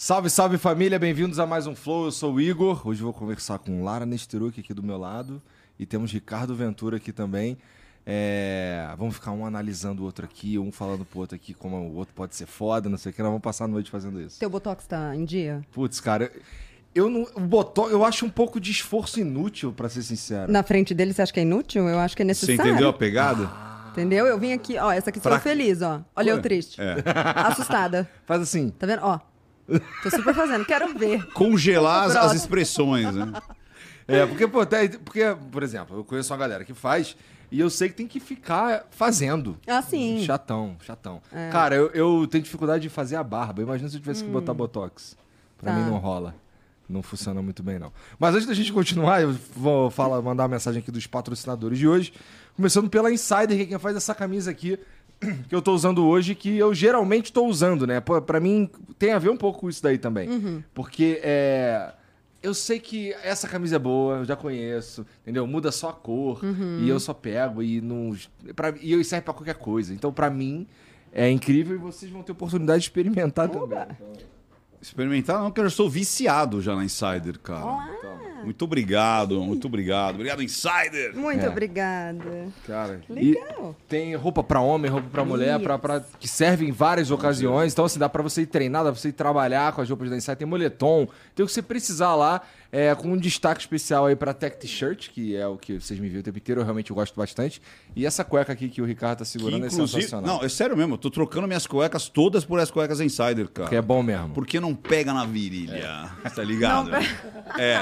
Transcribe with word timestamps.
Salve, 0.00 0.30
salve 0.30 0.58
família, 0.58 0.96
bem-vindos 0.96 1.40
a 1.40 1.46
mais 1.46 1.66
um 1.66 1.74
Flow. 1.74 2.04
Eu 2.04 2.12
sou 2.12 2.34
o 2.34 2.40
Igor. 2.40 2.86
Hoje 2.86 3.02
vou 3.02 3.12
conversar 3.12 3.58
com 3.58 3.82
Lara 3.82 4.06
Nesteruk 4.06 4.60
aqui 4.60 4.72
do 4.72 4.80
meu 4.80 4.96
lado 4.96 5.42
e 5.76 5.84
temos 5.84 6.12
Ricardo 6.12 6.54
Ventura 6.54 6.98
aqui 6.98 7.12
também. 7.12 7.58
É, 8.06 8.88
vamos 8.96 9.16
ficar 9.16 9.32
um 9.32 9.44
analisando 9.44 10.02
o 10.02 10.04
outro 10.04 10.24
aqui, 10.24 10.56
um 10.56 10.70
falando 10.70 11.04
pro 11.04 11.18
outro 11.18 11.34
aqui 11.34 11.52
como 11.52 11.76
o 11.78 11.96
outro 11.96 12.14
pode 12.14 12.36
ser 12.36 12.46
foda, 12.46 12.88
não 12.88 12.96
sei 12.96 13.10
o 13.10 13.12
que. 13.12 13.20
Nós 13.20 13.28
vamos 13.30 13.42
passar 13.42 13.64
a 13.64 13.68
noite 13.68 13.90
fazendo 13.90 14.20
isso. 14.20 14.38
Teu 14.38 14.48
Botox 14.48 14.86
tá 14.86 15.16
em 15.16 15.24
dia? 15.24 15.62
Putz, 15.72 15.98
cara, 15.98 16.30
eu 16.94 17.10
não. 17.10 17.26
O 17.34 17.40
Botox, 17.40 17.90
eu 17.90 18.04
acho 18.04 18.24
um 18.24 18.30
pouco 18.30 18.60
de 18.60 18.70
esforço 18.70 19.18
inútil, 19.18 19.72
pra 19.72 19.88
ser 19.88 20.04
sincero. 20.04 20.50
Na 20.50 20.62
frente 20.62 20.94
dele, 20.94 21.12
você 21.12 21.22
acha 21.22 21.32
que 21.32 21.40
é 21.40 21.42
inútil? 21.42 21.88
Eu 21.88 21.98
acho 21.98 22.16
que 22.16 22.22
é 22.22 22.24
Você 22.24 22.46
necessário. 22.46 22.70
entendeu 22.70 22.88
a 22.88 22.92
pegada? 22.92 23.50
Entendeu? 23.90 24.26
Eu 24.26 24.38
vim 24.38 24.52
aqui, 24.52 24.78
ó, 24.78 24.92
essa 24.92 25.10
aqui 25.10 25.18
sou 25.18 25.28
Pra- 25.28 25.38
eu 25.38 25.42
feliz, 25.42 25.82
ó. 25.82 26.00
Olha 26.14 26.30
eu 26.30 26.36
Ué, 26.36 26.42
triste. 26.42 26.80
é. 26.80 27.02
Assustada. 27.34 28.08
Faz 28.24 28.40
assim. 28.40 28.70
Tá 28.70 28.86
vendo? 28.86 29.00
Ó. 29.02 29.18
Tô 30.02 30.10
super 30.10 30.34
fazendo. 30.34 30.64
Quero 30.64 30.92
ver. 30.98 31.24
Congelar 31.32 32.16
as, 32.16 32.34
expressões, 32.34 33.14
né? 33.14 33.32
É, 34.10 34.24
porque, 34.24 34.48
pô, 34.48 34.64
tem- 34.64 34.88
porque, 34.88 35.20
por 35.52 35.62
exemplo, 35.62 35.98
eu 35.98 36.02
conheço 36.02 36.32
uma 36.32 36.38
galera 36.38 36.64
que 36.64 36.72
faz 36.72 37.14
e 37.52 37.60
eu 37.60 37.68
sei 37.68 37.90
que 37.90 37.94
tem 37.94 38.06
que 38.06 38.18
ficar 38.18 38.86
fazendo. 38.90 39.58
Ah, 39.66 39.82
sim. 39.82 40.22
Chatão, 40.24 40.78
chatão. 40.80 41.20
Cara, 41.52 41.74
eu, 41.76 41.90
eu 41.90 42.26
tenho 42.26 42.42
dificuldade 42.42 42.84
de 42.84 42.88
fazer 42.88 43.16
a 43.16 43.22
barba. 43.22 43.60
Imagina 43.60 43.86
se 43.90 43.96
eu 43.96 44.00
tivesse 44.00 44.24
que 44.24 44.30
botar 44.30 44.54
botox. 44.54 45.14
Pra 45.58 45.70
Tá. 45.74 45.78
mim 45.78 45.84
não 45.90 45.98
rola. 45.98 46.34
Não 46.88 47.02
funciona 47.02 47.42
muito 47.42 47.62
bem, 47.62 47.78
não. 47.78 47.92
Mas 48.18 48.34
antes 48.34 48.46
da 48.46 48.54
gente 48.54 48.72
continuar, 48.72 49.20
eu 49.20 49.36
vou 49.54 49.90
falar, 49.90 50.22
mandar 50.22 50.44
uma 50.44 50.48
mensagem 50.48 50.80
aqui 50.80 50.90
dos 50.90 51.06
patrocinadores 51.06 51.78
de 51.78 51.86
hoje. 51.86 52.14
Começando 52.56 52.88
pela 52.88 53.12
Insider, 53.12 53.48
que 53.58 53.62
é 53.62 53.66
quem 53.66 53.78
faz 53.78 53.94
essa 53.94 54.14
camisa 54.14 54.50
aqui, 54.50 54.78
que 55.48 55.54
eu 55.54 55.60
tô 55.62 55.72
usando 55.74 56.06
hoje, 56.06 56.34
que 56.34 56.56
eu 56.56 56.72
geralmente 56.74 57.32
tô 57.32 57.44
usando, 57.46 57.86
né? 57.86 58.00
Pô, 58.00 58.20
Pra 58.20 58.38
mim, 58.40 58.70
tem 58.98 59.12
a 59.12 59.18
ver 59.18 59.30
um 59.30 59.36
pouco 59.36 59.60
com 59.60 59.68
isso 59.68 59.82
daí 59.82 59.98
também. 59.98 60.64
Porque 60.74 61.20
é. 61.22 61.92
Eu 62.40 62.54
sei 62.54 62.78
que 62.78 63.12
essa 63.24 63.48
camisa 63.48 63.74
é 63.76 63.78
boa, 63.80 64.18
eu 64.18 64.24
já 64.24 64.36
conheço, 64.36 65.04
entendeu? 65.22 65.44
Muda 65.44 65.72
só 65.72 65.88
a 65.88 65.92
cor 65.92 66.40
e 66.80 66.88
eu 66.88 67.00
só 67.00 67.12
pego 67.12 67.60
e 67.62 67.80
não. 67.80 68.16
Pra, 68.54 68.72
e 68.80 68.92
eu 68.92 69.02
serve 69.02 69.24
pra 69.24 69.34
qualquer 69.34 69.56
coisa. 69.56 69.92
Então, 69.92 70.12
pra 70.12 70.30
mim, 70.30 70.64
é 71.12 71.28
incrível 71.28 71.74
e 71.74 71.78
vocês 71.78 72.10
vão 72.12 72.22
ter 72.22 72.30
oportunidade 72.30 72.78
de 72.82 72.84
experimentar 72.84 73.48
também. 73.48 73.78
Então, 73.90 74.12
Experimentar 74.80 75.40
não, 75.40 75.46
porque 75.46 75.60
eu 75.60 75.68
já 75.68 75.74
sou 75.74 75.90
viciado 75.90 76.62
já 76.62 76.76
na 76.76 76.84
Insider, 76.84 77.40
cara. 77.40 77.88
Então, 77.98 78.18
muito 78.44 78.64
obrigado, 78.64 79.40
muito 79.42 79.66
obrigado. 79.66 80.14
Obrigado, 80.14 80.42
Insider! 80.42 81.14
Muito 81.16 81.44
É. 81.44 81.48
obrigada. 81.48 82.48
Cara, 82.66 83.00
e 83.10 83.34
Legal. 83.34 83.76
tem 83.88 84.14
roupa 84.14 84.42
pra 84.42 84.60
homem, 84.60 84.90
roupa 84.90 85.08
pra 85.10 85.24
mulher, 85.24 85.58
pra, 85.60 85.78
pra- 85.78 86.02
que 86.18 86.26
serve 86.28 86.66
em 86.66 86.72
várias 86.72 87.10
ocasiões. 87.10 87.72
Então, 87.72 87.84
assim, 87.84 87.98
dá 87.98 88.08
pra 88.08 88.22
você 88.22 88.42
ir 88.42 88.46
treinar, 88.46 88.84
dá 88.84 88.92
pra 88.92 89.00
você 89.00 89.08
ir 89.08 89.12
trabalhar 89.12 89.72
com 89.72 89.80
as 89.80 89.88
roupas 89.88 90.10
da 90.10 90.16
Insight. 90.16 90.36
Tem 90.38 90.46
moletom, 90.46 91.06
tem 91.34 91.44
o 91.44 91.46
que 91.46 91.52
você 91.52 91.62
precisar 91.62 92.14
lá, 92.14 92.40
é, 92.70 92.94
com 92.94 93.08
um 93.08 93.16
destaque 93.16 93.60
especial 93.60 94.06
aí 94.06 94.14
pra 94.14 94.34
Tech 94.34 94.56
T-shirt, 94.58 95.08
que 95.10 95.34
é 95.34 95.46
o 95.46 95.56
que 95.56 95.80
vocês 95.80 95.98
me 95.98 96.06
viram 96.08 96.20
o 96.20 96.22
tempo 96.22 96.36
inteiro, 96.38 96.60
eu 96.60 96.64
realmente 96.64 96.92
gosto 96.92 97.14
bastante. 97.16 97.62
E 97.96 98.04
essa 98.04 98.22
cueca 98.24 98.52
aqui 98.52 98.68
que 98.68 98.82
o 98.82 98.84
Ricardo 98.84 99.18
tá 99.20 99.24
Que, 99.24 99.30
segurando 99.30 99.64
é 99.64 99.68
inclusive, 99.68 100.02
sensacional. 100.02 100.38
não, 100.38 100.44
é 100.44 100.48
sério 100.48 100.76
mesmo, 100.76 100.94
eu 100.94 100.98
tô 100.98 101.10
trocando 101.10 101.46
minhas 101.46 101.66
cuecas 101.66 102.08
todas 102.08 102.44
por 102.44 102.60
as 102.60 102.70
cuecas 102.70 103.00
Insider, 103.00 103.48
cara. 103.48 103.68
Que 103.70 103.76
é 103.76 103.82
bom 103.82 104.02
mesmo. 104.02 104.30
Porque 104.30 104.60
não 104.60 104.74
pega 104.74 105.14
na 105.14 105.24
virilha, 105.24 106.10
tá 106.34 106.42
ligado? 106.44 106.90
É, 107.58 107.76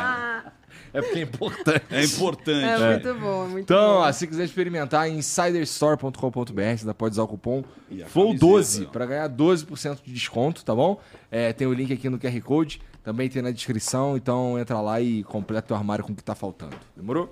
É 0.92 1.02
porque 1.02 1.18
é 1.18 1.22
importante. 1.22 1.82
é 1.90 2.04
importante. 2.04 2.64
É, 2.64 2.90
muito 2.92 3.14
bom, 3.20 3.46
muito 3.48 3.64
Então, 3.64 3.76
bom. 3.96 4.00
ó, 4.00 4.12
se 4.12 4.26
quiser 4.26 4.44
experimentar, 4.44 5.10
insiderstore.com.br, 5.10 6.52
você 6.54 6.60
ainda 6.62 6.94
pode 6.94 7.12
usar 7.14 7.22
o 7.24 7.28
cupom 7.28 7.62
E 7.90 8.02
a 8.02 8.06
FLOW12 8.06 8.38
camiseta. 8.38 8.90
para 8.92 9.06
ganhar 9.06 9.28
12% 9.28 9.98
de 10.04 10.12
desconto, 10.12 10.64
tá 10.64 10.74
bom? 10.74 11.00
É, 11.30 11.52
tem 11.52 11.66
o 11.66 11.72
link 11.72 11.92
aqui 11.92 12.08
no 12.08 12.18
QR 12.18 12.40
Code, 12.40 12.80
também 13.06 13.28
tem 13.28 13.40
na 13.40 13.52
descrição, 13.52 14.16
então 14.16 14.58
entra 14.58 14.80
lá 14.80 15.00
e 15.00 15.22
completa 15.22 15.72
o 15.72 15.76
armário 15.76 16.04
com 16.04 16.12
o 16.12 16.16
que 16.16 16.24
tá 16.24 16.34
faltando. 16.34 16.74
Demorou? 16.96 17.30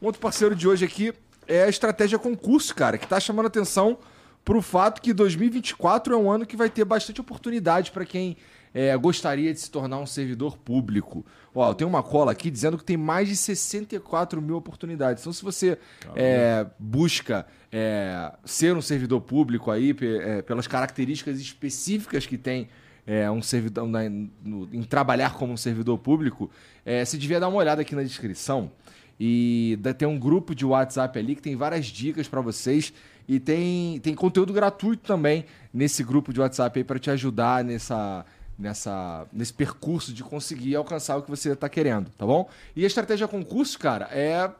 Um 0.00 0.06
outro 0.06 0.20
parceiro 0.20 0.54
de 0.54 0.68
hoje 0.68 0.84
aqui 0.84 1.12
é 1.48 1.64
a 1.64 1.68
Estratégia 1.68 2.20
Concurso, 2.20 2.72
cara, 2.72 2.96
que 2.96 3.04
tá 3.04 3.18
chamando 3.18 3.46
atenção 3.46 3.98
pro 4.44 4.62
fato 4.62 5.02
que 5.02 5.12
2024 5.12 6.14
é 6.14 6.16
um 6.16 6.30
ano 6.30 6.46
que 6.46 6.56
vai 6.56 6.70
ter 6.70 6.84
bastante 6.84 7.20
oportunidade 7.20 7.90
para 7.90 8.04
quem 8.04 8.36
é, 8.72 8.96
gostaria 8.96 9.52
de 9.52 9.58
se 9.58 9.68
tornar 9.68 9.98
um 9.98 10.06
servidor 10.06 10.56
público. 10.56 11.26
Ó, 11.52 11.68
eu 11.68 11.74
tenho 11.74 11.90
uma 11.90 12.04
cola 12.04 12.30
aqui 12.30 12.48
dizendo 12.48 12.78
que 12.78 12.84
tem 12.84 12.96
mais 12.96 13.26
de 13.26 13.34
64 13.34 14.40
mil 14.40 14.54
oportunidades. 14.54 15.24
Então, 15.24 15.32
se 15.32 15.42
você 15.42 15.76
é, 16.14 16.64
busca 16.78 17.44
é, 17.72 18.32
ser 18.44 18.76
um 18.76 18.80
servidor 18.80 19.20
público 19.22 19.72
aí, 19.72 19.96
é, 20.00 20.42
pelas 20.42 20.68
características 20.68 21.40
específicas 21.40 22.24
que 22.24 22.38
tem 22.38 22.68
é, 23.08 23.30
um 23.30 23.40
servidor 23.40 23.88
na- 23.88 24.08
no- 24.44 24.68
em 24.70 24.82
trabalhar 24.82 25.32
como 25.32 25.50
um 25.54 25.56
servidor 25.56 25.96
público, 25.98 26.50
é, 26.84 27.02
você 27.02 27.16
devia 27.16 27.40
dar 27.40 27.48
uma 27.48 27.56
olhada 27.56 27.80
aqui 27.80 27.94
na 27.94 28.02
descrição. 28.02 28.70
E 29.18 29.78
tem 29.96 30.06
um 30.06 30.18
grupo 30.18 30.54
de 30.54 30.64
WhatsApp 30.66 31.18
ali 31.18 31.34
que 31.34 31.40
tem 31.42 31.56
várias 31.56 31.86
dicas 31.86 32.28
para 32.28 32.40
vocês 32.42 32.92
e 33.26 33.40
tem, 33.40 33.98
tem 34.00 34.14
conteúdo 34.14 34.52
gratuito 34.52 35.02
também 35.06 35.46
nesse 35.72 36.04
grupo 36.04 36.32
de 36.34 36.38
WhatsApp 36.40 36.78
aí 36.78 36.84
para 36.84 36.98
te 36.98 37.10
ajudar 37.10 37.64
nessa, 37.64 38.24
nessa, 38.58 39.26
nesse 39.32 39.52
percurso 39.54 40.12
de 40.12 40.22
conseguir 40.22 40.76
alcançar 40.76 41.16
o 41.16 41.22
que 41.22 41.30
você 41.30 41.50
está 41.50 41.68
querendo, 41.68 42.10
tá 42.10 42.26
bom? 42.26 42.48
E 42.76 42.84
a 42.84 42.86
estratégia 42.86 43.26
concurso, 43.26 43.78
cara, 43.78 44.08
é 44.12 44.50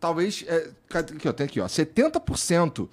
talvez. 0.00 0.44
É, 0.46 0.70
aqui, 0.94 1.28
ó, 1.28 1.32
tem 1.32 1.46
aqui, 1.46 1.60
ó. 1.60 1.66
70% 1.66 2.88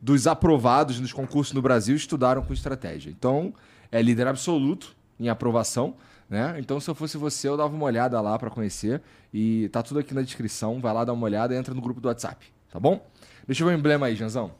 dos 0.00 0.26
aprovados 0.26 0.98
nos 0.98 1.12
concursos 1.12 1.52
no 1.52 1.62
Brasil 1.62 1.94
estudaram 1.94 2.42
com 2.42 2.52
estratégia. 2.52 3.10
Então, 3.10 3.54
é 3.96 4.02
líder 4.02 4.26
absoluto 4.26 4.94
em 5.20 5.28
aprovação. 5.28 5.94
Né? 6.28 6.56
Então, 6.58 6.80
se 6.80 6.90
eu 6.90 6.94
fosse 6.94 7.16
você, 7.16 7.48
eu 7.48 7.56
dava 7.56 7.72
uma 7.74 7.84
olhada 7.84 8.20
lá 8.20 8.36
para 8.38 8.50
conhecer. 8.50 9.00
E 9.32 9.68
tá 9.68 9.82
tudo 9.82 10.00
aqui 10.00 10.12
na 10.12 10.22
descrição. 10.22 10.80
Vai 10.80 10.92
lá 10.92 11.04
dar 11.04 11.12
uma 11.12 11.24
olhada 11.24 11.54
e 11.54 11.56
entra 11.56 11.72
no 11.72 11.80
grupo 11.80 12.00
do 12.00 12.08
WhatsApp, 12.08 12.44
tá 12.70 12.80
bom? 12.80 13.06
Deixa 13.46 13.62
eu 13.62 13.68
ver 13.68 13.74
o 13.74 13.78
emblema 13.78 14.06
aí, 14.06 14.16
Janzão. 14.16 14.50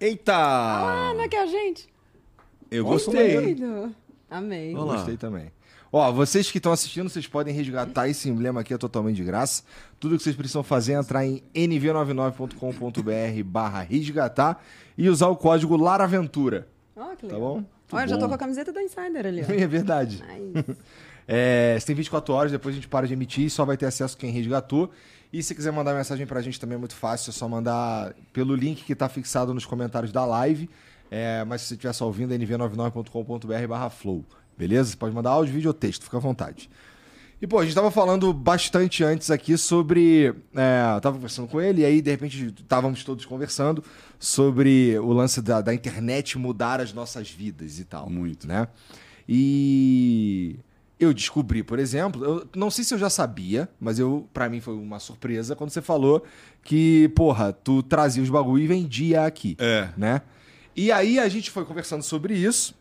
Eita! 0.00 0.34
Ah, 0.34 1.12
não 1.14 1.22
é 1.22 1.28
que 1.28 1.36
é 1.36 1.42
a 1.42 1.46
gente? 1.46 1.88
eu 2.70 2.84
gostei. 2.84 3.34
Doido. 3.36 3.94
Amei. 4.28 4.74
Olha 4.74 4.84
lá. 4.84 4.96
Gostei 4.96 5.16
também. 5.16 5.52
Ó, 5.92 6.10
vocês 6.12 6.50
que 6.50 6.58
estão 6.58 6.72
assistindo, 6.72 7.08
vocês 7.08 7.26
podem 7.28 7.54
resgatar 7.54 8.08
esse 8.08 8.28
emblema 8.28 8.60
aqui, 8.60 8.74
é 8.74 8.78
totalmente 8.78 9.16
de 9.16 9.24
graça. 9.24 9.62
Tudo 10.00 10.16
que 10.16 10.22
vocês 10.24 10.34
precisam 10.34 10.62
fazer 10.64 10.94
é 10.94 10.96
entrar 10.98 11.24
em 11.24 11.42
nv99.com.br 11.54 13.42
barra 13.44 13.82
resgatar 13.82 14.62
e 14.98 15.08
usar 15.08 15.28
o 15.28 15.36
código 15.36 15.76
LARAVENTURA. 15.76 16.66
Ó, 16.96 17.14
que 17.14 17.26
Tá 17.28 17.34
legal. 17.36 17.40
bom? 17.40 17.64
Olha, 17.92 18.04
eu 18.04 18.08
já 18.08 18.16
tô 18.16 18.22
bom. 18.22 18.28
com 18.28 18.34
a 18.34 18.38
camiseta 18.38 18.72
da 18.72 18.82
Insider 18.82 19.26
ali, 19.26 19.42
ó. 19.42 19.52
É 19.54 19.66
verdade. 19.66 20.22
Nice. 20.22 20.76
É, 21.28 21.76
você 21.78 21.86
tem 21.86 21.96
24 21.96 22.32
horas, 22.34 22.52
depois 22.52 22.74
a 22.74 22.76
gente 22.76 22.88
para 22.88 23.06
de 23.06 23.12
emitir 23.12 23.46
e 23.46 23.50
só 23.50 23.64
vai 23.64 23.76
ter 23.76 23.86
acesso 23.86 24.16
quem 24.16 24.30
resgatou. 24.30 24.90
E 25.32 25.42
se 25.42 25.54
quiser 25.54 25.72
mandar 25.72 25.92
mensagem 25.94 26.26
pra 26.26 26.40
gente 26.40 26.58
também 26.58 26.76
é 26.76 26.78
muito 26.78 26.94
fácil, 26.94 27.30
é 27.30 27.32
só 27.32 27.48
mandar 27.48 28.14
pelo 28.32 28.54
link 28.54 28.84
que 28.84 28.94
tá 28.94 29.08
fixado 29.08 29.52
nos 29.52 29.66
comentários 29.66 30.12
da 30.12 30.24
live. 30.24 30.70
É, 31.10 31.44
mas 31.44 31.62
se 31.62 31.68
você 31.68 31.74
estiver 31.74 31.92
só 31.92 32.06
ouvindo, 32.06 32.32
é 32.32 32.38
nv99.com.br 32.38 33.66
barra 33.68 33.90
flow. 33.90 34.24
Beleza? 34.56 34.90
Você 34.90 34.96
pode 34.96 35.14
mandar 35.14 35.30
áudio, 35.30 35.54
vídeo 35.54 35.68
ou 35.68 35.74
texto, 35.74 36.04
fica 36.04 36.16
à 36.16 36.20
vontade. 36.20 36.70
E, 37.40 37.46
pô, 37.46 37.58
a 37.58 37.64
gente 37.64 37.74
tava 37.74 37.90
falando 37.90 38.32
bastante 38.32 39.04
antes 39.04 39.30
aqui 39.30 39.58
sobre. 39.58 40.34
É, 40.54 40.94
eu 40.96 41.00
tava 41.02 41.16
conversando 41.16 41.46
com 41.48 41.60
ele, 41.60 41.82
e 41.82 41.84
aí, 41.84 42.00
de 42.00 42.10
repente, 42.10 42.54
estávamos 42.58 43.04
todos 43.04 43.26
conversando 43.26 43.84
sobre 44.18 44.98
o 44.98 45.12
lance 45.12 45.40
da, 45.42 45.60
da 45.60 45.74
internet 45.74 46.38
mudar 46.38 46.80
as 46.80 46.92
nossas 46.92 47.30
vidas 47.30 47.78
e 47.78 47.84
tal. 47.84 48.08
Muito. 48.08 48.46
Né? 48.46 48.66
E 49.28 50.56
eu 50.98 51.12
descobri, 51.12 51.62
por 51.62 51.78
exemplo, 51.78 52.24
eu 52.24 52.48
não 52.56 52.70
sei 52.70 52.82
se 52.84 52.94
eu 52.94 52.98
já 52.98 53.10
sabia, 53.10 53.68
mas 53.78 53.98
eu 53.98 54.26
para 54.32 54.48
mim 54.48 54.60
foi 54.60 54.74
uma 54.74 54.98
surpresa 54.98 55.54
quando 55.54 55.70
você 55.70 55.82
falou 55.82 56.24
que, 56.62 57.08
porra, 57.14 57.52
tu 57.52 57.82
trazia 57.82 58.22
os 58.22 58.30
bagulho 58.30 58.62
e 58.64 58.66
vendia 58.66 59.26
aqui, 59.26 59.56
É. 59.58 59.88
né? 59.96 60.22
E 60.74 60.90
aí 60.92 61.18
a 61.18 61.28
gente 61.28 61.50
foi 61.50 61.64
conversando 61.64 62.02
sobre 62.02 62.34
isso, 62.34 62.74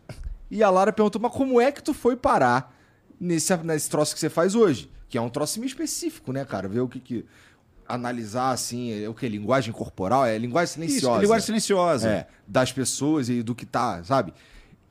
e 0.52 0.62
a 0.64 0.70
Lara 0.70 0.92
perguntou: 0.92 1.22
"Mas 1.22 1.32
como 1.32 1.60
é 1.62 1.72
que 1.72 1.82
tu 1.84 1.94
foi 1.94 2.16
parar 2.16 2.74
nesse 3.20 3.56
nesse 3.58 3.90
troço 3.90 4.14
que 4.14 4.20
você 4.20 4.30
faz 4.30 4.54
hoje?" 4.56 4.90
Que 5.08 5.18
é 5.18 5.22
um 5.22 5.30
troço 5.30 5.60
meio 5.60 5.68
específico, 5.70 6.32
né, 6.34 6.44
cara? 6.44 6.68
Ver 6.68 6.82
o 6.82 6.88
que 6.90 7.00
que 7.00 7.26
analisar, 7.88 8.52
assim, 8.52 9.04
é 9.04 9.08
o 9.10 9.14
que? 9.14 9.28
Linguagem 9.28 9.74
corporal? 9.74 10.26
É 10.26 10.38
linguagem 10.38 10.74
silenciosa. 10.74 11.16
Isso, 11.18 11.22
linguagem 11.22 11.46
silenciosa. 11.46 12.10
É, 12.10 12.28
das 12.48 12.72
pessoas 12.72 13.30
e 13.30 13.42
do 13.44 13.54
que 13.56 13.66
tá, 13.66 14.04
sabe? 14.04 14.34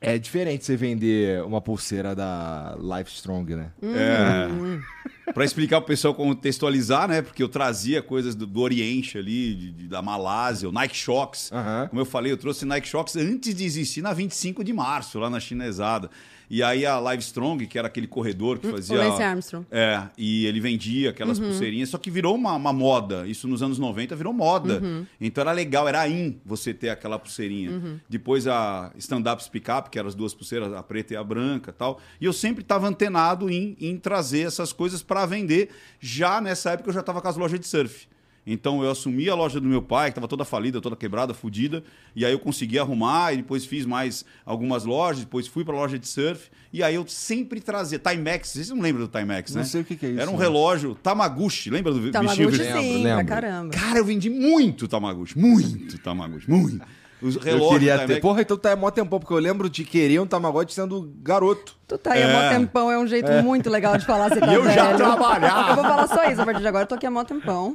É 0.01 0.17
diferente 0.19 0.65
você 0.65 0.75
vender 0.75 1.41
uma 1.45 1.59
pulseira 1.61 2.13
da 2.13 2.77
Life 2.79 3.09
Strong, 3.15 3.55
né? 3.55 3.71
É. 3.81 5.31
Pra 5.33 5.43
explicar 5.43 5.79
pro 5.81 5.87
pessoal 5.87 6.13
contextualizar, 6.13 7.07
né? 7.07 7.21
Porque 7.21 7.41
eu 7.41 7.49
trazia 7.49 8.01
coisas 8.03 8.35
do, 8.35 8.45
do 8.45 8.59
Oriente 8.61 9.17
ali, 9.17 9.55
de- 9.55 9.71
de- 9.71 9.87
da 9.87 10.01
Malásia, 10.01 10.69
o 10.69 10.71
Nike 10.71 10.95
Shocks. 10.95 11.51
Aham. 11.51 11.87
Como 11.89 11.99
eu 12.01 12.05
falei, 12.05 12.31
eu 12.31 12.37
trouxe 12.37 12.65
Nike 12.65 12.87
Shocks 12.87 13.15
antes 13.15 13.55
de 13.55 13.63
existir 13.65 14.01
na 14.03 14.13
25 14.13 14.63
de 14.63 14.71
março, 14.73 15.17
lá 15.17 15.29
na 15.29 15.39
chinesada. 15.39 16.09
E 16.49 16.61
aí 16.61 16.85
a 16.85 16.99
Live 16.99 17.23
Strong, 17.23 17.65
que 17.67 17.77
era 17.77 17.87
aquele 17.87 18.07
corredor 18.07 18.59
que 18.59 18.69
fazia. 18.69 18.95
o 18.95 18.99
Lance 18.99 19.23
Armstrong. 19.23 19.65
É, 19.71 20.03
e 20.17 20.45
ele 20.45 20.59
vendia 20.59 21.09
aquelas 21.09 21.39
pulseirinhas, 21.39 21.89
só 21.89 21.97
que 21.97 22.11
virou 22.11 22.35
uma, 22.35 22.53
uma 22.53 22.73
moda. 22.73 23.27
Isso 23.27 23.47
nos 23.47 23.61
anos 23.63 23.79
90 23.79 24.15
virou 24.15 24.33
moda. 24.33 24.81
Então 25.19 25.41
era 25.41 25.51
legal, 25.51 25.87
era 25.87 26.07
in 26.07 26.39
você 26.45 26.73
ter 26.73 26.89
aquela 26.89 27.17
pulseirinha. 27.19 28.01
Depois 28.09 28.47
a 28.47 28.91
Stand 28.97 29.23
Up 29.31 29.43
Speak 29.43 29.69
Up, 29.71 29.89
que 29.89 29.97
eram 29.99 30.07
as 30.07 30.15
duas 30.15 30.33
pulseiras, 30.33 30.71
a 30.73 30.83
preta 30.83 31.13
e 31.13 31.17
a 31.17 31.23
branca 31.23 31.71
tal. 31.73 31.99
E 32.19 32.25
eu 32.25 32.33
sempre 32.33 32.61
estava 32.61 32.87
antenado 32.87 33.49
em, 33.49 33.75
em 33.79 33.97
trazer 33.97 34.41
essas 34.41 34.71
coisas 34.71 35.01
para 35.01 35.25
vender. 35.25 35.69
Já 35.99 36.39
nessa 36.41 36.71
época 36.71 36.89
eu 36.89 36.93
já 36.93 36.99
estava 36.99 37.21
com 37.21 37.27
as 37.27 37.37
lojas 37.37 37.59
de 37.59 37.67
surf. 37.67 38.07
Então 38.47 38.83
eu 38.83 38.91
assumi 38.91 39.27
a 39.29 39.33
loja 39.35 39.59
do 39.59 39.67
meu 39.67 39.81
pai, 39.81 40.09
que 40.09 40.11
estava 40.11 40.27
toda 40.27 40.45
falida, 40.45 40.79
toda 40.79 40.95
quebrada, 40.95 41.33
fodida, 41.33 41.83
e 42.15 42.23
aí 42.23 42.31
eu 42.31 42.37
consegui 42.39 42.77
arrumar, 42.77 43.33
e 43.33 43.37
depois 43.37 43.65
fiz 43.65 43.85
mais 43.85 44.23
algumas 44.45 44.85
lojas, 44.85 45.21
depois 45.21 45.47
fui 45.47 45.65
para 45.65 45.73
a 45.73 45.77
loja 45.77 45.97
de 45.97 46.07
surf, 46.07 46.49
e 46.71 46.83
aí 46.83 46.93
eu 46.93 47.05
sempre 47.07 47.59
trazia 47.59 47.97
Timex, 47.97 48.49
vocês 48.49 48.69
não 48.69 48.79
lembram 48.81 49.07
do 49.07 49.11
Timex, 49.11 49.55
né? 49.55 49.61
Não 49.61 49.67
sei 49.67 49.81
o 49.81 49.83
que 49.83 49.95
que 49.95 50.05
é 50.05 50.09
isso, 50.09 50.19
Era 50.21 50.29
um 50.29 50.33
né? 50.37 50.43
relógio 50.43 50.93
Tamaguchi, 50.93 51.69
lembra 51.71 51.91
do 51.91 52.11
Tamagotchi 52.11 52.45
bichinho? 52.45 52.67
Lembro, 52.75 52.81
sim, 52.83 53.01
pra 53.01 53.15
lembro. 53.17 53.25
caramba. 53.25 53.73
Cara, 53.73 53.97
eu 53.97 54.05
vendi 54.05 54.29
muito 54.29 54.87
Tamaguchi, 54.87 55.37
muito 55.39 55.97
Tamaguchi, 55.97 56.49
muito. 56.49 56.85
Os 57.21 57.37
Eu 57.37 57.41
relógios 57.41 57.71
queria 57.73 57.93
Timex- 57.93 58.13
ter. 58.15 58.21
Porra, 58.21 58.41
então 58.41 58.57
tá 58.57 58.69
é 58.71 58.75
mó 58.75 58.91
tempão, 58.91 59.19
porque 59.19 59.33
eu 59.33 59.39
lembro 59.39 59.69
de 59.69 59.83
querer 59.85 60.19
um 60.19 60.27
Tamagotchi 60.27 60.73
sendo 60.75 61.11
garoto. 61.23 61.75
Tu 61.87 61.97
tá 61.97 62.11
aí 62.13 62.21
há 62.21 62.27
mó 62.27 62.39
É. 62.41 62.49
tempão, 62.59 62.91
é 62.91 62.99
um 62.99 63.07
jeito 63.07 63.31
muito 63.41 63.69
legal 63.69 63.97
de 63.97 64.05
falar, 64.05 64.29
você 64.29 64.39
tá 64.39 64.45
eu 64.53 64.63
já 64.65 64.85
velho. 64.87 64.97
trabalhava. 64.97 65.69
Eu 65.71 65.75
vou 65.77 65.83
falar 65.85 66.07
só 66.07 66.29
isso, 66.29 66.41
a 66.41 66.45
partir 66.45 66.61
de 66.61 66.67
agora 66.67 66.83
eu 66.83 66.87
tô 66.87 66.93
aqui 66.95 67.05
há 67.07 67.09
mó 67.11 67.23
tempão. 67.23 67.73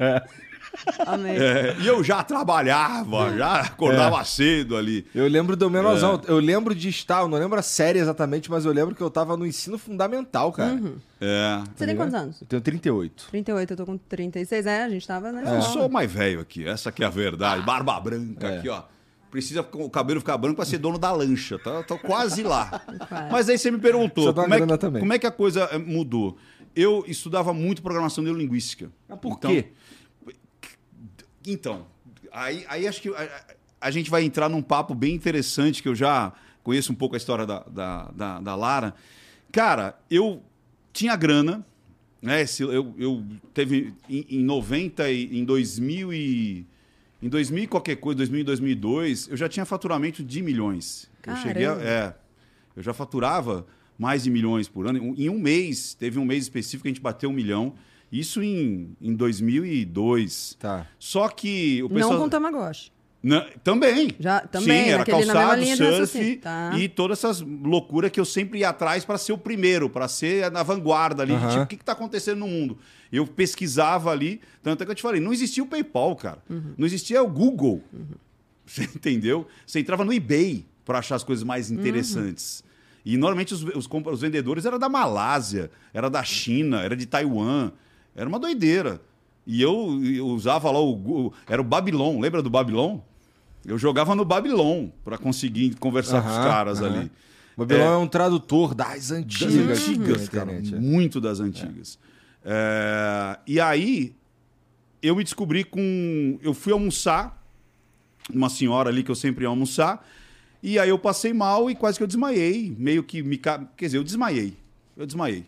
Amei. 1.06 1.36
É, 1.36 1.76
e 1.80 1.86
eu 1.86 2.02
já 2.02 2.22
trabalhava, 2.22 3.36
já 3.36 3.60
acordava 3.60 4.22
cedo 4.24 4.76
ali. 4.76 5.06
Eu 5.14 5.26
lembro 5.28 5.56
do 5.56 5.68
menosão. 5.70 6.20
É. 6.26 6.30
Eu 6.30 6.38
lembro 6.38 6.74
de 6.74 6.88
estar, 6.88 7.20
eu 7.22 7.28
não 7.28 7.38
lembro 7.38 7.58
a 7.58 7.62
série 7.62 7.98
exatamente, 7.98 8.50
mas 8.50 8.64
eu 8.64 8.72
lembro 8.72 8.94
que 8.94 9.02
eu 9.02 9.10
tava 9.10 9.36
no 9.36 9.46
ensino 9.46 9.76
fundamental, 9.78 10.52
cara. 10.52 10.80
É. 11.20 11.62
Você 11.76 11.86
tem 11.86 11.96
quantos 11.96 12.14
anos? 12.14 12.40
Eu 12.40 12.46
tenho 12.46 12.62
38. 12.62 13.26
38, 13.30 13.70
eu 13.72 13.76
tô 13.76 13.86
com 13.86 13.96
36. 13.98 14.66
É, 14.66 14.84
a 14.84 14.88
gente 14.88 15.06
tava, 15.06 15.32
né? 15.32 15.42
Eu 15.56 15.62
sou 15.62 15.86
o 15.86 15.92
mais 15.92 16.10
velho 16.10 16.40
aqui, 16.40 16.66
essa 16.66 16.90
que 16.92 17.02
é 17.02 17.06
a 17.06 17.10
verdade. 17.10 17.62
Barba 17.62 17.98
branca 18.00 18.46
É. 18.46 18.58
aqui, 18.58 18.68
ó. 18.68 18.82
Precisa 19.30 19.60
o 19.74 19.88
cabelo 19.88 20.18
ficar 20.18 20.36
branco 20.36 20.56
pra 20.56 20.64
ser 20.64 20.78
dono 20.78 20.98
da 20.98 21.12
lancha. 21.12 21.56
Tá, 21.58 21.84
tô 21.84 21.96
quase 21.98 22.42
lá. 22.42 22.82
Quase. 23.08 23.30
Mas 23.30 23.48
aí 23.48 23.56
você 23.58 23.70
me 23.70 23.78
perguntou, 23.78 24.34
como 24.34 24.52
é, 24.52 24.60
que, 24.60 24.76
também. 24.78 25.00
como 25.00 25.12
é 25.12 25.18
que 25.20 25.26
a 25.26 25.30
coisa 25.30 25.68
eh, 25.70 25.78
mudou? 25.78 26.36
Eu 26.74 27.04
estudava 27.06 27.52
muito 27.54 27.80
programação 27.80 28.24
neurolinguística. 28.24 28.90
Mas 29.08 29.18
por 29.20 29.34
Então- 29.34 29.50
quê? 29.52 29.66
Então, 31.46 31.86
aí, 32.32 32.64
aí 32.68 32.86
acho 32.86 33.00
que 33.00 33.08
a, 33.08 33.44
a 33.80 33.90
gente 33.90 34.10
vai 34.10 34.24
entrar 34.24 34.48
num 34.48 34.62
papo 34.62 34.94
bem 34.94 35.14
interessante, 35.14 35.82
que 35.82 35.88
eu 35.88 35.94
já 35.94 36.32
conheço 36.62 36.92
um 36.92 36.94
pouco 36.94 37.14
a 37.14 37.18
história 37.18 37.46
da, 37.46 37.60
da, 37.60 38.10
da, 38.10 38.40
da 38.40 38.54
Lara. 38.54 38.94
Cara, 39.50 39.98
eu 40.10 40.42
tinha 40.92 41.16
grana, 41.16 41.66
né? 42.20 42.44
Se 42.46 42.62
eu, 42.62 42.94
eu 42.98 43.24
teve 43.54 43.94
em, 44.08 44.26
em 44.28 44.44
90 44.44 45.10
e 45.10 45.38
em 45.38 45.44
2000 45.44 46.12
e 46.12 46.66
em 47.22 47.28
2000 47.28 47.64
e 47.64 47.66
qualquer 47.66 47.96
coisa, 47.96 48.18
2000 48.18 48.40
e 48.40 48.44
2002, 48.44 49.28
eu 49.28 49.36
já 49.36 49.48
tinha 49.48 49.64
faturamento 49.64 50.22
de 50.22 50.42
milhões. 50.42 51.10
Eu 51.26 51.36
cheguei 51.36 51.66
a, 51.66 51.74
Caramba. 51.74 51.88
é, 51.88 52.14
eu 52.76 52.82
já 52.82 52.94
faturava 52.94 53.66
mais 53.98 54.22
de 54.22 54.30
milhões 54.30 54.68
por 54.68 54.86
ano. 54.86 55.14
Em 55.18 55.28
um 55.28 55.38
mês, 55.38 55.92
teve 55.94 56.18
um 56.18 56.24
mês 56.24 56.44
específico 56.44 56.82
que 56.82 56.88
a 56.88 56.92
gente 56.92 57.02
bateu 57.02 57.28
um 57.28 57.32
milhão. 57.32 57.74
Isso 58.12 58.42
em, 58.42 58.96
em 59.00 59.14
2002. 59.14 60.56
Tá. 60.58 60.86
Só 60.98 61.28
que 61.28 61.82
o 61.82 61.88
pessoal... 61.88 62.12
Não 62.14 62.20
com 62.22 62.28
Tamagotchi. 62.28 62.90
Não, 63.22 63.44
também. 63.62 64.12
Já- 64.18 64.40
também, 64.40 64.84
Sim, 64.84 64.88
era 64.88 64.98
naquele- 65.00 65.24
na 65.26 65.32
calçado, 65.34 65.76
surf. 65.76 66.36
Tá. 66.36 66.72
e 66.78 66.88
todas 66.88 67.18
essas 67.18 67.40
loucuras 67.42 68.10
que 68.10 68.18
eu 68.18 68.24
sempre 68.24 68.60
ia 68.60 68.70
atrás 68.70 69.04
para 69.04 69.18
ser 69.18 69.32
o 69.34 69.38
primeiro, 69.38 69.90
para 69.90 70.08
ser 70.08 70.50
na 70.50 70.62
vanguarda 70.62 71.22
ali. 71.22 71.34
Tipo, 71.36 71.62
o 71.62 71.66
que 71.66 71.74
está 71.74 71.92
acontecendo 71.92 72.38
no 72.38 72.48
mundo? 72.48 72.78
Eu 73.12 73.26
pesquisava 73.26 74.10
ali, 74.10 74.40
tanto 74.62 74.82
é 74.82 74.86
que 74.86 74.92
eu 74.92 74.94
te 74.94 75.02
falei, 75.02 75.20
não 75.20 75.34
existia 75.34 75.62
o 75.62 75.66
PayPal, 75.66 76.16
cara. 76.16 76.38
Uhum. 76.48 76.72
Não 76.78 76.86
existia 76.86 77.22
o 77.22 77.28
Google. 77.28 77.82
Você 78.64 78.84
entendeu? 78.84 79.46
Você 79.66 79.80
entrava 79.80 80.02
no 80.04 80.12
eBay 80.14 80.64
para 80.86 80.98
achar 81.00 81.16
as 81.16 81.22
coisas 81.24 81.44
mais 81.44 81.70
Uhum. 81.70 81.76
interessantes. 81.78 82.64
E 83.04 83.18
normalmente 83.18 83.52
os, 83.52 83.62
os, 83.62 83.86
os 84.06 84.20
vendedores 84.22 84.64
eram 84.64 84.78
da 84.78 84.88
Malásia, 84.88 85.70
era 85.92 86.08
da 86.08 86.22
China, 86.22 86.80
era 86.82 86.96
de 86.96 87.04
Taiwan. 87.04 87.70
Era 88.14 88.28
uma 88.28 88.38
doideira. 88.38 89.00
E 89.46 89.60
eu, 89.60 90.00
eu 90.04 90.26
usava 90.26 90.70
lá 90.70 90.80
o. 90.80 91.32
Era 91.48 91.60
o 91.60 91.64
Babylon, 91.64 92.20
lembra 92.20 92.42
do 92.42 92.50
Babylon? 92.50 92.98
Eu 93.66 93.76
jogava 93.78 94.14
no 94.14 94.24
Babylon 94.24 94.88
para 95.04 95.18
conseguir 95.18 95.74
conversar 95.76 96.22
com 96.22 96.28
os 96.28 96.36
caras 96.38 96.80
aham. 96.80 97.00
ali. 97.00 97.12
O 97.56 97.60
Babilão 97.60 97.92
É. 97.92 97.94
é, 97.94 97.96
um 97.96 98.06
tradutor 98.06 98.74
das 98.74 99.10
antigas. 99.10 99.54
Das 99.54 99.88
antigas, 99.88 100.28
cara. 100.28 100.52
internet, 100.52 100.74
é. 100.74 100.78
Muito 100.78 101.20
das 101.20 101.40
antigas. 101.40 101.98
É, 102.44 103.38
e 103.46 103.60
aí, 103.60 104.14
eu 105.02 105.14
me 105.16 105.24
descobri 105.24 105.64
com. 105.64 106.38
Eu 106.42 106.54
fui 106.54 106.72
almoçar, 106.72 107.44
uma 108.32 108.48
senhora 108.48 108.88
ali 108.88 109.02
que 109.02 109.10
eu 109.10 109.14
sempre 109.14 109.44
ia 109.44 109.48
almoçar, 109.48 110.06
e 110.62 110.78
aí 110.78 110.88
eu 110.88 110.98
passei 110.98 111.32
mal 111.32 111.70
e 111.70 111.74
quase 111.74 111.98
que 111.98 112.02
eu 112.02 112.06
desmaiei. 112.06 112.74
Meio 112.78 113.02
que 113.02 113.22
me. 113.22 113.36
Quer 113.36 113.66
dizer, 113.78 113.98
eu 113.98 114.04
desmaiei. 114.04 114.56
Eu 114.96 115.06
desmaiei. 115.06 115.44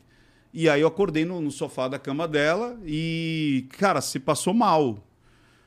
E 0.53 0.69
aí 0.69 0.81
eu 0.83 0.89
acordei 0.89 1.25
no, 1.25 1.41
no 1.41 1.51
sofá 1.51 1.89
da 1.89 1.99
cama 1.99 2.29
dela 2.29 2.79
e, 2.85 3.67
cara, 3.79 4.01
se 4.01 4.19
passou 4.21 4.53
mal. 4.53 4.99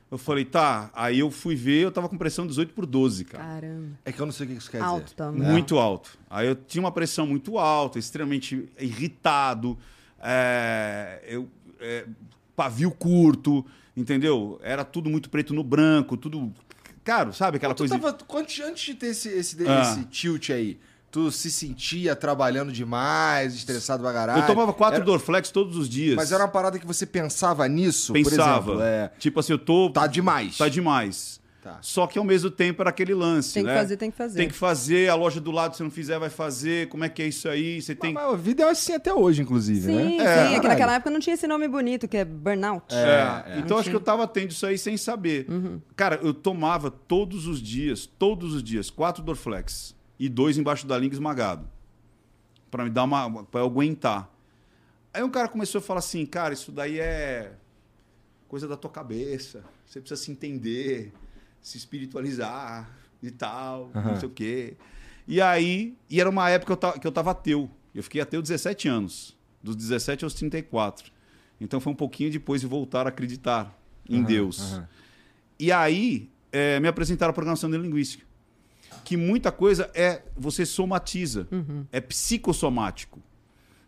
Eu 0.08 0.16
falei, 0.18 0.44
tá. 0.44 0.88
Aí 0.94 1.18
eu 1.18 1.30
fui 1.30 1.56
ver, 1.56 1.80
eu 1.82 1.90
tava 1.90 2.08
com 2.08 2.16
pressão 2.16 2.46
18 2.46 2.72
por 2.72 2.86
12, 2.86 3.24
cara. 3.24 3.42
Caramba. 3.44 3.98
É 4.04 4.12
que 4.12 4.20
eu 4.20 4.24
não 4.26 4.32
sei 4.32 4.46
o 4.46 4.50
que 4.50 4.54
isso 4.56 4.70
quer 4.70 4.80
Alto 4.80 5.04
dizer. 5.04 5.16
também. 5.16 5.42
Muito 5.42 5.76
alto. 5.78 6.16
Aí 6.30 6.46
eu 6.46 6.54
tinha 6.54 6.80
uma 6.80 6.92
pressão 6.92 7.26
muito 7.26 7.58
alta, 7.58 7.98
extremamente 7.98 8.68
irritado, 8.78 9.76
é, 10.20 11.20
eu, 11.26 11.48
é, 11.80 12.06
pavio 12.54 12.92
curto, 12.92 13.66
entendeu? 13.96 14.60
Era 14.62 14.84
tudo 14.84 15.10
muito 15.10 15.28
preto 15.28 15.52
no 15.52 15.64
branco, 15.64 16.16
tudo. 16.16 16.52
Cara, 17.02 17.32
sabe 17.32 17.56
aquela 17.56 17.74
Tu 17.74 17.78
coisa. 17.78 17.98
tava, 17.98 18.16
antes, 18.38 18.64
antes 18.64 18.84
de 18.84 18.94
ter 18.94 19.06
esse, 19.08 19.28
esse, 19.28 19.56
Ah. 19.68 19.82
esse 19.82 20.04
tilt 20.04 20.50
aí, 20.50 20.78
tu 21.16 21.32
se 21.32 21.50
sentia 21.50 22.14
trabalhando 22.14 22.70
demais, 22.70 23.54
estressado 23.54 24.02
pra 24.02 24.12
caralho? 24.12 24.42
Eu 24.42 24.46
tomava 24.46 24.72
quatro 24.74 24.96
Era- 24.96 25.04
Dorflex 25.04 25.50
todos 25.50 25.74
os 25.78 25.88
dias. 25.88 26.14
Mas 26.14 26.30
era 26.30 26.42
uma 26.44 26.50
parada 26.50 26.78
que 26.78 26.86
você 26.86 27.06
pensava 27.06 27.66
nisso? 27.66 28.12
Pensava. 28.12 28.62
Por 28.62 28.72
exemplo, 28.72 28.82
é, 28.82 29.10
Tipo 29.18 29.40
assim, 29.40 29.52
eu 29.52 29.58
tô. 29.58 29.88
tá 29.88 30.06
demais. 30.06 30.58
Tá 30.58 30.68
demais. 30.68 31.40
Tá. 31.62 31.78
Só 31.80 32.06
que 32.06 32.16
ao 32.18 32.24
mesmo 32.24 32.48
tempo 32.50 32.80
era 32.82 32.90
aquele 32.90 33.14
lance. 33.14 33.54
Tem 33.54 33.64
que 33.64 33.68
né? 33.70 33.76
fazer, 33.76 33.96
tem 33.96 34.10
que 34.10 34.16
fazer. 34.16 34.38
Tem 34.38 34.48
que 34.48 34.54
fazer, 34.54 35.08
a 35.08 35.14
loja 35.16 35.40
do 35.40 35.50
lado, 35.50 35.74
se 35.74 35.82
não 35.82 35.90
fizer, 35.90 36.16
vai 36.18 36.28
fazer. 36.30 36.86
Como 36.88 37.02
é 37.02 37.08
que 37.08 37.22
é 37.22 37.26
isso 37.26 37.48
aí? 37.48 37.80
Você 37.82 37.94
tem. 37.94 38.12
Mas 38.12 38.24
a 38.34 38.36
vida 38.36 38.62
é 38.62 38.68
assim 38.70 38.92
até 38.92 39.12
hoje, 39.12 39.40
inclusive, 39.42 39.86
Sim, 39.86 39.94
né? 39.96 40.08
sim. 40.10 40.20
É, 40.20 40.54
É, 40.54 40.60
que 40.60 40.68
naquela 40.68 40.94
época 40.94 41.10
não 41.10 41.18
tinha 41.18 41.34
esse 41.34 41.46
nome 41.48 41.66
bonito, 41.66 42.06
que 42.06 42.18
é 42.18 42.24
burnout. 42.26 42.94
É, 42.94 42.98
É, 42.98 43.54
é. 43.54 43.58
Então 43.58 43.78
acho 43.78 43.88
que 43.90 43.96
eu 43.96 44.00
tava 44.00 44.28
tendo 44.28 44.50
isso 44.50 44.64
aí 44.66 44.76
sem 44.78 44.96
saber. 44.98 45.46
Cara, 45.96 46.20
eu 46.22 46.32
tomava 46.34 46.88
todos 46.90 47.46
os 47.48 47.60
dias, 47.60 48.06
todos 48.18 48.54
os 48.54 48.62
dias, 48.62 48.90
quatro 48.90 49.22
Dorflex 49.24 49.95
e 50.18 50.28
dois 50.28 50.56
embaixo 50.58 50.86
da 50.86 50.98
língua 50.98 51.14
esmagado. 51.14 51.68
Pra 52.70 52.84
me 52.84 52.90
dar 52.90 53.04
uma. 53.04 53.44
pra 53.44 53.60
eu 53.60 53.66
aguentar. 53.66 54.30
Aí 55.12 55.22
um 55.22 55.30
cara 55.30 55.48
começou 55.48 55.78
a 55.78 55.82
falar 55.82 56.00
assim, 56.00 56.26
cara, 56.26 56.52
isso 56.52 56.70
daí 56.70 56.98
é 57.00 57.52
coisa 58.48 58.68
da 58.68 58.76
tua 58.76 58.90
cabeça. 58.90 59.64
Você 59.86 60.00
precisa 60.00 60.20
se 60.22 60.30
entender, 60.30 61.12
se 61.62 61.78
espiritualizar 61.78 62.90
e 63.22 63.30
tal, 63.30 63.90
não 63.94 64.16
sei 64.20 64.28
o 64.28 64.32
quê. 64.32 64.76
E 65.26 65.40
aí, 65.40 65.96
e 66.10 66.20
era 66.20 66.28
uma 66.28 66.48
época 66.50 66.66
que 66.66 66.72
eu 66.72 66.76
tava, 66.76 66.98
que 66.98 67.06
eu 67.06 67.12
tava 67.12 67.30
ateu. 67.30 67.70
Eu 67.94 68.02
fiquei 68.02 68.20
ateu 68.20 68.42
17 68.42 68.88
anos, 68.88 69.36
dos 69.62 69.74
17 69.74 70.24
aos 70.24 70.34
34. 70.34 71.10
Então 71.60 71.80
foi 71.80 71.92
um 71.92 71.96
pouquinho 71.96 72.30
depois 72.30 72.60
de 72.60 72.66
voltar 72.66 73.06
a 73.06 73.08
acreditar 73.08 73.74
em 74.08 74.22
Deus. 74.22 74.74
aham. 74.74 74.88
E 75.58 75.72
aí, 75.72 76.30
eh, 76.52 76.78
me 76.80 76.86
apresentaram 76.88 77.30
a 77.30 77.32
programação 77.32 77.70
neurolinguística. 77.70 78.25
Que 79.06 79.16
muita 79.16 79.52
coisa 79.52 79.88
é 79.94 80.22
você 80.36 80.66
somatiza, 80.66 81.46
é 81.92 82.00
psicossomático. 82.00 83.20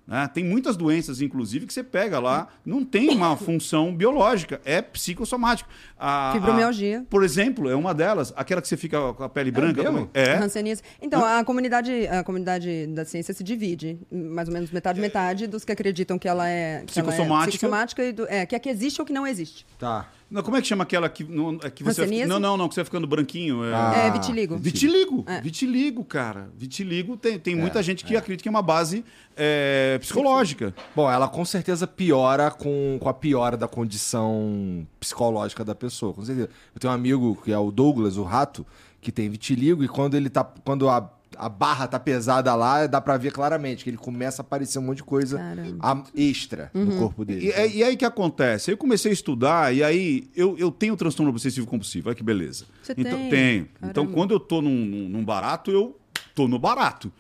Né? 0.07 0.27
Tem 0.33 0.43
muitas 0.43 0.75
doenças, 0.77 1.21
inclusive, 1.21 1.67
que 1.67 1.73
você 1.73 1.83
pega 1.85 2.19
lá, 2.21 2.47
não 2.65 2.83
tem 2.83 3.11
uma 3.11 3.37
função 3.37 3.93
biológica, 3.95 4.59
é 4.65 4.81
psicossomático. 4.81 5.69
A, 5.99 6.31
Fibromialgia. 6.35 7.01
a- 7.01 7.11
por 7.11 7.23
exemplo, 7.25 7.69
é 7.69 7.75
uma 7.75 7.93
delas, 7.93 8.33
aquela 8.37 8.63
que 8.63 8.69
você 8.69 8.77
fica 8.77 9.13
com 9.13 9.23
a 9.25 9.29
pele 9.29 9.51
branca. 9.51 9.83
mesmo? 9.83 9.99
como- 10.07 10.11
É. 10.15 10.37
Hanseníase. 10.37 10.83
Então, 11.03 11.23
a 11.23 11.45
comunidade, 11.45 12.07
a 12.07 12.23
comunidade 12.25 12.87
da 12.87 13.05
ciência 13.05 13.35
se 13.35 13.43
divide, 13.45 13.99
mais 14.11 14.49
ou 14.49 14.55
menos 14.55 14.71
metade 14.71 14.99
metade 15.01 15.47
dos 15.49 15.63
que 15.65 15.73
acreditam 15.73 16.17
que 16.19 16.29
ela 16.29 16.49
é 16.49 16.85
que 16.87 16.99
ela 17.01 17.09
é 17.09 17.13
Psicossomática. 17.13 17.51
psicossomática 17.51 18.05
e 18.05 18.13
do, 18.13 18.27
é, 18.29 18.47
que 18.47 18.55
é 18.55 18.59
que 18.61 18.69
existe 18.71 19.01
ou 19.03 19.05
que 19.07 19.13
não 19.13 19.27
existe. 19.27 19.67
Tá. 19.79 20.09
Não, 20.31 20.43
como 20.43 20.57
é 20.59 20.61
que 20.61 20.67
chama 20.67 20.83
aquela 20.83 21.09
que, 21.09 21.25
não, 21.25 21.59
é 21.63 21.71
que 21.71 21.83
você. 21.83 22.05
Não, 22.27 22.39
não, 22.39 22.57
não, 22.57 22.69
que 22.69 22.75
você 22.75 22.81
vai 22.81 22.85
ficando 22.85 23.07
branquinho. 23.07 23.65
É... 23.65 23.75
Ah. 23.75 23.95
É 24.07 24.11
vitiligo. 24.11 24.59
Vitiligo, 24.59 25.25
É. 25.27 25.41
vitiligo, 25.41 26.05
cara. 26.05 26.51
Vitiligo 26.55 27.17
tem, 27.17 27.39
tem 27.39 27.55
muita 27.55 27.83
gente 27.83 28.05
que 28.05 28.15
acredita 28.15 28.43
que 28.43 28.49
é 28.49 28.51
uma 28.51 28.61
base 28.61 29.05
é, 29.35 29.97
psicológica. 30.01 30.75
Bom, 30.95 31.11
ela 31.11 31.29
com 31.29 31.45
certeza 31.45 31.87
piora 31.87 32.51
com, 32.51 32.99
com 33.01 33.09
a 33.09 33.15
piora 33.15 33.57
da 33.57 33.67
condição 33.67 34.87
psicológica 35.01 35.65
da 35.65 35.75
pessoa, 35.75 36.13
com 36.13 36.23
certeza. 36.23 36.51
Eu 36.75 36.81
tenho 36.81 36.93
um 36.93 36.95
amigo 36.95 37.39
que 37.43 37.51
é 37.51 37.59
o 37.59 37.71
Douglas, 37.71 38.19
o 38.19 38.23
rato, 38.23 38.67
que 39.01 39.11
tem 39.11 39.31
vitiligo 39.31 39.83
e 39.83 39.89
quando 39.89 40.15
ele 40.15 40.29
tá. 40.29 40.45
Quando 40.45 40.91
a, 40.91 41.11
a 41.37 41.49
barra 41.49 41.87
tá 41.87 41.99
pesada 41.99 42.55
lá, 42.55 42.87
dá 42.87 43.01
pra 43.01 43.17
ver 43.17 43.33
claramente 43.33 43.85
que 43.85 43.91
ele 43.91 43.97
começa 43.97 44.41
a 44.41 44.45
aparecer 44.45 44.79
um 44.79 44.83
monte 44.83 44.99
de 44.99 45.05
coisa 45.05 45.39
a- 45.81 46.03
extra 46.15 46.71
no 46.75 46.97
corpo 46.99 47.25
dele. 47.25 47.47
E, 47.47 47.51
é- 47.51 47.69
e 47.69 47.83
aí 47.85 47.97
que 47.97 48.05
acontece? 48.05 48.71
Eu 48.71 48.77
comecei 48.77 49.11
a 49.11 49.15
estudar 49.15 49.75
e 49.75 49.83
aí 49.83 50.29
eu, 50.35 50.57
eu 50.59 50.71
tenho 50.71 50.97
transtorno 50.97 51.31
obsessivo 51.31 51.67
compulsivo. 51.67 52.09
Olha 52.09 52.17
que 52.17 52.23
beleza. 52.23 52.65
Você 52.83 52.95
então, 52.97 53.13
tem? 53.19 53.31
Tenho. 53.31 53.65
Caramba. 53.67 53.91
Então, 53.91 54.07
quando 54.07 54.33
eu 54.33 54.41
tô 54.41 54.61
num, 54.63 55.09
num- 55.09 55.25
barato, 55.25 55.71
eu 55.71 55.99
tô 56.35 56.49
no 56.49 56.59
barato. 56.59 57.13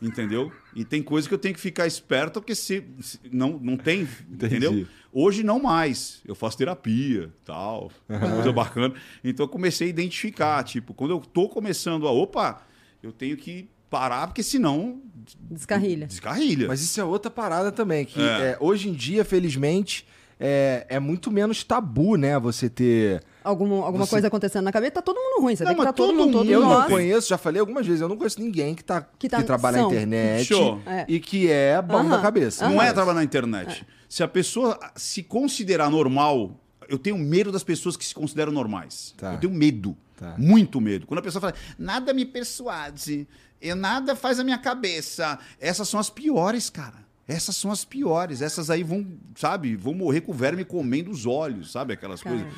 Entendeu? 0.00 0.52
E 0.74 0.84
tem 0.84 1.02
coisa 1.02 1.26
que 1.26 1.32
eu 1.32 1.38
tenho 1.38 1.54
que 1.54 1.60
ficar 1.60 1.86
esperto, 1.86 2.38
porque 2.40 2.54
se, 2.54 2.84
se- 3.00 3.18
não, 3.32 3.58
não 3.62 3.78
tem. 3.78 4.06
Entendeu? 4.30 4.86
Hoje 5.10 5.42
não 5.42 5.58
mais. 5.58 6.20
Eu 6.26 6.34
faço 6.34 6.58
terapia, 6.58 7.32
tal, 7.46 7.90
coisa 8.06 8.52
bacana. 8.52 8.94
Então 9.24 9.44
eu 9.44 9.48
comecei 9.48 9.86
a 9.86 9.90
identificar, 9.90 10.62
tipo, 10.64 10.92
quando 10.92 11.12
eu 11.12 11.20
tô 11.20 11.48
começando 11.48 12.06
a, 12.06 12.12
opa, 12.12 12.60
eu 13.06 13.12
tenho 13.12 13.36
que 13.36 13.68
parar, 13.90 14.26
porque 14.26 14.42
senão 14.42 15.00
Descarrilha. 15.50 16.06
descarrilha. 16.06 16.68
Mas 16.68 16.80
isso 16.82 17.00
é 17.00 17.04
outra 17.04 17.30
parada 17.30 17.70
também, 17.72 18.04
que 18.04 18.20
É. 18.20 18.24
é, 18.24 18.56
hoje 18.60 18.88
em 18.88 18.92
dia, 18.92 19.24
felizmente, 19.24 20.06
é, 20.38 20.84
é 20.88 21.00
muito 21.00 21.30
menos 21.30 21.64
tabu, 21.64 22.16
né? 22.16 22.38
Você 22.38 22.68
ter. 22.68 23.22
Alguma, 23.42 23.84
alguma 23.86 24.04
Você- 24.04 24.10
coisa 24.10 24.26
acontecendo 24.26 24.64
na 24.64 24.72
cabeça, 24.72 24.92
tá 24.94 25.02
todo 25.02 25.16
mundo 25.16 25.40
ruim. 25.42 25.54
Você 25.56 25.62
Não, 25.64 25.70
vê 25.70 25.76
que 25.78 25.84
tá 25.84 25.92
todo 25.92 26.08
todo 26.08 26.16
mundo, 26.18 26.32
todo 26.38 26.50
Eu 26.50 26.60
não 26.60 26.68
nós. 26.68 26.86
conheço, 26.88 27.28
já 27.28 27.38
falei 27.38 27.60
algumas 27.60 27.86
vezes, 27.86 28.02
eu 28.02 28.08
não 28.08 28.16
conheço 28.16 28.40
ninguém 28.40 28.74
que, 28.74 28.82
tá, 28.84 29.00
que, 29.00 29.08
Que 29.20 29.28
tá- 29.28 29.42
trabalha 29.42 29.78
são. 29.78 29.88
na 29.88 29.94
internet 29.96 30.44
Show. 30.46 30.80
É. 30.84 31.04
e 31.08 31.20
que 31.20 31.48
é 31.50 31.80
bom 31.80 31.98
Aham. 31.98 32.08
da 32.10 32.18
cabeça. 32.20 32.68
Não 32.68 32.82
é 32.82 32.86
Aham. 32.86 32.94
trabalhar 32.94 33.14
na 33.18 33.24
internet. 33.24 33.86
Se 34.08 34.22
a 34.22 34.28
pessoa 34.28 34.78
se 34.96 35.22
considerar 35.22 35.88
normal, 35.90 36.60
eu 36.88 36.98
tenho 36.98 37.16
medo 37.16 37.50
das 37.52 37.62
pessoas 37.64 37.96
que 37.96 38.04
se 38.04 38.14
consideram 38.14 38.52
normais. 38.52 39.14
Tá. 39.16 39.32
Eu 39.34 39.38
tenho 39.40 39.52
medo. 39.54 39.96
Tá. 40.16 40.34
Muito 40.38 40.80
medo. 40.80 41.06
Quando 41.06 41.18
a 41.18 41.22
pessoa 41.22 41.40
fala, 41.40 41.54
nada 41.78 42.14
me 42.14 42.24
persuade, 42.24 43.28
nada 43.76 44.16
faz 44.16 44.40
a 44.40 44.44
minha 44.44 44.58
cabeça. 44.58 45.38
Essas 45.60 45.88
são 45.88 46.00
as 46.00 46.08
piores, 46.08 46.70
cara. 46.70 47.04
Essas 47.28 47.56
são 47.56 47.70
as 47.70 47.84
piores. 47.84 48.40
Essas 48.40 48.70
aí 48.70 48.82
vão, 48.82 49.06
sabe, 49.34 49.76
vão 49.76 49.92
morrer 49.94 50.20
com 50.22 50.32
o 50.32 50.34
verme 50.34 50.64
comendo 50.64 51.10
os 51.10 51.26
olhos, 51.26 51.72
sabe? 51.72 51.92
Aquelas 51.92 52.22
Cara. 52.22 52.36
coisas. 52.36 52.54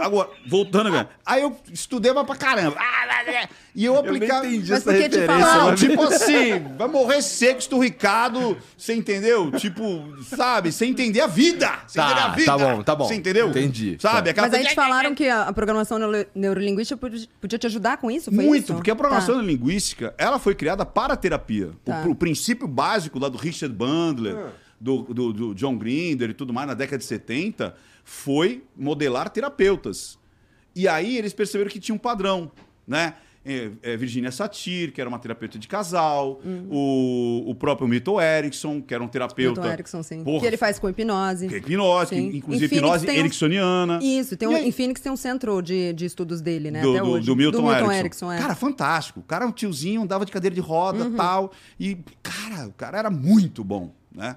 Agora, 0.00 0.30
voltando, 0.46 0.90
cara. 0.90 1.10
Aí 1.24 1.42
eu 1.42 1.56
estudei 1.72 2.12
mas 2.12 2.26
pra 2.26 2.36
caramba. 2.36 2.76
Ah, 2.78 3.46
E 3.74 3.84
eu 3.84 3.94
Eu 3.94 4.00
aplicava. 4.00 4.46
entendi 4.46 4.70
Mas 4.70 4.80
essa 4.80 4.90
referência. 4.92 5.26
falaram? 5.26 5.66
Não, 5.68 5.74
tipo 5.76 6.02
assim, 6.02 6.58
vai 6.76 6.88
morrer 6.88 7.22
seco, 7.22 7.60
esturricado, 7.60 8.56
você 8.76 8.94
entendeu? 8.94 9.50
Tipo, 9.52 9.82
sabe, 10.24 10.72
sem 10.72 10.90
entender 10.90 11.20
a 11.20 11.26
vida. 11.26 11.70
Sem 11.86 12.02
Tá, 12.02 12.10
entender 12.10 12.20
a 12.24 12.28
vida. 12.30 12.46
tá 12.46 12.58
bom, 12.58 12.82
tá 12.82 12.96
bom. 12.96 13.06
Você 13.06 13.14
entendeu? 13.14 13.48
Entendi. 13.50 13.96
Sabe? 14.00 14.32
Tá. 14.32 14.42
Mas 14.42 14.54
aí 14.54 14.66
te 14.66 14.74
falaram 14.74 15.14
que 15.14 15.28
a, 15.28 15.52
programação 15.52 15.98
neuro- 15.98 16.26
neurolinguística 16.34 16.96
podia, 17.40 17.58
te 17.58 17.66
ajudar 17.66 17.98
com 17.98 18.10
isso? 18.10 18.32
Foi 18.34 18.44
Muito, 18.44 18.64
isso? 18.64 18.74
porque 18.74 18.90
a 18.90 18.96
programação 18.96 19.36
Tá. 19.36 19.42
linguística, 19.42 20.14
ela 20.18 20.38
foi 20.38 20.54
criada 20.54 20.84
para 20.84 21.14
a 21.14 21.16
terapia. 21.16 21.70
Tá. 21.84 22.04
O, 22.06 22.10
o 22.10 22.14
princípio 22.14 22.66
básico 22.66 23.18
lá 23.18 23.28
do 23.28 23.38
Richard 23.38 23.74
Bandler, 23.74 24.36
do, 24.80 25.02
do- 25.02 25.32
do 25.32 25.54
John 25.54 25.76
Grinder 25.76 26.30
e 26.30 26.34
tudo 26.34 26.52
mais, 26.52 26.66
na 26.66 26.74
década 26.74 26.98
de 26.98 27.04
70, 27.04 27.74
foi 28.10 28.64
modelar 28.76 29.30
terapeutas. 29.30 30.18
E 30.74 30.88
aí 30.88 31.16
eles 31.16 31.32
perceberam 31.32 31.70
que 31.70 31.78
tinha 31.78 31.94
um 31.94 31.98
padrão, 31.98 32.50
né? 32.84 33.14
É, 33.46 33.70
é, 33.82 33.96
Virginia 33.96 34.30
Satir, 34.32 34.92
que 34.92 35.00
era 35.00 35.08
uma 35.08 35.18
terapeuta 35.18 35.58
de 35.58 35.66
casal, 35.68 36.40
o, 36.68 37.44
o 37.46 37.54
próprio 37.54 37.86
Milton 37.88 38.20
Erickson, 38.20 38.82
que 38.82 38.92
era 38.92 39.02
um 39.02 39.08
terapeuta... 39.08 39.60
Milton 39.60 39.72
Erickson, 39.72 40.02
sim. 40.02 40.22
Porra, 40.24 40.40
Que 40.40 40.46
ele 40.46 40.56
faz 40.58 40.78
com 40.78 40.88
hipnose. 40.90 41.48
que 41.48 41.54
é 41.54 41.58
hipnose, 41.58 42.14
que, 42.14 42.36
inclusive 42.36 42.76
hipnose 42.76 43.06
um- 43.06 43.10
ericksoniana. 43.10 43.98
Isso, 44.02 44.36
tem 44.36 44.46
um, 44.48 44.56
em 44.56 44.70
Phoenix 44.72 45.00
tem 45.00 45.10
um 45.10 45.16
centro 45.16 45.62
de, 45.62 45.92
de 45.94 46.04
estudos 46.04 46.42
dele, 46.42 46.70
né? 46.70 46.82
do, 46.82 46.90
até 46.90 47.00
do- 47.00 47.10
hoje. 47.10 47.26
do 47.26 47.36
Milton, 47.36 47.92
Erickson. 47.92 48.30
é. 48.32 48.38
Cara, 48.38 48.54
fantástico. 48.56 49.20
O 49.20 49.22
cara 49.22 49.44
é 49.44 49.48
um 49.48 49.52
tiozinho, 49.52 50.02
andava 50.02 50.26
de 50.26 50.32
cadeira 50.32 50.54
de 50.54 50.60
roda 50.60 51.06
e 51.06 51.10
tal. 51.12 51.52
E, 51.78 51.96
cara, 52.22 52.66
o 52.66 52.72
cara 52.72 52.98
era 52.98 53.08
muito 53.10 53.62
bom, 53.64 53.94
né? 54.12 54.36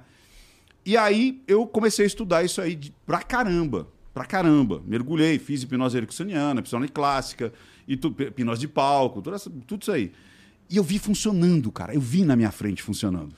E 0.86 0.98
aí 0.98 1.42
eu 1.48 1.66
comecei 1.66 2.04
a 2.06 2.08
estudar 2.08 2.44
isso 2.44 2.62
aí 2.62 2.76
de, 2.76 2.94
pra 3.06 3.22
caramba. 3.22 3.88
Pra 4.14 4.26
caramba. 4.26 4.82
Mergulhei, 4.86 5.40
fiz 5.40 5.64
hipnose 5.64 5.98
ericksoniana, 5.98 6.60
hipnose 6.60 6.88
clássica, 6.90 7.52
e 7.88 7.96
tu, 7.98 8.14
hipnose 8.20 8.60
de 8.62 8.68
palco, 8.68 9.22
tudo, 9.22 9.36
essa- 9.36 9.50
tudo 9.66 9.82
isso 9.82 9.92
aí. 9.92 10.12
E 10.70 10.78
eu 10.78 10.84
vi 10.84 11.00
funcionando, 11.00 11.72
cara. 11.72 11.94
Eu 11.94 12.02
vi 12.02 12.24
na 12.26 12.36
minha 12.36 12.52
frente 12.52 12.82
funcionando. 12.84 13.36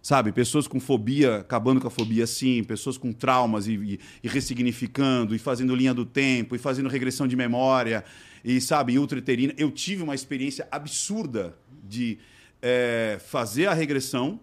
Sabe, 0.00 0.30
pessoas 0.30 0.68
com 0.68 0.78
fobia, 0.78 1.38
acabando 1.38 1.80
com 1.80 1.88
a 1.88 1.90
fobia 1.90 2.22
assim, 2.22 2.62
pessoas 2.62 2.96
com 2.96 3.12
traumas 3.12 3.66
e, 3.66 3.72
e- 3.74 4.00
e 4.22 4.28
ressignificando, 4.28 5.34
e 5.34 5.38
fazendo 5.38 5.74
linha 5.74 5.92
do 5.92 6.06
tempo, 6.06 6.54
e 6.54 6.58
fazendo 6.58 6.88
regressão 6.88 7.26
de 7.26 7.34
memória, 7.34 8.04
e 8.44 8.60
sabe, 8.60 8.96
ultraterina. 8.98 9.52
Eu 9.58 9.68
tive 9.72 10.04
uma 10.04 10.14
experiência 10.14 10.68
absurda 10.70 11.56
de 11.82 12.18
eh, 12.62 13.18
fazer 13.26 13.66
a 13.66 13.74
regressão, 13.74 14.38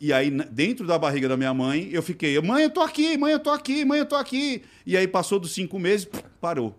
e 0.00 0.12
aí, 0.14 0.30
dentro 0.30 0.86
da 0.86 0.98
barriga 0.98 1.28
da 1.28 1.36
minha 1.36 1.52
mãe, 1.52 1.90
eu 1.92 2.02
fiquei, 2.02 2.40
mãe, 2.40 2.64
eu 2.64 2.70
tô 2.70 2.80
aqui, 2.80 3.18
mãe, 3.18 3.32
eu 3.32 3.38
tô 3.38 3.50
aqui, 3.50 3.84
mãe, 3.84 3.98
eu 3.98 4.06
tô 4.06 4.16
aqui. 4.16 4.62
E 4.86 4.96
aí 4.96 5.06
passou 5.06 5.38
dos 5.38 5.52
cinco 5.52 5.78
meses, 5.78 6.08
parou. 6.40 6.74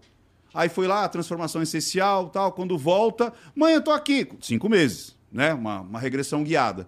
Aí 0.53 0.67
foi 0.67 0.87
lá, 0.87 1.07
transformação 1.07 1.61
essencial, 1.61 2.29
tal. 2.29 2.51
Quando 2.51 2.77
volta, 2.77 3.31
mãe, 3.55 3.73
eu 3.75 3.81
tô 3.81 3.91
aqui. 3.91 4.27
Cinco 4.41 4.67
meses, 4.67 5.15
né? 5.31 5.53
Uma, 5.53 5.81
uma 5.81 5.99
regressão 5.99 6.43
guiada. 6.43 6.87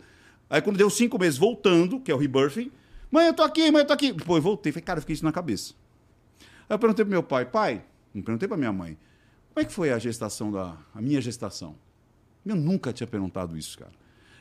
Aí 0.50 0.62
quando 0.62 0.78
deu 0.78 0.90
cinco 0.90 1.20
meses 1.20 1.38
voltando, 1.38 2.00
que 2.00 2.12
é 2.12 2.16
o 2.16 2.18
rebirthing, 2.18 2.72
mãe, 3.12 3.28
eu 3.28 3.34
tô 3.34 3.44
aqui, 3.44 3.72
mãe, 3.72 3.82
eu 3.82 3.88
tô 3.88 3.94
aqui. 3.94 4.12
Depois 4.12 4.44
voltei, 4.44 4.72
falei, 4.72 4.84
cara, 4.84 4.98
eu 4.98 5.02
fiquei 5.02 5.13
isso 5.13 5.24
na 5.24 5.32
cabeça. 5.32 5.75
Aí 6.68 6.75
eu 6.75 6.80
perguntei 6.80 7.06
pro 7.06 7.12
meu 7.12 7.24
pai, 7.24 7.46
pai, 7.46 7.86
não 8.13 8.22
perguntei 8.22 8.48
pra 8.48 8.58
minha 8.58 8.74
mãe, 8.74 8.98
como 9.54 9.63
é 9.63 9.66
que 9.66 9.74
foi 9.74 9.92
a 9.92 10.00
gestação 10.00 10.52
da. 10.52 10.75
a 10.94 11.02
minha 11.02 11.22
gestação? 11.22 11.75
Eu 12.44 12.56
nunca 12.56 12.92
tinha 12.92 13.08
perguntado 13.08 13.56
isso, 13.56 13.78
cara. 13.78 13.92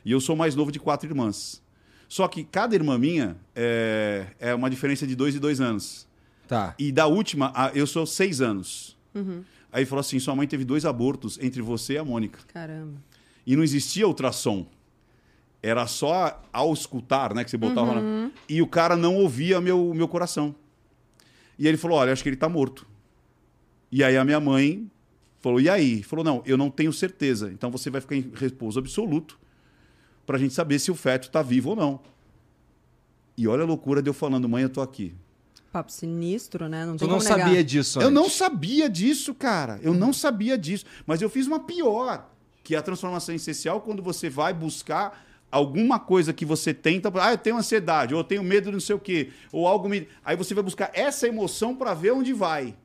E 0.03 0.11
eu 0.11 0.19
sou 0.19 0.35
mais 0.35 0.55
novo 0.55 0.71
de 0.71 0.79
quatro 0.79 1.07
irmãs. 1.07 1.62
Só 2.13 2.27
que 2.27 2.43
cada 2.43 2.75
irmã 2.75 2.95
minha 2.95 3.35
é, 3.55 4.27
é 4.39 4.53
uma 4.53 4.69
diferença 4.69 5.07
de 5.07 5.15
dois 5.15 5.33
e 5.33 5.39
dois 5.39 5.59
anos. 5.59 6.07
Tá. 6.47 6.75
E 6.77 6.91
da 6.91 7.07
última, 7.07 7.51
a- 7.55 7.71
eu 7.73 7.87
sou 7.87 8.05
seis 8.05 8.39
anos. 8.39 8.95
Aí 9.71 9.79
ele 9.81 9.85
falou 9.87 10.01
assim: 10.01 10.19
sua 10.19 10.35
mãe 10.35 10.45
teve 10.47 10.63
dois 10.63 10.85
abortos 10.85 11.39
entre 11.41 11.59
você 11.59 11.93
e 11.93 11.97
a 11.97 12.05
Mônica. 12.05 12.37
Caramba. 12.53 13.01
E 13.47 13.55
não 13.55 13.63
existia 13.63 14.07
ultrassom. 14.07 14.67
Era 15.63 15.87
só 15.87 16.39
ao 16.53 16.71
escutar, 16.71 17.33
né? 17.33 17.43
Que 17.43 17.49
você 17.49 17.57
botava 17.57 17.93
lá. 17.93 18.01
E 18.47 18.61
o 18.61 18.67
cara 18.67 18.95
não 18.95 19.15
ouvia 19.15 19.59
meu, 19.59 19.91
meu 19.95 20.07
coração. 20.07 20.53
E 21.57 21.67
ele 21.67 21.77
falou: 21.77 21.97
olha, 21.97 22.13
acho 22.13 22.21
que 22.21 22.29
ele 22.29 22.35
tá 22.35 22.47
morto. 22.47 22.85
E 23.91 24.03
aí 24.03 24.15
a 24.17 24.23
minha 24.23 24.39
mãe 24.39 24.87
falou: 25.41 25.59
e 25.59 25.67
aí? 25.67 26.03
Falou: 26.03 26.23
não, 26.23 26.43
eu 26.45 26.57
não 26.57 26.69
tenho 26.69 26.93
certeza. 26.93 27.51
Então 27.51 27.71
você 27.71 27.89
vai 27.89 28.01
ficar 28.01 28.15
em 28.15 28.31
repouso 28.35 28.77
absoluto 28.77 29.39
pra 30.25 30.37
gente 30.37 30.53
saber 30.53 30.79
se 30.79 30.91
o 30.91 30.95
feto 30.95 31.29
tá 31.29 31.41
vivo 31.41 31.71
ou 31.71 31.75
não. 31.75 31.99
E 33.37 33.47
olha 33.47 33.63
a 33.63 33.65
loucura 33.65 34.01
de 34.01 34.09
eu 34.09 34.13
falando, 34.13 34.47
mãe, 34.47 34.63
eu 34.63 34.69
tô 34.69 34.81
aqui. 34.81 35.13
Papo 35.71 35.91
sinistro, 35.91 36.69
né? 36.69 36.85
Não 36.85 36.97
Tu 36.97 37.07
não 37.07 37.17
como 37.17 37.23
negar. 37.23 37.39
sabia 37.39 37.63
disso 37.63 37.99
Eu 37.99 38.11
não 38.11 38.25
antes. 38.25 38.35
sabia 38.35 38.87
disso, 38.89 39.33
cara. 39.33 39.79
Eu 39.81 39.93
não 39.93 40.13
sabia 40.13 40.55
disso. 40.57 40.85
Mas 41.05 41.19
eu 41.21 41.29
fiz 41.29 41.47
uma 41.47 41.59
pior, 41.61 42.29
que 42.63 42.75
é 42.75 42.77
a 42.77 42.81
transformação 42.81 43.33
essencial 43.33 43.81
quando 43.81 44.03
você 44.03 44.29
vai 44.29 44.53
buscar 44.53 45.25
alguma 45.51 45.99
coisa 45.99 46.31
que 46.31 46.45
você 46.45 46.75
tenta. 46.75 47.11
Ah, 47.19 47.31
eu 47.33 47.37
tenho 47.39 47.57
ansiedade, 47.57 48.13
ou 48.13 48.19
eu 48.19 48.23
tenho 48.23 48.43
medo 48.43 48.65
de 48.65 48.71
não 48.73 48.79
sei 48.79 48.95
o 48.95 48.99
quê, 48.99 49.31
ou 49.51 49.67
algo 49.67 49.89
me. 49.89 50.07
Aí 50.23 50.35
você 50.37 50.53
vai 50.53 50.63
buscar 50.63 50.91
essa 50.93 51.27
emoção 51.27 51.75
para 51.75 51.95
ver 51.95 52.11
onde 52.11 52.33
vai. 52.33 52.75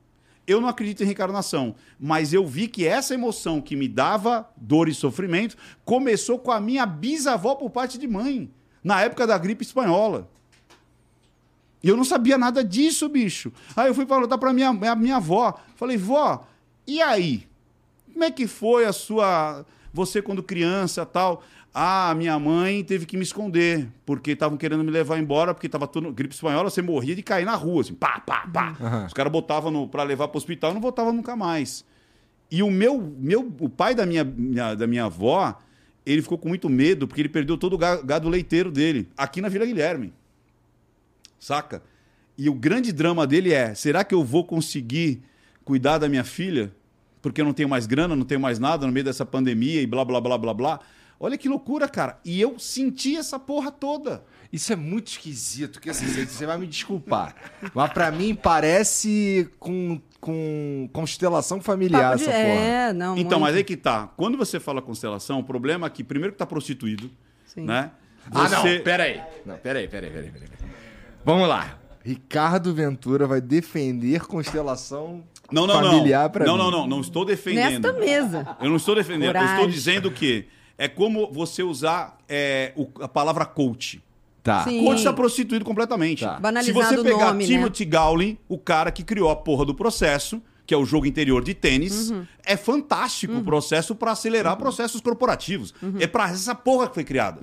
Eu 0.49 0.59
não 0.59 0.67
acredito 0.67 1.03
em 1.03 1.05
reencarnação, 1.05 1.75
mas 1.99 2.33
eu 2.33 2.43
vi 2.43 2.67
que 2.67 2.83
essa 2.83 3.13
emoção 3.13 3.61
que 3.61 3.75
me 3.75 3.87
dava 3.87 4.49
dor 4.57 4.89
e 4.89 4.95
sofrimento 4.95 5.55
começou 5.85 6.39
com 6.39 6.51
a 6.51 6.59
minha 6.59 6.87
bisavó 6.87 7.53
por 7.53 7.69
parte 7.69 7.99
de 7.99 8.07
mãe, 8.07 8.49
na 8.83 8.99
época 8.99 9.27
da 9.27 9.37
gripe 9.37 9.63
espanhola. 9.63 10.27
E 11.83 11.87
eu 11.87 11.95
não 11.95 12.03
sabia 12.03 12.35
nada 12.35 12.63
disso, 12.63 13.07
bicho. 13.07 13.53
Aí 13.75 13.89
eu 13.89 13.93
fui 13.93 14.07
perguntar 14.07 14.39
pra 14.39 14.51
minha, 14.51 14.73
minha, 14.73 14.95
minha 14.95 15.15
avó. 15.17 15.53
Falei, 15.75 15.97
vó, 15.97 16.47
e 16.87 16.99
aí? 16.99 17.47
Como 18.11 18.23
é 18.23 18.31
que 18.31 18.47
foi 18.47 18.85
a 18.85 18.91
sua. 18.91 19.63
Você 19.93 20.19
quando 20.19 20.41
criança 20.41 21.05
tal? 21.05 21.43
Ah, 21.73 22.13
minha 22.17 22.37
mãe 22.39 22.83
teve 22.83 23.05
que 23.05 23.15
me 23.15 23.23
esconder, 23.23 23.87
porque 24.05 24.31
estavam 24.31 24.57
querendo 24.57 24.83
me 24.83 24.89
levar 24.91 25.19
embora, 25.19 25.53
porque 25.53 25.69
tava 25.69 25.87
tudo 25.87 26.11
gripe 26.11 26.33
espanhola, 26.33 26.69
você 26.69 26.81
morria 26.81 27.15
de 27.15 27.21
cair 27.21 27.45
na 27.45 27.55
rua, 27.55 27.81
assim, 27.81 27.93
pá, 27.93 28.19
pá, 28.19 28.47
pá. 28.51 28.75
Aham. 28.81 29.05
Os 29.05 29.13
caras 29.13 29.31
botavam 29.31 29.87
pra 29.87 30.03
levar 30.03 30.27
pro 30.29 30.37
hospital, 30.37 30.71
eu 30.71 30.73
não 30.73 30.81
voltava 30.81 31.11
nunca 31.11 31.35
mais. 31.35 31.85
E 32.51 32.63
o 32.63 32.71
meu, 32.71 32.99
meu 33.19 33.53
o 33.59 33.69
pai 33.69 33.93
da 33.93 34.05
minha, 34.05 34.23
minha- 34.23 34.73
da 34.73 34.87
minha 34.87 35.05
avó, 35.05 35.57
ele 36.03 36.23
ficou 36.23 36.39
com 36.39 36.49
muito 36.49 36.67
medo, 36.67 37.07
porque 37.07 37.21
ele 37.21 37.29
perdeu 37.29 37.55
todo 37.55 37.73
o 37.73 37.77
ga- 37.77 38.01
gado 38.01 38.27
leiteiro 38.27 38.71
dele, 38.71 39.07
aqui 39.15 39.39
na 39.39 39.47
Vila 39.47 39.65
Guilherme. 39.65 40.11
Saca? 41.39 41.81
E 42.37 42.49
o 42.49 42.53
grande 42.53 42.91
drama 42.91 43.27
dele 43.27 43.53
é: 43.53 43.73
será 43.75 44.03
que 44.03 44.13
eu 44.15 44.23
vou 44.23 44.43
conseguir 44.43 45.21
cuidar 45.63 45.97
da 45.97 46.09
minha 46.09 46.23
filha? 46.23 46.71
Porque 47.21 47.41
eu 47.41 47.45
não 47.45 47.53
tenho 47.53 47.67
mais 47.69 47.85
grana, 47.85 48.15
não 48.15 48.25
tenho 48.25 48.39
mais 48.39 48.59
nada 48.59 48.85
no 48.87 48.91
meio 48.93 49.03
dessa 49.03 49.25
pandemia 49.25 49.81
e 49.81 49.85
blá, 49.87 50.03
blá, 50.05 50.19
blá, 50.21 50.37
blá, 50.37 50.53
blá. 50.53 50.79
Olha 51.19 51.37
que 51.37 51.49
loucura, 51.49 51.87
cara. 51.87 52.17
E 52.23 52.39
eu 52.39 52.57
senti 52.57 53.17
essa 53.17 53.37
porra 53.37 53.71
toda. 53.71 54.23
Isso 54.51 54.71
é 54.71 54.75
muito 54.75 55.07
esquisito, 55.07 55.79
que 55.81 55.89
assim, 55.89 56.05
você- 56.07 56.25
você 56.25 56.45
vai 56.45 56.57
me 56.57 56.65
desculpar. 56.65 57.35
Mas 57.73 57.91
pra 57.93 58.09
mim 58.09 58.33
parece 58.33 59.49
com, 59.59 59.99
com 60.19 60.89
constelação 60.93 61.61
familiar 61.61 62.11
Papo 62.13 62.17
de- 62.17 62.23
essa 62.23 62.31
porra. 62.31 62.43
É, 62.61 62.93
não. 62.93 63.17
então, 63.17 63.39
muito. 63.39 63.39
mas 63.41 63.55
aí 63.55 63.63
que 63.63 63.75
tá. 63.77 64.09
Quando 64.17 64.37
você 64.37 64.59
fala 64.59 64.81
constelação, 64.81 65.39
o 65.39 65.43
problema 65.43 65.87
é 65.87 65.89
que, 65.89 66.03
primeiro, 66.03 66.31
que 66.33 66.39
tá 66.39 66.45
prostituído, 66.45 67.11
Sim. 67.45 67.65
né? 67.65 67.91
Ah, 68.31 68.47
não, 68.49 68.61
Você- 68.61 68.79
peraí. 68.79 69.21
Não, 69.45 69.57
peraí, 69.57 69.87
peraí, 69.87 70.09
peraí, 70.09 70.31
peraí. 70.31 70.47
Vamos 71.25 71.47
lá. 71.47 71.77
Ricardo 72.03 72.73
Ventura 72.73 73.27
vai 73.27 73.41
defender 73.41 74.21
constelação 74.25 75.23
Não, 75.51 75.67
não, 75.67 75.81
não. 75.81 75.91
familiar 75.91 76.29
pra 76.29 76.45
não, 76.45 76.53
mim. 76.53 76.59
não, 76.63 76.71
não, 76.71 76.87
não 76.87 77.01
estou 77.01 77.25
defendendo. 77.25 77.81
Nesta 77.83 77.93
mesa. 77.93 78.57
Eu 78.61 78.69
não 78.69 78.77
estou 78.77 78.95
defendendo. 78.95 79.25
Eu 79.27 79.33
Coragem. 79.33 79.55
estou 79.55 79.69
dizendo 79.69 80.11
que 80.11 80.47
é 80.79 80.87
como 80.87 81.31
você 81.31 81.61
usar 81.61 82.17
é, 82.27 82.73
o- 82.75 82.87
a 83.01 83.07
palavra 83.07 83.45
coach. 83.45 84.01
Tá. 84.41 84.63
Sim. 84.63 84.83
Coach 84.83 84.97
está 84.99 85.13
prostituído 85.13 85.63
completamente. 85.65 86.23
Tá. 86.23 86.35
Se 86.37 86.41
Banalizado 86.41 86.87
você 86.95 86.97
o 86.99 87.03
pegar 87.03 87.27
nome, 87.27 87.43
né? 87.45 87.53
Timothy 87.53 87.85
Gowling, 87.85 88.37
o 88.47 88.57
cara 88.57 88.89
que 88.91 89.03
criou 89.03 89.29
a 89.29 89.35
porra 89.35 89.65
do 89.65 89.75
processo, 89.75 90.41
que 90.65 90.73
é 90.73 90.77
o 90.77 90.85
jogo 90.85 91.05
interior 91.05 91.43
de 91.43 91.53
tênis, 91.53 92.09
Uhum. 92.09 92.25
é 92.45 92.55
fantástico 92.55 93.35
o 93.35 93.43
processo 93.43 93.93
para 93.93 94.11
acelerar 94.13 94.55
processos 94.55 95.01
corporativos. 95.01 95.73
Uhum. 95.83 95.95
É 95.99 96.07
para 96.07 96.29
essa 96.29 96.55
porra 96.55 96.87
que 96.87 96.93
foi 96.95 97.03
criada. 97.03 97.39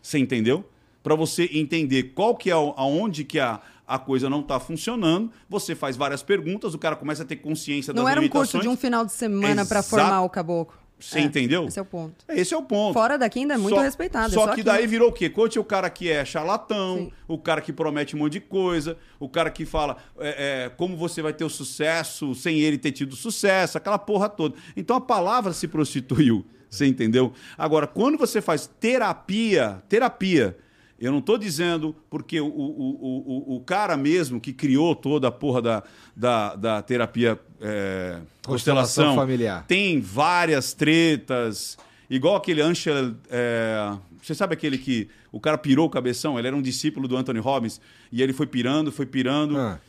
Você 0.00 0.18
entendeu? 0.18 0.64
Para 1.02 1.14
você 1.14 1.48
entender 1.52 2.12
qual 2.14 2.34
que 2.34 2.50
é 2.50 2.56
o- 2.56 2.72
aonde 2.76 3.24
que 3.24 3.38
a, 3.38 3.60
a 3.86 3.98
coisa 3.98 4.30
não 4.30 4.40
está 4.40 4.58
funcionando, 4.58 5.30
você 5.48 5.74
faz 5.74 5.96
várias 5.96 6.22
perguntas, 6.22 6.72
o 6.74 6.78
cara 6.78 6.96
começa 6.96 7.22
a 7.22 7.26
ter 7.26 7.36
consciência 7.36 7.92
das 7.92 8.00
Não 8.02 8.08
era 8.08 8.20
um 8.20 8.22
limitações. 8.22 8.50
curso 8.52 8.62
de 8.62 8.68
um 8.68 8.76
final 8.76 9.04
de 9.04 9.12
semana 9.12 9.66
pra 9.66 9.80
Exato. 9.80 9.90
formar 9.90 10.22
o 10.22 10.30
caboclo. 10.30 10.74
Você 10.98 11.20
entendeu? 11.20 11.66
Esse 11.66 11.78
é 11.78 11.82
o 11.82 11.84
ponto. 11.84 12.24
Esse 12.28 12.52
é 12.54 12.56
o 12.56 12.62
ponto. 12.62 12.92
Fora 12.92 13.16
daqui 13.16 13.38
ainda 13.38 13.54
é 13.54 13.56
muito 13.56 13.76
Só- 13.76 13.82
respeitado. 13.82 14.26
é 14.26 14.34
Só, 14.34 14.40
só 14.40 14.46
que 14.46 14.52
aqui. 14.52 14.62
daí 14.64 14.86
virou 14.86 15.10
o 15.10 15.12
quê? 15.12 15.30
Coach 15.30 15.56
é 15.56 15.60
o 15.60 15.64
cara 15.64 15.88
que 15.88 16.10
é 16.10 16.24
charlatão, 16.24 16.96
Sim. 16.96 17.12
o 17.28 17.38
cara 17.38 17.60
que 17.60 17.72
promete 17.72 18.16
um 18.16 18.18
monte 18.18 18.32
de 18.32 18.40
coisa, 18.40 18.96
o 19.20 19.28
cara 19.28 19.50
que 19.50 19.64
fala 19.64 19.96
é, 20.18 20.64
é, 20.66 20.68
como 20.70 20.96
você 20.96 21.22
vai 21.22 21.32
ter 21.32 21.44
o 21.44 21.48
sucesso 21.50 22.34
sem 22.34 22.58
ele 22.60 22.76
ter 22.78 22.90
tido 22.92 23.14
sucesso, 23.14 23.78
aquela 23.78 23.98
porra 23.98 24.28
toda. 24.28 24.56
Então 24.76 24.96
a 24.96 25.00
palavra 25.00 25.52
se 25.52 25.68
prostituiu. 25.68 26.44
Você 26.68 26.84
entendeu? 26.86 27.32
Agora, 27.56 27.86
quando 27.86 28.18
você 28.18 28.42
faz 28.42 28.66
terapia, 28.78 29.82
terapia, 29.88 30.56
eu 31.00 31.12
não 31.12 31.20
estou 31.20 31.38
dizendo 31.38 31.94
porque 32.10 32.40
o, 32.40 32.46
o, 32.46 33.50
o, 33.50 33.56
o, 33.56 33.60
cara 33.60 33.96
mesmo 33.96 34.40
que 34.40 34.52
criou 34.52 34.96
toda 34.96 35.28
a 35.28 35.30
porra 35.30 35.62
da, 35.62 35.82
da, 36.16 36.56
da 36.56 36.82
terapia 36.82 37.38
é, 37.60 38.20
Constelação 38.44 39.04
constelação 39.06 39.14
familiar. 39.14 39.64
tem 39.66 40.00
várias 40.00 40.72
tretas, 40.72 41.78
igual 42.10 42.36
aquele 42.36 42.60
Angel. 42.60 43.14
é, 43.30 43.96
você 44.20 44.34
sabe 44.34 44.54
aquele 44.54 44.76
que 44.76 45.08
o 45.30 45.38
cara 45.38 45.56
pirou 45.56 45.86
o 45.86 45.90
cabeção? 45.90 46.38
Ele 46.38 46.48
era 46.48 46.56
um 46.56 46.62
discípulo 46.62 47.06
do 47.06 47.16
Anthony 47.16 47.38
Robbins 47.38 47.80
e 48.10 48.20
ele 48.20 48.32
foi 48.32 48.46
pirando, 48.46 48.90
foi 48.90 49.06
pirando. 49.06 49.56
Ah, 49.56 49.80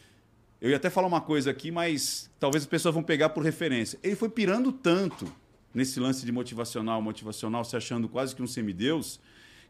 Eu 0.61 0.69
ia 0.69 0.75
até 0.75 0.89
falar 0.89 1.07
uma 1.07 1.21
coisa 1.21 1.49
aqui, 1.49 1.71
mas 1.71 2.29
talvez 2.39 2.63
as 2.63 2.69
pessoas 2.69 2.93
vão 2.93 3.03
pegar 3.03 3.29
por 3.29 3.43
referência. 3.43 3.97
Ele 4.03 4.15
foi 4.15 4.29
pirando 4.29 4.71
tanto 4.71 5.25
nesse 5.73 5.99
lance 5.99 6.25
de 6.25 6.31
motivacional, 6.31 7.01
motivacional, 7.01 7.63
se 7.63 7.75
achando 7.75 8.07
quase 8.07 8.35
que 8.35 8.43
um 8.43 8.47
semideus, 8.47 9.19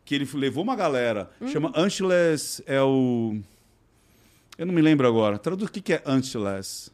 que 0.05 0.15
ele 0.15 0.27
levou 0.33 0.63
uma 0.63 0.75
galera. 0.75 1.29
Chama 1.47 1.71
Angeles, 1.75 2.61
é 2.65 2.81
o. 2.81 3.37
Eu 4.57 4.65
não 4.65 4.73
me 4.73 4.81
lembro 4.81 5.07
agora. 5.07 5.37
Traduz 5.37 5.69
o 5.69 5.71
que 5.71 5.81
que 5.81 5.93
é 5.93 6.01
Angeles. 6.05 6.91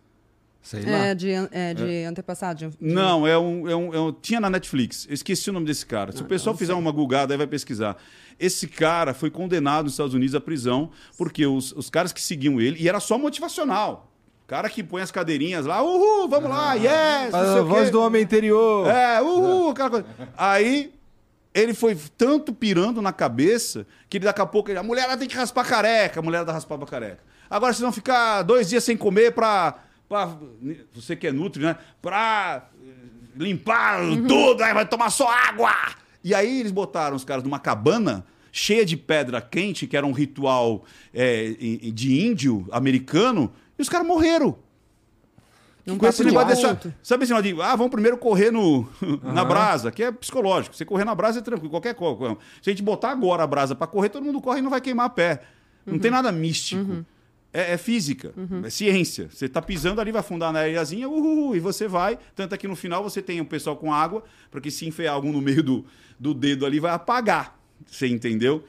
sei 0.62 0.82
lá. 0.84 0.92
É, 1.08 1.16
de, 1.16 1.32
an- 1.32 1.50
é, 1.52 1.74
de 1.74 2.04
antepassado. 2.04 2.70
de- 2.70 2.78
Não, 2.80 3.26
é 3.26 3.38
um, 3.38 3.68
é, 3.70 3.76
um, 3.76 3.94
é 3.94 4.00
um- 4.00 4.12
Tinha 4.12 4.40
na 4.40 4.50
Netflix. 4.50 5.06
Eu 5.08 5.14
esqueci 5.14 5.50
o 5.50 5.54
nome 5.54 5.66
desse 5.66 5.86
cara. 5.86 6.12
Se 6.12 6.22
o 6.22 6.26
pessoal 6.26 6.56
fizer 6.58 6.74
uma 6.74 6.92
gulgada 6.92 7.34
aí, 7.34 7.38
vai 7.38 7.48
pesquisar. 7.48 7.98
Esse 8.40 8.68
cara 8.68 9.14
foi 9.14 9.30
condenado 9.32 9.86
nos 9.86 9.94
Estados 9.94 10.14
Unidos 10.14 10.36
à 10.36 10.42
prisão 10.42 10.92
porque 11.18 11.46
os, 11.46 11.72
os 11.72 11.90
caras 11.90 12.12
que 12.12 12.22
seguiam 12.22 12.60
ele, 12.60 12.82
e 12.82 12.90
era 12.90 13.00
só 13.00 13.18
motivacional. 13.18 14.12
O 14.44 14.48
cara 14.48 14.70
que 14.70 14.84
põe 14.84 15.02
as 15.02 15.10
cadeirinhas 15.10 15.66
lá, 15.66 15.82
uhul, 15.82 16.28
vamos 16.28 16.50
lá, 16.50 16.74
yes! 16.76 17.34
A 17.34 17.62
voz 17.62 17.86
quê. 17.86 17.92
do 17.92 18.02
homem 18.02 18.22
interior. 18.22 18.88
É, 18.88 19.20
uhul, 19.22 19.70
aquela 19.72 19.90
coisa. 19.90 20.06
Aí 20.38 20.94
ele 21.56 21.74
foi 21.74 21.98
tanto 22.18 22.54
pirando 22.54 23.02
na 23.02 23.14
cabeça 23.14 23.88
que 24.10 24.18
ele, 24.18 24.26
daqui 24.26 24.42
a 24.42 24.46
pouco 24.46 24.70
ele, 24.70 24.78
a 24.78 24.84
mulher 24.84 25.06
ela 25.06 25.16
tem 25.16 25.28
que 25.28 25.36
raspar 25.36 25.66
careca, 25.66 26.20
a 26.20 26.24
mulher 26.24 26.40
ela 26.40 26.52
raspava 26.52 26.86
careca. 26.86 27.24
Agora 27.50 27.72
vocês 27.72 27.82
vão 27.82 27.94
ficar 27.94 28.42
dois 28.42 28.68
dias 28.68 28.84
sem 28.84 28.98
comer 28.98 29.32
pra. 29.32 29.80
pra 30.10 30.38
você 30.94 31.16
que 31.16 31.28
é 31.28 31.32
nutri, 31.32 31.64
né? 31.64 31.78
Pra 32.02 32.68
eh, 32.86 32.92
limpar 33.38 34.02
tudo, 34.28 34.62
aí 34.62 34.74
vai 34.74 34.86
tomar 34.86 35.10
só 35.10 35.30
água. 35.30 35.74
E 36.22 36.36
aí 36.36 36.60
eles 36.60 36.74
botaram 36.74 37.16
os 37.16 37.24
caras 37.24 37.44
numa 37.44 37.60
cabana 37.60 38.26
cheia 38.52 38.86
de 38.86 38.98
pedra 38.98 39.40
quente, 39.40 39.88
que 39.88 39.96
era 39.96 40.06
um 40.06 40.12
ritual 40.12 40.84
é, 41.14 41.50
de 41.94 42.26
índio 42.26 42.68
americano, 42.72 43.54
e 43.78 43.82
os 43.82 43.88
caras 43.88 44.08
morreram. 44.08 44.58
Num 45.86 45.98
Com 45.98 46.08
esse 46.08 46.24
negócio 46.24 46.48
dessa, 46.48 46.94
sabe 47.04 47.24
esse 47.26 47.34
negócio 47.34 47.54
de, 47.56 47.62
ah, 47.62 47.76
vamos 47.76 47.92
primeiro 47.92 48.18
correr 48.18 48.50
no, 48.52 48.90
na 49.22 49.46
brasa, 49.46 49.92
que 49.92 50.04
é 50.04 50.12
psicológico. 50.12 50.76
Você 50.76 50.84
correr 50.84 51.06
na 51.06 51.14
brasa 51.14 51.40
é 51.40 51.42
tranquilo, 51.44 51.70
qualquer 51.70 51.94
coisa. 51.94 52.36
Se 52.62 52.70
a 52.70 52.74
gente 52.74 52.82
botar 52.82 53.12
agora 53.12 53.44
a 53.44 53.48
brasa 53.48 53.76
pra 53.76 53.86
correr, 53.86 54.10
todo 54.10 54.24
mundo 54.24 54.42
corre 54.42 54.60
e 54.60 54.62
não 54.64 54.70
vai 54.72 54.82
queimar 54.82 55.10
pé. 55.12 55.44
Não 55.86 55.94
Uhum. 55.94 56.00
tem 56.00 56.10
nada 56.10 56.32
místico. 56.32 57.06
É, 57.54 57.74
é 57.74 57.78
física, 57.78 58.34
é 58.66 58.70
ciência. 58.70 59.30
Você 59.32 59.48
tá 59.48 59.62
pisando 59.62 60.02
ali, 60.02 60.12
vai 60.12 60.20
afundar 60.20 60.52
na 60.52 60.60
areiazinha, 60.60 61.08
uhul, 61.08 61.56
e 61.56 61.60
você 61.60 61.88
vai. 61.88 62.18
Tanto 62.36 62.54
é 62.54 62.58
que 62.58 62.68
no 62.68 62.76
final 62.76 63.02
você 63.02 63.22
tem 63.22 63.40
o 63.40 63.46
pessoal 63.46 63.78
com 63.78 63.94
água, 63.94 64.24
porque 64.52 64.70
se 64.72 64.86
enfiar 64.86 65.14
algum 65.14 65.32
no 65.32 65.40
meio 65.42 65.64
do, 65.64 65.86
do 66.20 66.34
dedo 66.34 66.66
ali, 66.66 66.80
vai 66.82 66.92
apagar. 66.92 67.58
Você 67.86 68.08
entendeu? 68.08 68.64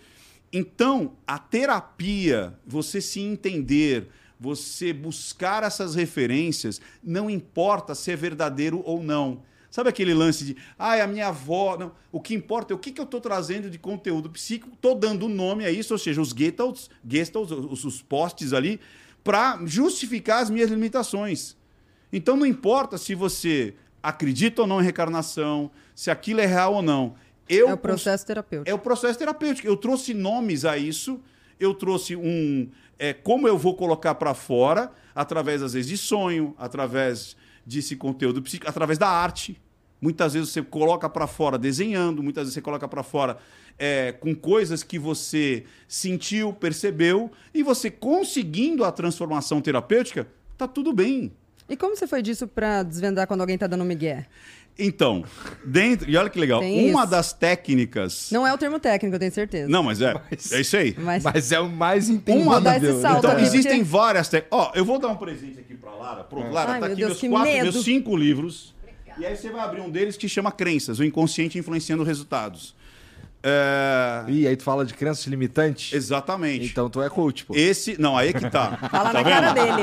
Então, 0.52 1.14
a 1.26 1.37
terapia, 1.38 2.55
você 2.64 3.00
se 3.00 3.20
entender, 3.20 4.09
você 4.38 4.92
buscar 4.92 5.62
essas 5.62 5.94
referências, 5.94 6.81
não 7.03 7.31
importa 7.31 7.94
se 7.94 8.12
é 8.12 8.16
verdadeiro 8.16 8.83
ou 8.85 9.03
não. 9.03 9.42
Sabe 9.70 9.90
aquele 9.90 10.14
lance 10.14 10.44
de, 10.44 10.57
ah, 10.79 11.03
a 11.03 11.07
minha 11.07 11.29
avó. 11.29 11.77
Não. 11.77 11.92
O 12.11 12.20
que 12.20 12.35
importa 12.35 12.72
é 12.72 12.77
o 12.77 12.79
que, 12.79 12.90
que 12.90 13.01
eu 13.01 13.05
estou 13.05 13.20
trazendo 13.20 13.68
de 13.68 13.79
conteúdo 13.79 14.31
psíquico, 14.31 14.75
estou 14.75 14.94
dando 14.94 15.29
nome 15.29 15.64
a 15.64 15.70
isso, 15.70 15.92
ou 15.92 15.99
seja, 15.99 16.20
os 16.20 16.31
gestalts, 16.31 16.88
gestalts 17.07 17.53
os, 17.53 17.85
os 17.85 18.03
postes 18.03 18.53
ali, 18.53 18.81
para 19.22 19.61
justificar 19.66 20.42
as 20.42 20.49
minhas 20.49 20.70
limitações. 20.70 21.57
Então 22.12 22.37
não 22.37 22.46
importa 22.46 22.96
se 22.96 23.14
você 23.14 23.75
acredita 24.03 24.62
ou 24.62 24.68
não 24.68 24.81
em 24.81 24.85
reencarnação, 24.85 25.70
se 25.94 26.11
aquilo 26.11 26.40
é 26.40 26.46
real 26.46 26.75
ou 26.75 26.83
não. 26.83 27.14
Eu 27.49 27.68
É 27.68 27.75
o 27.75 27.77
processo 27.77 28.27
terapêutico. 28.27 28.70
é 28.70 28.75
o 28.75 28.79
processo 28.79 29.18
terapêutico. 29.18 29.66
Eu 29.66 29.77
trouxe 29.77 30.14
nomes 30.14 30.64
a 30.64 30.79
isso, 30.79 31.20
eu 31.59 31.75
trouxe 31.75 32.16
um. 32.16 32.70
É, 32.98 33.12
como 33.12 33.46
eu 33.46 33.59
vou 33.59 33.74
colocar 33.74 34.14
para 34.14 34.35
fora, 34.35 34.90
através, 35.14 35.62
às 35.62 35.72
vezes, 35.72 35.88
de 35.88 35.96
sonho, 35.96 36.54
através 36.59 37.37
desse 37.64 37.96
conteúdo 37.96 38.40
psíquico, 38.42 38.70
através 38.70 38.98
da 38.98 39.09
arte. 39.09 39.61
Muitas 40.00 40.35
vezes 40.35 40.50
você 40.50 40.62
coloca 40.62 41.09
para 41.09 41.26
fora 41.26 41.59
desenhando, 41.59 42.22
muitas 42.22 42.44
vezes 42.44 42.54
você 42.54 42.61
coloca 42.61 42.87
para 42.87 43.02
fora 43.02 43.38
é, 43.78 44.12
com 44.12 44.35
coisas 44.35 44.82
que 44.82 44.98
você 44.98 45.64
sentiu, 45.88 46.52
percebeu, 46.52 47.30
e 47.52 47.62
você 47.62 47.90
conseguindo 47.90 48.85
a 48.85 48.92
transformação 48.92 49.61
terapêutica, 49.61 50.28
tá 50.56 50.68
tudo 50.68 50.92
bem. 50.92 51.32
E 51.68 51.76
como 51.76 51.96
você 51.96 52.07
foi 52.07 52.22
disso 52.22 52.46
pra 52.46 52.83
desvendar 52.83 53.26
quando 53.26 53.40
alguém 53.40 53.59
tá 53.59 53.66
dando 53.66 53.85
migué? 53.85 54.26
Então, 54.79 55.24
dentro. 55.64 56.09
E 56.09 56.16
olha 56.16 56.29
que 56.29 56.38
legal, 56.38 56.61
Tem 56.61 56.90
uma 56.90 57.02
isso. 57.02 57.11
das 57.11 57.33
técnicas. 57.33 58.29
Não 58.31 58.46
é 58.46 58.52
o 58.52 58.59
termo 58.59 58.79
técnico, 58.79 59.16
eu 59.16 59.18
tenho 59.18 59.33
certeza. 59.33 59.68
Não, 59.68 59.83
mas 59.83 60.00
é. 60.02 60.14
É 60.52 60.61
isso 60.61 60.76
aí. 60.76 60.94
Mas, 60.98 61.24
Mas 61.24 61.50
é 61.50 61.59
o 61.59 61.68
mais 61.68 62.09
entendido. 62.11 62.44
Uma 62.48 62.61
salto 63.00 63.18
Então, 63.20 63.31
aqui, 63.33 63.42
existem 63.42 63.79
porque- 63.79 63.85
várias 63.85 64.29
técnicas. 64.29 64.59
Ó, 64.59 64.72
eu 64.74 64.85
vou 64.85 64.98
dar 64.98 65.09
um 65.09 65.16
presente 65.16 65.59
aqui 65.59 65.74
pra 65.74 65.90
Lara. 65.92 66.24
Pronto, 66.24 66.50
Lara, 66.52 66.72
Ai, 66.72 66.81
tá 66.81 66.87
meu 66.87 66.92
aqui 66.94 67.00
Deus, 67.07 67.22
meus 67.22 67.33
quatro, 67.33 67.52
medo. 67.52 67.72
meus 67.72 67.85
cinco 67.85 68.14
livros. 68.16 68.74
E 69.18 69.24
aí 69.24 69.35
você 69.35 69.48
vai 69.50 69.62
abrir 69.62 69.81
um 69.81 69.88
deles 69.90 70.14
que 70.16 70.29
chama 70.29 70.52
Crenças, 70.52 70.98
o 70.98 71.05
inconsciente 71.05 71.59
influenciando 71.59 72.02
resultados. 72.05 72.76
É, 73.48 74.24
Ih, 74.28 74.48
aí 74.48 74.56
tu 74.56 74.64
fala 74.64 74.85
de 74.85 74.92
crenças 74.92 75.24
limitantes? 75.26 75.92
Exatamente. 75.92 76.64
Então 76.66 76.90
tu 76.90 77.00
é 77.00 77.09
coach, 77.09 77.44
pô. 77.44 77.54
Esse. 77.54 78.00
Não, 78.00 78.16
aí 78.16 78.30
é 78.30 78.32
que 78.32 78.50
tá. 78.50 78.76
fala 78.90 79.11
tá 79.11 79.22
na 79.22 79.24
cara 79.24 79.52
vendo? 79.52 79.66
dele. 79.66 79.82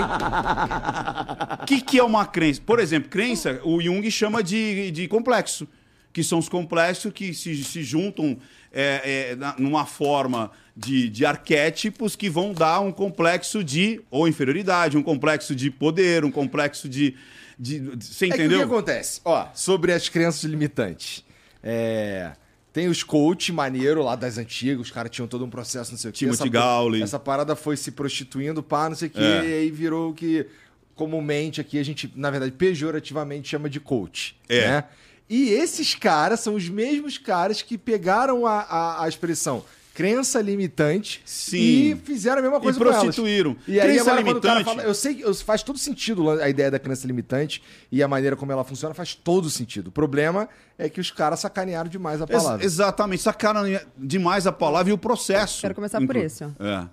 O 1.62 1.66
que, 1.68 1.82
que 1.82 1.98
é 2.00 2.04
uma 2.04 2.26
crença? 2.26 2.62
Por 2.66 2.80
exemplo, 2.80 3.10
crença, 3.10 3.62
o 3.64 3.82
Jung 3.82 4.10
chama 4.12 4.44
de, 4.44 4.92
de 4.92 5.08
complexo. 5.08 5.68
que 6.12 6.24
são 6.24 6.40
os 6.40 6.50
complexos 6.50 7.12
que 7.14 7.34
se, 7.34 7.64
se 7.64 7.82
juntam 7.84 8.38
é, 8.72 9.30
é, 9.32 9.36
na- 9.36 9.56
numa 9.58 9.86
forma 9.86 10.52
de, 10.76 11.08
de 11.10 11.26
arquétipos 11.26 12.16
que 12.16 12.30
vão 12.30 12.54
dar 12.54 12.82
um 12.82 12.92
complexo 12.92 13.64
de 13.64 14.02
ou 14.12 14.28
inferioridade, 14.28 14.98
um 14.98 15.04
complexo 15.04 15.56
de 15.56 15.72
poder, 15.72 16.26
um 16.26 16.32
complexo 16.32 16.90
de. 16.90 17.16
de, 17.58 17.80
de- 17.96 18.06
você 18.06 18.26
É 18.26 18.30
que 18.30 18.34
entendeu? 18.36 18.60
o 18.60 18.62
que 18.68 18.74
acontece? 18.74 19.22
Ó, 19.24 19.48
sobre 19.54 19.94
as 19.94 20.10
crenças 20.10 20.44
limitantes. 20.44 21.24
É, 21.64 22.32
Tem 22.74 22.88
os 22.88 23.04
coach 23.04 23.52
maneiro 23.52 24.02
lá 24.02 24.16
das 24.16 24.40
antigas, 24.40 24.82
os 24.88 24.92
caras 24.92 25.12
tinham 25.12 25.28
todo 25.28 25.46
um 25.46 25.50
processo, 25.50 25.92
não 25.92 25.98
sei 25.98 26.10
o 26.10 26.14
quê. 26.14 26.20
Timothy 26.20 26.50
essa, 26.50 26.50
Gowley. 26.50 27.04
Essa 27.04 27.20
parada 27.20 27.56
foi 27.56 27.78
se 27.78 27.92
prostituindo, 27.92 28.64
pá, 28.64 28.90
não 28.90 28.96
sei 28.96 29.10
o 29.10 29.12
quê, 29.12 29.20
É. 29.22 29.46
e 29.46 29.54
aí 29.54 29.72
virou 29.72 30.10
o 30.10 30.14
que 30.14 30.48
comumente 30.96 31.62
aqui 31.62 31.78
a 31.78 31.84
gente, 31.84 32.12
na 32.16 32.32
verdade, 32.32 32.52
pejorativamente 32.52 33.50
chama 33.50 33.70
de 33.70 33.80
coach. 33.80 34.36
É. 34.50 34.68
Né? 34.68 34.84
E 35.30 35.50
esses 35.50 35.94
caras 35.94 36.40
são 36.40 36.56
os 36.56 36.68
mesmos 36.68 37.18
caras 37.18 37.62
que 37.62 37.78
pegaram 37.78 38.46
a, 38.46 38.62
a, 38.62 39.04
a 39.06 39.08
expressão 39.08 39.64
crença 39.94 40.42
limitante 40.42 41.22
Sim. 41.26 41.58
e 41.58 41.96
fizeram 42.04 42.40
a 42.40 42.42
mesma 42.42 42.60
coisa 42.60 42.78
E 42.78 42.82
com 42.82 42.88
elas. 42.90 43.02
prostituíram. 43.04 43.56
E 43.68 43.80
aí 43.80 43.88
Crença 43.88 44.02
agora 44.12 44.24
quando 44.24 44.38
o 44.38 44.42
cara 44.42 44.54
limitante- 44.60 44.76
fala, 44.78 44.88
eu 44.90 44.94
sei 44.94 45.16
que 45.16 45.34
faz 45.36 45.62
todo 45.64 45.78
sentido 45.78 46.30
a 46.32 46.50
ideia 46.50 46.72
da 46.72 46.80
crença 46.80 47.06
limitante 47.06 47.62
e 47.92 48.02
a 48.02 48.08
maneira 48.08 48.36
como 48.36 48.52
ela 48.52 48.64
funciona 48.64 48.94
faz 48.96 49.14
todo 49.14 49.50
sentido. 49.50 49.88
O 49.88 49.92
problema 49.92 50.50
é 50.78 50.90
que 50.90 51.00
os 51.00 51.12
caras 51.12 51.40
sacanearam 51.42 51.90
demais 51.90 52.22
a 52.22 52.26
Ex- 52.26 52.32
palavra. 52.44 52.66
exatamente, 52.66 53.22
sacaram 53.22 53.62
demais 53.98 54.48
a 54.48 54.52
palavra 54.52 54.90
e 54.90 54.94
o 54.94 54.98
processo. 54.98 55.62
Quero 55.62 55.76
começar 55.76 56.00
por 56.06 56.16
ó. 56.44 56.66
É. 56.66 56.88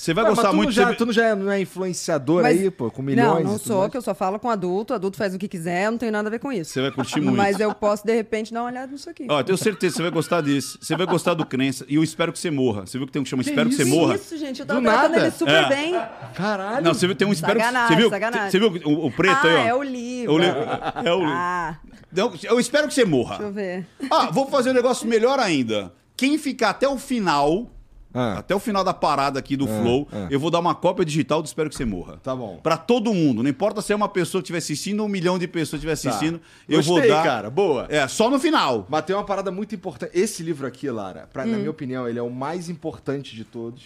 Você 0.00 0.14
vai 0.14 0.24
Ué, 0.24 0.30
mas 0.30 0.36
gostar 0.38 0.50
tu 0.50 0.56
muito 0.56 0.72
já, 0.72 0.88
você- 0.88 0.94
Tu 0.94 1.04
não 1.06 1.12
já 1.12 1.36
não 1.36 1.52
é 1.52 1.60
influenciador 1.60 2.42
Mas- 2.42 2.58
aí, 2.58 2.70
pô, 2.70 2.90
com 2.90 3.02
milhões? 3.02 3.28
Não, 3.28 3.40
e 3.40 3.44
não 3.44 3.58
sou, 3.58 3.80
mais? 3.80 3.90
que 3.90 3.98
eu 3.98 4.00
só 4.00 4.14
falo 4.14 4.38
com 4.38 4.48
adulto, 4.48 4.94
adulto 4.94 5.18
faz 5.18 5.34
o 5.34 5.38
que 5.38 5.46
quiser, 5.46 5.84
eu 5.84 5.90
não 5.90 5.98
tenho 5.98 6.10
nada 6.10 6.26
a 6.28 6.30
ver 6.30 6.38
com 6.38 6.50
isso. 6.50 6.70
Você 6.72 6.80
vai 6.80 6.90
curtir 6.90 7.20
muito. 7.20 7.36
Mas 7.36 7.60
eu 7.60 7.74
posso, 7.74 8.06
de 8.06 8.14
repente, 8.14 8.50
dar 8.50 8.62
uma 8.62 8.70
olhada 8.70 8.90
nisso 8.90 9.10
aqui. 9.10 9.26
Ó, 9.28 9.40
eu 9.40 9.44
tenho 9.44 9.58
certeza 9.58 9.92
que 9.92 9.96
você 9.98 10.02
vai 10.02 10.10
gostar 10.10 10.40
disso. 10.40 10.78
Você 10.80 10.96
vai 10.96 11.06
gostar 11.06 11.34
do 11.34 11.44
crença. 11.44 11.84
E 11.86 11.96
eu 11.96 12.02
espero 12.02 12.32
que 12.32 12.38
você 12.38 12.50
morra. 12.50 12.86
Você 12.86 12.96
viu 12.96 13.06
que 13.06 13.12
tem 13.12 13.20
um 13.20 13.24
que 13.24 13.28
chama 13.28 13.42
Que 13.44 13.50
Espero 13.50 13.68
que, 13.68 13.74
isso? 13.74 13.84
você 13.84 13.90
morra? 13.90 14.14
Isso, 14.14 14.38
gente, 14.38 14.60
eu 14.60 14.66
tava 14.66 14.80
Do 14.80 14.84
tratando 14.86 15.10
nada? 15.12 15.22
ele 15.26 15.30
super 15.32 15.64
É. 15.64 15.68
bem. 15.68 15.92
Caralho. 16.34 16.84
Não, 16.84 16.94
você 16.94 17.06
viu, 17.06 17.14
tem 17.14 17.28
um 17.28 17.32
espero 17.32 17.58
que 17.58 17.64
Sacanagem, 17.66 17.88
você 17.96 18.00
viu, 18.00 18.08
sacanagem. 18.10 18.50
você 18.50 18.58
viu 18.58 18.68
o, 18.86 19.06
o 19.06 19.12
preto 19.12 19.46
ah, 19.46 19.50
aí, 19.50 19.54
ó? 19.56 19.66
é 19.66 19.74
o 19.74 19.82
livro. 19.82 20.32
É 20.32 20.34
o 20.34 20.38
livro. 20.38 20.60
É 21.04 21.12
o 21.12 21.18
livro. 21.18 21.34
Ah, 21.34 21.78
Não, 22.10 22.32
eu 22.44 22.58
espero 22.58 22.88
que 22.88 22.94
você 22.94 23.04
morra. 23.04 23.36
deixa 23.36 23.42
eu 23.50 23.52
ver. 23.52 23.86
Ah, 24.10 24.30
vou 24.30 24.46
fazer 24.46 24.70
um 24.70 24.74
negócio 24.74 25.06
melhor 25.06 25.38
ainda. 25.38 25.92
Quem 26.16 26.38
ficar 26.38 26.70
até 26.70 26.88
o 26.88 26.96
final, 26.98 27.70
Ah. 28.12 28.38
até 28.38 28.54
o 28.54 28.58
final 28.58 28.82
da 28.82 28.92
parada 28.92 29.38
aqui 29.38 29.56
do 29.56 29.66
Flow, 29.68 30.08
ah. 30.12 30.26
eu 30.30 30.40
vou 30.40 30.50
dar 30.50 30.58
uma 30.58 30.74
cópia 30.74 31.04
digital 31.04 31.40
do 31.40 31.46
Espero 31.46 31.68
que 31.70 31.76
você 31.76 31.84
morra. 31.84 32.18
Tá 32.22 32.34
bom. 32.34 32.58
Pra 32.62 32.76
todo 32.76 33.14
mundo. 33.14 33.42
Não 33.42 33.50
importa 33.50 33.80
se 33.80 33.92
é 33.92 33.96
uma 33.96 34.08
pessoa 34.08 34.40
que 34.42 34.46
estiver 34.46 34.58
assistindo 34.58 35.00
ou 35.00 35.06
um 35.06 35.08
milhão 35.08 35.38
de 35.38 35.46
pessoas 35.46 35.80
que 35.80 35.88
estiver 35.88 36.10
Tá. 36.10 36.16
assistindo. 36.16 36.40
Eu 36.68 36.78
Gostei, 36.78 36.94
vou 37.00 37.08
dar. 37.08 37.22
cara. 37.22 37.50
Boa. 37.50 37.86
É, 37.88 38.06
só 38.08 38.28
no 38.28 38.38
final. 38.40 38.86
Mas 38.88 39.04
tem 39.04 39.14
uma 39.14 39.24
parada 39.24 39.50
muito 39.52 39.74
importante. 39.74 40.10
Esse 40.12 40.42
livro 40.42 40.66
aqui, 40.66 40.90
Lara, 40.90 41.28
pra, 41.32 41.44
Hum. 41.44 41.52
na 41.52 41.58
minha 41.58 41.70
opinião, 41.70 42.08
ele 42.08 42.18
é 42.18 42.22
o 42.22 42.30
mais 42.30 42.68
importante 42.68 43.36
de 43.36 43.44
todos. 43.44 43.82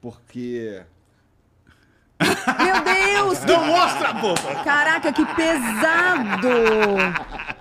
Porque. 0.00 0.82
Meu 2.20 2.84
Deus! 2.84 3.44
Não 3.44 3.66
mostra, 3.66 4.14
pô! 4.14 4.34
Caraca, 4.64 5.12
que 5.12 5.24
pesado! 5.24 6.48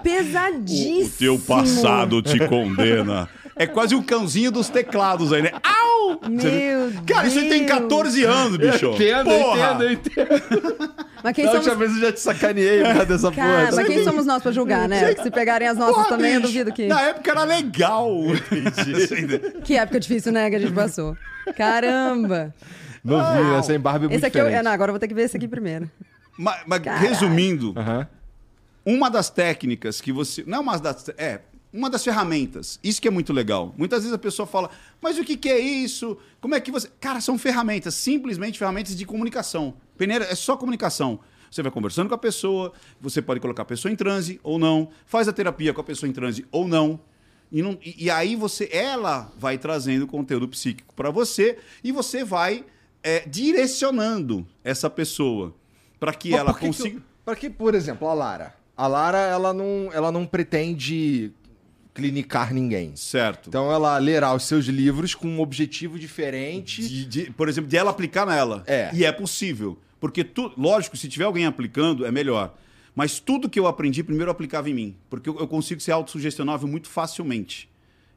Pesadíssimo! 0.01 1.05
O 1.05 1.17
teu 1.17 1.39
passado 1.39 2.21
te 2.21 2.39
condena. 2.47 3.29
É 3.59 3.65
quase 3.67 3.95
o 3.95 4.03
cãozinho 4.03 4.51
dos 4.51 4.69
teclados 4.69 5.33
aí, 5.33 5.41
né? 5.41 5.51
Au! 5.63 6.19
Meu 6.29 6.91
Cara, 7.05 7.27
isso 7.27 7.39
aí 7.39 7.49
tem 7.49 7.65
Deus. 7.65 7.79
14 7.81 8.23
anos, 8.23 8.57
bicho. 8.57 8.91
Porra! 9.25 9.77
eu 9.83 9.91
entendo. 9.91 10.95
Mas 11.23 11.33
quem 11.35 11.45
Da 11.45 11.51
somos... 11.51 11.67
última 11.67 11.75
vez 11.85 11.95
eu 11.95 12.01
já 12.01 12.11
te 12.13 12.19
sacaneei 12.19 12.79
por 12.83 12.87
causa 12.93 13.05
dessa 13.05 13.31
Cara, 13.31 13.65
porra. 13.67 13.75
mas 13.75 13.87
quem 13.87 14.03
somos 14.03 14.25
nós 14.25 14.41
pra 14.43 14.51
julgar, 14.51 14.87
né? 14.87 15.15
Se 15.15 15.29
pegarem 15.31 15.67
as 15.67 15.77
nossas 15.77 15.95
Porra, 15.95 16.09
também, 16.09 16.33
eu 16.35 16.41
bicho. 16.41 16.53
duvido 16.53 16.71
que... 16.71 16.87
Na 16.87 17.01
época 17.01 17.31
era 17.31 17.43
legal. 17.43 18.09
Entendi. 18.51 19.61
Que 19.63 19.75
época 19.77 19.99
difícil, 19.99 20.31
né, 20.31 20.49
que 20.49 20.55
a 20.55 20.59
gente 20.59 20.73
passou. 20.73 21.17
Caramba! 21.55 22.53
Novinho, 23.03 23.53
né? 23.53 23.63
Sem 23.63 23.79
barba 23.79 24.05
é 24.05 24.07
muito 24.09 24.17
Esse 24.17 24.25
aqui 24.25 24.37
eu... 24.37 24.43
diferente. 24.45 24.59
é, 24.59 24.63
não, 24.63 24.71
agora 24.71 24.89
eu 24.89 24.93
vou 24.93 24.99
ter 24.99 25.07
que 25.07 25.13
ver 25.13 25.23
esse 25.23 25.37
aqui 25.37 25.47
primeiro. 25.47 25.89
mas, 26.37 26.59
mas 26.65 26.81
resumindo, 26.99 27.73
Aham. 27.77 28.07
uma 28.85 29.09
das 29.09 29.29
técnicas 29.29 30.01
que 30.01 30.11
você. 30.11 30.43
Não 30.45 30.57
é 30.57 30.61
uma 30.61 30.77
das. 30.77 31.09
É. 31.17 31.39
Uma 31.73 31.89
das 31.89 32.03
ferramentas. 32.03 32.79
Isso 32.83 33.01
que 33.01 33.07
é 33.07 33.11
muito 33.11 33.33
legal. 33.33 33.73
Muitas 33.77 33.99
vezes 33.99 34.13
a 34.13 34.17
pessoa 34.17 34.47
fala, 34.47 34.69
mas 35.01 35.17
o 35.17 35.23
que, 35.23 35.35
que 35.37 35.49
é 35.49 35.59
isso? 35.59 36.17
Como 36.39 36.55
é 36.55 36.61
que 36.61 36.71
você. 36.71 36.89
Cara, 36.99 37.19
são 37.21 37.37
ferramentas, 37.37 37.93
simplesmente 37.93 38.57
ferramentas 38.57 38.95
de 38.95 39.05
comunicação. 39.05 39.73
Peneira 39.97 40.25
é 40.25 40.35
só 40.35 40.55
comunicação. 40.57 41.19
Você 41.51 41.61
vai 41.61 41.71
conversando 41.71 42.09
com 42.09 42.15
a 42.15 42.17
pessoa, 42.17 42.73
você 42.99 43.21
pode 43.21 43.39
colocar 43.39 43.61
a 43.63 43.65
pessoa 43.65 43.91
em 43.91 43.95
transe 43.95 44.39
ou 44.43 44.59
não, 44.59 44.89
faz 45.05 45.27
a 45.29 45.33
terapia 45.33 45.73
com 45.73 45.79
a 45.79 45.83
pessoa 45.83 46.09
em 46.09 46.13
transe 46.13 46.45
ou 46.51 46.67
não. 46.67 46.99
E, 47.49 47.61
não- 47.61 47.77
e- 47.81 48.05
e 48.05 48.09
aí 48.09 48.35
você, 48.35 48.67
ela 48.71 49.31
vai 49.37 49.57
trazendo 49.57 50.05
conteúdo 50.05 50.47
psíquico 50.49 50.93
para 50.93 51.09
você 51.09 51.57
e 51.83 51.91
você 51.91 52.23
vai 52.23 52.65
é, 53.03 53.21
direcionando 53.27 54.45
essa 54.63 54.89
pessoa 54.89 55.53
para 55.99 56.13
que 56.13 56.31
Mas 56.31 56.39
ela 56.39 56.53
que 56.53 56.59
consiga. 56.65 57.01
Pra 57.23 57.35
que, 57.35 57.49
por 57.49 57.73
exemplo, 57.75 58.07
a 58.07 58.13
Lara? 58.13 58.55
A 58.75 58.85
Lara, 58.87 59.17
ela 59.19 59.53
não, 59.53 59.89
ela 59.93 60.11
não 60.11 60.25
pretende 60.25 61.31
clinicar 61.97 62.53
ninguém. 62.53 62.95
Certo. 62.95 63.49
Então 63.49 63.71
ela 63.71 63.97
lerá 63.97 64.33
os 64.33 64.43
seus 64.43 64.65
livros 64.65 65.15
com 65.15 65.27
um 65.27 65.41
objetivo 65.41 65.97
diferente. 65.97 66.87
De- 66.87 67.05
de- 67.05 67.31
por 67.31 67.49
exemplo, 67.49 67.67
de 67.69 67.75
ela 67.75 67.89
aplicar 67.89 68.25
nela. 68.25 68.63
É. 68.67 68.91
E 68.93 69.03
é 69.03 69.11
possível. 69.11 69.77
Porque, 69.99 70.23
tu, 70.23 70.51
lógico, 70.55 70.95
se 70.95 71.07
tiver 71.09 71.25
alguém 71.25 71.45
aplicando, 71.47 72.05
é 72.05 72.11
melhor. 72.11 72.55
Mas 72.95 73.19
tudo 73.19 73.49
que 73.49 73.59
eu 73.59 73.65
aprendi, 73.65 74.03
primeiro 74.03 74.29
eu 74.29 74.31
aplicava 74.31 74.69
em 74.69 74.73
mim. 74.73 74.95
Porque 75.09 75.27
eu, 75.27 75.39
eu 75.39 75.47
consigo 75.47 75.81
ser 75.81 75.91
autossugestionável 75.91 76.67
muito 76.67 76.87
facilmente. 76.87 77.67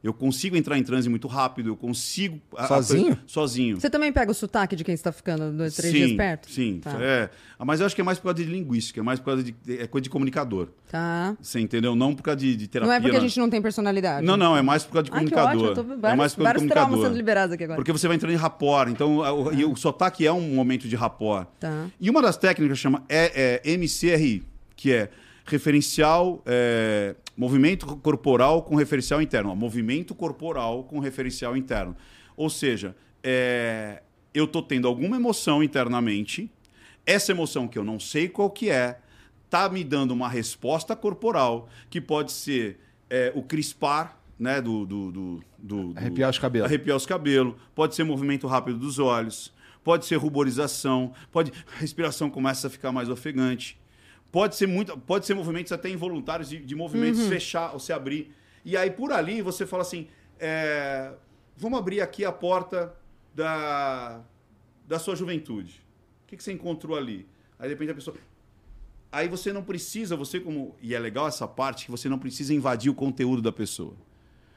Eu 0.02 0.14
consigo 0.14 0.56
entrar 0.56 0.78
em 0.78 0.82
transe 0.82 1.10
muito 1.10 1.28
rápido, 1.28 1.68
eu 1.68 1.76
consigo. 1.76 2.40
a- 2.56 2.64
a- 2.64 2.68
Sozinho? 2.68 3.18
sozinho. 3.26 3.78
Você 3.78 3.90
também 3.90 4.10
pega 4.10 4.30
o 4.30 4.34
sotaque 4.34 4.74
de 4.74 4.82
quem 4.82 4.94
está 4.94 5.12
ficando 5.12 5.52
dois, 5.54 5.76
três 5.76 5.92
sim, 5.92 5.98
dias 6.06 6.16
perto? 6.16 6.50
Sim. 6.50 6.80
Tá. 6.82 6.96
É. 6.98 7.28
Ah, 7.58 7.64
Mas 7.66 7.80
eu 7.80 7.86
acho 7.86 7.94
que 7.94 8.00
é 8.00 8.04
mais 8.04 8.16
por 8.18 8.24
causa 8.24 8.36
de 8.42 8.44
linguística, 8.50 8.98
é 8.98 9.02
mais 9.02 9.18
por 9.20 9.26
causa 9.26 9.42
de. 9.42 9.54
É 9.78 9.86
coisa 9.86 10.02
de 10.02 10.08
comunicador. 10.08 10.68
Tá. 10.90 11.36
Você 11.40 11.60
entendeu? 11.60 11.94
Não 11.94 12.14
por 12.14 12.22
causa 12.22 12.40
de, 12.40 12.56
de 12.56 12.66
terapia. 12.66 12.88
Não 12.88 12.94
é 12.96 13.00
porque 13.00 13.16
a 13.16 13.20
gente 13.20 13.38
não 13.38 13.50
tem 13.50 13.60
personalidade. 13.60 14.26
Não, 14.26 14.38
não, 14.38 14.56
é 14.56 14.62
mais 14.62 14.84
por 14.84 14.94
causa 14.94 15.04
de 15.04 15.10
Ai, 15.12 15.24
que 15.26 15.30
comunicador. 15.32 15.70
ótimo. 15.70 15.82
Eu 15.82 15.84
tô 15.86 15.92
é 15.92 15.96
vários, 15.96 16.18
mais 16.18 16.34
por 16.34 16.44
causa 16.44 16.58
de 16.60 16.68
comunicador. 16.68 17.04
sendo 17.04 17.16
liberados 17.16 17.52
aqui 17.54 17.64
agora. 17.64 17.76
Porque 17.76 17.92
você 17.92 18.06
vai 18.08 18.16
entrando 18.16 18.32
em 18.32 18.36
rapport. 18.36 18.88
Então, 18.90 19.22
a- 19.22 19.32
o, 19.34 19.52
e 19.52 19.64
o 19.66 19.76
sotaque 19.76 20.26
é 20.26 20.32
um 20.32 20.54
momento 20.54 20.88
de 20.88 20.96
rapport. 20.96 21.46
Tá. 21.60 21.86
E 22.00 22.08
uma 22.08 22.22
das 22.22 22.38
técnicas 22.38 22.78
chama 22.78 23.02
é, 23.06 23.60
é 23.66 23.76
MCRI, 23.76 24.42
que 24.74 24.92
é 24.92 25.10
referencial, 25.44 26.42
é, 26.46 27.14
movimento 27.40 27.86
corporal 27.96 28.62
com 28.62 28.74
referencial 28.76 29.22
interno. 29.22 29.50
Ó, 29.50 29.54
movimento 29.54 30.14
corporal 30.14 30.84
com 30.84 30.98
referencial 30.98 31.56
interno. 31.56 31.96
Ou 32.36 32.50
seja, 32.50 32.94
é, 33.22 34.02
eu 34.34 34.44
estou 34.44 34.62
tendo 34.62 34.86
alguma 34.86 35.16
emoção 35.16 35.62
internamente, 35.62 36.50
essa 37.06 37.32
emoção 37.32 37.66
que 37.66 37.78
eu 37.78 37.84
não 37.84 37.98
sei 37.98 38.28
qual 38.28 38.50
que 38.50 38.68
é, 38.68 38.98
tá 39.48 39.70
me 39.70 39.82
dando 39.82 40.10
uma 40.10 40.28
resposta 40.28 40.94
corporal 40.94 41.66
que 41.88 41.98
pode 41.98 42.30
ser 42.30 42.78
é, 43.08 43.32
o 43.34 43.42
crispar, 43.42 44.20
né, 44.38 44.60
do, 44.60 44.84
do, 44.84 45.10
do, 45.10 45.44
do- 45.58 45.92
Arrepiar 45.96 46.28
os 46.30 46.38
cabelos. 46.38 46.66
arrepiar 46.68 46.96
os 46.98 47.06
cabelos, 47.06 47.54
pode 47.74 47.94
ser 47.94 48.04
movimento 48.04 48.46
rápido 48.46 48.78
dos 48.78 48.98
olhos, 48.98 49.50
pode 49.82 50.04
ser 50.04 50.16
ruborização, 50.16 51.12
pode 51.32 51.52
a 51.74 51.80
respiração 51.80 52.28
começa 52.28 52.66
a 52.66 52.70
ficar 52.70 52.92
mais 52.92 53.08
ofegante, 53.08 53.79
pode 54.32 54.56
ser 54.56 54.66
muito, 54.66 54.96
pode 54.98 55.26
ser 55.26 55.34
movimentos 55.34 55.72
até 55.72 55.88
involuntários 55.88 56.48
de, 56.48 56.58
de 56.58 56.74
movimentos 56.74 57.20
fechar 57.28 57.72
ou 57.72 57.78
se 57.80 57.92
abrir. 57.92 58.34
E 58.64 58.76
aí 58.76 58.90
por 58.90 59.12
ali 59.12 59.42
você 59.42 59.66
fala 59.66 59.82
assim, 59.82 60.06
é, 60.38 61.12
vamos 61.56 61.78
abrir 61.78 62.00
aqui 62.00 62.24
a 62.24 62.32
porta 62.32 62.94
da, 63.34 64.20
da 64.86 64.98
sua 64.98 65.16
juventude. 65.16 65.82
O 66.24 66.26
que, 66.28 66.36
que 66.36 66.42
você 66.44 66.52
encontrou 66.52 66.96
ali? 66.96 67.26
Aí 67.58 67.68
de 67.68 67.74
repente 67.74 67.90
a 67.90 67.94
pessoa 67.94 68.16
Aí 69.12 69.26
você 69.26 69.52
não 69.52 69.64
precisa, 69.64 70.14
você 70.14 70.38
como. 70.38 70.76
E 70.80 70.94
é 70.94 70.98
legal 71.00 71.26
essa 71.26 71.48
parte 71.48 71.84
que 71.86 71.90
você 71.90 72.08
não 72.08 72.16
precisa 72.16 72.54
invadir 72.54 72.90
o 72.90 72.94
conteúdo 72.94 73.42
da 73.42 73.50
pessoa. 73.50 73.94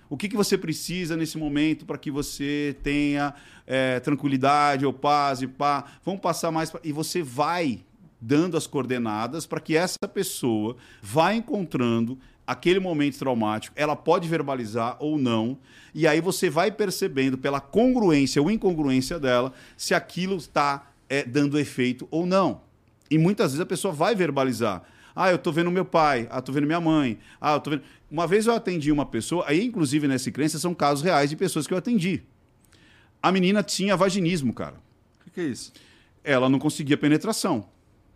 O 0.08 0.16
que, 0.16 0.30
que 0.30 0.36
você 0.38 0.56
precisa 0.56 1.18
nesse 1.18 1.40
momento 1.40 1.88
para 1.88 1.98
que 1.98 2.12
você 2.12 2.76
tenha 2.84 3.34
é, 3.66 4.00
tranquilidade 4.00 4.86
ou 4.86 4.94
paz 4.94 5.42
e 5.42 5.48
pá? 5.48 5.86
Vamos 6.06 6.22
passar 6.22 6.52
mais. 6.52 6.70
pra- 6.70 6.80
E 6.84 6.92
você 6.92 7.24
vai 7.24 7.84
dando 8.26 8.56
as 8.56 8.66
coordenadas 8.66 9.46
para 9.46 9.60
que 9.60 9.76
essa 9.76 10.08
pessoa 10.08 10.78
vá 11.02 11.34
encontrando 11.34 12.18
aquele 12.48 12.80
momento 12.80 13.20
traumático. 13.20 13.76
Ela 13.78 13.98
pode 13.98 14.30
verbalizar 14.30 14.96
ou 15.00 15.18
não. 15.18 15.58
E 15.94 16.08
aí 16.08 16.22
você 16.22 16.50
vai 16.50 16.72
percebendo 16.72 17.38
pela 17.38 17.60
congruência 17.60 18.42
ou 18.42 18.50
incongruência 18.50 19.20
dela 19.20 19.52
se 19.76 19.94
aquilo 19.94 20.38
está 20.38 20.90
é, 21.10 21.24
dando 21.24 21.60
efeito 21.60 22.08
ou 22.10 22.26
não. 22.26 22.62
E 23.12 23.18
muitas 23.18 23.52
vezes 23.52 23.60
a 23.60 23.66
pessoa 23.66 23.94
vai 23.94 24.16
verbalizar. 24.16 24.84
Ah, 25.14 25.30
eu 25.30 25.38
tô 25.38 25.52
vendo 25.52 25.70
meu 25.70 25.86
pai, 25.86 26.28
ah, 26.32 26.42
tô 26.42 26.52
vendo 26.52 26.66
minha 26.66 26.82
mãe, 26.82 27.20
ah, 27.40 27.54
eu 27.54 27.60
tô 27.60 27.72
vendo. 27.72 27.84
Uma 28.10 28.26
vez 28.26 28.48
eu 28.48 28.54
atendi 28.54 28.92
uma 28.92 29.06
pessoa, 29.06 29.44
aí 29.48 29.64
inclusive 29.64 30.08
nessa 30.08 30.32
crença 30.32 30.58
são 30.58 30.74
casos 30.74 31.04
reais 31.04 31.30
de 31.30 31.36
pessoas 31.36 31.68
que 31.68 31.74
eu 31.74 31.78
atendi. 31.78 32.24
A 33.22 33.32
menina 33.32 33.62
tinha 33.62 33.98
vaginismo, 33.98 34.54
cara. 34.54 34.76
O 35.20 35.26
que, 35.26 35.32
que 35.32 35.42
é 35.42 35.44
isso? 35.44 35.72
Ela 36.24 36.50
não 36.50 36.58
conseguia 36.58 36.98
penetração. 36.98 37.73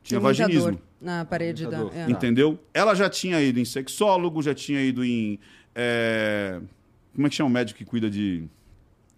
Tinha 0.07 0.19
vaginismo. 0.19 0.71
dor. 0.71 0.81
Na 1.01 1.25
parede 1.25 1.67
da. 1.67 1.79
É. 1.93 2.09
Entendeu? 2.09 2.57
Ela 2.73 2.95
já 2.95 3.09
tinha 3.09 3.41
ido 3.41 3.59
em 3.59 3.65
sexólogo, 3.65 4.41
já 4.41 4.53
tinha 4.55 4.81
ido 4.81 5.03
em. 5.03 5.39
é, 5.75 6.59
Como 7.13 7.27
é 7.27 7.29
que 7.29 7.35
chama 7.35 7.49
o 7.49 7.53
médico 7.53 7.77
que 7.77 7.85
cuida 7.85 8.09
de. 8.09 8.45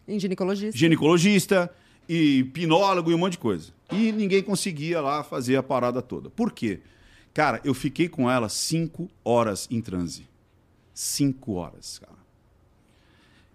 Em 0.07 0.19
ginecologista. 0.19 0.75
ginecologista 0.77 1.71
e 2.07 2.39
hipnólogo 2.39 3.11
e 3.11 3.13
um 3.13 3.17
monte 3.19 3.33
de 3.33 3.37
coisa. 3.37 3.71
E 3.91 4.11
ninguém 4.11 4.41
conseguia 4.41 4.99
lá 4.99 5.23
fazer 5.23 5.55
a 5.55 5.63
parada 5.63 6.01
toda. 6.01 6.29
Por 6.29 6.51
quê? 6.51 6.79
Cara, 7.33 7.61
eu 7.63 7.73
fiquei 7.75 8.09
com 8.09 8.29
ela 8.29 8.49
cinco 8.49 9.07
horas 9.23 9.67
em 9.69 9.79
transe. 9.79 10.27
Cinco 10.93 11.53
horas, 11.53 11.99
cara. 11.99 12.17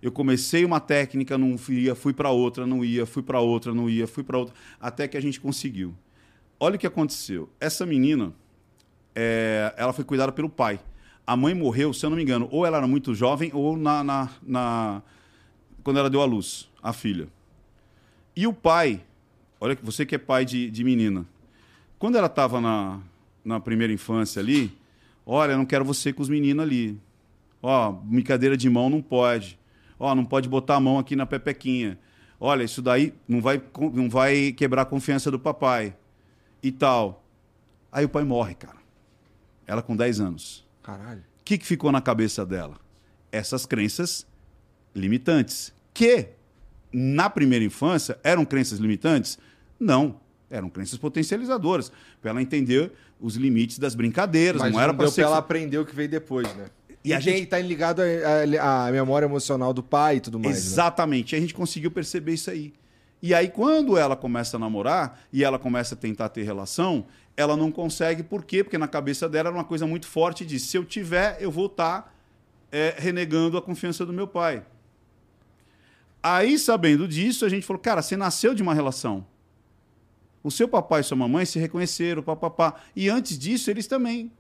Eu 0.01 0.13
comecei 0.13 0.65
uma 0.65 0.81
técnica, 0.81 1.37
não 1.37 1.57
ia, 1.69 1.95
fui 1.95 2.13
para 2.13 2.31
outra, 2.31 2.67
não 2.67 2.85
ia, 2.85 3.05
fui 3.07 3.23
para 3.23 3.41
outra, 3.41 3.75
não 3.75 3.89
ia, 3.91 4.07
fui 4.07 4.23
para 4.23 4.39
outra, 4.39 4.55
até 4.79 5.09
que 5.09 5.17
a 5.17 5.21
gente 5.21 5.41
conseguiu. 5.41 5.95
Olha 6.65 6.77
o 6.77 6.79
que 6.79 6.87
aconteceu. 6.87 7.51
Essa 7.61 7.85
menina, 7.85 8.33
é, 9.15 9.75
ela 9.77 9.93
foi 9.93 10.03
cuidada 10.03 10.33
pelo 10.33 10.49
pai. 10.49 10.81
A 11.27 11.37
mãe 11.37 11.53
morreu, 11.53 11.93
se 11.93 12.07
eu 12.07 12.09
não 12.09 12.17
me 12.17 12.23
engano, 12.23 12.49
ou 12.51 12.65
ela 12.65 12.79
era 12.79 12.87
muito 12.87 13.15
jovem, 13.15 13.51
ou 13.53 13.77
na, 13.77 14.03
na, 14.03 14.31
na- 14.43 15.03
quando 15.83 15.99
ela 15.99 16.09
deu 16.09 16.23
à 16.23 16.25
luz, 16.25 16.71
a 16.83 16.91
filha. 16.95 17.29
E 18.35 18.47
o 18.47 18.53
pai, 18.55 19.05
olha 19.61 19.77
que 19.77 19.85
você 19.85 20.07
que 20.07 20.15
é 20.15 20.19
pai 20.19 20.47
de, 20.47 20.71
de 20.71 20.83
menina, 20.83 21.27
quando 21.99 22.17
ela 22.17 22.29
estava 22.29 22.63
na, 22.63 22.99
na 23.45 23.61
primeira 23.61 23.93
infância 23.93 24.41
ali, 24.41 24.73
olha, 25.27 25.59
não 25.59 25.67
quero 25.67 25.85
você 25.85 26.15
com 26.15 26.23
os 26.23 26.31
meninos 26.31 26.63
ali. 26.65 26.99
Ó, 27.63 27.93
brincadeira 27.93 28.57
de 28.57 28.71
mão 28.71 28.89
não 28.89 29.03
pode. 29.03 29.59
Ó, 30.01 30.15
não 30.15 30.25
pode 30.25 30.49
botar 30.49 30.77
a 30.77 30.81
mão 30.81 30.99
aqui 30.99 31.15
na 31.15 31.27
pepequinha. 31.27 31.99
Olha, 32.41 32.63
isso 32.65 32.81
daí 32.81 33.13
não 33.29 33.43
vai, 33.43 33.63
não 33.93 34.09
vai 34.09 34.51
quebrar 34.53 34.81
a 34.81 34.87
confiança 34.87 35.31
do 35.31 35.39
papai. 35.39 35.95
E 36.65 36.73
tal. 36.73 37.23
Aí 37.93 38.05
o 38.05 38.09
pai 38.09 38.25
morre, 38.25 38.55
cara. 38.55 38.79
Ela 39.67 39.83
com 39.83 39.95
10 39.95 40.19
anos. 40.21 40.67
Caralho. 40.83 41.21
O 41.21 41.45
que, 41.45 41.59
que 41.59 41.67
ficou 41.67 41.93
na 41.93 42.01
cabeça 42.01 42.45
dela? 42.45 42.77
Essas 43.31 43.67
crenças 43.67 44.27
limitantes. 44.95 45.73
Que, 45.93 46.29
na 46.93 47.29
primeira 47.29 47.65
infância, 47.65 48.19
eram 48.25 48.45
crenças 48.45 48.79
limitantes? 48.79 49.39
Não. 49.79 50.21
Eram 50.51 50.69
crenças 50.69 50.99
potencializadoras. 50.99 51.91
Para 52.21 52.31
ela 52.31 52.43
entender 52.43 52.93
os 53.21 53.37
limites 53.37 53.79
das 53.79 53.95
brincadeiras. 53.95 54.61
Mas 54.61 54.73
não 54.73 54.81
era 54.81 54.93
para 54.95 55.09
ser. 55.09 55.23
pra 55.23 55.25
ela 55.31 55.39
aprender 55.39 55.79
o 55.79 55.85
que 55.87 55.95
veio 55.95 56.09
depois, 56.09 56.53
né? 56.57 56.67
E 57.05 57.13
a 57.13 57.21
tem- 57.21 57.39
gente- 57.39 57.49
tá 57.49 57.59
ligado 57.59 58.01
à 58.61 58.91
memória 58.91 59.27
emocional 59.27 59.75
do 59.75 59.83
pai 59.83 60.17
e 60.17 60.21
tudo 60.21 60.39
mais. 60.39 60.55
né? 60.57 60.61
Exatamente. 60.63 61.35
E 61.35 61.37
a 61.37 61.41
gente 61.41 61.53
conseguiu 61.53 61.91
perceber 61.91 62.33
isso 62.33 62.51
aí. 62.51 62.73
E 63.27 63.33
aí, 63.33 63.49
quando 63.49 63.97
ela 63.97 64.15
começa 64.15 64.59
a 64.59 64.61
namorar 64.61 65.19
e 65.33 65.43
ela 65.43 65.59
começa 65.59 65.95
a 65.95 65.97
tentar 65.97 66.29
ter 66.29 66.43
relação, 66.43 67.07
ela 67.35 67.57
não 67.57 67.73
consegue. 67.73 68.23
Por 68.23 68.45
quê? 68.45 68.63
Porque 68.63 68.77
na 68.77 68.87
cabeça 68.87 69.27
dela 69.31 69.49
era 69.49 69.57
uma 69.57 69.65
coisa 69.65 69.87
muito 69.87 70.07
forte 70.07 70.45
de 70.45 70.61
se 70.61 70.77
eu 70.77 70.85
tiver, 70.85 71.39
eu 71.41 71.51
vou 71.51 71.65
estar 71.65 72.15
renegando 72.99 73.57
a 73.57 73.63
confiança 73.63 74.05
do 74.05 74.13
meu 74.13 74.29
pai. 74.29 74.63
Aí, 76.23 76.59
sabendo 76.59 77.09
disso, 77.09 77.47
a 77.47 77.49
gente 77.49 77.65
falou, 77.65 77.81
cara, 77.81 78.03
você 78.03 78.15
nasceu 78.15 78.55
de 78.55 78.63
uma 78.63 78.75
relação. 78.75 79.27
O 80.43 80.51
seu 80.51 80.69
papai 80.69 81.01
e 81.01 81.05
sua 81.05 81.17
mamãe 81.17 81.47
se 81.47 81.59
reconheceram, 81.59 82.23
papapá. 82.23 82.75
E 82.95 83.09
antes 83.09 83.39
disso, 83.39 83.71
eles 83.71 83.87
também. 83.87 84.31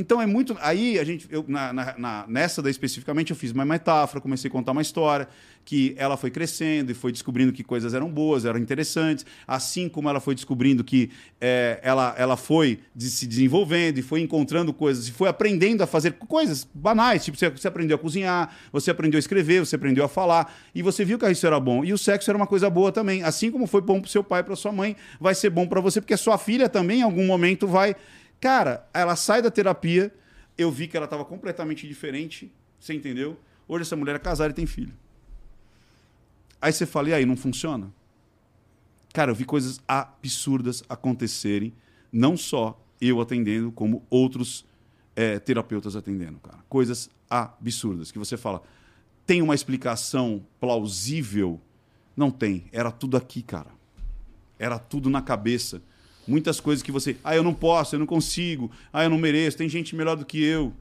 Então 0.00 0.22
é 0.22 0.26
muito. 0.26 0.56
Aí 0.60 0.96
a 0.96 1.02
gente. 1.02 1.26
Eu, 1.28 1.44
na, 1.48 1.72
na- 1.72 2.24
nessa 2.28 2.62
daí 2.62 2.70
especificamente, 2.70 3.30
eu 3.32 3.36
fiz 3.36 3.50
uma 3.50 3.64
metáfora, 3.64 4.20
comecei 4.20 4.48
a 4.48 4.52
contar 4.52 4.70
uma 4.70 4.80
história 4.80 5.28
que 5.64 5.92
ela 5.98 6.16
foi 6.16 6.30
crescendo 6.30 6.92
e 6.92 6.94
foi 6.94 7.10
descobrindo 7.12 7.52
que 7.52 7.62
coisas 7.64 7.92
eram 7.92 8.08
boas, 8.08 8.44
eram 8.44 8.58
interessantes. 8.60 9.26
Assim 9.46 9.88
como 9.88 10.08
ela 10.08 10.20
foi 10.20 10.36
descobrindo 10.36 10.84
que 10.84 11.10
é, 11.40 11.80
ela, 11.82 12.14
ela 12.16 12.36
foi 12.36 12.78
de- 12.94 13.10
se 13.10 13.26
desenvolvendo 13.26 13.98
e 13.98 14.02
foi 14.02 14.20
encontrando 14.20 14.72
coisas 14.72 15.08
e 15.08 15.10
foi 15.12 15.28
aprendendo 15.28 15.82
a 15.82 15.86
fazer 15.86 16.12
coisas 16.12 16.66
banais. 16.72 17.24
Tipo, 17.24 17.36
você, 17.36 17.50
você 17.50 17.66
aprendeu 17.66 17.96
a 17.96 17.98
cozinhar, 17.98 18.54
você 18.72 18.92
aprendeu 18.92 19.18
a 19.18 19.20
escrever, 19.20 19.60
você 19.66 19.74
aprendeu 19.74 20.04
a 20.04 20.08
falar. 20.08 20.54
E 20.72 20.80
você 20.80 21.04
viu 21.04 21.18
que 21.18 21.28
isso 21.28 21.44
era 21.46 21.58
bom. 21.58 21.84
E 21.84 21.92
o 21.92 21.98
sexo 21.98 22.30
era 22.30 22.36
uma 22.36 22.46
coisa 22.46 22.70
boa 22.70 22.92
também. 22.92 23.24
Assim 23.24 23.50
como 23.50 23.66
foi 23.66 23.80
bom 23.80 24.00
pro 24.00 24.08
seu 24.08 24.22
pai, 24.22 24.44
para 24.44 24.54
sua 24.54 24.70
mãe, 24.70 24.94
vai 25.20 25.34
ser 25.34 25.50
bom 25.50 25.66
para 25.66 25.80
você, 25.80 26.00
porque 26.00 26.14
a 26.14 26.18
sua 26.18 26.38
filha 26.38 26.68
também, 26.68 27.00
em 27.00 27.02
algum 27.02 27.26
momento, 27.26 27.66
vai. 27.66 27.96
Cara, 28.40 28.88
ela 28.94 29.16
sai 29.16 29.42
da 29.42 29.50
terapia, 29.50 30.14
eu 30.56 30.70
vi 30.70 30.86
que 30.86 30.96
ela 30.96 31.04
estava 31.04 31.24
completamente 31.24 31.86
diferente, 31.86 32.52
você 32.78 32.94
entendeu? 32.94 33.38
Hoje 33.66 33.82
essa 33.82 33.96
mulher 33.96 34.16
é 34.16 34.18
casada 34.18 34.50
e 34.50 34.54
tem 34.54 34.66
filho. 34.66 34.94
Aí 36.60 36.72
você 36.72 36.86
fala, 36.86 37.10
e 37.10 37.14
aí, 37.14 37.26
não 37.26 37.36
funciona? 37.36 37.92
Cara, 39.12 39.30
eu 39.30 39.34
vi 39.34 39.44
coisas 39.44 39.80
absurdas 39.86 40.82
acontecerem, 40.88 41.72
não 42.12 42.36
só 42.36 42.80
eu 43.00 43.20
atendendo, 43.20 43.70
como 43.70 44.04
outros 44.10 44.64
eh, 45.14 45.38
terapeutas 45.38 45.94
atendendo, 45.94 46.38
cara. 46.38 46.58
Coisas 46.68 47.10
absurdas, 47.30 48.10
que 48.10 48.18
você 48.18 48.36
fala, 48.36 48.62
tem 49.26 49.42
uma 49.42 49.54
explicação 49.54 50.44
plausível? 50.58 51.60
Não 52.16 52.30
tem. 52.30 52.64
Era 52.72 52.90
tudo 52.90 53.16
aqui, 53.16 53.42
cara. 53.42 53.70
Era 54.58 54.78
tudo 54.78 55.08
na 55.10 55.22
cabeça. 55.22 55.82
Muitas 56.28 56.60
coisas 56.60 56.82
que 56.82 56.92
você. 56.92 57.16
Ah, 57.24 57.34
eu 57.34 57.42
não 57.42 57.54
posso, 57.54 57.94
eu 57.94 57.98
não 57.98 58.06
consigo. 58.06 58.70
Ah, 58.92 59.02
eu 59.04 59.10
não 59.10 59.18
mereço. 59.18 59.56
Tem 59.56 59.68
gente 59.68 59.96
melhor 59.96 60.14
do 60.16 60.24
que 60.26 60.40
eu. 60.42 60.72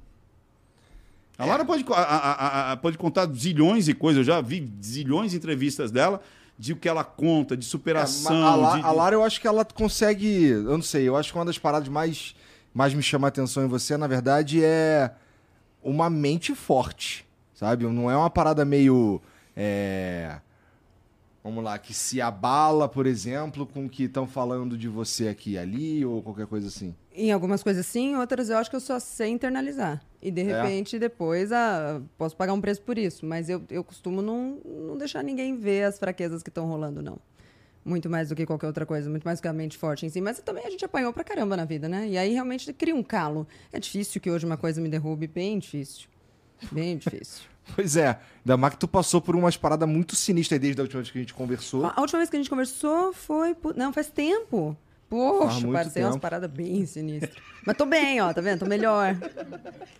A 1.37 1.45
Lara 1.45 1.63
pode, 1.63 1.83
co- 1.83 1.93
a- 1.93 2.01
a- 2.01 2.71
a- 2.73 2.77
pode 2.77 2.97
contar 2.97 3.27
zilhões 3.33 3.85
de 3.85 3.93
coisas. 3.93 4.19
Eu 4.19 4.23
já 4.33 4.41
vi 4.41 4.69
zilhões 4.83 5.31
de 5.31 5.37
entrevistas 5.37 5.89
dela 5.91 6.21
de 6.59 6.73
o 6.73 6.75
que 6.75 6.89
ela 6.89 7.03
conta, 7.03 7.55
de 7.55 7.65
É, 7.65 7.69
superação. 7.69 8.33
mas 8.41 8.43
a, 8.43 8.55
La- 8.55 8.75
de- 8.77 8.81
a 8.85 8.91
Lara, 8.91 9.15
eu 9.15 9.23
acho 9.23 9.39
que 9.39 9.47
ela 9.47 9.63
consegue. 9.63 10.45
Eu 10.47 10.63
não 10.75 10.81
sei, 10.81 11.07
eu 11.07 11.15
acho 11.15 11.31
que 11.31 11.37
uma 11.37 11.45
das 11.45 11.57
paradas 11.59 11.87
mais, 11.87 12.35
mais 12.73 12.93
me 12.93 13.03
chama 13.03 13.27
a 13.27 13.29
atenção 13.29 13.63
em 13.63 13.67
você, 13.67 13.95
na 13.95 14.07
verdade, 14.07 14.63
é 14.63 15.11
uma 15.83 16.09
mente 16.09 16.55
forte, 16.55 17.23
sabe? 17.53 17.85
Não 17.85 18.09
é 18.11 18.17
uma 18.17 18.29
parada 18.29 18.65
meio. 18.65 19.21
é, 19.55 20.39
Vamos 21.47 21.63
lá, 21.63 21.79
que 21.79 21.93
se 21.93 22.19
abala, 22.19 22.89
por 22.89 23.05
exemplo, 23.07 23.65
com 23.65 23.85
o 23.85 23.89
que 23.89 24.03
estão 24.03 24.27
falando 24.27 24.77
de 24.77 24.89
você 24.89 25.29
aqui 25.29 25.51
e 25.51 25.57
ali, 25.57 26.03
ou 26.03 26.21
qualquer 26.21 26.45
coisa 26.45 26.67
assim. 26.67 26.93
Em 27.15 27.31
algumas 27.31 27.63
coisas 27.63 27.85
sim, 27.85 28.17
outras 28.17 28.49
eu 28.49 28.57
acho 28.57 28.69
que 28.69 28.75
eu 28.75 28.81
só 28.81 28.99
sei 28.99 29.29
internalizar. 29.29 30.03
E 30.21 30.29
de 30.29 30.41
É? 30.41 30.43
repente, 30.43 30.99
depois, 30.99 31.53
ah, 31.53 32.01
posso 32.17 32.35
pagar 32.35 32.51
um 32.51 32.59
preço 32.59 32.81
por 32.81 32.97
isso. 32.97 33.25
Mas 33.25 33.47
eu, 33.47 33.63
eu 33.69 33.81
costumo 33.81 34.21
não, 34.21 34.59
não 34.65 34.97
deixar 34.97 35.23
ninguém 35.23 35.55
ver 35.55 35.83
as 35.85 35.97
fraquezas 35.97 36.43
que 36.43 36.49
estão 36.49 36.65
rolando, 36.67 37.01
não. 37.01 37.17
Muito 37.85 38.09
mais 38.09 38.27
do 38.27 38.35
que 38.35 38.45
qualquer 38.45 38.67
outra 38.67 38.85
coisa, 38.85 39.09
muito 39.09 39.23
mais 39.23 39.39
do 39.39 39.43
que 39.43 39.47
a 39.47 39.53
mente 39.53 39.77
forte 39.77 40.05
em 40.05 40.09
si. 40.09 40.19
Mas 40.19 40.39
também 40.39 40.65
a 40.65 40.69
gente 40.69 40.83
apanhou 40.83 41.13
pra 41.13 41.23
caramba 41.23 41.55
na 41.55 41.63
vida, 41.63 41.87
né? 41.87 42.09
E 42.09 42.17
aí 42.17 42.33
realmente 42.33 42.73
cria 42.73 42.93
um 42.93 43.01
calo. 43.01 43.47
É 43.71 43.79
difícil 43.79 44.19
que 44.19 44.29
hoje 44.29 44.45
uma 44.45 44.57
coisa 44.57 44.81
me 44.81 44.89
derrube, 44.89 45.27
bem 45.27 45.57
difícil. 45.59 46.09
Bem 46.73 46.97
difícil. 46.97 47.43
Pois 47.75 47.95
é, 47.95 48.17
ainda 48.43 48.57
mais 48.57 48.73
que 48.73 48.79
tu 48.79 48.87
passou 48.87 49.21
por 49.21 49.35
umas 49.35 49.55
paradas 49.57 49.87
muito 49.87 50.15
sinistras 50.15 50.59
desde 50.59 50.81
a 50.81 50.83
última 50.83 51.01
vez 51.01 51.11
que 51.11 51.17
a 51.17 51.21
gente 51.21 51.33
conversou. 51.33 51.85
A 51.85 51.99
última 52.01 52.19
vez 52.19 52.29
que 52.29 52.35
a 52.35 52.39
gente 52.39 52.49
conversou 52.49 53.13
foi. 53.13 53.55
Não, 53.75 53.91
faz 53.93 54.09
tempo. 54.09 54.75
Poxa, 55.09 55.65
pareceu 55.69 56.05
umas 56.05 56.17
paradas 56.17 56.49
bem 56.51 56.85
sinistras. 56.85 57.33
Mas 57.65 57.77
tô 57.77 57.85
bem, 57.85 58.19
ó, 58.19 58.33
tá 58.33 58.41
vendo? 58.41 58.59
Tô 58.59 58.65
melhor. 58.65 59.15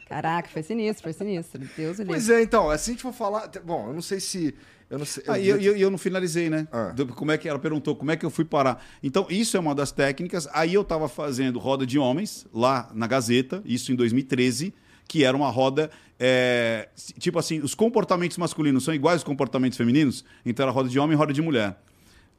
Caraca, 0.08 0.50
foi 0.50 0.64
sinistro, 0.64 1.04
foi 1.04 1.14
sinistro. 1.14 1.62
Deus 1.78 2.00
ele. 2.00 2.08
Pois 2.10 2.30
é, 2.30 2.42
então, 2.42 2.66
se 2.78 2.90
a 2.90 2.94
gente 2.94 3.02
for 3.02 3.14
falar. 3.14 3.50
Bom, 3.64 3.88
eu 3.88 3.94
não 3.94 4.02
sei 4.02 4.20
se. 4.20 4.54
Eu 4.90 4.98
não 4.98 5.06
sei. 5.06 5.24
Ah, 5.28 5.38
e 5.38 5.48
eu, 5.48 5.60
eu- 5.62 5.76
eu 5.78 5.90
não 5.92 5.98
finalizei, 5.98 6.50
né? 6.50 6.68
Ah. 6.72 6.90
Do- 6.96 7.08
como 7.08 7.32
é 7.32 7.38
que 7.38 7.48
ela 7.48 7.60
perguntou 7.60 7.96
como 7.96 8.10
é 8.12 8.16
que 8.18 8.26
eu 8.26 8.30
fui 8.30 8.46
parar. 8.46 8.84
Então, 9.04 9.28
isso 9.30 9.58
é 9.58 9.60
uma 9.60 9.76
das 9.76 9.92
técnicas. 9.92 10.48
Aí 10.54 10.74
eu 10.74 10.82
estava 10.82 11.08
fazendo 11.10 11.60
roda 11.60 11.86
de 11.86 12.00
homens 12.00 12.46
lá 12.54 12.90
na 12.94 13.06
Gazeta, 13.08 13.62
isso 13.66 13.92
em 13.92 13.96
2013, 13.96 14.74
que 15.08 15.24
era 15.24 15.36
uma 15.36 15.50
roda. 15.50 15.90
é, 16.20 16.90
tipo 17.20 17.38
assim, 17.38 17.60
os 17.60 17.76
comportamentos 17.76 18.38
masculinos 18.38 18.84
são 18.84 18.94
iguais 18.94 19.18
aos 19.18 19.24
comportamentos 19.24 19.78
femininos, 19.78 20.26
então 20.44 20.64
era 20.64 20.72
roda 20.72 20.90
de 20.90 20.98
homem 21.00 21.14
e 21.14 21.18
roda 21.18 21.32
de 21.32 21.42
mulher. 21.44 21.78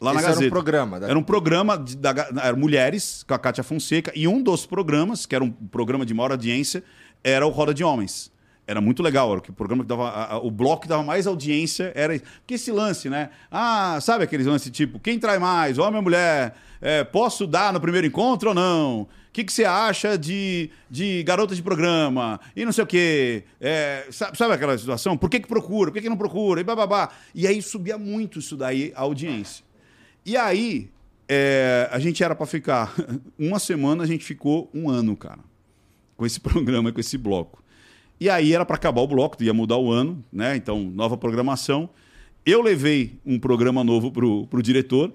Lá 0.00 0.12
na 0.12 0.18
Esse 0.20 0.26
era 0.26 0.32
um 0.32 0.34
Gazeta. 0.38 0.50
programa 0.50 1.00
da- 1.00 1.08
Era 1.08 1.18
um 1.18 1.22
programa 1.22 1.78
de, 1.78 1.96
da, 1.96 2.10
era 2.42 2.56
Mulheres, 2.56 3.22
com 3.26 3.34
a 3.34 3.38
Kátia 3.38 3.62
Fonseca, 3.64 4.12
e 4.16 4.26
um 4.28 4.42
dos 4.42 4.66
programas, 4.66 5.26
que 5.26 5.34
era 5.34 5.44
um 5.44 5.50
programa 5.50 6.04
de 6.04 6.12
maior 6.14 6.32
audiência, 6.32 6.82
era 7.22 7.46
o 7.46 7.50
Roda 7.50 7.72
de 7.74 7.82
Homens. 7.84 8.30
Era 8.66 8.80
muito 8.80 9.02
legal, 9.02 9.30
era 9.32 9.40
o 9.40 9.52
programa 9.52 9.82
que 9.82 9.88
dava. 9.88 10.08
a- 10.08 10.32
a- 10.34 10.38
o 10.38 10.50
bloco 10.50 10.82
que 10.82 10.88
dava 10.88 11.02
mais 11.02 11.26
audiência 11.26 11.90
era. 11.94 12.18
Porque 12.40 12.54
esse 12.54 12.70
lance, 12.70 13.08
né? 13.08 13.30
Ah, 13.50 13.98
sabe 14.00 14.24
aqueles 14.24 14.46
lance 14.46 14.70
tipo, 14.70 14.98
quem 14.98 15.18
trai 15.18 15.38
mais, 15.38 15.78
homem 15.78 15.96
ou 15.96 16.02
mulher? 16.02 16.54
É, 16.80 17.02
posso 17.02 17.46
dar 17.46 17.72
no 17.72 17.80
primeiro 17.80 18.06
encontro 18.06 18.50
ou 18.50 18.54
não? 18.54 19.08
O 19.28 19.32
que, 19.32 19.44
que 19.44 19.52
você 19.52 19.64
acha 19.64 20.18
de, 20.18 20.70
de 20.90 21.22
garota 21.22 21.54
de 21.54 21.62
programa? 21.62 22.40
E 22.56 22.64
não 22.64 22.72
sei 22.72 22.84
o 22.84 22.86
quê. 22.86 23.44
É, 23.60 24.06
sabe, 24.10 24.36
sabe 24.36 24.54
aquela 24.54 24.76
situação? 24.76 25.16
Por 25.16 25.30
que, 25.30 25.38
que 25.38 25.46
procura? 25.46 25.90
Por 25.90 25.96
que, 25.96 26.02
que 26.02 26.08
não 26.08 26.16
procura? 26.16 26.60
E 26.60 26.64
bababá. 26.64 27.10
E 27.34 27.46
aí 27.46 27.62
subia 27.62 27.96
muito 27.96 28.38
isso 28.38 28.56
daí, 28.56 28.92
a 28.96 29.02
audiência. 29.02 29.64
E 30.24 30.36
aí, 30.36 30.90
é, 31.28 31.88
a 31.92 31.98
gente 31.98 32.24
era 32.24 32.34
para 32.34 32.46
ficar 32.46 32.94
uma 33.38 33.58
semana, 33.58 34.02
a 34.02 34.06
gente 34.06 34.24
ficou 34.24 34.70
um 34.72 34.88
ano, 34.88 35.14
cara, 35.14 35.40
com 36.16 36.24
esse 36.24 36.40
programa, 36.40 36.90
com 36.90 37.00
esse 37.00 37.18
bloco. 37.18 37.62
E 38.20 38.28
aí 38.28 38.52
era 38.52 38.64
para 38.64 38.76
acabar 38.76 39.02
o 39.02 39.06
bloco, 39.06 39.40
ia 39.42 39.54
mudar 39.54 39.76
o 39.76 39.92
ano, 39.92 40.24
né? 40.32 40.56
Então, 40.56 40.80
nova 40.82 41.16
programação. 41.16 41.88
Eu 42.44 42.62
levei 42.62 43.20
um 43.24 43.38
programa 43.38 43.84
novo 43.84 44.10
pro, 44.10 44.46
pro 44.46 44.62
diretor, 44.62 45.12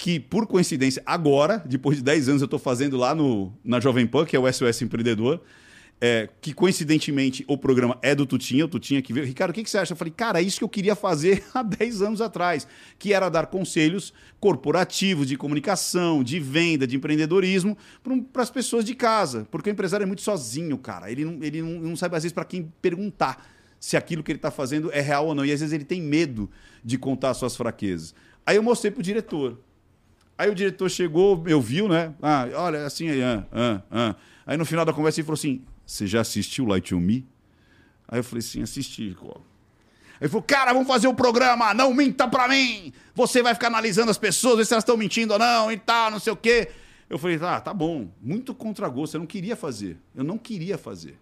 que, 0.00 0.18
por 0.18 0.46
coincidência, 0.46 1.02
agora, 1.04 1.62
depois 1.66 1.98
de 1.98 2.02
10 2.02 2.30
anos, 2.30 2.40
eu 2.40 2.46
estou 2.46 2.58
fazendo 2.58 2.96
lá 2.96 3.14
no, 3.14 3.52
na 3.62 3.78
Jovem 3.80 4.06
Pan, 4.06 4.24
que 4.24 4.34
é 4.34 4.40
o 4.40 4.50
SOS 4.50 4.80
Empreendedor, 4.80 5.42
é, 6.00 6.26
que 6.40 6.54
coincidentemente 6.54 7.44
o 7.46 7.58
programa 7.58 7.98
é 8.00 8.14
do 8.14 8.24
Tutinha, 8.24 8.64
o 8.64 8.68
Tutinha 8.68 9.02
que 9.02 9.12
veio. 9.12 9.26
Ricardo, 9.26 9.50
o 9.50 9.54
que, 9.54 9.62
que 9.62 9.68
você 9.68 9.76
acha? 9.76 9.92
Eu 9.92 9.98
falei, 9.98 10.10
cara, 10.10 10.40
é 10.40 10.42
isso 10.42 10.56
que 10.56 10.64
eu 10.64 10.70
queria 10.70 10.94
fazer 10.94 11.44
há 11.52 11.62
10 11.62 12.00
anos 12.00 12.22
atrás, 12.22 12.66
que 12.98 13.12
era 13.12 13.28
dar 13.28 13.48
conselhos 13.48 14.10
corporativos, 14.40 15.26
de 15.26 15.36
comunicação, 15.36 16.24
de 16.24 16.40
venda, 16.40 16.86
de 16.86 16.96
empreendedorismo 16.96 17.76
para 18.32 18.40
as 18.40 18.50
pessoas 18.50 18.86
de 18.86 18.94
casa. 18.94 19.46
Porque 19.50 19.68
o 19.68 19.72
empresário 19.72 20.04
é 20.04 20.06
muito 20.06 20.22
sozinho, 20.22 20.78
cara. 20.78 21.10
Ele 21.10 21.26
não, 21.26 21.38
ele 21.42 21.60
não, 21.60 21.78
não 21.78 21.94
sabe, 21.94 22.16
às 22.16 22.22
vezes, 22.22 22.32
para 22.32 22.46
quem 22.46 22.72
perguntar 22.80 23.46
se 23.78 23.98
aquilo 23.98 24.22
que 24.22 24.32
ele 24.32 24.38
está 24.38 24.50
fazendo 24.50 24.90
é 24.94 25.02
real 25.02 25.26
ou 25.26 25.34
não. 25.34 25.44
E 25.44 25.52
às 25.52 25.60
vezes 25.60 25.74
ele 25.74 25.84
tem 25.84 26.00
medo 26.00 26.50
de 26.82 26.96
contar 26.96 27.34
suas 27.34 27.54
fraquezas. 27.54 28.14
Aí 28.46 28.56
eu 28.56 28.62
mostrei 28.62 28.90
pro 28.90 29.02
diretor. 29.02 29.58
Aí 30.40 30.48
o 30.48 30.54
diretor 30.54 30.88
chegou, 30.88 31.44
eu 31.46 31.60
viu, 31.60 31.86
né? 31.86 32.14
Ah, 32.22 32.48
olha, 32.54 32.86
assim 32.86 33.10
aí, 33.10 33.22
ah, 33.22 33.44
ah, 33.52 33.82
ah. 33.90 34.16
Aí 34.46 34.56
no 34.56 34.64
final 34.64 34.86
da 34.86 34.92
conversa 34.94 35.20
ele 35.20 35.26
falou 35.26 35.34
assim: 35.34 35.62
Você 35.84 36.06
já 36.06 36.22
assistiu 36.22 36.64
Light 36.64 36.88
to 36.88 36.98
Me? 36.98 37.28
Aí 38.08 38.20
eu 38.20 38.24
falei 38.24 38.38
assim: 38.38 38.62
assisti. 38.62 39.14
Aí 39.20 39.36
ele 40.18 40.30
falou: 40.30 40.42
Cara, 40.42 40.72
vamos 40.72 40.88
fazer 40.88 41.08
o 41.08 41.10
um 41.10 41.14
programa, 41.14 41.74
não 41.74 41.92
minta 41.92 42.26
pra 42.26 42.48
mim! 42.48 42.90
Você 43.14 43.42
vai 43.42 43.52
ficar 43.52 43.66
analisando 43.66 44.10
as 44.10 44.16
pessoas, 44.16 44.56
ver 44.56 44.64
se 44.64 44.72
elas 44.72 44.82
estão 44.82 44.96
mentindo 44.96 45.34
ou 45.34 45.38
não 45.38 45.70
e 45.70 45.76
tal, 45.76 46.10
não 46.10 46.18
sei 46.18 46.32
o 46.32 46.36
quê. 46.36 46.70
Eu 47.10 47.18
falei: 47.18 47.38
Ah, 47.42 47.60
tá 47.60 47.74
bom. 47.74 48.08
Muito 48.18 48.54
contra 48.54 48.88
gosto, 48.88 49.16
eu 49.16 49.18
não 49.18 49.26
queria 49.26 49.54
fazer. 49.54 49.98
Eu 50.16 50.24
não 50.24 50.38
queria 50.38 50.78
fazer. 50.78 51.18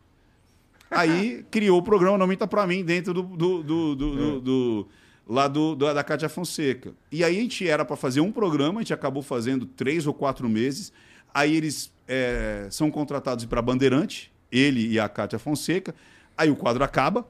Aí 0.88 1.44
criou 1.50 1.80
o 1.80 1.82
programa 1.82 2.16
Não 2.16 2.28
Minta 2.28 2.46
Pra 2.46 2.68
Mim 2.68 2.84
dentro 2.84 3.12
do, 3.12 3.24
do, 3.24 3.62
do, 3.64 3.96
do, 3.96 4.40
do 4.40 4.88
lá 5.28 5.46
do, 5.46 5.74
do, 5.74 5.92
da 5.92 6.02
Cátia 6.02 6.28
Fonseca. 6.28 6.94
E 7.12 7.22
aí 7.22 7.36
a 7.36 7.40
gente 7.40 7.68
era 7.68 7.84
para 7.84 7.96
fazer 7.96 8.20
um 8.20 8.32
programa, 8.32 8.80
a 8.80 8.82
gente 8.82 8.94
acabou 8.94 9.22
fazendo 9.22 9.66
três 9.66 10.06
ou 10.06 10.14
quatro 10.14 10.48
meses. 10.48 10.92
Aí 11.34 11.54
eles 11.54 11.92
é, 12.06 12.66
são 12.70 12.90
contratados 12.90 13.44
para 13.44 13.60
Bandeirante, 13.60 14.32
ele 14.50 14.88
e 14.88 14.98
a 14.98 15.08
Cátia 15.08 15.38
Fonseca. 15.38 15.94
Aí 16.36 16.50
o 16.50 16.56
quadro 16.56 16.82
acaba. 16.82 17.28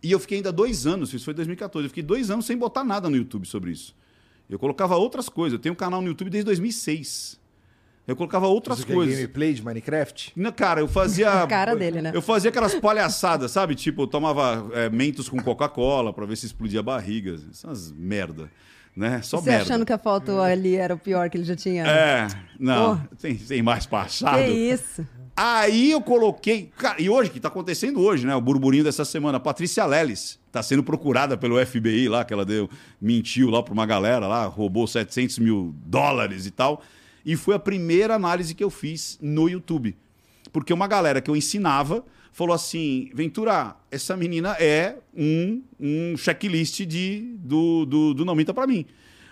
E 0.00 0.12
eu 0.12 0.20
fiquei 0.20 0.38
ainda 0.38 0.52
dois 0.52 0.86
anos, 0.86 1.12
isso 1.12 1.24
foi 1.24 1.34
2014, 1.34 1.86
eu 1.86 1.88
fiquei 1.88 2.02
dois 2.02 2.30
anos 2.30 2.44
sem 2.44 2.56
botar 2.56 2.84
nada 2.84 3.08
no 3.08 3.16
YouTube 3.16 3.46
sobre 3.46 3.70
isso. 3.70 3.96
Eu 4.48 4.58
colocava 4.58 4.96
outras 4.96 5.28
coisas. 5.30 5.54
Eu 5.54 5.58
tenho 5.58 5.72
um 5.72 5.76
canal 5.76 6.02
no 6.02 6.08
YouTube 6.08 6.30
desde 6.30 6.44
2006. 6.44 7.40
Eu 8.06 8.14
colocava 8.14 8.46
outras 8.46 8.78
Isso 8.78 8.86
coisas. 8.86 9.14
Que 9.14 9.20
é 9.20 9.22
gameplay 9.22 9.54
de 9.54 9.64
Minecraft? 9.64 10.32
Não, 10.36 10.52
cara, 10.52 10.80
eu 10.80 10.88
fazia. 10.88 11.42
A 11.42 11.46
cara 11.48 11.74
dele, 11.74 12.02
né? 12.02 12.12
Eu 12.14 12.20
fazia 12.20 12.50
aquelas 12.50 12.74
palhaçadas, 12.74 13.50
sabe? 13.50 13.74
Tipo, 13.74 14.02
eu 14.02 14.06
tomava 14.06 14.68
é, 14.74 14.90
mentos 14.90 15.28
com 15.28 15.42
Coca-Cola 15.42 16.12
pra 16.12 16.26
ver 16.26 16.36
se 16.36 16.44
explodia 16.44 16.80
a 16.80 16.82
barriga. 16.82 17.38
Essas 17.50 17.90
merda. 17.92 18.50
Né? 18.94 19.22
Só 19.22 19.38
Você 19.40 19.50
merda. 19.50 19.64
achando 19.64 19.86
que 19.86 19.92
a 19.92 19.98
foto 19.98 20.38
ali 20.40 20.76
era 20.76 20.94
o 20.94 20.98
pior 20.98 21.28
que 21.28 21.36
ele 21.36 21.44
já 21.44 21.56
tinha? 21.56 21.84
É, 21.84 22.28
não. 22.60 22.96
Tem, 23.20 23.34
tem 23.34 23.62
mais 23.62 23.86
passado. 23.86 24.36
Que 24.36 24.50
isso? 24.50 25.04
Aí 25.36 25.90
eu 25.90 26.00
coloquei. 26.00 26.70
Cara, 26.76 27.00
e 27.02 27.08
hoje, 27.08 27.30
que 27.30 27.40
tá 27.40 27.48
acontecendo 27.48 28.00
hoje, 28.00 28.24
né? 28.26 28.36
O 28.36 28.40
burburinho 28.40 28.84
dessa 28.84 29.04
semana. 29.04 29.38
A 29.38 29.40
Patrícia 29.40 29.84
Leles 29.84 30.38
tá 30.52 30.62
sendo 30.62 30.84
procurada 30.84 31.36
pelo 31.36 31.64
FBI 31.64 32.08
lá, 32.08 32.24
que 32.24 32.32
ela 32.32 32.44
deu, 32.44 32.70
mentiu 33.00 33.50
lá 33.50 33.60
pra 33.60 33.72
uma 33.74 33.84
galera 33.84 34.28
lá, 34.28 34.44
roubou 34.46 34.86
700 34.86 35.40
mil 35.40 35.74
dólares 35.84 36.46
e 36.46 36.52
tal. 36.52 36.80
E 37.24 37.36
foi 37.36 37.54
a 37.54 37.58
primeira 37.58 38.14
análise 38.14 38.54
que 38.54 38.62
eu 38.62 38.70
fiz 38.70 39.18
no 39.20 39.48
YouTube. 39.48 39.96
Porque 40.52 40.72
uma 40.72 40.86
galera 40.86 41.20
que 41.20 41.30
eu 41.30 41.36
ensinava 41.36 42.04
falou 42.32 42.54
assim: 42.54 43.10
Ventura, 43.14 43.74
essa 43.90 44.16
menina 44.16 44.52
é 44.60 44.96
um, 45.16 45.62
um 45.80 46.16
checklist 46.16 46.80
de, 46.84 47.34
do, 47.38 47.86
do, 47.86 48.14
do 48.14 48.24
Não 48.24 48.34
Minta 48.34 48.52
Pra 48.52 48.66
Mim. 48.66 48.84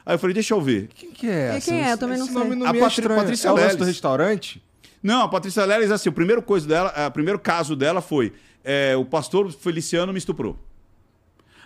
Aí 0.06 0.14
eu 0.14 0.18
falei: 0.18 0.34
deixa 0.34 0.54
eu 0.54 0.60
ver. 0.60 0.88
Quem 0.94 1.10
que 1.12 1.28
é 1.28 1.52
E 1.54 1.56
essa? 1.56 1.70
quem 1.70 1.82
é? 1.84 1.92
Eu 1.92 1.98
também 1.98 2.16
não 2.18 2.24
Esse 2.24 2.34
sei. 2.34 2.42
nome 2.42 2.56
não 2.56 2.66
A 2.66 2.70
é 2.70 2.72
Patri- 2.80 3.00
estranho. 3.00 3.20
Patrícia 3.20 3.48
é 3.48 3.52
Leles. 3.52 3.76
do 3.76 3.84
restaurante? 3.84 4.62
Não, 5.02 5.22
a 5.22 5.28
Patrícia 5.28 5.64
Leles, 5.64 5.90
assim, 5.90 6.08
o 6.08 6.12
primeiro 6.12 6.40
coisa 6.42 6.66
dela, 6.66 6.92
é, 6.96 7.06
o 7.06 7.10
primeiro 7.10 7.38
caso 7.38 7.76
dela 7.76 8.00
foi: 8.00 8.32
é, 8.64 8.96
o 8.96 9.04
pastor 9.04 9.52
Feliciano 9.52 10.12
me 10.12 10.18
estuprou. 10.18 10.56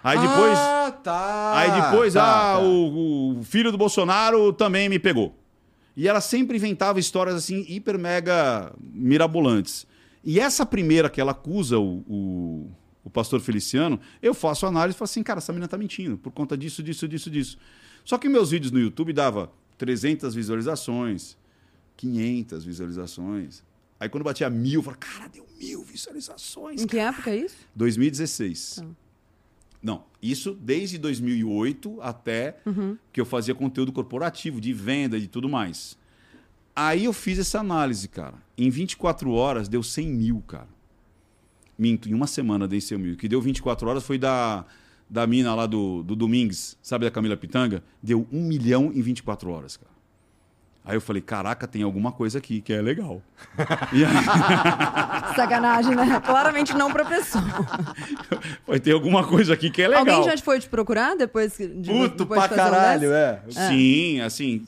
Aí 0.02 0.18
depois. 0.18 0.58
Ah, 0.58 0.92
tá. 1.02 1.52
Aí 1.56 1.70
depois, 1.82 2.14
Tá, 2.14 2.22
ah, 2.22 2.56
tá. 2.56 2.58
O, 2.62 3.38
o 3.38 3.42
filho 3.44 3.72
do 3.72 3.78
Bolsonaro 3.78 4.52
também 4.52 4.88
me 4.88 4.98
pegou. 4.98 5.34
E 5.96 6.06
ela 6.06 6.20
sempre 6.20 6.58
inventava 6.58 7.00
histórias 7.00 7.34
assim, 7.34 7.64
hiper 7.68 7.98
mega 7.98 8.72
mirabolantes. 8.80 9.86
E 10.22 10.38
essa 10.38 10.66
primeira 10.66 11.08
que 11.08 11.20
ela 11.20 11.32
acusa 11.32 11.78
o, 11.78 12.04
o, 12.06 12.70
o 13.04 13.10
pastor 13.10 13.40
Feliciano, 13.40 13.98
eu 14.20 14.34
faço 14.34 14.66
análise 14.66 14.94
e 14.94 14.98
falo 14.98 15.06
assim, 15.06 15.22
cara, 15.22 15.38
essa 15.38 15.52
menina 15.52 15.68
tá 15.68 15.78
mentindo 15.78 16.18
por 16.18 16.32
conta 16.32 16.56
disso, 16.56 16.82
disso, 16.82 17.08
disso, 17.08 17.30
disso. 17.30 17.58
Só 18.04 18.18
que 18.18 18.28
meus 18.28 18.50
vídeos 18.50 18.70
no 18.70 18.78
YouTube 18.78 19.12
dava 19.12 19.50
300 19.78 20.34
visualizações, 20.34 21.36
500 21.96 22.64
visualizações. 22.64 23.64
Aí 23.98 24.08
quando 24.08 24.24
batia 24.24 24.50
mil, 24.50 24.80
eu 24.80 24.82
falava, 24.82 25.00
cara, 25.00 25.28
deu 25.28 25.46
mil 25.58 25.82
visualizações. 25.82 26.82
Em 26.82 26.86
que 26.86 26.98
época 26.98 27.30
é 27.30 27.36
isso? 27.36 27.56
2016. 27.74 28.76
Tá. 28.76 29.05
Não, 29.86 30.02
isso 30.20 30.52
desde 30.52 30.98
2008 30.98 32.00
até 32.02 32.56
que 33.12 33.20
eu 33.20 33.24
fazia 33.24 33.54
conteúdo 33.54 33.92
corporativo, 33.92 34.60
de 34.60 34.72
venda 34.72 35.16
e 35.16 35.28
tudo 35.28 35.48
mais. 35.48 35.96
Aí 36.74 37.04
eu 37.04 37.12
fiz 37.12 37.38
essa 37.38 37.60
análise, 37.60 38.08
cara. 38.08 38.34
Em 38.58 38.68
24 38.68 39.30
horas 39.30 39.68
deu 39.68 39.84
100 39.84 40.08
mil, 40.08 40.42
cara. 40.44 40.66
Minto, 41.78 42.08
em 42.08 42.14
uma 42.14 42.26
semana 42.26 42.66
dei 42.66 42.80
100 42.80 42.98
mil. 42.98 43.14
O 43.14 43.16
que 43.16 43.28
deu 43.28 43.40
24 43.40 43.88
horas 43.88 44.02
foi 44.02 44.18
da, 44.18 44.66
da 45.08 45.24
mina 45.24 45.54
lá 45.54 45.66
do, 45.66 46.02
do 46.02 46.16
Domingues, 46.16 46.76
sabe, 46.82 47.04
da 47.04 47.10
Camila 47.12 47.36
Pitanga? 47.36 47.80
Deu 48.02 48.26
1 48.32 48.42
milhão 48.42 48.90
em 48.92 49.00
24 49.00 49.48
horas, 49.52 49.76
cara. 49.76 49.95
Aí 50.88 50.94
eu 50.96 51.00
falei, 51.00 51.20
caraca, 51.20 51.66
tem 51.66 51.82
alguma 51.82 52.12
coisa 52.12 52.38
aqui 52.38 52.60
que 52.60 52.72
é 52.72 52.80
legal. 52.80 53.20
E 53.92 54.04
aí, 54.04 54.12
Sacanagem, 55.34 55.96
né? 55.96 56.20
Claramente 56.24 56.72
não 56.74 56.92
pra 56.92 57.04
pessoa. 57.04 57.42
vai 58.66 58.78
ter 58.78 58.92
alguma 58.92 59.26
coisa 59.26 59.52
aqui 59.54 59.68
que 59.68 59.82
é 59.82 59.88
legal. 59.88 60.06
Alguém 60.18 60.30
já 60.30 60.36
te 60.36 60.42
foi 60.44 60.60
te 60.60 60.68
procurar 60.68 61.16
depois 61.16 61.56
de, 61.58 61.68
Puto 61.90 62.18
depois 62.24 62.38
pra 62.38 62.46
de 62.46 62.54
um 62.54 62.56
caralho, 62.56 63.12
é. 63.12 63.42
Sim, 63.50 64.20
assim. 64.20 64.64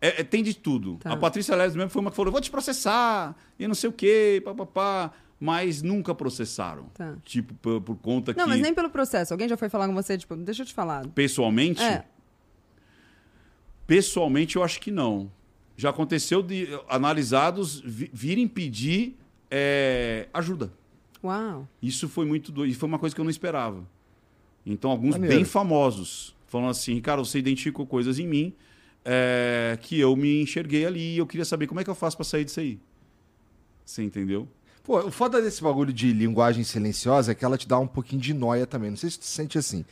é- 0.00 0.20
é- 0.20 0.24
tem 0.24 0.42
de 0.42 0.54
tudo. 0.54 0.96
Tá. 0.96 1.12
A 1.12 1.16
Patrícia 1.16 1.54
Leves 1.54 1.76
mesmo 1.76 1.88
foi 1.90 2.00
uma 2.02 2.10
que 2.10 2.16
falou: 2.16 2.32
vou 2.32 2.40
te 2.40 2.50
processar, 2.50 3.34
e 3.58 3.68
não 3.68 3.74
sei 3.74 3.88
o 3.90 3.92
quê, 3.92 4.42
papapá. 4.44 5.12
Mas 5.42 5.80
nunca 5.80 6.14
processaram. 6.14 6.86
Tá. 6.92 7.14
Tipo, 7.24 7.54
por, 7.54 7.80
por 7.80 7.96
conta 7.96 8.34
Não, 8.36 8.44
que. 8.44 8.50
mas 8.50 8.60
nem 8.60 8.74
pelo 8.74 8.90
processo. 8.90 9.32
Alguém 9.32 9.48
já 9.48 9.56
foi 9.56 9.70
falar 9.70 9.86
com 9.86 9.94
você, 9.94 10.18
tipo, 10.18 10.36
deixa 10.36 10.60
eu 10.62 10.66
te 10.66 10.74
falar. 10.74 11.06
Pessoalmente, 11.14 11.82
É. 11.82 12.04
pessoalmente 13.86 14.56
eu 14.56 14.62
acho 14.62 14.80
que 14.80 14.90
não. 14.90 15.30
Já 15.80 15.88
aconteceu 15.90 16.42
de 16.42 16.68
analisados 16.88 17.80
vi- 17.84 18.10
virem 18.12 18.46
pedir 18.46 19.16
é, 19.50 20.28
ajuda. 20.34 20.70
Uau. 21.24 21.66
Isso 21.82 22.06
foi 22.06 22.26
muito 22.26 22.52
doido. 22.52 22.70
E 22.70 22.74
foi 22.74 22.86
uma 22.86 22.98
coisa 22.98 23.14
que 23.14 23.20
eu 23.20 23.24
não 23.24 23.30
esperava. 23.30 23.82
Então, 24.66 24.90
alguns 24.90 25.12
Maneiro. 25.12 25.36
bem 25.36 25.44
famosos 25.44 26.36
falando 26.46 26.70
assim, 26.70 27.00
cara, 27.00 27.18
você 27.24 27.38
identificou 27.38 27.86
coisas 27.86 28.18
em 28.18 28.26
mim 28.26 28.52
é, 29.04 29.78
que 29.80 29.98
eu 29.98 30.14
me 30.14 30.42
enxerguei 30.42 30.84
ali 30.84 31.14
e 31.14 31.18
eu 31.18 31.26
queria 31.26 31.44
saber 31.46 31.66
como 31.66 31.80
é 31.80 31.84
que 31.84 31.88
eu 31.88 31.94
faço 31.94 32.16
pra 32.16 32.24
sair 32.24 32.44
disso 32.44 32.60
aí. 32.60 32.78
Você 33.84 34.02
entendeu? 34.02 34.46
Pô, 34.84 34.98
o 35.00 35.10
foda 35.10 35.40
desse 35.40 35.62
bagulho 35.62 35.92
de 35.94 36.12
linguagem 36.12 36.62
silenciosa 36.62 37.32
é 37.32 37.34
que 37.34 37.44
ela 37.44 37.56
te 37.56 37.66
dá 37.66 37.78
um 37.78 37.86
pouquinho 37.86 38.20
de 38.20 38.34
noia 38.34 38.66
também. 38.66 38.90
Não 38.90 38.96
sei 38.98 39.08
se 39.10 39.18
tu 39.18 39.24
sente 39.24 39.56
assim. 39.56 39.84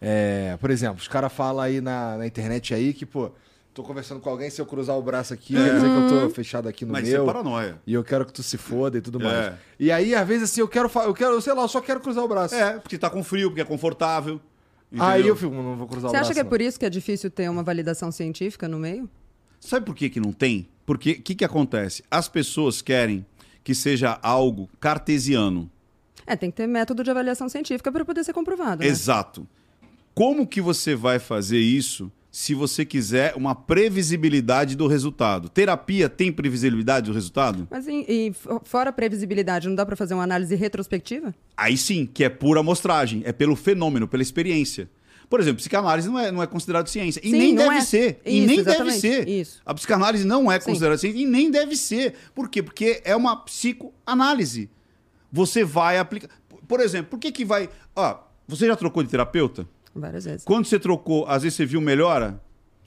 É, 0.00 0.56
por 0.58 0.70
exemplo, 0.70 0.98
os 1.00 1.08
caras 1.08 1.32
falam 1.32 1.62
aí 1.62 1.80
na, 1.80 2.16
na 2.18 2.26
internet 2.26 2.72
aí 2.74 2.92
que, 2.94 3.04
pô, 3.06 3.30
tô 3.74 3.82
conversando 3.82 4.20
com 4.20 4.30
alguém, 4.30 4.48
se 4.48 4.60
eu 4.60 4.66
cruzar 4.66 4.96
o 4.96 5.02
braço 5.02 5.34
aqui, 5.34 5.52
quer 5.54 5.74
dizer 5.74 5.88
que 5.88 6.14
eu 6.14 6.20
tô 6.20 6.30
fechado 6.30 6.68
aqui 6.68 6.84
no 6.84 6.92
Mas 6.92 7.06
isso 7.08 7.16
é 7.16 7.18
meu. 7.18 7.26
paranoia. 7.26 7.80
e 7.84 7.92
eu 7.92 8.04
quero 8.04 8.24
que 8.24 8.32
tu 8.32 8.42
se 8.42 8.56
foda 8.56 8.96
e 8.96 9.00
tudo 9.00 9.18
mais. 9.18 9.34
É. 9.36 9.58
E 9.80 9.90
aí, 9.90 10.14
às 10.14 10.26
vezes, 10.26 10.44
assim, 10.50 10.60
eu 10.60 10.68
quero, 10.68 10.88
eu 11.04 11.12
quero, 11.12 11.40
sei 11.42 11.52
lá, 11.52 11.62
eu 11.62 11.68
só 11.68 11.80
quero 11.80 11.98
cruzar 12.00 12.24
o 12.24 12.28
braço. 12.28 12.54
É, 12.54 12.78
porque 12.78 12.96
tá 12.96 13.10
com 13.10 13.24
frio, 13.24 13.50
porque 13.50 13.60
é 13.60 13.64
confortável. 13.64 14.40
Aí 14.96 15.14
entendeu? 15.22 15.34
eu 15.34 15.36
fico, 15.36 15.52
não 15.52 15.76
vou 15.76 15.88
cruzar 15.88 16.08
Você 16.08 16.16
o 16.16 16.20
acha 16.20 16.26
braço. 16.28 16.32
que 16.34 16.38
é 16.38 16.42
não. 16.44 16.50
por 16.50 16.60
isso 16.60 16.78
que 16.78 16.86
é 16.86 16.90
difícil 16.90 17.28
ter 17.30 17.50
uma 17.50 17.64
validação 17.64 18.12
científica 18.12 18.68
no 18.68 18.78
meio? 18.78 19.10
Sabe 19.58 19.84
por 19.84 19.94
que, 19.96 20.08
que 20.08 20.20
não 20.20 20.32
tem? 20.32 20.68
Porque 20.86 21.12
o 21.12 21.22
que, 21.22 21.34
que 21.34 21.44
acontece? 21.44 22.04
As 22.08 22.28
pessoas 22.28 22.80
querem 22.80 23.26
que 23.64 23.74
seja 23.74 24.20
algo 24.22 24.68
cartesiano. 24.78 25.68
É, 26.24 26.36
tem 26.36 26.48
que 26.50 26.56
ter 26.56 26.68
método 26.68 27.02
de 27.02 27.10
avaliação 27.10 27.48
científica 27.48 27.90
para 27.90 28.04
poder 28.04 28.22
ser 28.22 28.32
comprovado. 28.32 28.82
né? 28.82 28.86
Exato. 28.86 29.48
Como 30.14 30.46
que 30.46 30.60
você 30.60 30.94
vai 30.94 31.18
fazer 31.18 31.58
isso 31.58 32.12
se 32.34 32.52
você 32.52 32.84
quiser 32.84 33.32
uma 33.36 33.54
previsibilidade 33.54 34.74
do 34.74 34.88
resultado? 34.88 35.48
Terapia 35.48 36.08
tem 36.08 36.32
previsibilidade 36.32 37.06
do 37.06 37.14
resultado? 37.14 37.68
Mas 37.70 37.86
e, 37.86 38.04
e 38.08 38.32
fora 38.64 38.90
a 38.90 38.92
previsibilidade, 38.92 39.68
não 39.68 39.76
dá 39.76 39.86
para 39.86 39.94
fazer 39.94 40.14
uma 40.14 40.24
análise 40.24 40.52
retrospectiva? 40.56 41.32
Aí 41.56 41.76
sim, 41.76 42.04
que 42.12 42.24
é 42.24 42.28
pura 42.28 42.58
amostragem, 42.58 43.22
é 43.24 43.32
pelo 43.32 43.54
fenômeno, 43.54 44.08
pela 44.08 44.20
experiência. 44.20 44.90
Por 45.30 45.38
exemplo, 45.38 45.58
psicanálise 45.58 46.08
não 46.08 46.18
é, 46.18 46.32
não 46.32 46.42
é 46.42 46.46
considerado 46.48 46.88
ciência. 46.88 47.20
E 47.22 47.30
Sim, 47.30 47.38
nem 47.38 47.54
deve 47.54 47.76
é. 47.76 47.80
ser. 47.82 48.20
e 48.26 48.38
Isso, 48.38 48.46
nem 48.48 48.62
deve 48.64 48.90
ser. 48.90 49.28
Isso. 49.28 49.62
A 49.64 49.72
psicanálise 49.72 50.24
não 50.26 50.50
é 50.50 50.58
Sim. 50.58 50.66
considerada 50.66 50.98
ciência 50.98 51.20
e 51.20 51.24
nem 51.24 51.52
deve 51.52 51.76
ser. 51.76 52.14
Por 52.34 52.48
quê? 52.48 52.64
Porque 52.64 53.00
é 53.04 53.14
uma 53.14 53.36
psicoanálise. 53.36 54.68
Você 55.30 55.62
vai 55.62 55.98
aplicar. 55.98 56.28
Por 56.66 56.80
exemplo, 56.80 57.10
por 57.10 57.20
que 57.20 57.30
que 57.30 57.44
vai. 57.44 57.70
Ó, 57.94 58.18
você 58.48 58.66
já 58.66 58.74
trocou 58.74 59.04
de 59.04 59.08
terapeuta? 59.08 59.68
Várias 59.94 60.24
vezes. 60.24 60.44
Quando 60.44 60.66
você 60.66 60.78
trocou, 60.78 61.24
às 61.26 61.42
vezes 61.42 61.56
você 61.56 61.64
viu 61.66 61.80
melhora? 61.80 62.40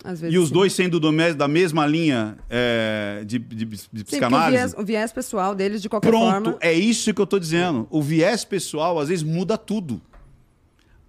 Às 0.04 0.22
vezes 0.22 0.36
E 0.36 0.38
os 0.38 0.50
sim. 0.50 0.54
dois 0.54 0.74
sendo 0.74 1.00
do 1.00 1.12
da 1.36 1.48
mesma 1.48 1.86
linha 1.88 2.38
é, 2.50 3.24
de, 3.26 3.40
de- 3.40 3.66
de 3.66 3.78
Sim, 3.78 3.88
porque 3.92 4.02
o 4.02 4.06
psicanálise. 4.06 4.52
viés, 4.58 4.76
o 4.78 4.84
viés 4.86 5.12
pessoal 5.12 5.56
deles, 5.56 5.82
de 5.82 5.90
qualquer 5.90 6.10
Pronto, 6.10 6.44
forma. 6.52 6.58
é 6.62 6.72
isso 6.74 7.12
que 7.14 7.20
eu 7.22 7.26
tô 7.26 7.40
dizendo. 7.40 7.88
O 7.90 8.02
viés 8.02 8.46
pessoal, 8.46 9.00
às 9.00 9.10
vezes, 9.10 9.24
muda 9.24 9.58
tudo. 9.58 10.00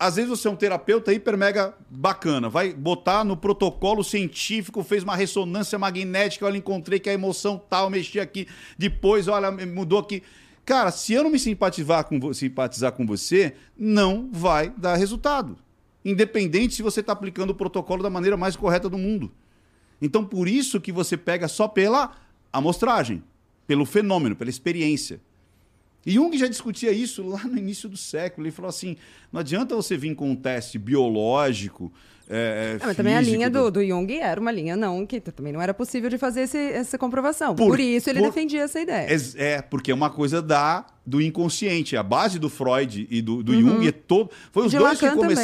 Às 0.01 0.14
vezes 0.14 0.30
você 0.30 0.46
é 0.46 0.51
um 0.51 0.57
terapeuta 0.57 1.12
hiper 1.12 1.36
mega 1.36 1.74
bacana, 1.90 2.49
vai 2.49 2.72
botar 2.72 3.24
no 3.24 3.36
protocolo 3.36 4.05
científico, 4.05 4.84
fez 4.84 5.03
uma 5.03 5.16
ressonância 5.16 5.76
magnética, 5.76 6.46
olha, 6.46 6.57
encontrei 6.57 7.01
que 7.01 7.11
a 7.11 7.12
emoção 7.12 7.61
tal, 7.68 7.90
mexi 7.90 8.20
aqui, 8.20 8.46
depois, 8.78 9.26
olha, 9.26 9.51
mudou 9.51 9.99
aqui. 9.99 10.22
Cara, 10.64 10.92
se 10.92 11.14
eu 11.14 11.24
não 11.24 11.30
me 11.30 11.38
simpatizar 11.38 12.05
com, 12.05 12.32
simpatizar 12.32 12.92
com 12.92 13.05
você, 13.05 13.55
não 13.76 14.28
vai 14.32 14.70
dar 14.76 14.94
resultado. 14.94 15.59
Independente 16.11 16.75
se 16.75 16.83
você 16.83 17.01
está 17.01 17.13
aplicando 17.13 17.51
o 17.51 17.55
protocolo 17.55 18.03
da 18.03 18.11
maneira 18.11 18.37
mais 18.37 18.57
correta 18.57 18.89
do 18.89 18.97
mundo. 18.99 19.31
Então, 20.01 20.25
por 20.25 20.47
isso 20.49 20.81
que 20.81 20.93
você 20.93 21.17
pega 21.17 21.49
só 21.49 21.67
pela 21.67 22.13
amostragem, 22.53 23.23
pelo 23.67 23.85
fenômeno, 23.85 24.37
pela 24.37 24.49
experiência. 24.51 25.21
E 26.07 26.13
Jung 26.13 26.37
já 26.39 26.47
discutia 26.47 26.93
isso 26.93 27.27
lá 27.27 27.43
no 27.45 27.59
início 27.59 27.89
do 27.89 27.97
século. 27.97 28.47
Ele 28.47 28.53
falou 28.53 28.69
assim: 28.69 28.97
não 29.33 29.41
adianta 29.41 29.75
você 29.75 29.97
vir 29.97 30.15
com 30.15 30.31
um 30.31 30.37
teste 30.37 30.79
biológico. 30.79 31.93
É, 32.31 32.77
É, 32.81 32.87
mas 32.87 32.97
também 32.97 33.17
a 33.17 33.21
linha 33.23 33.49
do, 33.51 33.71
do 33.71 33.83
Jung 33.85 34.15
era 34.19 34.39
uma 34.39 34.51
linha 34.53 34.77
não, 34.77 35.07
que 35.07 35.19
também 35.19 35.51
não 35.53 35.63
era 35.63 35.73
possível 35.73 36.11
de 36.11 36.19
fazer 36.19 36.43
esse- 36.43 36.59
essa 36.73 36.99
comprovação. 36.99 37.55
Por, 37.55 37.69
Por- 37.71 37.81
isso 37.81 38.09
ele 38.11 38.21
por- 38.21 38.27
defendia 38.27 38.63
essa 38.63 38.79
ideia. 38.79 39.11
Ex- 39.11 39.35
É, 39.35 39.63
porque 39.63 39.91
é 39.91 39.95
uma 39.95 40.11
coisa 40.11 40.41
da, 40.43 40.85
do 41.07 41.21
inconsciente. 41.23 41.97
A 41.97 42.03
base 42.03 42.39
do 42.39 42.51
Freud 42.51 43.07
e 43.11 43.23
do, 43.23 43.43
do 43.43 43.59
Jung 43.59 43.87
é 43.89 43.93
todo. 43.93 44.31
Foi 44.53 44.67
os 44.67 44.71
De 44.71 44.77
dois 44.79 44.99
que 44.99 45.07
Lacan 45.07 45.21
também. 45.21 45.37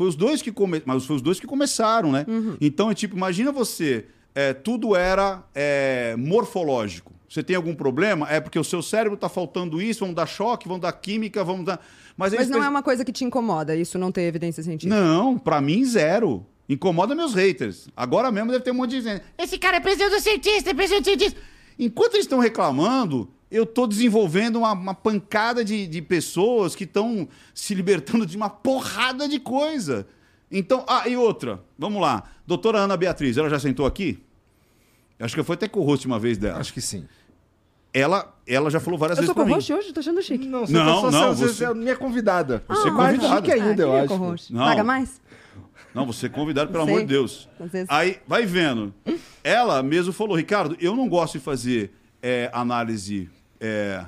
Foi 0.00 0.08
os 0.08 0.16
dois 0.16 0.40
que 0.40 0.50
come... 0.50 0.80
Mas 0.86 1.04
foi 1.04 1.16
os 1.16 1.20
dois 1.20 1.38
que 1.38 1.46
começaram, 1.46 2.10
né? 2.10 2.24
Então 2.58 2.90
é 2.90 2.94
tipo, 2.94 3.14
imagina 3.14 3.52
você, 3.52 4.06
é, 4.34 4.54
tudo 4.54 4.96
era 4.96 5.42
é, 5.54 6.16
morfológico. 6.16 7.12
Você 7.28 7.42
tem 7.42 7.54
algum 7.54 7.74
problema? 7.74 8.26
É 8.30 8.40
porque 8.40 8.58
o 8.58 8.64
seu 8.64 8.80
cérebro 8.80 9.16
está 9.16 9.28
faltando 9.28 9.78
isso, 9.78 10.00
vamos 10.00 10.16
dar 10.16 10.24
choque, 10.24 10.66
vamos 10.66 10.80
dar 10.80 10.92
química, 10.92 11.44
vamos 11.44 11.66
dar. 11.66 11.84
Mas, 12.16 12.32
Mas 12.32 12.48
não 12.48 12.64
é 12.64 12.68
uma 12.70 12.82
coisa 12.82 13.04
que 13.04 13.12
te 13.12 13.26
incomoda, 13.26 13.76
isso 13.76 13.98
não 13.98 14.10
tem 14.10 14.24
evidência 14.24 14.62
científica. 14.62 14.98
Não, 14.98 15.38
pra 15.38 15.60
mim, 15.60 15.84
zero. 15.84 16.46
Incomoda 16.66 17.14
meus 17.14 17.34
haters. 17.34 17.86
Agora 17.94 18.32
mesmo 18.32 18.50
deve 18.52 18.64
ter 18.64 18.70
um 18.70 18.76
monte 18.76 18.92
de 18.92 19.02
gente. 19.02 19.22
Esse 19.36 19.58
cara 19.58 19.76
é 19.76 19.80
pseudocientista, 19.80 20.70
é 20.70 20.72
pseudocientista. 20.72 21.38
Enquanto 21.78 22.14
eles 22.14 22.24
estão 22.24 22.38
reclamando, 22.38 23.28
eu 23.50 23.64
estou 23.64 23.86
desenvolvendo 23.86 24.56
uma, 24.56 24.72
uma 24.72 24.94
pancada 24.94 25.64
de, 25.64 25.86
de 25.86 26.00
pessoas 26.02 26.74
que 26.76 26.84
estão 26.84 27.28
se 27.52 27.74
libertando 27.74 28.24
de 28.24 28.36
uma 28.36 28.48
porrada 28.48 29.28
de 29.28 29.40
coisa. 29.40 30.06
Então, 30.50 30.84
ah, 30.88 31.08
e 31.08 31.16
outra, 31.16 31.60
vamos 31.78 32.00
lá. 32.00 32.24
Doutora 32.46 32.78
Ana 32.78 32.96
Beatriz, 32.96 33.36
ela 33.36 33.48
já 33.50 33.58
sentou 33.58 33.86
aqui? 33.86 34.18
Acho 35.18 35.34
que 35.34 35.40
eu 35.40 35.44
fui 35.44 35.54
até 35.54 35.68
com 35.68 35.80
o 35.80 35.82
host 35.84 36.06
uma 36.06 36.18
vez 36.18 36.38
dela. 36.38 36.58
Acho 36.58 36.72
que 36.72 36.80
sim. 36.80 37.06
Ela, 37.92 38.32
ela 38.46 38.70
já 38.70 38.78
falou 38.78 38.98
várias 38.98 39.18
Eu 39.18 39.22
vezes 39.22 39.26
sou 39.28 39.34
pra 39.34 39.44
mim. 39.44 39.50
co-host 39.50 39.72
hoje, 39.72 39.92
tô 39.92 40.00
achando 40.00 40.22
chique. 40.22 40.46
Não, 40.46 40.60
você 40.66 40.72
Não, 40.72 41.02
tá 41.02 41.10
só 41.10 41.10
não, 41.10 41.34
você, 41.34 41.46
você- 41.48 41.64
é 41.64 41.74
minha 41.74 41.96
convidada. 41.96 42.62
Você 42.68 42.88
é 42.88 42.90
mais 42.92 43.16
convidada. 43.16 43.36
chique 43.46 43.52
ainda, 43.52 43.82
eu 43.82 44.06
queria 44.06 44.32
acho. 44.34 44.52
Não. 44.52 44.64
Paga 44.64 44.84
mais? 44.84 45.20
Não, 45.92 46.06
você 46.06 46.26
é 46.26 46.28
convidado, 46.28 46.70
pelo 46.70 46.84
amor 46.84 47.00
de 47.00 47.06
Deus. 47.06 47.48
Aí, 47.88 48.20
vai 48.26 48.46
vendo. 48.46 48.94
Ela 49.42 49.82
mesmo 49.82 50.12
falou, 50.12 50.36
Ricardo, 50.36 50.76
eu 50.80 50.94
não 50.94 51.08
gosto 51.08 51.32
de 51.38 51.40
fazer 51.44 51.92
é, 52.22 52.48
análise 52.52 53.28
é, 53.60 54.04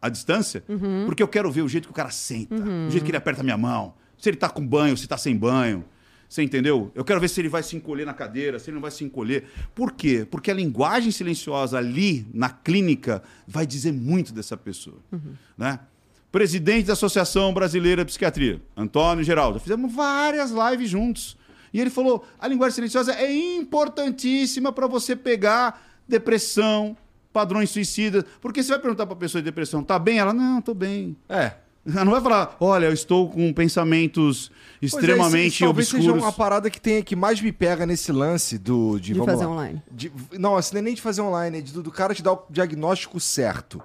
à 0.00 0.08
distância, 0.08 0.62
Uhum. 0.68 1.04
porque 1.06 1.22
eu 1.22 1.28
quero 1.28 1.50
ver 1.50 1.62
o 1.62 1.68
jeito 1.68 1.84
que 1.86 1.90
o 1.92 1.94
cara 1.94 2.10
senta, 2.10 2.54
o 2.54 2.90
jeito 2.90 3.04
que 3.04 3.10
ele 3.10 3.16
aperta 3.18 3.40
a 3.40 3.44
minha 3.44 3.58
mão, 3.58 3.94
se 4.18 4.28
ele 4.30 4.36
tá 4.36 4.48
com 4.48 4.66
banho, 4.66 4.96
se 4.96 5.06
tá 5.08 5.16
sem 5.18 5.36
banho. 5.36 5.84
Você 6.28 6.44
entendeu? 6.44 6.92
Eu 6.94 7.04
quero 7.04 7.18
ver 7.20 7.26
se 7.28 7.40
ele 7.40 7.48
vai 7.48 7.60
se 7.60 7.74
encolher 7.74 8.06
na 8.06 8.14
cadeira, 8.14 8.60
se 8.60 8.70
ele 8.70 8.76
não 8.76 8.80
vai 8.82 8.92
se 8.92 9.02
encolher. 9.02 9.46
Por 9.74 9.90
quê? 9.90 10.24
Porque 10.30 10.48
a 10.48 10.54
linguagem 10.54 11.10
silenciosa 11.10 11.76
ali, 11.76 12.24
na 12.32 12.48
clínica, 12.48 13.20
vai 13.48 13.66
dizer 13.66 13.92
muito 13.92 14.32
dessa 14.32 14.56
pessoa. 14.56 14.98
Né? 15.58 15.80
Presidente 16.30 16.86
da 16.86 16.92
Associação 16.92 17.52
Brasileira 17.52 18.04
de 18.04 18.10
Psiquiatria, 18.10 18.62
Antônio 18.76 19.24
Geraldo. 19.24 19.58
Fizemos 19.58 19.92
várias 19.92 20.52
lives 20.52 20.88
juntos. 20.88 21.36
E 21.74 21.80
ele 21.80 21.90
falou: 21.90 22.24
a 22.38 22.46
linguagem 22.46 22.76
silenciosa 22.76 23.12
é 23.12 23.32
importantíssima 23.36 24.72
para 24.72 24.86
você 24.86 25.16
pegar 25.16 25.84
depressão, 26.06 26.96
padrões 27.32 27.70
suicidas. 27.70 28.24
Porque 28.40 28.62
você 28.62 28.70
vai 28.70 28.78
perguntar 28.78 29.06
para 29.06 29.14
a 29.14 29.18
pessoa 29.18 29.40
de 29.42 29.46
depressão: 29.46 29.82
tá 29.82 29.98
bem? 29.98 30.18
Ela: 30.18 30.32
não, 30.32 30.60
tô 30.62 30.74
bem. 30.74 31.16
É. 31.28 31.52
Ela 31.86 32.04
não 32.04 32.12
vai 32.12 32.20
falar: 32.20 32.56
olha, 32.60 32.86
eu 32.86 32.92
estou 32.92 33.28
com 33.30 33.52
pensamentos 33.52 34.48
Pois 34.48 34.92
é, 34.92 34.96
extremamente 34.96 35.46
isso- 35.46 35.54
isso 35.56 35.64
talvez 35.64 35.86
obscuros. 35.88 36.04
seja 36.14 36.26
uma 36.26 36.32
parada 36.32 36.68
que, 36.70 36.80
tem, 36.80 37.02
que 37.02 37.16
mais 37.16 37.40
me 37.40 37.50
pega 37.52 37.86
nesse 37.86 38.12
lance 38.12 38.58
do, 38.58 38.98
de, 38.98 39.12
De 39.12 39.18
vamos 39.18 39.32
fazer 39.32 39.46
lá. 39.46 39.52
online. 39.52 39.82
De- 39.90 40.12
não, 40.38 40.56
assim, 40.56 40.74
não 40.74 40.78
é 40.80 40.82
nem 40.82 40.94
de 40.94 41.00
fazer 41.02 41.22
online, 41.22 41.58
é 41.58 41.60
de- 41.62 41.72
do, 41.72 41.82
do 41.82 41.90
cara 41.90 42.14
te 42.14 42.22
dar 42.22 42.32
o 42.34 42.42
diagnóstico 42.50 43.18
certo. 43.18 43.80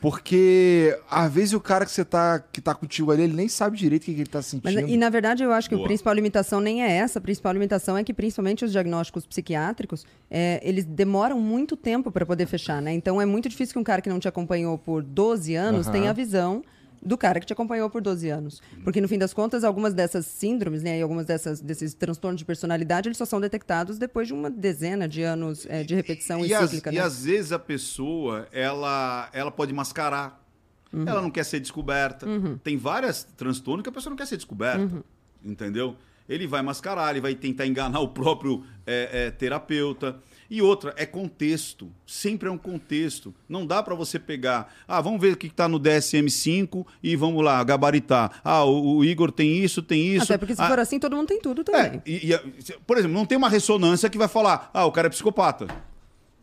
Porque 0.00 0.96
às 1.10 1.32
vezes 1.32 1.52
o 1.52 1.60
cara 1.60 1.84
que 1.84 1.90
você 1.90 2.04
tá, 2.04 2.38
que 2.52 2.60
tá 2.60 2.74
contigo 2.74 3.10
ali, 3.10 3.22
ele 3.22 3.34
nem 3.34 3.48
sabe 3.48 3.76
direito 3.76 4.02
o 4.02 4.06
que, 4.06 4.14
que 4.14 4.20
ele 4.20 4.28
tá 4.28 4.38
Mas, 4.38 4.46
sentindo. 4.46 4.88
e 4.88 4.96
na 4.96 5.10
verdade 5.10 5.42
eu 5.42 5.52
acho 5.52 5.68
que 5.68 5.74
Boa. 5.74 5.86
a 5.86 5.88
principal 5.88 6.14
limitação 6.14 6.60
nem 6.60 6.82
é 6.82 6.90
essa. 6.96 7.18
A 7.18 7.22
principal 7.22 7.52
limitação 7.52 7.96
é 7.96 8.04
que 8.04 8.14
principalmente 8.14 8.64
os 8.64 8.72
diagnósticos 8.72 9.26
psiquiátricos, 9.26 10.06
é, 10.30 10.60
eles 10.62 10.84
demoram 10.84 11.40
muito 11.40 11.76
tempo 11.76 12.10
para 12.10 12.24
poder 12.24 12.46
fechar, 12.46 12.80
né? 12.80 12.92
Então 12.92 13.20
é 13.20 13.26
muito 13.26 13.48
difícil 13.48 13.72
que 13.72 13.78
um 13.78 13.84
cara 13.84 14.00
que 14.00 14.08
não 14.08 14.18
te 14.18 14.28
acompanhou 14.28 14.78
por 14.78 15.02
12 15.02 15.54
anos 15.54 15.86
Aham. 15.86 15.92
tenha 15.92 16.10
a 16.10 16.12
visão 16.14 16.62
do 17.02 17.16
cara 17.16 17.40
que 17.40 17.46
te 17.46 17.52
acompanhou 17.52 17.88
por 17.88 18.02
12 18.02 18.28
anos. 18.28 18.62
Porque 18.84 19.00
no 19.00 19.08
fim 19.08 19.18
das 19.18 19.32
contas, 19.32 19.64
algumas 19.64 19.94
dessas 19.94 20.26
síndromes, 20.26 20.82
né, 20.82 20.98
e 20.98 21.02
algumas 21.02 21.26
dessas 21.26 21.60
desses 21.60 21.94
transtornos 21.94 22.38
de 22.38 22.44
personalidade, 22.44 23.08
eles 23.08 23.18
só 23.18 23.24
são 23.24 23.40
detectados 23.40 23.98
depois 23.98 24.28
de 24.28 24.34
uma 24.34 24.50
dezena 24.50 25.08
de 25.08 25.22
anos 25.22 25.66
é, 25.68 25.82
de 25.82 25.94
repetição 25.94 26.40
e, 26.44 26.52
e, 26.52 26.56
cíclica, 26.56 26.92
e 26.92 26.96
né? 26.96 27.00
às 27.00 27.24
vezes 27.24 27.52
a 27.52 27.58
pessoa, 27.58 28.48
ela, 28.52 29.28
ela 29.32 29.50
pode 29.50 29.72
mascarar. 29.72 30.44
Uhum. 30.92 31.04
Ela 31.06 31.20
não 31.20 31.30
quer 31.30 31.44
ser 31.44 31.60
descoberta. 31.60 32.26
Tem 32.64 32.76
vários 32.76 33.22
transtornos 33.22 33.82
que 33.82 33.90
a 33.90 33.92
pessoa 33.92 34.10
não 34.10 34.16
quer 34.16 34.26
ser 34.26 34.36
descoberta. 34.36 34.82
Uhum. 34.82 35.02
Entendeu? 35.44 35.96
Ele 36.28 36.46
vai 36.46 36.62
mascarar, 36.62 37.10
ele 37.10 37.20
vai 37.20 37.34
tentar 37.34 37.66
enganar 37.66 38.00
o 38.00 38.08
próprio 38.08 38.64
é, 38.86 39.26
é, 39.26 39.30
terapeuta. 39.30 40.16
E 40.50 40.62
outra, 40.62 40.94
é 40.96 41.04
contexto. 41.04 41.90
Sempre 42.06 42.48
é 42.48 42.50
um 42.50 42.56
contexto. 42.56 43.34
Não 43.46 43.66
dá 43.66 43.82
para 43.82 43.94
você 43.94 44.18
pegar. 44.18 44.72
Ah, 44.88 44.98
vamos 45.00 45.20
ver 45.20 45.34
o 45.34 45.36
que 45.36 45.46
está 45.48 45.68
no 45.68 45.78
DSM-5 45.78 46.86
e 47.02 47.14
vamos 47.16 47.44
lá, 47.44 47.62
gabaritar. 47.62 48.40
Ah, 48.42 48.64
o, 48.64 48.96
o 48.96 49.04
Igor 49.04 49.30
tem 49.30 49.62
isso, 49.62 49.82
tem 49.82 50.14
isso. 50.14 50.24
Até 50.24 50.38
porque 50.38 50.54
se 50.54 50.62
Ah, 50.62 50.68
for 50.68 50.78
assim, 50.78 50.98
todo 50.98 51.14
mundo 51.14 51.28
tem 51.28 51.38
tudo 51.40 51.60
é, 51.60 51.64
também. 51.64 52.02
e, 52.06 52.32
e, 52.32 52.62
se- 52.62 52.78
por 52.86 52.96
exemplo, 52.96 53.14
não 53.14 53.26
tem 53.26 53.36
uma 53.36 53.50
ressonância 53.50 54.08
que 54.08 54.16
vai 54.16 54.26
falar, 54.28 54.70
ah, 54.72 54.86
o 54.86 54.92
cara 54.92 55.08
é 55.08 55.10
psicopata. 55.10 55.66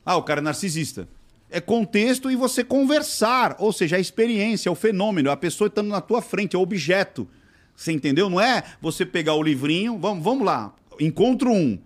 Ah, 0.06 0.16
o 0.18 0.22
cara 0.24 0.40
é 0.40 0.44
narcisista. 0.44 1.08
É 1.50 1.60
contexto 1.60 2.30
e 2.30 2.36
você 2.36 2.64
conversar. 2.64 3.56
Ou 3.58 3.74
seja, 3.74 3.96
a 3.96 4.00
experiência, 4.00 4.72
o 4.72 4.76
fenômeno, 4.76 5.32
a 5.32 5.38
pessoa 5.38 5.68
estando 5.68 5.88
na 5.90 6.00
tua 6.02 6.22
frente, 6.22 6.56
é 6.56 6.60
o 6.60 6.62
objeto. 6.62 7.28
Você 7.76 7.92
entendeu? 7.92 8.30
Não 8.30 8.40
é 8.40 8.64
você 8.80 9.04
pegar 9.04 9.34
o 9.34 9.42
livrinho, 9.42 9.98
vamos, 9.98 10.24
vamos 10.24 10.46
lá, 10.46 10.76
encontro 11.00 11.50
um. 11.52 11.80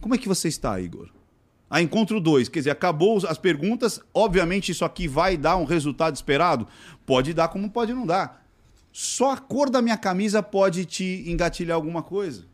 Como 0.00 0.12
é 0.14 0.18
que 0.18 0.26
você 0.28 0.48
está, 0.48 0.78
Igor? 0.80 1.08
A 1.68 1.82
encontro 1.82 2.20
dois, 2.20 2.48
quer 2.48 2.60
dizer, 2.60 2.70
acabou 2.70 3.20
as 3.26 3.38
perguntas. 3.38 4.00
Obviamente, 4.14 4.70
isso 4.70 4.84
aqui 4.84 5.08
vai 5.08 5.36
dar 5.36 5.56
um 5.56 5.64
resultado 5.64 6.14
esperado? 6.14 6.66
Pode 7.04 7.34
dar, 7.34 7.48
como 7.48 7.68
pode 7.68 7.92
não 7.92 8.06
dar. 8.06 8.46
Só 8.92 9.32
a 9.32 9.36
cor 9.36 9.68
da 9.68 9.82
minha 9.82 9.96
camisa 9.96 10.42
pode 10.42 10.84
te 10.84 11.24
engatilhar 11.26 11.74
alguma 11.74 12.02
coisa. 12.02 12.44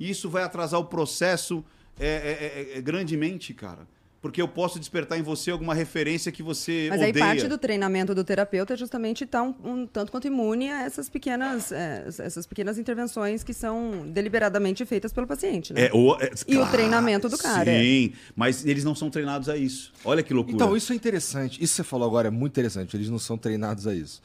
Isso 0.00 0.28
vai 0.28 0.42
atrasar 0.42 0.80
o 0.80 0.86
processo 0.86 1.64
é, 1.98 2.06
é, 2.06 2.74
é, 2.74 2.78
é, 2.78 2.80
grandemente, 2.80 3.54
cara. 3.54 3.86
Porque 4.24 4.40
eu 4.40 4.48
posso 4.48 4.78
despertar 4.78 5.18
em 5.18 5.22
você 5.22 5.50
alguma 5.50 5.74
referência 5.74 6.32
que 6.32 6.42
você 6.42 6.86
Mas 6.88 7.02
aí 7.02 7.10
odeia. 7.10 7.26
parte 7.26 7.46
do 7.46 7.58
treinamento 7.58 8.14
do 8.14 8.24
terapeuta 8.24 8.72
é 8.72 8.76
justamente 8.78 9.24
estar 9.24 9.42
um, 9.42 9.54
um 9.62 9.86
tanto 9.86 10.10
quanto 10.10 10.26
imune 10.26 10.70
a 10.72 10.80
essas 10.80 11.10
pequenas, 11.10 11.70
é, 11.70 12.06
essas 12.06 12.46
pequenas 12.46 12.78
intervenções 12.78 13.44
que 13.44 13.52
são 13.52 14.06
deliberadamente 14.08 14.82
feitas 14.86 15.12
pelo 15.12 15.26
paciente, 15.26 15.74
né? 15.74 15.88
É, 15.88 15.90
o- 15.92 16.16
é, 16.18 16.30
E 16.48 16.56
o 16.56 16.64
treinamento 16.70 17.28
do 17.28 17.36
cara, 17.36 17.70
é. 17.70 17.82
Sim, 17.82 18.14
mas 18.34 18.64
eles 18.64 18.82
não 18.82 18.94
são 18.94 19.10
treinados 19.10 19.50
a 19.50 19.58
isso. 19.58 19.92
Olha 20.02 20.22
que 20.22 20.32
loucura. 20.32 20.56
Então, 20.56 20.74
isso 20.74 20.94
é 20.94 20.96
interessante. 20.96 21.62
Isso 21.62 21.72
que 21.74 21.76
você 21.76 21.84
falou 21.84 22.08
agora 22.08 22.28
é 22.28 22.30
muito 22.30 22.52
interessante. 22.52 22.96
Eles 22.96 23.10
não 23.10 23.18
são 23.18 23.36
treinados 23.36 23.86
a 23.86 23.94
isso. 23.94 24.22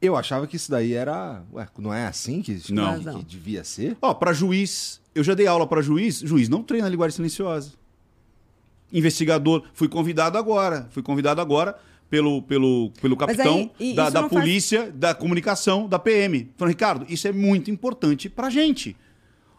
Eu 0.00 0.14
achava 0.16 0.46
que 0.46 0.54
isso 0.54 0.70
daí 0.70 0.92
era. 0.92 1.42
Ué, 1.52 1.66
não 1.78 1.92
é 1.92 2.06
assim 2.06 2.40
que, 2.40 2.54
que- 2.54 2.72
Não. 2.72 3.00
que, 3.02 3.10
que 3.18 3.24
devia 3.24 3.64
ser? 3.64 3.96
Ó, 4.00 4.14
para 4.14 4.32
juiz, 4.32 5.00
eu 5.12 5.24
já 5.24 5.34
dei 5.34 5.48
aula 5.48 5.66
para 5.66 5.82
juiz, 5.82 6.20
juiz 6.20 6.48
não 6.48 6.62
treina 6.62 6.88
linguagem 6.88 7.16
silenciosa. 7.16 7.72
Investigador, 8.98 9.64
fui 9.74 9.88
convidado 9.88 10.38
agora, 10.38 10.86
fui 10.90 11.02
convidado 11.02 11.40
agora 11.40 11.76
pelo, 12.08 12.40
pelo, 12.42 12.92
pelo 13.02 13.16
Mas 13.18 13.26
capitão 13.36 13.70
aí, 13.80 13.92
da, 13.92 14.08
da 14.08 14.22
não 14.22 14.28
faz- 14.30 14.40
polícia, 14.42 14.90
da 14.92 15.12
comunicação, 15.14 15.88
da 15.88 15.98
PM. 15.98 16.48
Falando, 16.56 16.70
Ricardo, 16.72 17.06
isso 17.08 17.26
é 17.26 17.32
muito 17.32 17.70
importante 17.70 18.28
pra 18.30 18.48
gente. 18.48 18.96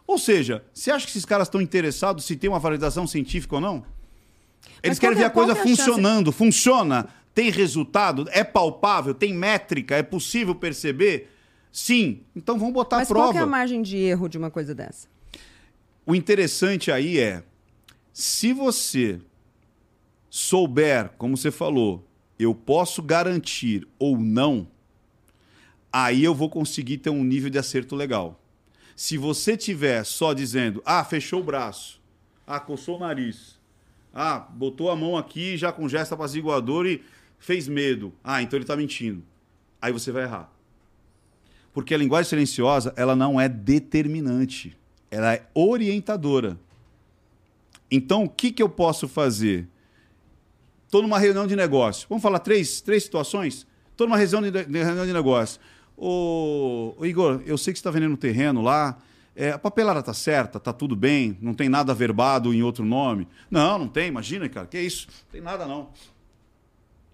Ou 0.06 0.18
seja, 0.18 0.64
você 0.72 0.90
acha 0.90 1.04
que 1.04 1.12
esses 1.12 1.24
caras 1.24 1.48
estão 1.48 1.60
interessados 1.60 2.24
se 2.24 2.34
tem 2.34 2.48
uma 2.48 2.58
validação 2.58 3.06
científica 3.06 3.56
ou 3.56 3.60
não? 3.60 3.84
Eles 4.82 4.98
qual 4.98 5.12
querem 5.12 5.14
que 5.16 5.18
ver 5.18 5.24
é- 5.24 5.26
a 5.26 5.30
coisa 5.30 5.52
qual 5.54 5.58
é 5.58 5.60
a 5.60 5.66
chance? 5.66 5.76
funcionando. 5.84 6.32
Funciona? 6.32 7.06
Tem 7.34 7.50
resultado? 7.50 8.26
É 8.30 8.42
palpável? 8.42 9.12
Tem 9.12 9.34
métrica? 9.34 9.94
É 9.96 10.02
possível 10.02 10.54
perceber? 10.54 11.30
Sim. 11.70 12.20
Então 12.34 12.58
vamos 12.58 12.72
botar 12.72 12.96
Mas 12.96 13.10
a 13.10 13.12
prova. 13.14 13.26
qual 13.26 13.32
que 13.34 13.38
é 13.38 13.42
a 13.42 13.46
margem 13.46 13.82
de 13.82 13.98
erro 13.98 14.28
de 14.28 14.38
uma 14.38 14.50
coisa 14.50 14.74
dessa? 14.74 15.08
O 16.06 16.14
interessante 16.14 16.90
aí 16.90 17.18
é, 17.18 17.42
se 18.18 18.54
você 18.54 19.20
souber, 20.30 21.10
como 21.18 21.36
você 21.36 21.50
falou, 21.50 22.02
eu 22.38 22.54
posso 22.54 23.02
garantir 23.02 23.86
ou 23.98 24.18
não, 24.18 24.66
aí 25.92 26.24
eu 26.24 26.34
vou 26.34 26.48
conseguir 26.48 26.96
ter 26.96 27.10
um 27.10 27.22
nível 27.22 27.50
de 27.50 27.58
acerto 27.58 27.94
legal. 27.94 28.40
Se 28.96 29.18
você 29.18 29.54
tiver 29.54 30.02
só 30.02 30.32
dizendo, 30.32 30.82
ah, 30.86 31.04
fechou 31.04 31.40
o 31.40 31.44
braço, 31.44 32.00
ah, 32.46 32.58
coçou 32.58 32.96
o 32.96 33.00
nariz, 33.00 33.60
ah, 34.14 34.38
botou 34.38 34.90
a 34.90 34.96
mão 34.96 35.14
aqui 35.14 35.58
já 35.58 35.70
com 35.70 35.86
gesto 35.86 36.14
apaziguador 36.14 36.86
e 36.86 37.04
fez 37.38 37.68
medo, 37.68 38.14
ah, 38.24 38.40
então 38.40 38.56
ele 38.56 38.64
está 38.64 38.74
mentindo. 38.74 39.22
Aí 39.78 39.92
você 39.92 40.10
vai 40.10 40.22
errar. 40.22 40.50
Porque 41.70 41.94
a 41.94 41.98
linguagem 41.98 42.30
silenciosa, 42.30 42.94
ela 42.96 43.14
não 43.14 43.38
é 43.38 43.46
determinante, 43.46 44.74
ela 45.10 45.34
é 45.34 45.46
orientadora. 45.52 46.58
Então, 47.90 48.24
o 48.24 48.28
que, 48.28 48.50
que 48.52 48.62
eu 48.62 48.68
posso 48.68 49.06
fazer? 49.08 49.68
Estou 50.84 51.02
numa 51.02 51.18
reunião 51.18 51.46
de 51.46 51.54
negócio. 51.56 52.06
Vamos 52.08 52.22
falar 52.22 52.38
três, 52.38 52.80
três 52.80 53.02
situações? 53.04 53.66
Estou 53.90 54.06
numa 54.06 54.16
reunião 54.16 54.42
de, 54.42 54.50
de- 54.64 54.82
reunião 54.82 55.06
de 55.06 55.12
negócio. 55.12 55.60
Ô, 55.96 56.94
ô, 56.98 57.06
Igor, 57.06 57.42
eu 57.46 57.56
sei 57.56 57.72
que 57.72 57.78
você 57.78 57.80
está 57.80 57.90
vendendo 57.90 58.12
um 58.12 58.16
terreno 58.16 58.60
lá. 58.62 58.98
É, 59.34 59.50
a 59.50 59.58
papelada 59.58 60.02
tá 60.02 60.14
certa, 60.14 60.58
tá 60.58 60.72
tudo 60.72 60.96
bem, 60.96 61.36
não 61.42 61.52
tem 61.52 61.68
nada 61.68 61.92
verbado 61.92 62.54
em 62.54 62.62
outro 62.62 62.84
nome. 62.84 63.28
Não, 63.50 63.78
não 63.78 63.88
tem, 63.88 64.08
imagina, 64.08 64.48
cara. 64.48 64.66
Que 64.66 64.80
isso? 64.80 65.08
Não 65.08 65.30
tem 65.32 65.40
nada, 65.40 65.66
não. 65.66 65.90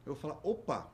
Eu 0.07 0.15
vou 0.15 0.17
falar, 0.17 0.39
opa, 0.43 0.89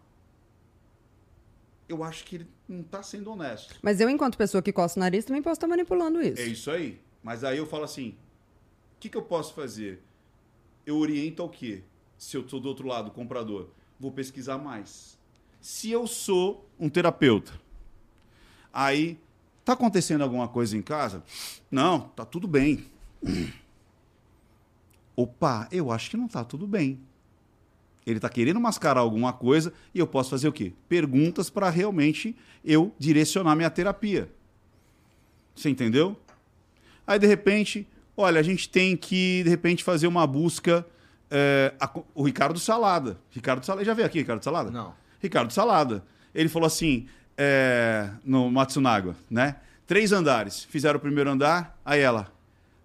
eu 1.89 2.03
acho 2.05 2.25
que 2.25 2.37
ele 2.37 2.47
não 2.69 2.81
está 2.81 3.03
sendo 3.03 3.31
honesto. 3.31 3.75
Mas 3.83 4.01
eu, 4.01 4.09
enquanto 4.11 4.37
pessoa 4.39 4.63
que 4.63 4.73
coça 4.73 4.99
o 4.99 5.01
nariz, 5.01 5.25
também 5.25 5.43
posso 5.43 5.55
estar 5.55 5.67
manipulando 5.67 6.21
isso. 6.23 6.41
É 6.43 6.47
isso 6.47 6.71
aí. 6.71 7.01
Mas 7.23 7.45
aí 7.45 7.59
eu 7.59 7.67
falo 7.67 7.85
assim: 7.85 8.15
que, 8.99 9.09
que 9.09 9.17
eu 9.17 9.23
posso 9.23 9.55
fazer? 9.55 10.03
Eu 10.85 10.97
oriento 10.97 11.43
ao 11.43 11.49
quê? 11.49 11.83
Se 12.17 12.37
eu 12.37 12.41
estou 12.41 12.59
do 12.59 12.69
outro 12.69 12.87
lado, 12.87 13.11
comprador, 13.11 13.69
vou 13.99 14.11
pesquisar 14.11 14.59
mais. 14.59 15.17
Se 15.61 15.91
eu 15.91 16.07
sou 16.07 16.69
um 16.79 16.89
terapeuta, 16.89 17.53
aí 18.73 19.19
tá 19.65 19.75
acontecendo 19.75 20.23
alguma 20.23 20.49
coisa 20.49 20.77
em 20.77 20.83
casa? 20.83 21.23
Não, 21.71 22.01
tá 22.01 22.25
tudo 22.25 22.49
bem. 22.49 22.85
Opa, 25.15 25.69
eu 25.71 25.91
acho 25.91 26.11
que 26.11 26.17
não 26.17 26.29
tá 26.29 26.45
tudo 26.45 26.67
bem. 26.67 27.01
Ele 28.07 28.19
está 28.19 28.29
querendo 28.29 28.59
mascarar 28.59 29.01
alguma 29.01 29.33
coisa 29.33 29.73
e 29.95 29.99
eu 29.99 30.07
posso 30.07 30.31
fazer 30.31 30.49
o 30.49 30.53
quê? 30.53 30.73
Perguntas 30.89 31.51
para 31.51 31.69
realmente 31.69 32.35
eu 32.65 32.95
direcionar 32.99 33.55
minha 33.55 33.69
terapia. 33.69 34.33
Você 35.55 35.69
entendeu? 35.69 36.17
Aí, 37.07 37.19
de 37.19 37.27
repente, 37.27 37.87
olha, 38.19 38.41
a 38.41 38.43
gente 38.43 38.69
tem 38.69 38.97
que, 38.97 39.43
de 39.45 39.49
repente, 39.49 39.85
fazer 39.85 40.07
uma 40.07 40.27
busca. 40.27 40.85
é, 41.31 41.73
a 41.81 41.89
o 42.15 42.23
Ricardo 42.25 42.59
Salada. 42.59 43.19
Ricardo 43.31 43.65
Salada. 43.65 43.85
Já 43.85 43.95
veio 43.95 44.07
aqui, 44.07 44.19
Ricardo 44.19 44.43
Salada? 44.43 44.71
Não. 44.71 44.93
Ricardo 45.21 45.53
Salada. 45.53 46.05
Ele 46.35 46.49
falou 46.49 46.67
assim, 46.67 47.07
é, 47.37 48.11
no 48.25 48.51
Matsunaga, 48.51 49.15
né? 49.31 49.57
Três 49.87 50.13
andares. 50.13 50.65
Fizeram 50.65 50.99
o 50.99 51.01
primeiro 51.01 51.31
andar, 51.31 51.79
aí 51.85 52.01
ela. 52.01 52.31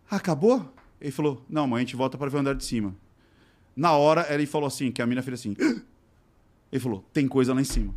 Acabou? 0.09 0.71
Ele 1.01 1.11
falou, 1.11 1.43
não, 1.49 1.67
mãe, 1.67 1.79
a 1.79 1.85
gente 1.85 1.95
volta 1.95 2.17
para 2.17 2.29
ver 2.29 2.37
o 2.37 2.39
andar 2.39 2.55
de 2.55 2.63
cima. 2.63 2.95
Na 3.75 3.93
hora, 3.93 4.25
ele 4.33 4.45
falou 4.45 4.67
assim, 4.67 4.91
que 4.91 5.01
a 5.01 5.05
mina 5.05 5.21
fez 5.21 5.39
assim. 5.39 5.55
Ele 6.71 6.79
falou, 6.79 7.05
tem 7.13 7.27
coisa 7.27 7.53
lá 7.53 7.61
em 7.61 7.65
cima. 7.65 7.93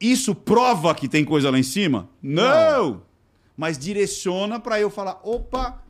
Isso 0.00 0.32
prova 0.32 0.94
que 0.94 1.08
tem 1.08 1.24
coisa 1.24 1.50
lá 1.50 1.58
em 1.58 1.62
cima? 1.64 2.08
Não! 2.22 3.02
Mas 3.60 3.76
direciona 3.76 4.58
para 4.58 4.80
eu 4.80 4.88
falar, 4.88 5.20
opa, 5.22 5.84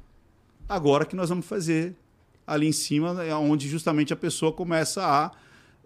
agora 0.68 1.06
que 1.06 1.14
nós 1.14 1.28
vamos 1.28 1.46
fazer 1.46 1.94
ali 2.44 2.66
em 2.66 2.72
cima, 2.72 3.22
é 3.22 3.32
onde 3.32 3.68
justamente 3.68 4.12
a 4.12 4.16
pessoa 4.16 4.52
começa 4.52 5.06
a 5.06 5.30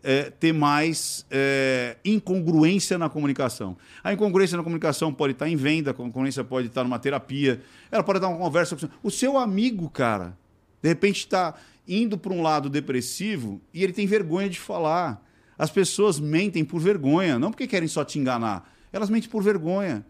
é, 0.03 0.30
ter 0.30 0.55
mais 0.55 1.26
é, 1.30 1.99
incongruência 2.03 2.97
na 2.97 3.11
comunicação. 3.11 3.76
A 4.03 4.14
incongruência 4.14 4.57
na 4.57 4.62
comunicação 4.62 5.12
pode 5.12 5.35
estar 5.35 5.47
em 5.47 5.57
venda, 5.57 5.91
a 5.91 5.93
incongruência 5.93 6.43
pode 6.43 6.68
estar 6.68 6.85
numa 6.85 6.99
terapia, 6.99 7.61
ela 7.93 8.03
pode 8.03 8.16
estar 8.16 8.30
numa 8.30 8.39
conversa 8.39 8.78
o 9.03 9.11
seu 9.11 9.37
amigo, 9.37 9.91
cara. 9.91 10.39
De 10.82 10.89
repente 10.89 11.18
está 11.18 11.53
indo 11.87 12.16
para 12.16 12.32
um 12.32 12.41
lado 12.41 12.70
depressivo 12.70 13.61
e 13.74 13.85
ele 13.85 13.93
tem 13.93 14.07
vergonha 14.07 14.49
de 14.49 14.59
falar. 14.59 15.22
As 15.59 15.70
pessoas 15.70 16.18
mentem 16.18 16.64
por 16.64 16.80
vergonha, 16.80 17.39
não 17.39 17.51
porque 17.51 17.66
querem 17.66 17.89
só 17.89 18.03
te 18.07 18.18
enganar. 18.18 18.72
Elas 18.91 19.11
mentem 19.11 19.28
por 19.28 19.43
vergonha. 19.43 20.03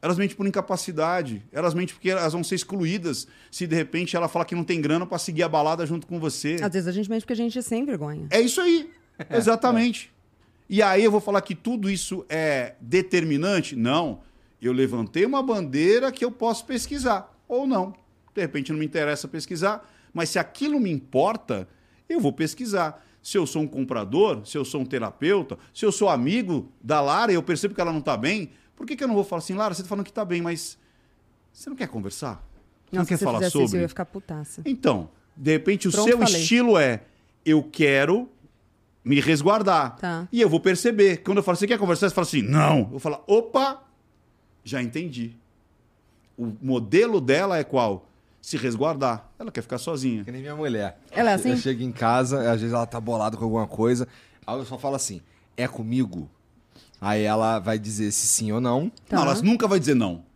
Elas 0.00 0.16
mentem 0.16 0.36
por 0.36 0.46
incapacidade. 0.46 1.42
Elas 1.52 1.74
mentem 1.74 1.94
porque 1.94 2.10
elas 2.10 2.32
vão 2.32 2.44
ser 2.44 2.54
excluídas 2.54 3.26
se 3.50 3.66
de 3.66 3.74
repente 3.74 4.16
ela 4.16 4.28
fala 4.28 4.44
que 4.44 4.54
não 4.54 4.64
tem 4.64 4.80
grana 4.80 5.04
para 5.04 5.18
seguir 5.18 5.42
a 5.42 5.48
balada 5.48 5.84
junto 5.84 6.06
com 6.06 6.20
você. 6.20 6.56
Às 6.62 6.72
vezes 6.72 6.86
a 6.86 6.92
gente 6.92 7.10
mente 7.10 7.22
porque 7.22 7.32
a 7.32 7.36
gente 7.36 7.58
é 7.58 7.62
sem 7.62 7.84
vergonha. 7.84 8.28
É 8.30 8.40
isso 8.40 8.60
aí. 8.60 8.90
Exatamente. 9.30 10.12
E 10.68 10.82
aí 10.82 11.02
eu 11.02 11.10
vou 11.10 11.20
falar 11.20 11.40
que 11.40 11.54
tudo 11.54 11.90
isso 11.90 12.24
é 12.28 12.74
determinante? 12.80 13.74
Não. 13.74 14.20
Eu 14.60 14.72
levantei 14.72 15.24
uma 15.24 15.42
bandeira 15.42 16.12
que 16.12 16.24
eu 16.24 16.30
posso 16.30 16.64
pesquisar. 16.64 17.34
Ou 17.48 17.66
não. 17.66 17.94
De 18.34 18.40
repente 18.40 18.70
não 18.70 18.78
me 18.78 18.84
interessa 18.84 19.26
pesquisar. 19.26 19.88
Mas 20.12 20.28
se 20.28 20.38
aquilo 20.38 20.78
me 20.78 20.90
importa, 20.90 21.68
eu 22.08 22.20
vou 22.20 22.32
pesquisar. 22.32 23.04
Se 23.22 23.36
eu 23.36 23.46
sou 23.46 23.62
um 23.62 23.66
comprador, 23.66 24.46
se 24.46 24.56
eu 24.56 24.64
sou 24.64 24.80
um 24.82 24.84
terapeuta, 24.84 25.58
se 25.74 25.84
eu 25.84 25.90
sou 25.90 26.08
amigo 26.08 26.70
da 26.80 27.00
Lara 27.00 27.32
e 27.32 27.34
eu 27.34 27.42
percebo 27.42 27.74
que 27.74 27.80
ela 27.80 27.92
não 27.92 27.98
está 27.98 28.16
bem, 28.16 28.50
por 28.78 28.86
que, 28.86 28.94
que 28.94 29.02
eu 29.02 29.08
não 29.08 29.16
vou 29.16 29.24
falar 29.24 29.40
assim, 29.40 29.54
Lara, 29.54 29.74
você 29.74 29.80
está 29.80 29.88
falando 29.88 30.04
que 30.04 30.12
está 30.12 30.24
bem, 30.24 30.40
mas 30.40 30.78
você 31.52 31.68
não 31.68 31.76
quer 31.76 31.88
conversar? 31.88 32.34
Você 32.86 32.94
não 32.94 33.00
Nossa, 33.00 33.08
quer 33.08 33.18
falar 33.18 33.38
fizesse 33.38 33.52
sobre? 33.52 33.66
isso, 33.66 33.76
eu 33.76 33.80
ia 33.80 33.88
ficar 33.88 34.04
putaça. 34.04 34.62
Então, 34.64 35.10
de 35.36 35.50
repente 35.50 35.88
o 35.88 35.90
Pronto, 35.90 36.08
seu 36.08 36.16
falei. 36.16 36.40
estilo 36.40 36.78
é 36.78 37.02
eu 37.44 37.60
quero 37.60 38.28
me 39.04 39.18
resguardar. 39.18 39.96
Tá. 39.96 40.28
E 40.30 40.40
eu 40.40 40.48
vou 40.48 40.60
perceber. 40.60 41.18
Quando 41.24 41.38
eu 41.38 41.42
falo, 41.42 41.56
você 41.56 41.66
quer 41.66 41.76
conversar? 41.76 42.08
Você 42.08 42.14
fala 42.14 42.26
assim, 42.26 42.42
não. 42.42 42.78
Eu 42.78 42.84
vou 42.84 43.00
falar, 43.00 43.20
opa, 43.26 43.82
já 44.62 44.80
entendi. 44.80 45.32
O 46.36 46.54
modelo 46.62 47.20
dela 47.20 47.58
é 47.58 47.64
qual? 47.64 48.08
Se 48.40 48.56
resguardar. 48.56 49.28
Ela 49.40 49.50
quer 49.50 49.62
ficar 49.62 49.78
sozinha. 49.78 50.22
Que 50.22 50.30
nem 50.30 50.40
minha 50.40 50.54
mulher. 50.54 51.00
Ela 51.10 51.32
é 51.32 51.34
assim? 51.34 51.50
Eu 51.50 51.56
chego 51.56 51.82
em 51.82 51.90
casa, 51.90 52.48
às 52.48 52.60
vezes 52.60 52.72
ela 52.72 52.86
tá 52.86 53.00
bolada 53.00 53.36
com 53.36 53.42
alguma 53.42 53.66
coisa. 53.66 54.06
Aí 54.46 54.56
eu 54.56 54.64
só 54.64 54.78
falo 54.78 54.94
assim: 54.94 55.20
é 55.56 55.66
comigo? 55.66 56.30
Aí 57.00 57.22
ela 57.22 57.58
vai 57.58 57.78
dizer 57.78 58.10
se 58.12 58.26
sim 58.26 58.50
ou 58.52 58.60
não. 58.60 58.90
Tá. 59.08 59.16
Não, 59.16 59.22
ela 59.24 59.34
nunca 59.42 59.68
vai 59.68 59.78
dizer 59.78 59.94
não. 59.94 60.26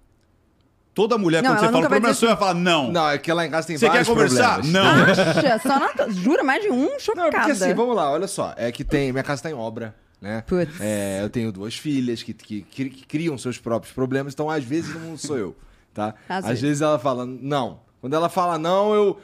Toda 0.95 1.17
mulher, 1.17 1.43
Não, 1.43 1.51
quando 1.51 1.59
ela 1.59 1.67
você 1.67 1.73
fala 1.73 1.77
nunca 1.79 1.89
vai 1.89 2.01
problema 2.01 2.13
dizer 2.15 2.21
seu, 2.21 2.29
vai 2.29 2.37
falar 2.39 2.55
não. 2.55 2.93
Não, 2.93 3.09
é 3.09 3.17
que 3.19 3.33
lá 3.33 3.47
em 3.47 3.51
casa 3.51 3.67
tem 3.67 3.79
Você 3.79 3.87
quer 3.87 3.91
vários 4.05 4.09
conversar? 4.09 4.61
problemas. 4.61 4.73
Não. 4.73 5.13
Acha? 5.13 5.59
Só 5.61 5.79
na... 5.79 6.09
Jura, 6.11 6.45
mais 6.45 6.63
de 6.63 6.71
um? 6.71 6.85
Não, 6.91 7.01
Chocada. 7.01 7.31
porque 7.31 7.51
assim, 7.53 7.73
vamos 7.75 7.97
lá, 7.97 8.11
olha 8.11 8.29
só. 8.29 8.53
É 8.59 8.71
que 8.71 8.85
tem. 8.85 9.11
Minha 9.11 9.25
casa 9.25 9.43
tá 9.45 9.51
em 9.51 9.55
obra, 9.55 9.97
né? 10.21 10.43
Putz. 10.47 10.79
É, 10.81 11.23
eu 11.23 11.31
tenho 11.31 11.51
duas 11.51 11.75
filhas 11.75 12.23
que, 12.23 12.35
que, 12.35 12.61
que 12.63 12.91
criam 13.07 13.39
seus 13.39 13.57
próprios 13.57 13.93
problemas, 13.95 14.35
então 14.35 14.51
às 14.51 14.63
vezes 14.63 14.95
não 14.95 15.17
sou 15.17 15.39
eu, 15.39 15.57
tá? 15.95 16.15
Às 16.29 16.45
Às, 16.45 16.45
vezes. 16.51 16.61
vezes. 16.63 16.83
ela 16.83 16.99
fala 16.99 17.25
não. 17.25 17.81
Quando 18.01 18.13
ela 18.15 18.29
fala 18.29 18.59
não, 18.59 18.95
eu. 18.95 19.19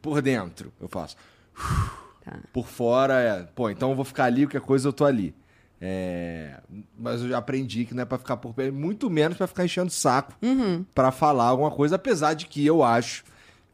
Por 0.00 0.22
dentro, 0.22 0.72
eu 0.80 0.88
faço. 0.88 1.14
Tá. 2.24 2.38
Por 2.52 2.66
fora 2.66 3.20
é. 3.20 3.42
Pô, 3.54 3.68
então 3.68 3.90
eu 3.90 3.96
vou 3.96 4.04
ficar 4.04 4.24
ali, 4.24 4.46
qualquer 4.46 4.62
coisa 4.62 4.88
eu 4.88 4.92
tô 4.94 5.04
ali. 5.04 5.34
É, 5.84 6.60
mas 6.96 7.22
eu 7.22 7.28
já 7.30 7.38
aprendi 7.38 7.84
que 7.84 7.92
não 7.92 8.02
é 8.02 8.04
pra 8.04 8.16
ficar 8.16 8.36
por 8.36 8.54
perto, 8.54 8.72
muito 8.72 9.10
menos 9.10 9.36
pra 9.36 9.48
ficar 9.48 9.64
enchendo 9.64 9.88
o 9.88 9.92
saco 9.92 10.32
Uhum. 10.40 10.84
pra 10.94 11.10
falar 11.10 11.46
alguma 11.46 11.72
coisa, 11.72 11.96
apesar 11.96 12.34
de 12.34 12.46
que 12.46 12.64
eu 12.64 12.84
acho 12.84 13.24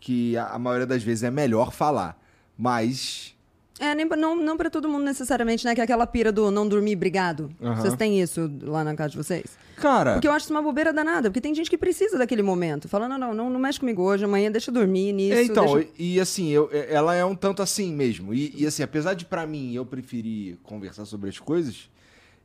que 0.00 0.34
a, 0.36 0.46
a 0.48 0.58
maioria 0.58 0.86
das 0.86 1.02
vezes 1.02 1.22
é 1.22 1.30
melhor 1.30 1.70
falar. 1.70 2.18
Mas 2.56 3.34
É, 3.78 3.94
nem, 3.94 4.06
não, 4.06 4.34
não 4.34 4.56
pra 4.56 4.70
todo 4.70 4.88
mundo 4.88 5.04
necessariamente, 5.04 5.64
né? 5.66 5.74
Que 5.74 5.80
é 5.80 5.84
aquela 5.84 6.06
pira 6.06 6.32
do 6.32 6.50
não 6.50 6.66
dormir 6.66 6.96
brigado. 6.96 7.50
Aham. 7.62 7.76
Vocês 7.76 7.94
têm 7.94 8.20
isso 8.20 8.50
lá 8.62 8.82
na 8.82 8.94
casa 8.96 9.10
de 9.10 9.16
vocês? 9.18 9.44
Cara, 9.76 10.14
Porque 10.14 10.26
eu 10.26 10.32
acho 10.32 10.46
isso 10.46 10.52
uma 10.54 10.62
bobeira 10.62 10.92
danada. 10.92 11.28
Porque 11.30 11.40
tem 11.40 11.54
gente 11.54 11.68
que 11.70 11.78
precisa 11.78 12.16
daquele 12.18 12.42
momento. 12.42 12.88
Fala, 12.88 13.06
não, 13.08 13.16
não, 13.18 13.32
não, 13.34 13.50
não 13.50 13.60
mexe 13.60 13.78
comigo 13.78 14.02
hoje, 14.02 14.24
amanhã 14.24 14.50
deixa 14.50 14.70
eu 14.70 14.74
dormir 14.74 15.12
nisso. 15.12 15.38
É, 15.38 15.42
então, 15.44 15.74
deixa... 15.74 15.88
e, 15.98 16.14
e 16.16 16.20
assim, 16.20 16.48
eu, 16.48 16.68
é- 16.72 16.92
ela 16.92 17.14
é 17.14 17.24
um 17.24 17.36
tanto 17.36 17.62
assim 17.62 17.92
mesmo. 17.94 18.34
E, 18.34 18.52
e, 18.56 18.66
assim, 18.66 18.82
apesar 18.82 19.14
de 19.14 19.24
pra 19.24 19.46
mim 19.46 19.72
eu 19.74 19.86
preferir 19.86 20.56
conversar 20.64 21.04
sobre 21.04 21.28
as 21.30 21.38
coisas, 21.38 21.88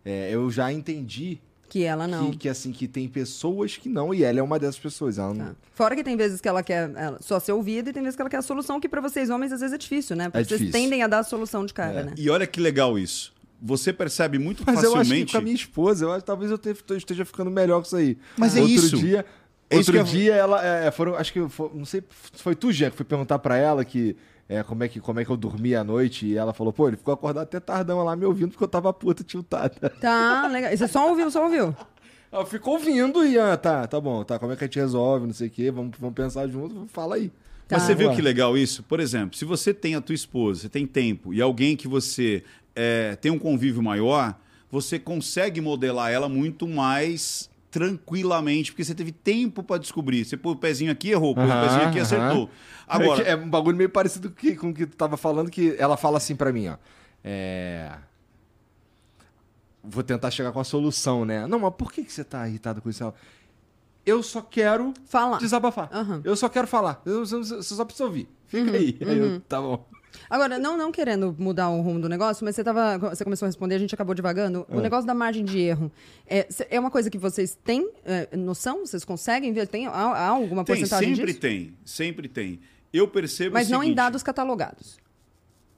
é, 0.06 0.30
eu 0.34 0.50
já 0.52 0.72
entendi 0.72 1.40
Que 1.70 1.84
ela 1.84 2.08
não. 2.08 2.32
que, 2.32 2.38
que, 2.38 2.50
assim, 2.50 2.72
que 2.72 2.88
tem 2.88 3.08
pessoas 3.08 3.78
que 3.78 3.90
não, 3.90 4.14
e 4.14 4.24
ela 4.24 4.40
é 4.40 4.44
uma 4.44 4.60
dessas 4.60 4.78
pessoas. 4.80 5.18
Ela 5.18 5.34
não- 5.34 5.46
Tá. 5.48 5.56
Fora 5.74 5.96
que 5.96 6.04
tem 6.04 6.16
vezes 6.16 6.40
que 6.40 6.48
ela 6.48 6.62
quer 6.62 6.92
ela, 6.96 7.18
só 7.22 7.40
ser 7.40 7.52
ouvida 7.54 7.90
e 7.90 7.94
tem 7.94 8.04
vezes 8.04 8.16
que 8.16 8.22
ela 8.22 8.30
quer 8.30 8.38
a 8.38 8.42
solução, 8.42 8.80
que 8.80 8.88
pra 8.88 9.02
vocês 9.02 9.30
homens 9.30 9.52
às 9.52 9.60
vezes 9.62 9.74
é 9.74 9.78
difícil, 9.78 10.16
né? 10.16 10.26
Porque 10.26 10.40
É 10.40 10.44
vocês 10.44 10.60
difícil. 10.60 10.80
tendem 10.82 11.02
a 11.04 11.08
dar 11.08 11.20
a 11.20 11.24
solução 11.24 11.66
de 11.66 11.74
cara, 11.74 12.00
É. 12.02 12.04
né? 12.04 12.14
E 12.18 12.30
olha 12.30 12.46
que 12.46 12.60
legal 12.60 12.98
isso. 13.00 13.34
Você 13.66 13.94
percebe 13.94 14.38
muito 14.38 14.62
Mas 14.66 14.76
eu 14.76 14.82
acho 14.82 14.90
que 14.92 14.98
facilmente. 14.98 15.32
com 15.32 15.38
a 15.38 15.42
minha 15.42 15.56
esposa, 15.56 16.06
eu 16.06 16.12
acho, 16.12 16.26
talvez 16.26 16.52
eu 16.52 16.58
te- 16.58 16.76
eu 16.90 16.98
esteja 16.98 17.24
ficando 17.24 17.50
melhor 17.50 17.80
com 17.80 17.86
isso 17.88 17.96
aí. 17.96 18.18
Mas 18.38 18.56
é 18.58 18.60
outro 18.62 18.76
isso. 18.76 18.98
Dia, 18.98 19.26
É 19.70 19.78
isso 19.80 19.90
outro 19.90 19.94
que 19.94 20.00
eu- 20.00 20.04
dia 20.22 20.36
ela, 20.36 20.64
é, 20.66 20.92
foram, 20.92 21.16
acho 21.16 21.32
que 21.32 21.48
foi, 21.48 21.72
não 21.74 21.86
sei, 21.86 22.04
foi 22.34 22.56
tu, 22.56 22.72
Jean, 22.74 22.92
que 22.92 22.98
foi 22.98 23.06
perguntar 23.06 23.40
pra 23.40 23.58
ela 23.58 23.84
que 23.86 24.16
é, 24.48 24.62
como, 24.64 24.84
é 24.84 24.88
que, 24.88 25.00
como 25.00 25.20
é 25.20 25.26
que 25.26 25.32
eu 25.32 25.38
dormia 25.38 25.82
à 25.82 25.84
noite 25.84 26.26
e 26.26 26.38
ela 26.38 26.54
falou, 26.54 26.74
pô, 26.74 26.88
ele 26.88 26.98
ficou 26.98 27.14
acordado 27.14 27.44
até 27.44 27.60
tardão 27.60 28.04
lá 28.04 28.16
me 28.16 28.26
ouvindo 28.26 28.52
porque 28.52 28.64
eu 28.64 28.68
tava 28.68 28.92
puta 28.94 29.24
tiltada. 29.24 29.90
Tá, 30.02 30.48
legal. 30.48 30.72
E 30.72 30.78
você 30.78 30.88
só 30.88 31.10
ouviu, 31.10 31.30
só 31.32 31.44
ouviu. 31.44 31.76
Eu 32.32 32.48
fico 32.48 32.72
ouvindo 32.72 33.24
e, 33.24 33.38
ah, 33.38 33.56
tá, 33.56 33.86
tá 33.86 34.02
bom, 34.02 34.24
tá, 34.24 34.40
como 34.40 34.52
é 34.52 34.56
que 34.56 34.64
a 34.64 34.66
gente 34.66 34.80
resolve, 34.80 35.28
não 35.28 35.34
sei 35.36 35.50
o 35.50 35.52
quê, 35.52 35.70
vamos, 35.70 35.96
vamos 36.00 36.16
pensar 36.16 36.48
junto, 36.48 36.88
fala 36.88 37.14
aí. 37.14 37.32
Tá. 37.68 37.78
Mas 37.78 37.84
você 37.84 37.94
viu 37.94 38.12
que 38.12 38.24
legal 38.24 38.58
isso? 38.58 38.82
Por 38.82 39.00
exemplo, 39.00 39.38
se 39.38 39.46
você 39.46 39.72
tem 39.72 39.94
a 39.94 40.02
tua 40.02 40.16
esposa, 40.16 40.62
você 40.62 40.70
tem 40.70 40.88
tempo 40.88 41.32
e 41.32 41.40
alguém 41.40 41.78
que 41.78 41.88
você 41.88 42.44
é, 42.76 43.16
tem 43.18 43.32
um 43.32 43.38
convívio 43.38 43.84
maior, 43.84 44.36
você 44.72 44.98
consegue 44.98 45.62
modelar 45.62 46.12
ela 46.12 46.28
muito 46.28 46.68
mais 46.68 47.52
tranquilamente, 47.74 48.72
porque 48.72 48.84
você 48.86 48.94
teve 48.94 49.12
tempo 49.12 49.64
para 49.64 49.80
descobrir. 49.80 50.24
Você 50.24 50.38
pôs 50.38 50.56
o 50.56 50.60
pezinho 50.60 50.92
aqui, 50.92 51.10
errou, 51.10 51.34
pôs 51.34 51.50
o 51.50 51.52
Aham, 51.52 51.62
pezinho 51.62 51.88
aqui, 51.88 51.98
aham. 51.98 52.04
acertou. 52.04 52.50
É 52.88 52.96
Agora, 52.96 53.24
que 53.24 53.30
É, 53.32 53.36
um 53.36 53.50
bagulho 53.50 53.76
meio 53.76 53.90
parecido 53.90 54.30
que- 54.30 54.56
com 54.56 54.70
o 54.70 54.74
que 54.74 54.86
tu 54.86 54.96
tava 54.96 55.18
falando, 55.18 55.50
que 55.50 55.76
ela 55.80 55.98
fala 55.98 56.18
assim 56.18 56.36
pra 56.36 56.54
mim, 56.54 56.68
ó. 56.68 56.78
É. 57.24 57.92
Vou 59.84 60.04
tentar 60.04 60.30
chegar 60.32 60.52
com 60.52 60.60
a 60.60 60.64
solução, 60.64 61.26
né? 61.26 61.48
Não, 61.48 61.60
mas 61.60 61.74
por 61.76 61.92
que, 61.92 62.04
que 62.04 62.14
você 62.14 62.24
tá 62.24 62.48
irritado 62.48 62.80
com 62.82 62.90
isso? 62.90 63.12
Eu 64.06 64.22
só 64.22 64.42
quero 64.42 64.94
Falar. 65.06 65.40
desabafar. 65.40 65.90
Aham. 65.92 66.22
Eu 66.24 66.36
só 66.36 66.48
quero 66.48 66.68
falar. 66.68 67.02
Você 67.04 67.64
só 67.76 67.84
precisa 67.84 68.06
ouvir. 68.06 68.30
Fica 68.46 68.72
aí. 68.72 68.98
Aí 69.02 69.18
eu, 69.18 69.42
tá 69.42 69.60
bom. 69.60 69.86
Agora, 70.30 70.58
não, 70.58 70.78
não 70.78 70.92
querendo 70.92 71.36
mudar 71.38 71.70
o 71.70 71.82
rumo 71.82 72.00
do 72.00 72.10
negócio, 72.10 72.44
mas 72.46 72.56
você, 72.56 72.64
tava, 72.64 72.98
você 72.98 73.24
começou 73.24 73.46
a 73.46 73.50
responder, 73.50 73.76
a 73.76 73.80
gente 73.80 73.94
acabou 73.94 74.16
devagando. 74.16 74.66
É. 74.70 74.76
O 74.76 74.82
negócio 74.82 75.06
da 75.06 75.14
margem 75.14 75.44
de 75.44 75.60
erro 75.60 75.92
é, 76.28 76.48
é 76.70 76.80
uma 76.80 76.92
coisa 76.92 77.10
que 77.10 77.18
vocês 77.18 77.58
têm 77.64 77.90
é, 78.06 78.36
noção? 78.36 78.86
Vocês 78.86 79.04
conseguem 79.04 79.54
ver? 79.54 79.68
Tem 79.68 79.88
há, 79.88 79.92
há 79.92 80.28
alguma 80.28 80.64
tem, 80.64 80.76
porcentagem 80.76 81.16
sempre 81.16 81.32
disso? 81.32 81.40
tem, 81.40 81.74
sempre 81.84 82.28
tem. 82.28 82.60
Eu 82.92 83.08
percebo 83.08 83.54
Mas 83.54 83.68
o 83.70 83.72
não 83.72 83.80
em 83.80 83.86
seguinte, 83.86 83.96
dados 83.96 84.24
catalogados. 84.24 84.98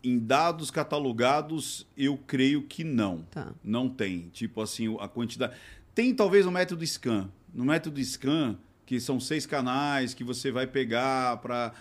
Em 0.03 0.19
dados 0.19 0.69
catalogados, 0.69 1.88
eu 1.97 2.17
creio 2.27 2.61
que 2.63 2.83
não. 2.83 3.23
Tá. 3.31 3.53
Não 3.63 3.89
tem. 3.89 4.29
Tipo 4.33 4.61
assim, 4.61 4.95
a 4.99 5.07
quantidade. 5.07 5.55
Tem 5.95 6.13
talvez 6.13 6.45
no 6.45 6.51
método 6.51 6.86
scan. 6.86 7.29
No 7.53 7.63
método 7.63 7.99
scan, 8.01 8.57
que 8.86 8.99
são 8.99 9.19
seis 9.19 9.45
canais 9.45 10.13
que 10.13 10.23
você 10.23 10.51
vai 10.51 10.67
pegar 10.67 11.38
para 11.38 11.71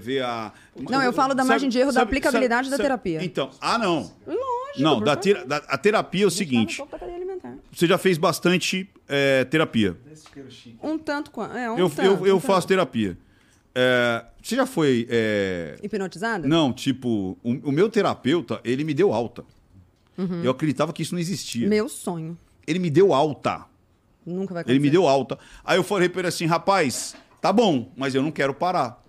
ver 0.00 0.22
a. 0.24 0.52
Não, 0.76 1.02
eu 1.02 1.12
falo 1.12 1.34
da 1.34 1.44
margem 1.44 1.68
de 1.68 1.78
erro 1.78 1.92
da 1.92 2.02
aplicabilidade 2.02 2.68
da 2.70 2.76
terapia. 2.76 3.24
Então, 3.24 3.50
ah, 3.60 3.78
não. 3.78 4.10
Lógico. 4.26 4.48
Não, 4.80 5.00
da, 5.00 5.16
tera- 5.16 5.44
da- 5.46 5.56
a 5.68 5.78
terapia 5.78 6.24
é 6.24 6.26
o 6.26 6.30
seguinte: 6.30 6.76
Só 6.76 6.86
pra 6.86 6.98
cadeia 6.98 7.16
alimentar. 7.16 7.54
você 7.72 7.86
já 7.86 7.96
fez 7.98 8.18
bastante 8.18 8.88
é, 9.08 9.44
terapia. 9.44 9.96
Um 10.82 10.98
tanto 10.98 11.30
quanto. 11.30 11.56
É, 11.56 11.70
um 11.70 11.78
eu 11.78 11.88
tanto, 11.90 12.02
eu, 12.02 12.26
eu 12.26 12.36
um 12.36 12.40
faço 12.40 12.60
tanto. 12.66 12.68
terapia. 12.68 13.18
É, 13.74 14.24
você 14.42 14.56
já 14.56 14.66
foi. 14.66 15.06
é, 15.10 15.76
Hipnotizada? 15.82 16.46
Não, 16.48 16.72
tipo, 16.72 17.38
o, 17.42 17.52
o 17.68 17.72
meu 17.72 17.88
terapeuta, 17.88 18.60
ele 18.64 18.82
me 18.84 18.92
deu 18.94 19.12
alta. 19.12 19.44
Uhum. 20.16 20.42
Eu 20.42 20.50
acreditava 20.50 20.92
que 20.92 21.02
isso 21.02 21.14
não 21.14 21.20
existia. 21.20 21.68
Meu 21.68 21.88
sonho. 21.88 22.36
Ele 22.66 22.78
me 22.80 22.90
deu 22.90 23.14
alta. 23.14 23.64
Nunca 24.28 24.54
vai 24.54 24.60
acontecer. 24.60 24.76
Ele 24.76 24.84
me 24.84 24.90
deu 24.90 25.06
alta. 25.08 25.38
Aí 25.64 25.78
eu 25.78 25.82
falei 25.82 26.08
pra 26.08 26.20
ele 26.20 26.28
assim, 26.28 26.46
rapaz, 26.46 27.16
tá 27.40 27.52
bom, 27.52 27.90
mas 27.96 28.14
eu 28.14 28.22
não 28.22 28.30
quero 28.30 28.54
parar. 28.54 29.02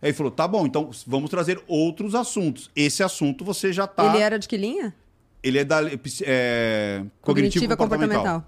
Aí 0.00 0.08
ele 0.08 0.16
falou, 0.16 0.32
tá 0.32 0.46
bom, 0.48 0.66
então 0.66 0.90
vamos 1.06 1.30
trazer 1.30 1.62
outros 1.66 2.14
assuntos. 2.14 2.70
Esse 2.74 3.02
assunto 3.02 3.44
você 3.44 3.72
já 3.72 3.86
tá... 3.86 4.12
Ele 4.12 4.22
era 4.22 4.38
de 4.38 4.48
que 4.48 4.56
linha? 4.56 4.94
Ele 5.42 5.58
é 5.58 5.64
da 5.64 5.80
é, 6.22 7.04
Cognitiva 7.20 7.76
comportamental. 7.76 8.44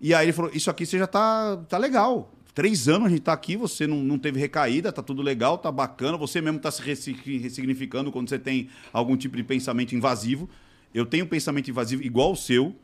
E 0.00 0.12
aí 0.12 0.26
ele 0.26 0.32
falou, 0.32 0.50
isso 0.52 0.70
aqui 0.70 0.84
você 0.84 0.98
já 0.98 1.06
tá, 1.06 1.56
tá 1.68 1.78
legal. 1.78 2.30
Três 2.54 2.88
anos 2.88 3.08
a 3.08 3.10
gente 3.10 3.22
tá 3.22 3.32
aqui, 3.32 3.56
você 3.56 3.86
não, 3.86 3.96
não 3.96 4.18
teve 4.18 4.38
recaída, 4.38 4.92
tá 4.92 5.02
tudo 5.02 5.22
legal, 5.22 5.58
tá 5.58 5.72
bacana. 5.72 6.16
Você 6.16 6.40
mesmo 6.40 6.58
tá 6.60 6.70
se 6.70 6.80
ressigni- 6.82 7.38
ressignificando 7.38 8.12
quando 8.12 8.28
você 8.28 8.38
tem 8.38 8.68
algum 8.92 9.16
tipo 9.16 9.36
de 9.36 9.42
pensamento 9.42 9.94
invasivo. 9.94 10.48
Eu 10.94 11.04
tenho 11.04 11.24
um 11.24 11.28
pensamento 11.28 11.68
invasivo 11.68 12.02
igual 12.02 12.32
o 12.32 12.36
seu, 12.36 12.76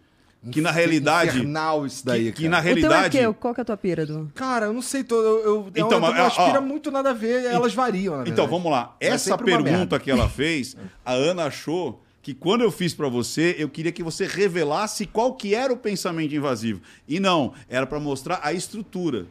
que 0.51 0.61
na 0.61 0.71
realidade... 0.71 1.39
Infernal 1.39 1.85
isso 1.85 2.05
daí, 2.05 2.33
que, 2.33 2.43
que 2.43 2.49
na 2.49 2.59
O 2.59 2.63
teu 2.63 2.71
é 2.71 2.75
realidade... 2.75 3.19
que? 3.19 3.33
Qual 3.35 3.55
que 3.55 3.61
é 3.61 3.63
a 3.63 3.65
tua 3.65 3.77
pira, 3.77 4.07
Du? 4.07 4.31
Cara, 4.35 4.67
eu 4.67 4.73
não 4.73 4.81
sei. 4.81 5.05
Tô, 5.05 5.17
eu, 5.17 5.45
eu, 5.45 5.67
Então, 5.69 5.87
então, 5.87 6.01
mas, 6.01 6.17
eu, 6.17 6.23
ó, 6.23 6.27
aspira 6.27 6.59
ó. 6.59 6.63
muito 6.63 6.91
nada 6.91 7.11
a 7.11 7.13
ver, 7.13 7.45
elas 7.45 7.75
variam, 7.75 8.19
na 8.19 8.29
Então, 8.29 8.47
vamos 8.47 8.71
lá. 8.73 8.97
É 9.01 9.09
Essa 9.09 9.37
pergunta 9.37 9.99
que 9.99 10.11
ela 10.11 10.29
fez, 10.29 10.77
a 11.05 11.13
Ana 11.13 11.45
achou 11.47 12.03
que 12.23 12.35
quando 12.35 12.63
eu 12.63 12.71
fiz 12.71 12.95
pra 12.95 13.09
você, 13.09 13.55
eu 13.59 13.69
queria 13.69 13.93
que 13.93 14.03
você 14.03 14.27
revelasse 14.27 15.07
qual 15.07 15.35
que 15.35 15.55
era 15.55 15.73
o 15.73 15.77
pensamento 15.77 16.35
invasivo. 16.35 16.81
E 17.09 17.21
não, 17.21 17.53
era 17.69 17.87
pra 17.87 18.01
mostrar 18.01 18.41
a 18.43 18.53
estrutura. 18.53 19.27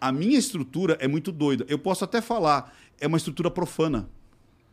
A 0.00 0.10
minha 0.10 0.38
estrutura 0.38 0.96
é 1.00 1.06
muito 1.06 1.30
doida. 1.30 1.64
Eu 1.68 1.78
posso 1.78 2.04
até 2.04 2.20
falar, 2.20 2.74
é 3.00 3.06
uma 3.06 3.16
estrutura 3.16 3.50
profana. 3.50 4.08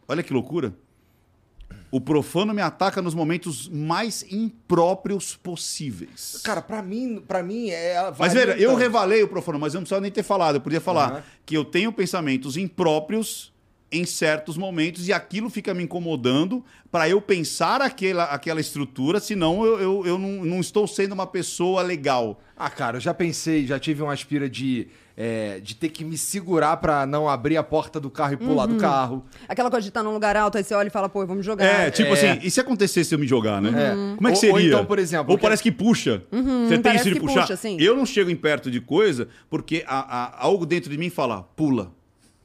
Olha 0.08 0.24
que 0.24 0.34
loucura. 0.34 0.74
O 1.92 2.00
profano 2.00 2.54
me 2.54 2.62
ataca 2.62 3.02
nos 3.02 3.16
momentos 3.16 3.68
mais 3.68 4.24
impróprios 4.32 5.36
possíveis. 5.36 6.40
Cara, 6.44 6.62
pra 6.62 6.82
mim, 6.82 7.24
pra 7.28 7.42
mim 7.42 7.70
é. 7.70 7.96
Mas 8.18 8.34
varia 8.34 8.54
veja, 8.54 8.58
eu 8.60 8.76
revalei 8.76 9.24
o 9.24 9.28
profano, 9.28 9.60
mas 9.60 9.74
eu 9.74 9.80
não 9.80 9.84
precisava 9.84 10.02
nem 10.02 10.12
ter 10.12 10.24
falado. 10.24 10.56
Eu 10.56 10.62
podia 10.62 10.82
falar 10.82 11.12
Aham. 11.12 11.24
que 11.46 11.56
eu 11.58 11.66
tenho 11.66 11.92
pensamentos 11.92 12.58
impróprios 12.58 13.52
em 13.92 14.06
certos 14.06 14.56
momentos 14.56 15.08
e 15.08 15.14
aquilo 15.14 15.50
fica 15.50 15.74
me 15.74 15.84
incomodando 15.84 16.64
para 16.92 17.10
eu 17.10 17.20
pensar 17.22 17.82
aquela, 17.82 18.26
aquela 18.26 18.62
estrutura, 18.62 19.20
senão 19.20 19.66
eu, 19.66 19.80
eu, 19.80 20.06
eu 20.06 20.20
não, 20.20 20.46
não 20.46 20.60
estou 20.60 20.88
sendo 20.88 21.14
uma 21.14 21.26
pessoa 21.26 21.82
legal. 21.82 22.40
Ah, 22.56 22.70
cara, 22.70 22.98
eu 22.98 23.02
já 23.02 23.14
pensei, 23.14 23.66
já 23.66 23.80
tive 23.80 24.04
uma 24.04 24.14
aspira 24.14 24.50
de, 24.50 24.88
é, 25.22 25.60
de 25.60 25.76
ter 25.76 25.90
que 25.90 26.06
me 26.06 26.18
segurar 26.18 26.78
pra 26.78 27.06
não 27.06 27.28
abrir 27.28 27.58
a 27.58 27.64
porta 27.64 28.00
do 28.00 28.10
carro 28.10 28.34
e 28.36 28.38
pular 28.38 28.70
Uhum. 28.70 28.76
do 28.76 28.80
carro. 28.80 29.26
Aquela 29.50 29.70
coisa 29.70 29.84
de 29.84 29.90
estar 29.90 30.02
num 30.02 30.14
lugar 30.14 30.38
alto, 30.38 30.58
aí 30.58 30.64
você 30.64 30.74
olha 30.74 30.88
e 30.88 30.90
fala, 30.90 31.10
pô, 31.10 31.26
vamos 31.26 31.46
jogar. 31.46 31.66
É, 31.66 31.92
tipo 31.92 32.10
É. 32.10 32.14
assim, 32.14 32.40
e 32.42 32.50
se 32.50 32.62
acontecesse 32.62 33.14
eu 33.14 33.20
me 33.20 33.28
jogar, 33.28 33.62
né? 33.62 33.70
É. 33.70 34.16
Como 34.16 34.28
é 34.30 34.32
que 34.32 34.38
Ou- 34.38 34.42
seria? 34.42 34.54
ou 34.54 34.60
então, 34.62 34.86
por 34.86 34.98
exemplo, 34.98 35.32
Ou 35.34 35.38
que- 35.38 35.42
parece 35.42 35.62
que 35.62 35.74
puxa. 35.74 36.24
Você 36.32 36.78
tem 36.80 36.92
Uhum, 36.94 36.96
isso 36.96 37.04
de 37.10 37.14
que 37.16 37.20
puxar. 37.20 37.42
puxa, 37.42 37.58
sim. 37.58 37.76
Eu 37.82 37.98
não 37.98 38.06
chego 38.06 38.30
em 38.30 38.36
perto 38.38 38.72
de 38.72 38.80
coisa 38.80 39.28
porque 39.50 39.84
a- 39.86 40.00
a- 40.00 40.44
algo 40.46 40.66
dentro 40.66 40.90
de 40.90 40.98
mim 40.98 41.10
fala, 41.10 41.44
pula, 41.54 41.92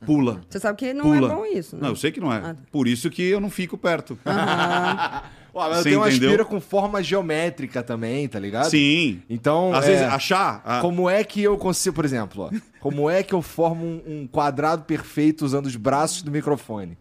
pula. 0.05 0.41
Você 0.51 0.59
sabe 0.59 0.77
que 0.77 0.93
não 0.93 1.05
Pula. 1.05 1.33
é 1.33 1.35
bom 1.37 1.47
isso, 1.47 1.77
né? 1.77 1.83
Não, 1.83 1.91
eu 1.91 1.97
sei 1.97 2.11
que 2.11 2.19
não 2.21 2.33
é. 2.33 2.39
Ah, 2.39 2.55
tá. 2.55 2.57
Por 2.73 2.89
isso 2.89 3.09
que 3.09 3.23
eu 3.23 3.39
não 3.41 3.51
fico 3.51 3.79
perto. 3.79 4.19
Ó, 5.55 5.61
mas 5.69 5.77
eu 5.79 5.83
Você 5.85 5.89
tenho 5.91 6.01
uma 6.01 6.09
entendeu? 6.09 6.29
aspira 6.31 6.45
com 6.45 6.61
forma 6.61 7.01
geométrica 7.03 7.81
também, 7.83 8.27
tá 8.27 8.41
ligado? 8.41 8.69
Sim. 8.71 9.23
Então, 9.31 9.73
Às 9.73 9.85
é, 9.85 9.89
vezes 9.89 10.03
achar. 10.05 10.61
a- 10.65 10.81
como 10.81 11.09
é 11.09 11.23
que 11.23 11.41
eu 11.43 11.57
consigo, 11.57 11.95
por 11.95 12.05
exemplo, 12.05 12.51
ó, 12.53 12.59
como 12.81 13.09
é 13.09 13.23
que 13.23 13.33
eu 13.33 13.41
formo 13.41 13.85
um, 13.87 14.03
um 14.23 14.27
quadrado 14.27 14.83
perfeito 14.83 15.45
usando 15.45 15.67
os 15.67 15.77
braços 15.77 16.23
do 16.23 16.31
microfone? 16.33 16.99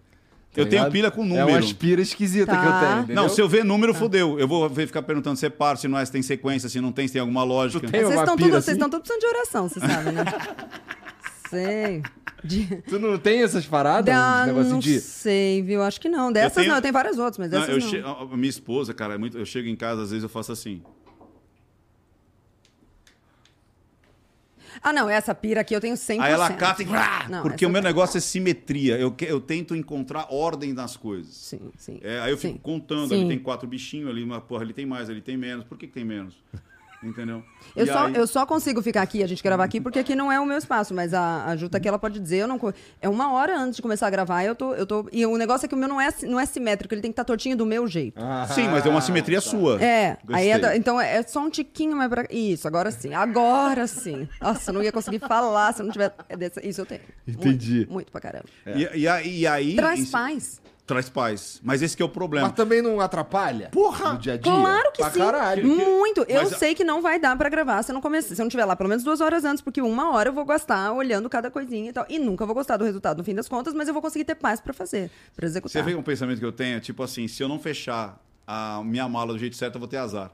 Tá 0.53 0.61
Eu 0.61 0.69
tenho 0.69 0.91
pilha 0.91 1.09
com 1.09 1.23
É 1.23 1.27
número. 1.27 1.47
uma 1.47 1.57
aspira 1.57 1.99
esquisita 1.99 2.51
Tá. 2.53 2.61
que 2.61 2.67
eu 2.67 2.79
tenho, 2.89 2.99
entendeu? 3.05 3.15
Não, 3.23 3.27
se 3.27 3.41
eu 3.41 3.49
ver 3.49 3.65
número, 3.65 3.91
fodeu. 3.91 4.37
Eu 4.39 4.47
vou 4.47 4.69
ficar 4.69 5.01
perguntando 5.01 5.35
se 5.35 5.47
é 5.47 5.49
par, 5.49 5.75
se 5.77 5.87
não 5.87 5.97
é, 5.97 6.05
se 6.05 6.11
tem 6.11 6.21
sequência, 6.21 6.69
se 6.69 6.79
não 6.79 6.91
tem, 6.91 7.07
se 7.07 7.13
tem 7.13 7.19
alguma 7.21 7.43
lógica. 7.43 7.87
tem- 7.89 8.01
Vocês 8.03 8.19
estão 8.19 8.37
tudo, 8.37 8.55
assim? 8.55 8.65
vocês 8.65 8.77
estão 8.77 8.87
todos 8.87 9.07
precisando 9.09 9.31
de 9.33 9.35
oração, 9.35 9.67
você 9.67 9.79
sabe, 9.79 10.11
né? 10.11 10.23
Sei. 11.53 12.01
De... 12.43 12.65
Tu 12.87 12.99
não 12.99 13.17
tem 13.17 13.41
essas 13.43 13.65
paradas? 13.65 14.05
Da, 14.13 14.43
um 14.43 14.45
negócio 14.47 14.71
não 14.71 14.79
de... 14.79 14.99
sei, 14.99 15.61
viu? 15.61 15.81
Acho 15.81 15.99
que 16.01 16.09
não. 16.09 16.31
Dessas 16.31 16.53
tenho- 16.55 16.67
não, 16.69 16.75
eu 16.75 16.81
tenho 16.81 16.93
várias 16.93 17.17
outras, 17.17 17.37
mas 17.37 17.49
Não, 17.51 17.59
dessas 17.61 17.91
eu 17.93 18.01
não. 18.01 18.29
che- 18.29 18.35
minha 18.35 18.49
esposa, 18.49 18.93
cara, 18.93 19.13
é 19.13 19.17
muito... 19.17 19.37
eu 19.37 19.45
chego 19.45 19.67
em 19.69 19.75
casa, 19.75 20.01
às 20.03 20.09
vezes 20.11 20.23
eu 20.23 20.29
faço 20.29 20.51
assim. 20.51 20.81
Ah, 24.81 24.91
não, 24.91 25.09
essa 25.09 25.33
pira 25.35 25.61
aqui 25.61 25.73
eu 25.73 25.79
tenho 25.79 25.95
100%. 25.95 26.19
Aí 26.19 26.33
ela 26.33 26.51
cata 26.53 26.81
e. 26.81 26.85
Não, 27.29 27.43
porque 27.43 27.65
o 27.65 27.69
meu 27.69 27.81
negócio 27.81 28.17
é 28.17 28.21
simetria. 28.21 28.97
Eu, 28.97 29.11
que- 29.11 29.23
eu 29.25 29.39
tento 29.39 29.75
encontrar 29.75 30.27
ordem 30.29 30.73
nas 30.73 30.97
coisas. 30.97 31.33
Sim, 31.33 31.71
sim. 31.77 31.99
É, 32.01 32.19
aí 32.19 32.31
eu 32.31 32.37
fico 32.37 32.53
Sim. 32.55 32.59
contando, 32.59 33.09
Sim. 33.09 33.19
ali 33.21 33.27
tem 33.29 33.39
quatro 33.39 33.67
bichinhos, 33.67 34.09
ali, 34.09 34.23
uma 34.23 34.41
porra, 34.41 34.63
ali 34.63 34.73
tem 34.73 34.85
mais, 34.85 35.09
ali 35.09 35.21
tem 35.21 35.37
menos. 35.37 35.63
Por 35.63 35.77
que, 35.77 35.87
que 35.87 35.93
tem 35.93 36.03
menos? 36.03 36.35
Entendeu? 37.03 37.43
Eu 37.75 37.85
E 37.85 37.87
só, 37.91 38.05
aí- 38.05 38.15
eu 38.15 38.25
só 38.27 38.45
consigo 38.45 38.81
ficar 38.81 39.01
aqui, 39.01 39.21
a 39.23 39.27
gente 39.27 39.43
gravar 39.43 39.63
aqui, 39.63 39.81
porque 39.81 39.99
aqui 39.99 40.15
não 40.15 40.31
é 40.31 40.39
o 40.39 40.45
meu 40.45 40.57
espaço, 40.57 40.93
mas 40.93 41.13
a, 41.13 41.45
a 41.45 41.55
Ju 41.57 41.67
tá 41.69 41.77
aqui, 41.77 41.87
ela 41.87 41.99
pode 41.99 42.19
dizer, 42.19 42.37
eu 42.37 42.47
não. 42.47 42.59
É 43.01 43.09
uma 43.09 43.33
hora 43.33 43.57
antes 43.59 43.75
de 43.75 43.81
começar 43.81 44.07
a 44.07 44.09
gravar, 44.09 44.43
eu 44.43 44.55
tô. 44.55 44.73
Eu 44.73 44.85
tô 44.85 45.05
e 45.11 45.25
o 45.25 45.35
negócio 45.37 45.65
é 45.65 45.67
que 45.69 45.75
o 45.75 45.77
meu 45.77 45.87
não 45.89 45.99
é, 45.99 46.09
não 46.23 46.39
é 46.39 46.45
simétrico, 46.45 46.93
ele 46.93 47.01
tem 47.01 47.11
que 47.11 47.13
estar 47.13 47.23
tortinho 47.25 47.57
do 47.57 47.65
meu 47.65 47.87
jeito. 47.87 48.19
Ah, 48.21 48.47
Sim, 48.49 48.67
mas 48.69 48.85
é 48.85 48.89
uma 48.89 49.01
simetria 49.01 49.41
sua. 49.41 49.81
É, 49.83 50.17
aí 50.31 50.49
é 50.49 50.77
então 50.77 50.99
é 50.99 51.21
só 51.23 51.41
um 51.41 51.49
tiquinho 51.49 51.95
mais 51.97 52.09
pra. 52.09 52.25
Isso, 52.31 52.67
agora 52.67 52.89
sim. 52.91 53.13
Agora 53.13 53.85
sim. 53.87 54.27
Nossa, 54.41 54.69
eu 54.69 54.73
não 54.75 54.81
ia 54.83 54.91
conseguir 54.91 55.19
falar 55.19 55.73
se 55.73 55.81
eu 55.81 55.85
não 55.85 55.91
tiver. 55.91 56.13
é 56.29 56.67
Isso 56.67 56.81
eu 56.81 56.85
tenho. 56.85 57.01
Entendi. 57.27 57.75
Muito, 57.79 57.91
muito 57.93 58.11
pra 58.11 58.21
caramba. 58.21 58.45
E, 58.65 58.99
e 59.01 59.07
aí- 59.07 59.39
e 59.39 59.47
aí. 59.47 59.75
Traz 59.75 60.09
paz. 60.09 60.61
Traz 60.85 61.07
paz. 61.09 61.61
Mas 61.63 61.81
esse 61.81 61.95
que 61.95 62.03
é 62.03 62.05
o 62.05 62.09
problema. 62.09 62.47
Mas 62.47 62.55
também 62.57 62.81
não 62.81 62.99
atrapalha? 62.99 63.69
Porra! 63.71 64.13
No 64.13 64.19
dia 64.19 64.33
a 64.33 64.37
dia? 64.37 64.51
Claro 64.51 64.91
que 64.91 65.01
pra 65.01 65.11
sim. 65.11 65.19
caralho. 65.19 65.65
Muito. 65.65 66.25
Eu 66.27 66.41
Mas 66.41 66.53
a- 66.53 66.57
sei 66.57 66.75
que 66.75 66.83
não 66.83 67.01
vai 67.01 67.17
dar 67.17 67.37
pra 67.37 67.47
gravar 67.47 67.81
se 67.83 67.91
eu 67.91 67.93
não 67.93 68.01
começar, 68.01 68.35
se 68.35 68.41
eu 68.41 68.43
não 68.43 68.49
tiver 68.49 68.65
lá 68.65 68.75
pelo 68.75 68.89
menos 68.89 69.01
duas 69.01 69.21
horas 69.21 69.45
antes, 69.45 69.61
porque 69.61 69.81
uma 69.81 70.11
hora 70.11 70.27
eu 70.29 70.33
vou 70.33 70.43
gastar 70.43 70.91
olhando 70.91 71.29
cada 71.29 71.49
coisinha 71.49 71.89
e 71.89 71.93
tal. 71.93 72.05
E 72.09 72.19
nunca 72.19 72.45
vou 72.45 72.53
gostar 72.53 72.75
do 72.75 72.83
resultado 72.83 73.19
no 73.19 73.23
fim 73.23 73.33
das 73.33 73.47
contas, 73.47 73.73
mas 73.73 73.87
eu 73.87 73.93
vou 73.93 74.01
conseguir 74.01 74.25
ter 74.25 74.35
paz 74.35 74.59
pra 74.59 74.73
fazer, 74.73 75.09
pra 75.35 75.47
Você 75.47 75.51
executar. 75.53 75.83
vê 75.83 75.95
um 75.95 76.03
pensamento 76.03 76.39
que 76.39 76.45
eu 76.45 76.51
tenho? 76.51 76.81
Tipo 76.81 77.01
assim, 77.01 77.29
se 77.29 77.41
eu 77.41 77.47
não 77.47 77.57
fechar 77.59 78.19
a 78.45 78.81
minha 78.83 79.07
mala 79.07 79.31
do 79.31 79.39
jeito 79.39 79.55
certo, 79.55 79.75
eu 79.75 79.79
vou 79.79 79.87
ter 79.87 79.97
azar. 79.97 80.31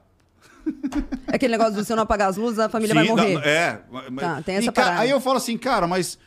É 1.28 1.34
Aquele 1.36 1.52
negócio 1.56 1.74
de 1.74 1.84
se 1.84 1.92
eu 1.92 1.96
não 1.96 2.02
apagar 2.02 2.28
as 2.28 2.36
luzes, 2.36 2.58
a 2.58 2.68
família 2.68 2.92
vai 2.94 3.04
Sim, 3.04 3.10
morrer. 3.10 3.34
não, 3.34 3.40
é. 3.42 3.80
mas- 4.10 4.24
Tá, 4.26 4.42
tem 4.42 4.56
e, 4.56 4.58
essa 4.58 4.72
cara, 4.72 4.86
parada. 4.88 5.02
Aí 5.04 5.10
eu 5.10 5.20
falo 5.20 5.36
assim, 5.36 5.56
cara, 5.56 5.86
mas. 5.86 6.18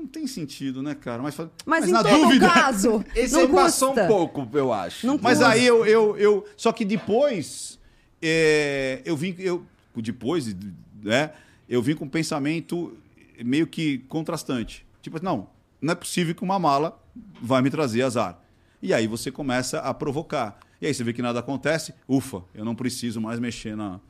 Não 0.00 0.06
tem 0.06 0.26
sentido, 0.26 0.82
né, 0.82 0.94
cara? 0.94 1.22
Mas, 1.22 1.34
fala- 1.34 1.52
Mas, 1.66 1.86
em 1.88 1.92
na 1.92 2.02
todo 2.02 2.20
dúvida. 2.22 2.48
caso, 2.48 3.04
Esse 3.14 3.34
não 3.34 3.42
aí 3.42 3.48
passou 3.48 3.88
custa. 3.88 4.04
um 4.04 4.08
pouco, 4.08 4.48
eu 4.54 4.72
acho. 4.72 5.06
Não 5.06 5.18
Mas 5.20 5.38
custa. 5.38 5.52
aí 5.52 5.64
eu, 5.66 5.84
eu, 5.84 6.16
eu. 6.16 6.46
Só 6.56 6.72
que 6.72 6.84
depois. 6.84 7.78
é, 8.22 9.02
eu 9.04 9.16
vim. 9.16 9.34
Eu, 9.38 9.64
depois, 9.96 10.54
né? 11.02 11.32
Eu 11.68 11.82
vim 11.82 11.94
com 11.94 12.04
um 12.04 12.08
pensamento 12.08 12.96
meio 13.44 13.66
que 13.66 13.98
contrastante. 14.08 14.86
Tipo, 15.02 15.22
não, 15.22 15.48
não 15.80 15.92
é 15.92 15.94
possível 15.94 16.34
que 16.34 16.42
uma 16.42 16.58
mala 16.58 16.98
vai 17.42 17.60
me 17.62 17.70
trazer 17.70 18.02
azar. 18.02 18.38
E 18.82 18.94
aí 18.94 19.06
você 19.06 19.30
começa 19.30 19.80
a 19.80 19.92
provocar. 19.92 20.58
E 20.80 20.86
aí 20.86 20.94
você 20.94 21.04
vê 21.04 21.12
que 21.12 21.20
nada 21.20 21.38
acontece, 21.40 21.92
ufa, 22.08 22.42
eu 22.54 22.64
não 22.64 22.74
preciso 22.74 23.20
mais 23.20 23.38
mexer 23.38 23.76
na, 23.76 24.00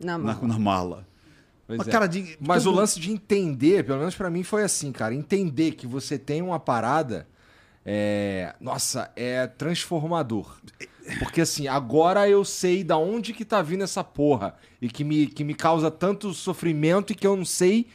Na 0.00 0.18
na, 0.18 0.34
mala. 0.34 0.46
na 0.48 0.58
mala. 0.58 1.08
Mas, 1.78 1.88
é. 1.88 1.90
cara, 1.90 2.06
de- 2.06 2.36
Mas 2.40 2.66
o 2.66 2.70
lance 2.70 2.98
de 3.00 3.10
entender, 3.10 3.84
pelo 3.84 3.98
menos 3.98 4.14
pra 4.14 4.30
mim 4.30 4.42
foi 4.42 4.62
assim, 4.62 4.92
cara. 4.92 5.14
Entender 5.14 5.72
que 5.72 5.86
você 5.86 6.18
tem 6.18 6.42
uma 6.42 6.58
parada, 6.60 7.26
é... 7.84 8.54
nossa, 8.60 9.10
é 9.16 9.46
transformador. 9.46 10.56
Porque 11.18 11.40
assim, 11.40 11.66
agora 11.66 12.28
eu 12.28 12.44
sei 12.44 12.84
da 12.84 12.96
onde 12.96 13.32
que 13.32 13.44
tá 13.44 13.60
vindo 13.62 13.82
essa 13.82 14.04
porra. 14.04 14.54
E 14.80 14.88
que 14.88 15.02
me, 15.02 15.26
que 15.26 15.42
me 15.44 15.54
causa 15.54 15.90
tanto 15.90 16.32
sofrimento 16.32 17.12
e 17.12 17.16
que 17.16 17.26
eu 17.26 17.36
não 17.36 17.44
sei. 17.44 17.86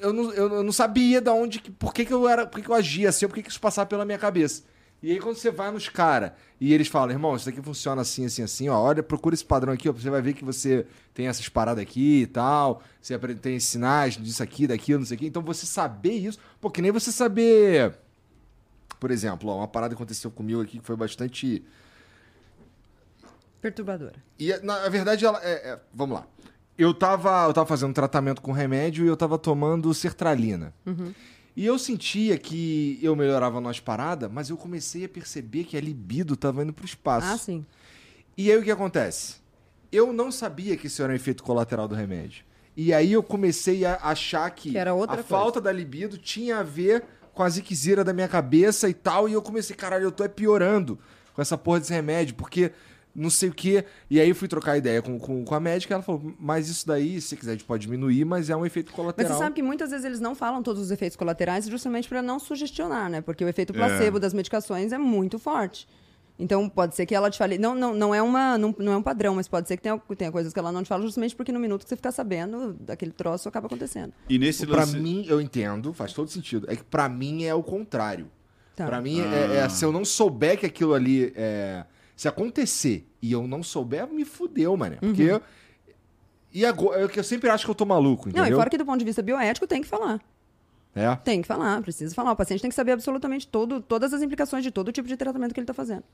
Eu 0.00 0.12
não, 0.12 0.32
eu, 0.32 0.52
eu 0.54 0.62
não 0.62 0.72
sabia 0.72 1.20
da 1.20 1.32
onde. 1.32 1.60
que- 1.60 1.70
Por 1.70 1.92
que, 1.94 2.04
que 2.04 2.12
eu 2.12 2.28
era. 2.28 2.46
Por 2.46 2.58
que, 2.58 2.64
que 2.66 2.70
eu 2.70 2.74
agia 2.74 3.08
assim, 3.08 3.26
por 3.26 3.34
que, 3.34 3.42
que 3.42 3.50
isso 3.50 3.60
passava 3.60 3.86
pela 3.88 4.04
minha 4.04 4.18
cabeça. 4.18 4.62
E 5.06 5.12
aí, 5.12 5.20
quando 5.20 5.36
você 5.36 5.50
vai 5.50 5.70
nos 5.70 5.86
caras 5.86 6.32
e 6.58 6.72
eles 6.72 6.88
falam, 6.88 7.10
irmão, 7.10 7.36
isso 7.36 7.44
daqui 7.44 7.60
funciona 7.60 8.00
assim, 8.00 8.24
assim, 8.24 8.42
assim, 8.42 8.68
ó, 8.70 8.80
olha, 8.80 9.02
procura 9.02 9.34
esse 9.34 9.44
padrão 9.44 9.74
aqui, 9.74 9.86
ó, 9.86 9.92
você 9.92 10.08
vai 10.08 10.22
ver 10.22 10.32
que 10.32 10.42
você 10.42 10.86
tem 11.12 11.26
essas 11.26 11.46
paradas 11.46 11.82
aqui 11.82 12.22
e 12.22 12.26
tal, 12.26 12.82
você 13.02 13.18
tem 13.34 13.60
sinais 13.60 14.16
disso 14.16 14.42
aqui, 14.42 14.66
daquilo, 14.66 15.00
não 15.00 15.06
sei 15.06 15.16
o 15.18 15.20
quê. 15.20 15.26
Então, 15.26 15.42
você 15.42 15.66
saber 15.66 16.12
isso, 16.14 16.38
pô, 16.58 16.70
que 16.70 16.80
nem 16.80 16.90
você 16.90 17.12
saber. 17.12 17.94
Por 18.98 19.10
exemplo, 19.10 19.50
ó, 19.50 19.58
uma 19.58 19.68
parada 19.68 19.94
aconteceu 19.94 20.30
comigo 20.30 20.62
aqui 20.62 20.78
que 20.78 20.86
foi 20.86 20.96
bastante. 20.96 21.62
Perturbadora. 23.60 24.14
E 24.38 24.56
na 24.62 24.88
verdade, 24.88 25.24
ela. 25.24 25.38
é- 25.42 25.72
é, 25.72 25.80
vamos 25.92 26.16
lá. 26.16 26.26
Eu 26.76 26.92
tava, 26.92 27.44
eu 27.46 27.52
tava 27.52 27.66
fazendo 27.66 27.90
um 27.90 27.94
tratamento 27.94 28.42
com 28.42 28.52
remédio 28.52 29.04
e 29.04 29.08
eu 29.08 29.16
tava 29.16 29.38
tomando 29.38 29.92
sertralina. 29.94 30.72
E 31.56 31.64
eu 31.64 31.78
sentia 31.78 32.36
que 32.36 32.98
eu 33.00 33.14
melhorava 33.14 33.60
nas 33.60 33.78
paradas, 33.78 34.30
mas 34.30 34.50
eu 34.50 34.56
comecei 34.56 35.04
a 35.04 35.08
perceber 35.08 35.64
que 35.64 35.76
a 35.76 35.80
libido 35.80 36.36
tava 36.36 36.62
indo 36.62 36.72
pro 36.72 36.84
espaço. 36.84 37.28
Ah, 37.28 37.38
sim. 37.38 37.64
E 38.36 38.50
aí 38.50 38.58
o 38.58 38.62
que 38.62 38.70
acontece? 38.70 39.36
Eu 39.92 40.12
não 40.12 40.32
sabia 40.32 40.76
que 40.76 40.88
isso 40.88 41.00
era 41.02 41.12
um 41.12 41.16
efeito 41.16 41.44
colateral 41.44 41.86
do 41.86 41.94
remédio. 41.94 42.44
E 42.76 42.92
aí 42.92 43.12
eu 43.12 43.22
comecei 43.22 43.84
a 43.84 44.00
achar 44.02 44.50
que, 44.50 44.72
Que 44.72 44.78
era 44.78 44.92
outra 44.92 45.14
a 45.14 45.22
coisa. 45.22 45.28
falta 45.28 45.60
da 45.60 45.70
libido 45.70 46.18
tinha 46.18 46.58
a 46.58 46.62
ver 46.64 47.04
com 47.32 47.44
a 47.44 47.48
ziquezira 47.48 48.02
da 48.02 48.12
minha 48.12 48.26
cabeça 48.26 48.88
e 48.88 48.94
tal. 48.94 49.28
E 49.28 49.32
eu 49.32 49.40
comecei, 49.40 49.76
caralho, 49.76 50.04
eu 50.04 50.12
tô 50.12 50.24
é 50.24 50.28
piorando 50.28 50.98
com 51.32 51.40
essa 51.40 51.56
porra 51.56 51.78
desse 51.78 51.92
remédio, 51.92 52.34
porque 52.34 52.72
não 53.14 53.30
sei 53.30 53.48
o 53.48 53.54
quê. 53.54 53.84
E 54.10 54.20
aí 54.20 54.28
eu 54.28 54.34
fui 54.34 54.48
trocar 54.48 54.76
ideia 54.76 55.00
com, 55.00 55.18
com, 55.18 55.44
com 55.44 55.54
a 55.54 55.60
médica 55.60 55.94
ela 55.94 56.02
falou, 56.02 56.34
mas 56.38 56.68
isso 56.68 56.86
daí, 56.86 57.20
se 57.20 57.28
você 57.28 57.36
quiser, 57.36 57.50
a 57.52 57.54
gente 57.54 57.64
pode 57.64 57.82
diminuir, 57.82 58.24
mas 58.24 58.50
é 58.50 58.56
um 58.56 58.66
efeito 58.66 58.88
Mas 58.88 58.96
colateral. 58.96 59.32
você 59.32 59.38
sabe 59.38 59.54
que 59.54 59.62
muitas 59.62 59.90
vezes 59.90 60.04
eles 60.04 60.20
não 60.20 60.34
falam 60.34 60.62
todos 60.62 60.82
os 60.82 60.90
efeitos 60.90 61.16
colaterais 61.16 61.66
justamente 61.68 62.08
para 62.08 62.20
não 62.22 62.38
sugestionar, 62.38 63.08
né? 63.08 63.20
Porque 63.20 63.44
o 63.44 63.48
efeito 63.48 63.72
placebo 63.72 64.18
das 64.18 64.34
medicações 64.34 64.92
é 64.92 64.98
muito 64.98 65.38
forte. 65.38 65.86
Então 66.36 66.68
pode 66.68 66.96
ser 66.96 67.06
que 67.06 67.14
ela 67.14 67.30
te 67.30 67.38
fale. 67.38 67.58
Não, 67.58 67.76
não, 67.76 67.94
não, 67.94 68.12
é, 68.12 68.20
uma, 68.20 68.58
não, 68.58 68.74
não 68.76 68.92
é 68.92 68.96
um 68.96 69.02
padrão, 69.02 69.36
mas 69.36 69.46
pode 69.46 69.68
ser 69.68 69.76
que 69.76 69.82
tenha, 69.84 69.96
tenha 70.18 70.32
coisas 70.32 70.52
que 70.52 70.58
ela 70.58 70.72
não 70.72 70.82
te 70.82 70.88
fala 70.88 71.02
justamente 71.02 71.36
porque 71.36 71.52
no 71.52 71.60
minuto 71.60 71.84
que 71.84 71.88
você 71.88 71.94
ficar 71.94 72.10
sabendo 72.10 72.72
daquele 72.80 73.12
troço 73.12 73.48
acaba 73.48 73.68
acontecendo. 73.68 74.12
E 74.28 74.36
nesse 74.36 74.66
Pra 74.66 74.78
lance... 74.80 74.96
mim, 74.96 75.24
eu 75.28 75.40
entendo, 75.40 75.92
faz 75.92 76.12
todo 76.12 76.28
sentido. 76.28 76.66
É 76.68 76.74
que 76.74 76.82
pra 76.82 77.08
mim 77.08 77.44
é 77.44 77.54
o 77.54 77.62
contrário. 77.62 78.28
Tá. 78.74 78.84
Pra 78.86 79.00
mim, 79.00 79.20
é, 79.20 79.58
é- 79.58 79.68
se 79.68 79.84
eu 79.84 79.92
não 79.92 80.04
souber 80.04 80.58
que 80.58 80.66
aquilo 80.66 80.94
ali 80.94 81.32
é. 81.36 81.84
Se 82.16 82.28
acontecer 82.28 83.08
e 83.20 83.32
eu 83.32 83.46
não 83.46 83.62
souber, 83.62 84.06
me 84.06 84.24
fudeu, 84.24 84.76
mané. 84.76 84.96
Porque. 84.96 85.32
Uhum. 85.32 85.40
E 86.52 86.64
agora, 86.64 87.04
é 87.04 87.08
que 87.08 87.18
eu 87.18 87.24
sempre 87.24 87.50
acho 87.50 87.64
que 87.64 87.70
eu 87.70 87.74
tô 87.74 87.84
maluco, 87.84 88.26
Não, 88.26 88.30
entendeu? 88.30 88.52
e 88.52 88.54
fora 88.56 88.70
que 88.70 88.78
do 88.78 88.86
ponto 88.86 88.98
de 88.98 89.04
vista 89.04 89.20
bioético 89.20 89.66
tem 89.66 89.82
que 89.82 89.88
falar. 89.88 90.20
É. 90.94 91.16
Tem 91.16 91.42
que 91.42 91.48
falar, 91.48 91.82
precisa 91.82 92.14
falar. 92.14 92.30
O 92.30 92.36
paciente 92.36 92.60
tem 92.60 92.70
que 92.70 92.76
saber 92.76 92.92
absolutamente 92.92 93.48
todo, 93.48 93.80
todas 93.80 94.14
as 94.14 94.22
implicações 94.22 94.62
de 94.62 94.70
todo 94.70 94.92
tipo 94.92 95.08
de 95.08 95.16
tratamento 95.16 95.52
que 95.52 95.58
ele 95.58 95.64
está 95.64 95.74
fazendo. 95.74 96.04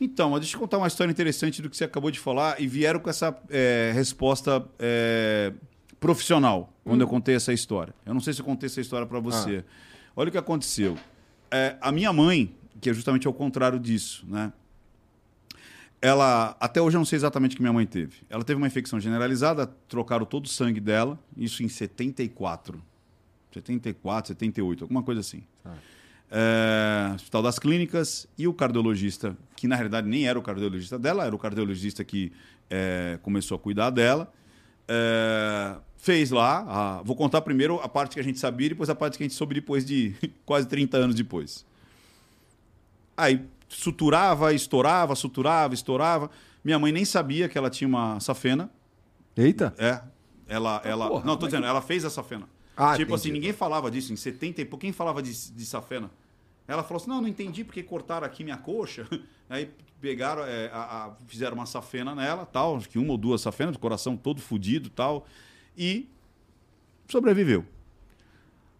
Então, 0.00 0.30
mas 0.30 0.40
deixa 0.40 0.56
eu 0.56 0.60
contar 0.60 0.78
uma 0.78 0.88
história 0.88 1.10
interessante 1.10 1.62
do 1.62 1.70
que 1.70 1.76
você 1.76 1.84
acabou 1.84 2.10
de 2.10 2.18
falar 2.18 2.60
e 2.60 2.66
vieram 2.66 2.98
com 2.98 3.08
essa 3.08 3.38
é, 3.48 3.92
resposta 3.94 4.66
é, 4.78 5.52
profissional 6.00 6.72
quando 6.82 7.00
eu 7.00 7.08
contei 7.08 7.36
essa 7.36 7.52
história. 7.52 7.94
Eu 8.04 8.12
não 8.12 8.20
sei 8.20 8.32
se 8.32 8.40
eu 8.40 8.44
contei 8.44 8.66
essa 8.66 8.80
história 8.80 9.06
para 9.06 9.20
você. 9.20 9.64
Olha 10.16 10.28
o 10.28 10.32
que 10.32 10.38
aconteceu. 10.38 10.96
É, 11.50 11.76
a 11.80 11.92
minha 11.92 12.12
mãe, 12.12 12.54
que 12.80 12.90
é 12.90 12.92
justamente 12.92 13.26
ao 13.26 13.32
contrário 13.32 13.78
disso, 13.78 14.26
né? 14.28 14.52
Ela, 16.00 16.56
até 16.60 16.80
hoje 16.80 16.96
eu 16.96 17.00
não 17.00 17.04
sei 17.06 17.16
exatamente 17.16 17.54
o 17.54 17.56
que 17.56 17.62
minha 17.62 17.72
mãe 17.72 17.86
teve. 17.86 18.16
Ela 18.28 18.44
teve 18.44 18.58
uma 18.58 18.66
infecção 18.66 19.00
generalizada, 19.00 19.66
trocaram 19.88 20.26
todo 20.26 20.44
o 20.44 20.48
sangue 20.48 20.78
dela, 20.80 21.18
isso 21.36 21.62
em 21.62 21.68
74. 21.68 22.82
74, 23.52 24.28
78, 24.28 24.84
alguma 24.84 25.02
coisa 25.02 25.20
assim. 25.22 25.42
É, 26.30 27.12
Hospital 27.14 27.42
das 27.42 27.58
Clínicas 27.58 28.26
e 28.36 28.46
o 28.46 28.52
cardiologista, 28.52 29.36
que 29.56 29.66
na 29.66 29.76
realidade 29.76 30.06
nem 30.08 30.26
era 30.28 30.38
o 30.38 30.42
cardiologista 30.42 30.98
dela, 30.98 31.24
era 31.24 31.34
o 31.34 31.38
cardiologista 31.38 32.04
que 32.04 32.30
é, 32.68 33.18
começou 33.22 33.56
a 33.56 33.58
cuidar 33.58 33.90
dela, 33.90 34.30
é, 34.88 35.76
fez 35.96 36.30
lá. 36.30 36.64
a- 36.68 37.02
vou 37.02 37.16
contar 37.16 37.40
primeiro 37.40 37.80
a 37.80 37.88
parte 37.88 38.14
que 38.14 38.20
a 38.20 38.24
gente 38.24 38.38
sabia 38.38 38.66
e 38.66 38.68
depois 38.70 38.90
a 38.90 38.94
parte 38.94 39.16
que 39.16 39.22
a 39.24 39.26
gente 39.26 39.36
soube 39.36 39.54
depois 39.54 39.84
de 39.86 40.14
quase 40.44 40.66
30 40.68 40.96
anos 40.98 41.14
depois. 41.16 41.64
Aí 43.16 43.42
suturava, 43.68 44.52
estourava, 44.52 45.14
suturava, 45.14 45.74
estourava. 45.74 46.30
Minha 46.64 46.78
mãe 46.78 46.92
nem 46.92 47.04
sabia 47.04 47.48
que 47.48 47.56
ela 47.56 47.70
tinha 47.70 47.86
uma 47.88 48.18
safena. 48.20 48.70
Eita. 49.36 49.74
É. 49.78 50.02
Ela, 50.48 50.80
ela. 50.84 51.08
porra, 51.08 51.24
não, 51.24 51.36
tô 51.36 51.46
dizendo, 51.46 51.66
ela 51.66 51.82
fez 51.82 52.04
a 52.04 52.10
safena. 52.10 52.48
Ah, 52.76 52.90
tipo 52.92 53.02
entendi. 53.02 53.14
assim, 53.14 53.32
ninguém 53.32 53.52
falava 53.52 53.90
disso. 53.90 54.12
Em 54.12 54.16
70 54.16 54.60
e 54.60 54.64
pouco, 54.64 54.80
quem 54.82 54.92
falava 54.92 55.22
de, 55.22 55.32
de 55.52 55.66
safena? 55.66 56.10
Ela 56.68 56.82
falou 56.82 57.00
assim: 57.00 57.10
não, 57.10 57.20
não 57.20 57.28
entendi 57.28 57.64
porque 57.64 57.82
cortaram 57.82 58.26
aqui 58.26 58.44
minha 58.44 58.56
coxa. 58.56 59.08
Aí 59.48 59.70
pegaram, 60.00 60.42
é, 60.44 60.66
a- 60.72 61.06
a- 61.06 61.10
fizeram 61.26 61.54
uma 61.56 61.66
safena 61.66 62.14
nela, 62.14 62.44
tal, 62.46 62.76
acho 62.76 62.88
que 62.88 62.98
uma 62.98 63.12
ou 63.12 63.18
duas 63.18 63.40
safenas, 63.40 63.76
o 63.76 63.78
coração 63.78 64.16
todo 64.16 64.40
fudido 64.40 64.88
tal. 64.90 65.26
E 65.76 66.08
sobreviveu. 67.08 67.64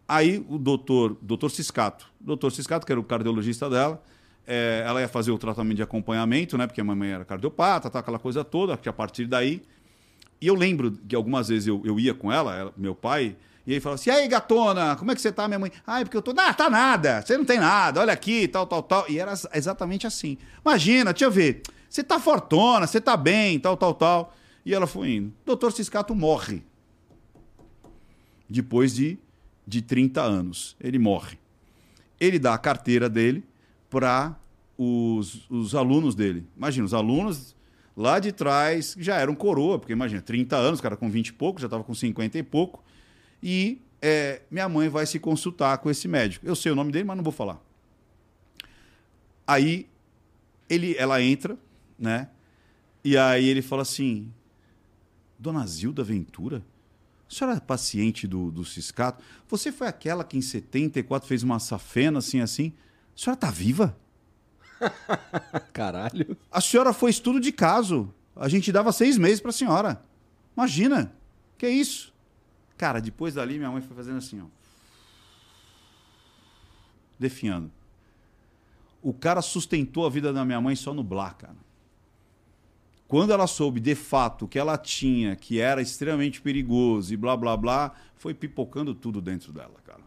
Aí 0.08 0.44
o 0.48 0.58
doutor, 0.58 1.16
doutor 1.20 1.50
Ciscato, 1.50 2.08
doutor 2.20 2.52
Ciscato, 2.52 2.86
que 2.86 2.92
era 2.92 3.00
o 3.00 3.04
cardiologista 3.04 3.68
dela, 3.68 4.00
é, 4.46 4.82
ela 4.86 5.00
ia 5.00 5.08
fazer 5.08 5.30
o 5.30 5.38
tratamento 5.38 5.76
de 5.76 5.82
acompanhamento, 5.82 6.56
né? 6.56 6.66
Porque 6.66 6.80
a 6.80 6.84
mamãe 6.84 7.10
era 7.10 7.24
cardiopata, 7.24 7.90
tá, 7.90 7.98
aquela 7.98 8.18
coisa 8.18 8.44
toda, 8.44 8.76
que 8.76 8.88
a 8.88 8.92
partir 8.92 9.26
daí. 9.26 9.62
E 10.40 10.46
eu 10.46 10.54
lembro 10.54 10.92
que 10.92 11.16
algumas 11.16 11.48
vezes 11.48 11.66
eu, 11.66 11.80
eu 11.84 11.98
ia 11.98 12.14
com 12.14 12.30
ela, 12.30 12.54
ela- 12.56 12.72
meu 12.76 12.94
pai, 12.94 13.36
e 13.66 13.72
aí 13.74 13.80
falava 13.80 14.00
assim: 14.00 14.10
e 14.10 14.12
aí, 14.12 14.28
gatona, 14.28 14.94
como 14.96 15.10
é 15.10 15.14
que 15.14 15.20
você 15.20 15.32
tá, 15.32 15.48
minha 15.48 15.58
mãe? 15.58 15.72
Ai, 15.86 16.04
porque 16.04 16.16
eu 16.16 16.22
tô. 16.22 16.32
Ah, 16.38 16.52
tá 16.54 16.68
nada, 16.70 17.22
você 17.22 17.36
não 17.36 17.44
tem 17.44 17.58
nada, 17.58 18.00
olha 18.00 18.12
aqui, 18.12 18.46
tal, 18.46 18.66
tal, 18.66 18.82
tal. 18.82 19.04
E 19.08 19.18
era 19.18 19.32
ex- 19.32 19.48
exatamente 19.54 20.06
assim. 20.06 20.36
Imagina, 20.64 21.12
deixa 21.12 21.24
eu 21.24 21.30
ver, 21.30 21.62
você 21.88 22.04
tá 22.04 22.20
fortona, 22.20 22.86
você 22.86 23.00
tá 23.00 23.16
bem, 23.16 23.58
tal, 23.58 23.76
tal, 23.76 23.94
tal. 23.94 24.34
E 24.64 24.74
ela 24.74 24.86
foi 24.86 25.10
indo. 25.14 25.32
Doutor 25.44 25.72
Ciscato 25.72 26.14
morre. 26.14 26.62
Depois 28.48 28.94
de, 28.94 29.18
de 29.66 29.82
30 29.82 30.22
anos. 30.22 30.76
Ele 30.80 30.98
morre. 30.98 31.38
Ele 32.20 32.38
dá 32.38 32.54
a 32.54 32.58
carteira 32.58 33.08
dele 33.08 33.44
para 33.96 34.38
os, 34.76 35.48
os 35.48 35.74
alunos 35.74 36.14
dele. 36.14 36.46
Imagina, 36.54 36.84
os 36.84 36.92
alunos 36.92 37.56
lá 37.96 38.18
de 38.18 38.30
trás 38.30 38.94
já 38.98 39.16
eram 39.16 39.34
coroa, 39.34 39.78
porque 39.78 39.94
imagina, 39.94 40.20
30 40.20 40.54
anos, 40.54 40.82
cara 40.82 40.98
com 40.98 41.08
20 41.08 41.28
e 41.28 41.32
pouco, 41.32 41.58
já 41.58 41.66
estava 41.66 41.82
com 41.82 41.94
50 41.94 42.36
e 42.36 42.42
pouco. 42.42 42.84
E 43.42 43.80
é, 44.02 44.42
minha 44.50 44.68
mãe 44.68 44.90
vai 44.90 45.06
se 45.06 45.18
consultar 45.18 45.78
com 45.78 45.88
esse 45.88 46.06
médico. 46.06 46.46
Eu 46.46 46.54
sei 46.54 46.70
o 46.70 46.74
nome 46.74 46.92
dele, 46.92 47.06
mas 47.06 47.16
não 47.16 47.24
vou 47.24 47.32
falar. 47.32 47.58
Aí 49.46 49.88
ele, 50.68 50.94
ela 50.98 51.22
entra, 51.22 51.56
né? 51.98 52.28
E 53.02 53.16
aí 53.16 53.48
ele 53.48 53.62
fala 53.62 53.80
assim: 53.80 54.30
Dona 55.38 55.66
Zilda 55.66 56.04
Ventura? 56.04 56.62
A 57.30 57.34
senhora 57.34 57.56
é 57.56 57.60
paciente 57.60 58.26
do, 58.26 58.50
do 58.50 58.62
Ciscato? 58.62 59.24
Você 59.48 59.72
foi 59.72 59.86
aquela 59.86 60.22
que 60.22 60.36
em 60.36 60.42
74 60.42 61.26
fez 61.26 61.42
uma 61.42 61.58
safena 61.58 62.18
assim, 62.18 62.40
assim? 62.40 62.74
A 63.16 63.18
senhora 63.18 63.40
tá 63.40 63.50
viva? 63.50 63.96
Caralho. 65.72 66.36
A 66.52 66.60
senhora 66.60 66.92
foi 66.92 67.10
estudo 67.10 67.40
de 67.40 67.50
caso. 67.50 68.12
A 68.34 68.48
gente 68.48 68.70
dava 68.70 68.92
seis 68.92 69.16
meses 69.16 69.40
pra 69.40 69.50
senhora. 69.50 70.04
Imagina. 70.54 71.12
Que 71.56 71.68
isso? 71.68 72.12
Cara, 72.76 73.00
depois 73.00 73.34
dali, 73.34 73.56
minha 73.56 73.70
mãe 73.70 73.80
foi 73.80 73.96
fazendo 73.96 74.18
assim, 74.18 74.42
ó. 74.42 74.46
Definhando. 77.18 77.70
O 79.02 79.14
cara 79.14 79.40
sustentou 79.40 80.04
a 80.04 80.10
vida 80.10 80.32
da 80.32 80.44
minha 80.44 80.60
mãe 80.60 80.76
só 80.76 80.92
no 80.92 81.02
blá, 81.02 81.30
cara. 81.32 81.56
Quando 83.08 83.32
ela 83.32 83.46
soube 83.46 83.80
de 83.80 83.94
fato 83.94 84.48
que 84.48 84.58
ela 84.58 84.76
tinha, 84.76 85.36
que 85.36 85.60
era 85.60 85.80
extremamente 85.80 86.42
perigoso 86.42 87.14
e 87.14 87.16
blá 87.16 87.36
blá 87.36 87.56
blá, 87.56 87.94
foi 88.16 88.34
pipocando 88.34 88.94
tudo 88.94 89.22
dentro 89.22 89.52
dela, 89.52 89.76
cara. 89.84 90.02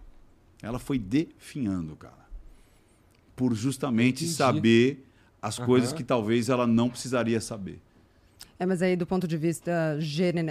Ela 0.62 0.78
foi 0.78 1.00
definhando, 1.00 1.96
cara. 1.96 2.29
Por 3.40 3.56
justamente 3.56 4.26
Entendi. 4.26 4.34
saber 4.36 5.06
as 5.42 5.58
coisas 5.58 5.92
Aham. 5.92 5.98
que 5.98 6.04
talvez 6.04 6.50
ela 6.50 6.68
não 6.68 6.90
precisaria 6.90 7.40
saber. 7.40 7.80
É, 8.60 8.66
mas 8.66 8.82
aí 8.82 8.98
do 8.98 9.06
ponto 9.08 9.26
de 9.26 9.38
vista 9.38 9.98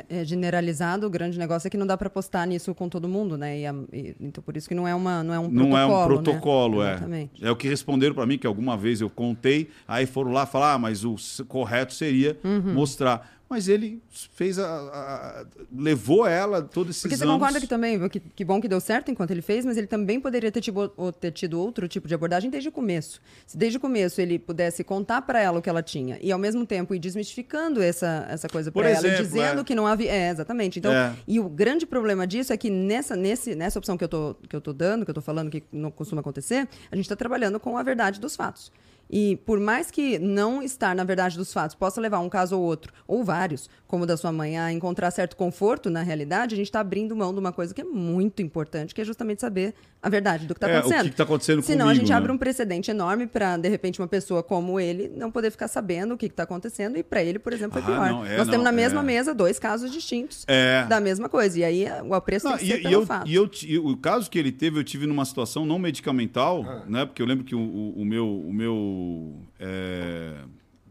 eh, 0.09 0.25
generalizado, 0.25 1.07
o 1.07 1.11
grande 1.11 1.39
negócio 1.39 1.67
é 1.67 1.71
que 1.71 1.77
não 1.77 1.87
dá 1.87 1.99
para 1.99 2.09
postar 2.09 2.47
nisso 2.47 2.75
com 2.75 2.89
todo 2.89 3.07
mundo, 3.07 3.37
né? 3.37 3.59
E 3.59 3.65
e- 3.93 4.17
então 4.19 4.43
por 4.43 4.57
isso 4.57 4.67
que 4.67 4.75
não 4.75 4.89
é 4.89 4.95
uma 4.95 5.23
não 5.23 5.35
é 5.35 5.39
um 5.39 5.51
Não 5.51 5.69
protocolo, 5.69 5.77
é 5.77 5.85
um 5.87 5.99
né? 5.99 6.05
protocolo, 6.07 6.83
é. 6.83 6.91
Exatamente. 6.93 7.45
É 7.45 7.51
o 7.51 7.57
que 7.57 7.69
responderam 7.69 8.15
para 8.15 8.25
mim, 8.25 8.39
que 8.39 8.47
alguma 8.47 8.79
vez 8.79 9.03
eu 9.03 9.11
contei, 9.11 9.69
aí 9.87 10.07
foram 10.07 10.33
lá 10.33 10.47
falar, 10.47 10.73
ah, 10.73 10.79
mas 10.79 11.05
o 11.05 11.17
correto 11.47 11.93
seria 11.93 12.39
Uhum. 12.43 12.73
mostrar. 12.73 13.38
Mas 13.51 13.67
ele 13.67 14.03
fez 14.35 14.59
a, 14.59 14.67
a- 14.67 15.41
a- 15.41 15.47
levou 15.75 16.27
ela 16.27 16.61
todos 16.61 16.91
esses 16.91 17.03
Porque 17.03 17.17
você 17.17 17.25
anos. 17.25 17.35
concorda 17.37 17.59
que 17.61 17.67
também, 17.67 18.07
que, 18.11 18.21
que 18.21 18.45
bom 18.45 18.61
que 18.61 18.69
deu 18.69 18.79
certo 18.79 19.11
enquanto 19.11 19.31
ele 19.31 19.41
fez, 19.41 19.65
mas 19.65 19.79
ele 19.79 19.87
também 19.87 20.21
poderia 20.21 20.53
ter 20.53 20.61
tido, 20.61 20.89
ter 21.19 21.31
tido 21.33 21.59
outro 21.59 21.89
tipo 21.89 22.07
de 22.07 22.15
abordagem 22.15 22.51
desde 22.51 22.69
o 22.69 22.73
começo. 22.73 23.23
Se 23.47 23.57
desde 23.57 23.79
o 23.79 23.81
começo 23.81 24.21
ele 24.21 24.39
pudesse 24.39 24.85
contar 24.85 25.23
para 25.23 25.41
ela 25.41 25.59
o 25.59 25.63
que 25.63 25.71
ela 25.71 25.83
tinha 25.83 26.19
e 26.21 26.31
ao 26.31 26.39
mesmo 26.39 26.67
tempo 26.67 26.95
ir 26.95 26.99
desmistificando 26.99 27.81
essa, 27.83 28.27
essa 28.29 28.49
coisa 28.49 28.71
Por 28.71 28.83
para 28.83 28.91
ela, 28.91 29.09
e 29.09 29.17
dizendo 29.17 29.63
é. 29.63 29.65
que 29.65 29.75
não 29.75 29.87
havia. 29.87 30.11
É, 30.13 30.29
exatamente. 30.31 30.79
Então, 30.79 30.93
É. 30.93 31.15
e 31.27 31.41
o 31.41 31.49
grande 31.49 31.87
problema 31.87 32.27
disso 32.27 32.53
é 32.53 32.57
que 32.57 32.69
nessa, 32.69 33.17
nesse, 33.17 33.55
nessa 33.55 33.79
opção 33.79 33.97
que 33.97 34.05
eu, 34.05 34.09
tô, 34.09 34.35
que 34.47 34.55
eu 34.55 34.61
tô 34.61 34.75
dando, 34.75 35.07
que 35.07 35.11
eu 35.11 35.15
tô 35.15 35.23
falando 35.23 35.51
que 35.51 35.63
não 35.73 35.91
costuma 35.91 36.21
acontecer, 36.21 36.69
a 36.93 36.97
gente 36.97 37.07
está 37.07 37.17
trabalhando 37.17 37.59
com 37.59 37.79
a 37.79 37.83
verdade 37.83 38.21
dos 38.21 38.37
fatos. 38.37 38.71
E 39.11 39.37
por 39.37 39.59
mais 39.59 39.91
que 39.91 40.19
não 40.19 40.63
estar 40.63 40.95
na 40.95 41.05
verdade 41.05 41.37
dos 41.37 41.53
fatos 41.53 41.75
possa 41.75 42.01
levar 42.01 42.21
um 42.21 42.29
caso 42.29 42.59
ou 42.59 42.63
outro, 42.63 42.93
ou 43.07 43.25
vários, 43.25 43.69
como 43.89 44.05
o 44.05 44.07
da 44.07 44.17
sua 44.17 44.31
mãe, 44.31 44.57
a 44.59 44.71
encontrar 44.71 45.11
certo 45.11 45.35
conforto 45.35 45.89
na 45.91 46.03
realidade, 46.03 46.55
a 46.55 46.57
gente 46.57 46.67
está 46.69 46.79
abrindo 46.79 47.17
mão 47.17 47.33
de 47.33 47.41
uma 47.41 47.51
coisa 47.53 47.75
que 47.75 47.81
é 47.81 47.85
muito 47.85 48.43
importante, 48.43 48.95
que 48.95 49.01
é 49.01 49.05
justamente 49.05 49.41
saber 49.41 49.75
a 50.01 50.09
verdade 50.09 50.47
do 50.47 50.55
que 50.55 50.59
está 50.59 50.69
É, 50.69 50.77
o 50.77 50.79
acontecendo. 50.81 51.11
que 51.11 51.17
tá 51.17 51.23
acontecendo 51.25 51.63
Senão 51.63 51.87
a 51.87 51.89
comigo, 51.89 52.07
gente 52.07 52.13
abre 52.15 52.29
né? 52.29 52.35
um 52.35 52.39
precedente 52.39 52.91
enorme 52.91 53.27
para, 53.27 53.57
de 53.57 53.69
repente, 53.69 53.99
uma 54.01 54.07
pessoa 54.07 54.43
como 54.43 54.79
ele 54.79 55.09
não 55.17 55.31
poder 55.31 55.51
ficar 55.51 55.67
sabendo 55.69 56.15
o 56.15 56.19
que 56.19 56.27
está 56.27 56.43
acontecendo. 56.45 56.97
E 56.99 57.03
para 57.03 57.23
ele, 57.25 57.39
por 57.41 57.53
exemplo, 57.53 57.81
foi 57.81 57.83
Ah, 57.83 57.97
pior. 57.97 58.11
não, 58.11 58.27
é, 58.27 58.37
Nós 58.37 58.47
não, 58.47 58.53
temos 58.53 58.65
na 58.65 58.73
mesma 58.73 59.01
é. 59.01 59.03
mesa 59.03 59.35
dois 59.35 59.59
casos 59.59 59.91
distintos 59.91 60.45
É. 60.47 60.85
da 60.87 61.01
mesma 61.01 61.29
coisa. 61.29 61.59
E 61.59 61.65
aí 61.65 61.85
é, 61.87 62.03
o 62.03 62.21
preço 62.21 62.45
Não, 62.47 62.59
tem 62.59 62.67
que 62.69 62.75
e, 62.75 62.83
ser 62.83 62.89
e 62.89 62.93
eu, 62.93 63.07
fato. 63.07 63.27
e 63.29 63.35
eu 63.35 63.51
e 63.65 63.79
o 63.79 63.97
caso 63.97 64.31
que 64.31 64.39
ele 64.39 64.53
teve, 64.53 64.79
eu 64.79 64.85
tive 64.85 65.07
numa 65.07 65.25
situação 65.25 65.65
não 65.65 65.79
medicamental, 65.79 66.63
Ah. 66.69 66.85
né? 66.87 67.07
Porque 67.07 67.23
eu 67.23 67.27
lembro 67.27 67.43
que 67.45 67.55
o, 67.55 67.59
o- 67.59 68.03
o 68.03 68.05
meu, 68.05 68.29
o 68.29 68.53
meu 68.53 69.35
é, 69.59 70.35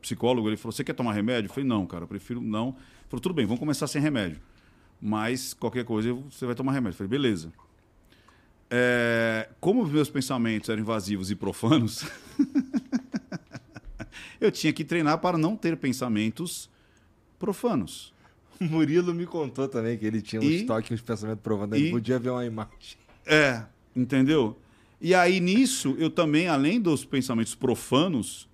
psicólogo 0.07 0.47
ele 0.49 0.57
falou: 0.57 0.71
Você 0.71 0.83
quer 0.83 0.93
tomar 0.93 1.13
remédio? 1.13 1.49
Eu 1.49 1.53
falei: 1.53 1.67
Não, 1.67 1.85
cara, 1.85 2.03
eu 2.03 2.07
prefiro 2.07 2.41
não. 2.41 2.69
Ele 2.69 2.75
falou: 3.09 3.21
Tudo 3.21 3.35
bem, 3.35 3.45
vamos 3.45 3.59
começar 3.59 3.87
sem 3.87 4.01
remédio. 4.01 4.39
Mas 5.01 5.53
qualquer 5.53 5.83
coisa 5.85 6.13
você 6.13 6.45
vai 6.45 6.55
tomar 6.55 6.71
remédio. 6.71 6.95
Eu 6.95 6.97
falei: 6.97 7.09
Beleza. 7.09 7.51
É, 8.69 9.49
como 9.61 9.81
os 9.83 9.91
meus 9.91 10.09
pensamentos 10.09 10.69
eram 10.69 10.81
invasivos 10.81 11.31
e 11.31 11.35
profanos, 11.35 12.05
eu 14.41 14.51
tinha 14.51 14.73
que 14.73 14.83
treinar 14.83 15.19
para 15.19 15.37
não 15.37 15.55
ter 15.55 15.77
pensamentos 15.77 16.69
profanos. 17.39 18.13
O 18.59 18.65
Murilo 18.65 19.13
me 19.13 19.25
contou 19.25 19.67
também 19.67 19.97
que 19.97 20.05
ele 20.05 20.21
tinha 20.21 20.41
um 20.41 20.45
E- 20.45 20.61
estoque, 20.61 20.93
uns 20.93 21.01
pensamentos 21.01 21.41
provando. 21.41 21.75
Ele 21.75 21.87
e- 21.87 21.91
podia 21.91 22.19
ver 22.19 22.31
uma 22.31 22.45
imagem. 22.45 22.97
É, 23.25 23.63
entendeu? 23.95 24.59
E 24.99 25.13
aí 25.13 25.39
nisso, 25.39 25.95
eu 25.99 26.09
também, 26.09 26.47
além 26.47 26.81
dos 26.81 27.05
pensamentos 27.05 27.53
profanos, 27.55 28.49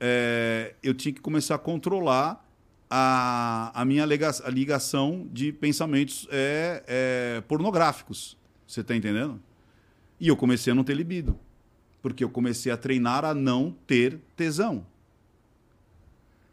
é, 0.00 0.74
eu 0.82 0.94
tinha 0.94 1.12
que 1.12 1.20
começar 1.20 1.54
a 1.54 1.58
controlar 1.58 2.44
a, 2.90 3.72
a 3.74 3.84
minha 3.84 4.04
a 4.04 4.50
ligação 4.50 5.28
de 5.32 5.52
pensamentos 5.52 6.26
é, 6.30 6.82
é, 6.86 7.40
pornográficos. 7.42 8.36
Você 8.66 8.82
tá 8.82 8.94
entendendo? 8.94 9.40
E 10.20 10.28
eu 10.28 10.36
comecei 10.36 10.72
a 10.72 10.74
não 10.74 10.84
ter 10.84 10.94
libido. 10.94 11.38
Porque 12.00 12.22
eu 12.22 12.30
comecei 12.30 12.70
a 12.70 12.76
treinar 12.76 13.24
a 13.24 13.34
não 13.34 13.74
ter 13.86 14.20
tesão. 14.36 14.86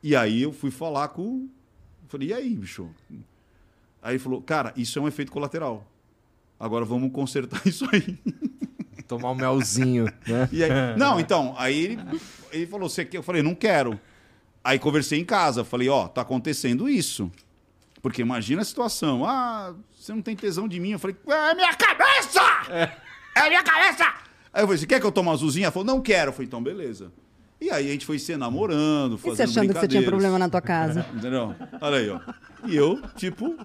E 0.01 0.15
aí 0.15 0.41
eu 0.41 0.51
fui 0.51 0.71
falar 0.71 1.09
com. 1.09 1.47
Falei, 2.07 2.29
e 2.29 2.33
aí, 2.33 2.55
bicho? 2.55 2.89
Aí 4.01 4.13
ele 4.13 4.19
falou, 4.19 4.41
cara, 4.41 4.73
isso 4.75 4.99
é 4.99 5.01
um 5.01 5.07
efeito 5.07 5.31
colateral. 5.31 5.87
Agora 6.59 6.83
vamos 6.85 7.11
consertar 7.11 7.61
isso 7.67 7.85
aí. 7.91 8.19
Tomar 9.07 9.31
um 9.31 9.35
melzinho, 9.35 10.05
né? 10.27 10.47
E 10.51 10.63
aí- 10.63 10.69
não, 10.97 11.19
então, 11.19 11.53
aí 11.57 11.77
ele, 11.79 11.99
ele 12.51 12.67
falou, 12.67 12.87
você 12.89 13.03
quer? 13.05 13.17
Eu 13.17 13.23
falei, 13.23 13.41
não 13.41 13.55
quero. 13.55 13.99
Aí 14.63 14.79
conversei 14.79 15.19
em 15.19 15.25
casa, 15.25 15.63
falei, 15.63 15.89
ó, 15.89 16.07
tá 16.07 16.21
acontecendo 16.21 16.87
isso. 16.87 17.31
Porque 18.01 18.21
imagina 18.21 18.61
a 18.61 18.65
situação. 18.65 19.25
Ah, 19.25 19.73
você 19.97 20.13
não 20.13 20.21
tem 20.21 20.35
tesão 20.35 20.67
de 20.67 20.79
mim. 20.79 20.91
Eu 20.91 20.99
falei, 20.99 21.15
é 21.27 21.55
minha 21.55 21.73
cabeça! 21.73 22.41
É, 23.35 23.47
minha 23.49 23.63
cabeça! 23.63 24.03
Aí 24.53 24.61
eu 24.61 24.67
falei, 24.67 24.77
você 24.77 24.85
quer 24.85 24.99
que 24.99 25.05
eu 25.05 25.11
tome 25.11 25.27
uma 25.29 25.33
azulzinha? 25.33 25.65
Ela 25.65 25.71
falou, 25.71 25.85
não 25.85 26.01
quero. 26.01 26.29
Eu 26.29 26.33
falei, 26.33 26.47
então 26.47 26.61
beleza. 26.61 27.11
E 27.59 27.71
aí 27.71 27.87
a 27.87 27.91
gente 27.91 28.05
foi 28.05 28.19
se 28.19 28.35
namorando, 28.35 29.15
E 29.15 29.17
fazendo 29.17 29.35
você 29.35 29.43
achando 29.43 29.73
que 29.73 29.79
você 29.79 29.87
tinha 29.87 30.03
problema 30.03 30.37
na 30.37 30.49
tua 30.49 30.61
casa? 30.61 31.05
Entendeu? 31.15 31.55
Olha 31.79 31.97
aí, 31.97 32.09
ó. 32.09 32.19
E 32.65 32.75
eu, 32.75 33.01
tipo... 33.15 33.55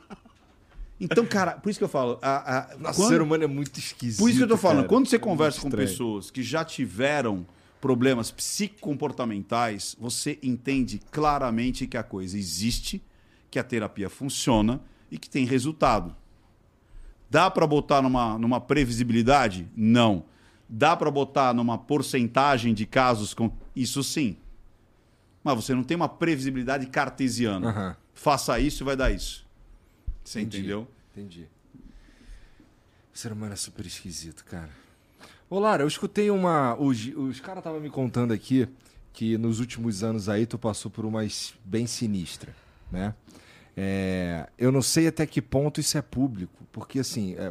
Então, 1.00 1.24
cara, 1.26 1.52
por 1.52 1.70
isso 1.70 1.78
que 1.78 1.84
eu 1.84 1.88
falo... 1.88 2.18
A, 2.20 2.72
a, 2.72 2.76
Nossa, 2.78 2.94
quando- 2.98 3.06
o 3.06 3.12
ser 3.12 3.22
humano 3.22 3.44
é 3.44 3.46
muito 3.46 3.78
esquisito. 3.78 4.18
por 4.18 4.28
isso 4.28 4.38
que 4.38 4.44
eu 4.44 4.48
tô 4.48 4.56
falando, 4.56 4.78
cara. 4.78 4.88
quando 4.88 5.06
você 5.08 5.16
É 5.16 5.18
conversa 5.18 5.60
com 5.60 5.70
pessoas 5.70 6.30
que 6.30 6.42
já 6.42 6.64
tiveram 6.64 7.46
problemas 7.80 8.30
psicocomportamentais, 8.32 9.96
você 10.00 10.38
entende 10.42 11.00
claramente 11.10 11.86
que 11.86 11.96
a 11.96 12.02
coisa 12.02 12.36
existe, 12.36 13.02
que 13.50 13.58
a 13.58 13.64
terapia 13.64 14.10
funciona 14.10 14.80
e 15.10 15.18
que 15.18 15.30
tem 15.30 15.44
resultado. 15.46 16.14
Dá 17.30 17.50
para 17.50 17.66
botar 17.66 18.02
numa, 18.02 18.38
numa 18.38 18.60
previsibilidade? 18.60 19.68
Não. 19.76 20.24
Dá 20.68 20.96
para 20.96 21.10
botar 21.10 21.54
numa 21.54 21.78
porcentagem 21.78 22.74
de 22.74 22.84
casos 22.86 23.32
com 23.34 23.50
isso 23.76 24.02
sim. 24.02 24.36
Mas 25.44 25.54
você 25.56 25.74
não 25.74 25.84
tem 25.84 25.96
uma 25.96 26.08
previsibilidade 26.08 26.86
cartesiana. 26.86 27.68
Aham. 27.68 27.96
Faça 28.12 28.58
isso 28.58 28.82
e 28.82 28.84
vai 28.84 28.96
dar 28.96 29.10
isso. 29.12 29.46
Você 30.28 30.40
Entendi. 30.40 30.58
entendeu? 30.58 30.86
Entendi. 31.12 31.48
O 33.14 33.18
ser 33.18 33.32
humano 33.32 33.54
é 33.54 33.56
super 33.56 33.86
esquisito, 33.86 34.44
cara. 34.44 34.68
Ô, 35.48 35.58
Lara, 35.58 35.82
eu 35.82 35.88
escutei 35.88 36.30
uma. 36.30 36.76
Os, 36.78 37.06
os 37.16 37.40
caras 37.40 37.60
estavam 37.62 37.80
me 37.80 37.88
contando 37.88 38.32
aqui 38.34 38.68
que 39.14 39.38
nos 39.38 39.58
últimos 39.58 40.04
anos 40.04 40.28
aí 40.28 40.44
tu 40.44 40.58
passou 40.58 40.90
por 40.90 41.06
uma 41.06 41.22
bem 41.64 41.86
sinistra, 41.86 42.54
né? 42.92 43.14
É, 43.74 44.48
eu 44.58 44.70
não 44.70 44.82
sei 44.82 45.06
até 45.06 45.24
que 45.26 45.40
ponto 45.40 45.80
isso 45.80 45.96
é 45.96 46.02
público, 46.02 46.62
porque 46.72 46.98
assim. 46.98 47.34
é, 47.38 47.50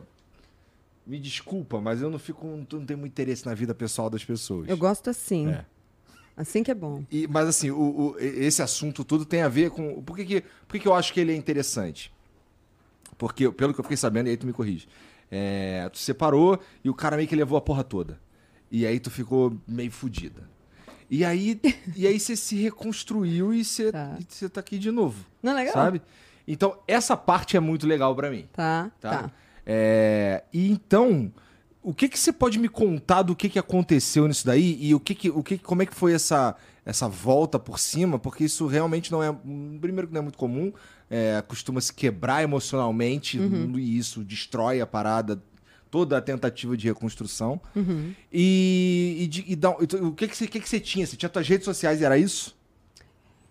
me 1.05 1.19
desculpa, 1.19 1.81
mas 1.81 1.99
eu 1.99 2.11
não 2.11 2.19
fico. 2.19 2.45
Não 2.45 2.85
tenho 2.85 2.99
muito 2.99 3.13
interesse 3.13 3.43
na 3.43 3.55
vida 3.55 3.73
pessoal 3.73 4.07
das 4.07 4.23
pessoas. 4.23 4.69
Eu 4.69 4.77
gosto 4.77 5.09
assim. 5.09 5.49
É. 5.49 5.65
Assim 6.35 6.61
que 6.61 6.69
é 6.69 6.75
bom. 6.75 7.03
E- 7.09 7.25
mas 7.27 7.47
assim, 7.47 7.71
o- 7.71 8.11
o- 8.11 8.19
esse 8.19 8.61
assunto 8.61 9.03
tudo 9.03 9.25
tem 9.25 9.41
a 9.41 9.49
ver 9.49 9.71
com. 9.71 10.03
Por 10.03 10.15
que, 10.15 10.23
que, 10.25 10.41
por 10.41 10.73
que, 10.73 10.79
que 10.81 10.87
eu 10.87 10.93
acho 10.93 11.11
que 11.11 11.19
ele 11.19 11.31
é 11.31 11.35
interessante? 11.35 12.15
Porque, 13.17 13.49
pelo 13.51 13.73
que 13.73 13.79
eu 13.79 13.83
fiquei 13.83 13.97
sabendo, 13.97 14.27
e 14.27 14.31
aí 14.31 14.37
tu 14.37 14.45
me 14.47 14.53
corrige. 14.53 14.87
É, 15.31 15.89
tu 15.91 15.97
separou 15.97 16.59
e 16.83 16.89
o 16.89 16.93
cara 16.93 17.17
meio 17.17 17.27
que 17.27 17.35
levou 17.35 17.57
a 17.57 17.61
porra 17.61 17.83
toda. 17.83 18.19
E 18.71 18.85
aí 18.85 18.99
tu 18.99 19.09
ficou 19.09 19.55
meio 19.67 19.91
fodida. 19.91 20.43
E 21.09 21.23
aí, 21.25 21.59
e 21.95 22.05
aí 22.05 22.19
você 22.19 22.35
se 22.35 22.55
reconstruiu 22.61 23.53
e 23.53 23.63
você 23.63 23.91
Tá. 23.91 24.17
e 24.19 24.25
você 24.27 24.49
tá 24.49 24.59
aqui 24.59 24.77
de 24.77 24.91
novo. 24.91 25.25
Não 25.41 25.51
é 25.53 25.55
legal? 25.55 25.73
Sabe? 25.73 26.01
Então, 26.47 26.77
essa 26.87 27.15
parte 27.17 27.57
é 27.57 27.59
muito 27.59 27.85
legal 27.87 28.15
pra 28.15 28.29
mim. 28.29 28.47
Tá, 28.53 28.91
Tá? 28.99 29.23
tá. 29.23 29.31
É, 29.65 30.43
e 30.53 30.69
então, 30.71 31.31
o 31.83 31.93
que 31.93 32.07
que 32.07 32.17
você 32.17 32.31
pode 32.31 32.57
me 32.57 32.69
contar 32.69 33.21
do 33.21 33.35
que 33.35 33.49
que 33.49 33.59
aconteceu 33.59 34.27
nisso 34.27 34.45
daí 34.45 34.77
e 34.81 34.95
o 34.95 34.99
que 34.99 35.13
que, 35.13 35.29
o 35.29 35.43
que 35.43 35.57
como 35.57 35.81
é 35.81 35.85
que 35.85 35.93
foi 35.95 36.13
essa 36.13 36.55
essa 36.85 37.09
volta 37.09 37.59
por 37.59 37.77
cima? 37.79 38.17
Porque 38.17 38.45
isso 38.45 38.65
realmente 38.65 39.11
não 39.11 39.21
é 39.21 39.29
primeiro 39.81 40.07
que 40.07 40.13
não 40.13 40.19
é 40.19 40.23
muito 40.23 40.37
comum, 40.37 40.71
é, 41.09 41.41
costuma 41.47 41.79
se 41.81 41.93
quebrar 41.93 42.43
emocionalmente 42.43 43.37
e 43.39 43.97
isso 43.97 44.23
destrói 44.23 44.81
a 44.81 44.87
parada 44.87 45.41
toda 45.89 46.17
a 46.17 46.21
tentativa 46.21 46.75
de 46.75 46.87
reconstrução. 46.87 47.59
E, 48.31 49.17
e, 49.21 49.27
de- 49.27 49.45
e 49.47 49.55
dá- 49.55 49.75
e 49.79 49.87
tu- 49.87 50.07
o 50.07 50.13
que 50.13 50.27
que, 50.27 50.35
você, 50.35 50.47
que 50.47 50.59
que 50.59 50.67
você 50.69 50.79
tinha? 50.79 51.05
Você 51.07 51.15
tinha 51.15 51.29
suas 51.31 51.47
redes 51.47 51.65
sociais 51.65 52.01
e 52.01 52.05
era 52.05 52.17
isso? 52.17 52.55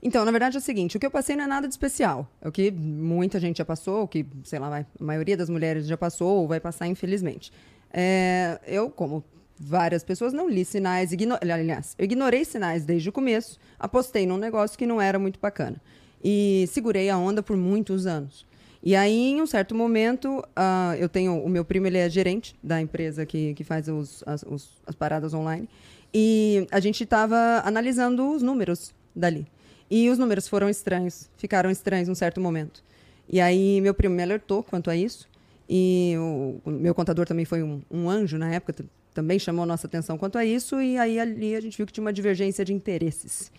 Então, 0.03 0.25
na 0.25 0.31
verdade 0.31 0.57
é 0.57 0.61
o 0.61 0.63
seguinte, 0.63 0.97
o 0.97 1.01
que 1.01 1.07
eu 1.07 1.11
passei 1.11 1.35
não 1.35 1.45
é 1.45 1.47
nada 1.47 1.67
de 1.67 1.73
especial. 1.73 2.31
É 2.41 2.49
o 2.49 2.53
que 2.53 2.71
muita 2.71 3.41
gente 3.41 3.57
já 3.59 3.65
passou, 3.65 4.03
o 4.05 4.09
que, 4.09 4.27
sei 4.45 4.59
lá, 4.59 4.69
vai- 4.69 4.87
a 5.01 5.05
maioria 5.05 5.37
das 5.37 5.49
mulheres 5.49 5.87
já 5.87 5.97
passou 5.97 6.41
ou 6.43 6.47
vai 6.49 6.61
passar, 6.61 6.87
infelizmente. 6.87 7.51
É, 7.93 8.61
eu, 8.67 8.91
como 8.91 9.25
várias 9.59 10.05
pessoas, 10.05 10.35
não 10.35 10.49
li 10.51 10.65
sinais, 10.67 11.13
igno... 11.13 11.39
aliás, 11.41 11.95
eu 11.99 12.05
ignorei 12.05 12.45
sinais 12.45 12.85
desde 12.85 13.09
o 13.09 13.13
começo, 13.13 13.59
apostei 13.79 14.27
num 14.27 14.37
negócio 14.37 14.77
que 14.79 14.87
não 14.87 15.01
era 15.01 15.19
muito 15.19 15.41
bacana. 15.41 15.81
E 16.25 16.67
segurei 16.69 17.09
a 17.11 17.17
onda 17.19 17.43
por 17.43 17.57
muitos 17.57 18.07
anos. 18.07 18.45
E 18.83 18.95
aí, 18.95 19.31
em 19.31 19.43
um 19.43 19.47
certo 19.47 19.75
momento, 19.75 20.43
ah, 20.55 20.95
eu 20.99 21.09
tenho. 21.09 21.43
O 21.43 21.49
meu 21.49 21.64
primo 21.64 21.87
ele 21.87 21.99
é 21.99 22.09
gerente 22.09 22.55
da 22.62 22.81
empresa 22.81 23.27
que, 23.27 23.55
que 23.55 23.64
faz 23.64 23.89
os, 23.89 24.23
as, 24.27 24.45
os- 24.49 24.71
as 24.87 24.95
paradas 24.95 25.35
online. 25.35 25.69
E 26.14 26.67
a 26.71 26.79
gente 26.81 27.03
estava 27.05 27.37
analisando 27.64 28.31
os 28.33 28.43
números 28.43 28.95
dali. 29.14 29.47
E 29.91 30.09
os 30.09 30.19
números 30.19 30.49
foram 30.49 30.69
estranhos, 30.69 31.29
ficaram 31.37 31.71
estranhos 31.71 32.09
em 32.09 32.12
um 32.12 32.14
certo 32.14 32.41
momento. 32.41 32.83
E 33.29 33.41
aí, 33.41 33.81
meu 33.81 33.93
primo 33.95 34.14
me 34.14 34.23
alertou 34.23 34.62
quanto 34.62 34.89
a 34.91 34.97
isso. 34.97 35.29
E 35.69 36.14
o, 36.17 36.61
o 36.64 36.71
meu 36.71 36.95
contador 36.95 37.27
também 37.27 37.45
foi 37.45 37.62
um, 37.62 37.83
um 37.91 38.09
anjo 38.09 38.39
na 38.39 38.53
época, 38.53 38.85
também 39.12 39.39
chamou 39.39 39.67
nossa 39.67 39.87
atenção 39.89 40.17
quanto 40.17 40.39
a 40.39 40.45
isso. 40.45 40.81
E 40.81 40.97
aí, 40.97 41.19
ali, 41.19 41.57
a 41.57 41.61
gente 41.61 41.77
viu 41.77 41.87
que 41.87 41.93
tinha 41.93 42.03
uma 42.05 42.12
divergência 42.12 42.64
de 42.64 42.73
interesses. 42.73 43.51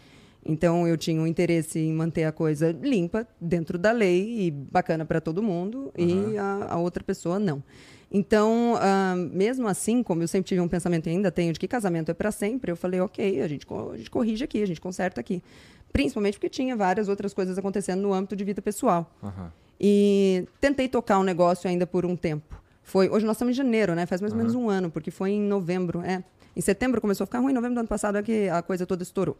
Então 0.48 0.88
eu 0.88 0.96
tinha 0.98 1.22
um 1.22 1.28
interesse 1.28 1.78
em 1.78 1.92
manter 1.92 2.24
a 2.24 2.32
coisa 2.32 2.72
limpa 2.72 3.28
dentro 3.40 3.78
da 3.78 3.92
lei 3.92 4.48
e 4.48 4.52
bacana 4.52 5.06
para 5.06 5.20
todo 5.20 5.44
mundo 5.44 5.92
e 5.98 6.38
a, 6.38 6.68
a 6.70 6.78
outra 6.78 7.04
pessoa 7.04 7.38
não. 7.38 7.62
Então, 8.10 8.78
ah, 8.80 9.16
mesmo 9.18 9.68
assim, 9.68 10.02
como 10.02 10.24
eu 10.24 10.28
sempre 10.30 10.48
tive 10.48 10.62
um 10.62 10.68
pensamento 10.68 11.08
e 11.08 11.10
ainda 11.10 11.30
tenho 11.30 11.52
de 11.52 11.60
que 11.60 11.68
casamento 11.68 12.10
é 12.10 12.14
para 12.14 12.32
sempre, 12.32 12.72
eu 12.72 12.78
falei, 12.78 13.02
ok, 13.02 13.42
a 13.42 13.48
gente, 13.50 13.68
a 13.94 13.98
gente 13.98 14.10
corrige 14.10 14.46
aqui, 14.46 14.64
a 14.64 14.66
gente 14.66 14.80
conserta 14.80 15.20
aqui. 15.20 15.44
Principalmente 15.92 16.36
porque 16.36 16.48
tinha 16.48 16.76
várias 16.76 17.10
outras 17.10 17.34
coisas 17.34 17.58
acontecendo 17.58 18.02
no 18.02 18.14
âmbito 18.14 18.34
de 18.34 18.46
vida 18.46 18.62
pessoal. 18.62 19.14
Aham. 19.22 19.52
E 19.80 20.48
tentei 20.62 20.88
tocar 20.88 21.20
o 21.20 21.24
negócio 21.24 21.70
ainda 21.70 21.86
por 21.86 22.06
um 22.06 22.16
tempo. 22.16 22.56
Foi, 22.82 23.10
hoje 23.10 23.26
nós 23.26 23.36
estamos 23.36 23.54
em 23.54 23.58
janeiro, 23.58 23.94
né? 23.94 24.06
Faz 24.06 24.22
mais 24.22 24.32
ou 24.32 24.38
menos 24.38 24.56
um 24.56 24.70
ano, 24.70 24.90
porque 24.90 25.12
foi 25.12 25.32
em 25.32 25.42
novembro, 25.42 26.02
é. 26.02 26.24
Em 26.58 26.62
setembro 26.62 27.00
começou 27.00 27.24
a 27.24 27.28
ficar 27.28 27.38
ruim, 27.38 27.52
em 27.52 27.56
novembro 27.56 27.76
do 27.76 27.80
ano 27.82 27.88
passado 27.88 28.18
é 28.18 28.24
que 28.24 28.50
a 28.50 28.64
coisa 28.64 28.84
toda 28.84 29.04
estourou. 29.04 29.38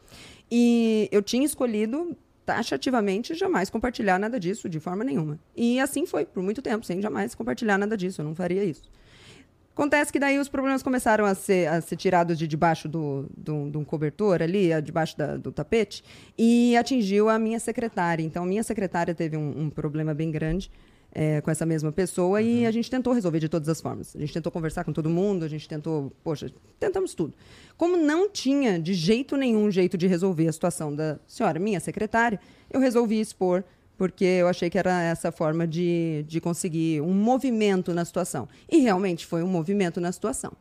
E 0.52 1.10
eu 1.12 1.24
tinha 1.24 1.44
escolhido 1.44 2.16
taxativamente 2.46 3.34
jamais 3.34 3.72
compartilhar 3.72 4.20
nada 4.20 4.40
disso 4.40 4.70
de 4.70 4.80
forma 4.80 5.04
nenhuma. 5.04 5.40
E 5.56 5.80
assim 5.80 6.06
foi 6.06 6.26
por 6.26 6.44
muito 6.44 6.62
tempo, 6.62 6.86
sem 6.86 7.02
jamais 7.02 7.34
compartilhar 7.34 7.76
nada 7.80 7.98
disso, 7.98 8.22
eu 8.22 8.26
não 8.26 8.36
faria 8.36 8.64
isso. 8.64 8.84
Acontece 9.74 10.14
que 10.14 10.20
daí 10.20 10.38
os 10.38 10.48
problemas 10.48 10.84
começaram 10.84 11.26
a 11.26 11.34
ser, 11.34 11.68
a 11.68 11.82
ser 11.82 11.96
tirados 11.96 12.38
de 12.38 12.48
debaixo 12.48 12.88
do, 12.88 13.26
do, 13.36 13.70
de 13.72 13.78
um 13.78 13.84
cobertor 13.84 14.44
ali, 14.44 14.70
debaixo 14.82 15.18
da- 15.18 15.38
do 15.38 15.52
tapete, 15.52 16.04
e 16.38 16.78
atingiu 16.78 17.30
a 17.30 17.40
minha 17.40 17.60
secretária. 17.60 18.24
Então, 18.24 18.46
minha 18.46 18.64
secretária 18.64 19.16
teve 19.16 19.38
um, 19.38 19.64
um 19.64 19.70
problema 19.72 20.14
bem 20.14 20.30
grande 20.30 20.72
eh, 21.20 21.42
com 21.42 21.50
essa 21.50 21.66
mesma 21.66 21.92
pessoa 21.92 22.40
e 22.44 22.64
a 22.64 22.70
gente 22.70 22.92
tentou 22.92 23.12
resolver 23.12 23.40
de 23.40 23.50
todas 23.50 23.68
as 23.68 23.82
formas. 23.82 24.16
A 24.16 24.20
gente 24.20 24.32
tentou 24.32 24.52
conversar 24.52 24.84
com 24.84 24.94
todo 24.94 25.10
mundo, 25.10 25.44
a 25.44 25.48
gente 25.48 25.68
tentou, 25.68 26.14
poxa, 26.24 26.52
tentamos 26.80 27.16
tudo. 27.16 27.34
Como 27.76 27.98
não 27.98 28.30
tinha 28.30 28.80
de 28.80 28.94
jeito 28.94 29.36
nenhum 29.36 29.72
jeito 29.72 29.98
de 29.98 30.06
resolver 30.06 30.48
a 30.48 30.54
situação 30.54 30.96
da 30.96 31.18
senhora, 31.26 31.58
minha 31.58 31.80
secretária, 31.80 32.40
eu 32.70 32.80
resolvi 32.80 33.20
expor 33.20 33.64
porque 33.98 34.26
eu 34.26 34.48
achei 34.48 34.70
que 34.70 34.78
era 34.78 35.02
essa 35.02 35.32
forma 35.32 35.66
de, 35.66 36.24
de 36.28 36.40
conseguir 36.40 37.02
um 37.02 37.16
movimento 37.16 37.96
na 37.96 38.06
situação. 38.06 38.48
E 38.70 38.78
realmente 38.78 39.26
foi 39.26 39.42
um 39.42 39.48
movimento 39.48 40.00
na 40.00 40.12
situação. 40.12 40.54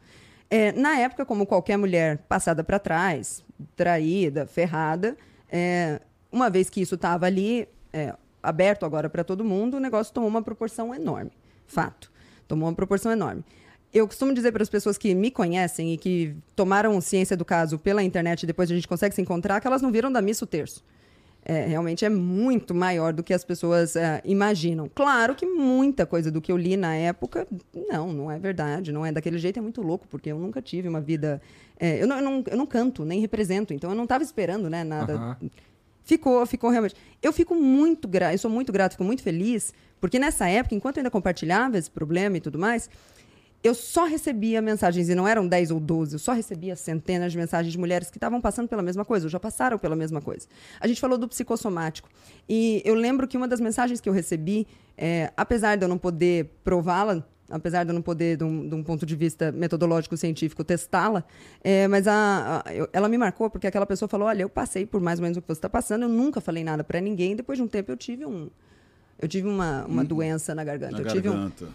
É, 0.49 0.73
na 0.73 0.99
época, 0.99 1.27
como 1.27 1.45
qualquer 1.45 1.77
mulher 1.77 2.17
passada 2.31 2.65
para 2.65 2.79
trás, 2.79 3.45
traída, 3.77 4.47
ferrada, 4.47 5.19
é, 5.53 6.01
uma 6.33 6.49
vez 6.49 6.71
que 6.71 6.81
isso 6.81 6.95
estava 6.95 7.27
ali, 7.27 7.69
é, 7.93 8.15
aberto 8.49 8.85
agora 8.85 9.09
para 9.09 9.25
todo 9.25 9.45
mundo, 9.45 9.77
o 9.77 9.81
negócio 9.81 10.13
tomou 10.13 10.29
uma 10.29 10.43
proporção 10.43 10.95
enorme. 10.95 11.33
Fato. 11.67 12.11
Tomou 12.47 12.69
uma 12.69 12.75
proporção 12.75 13.11
enorme. 13.11 13.45
Eu 13.93 14.07
costumo 14.07 14.35
dizer 14.35 14.53
para 14.53 14.63
as 14.63 14.69
pessoas 14.69 14.99
que 14.99 15.15
me 15.15 15.31
conhecem 15.31 15.95
e 15.95 15.97
que 15.97 16.37
tomaram 16.55 17.01
ciência 17.01 17.37
do 17.37 17.45
caso 17.45 17.79
pela 17.79 18.03
internet 18.03 18.43
e 18.43 18.47
depois 18.47 18.71
a 18.71 18.75
gente 18.75 18.87
consegue 18.87 19.15
se 19.15 19.23
encontrar, 19.23 19.61
que 19.61 19.67
elas 19.67 19.83
não 19.83 19.91
viram 19.91 20.13
da 20.13 20.21
missa 20.21 20.45
o 20.45 20.49
terço 20.49 20.85
é, 21.49 21.65
realmente 21.65 22.05
é 22.05 22.09
muito 22.09 22.75
maior 22.75 23.13
do 23.13 23.23
que 23.23 23.33
as 23.33 23.45
pessoas 23.45 23.95
é, 23.95 24.21
imaginam. 24.25 24.91
Claro 24.93 25.33
que 25.33 25.47
muita 25.47 26.05
coisa 26.05 26.29
do 26.29 26.41
que 26.41 26.51
eu 26.51 26.57
li 26.57 26.77
na 26.77 26.97
época, 26.97 27.47
não, 27.89 28.13
não 28.13 28.31
é 28.31 28.37
verdade, 28.37 28.91
não 28.91 29.07
é 29.07 29.13
daquele 29.13 29.39
jeito, 29.39 29.61
é 29.61 29.63
muito 29.63 29.81
louco, 29.81 30.09
porque 30.09 30.33
eu 30.33 30.41
nunca 30.41 30.61
tive 30.61 30.89
uma 30.89 31.01
vida. 31.01 31.41
é, 31.79 32.03
eu, 32.03 32.07
não, 32.09 32.17
eu, 32.17 32.23
não, 32.23 32.45
eu 32.49 32.57
não 32.57 32.67
canto, 32.67 33.05
nem 33.05 33.21
represento, 33.21 33.73
então 33.73 33.91
eu 33.91 33.97
não 33.97 34.03
estava 34.03 34.25
esperando 34.25 34.69
né, 34.69 34.83
nada. 34.83 35.15
Aham. 35.15 35.37
Ficou, 36.07 36.47
ficou 36.47 36.71
realmente. 36.71 36.95
Eu 37.21 37.33
fico 37.33 37.55
muito 37.57 38.07
grata, 38.07 38.33
eu 38.33 38.39
sou 38.39 38.51
muito 38.51 38.73
grata, 38.73 38.93
fico 38.93 39.03
muito 39.03 39.25
feliz, 39.25 39.75
porque 40.01 40.21
nessa 40.21 40.49
época, 40.49 40.73
enquanto 40.75 40.99
eu 40.99 41.01
ainda 41.01 41.11
compartilhava 41.11 41.77
esse 41.77 41.91
problema 41.91 42.37
e 42.37 42.41
tudo 42.41 42.61
mais, 42.61 42.89
eu 43.61 43.75
só 43.75 44.05
recebia 44.05 44.63
mensagens, 44.63 45.09
e 45.09 45.17
não 45.17 45.27
eram 45.27 45.49
10 45.49 45.73
ou 45.73 45.81
12, 45.81 46.15
eu 46.15 46.19
só 46.21 46.33
recebia 46.33 46.77
centenas 46.77 47.33
de 47.33 47.39
mensagens 47.39 47.73
de 47.73 47.79
mulheres 47.79 48.09
que 48.09 48.19
estavam 48.19 48.41
passando 48.41 48.69
pela 48.69 48.83
mesma 48.83 49.05
coisa, 49.05 49.27
ou 49.27 49.31
já 49.31 49.41
passaram 49.41 49.77
pela 49.81 49.97
mesma 49.97 50.21
coisa. 50.21 50.47
A 50.79 50.87
gente 50.87 51.01
falou 51.01 51.19
do 51.19 51.27
psicossomático. 51.27 52.09
E 52.49 52.81
eu 52.85 52.95
lembro 52.95 53.27
que 53.27 53.37
uma 53.37 53.49
das 53.49 53.59
mensagens 53.59 54.01
que 54.01 54.09
eu 54.09 54.13
recebi, 54.13 54.65
é, 54.97 55.33
apesar 55.37 55.75
de 55.75 55.85
eu 55.85 55.89
não 55.89 55.99
poder 55.99 56.53
prová-la, 56.63 57.27
apesar 57.51 57.85
de 57.85 57.91
eu 57.91 57.95
não 57.95 58.03
poder, 58.03 58.37
de 58.37 58.45
um, 58.45 58.69
de 58.69 58.75
um 58.75 58.83
ponto 58.83 59.05
de 59.07 59.15
vista 59.17 59.53
metodológico 59.53 60.17
científico, 60.17 60.63
testá-la, 60.65 61.25
é, 61.63 61.87
mas 61.89 62.07
a, 62.09 62.63
a- 62.67 62.75
eu- 62.75 62.89
ela 62.93 63.09
me 63.09 63.17
marcou 63.19 63.49
porque 63.51 63.67
aquela 63.67 63.87
pessoa 63.87 64.09
falou: 64.09 64.29
olha, 64.29 64.43
eu 64.43 64.49
passei 64.49 64.85
por 64.87 65.01
mais 65.01 65.19
ou 65.19 65.23
menos 65.25 65.37
o 65.39 65.43
que 65.43 65.47
você 65.49 65.53
está 65.59 65.69
passando, 65.69 66.03
eu 66.03 66.09
nunca 66.09 66.41
falei 66.41 66.63
nada 66.65 66.83
para 66.85 67.01
ninguém. 67.01 67.37
Depois 67.37 67.59
de 67.59 67.63
um 67.63 67.69
tempo 67.69 67.91
eu 67.93 67.97
tive 67.97 68.25
um. 68.27 68.49
Eu 69.19 69.27
tive 69.29 69.49
uma, 69.49 69.85
uma 69.87 70.05
doença 70.05 70.55
na 70.55 70.63
garganta. 70.63 70.93
Na 70.93 70.99
eu 71.01 71.07
tive 71.07 71.29
um, 71.31 71.33
garganta. 71.33 71.69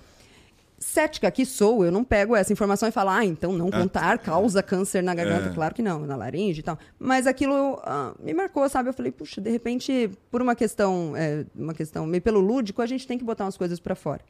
cética 0.77 1.29
que 1.31 1.45
sou, 1.45 1.83
eu 1.85 1.91
não 1.91 2.03
pego 2.03 2.35
essa 2.35 2.51
informação 2.53 2.87
e 2.87 2.91
falo, 2.91 3.09
ah, 3.11 3.25
então 3.25 3.53
não 3.53 3.69
contar 3.71 4.17
causa 4.19 4.61
câncer 4.63 5.01
na 5.03 5.13
garganta. 5.15 5.49
É. 5.49 5.53
Claro 5.53 5.73
que 5.75 5.81
não, 5.81 6.05
na 6.05 6.15
laringe 6.15 6.59
e 6.59 6.63
tal. 6.63 6.77
Mas 6.99 7.25
aquilo 7.27 7.79
ah, 7.83 8.13
me 8.19 8.33
marcou, 8.33 8.67
sabe? 8.69 8.89
Eu 8.89 8.93
falei, 8.93 9.11
puxa, 9.11 9.39
de 9.41 9.49
repente, 9.49 10.09
por 10.29 10.41
uma 10.41 10.55
questão, 10.55 11.13
é, 11.15 11.45
uma 11.55 11.73
questão 11.73 12.05
meio 12.05 12.21
pelo 12.21 12.39
lúdico, 12.39 12.81
a 12.81 12.85
gente 12.85 13.07
tem 13.07 13.17
que 13.17 13.23
botar 13.23 13.45
umas 13.45 13.57
coisas 13.57 13.79
para 13.79 13.95
fora. 13.95 14.21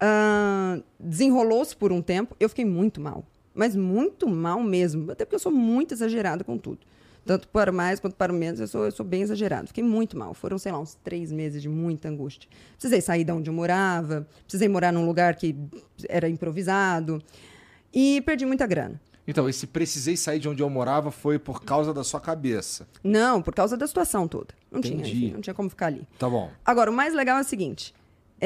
Ah, 0.00 0.78
Desenrolou-se 0.98 1.76
por 1.76 1.92
um 1.92 2.02
tempo, 2.02 2.36
eu 2.40 2.48
fiquei 2.48 2.64
muito 2.64 3.00
mal. 3.00 3.24
Mas 3.54 3.76
muito 3.76 4.28
mal 4.28 4.60
mesmo. 4.62 5.12
Até 5.12 5.24
porque 5.24 5.36
eu 5.36 5.40
sou 5.40 5.52
muito 5.52 5.94
exagerada 5.94 6.42
com 6.42 6.58
tudo. 6.58 6.78
Tanto 7.24 7.48
para 7.48 7.72
mais 7.72 8.00
quanto 8.00 8.16
para 8.16 8.32
menos, 8.32 8.60
eu 8.60 8.66
sou, 8.66 8.84
eu 8.84 8.90
sou 8.90 9.06
bem 9.06 9.22
exagerado. 9.22 9.68
Fiquei 9.68 9.82
muito 9.82 10.18
mal. 10.18 10.34
Foram, 10.34 10.58
sei 10.58 10.72
lá, 10.72 10.78
uns 10.78 10.94
três 11.02 11.32
meses 11.32 11.62
de 11.62 11.68
muita 11.68 12.08
angústia. 12.08 12.50
Precisei 12.72 13.00
sair 13.00 13.24
de 13.24 13.32
onde 13.32 13.48
eu 13.48 13.54
morava, 13.54 14.26
precisei 14.42 14.68
morar 14.68 14.92
num 14.92 15.06
lugar 15.06 15.34
que 15.36 15.56
era 16.08 16.28
improvisado. 16.28 17.22
E 17.92 18.20
perdi 18.22 18.44
muita 18.44 18.66
grana. 18.66 19.00
Então, 19.26 19.48
esse 19.48 19.66
precisei 19.66 20.18
sair 20.18 20.38
de 20.38 20.48
onde 20.48 20.62
eu 20.62 20.68
morava 20.68 21.10
foi 21.10 21.38
por 21.38 21.62
causa 21.62 21.94
da 21.94 22.04
sua 22.04 22.20
cabeça. 22.20 22.86
Não, 23.02 23.40
por 23.40 23.54
causa 23.54 23.74
da 23.74 23.86
situação 23.86 24.28
toda. 24.28 24.48
Não 24.70 24.82
tinha, 24.82 24.96
Entendi. 24.96 25.16
enfim, 25.26 25.32
não 25.32 25.40
tinha 25.40 25.54
como 25.54 25.70
ficar 25.70 25.86
ali. 25.86 26.06
Tá 26.18 26.28
bom. 26.28 26.50
Agora, 26.62 26.90
o 26.90 26.94
mais 26.94 27.14
legal 27.14 27.38
é 27.38 27.40
o 27.40 27.44
seguinte: 27.44 27.94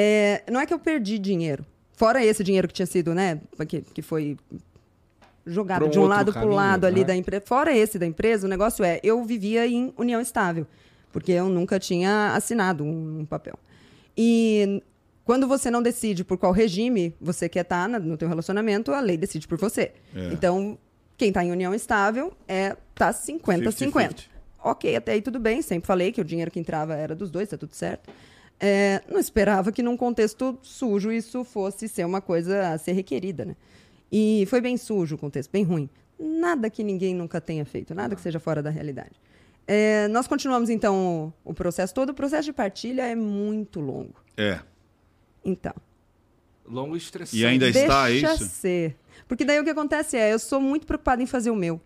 é, 0.01 0.45
não 0.49 0.61
é 0.61 0.67
que 0.67 0.73
eu 0.73 0.79
perdi 0.79 1.19
dinheiro. 1.19 1.67
Fora 1.93 2.25
esse 2.25 2.45
dinheiro 2.45 2.69
que 2.69 2.75
tinha 2.75 2.87
sido, 2.87 3.13
né? 3.13 3.41
Que, 3.67 3.81
que 3.81 4.01
foi 4.01 4.37
jogado 5.45 5.87
um 5.87 5.91
de 5.91 5.99
um 5.99 6.05
lado 6.07 6.33
para 6.33 6.47
o 6.47 6.51
lado 6.51 6.85
ali 6.87 7.01
né? 7.01 7.07
da 7.07 7.17
empresa. 7.17 7.43
Fora 7.45 7.77
esse 7.77 7.99
da 7.99 8.07
empresa, 8.07 8.47
o 8.47 8.51
negócio 8.51 8.85
é, 8.85 9.01
eu 9.03 9.25
vivia 9.25 9.67
em 9.67 9.93
união 9.97 10.21
estável, 10.21 10.67
porque 11.11 11.33
eu 11.33 11.49
nunca 11.49 11.81
tinha 11.81 12.33
assinado 12.35 12.85
um, 12.85 13.21
um 13.21 13.25
papel. 13.27 13.59
E 14.17 14.81
quando 15.25 15.49
você 15.49 15.71
não 15.71 15.83
decide 15.83 16.23
por 16.23 16.39
qual 16.39 16.53
regime 16.53 17.13
você 17.21 17.49
quer 17.49 17.63
estar 17.63 17.89
na- 17.89 17.99
no 17.99 18.17
teu 18.17 18.29
relacionamento, 18.29 18.93
a 18.93 19.01
lei 19.01 19.17
decide 19.17 19.49
por 19.49 19.59
você. 19.59 19.93
É. 20.15 20.33
Então, 20.33 20.79
quem 21.17 21.29
está 21.29 21.45
em 21.45 21.51
união 21.51 21.75
estável 21.75 22.33
é 22.47 22.77
tá 22.95 23.13
50-50. 23.13 23.73
50-50. 23.91 24.25
Ok, 24.63 24.95
até 24.95 25.13
aí 25.13 25.23
tudo 25.23 25.41
bem. 25.41 25.63
Sempre 25.63 25.87
falei 25.87 26.13
que 26.13 26.21
o 26.21 26.25
dinheiro 26.25 26.51
que 26.51 26.61
entrava 26.61 26.95
era 26.95 27.15
dos 27.17 27.31
dois, 27.31 27.49
tá 27.49 27.57
tudo 27.57 27.75
certo. 27.75 28.09
É, 28.61 29.03
não 29.09 29.21
esperava 29.21 29.71
que 29.71 29.83
num 29.83 29.97
contexto 29.97 30.59
sujo 30.63 31.13
isso 31.13 31.45
fosse 31.45 31.89
ser 31.89 32.05
uma 32.05 32.21
coisa 32.21 32.73
a 32.73 32.79
ser 32.79 32.93
requerida, 32.93 33.45
né? 33.45 33.57
E 34.11 34.45
foi 34.47 34.61
bem 34.61 34.77
sujo 34.77 35.15
o 35.15 35.19
contexto, 35.19 35.51
bem 35.51 35.63
ruim. 35.63 35.89
Nada 36.19 36.69
que 36.69 36.83
ninguém 36.83 37.15
nunca 37.15 37.41
tenha 37.41 37.65
feito, 37.65 37.95
nada 37.95 38.17
que 38.17 38.21
seja 38.21 38.41
fora 38.41 38.63
da 38.63 38.71
realidade. 38.71 39.21
É, 39.67 40.09
nós 40.09 40.27
continuamos, 40.27 40.71
então, 40.71 41.33
o, 41.45 41.51
o 41.51 41.55
processo 41.55 41.95
todo. 41.95 42.11
O 42.11 42.15
processo 42.15 42.45
de 42.45 42.53
partilha 42.53 43.03
é 43.03 43.15
muito 43.15 43.81
longo. 43.81 44.15
É. 44.37 44.61
Então, 45.45 45.75
Longo 46.71 46.95
e 46.95 46.99
estressante. 46.99 47.43
E 47.43 47.47
ainda 47.47 47.69
está 47.69 48.09
deixa 48.09 48.35
isso? 48.35 48.45
ser. 48.47 48.97
Porque 49.27 49.45
daí 49.45 49.59
o 49.59 49.65
que 49.65 49.71
acontece 49.71 50.17
é, 50.17 50.33
eu 50.33 50.39
sou 50.39 50.61
muito 50.61 50.87
preocupada 50.87 51.23
em 51.23 51.27
fazer 51.27 51.51
o 51.51 51.57
meu. 51.57 51.81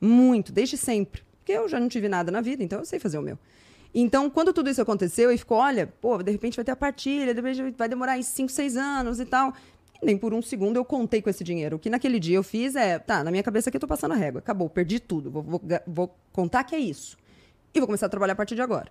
Muito, 0.00 0.52
desde 0.52 0.76
sempre. 0.76 1.22
Porque 1.38 1.52
eu 1.52 1.68
já 1.68 1.80
não 1.80 1.88
tive 1.88 2.08
nada 2.08 2.30
na 2.30 2.40
vida, 2.40 2.62
então 2.62 2.78
eu 2.78 2.84
sei 2.84 2.98
fazer 2.98 3.18
o 3.18 3.22
meu. 3.22 3.38
Então, 3.94 4.28
quando 4.28 4.52
tudo 4.52 4.68
isso 4.68 4.82
aconteceu 4.82 5.32
e 5.32 5.38
ficou, 5.38 5.58
olha, 5.58 5.86
pô, 5.86 6.22
de 6.22 6.30
repente 6.30 6.56
vai 6.56 6.64
ter 6.64 6.72
a 6.72 6.76
partilha, 6.76 7.34
de 7.34 7.40
repente 7.40 7.74
vai 7.76 7.88
demorar 7.88 8.18
em 8.18 8.22
5, 8.22 8.50
6 8.50 8.76
anos 8.76 9.18
e 9.18 9.24
tal. 9.24 9.54
E 10.00 10.06
nem 10.06 10.16
por 10.16 10.32
um 10.32 10.42
segundo 10.42 10.76
eu 10.76 10.84
contei 10.84 11.20
com 11.20 11.28
esse 11.30 11.42
dinheiro. 11.42 11.76
O 11.76 11.78
que 11.78 11.90
naquele 11.90 12.20
dia 12.20 12.36
eu 12.36 12.42
fiz 12.42 12.76
é, 12.76 12.98
tá, 12.98 13.24
na 13.24 13.30
minha 13.30 13.42
cabeça 13.42 13.70
aqui 13.70 13.76
eu 13.76 13.80
tô 13.80 13.88
passando 13.88 14.12
a 14.12 14.16
régua. 14.16 14.40
Acabou, 14.40 14.68
perdi 14.68 15.00
tudo. 15.00 15.30
Vou, 15.30 15.42
vou, 15.42 15.60
vou 15.86 16.14
contar 16.32 16.64
que 16.64 16.74
é 16.74 16.78
isso. 16.78 17.16
E 17.74 17.80
vou 17.80 17.86
começar 17.86 18.06
a 18.06 18.08
trabalhar 18.08 18.34
a 18.34 18.36
partir 18.36 18.54
de 18.54 18.62
agora. 18.62 18.90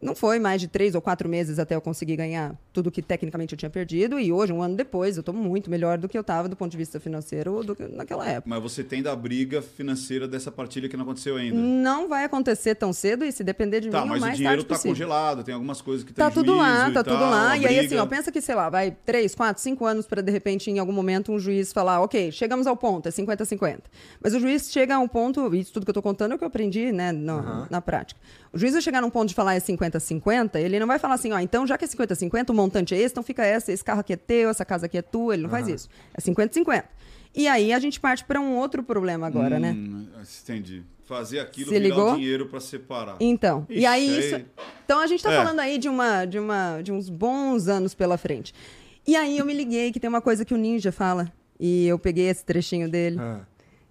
Não 0.00 0.14
foi 0.14 0.38
mais 0.38 0.60
de 0.60 0.68
três 0.68 0.94
ou 0.94 1.00
quatro 1.00 1.26
meses 1.26 1.58
até 1.58 1.74
eu 1.74 1.80
conseguir 1.80 2.16
ganhar 2.16 2.54
tudo 2.70 2.90
que 2.90 3.00
tecnicamente 3.00 3.54
eu 3.54 3.58
tinha 3.58 3.70
perdido. 3.70 4.20
E 4.20 4.30
hoje, 4.30 4.52
um 4.52 4.60
ano 4.62 4.76
depois, 4.76 5.16
eu 5.16 5.20
estou 5.20 5.34
muito 5.34 5.70
melhor 5.70 5.96
do 5.96 6.06
que 6.06 6.16
eu 6.18 6.20
estava 6.20 6.48
do 6.50 6.54
ponto 6.54 6.70
de 6.70 6.76
vista 6.76 7.00
financeiro 7.00 7.64
do 7.64 7.74
que 7.74 7.82
naquela 7.88 8.28
época. 8.28 8.48
Mas 8.50 8.62
você 8.62 8.84
tem 8.84 9.02
da 9.02 9.16
briga 9.16 9.62
financeira 9.62 10.28
dessa 10.28 10.52
partilha 10.52 10.86
que 10.86 10.96
não 10.98 11.04
aconteceu 11.04 11.36
ainda. 11.36 11.56
Não 11.58 12.08
vai 12.08 12.24
acontecer 12.24 12.74
tão 12.74 12.92
cedo 12.92 13.24
e 13.24 13.32
se 13.32 13.42
depender 13.42 13.80
de 13.80 13.88
Tá, 13.88 14.02
mim, 14.02 14.08
mas 14.10 14.18
o 14.18 14.22
o 14.22 14.26
mais 14.26 14.36
dinheiro 14.36 14.62
tá 14.64 14.74
possível. 14.74 14.92
congelado, 14.92 15.42
tem 15.42 15.54
algumas 15.54 15.80
coisas 15.80 16.04
que 16.04 16.12
Tá 16.12 16.30
tudo 16.30 16.54
lá, 16.54 16.90
tá 16.90 17.02
tudo 17.02 17.18
tal, 17.18 17.30
lá. 17.30 17.56
E 17.56 17.66
aí, 17.66 17.78
assim, 17.78 17.96
ó, 17.96 18.04
pensa 18.04 18.30
que, 18.30 18.40
sei 18.42 18.54
lá, 18.54 18.68
vai 18.68 18.90
três, 18.90 19.34
quatro, 19.34 19.62
cinco 19.62 19.86
anos 19.86 20.06
para 20.06 20.20
de 20.20 20.30
repente, 20.30 20.70
em 20.70 20.78
algum 20.78 20.92
momento, 20.92 21.32
um 21.32 21.38
juiz 21.38 21.72
falar, 21.72 22.00
ok, 22.02 22.30
chegamos 22.32 22.66
ao 22.66 22.76
ponto, 22.76 23.08
é 23.08 23.10
50-50. 23.10 23.78
Mas 24.22 24.34
o 24.34 24.40
juiz 24.40 24.70
chega 24.70 24.96
a 24.96 24.98
um 24.98 25.08
ponto, 25.08 25.54
isso 25.54 25.72
tudo 25.72 25.84
que 25.86 25.90
eu 25.90 25.94
tô 25.94 26.02
contando 26.02 26.32
é 26.32 26.34
o 26.34 26.38
que 26.38 26.44
eu 26.44 26.48
aprendi, 26.48 26.92
né, 26.92 27.12
no- 27.12 27.66
na 27.70 27.80
prática. 27.80 28.20
O 28.52 28.58
juiz 28.58 28.72
vai 28.72 28.82
chegar 28.82 29.00
num 29.00 29.10
ponto 29.10 29.28
de 29.28 29.34
falar 29.34 29.54
é 29.54 29.60
50-50, 29.90 30.56
ele 30.56 30.78
não 30.80 30.86
vai 30.86 30.98
falar 30.98 31.14
assim, 31.14 31.32
ó, 31.32 31.38
então 31.38 31.66
já 31.66 31.76
que 31.78 31.84
é 31.84 31.88
50-50, 31.88 32.50
o 32.50 32.54
montante 32.54 32.94
é 32.94 32.98
esse, 32.98 33.12
então 33.12 33.22
fica 33.22 33.44
essa, 33.44 33.72
esse 33.72 33.82
carro 33.84 34.00
aqui 34.00 34.12
é 34.12 34.16
teu, 34.16 34.48
essa 34.50 34.64
casa 34.64 34.86
aqui 34.86 34.98
é 34.98 35.02
tua, 35.02 35.34
ele 35.34 35.42
não 35.44 35.50
faz 35.50 35.68
isso. 35.68 35.88
É 36.14 36.20
50-50. 36.20 36.84
E 37.34 37.46
aí 37.48 37.72
a 37.72 37.78
gente 37.78 38.00
parte 38.00 38.24
para 38.24 38.40
um 38.40 38.56
outro 38.56 38.82
problema 38.82 39.26
agora, 39.26 39.58
né? 39.58 39.72
Hum, 39.72 40.06
Entendi. 40.42 40.82
Fazer 41.04 41.38
aquilo 41.38 41.68
Se 41.70 41.78
virar 41.78 41.84
ligou? 41.94 42.12
o 42.12 42.16
dinheiro 42.16 42.46
pra 42.46 42.58
separar. 42.60 43.16
Então, 43.20 43.64
e 43.68 43.74
Ixi, 43.76 43.86
aí 43.86 44.08
aí- 44.08 44.18
isso. 44.18 44.44
Então 44.84 44.98
a 45.00 45.06
gente 45.06 45.22
tá 45.22 45.32
É. 45.32 45.36
falando 45.36 45.60
aí 45.60 45.78
de 45.78 45.88
uma, 45.88 46.24
de 46.24 46.38
uma, 46.38 46.80
de 46.82 46.90
uns 46.92 47.08
bons 47.08 47.68
anos 47.68 47.94
pela 47.94 48.16
frente. 48.18 48.52
E 49.06 49.14
aí 49.14 49.38
eu 49.38 49.44
me 49.46 49.52
liguei 49.54 49.92
que 49.92 50.00
tem 50.00 50.08
uma 50.08 50.20
coisa 50.20 50.44
que 50.44 50.52
o 50.52 50.56
Ninja 50.56 50.90
fala 50.90 51.30
e 51.60 51.86
eu 51.86 51.96
peguei 51.98 52.28
esse 52.28 52.44
trechinho 52.44 52.88
dele 52.90 53.18
Ah. 53.20 53.40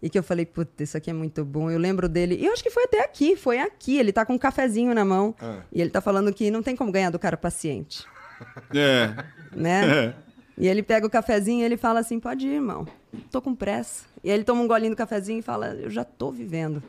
E 0.06 0.10
que 0.10 0.20
eu 0.20 0.24
falei, 0.24 0.46
puta, 0.46 0.84
isso 0.84 0.96
aqui 0.96 1.10
é 1.10 1.14
muito 1.14 1.44
bom. 1.44 1.72
Eu 1.72 1.80
lembro 1.80 2.08
dele. 2.08 2.36
E 2.40 2.46
eu 2.46 2.54
acho 2.54 2.62
que 2.62 2.70
foi 2.70 2.84
até 2.84 3.04
aqui, 3.04 3.36
foi 3.36 3.58
aqui. 3.60 3.98
Ele 3.98 4.14
tá 4.14 4.24
com 4.24 4.34
um 4.34 4.38
cafezinho 4.38 4.94
na 4.94 5.04
mão 5.04 5.34
Ah. 5.42 5.62
e 5.72 5.82
ele 5.82 5.90
tá 5.90 6.00
falando 6.00 6.32
que 6.32 6.52
não 6.52 6.62
tem 6.62 6.76
como 6.76 6.92
ganhar 6.92 7.10
do 7.10 7.18
cara 7.18 7.36
paciente, 7.36 8.06
É. 8.74 9.16
né? 9.56 10.14
E 10.58 10.70
ele 10.70 10.82
pega 10.82 11.06
o 11.06 11.10
cafezinho 11.10 11.62
e 11.62 11.66
ele 11.66 11.76
fala 11.76 12.00
assim: 12.00 12.18
pode 12.18 12.48
ir, 12.48 12.54
irmão. 12.54 12.88
Tô 13.30 13.42
com 13.42 13.54
pressa. 13.54 14.06
E 14.24 14.30
aí 14.30 14.36
ele 14.38 14.46
toma 14.46 14.62
um 14.62 14.68
golinho 14.68 14.92
do 14.92 14.96
cafezinho 14.96 15.40
e 15.40 15.42
fala: 15.42 15.74
eu 15.74 15.90
já 15.90 16.06
tô 16.06 16.32
vivendo. 16.32 16.82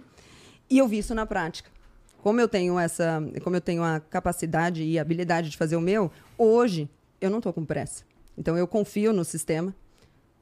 E 0.71 0.79
eu 0.79 0.87
vi 0.87 0.99
isso 0.99 1.14
na 1.17 1.27
prática. 1.27 1.69
Como 2.23 2.41
eu 2.41 2.47
tenho 2.47 2.79
essa, 2.79 3.21
como 3.43 3.57
eu 3.57 3.61
tenho 3.61 3.83
a 3.83 3.99
capacidade 3.99 4.85
e 4.85 4.99
a 4.99 5.03
habilidade 5.03 5.51
de 5.51 5.57
fazer 5.57 5.75
o 5.75 5.81
meu, 5.81 6.12
hoje 6.39 6.89
eu 7.21 7.29
não 7.29 7.41
tô 7.41 7.53
com 7.53 7.64
pressa. 7.64 8.05
Então 8.39 8.57
eu 8.57 8.69
confio 8.69 9.12
no 9.12 9.25
sistema 9.25 9.75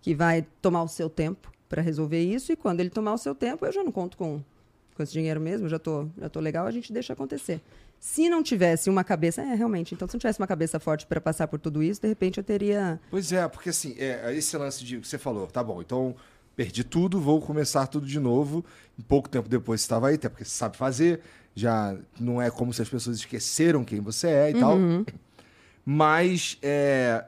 que 0.02 0.14
vai 0.14 0.44
tomar 0.60 0.82
o 0.82 0.88
seu 0.88 1.08
tempo 1.08 1.50
para 1.68 1.82
resolver 1.82 2.22
isso 2.22 2.52
e 2.52 2.56
quando 2.56 2.80
ele 2.80 2.90
tomar 2.90 3.14
o 3.14 3.18
seu 3.18 3.34
tempo, 3.34 3.64
eu 3.66 3.72
já 3.72 3.82
não 3.82 3.92
conto 3.92 4.16
com, 4.16 4.40
com 4.94 5.02
esse 5.02 5.12
dinheiro 5.12 5.40
mesmo, 5.40 5.68
já 5.68 5.78
tô, 5.78 6.06
já 6.18 6.28
tô 6.28 6.40
legal, 6.40 6.66
a 6.66 6.70
gente 6.70 6.92
deixa 6.92 7.12
acontecer. 7.12 7.60
Se 7.98 8.28
não 8.28 8.42
tivesse 8.42 8.90
uma 8.90 9.02
cabeça, 9.02 9.40
é 9.40 9.54
realmente, 9.54 9.94
então 9.94 10.06
se 10.06 10.14
não 10.14 10.18
tivesse 10.20 10.38
uma 10.38 10.46
cabeça 10.46 10.78
forte 10.78 11.06
para 11.06 11.20
passar 11.20 11.48
por 11.48 11.58
tudo 11.58 11.82
isso, 11.82 12.02
de 12.02 12.08
repente 12.08 12.38
eu 12.38 12.44
teria 12.44 13.00
Pois 13.10 13.32
é, 13.32 13.46
porque 13.48 13.70
assim, 13.70 13.94
é, 13.98 14.34
esse 14.34 14.56
lance 14.56 14.84
de 14.84 15.00
que 15.00 15.08
você 15.08 15.18
falou, 15.18 15.46
tá 15.46 15.62
bom, 15.62 15.80
então 15.80 16.14
perdi 16.54 16.84
tudo, 16.84 17.20
vou 17.20 17.40
começar 17.40 17.86
tudo 17.86 18.06
de 18.06 18.20
novo. 18.20 18.64
Um 18.98 19.02
pouco 19.02 19.28
tempo 19.28 19.48
depois 19.48 19.80
você 19.80 19.84
estava 19.86 20.08
aí, 20.08 20.14
até 20.14 20.28
porque 20.28 20.44
você 20.44 20.50
sabe 20.50 20.76
fazer, 20.76 21.20
já 21.54 21.96
não 22.18 22.40
é 22.40 22.50
como 22.50 22.72
se 22.72 22.82
as 22.82 22.88
pessoas 22.88 23.16
esqueceram 23.16 23.84
quem 23.84 24.00
você 24.00 24.28
é 24.28 24.50
e 24.50 24.60
tal. 24.60 24.76
Mas 25.84 26.58
é, 26.62 27.24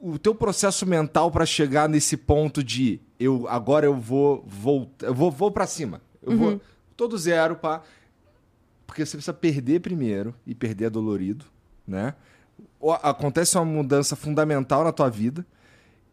o 0.00 0.18
teu 0.18 0.34
processo 0.34 0.86
mental 0.86 1.30
para 1.30 1.46
chegar 1.46 1.88
nesse 1.88 2.16
ponto 2.16 2.62
de 2.62 3.00
eu 3.18 3.46
agora 3.48 3.86
eu 3.86 3.94
vou 3.94 4.44
voltar, 4.46 5.06
eu 5.06 5.14
vou, 5.14 5.30
vou 5.30 5.50
para 5.50 5.66
cima. 5.66 6.00
Eu 6.22 6.36
vou 6.36 6.60
todo 6.96 7.16
zero, 7.16 7.56
pá. 7.56 7.82
Porque 8.86 9.04
você 9.04 9.16
precisa 9.16 9.32
perder 9.32 9.80
primeiro 9.80 10.34
e 10.46 10.54
perder 10.54 10.86
é 10.86 10.90
dolorido, 10.90 11.44
né? 11.86 12.14
Acontece 13.02 13.56
uma 13.56 13.64
mudança 13.64 14.14
fundamental 14.14 14.84
na 14.84 14.92
tua 14.92 15.08
vida 15.08 15.44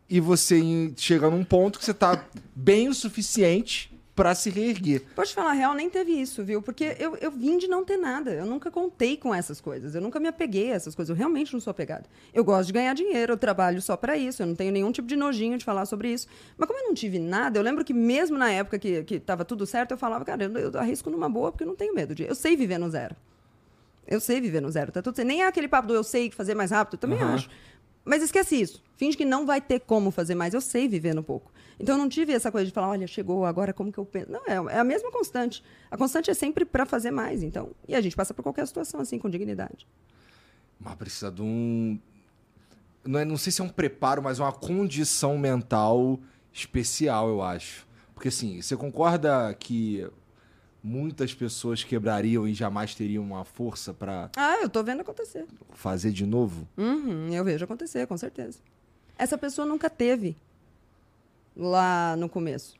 e 0.09 0.19
você 0.19 0.93
chega 0.97 1.29
num 1.29 1.43
ponto 1.43 1.79
que 1.79 1.85
você 1.85 1.93
tá 1.93 2.25
bem 2.55 2.87
o 2.87 2.93
suficiente 2.93 3.92
para 4.15 4.35
se 4.35 4.49
reerguer. 4.49 5.01
Pode 5.15 5.29
te 5.29 5.35
falar 5.35 5.51
a 5.51 5.53
real, 5.53 5.73
nem 5.73 5.89
teve 5.89 6.11
isso, 6.11 6.43
viu? 6.43 6.61
Porque 6.61 6.95
eu, 6.99 7.15
eu 7.17 7.31
vim 7.31 7.57
de 7.57 7.67
não 7.67 7.83
ter 7.83 7.97
nada. 7.97 8.31
Eu 8.31 8.45
nunca 8.45 8.69
contei 8.69 9.17
com 9.17 9.33
essas 9.33 9.59
coisas. 9.59 9.95
Eu 9.95 10.01
nunca 10.01 10.19
me 10.19 10.27
apeguei 10.27 10.71
a 10.71 10.75
essas 10.75 10.93
coisas. 10.93 11.09
Eu 11.09 11.15
realmente 11.15 11.51
não 11.51 11.59
sou 11.59 11.71
apegada. 11.71 12.05
Eu 12.33 12.43
gosto 12.43 12.67
de 12.67 12.73
ganhar 12.73 12.93
dinheiro, 12.93 13.33
eu 13.33 13.37
trabalho 13.37 13.81
só 13.81 13.97
pra 13.97 14.15
isso. 14.15 14.43
Eu 14.43 14.47
não 14.47 14.55
tenho 14.55 14.71
nenhum 14.71 14.91
tipo 14.91 15.07
de 15.07 15.15
nojinho 15.15 15.57
de 15.57 15.65
falar 15.65 15.85
sobre 15.85 16.13
isso. 16.13 16.27
Mas 16.57 16.67
como 16.67 16.79
eu 16.79 16.87
não 16.87 16.93
tive 16.93 17.17
nada, 17.17 17.57
eu 17.57 17.63
lembro 17.63 17.83
que 17.83 17.93
mesmo 17.93 18.37
na 18.37 18.51
época 18.51 18.77
que, 18.77 19.03
que 19.03 19.19
tava 19.19 19.43
tudo 19.43 19.65
certo, 19.65 19.91
eu 19.91 19.97
falava, 19.97 20.23
cara, 20.23 20.43
eu, 20.43 20.51
eu 20.51 20.79
arrisco 20.79 21.09
numa 21.09 21.27
boa 21.27 21.51
porque 21.51 21.63
eu 21.63 21.67
não 21.67 21.75
tenho 21.75 21.95
medo 21.95 22.13
de. 22.13 22.23
Eu 22.23 22.35
sei 22.35 22.55
viver 22.55 22.77
no 22.77 22.89
zero. 22.89 23.15
Eu 24.05 24.19
sei 24.19 24.39
viver 24.39 24.61
no 24.61 24.69
zero. 24.69 24.91
Tá 24.91 25.01
tudo 25.01 25.15
certo. 25.15 25.27
Nem 25.27 25.41
é 25.41 25.47
aquele 25.47 25.67
papo 25.67 25.87
do 25.87 25.95
eu 25.95 26.03
sei 26.03 26.29
fazer 26.29 26.53
mais 26.53 26.69
rápido, 26.69 26.95
eu 26.95 26.99
também 26.99 27.19
acho. 27.19 27.49
Mas 28.05 28.21
esquece 28.21 28.59
isso. 28.59 28.83
Finge 28.97 29.15
que 29.15 29.25
não 29.25 29.45
vai 29.45 29.61
ter 29.61 29.79
como 29.79 30.11
fazer 30.11 30.35
mais. 30.35 30.53
Eu 30.53 30.61
sei 30.61 30.87
viver 30.87 31.15
no 31.15 31.23
pouco. 31.23 31.52
Então 31.79 31.95
eu 31.95 31.99
não 31.99 32.09
tive 32.09 32.33
essa 32.33 32.51
coisa 32.51 32.65
de 32.67 32.71
falar, 32.73 32.89
olha, 32.89 33.07
chegou 33.07 33.45
agora, 33.45 33.73
como 33.73 33.91
que 33.91 33.97
eu 33.97 34.05
penso? 34.05 34.31
Não, 34.31 34.41
é, 34.47 34.75
é 34.75 34.79
a 34.79 34.83
mesma 34.83 35.11
constante. 35.11 35.63
A 35.89 35.97
constante 35.97 36.29
é 36.29 36.33
sempre 36.33 36.65
para 36.65 36.85
fazer 36.85 37.11
mais. 37.11 37.43
Então, 37.43 37.71
e 37.87 37.95
a 37.95 38.01
gente 38.01 38.15
passa 38.15 38.33
por 38.33 38.43
qualquer 38.43 38.65
situação 38.67 38.99
assim 38.99 39.17
com 39.19 39.29
dignidade. 39.29 39.87
Mas 40.79 40.95
precisa 40.95 41.31
de 41.31 41.41
um. 41.41 41.99
Não, 43.05 43.19
é, 43.19 43.25
não 43.25 43.37
sei 43.37 43.51
se 43.51 43.61
é 43.61 43.63
um 43.63 43.69
preparo, 43.69 44.21
mas 44.21 44.39
uma 44.39 44.51
condição 44.51 45.37
mental 45.37 46.19
especial, 46.53 47.27
eu 47.29 47.41
acho. 47.41 47.85
Porque 48.13 48.27
assim, 48.29 48.61
você 48.61 48.77
concorda 48.77 49.53
que 49.59 50.07
muitas 50.81 51.33
pessoas 51.33 51.83
quebrariam 51.83 52.47
e 52.47 52.53
jamais 52.53 52.93
teriam 52.93 53.23
uma 53.23 53.43
força 53.45 53.93
para 53.93 54.29
Ah, 54.35 54.57
eu 54.61 54.69
tô 54.69 54.83
vendo 54.83 55.01
acontecer. 55.01 55.45
fazer 55.71 56.11
de 56.11 56.25
novo? 56.25 56.67
Uhum, 56.77 57.29
eu 57.33 57.43
vejo 57.43 57.63
acontecer, 57.65 58.05
com 58.05 58.17
certeza. 58.17 58.59
Essa 59.17 59.37
pessoa 59.37 59.65
nunca 59.65 59.89
teve 59.89 60.35
lá 61.55 62.15
no 62.17 62.27
começo. 62.29 62.75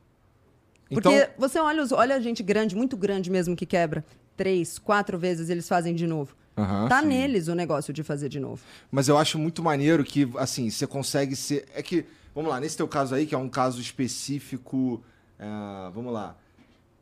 Porque 0.89 1.09
Então, 1.09 1.27
você 1.37 1.59
olha, 1.59 1.81
os, 1.81 1.91
olha 1.91 2.15
a 2.15 2.19
gente 2.19 2.43
grande, 2.43 2.75
muito 2.75 2.95
grande 2.95 3.29
mesmo, 3.31 3.55
que 3.55 3.65
quebra. 3.65 4.03
Três, 4.35 4.77
quatro 4.79 5.17
vezes 5.17 5.49
eles 5.49 5.67
fazem 5.67 5.95
de 5.95 6.05
novo. 6.07 6.35
Aham, 6.57 6.87
tá 6.87 7.01
sim. 7.01 7.07
neles 7.07 7.47
o 7.47 7.55
negócio 7.55 7.91
de 7.93 8.03
fazer 8.03 8.29
de 8.29 8.39
novo. 8.39 8.61
Mas 8.91 9.07
eu 9.07 9.17
acho 9.17 9.39
muito 9.39 9.63
maneiro 9.63 10.03
que, 10.03 10.29
assim, 10.37 10.69
você 10.69 10.85
consegue 10.85 11.35
ser. 11.35 11.65
É 11.73 11.81
que, 11.81 12.05
vamos 12.35 12.51
lá, 12.51 12.59
nesse 12.59 12.77
teu 12.77 12.87
caso 12.87 13.15
aí, 13.15 13.25
que 13.25 13.33
é 13.33 13.37
um 13.37 13.49
caso 13.49 13.81
específico. 13.81 15.03
é, 15.39 15.45
vamos 15.93 16.13
lá. 16.13 16.35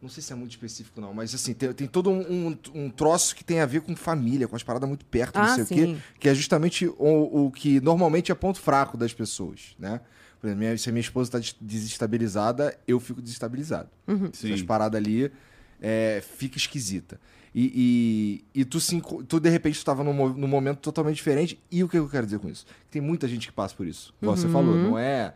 Não 0.02 0.10
sei 0.10 0.24
se 0.24 0.34
é 0.34 0.36
muito 0.36 0.50
específico, 0.52 1.00
não, 1.00 1.14
mas 1.14 1.36
assim, 1.36 1.54
tem, 1.54 1.72
tem 1.74 1.86
todo 1.88 2.10
um, 2.10 2.22
um, 2.48 2.58
um 2.74 2.90
troço 2.90 3.36
que 3.36 3.44
tem 3.44 3.60
a 3.60 3.68
ver 3.68 3.82
com 3.82 3.96
família, 3.96 4.48
com 4.48 4.56
as 4.56 4.64
paradas 4.64 4.90
muito 4.90 5.06
perto, 5.06 5.38
não 5.38 5.46
Ah, 5.46 5.54
sei 5.54 5.64
sim. 5.64 5.74
o 5.76 5.78
quê, 5.78 5.98
que 6.20 6.28
é 6.28 6.34
justamente 6.34 6.88
o, 6.88 7.46
o 7.46 7.52
que 7.52 7.80
normalmente 7.80 8.32
é 8.32 8.36
ponto 8.36 8.60
fraco 8.60 8.98
das 8.98 9.14
pessoas, 9.14 9.76
né? 9.78 10.02
Por 10.42 10.48
exemplo, 10.48 10.60
minha- 10.66 10.78
se 10.78 10.90
a 10.90 10.92
minha 10.92 11.02
esposa 11.02 11.38
está 11.40 11.56
desestabilizada, 11.62 12.76
eu 12.88 13.00
fico 13.00 13.22
desestabilizado. 13.22 13.90
Sim. 14.34 14.50
Essas 14.50 14.64
paradas 14.64 14.98
ali 15.00 15.32
é, 15.80 16.22
fica 16.38 16.58
esquisita. 16.58 17.20
E, 17.54 18.44
e, 18.56 18.62
e 18.62 18.66
tu, 18.66 18.80
se, 18.80 19.02
tu, 19.28 19.40
de 19.40 19.50
repente, 19.50 19.76
estava 19.78 20.04
num, 20.04 20.14
mo- 20.14 20.30
num 20.30 20.48
momento 20.48 20.80
totalmente 20.80 21.18
diferente. 21.18 21.60
E 21.72 21.84
o 21.84 21.88
que 21.90 21.98
eu 21.98 22.08
quero 22.10 22.26
dizer 22.26 22.40
com 22.40 22.50
isso? 22.50 22.66
Tem 22.90 23.02
muita 23.02 23.28
gente 23.28 23.48
que 23.48 23.54
passa 23.54 23.76
por 23.76 23.86
isso. 23.86 24.14
Igual 24.22 24.36
você 24.38 24.48
falou, 24.48 24.76
não 24.76 24.98
é. 24.98 25.34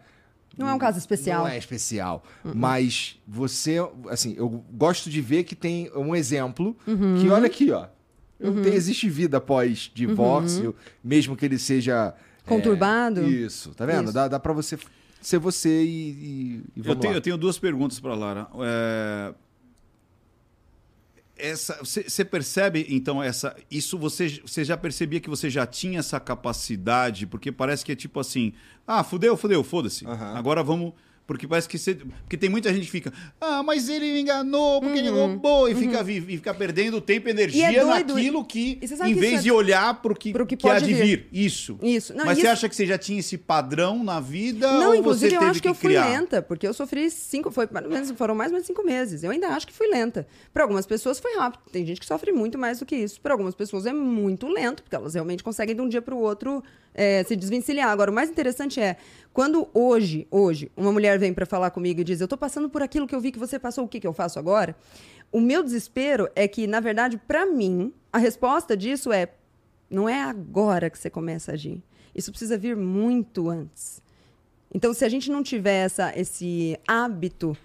Não 0.58 0.70
é 0.70 0.74
um 0.74 0.78
caso 0.80 0.98
especial. 0.98 1.44
Não 1.44 1.50
é 1.50 1.58
especial. 1.58 2.24
Mas 2.44 3.20
você, 3.28 3.76
assim, 4.10 4.34
eu 4.38 4.48
gosto 4.72 5.10
de 5.10 5.20
ver 5.22 5.44
que 5.44 5.54
tem 5.56 5.92
um 5.94 6.16
exemplo 6.16 6.76
que, 7.22 7.30
olha 7.30 7.46
aqui, 7.48 7.70
ó. 7.72 7.88
Eu 8.40 8.54
tenho- 8.64 8.76
existe 8.76 9.10
vida 9.10 9.38
após 9.38 9.92
divórcio, 9.94 10.74
mesmo 11.04 11.36
que 11.36 11.46
ele 11.46 11.58
seja. 11.60 12.14
É, 12.46 12.48
Conturbado. 12.48 13.24
isso, 13.28 13.74
tá 13.76 13.86
vendo? 13.86 14.06
Isso. 14.06 14.14
Dá, 14.14 14.28
dá 14.28 14.40
pra 14.40 14.54
você 14.54 14.78
ser 15.22 15.40
você 15.40 15.84
e, 15.84 15.88
e, 15.88 16.62
e 16.76 16.88
Eu 16.88 16.96
tenho, 16.96 17.12
lá. 17.14 17.18
eu 17.18 17.22
tenho 17.22 17.38
duas 17.38 17.58
perguntas 17.58 18.00
para 18.00 18.14
Lara. 18.14 18.48
É, 18.62 19.34
Essa, 21.38 21.78
você 21.84 22.24
percebe 22.24 22.86
então 22.90 23.22
essa 23.22 23.54
isso 23.70 23.98
você 23.98 24.40
você 24.46 24.64
já 24.64 24.78
percebia 24.78 25.20
que 25.20 25.30
você 25.30 25.50
já 25.50 25.66
tinha 25.68 26.00
essa 26.00 26.18
capacidade 26.18 27.28
porque 27.28 27.52
parece 27.52 27.84
que 27.84 27.92
é 27.92 27.96
tipo 27.96 28.22
assim 28.22 28.54
ah 28.88 29.04
fudeu 29.04 29.36
fudeu 29.36 29.62
foda-se 29.62 30.06
Aham. 30.08 30.34
agora 30.38 30.64
vamos 30.64 30.94
porque 31.28 31.48
parece 31.48 31.68
que 31.68 31.78
você 31.78 31.96
porque 31.96 32.38
tem 32.38 32.50
muita 32.50 32.72
gente 32.74 32.86
que 32.86 32.92
fica 32.92 33.12
ah 33.42 33.64
mas 33.64 33.90
ele 33.90 34.06
me 34.14 34.22
enganou 34.22 34.80
porque 34.82 35.00
ele 35.00 35.10
roubou 35.10 35.68
e 35.68 35.74
fica 35.76 36.04
vi- 36.04 36.18
e 36.18 36.38
fica 36.38 36.54
perdendo 36.54 37.02
tempo 37.02 37.28
e 37.28 37.32
energia 37.32 37.66
Uhum. 37.66 37.72
E 37.72 37.76
é 37.76 37.84
doido, 37.84 38.14
naquilo 38.14 38.46
que 38.46 38.80
você 38.82 38.94
em 38.96 39.14
que 39.14 39.20
vez 39.20 39.32
isso 39.34 39.40
é- 39.40 39.44
de 39.44 39.52
olhar 39.52 40.02
pro 40.02 40.14
que, 40.16 40.32
pro 40.32 40.46
que 40.46 40.56
que 40.56 40.62
pode 40.68 40.86
de 40.86 40.94
vir. 40.94 41.28
isso 41.34 41.78
Isso. 41.82 42.14
Não, 42.14 42.26
mas 42.26 42.36
você 42.38 42.44
isso- 42.44 42.52
acha 42.52 42.70
que 42.70 42.76
você 42.76 42.86
já 42.86 42.98
tinha 42.98 43.20
esse 43.20 43.38
padrão 43.38 44.04
na 44.04 44.20
vida 44.20 44.72
Não, 44.72 44.90
ou 44.90 44.96
inclusive 44.96 45.30
você 45.32 45.36
eu 45.36 45.40
teve 45.40 45.52
acho 45.52 45.60
que, 45.62 45.64
que 45.64 45.70
eu 45.70 45.76
fui 45.76 45.90
criar 45.90 46.08
lenta, 46.10 46.42
porque 46.42 46.68
eu 46.68 46.74
sofri 46.74 47.10
cinco, 47.10 47.50
foi, 47.52 47.68
menos- 47.90 48.12
foram 48.12 48.36
mais 48.36 48.52
ou 48.52 48.54
menos 48.54 48.68
cinco 48.68 48.84
meses. 48.84 49.24
Eu 49.24 49.32
ainda 49.32 49.48
acho 49.50 49.66
que 49.66 49.74
fui 49.74 49.88
lenta. 49.88 50.28
Para 50.54 50.64
algumas 50.64 50.86
pessoas 50.86 51.20
foi 51.20 51.36
rápido. 51.38 51.62
Tem 51.72 51.86
gente 51.86 52.00
que 52.00 52.06
sofre 52.06 52.32
muito 52.32 52.58
mais 52.58 52.80
do 52.80 52.86
que 52.86 52.96
isso. 52.96 53.20
Para 53.20 53.34
algumas 53.34 53.56
pessoas 53.56 53.86
é 53.86 53.94
muito 53.94 54.48
lento, 54.48 54.84
porque 54.84 54.96
elas 54.96 55.14
realmente 55.16 55.44
conseguem 55.44 55.76
de 55.76 55.82
um 55.82 55.90
dia 55.90 56.02
para 56.02 56.14
o 56.14 56.20
outro 56.20 56.64
é, 56.96 57.24
se 57.24 57.36
desvencilhar. 57.36 57.90
Agora, 57.90 58.10
o 58.10 58.14
mais 58.14 58.30
interessante 58.30 58.80
é 58.80 58.98
quando 59.34 59.68
hoje, 59.74 60.26
hoje, 60.32 60.72
uma 60.76 60.92
mulher 60.92 61.20
vem 61.20 61.34
para 61.34 61.46
falar 61.46 61.70
comigo 61.70 62.02
e 62.02 62.04
diz: 62.04 62.22
"Eu 62.22 62.28
tô 62.28 62.38
passando 62.38 62.70
por 62.70 62.82
aquilo 62.82 63.06
que 63.06 63.14
eu 63.14 63.20
vi 63.20 63.32
que 63.32 63.38
você 63.38 63.60
passou, 63.60 63.84
o 63.84 63.88
que 63.88 64.00
que 64.00 64.08
eu 64.08 64.14
faço 64.14 64.40
agora?" 64.40 64.76
O 65.32 65.42
meu 65.42 65.62
desespero 65.62 66.30
é 66.34 66.48
que, 66.48 66.66
na 66.66 66.80
verdade, 66.80 67.18
para 67.18 67.46
mim, 67.46 67.94
a 68.12 68.18
resposta 68.18 68.76
disso 68.76 69.12
é 69.12 69.30
não 69.90 70.10
é 70.10 70.22
agora 70.22 70.90
que 70.90 70.98
você 70.98 71.10
começa 71.10 71.52
a 71.52 71.54
agir. 71.54 71.84
Isso 72.16 72.32
precisa 72.32 72.58
vir 72.58 72.76
muito 72.76 73.50
antes. 73.50 74.02
Então, 74.74 74.94
se 74.94 75.06
a 75.06 75.10
gente 75.10 75.30
não 75.30 75.44
tiver 75.44 75.86
essa, 75.86 76.18
esse 76.18 76.80
hábito 76.88 77.56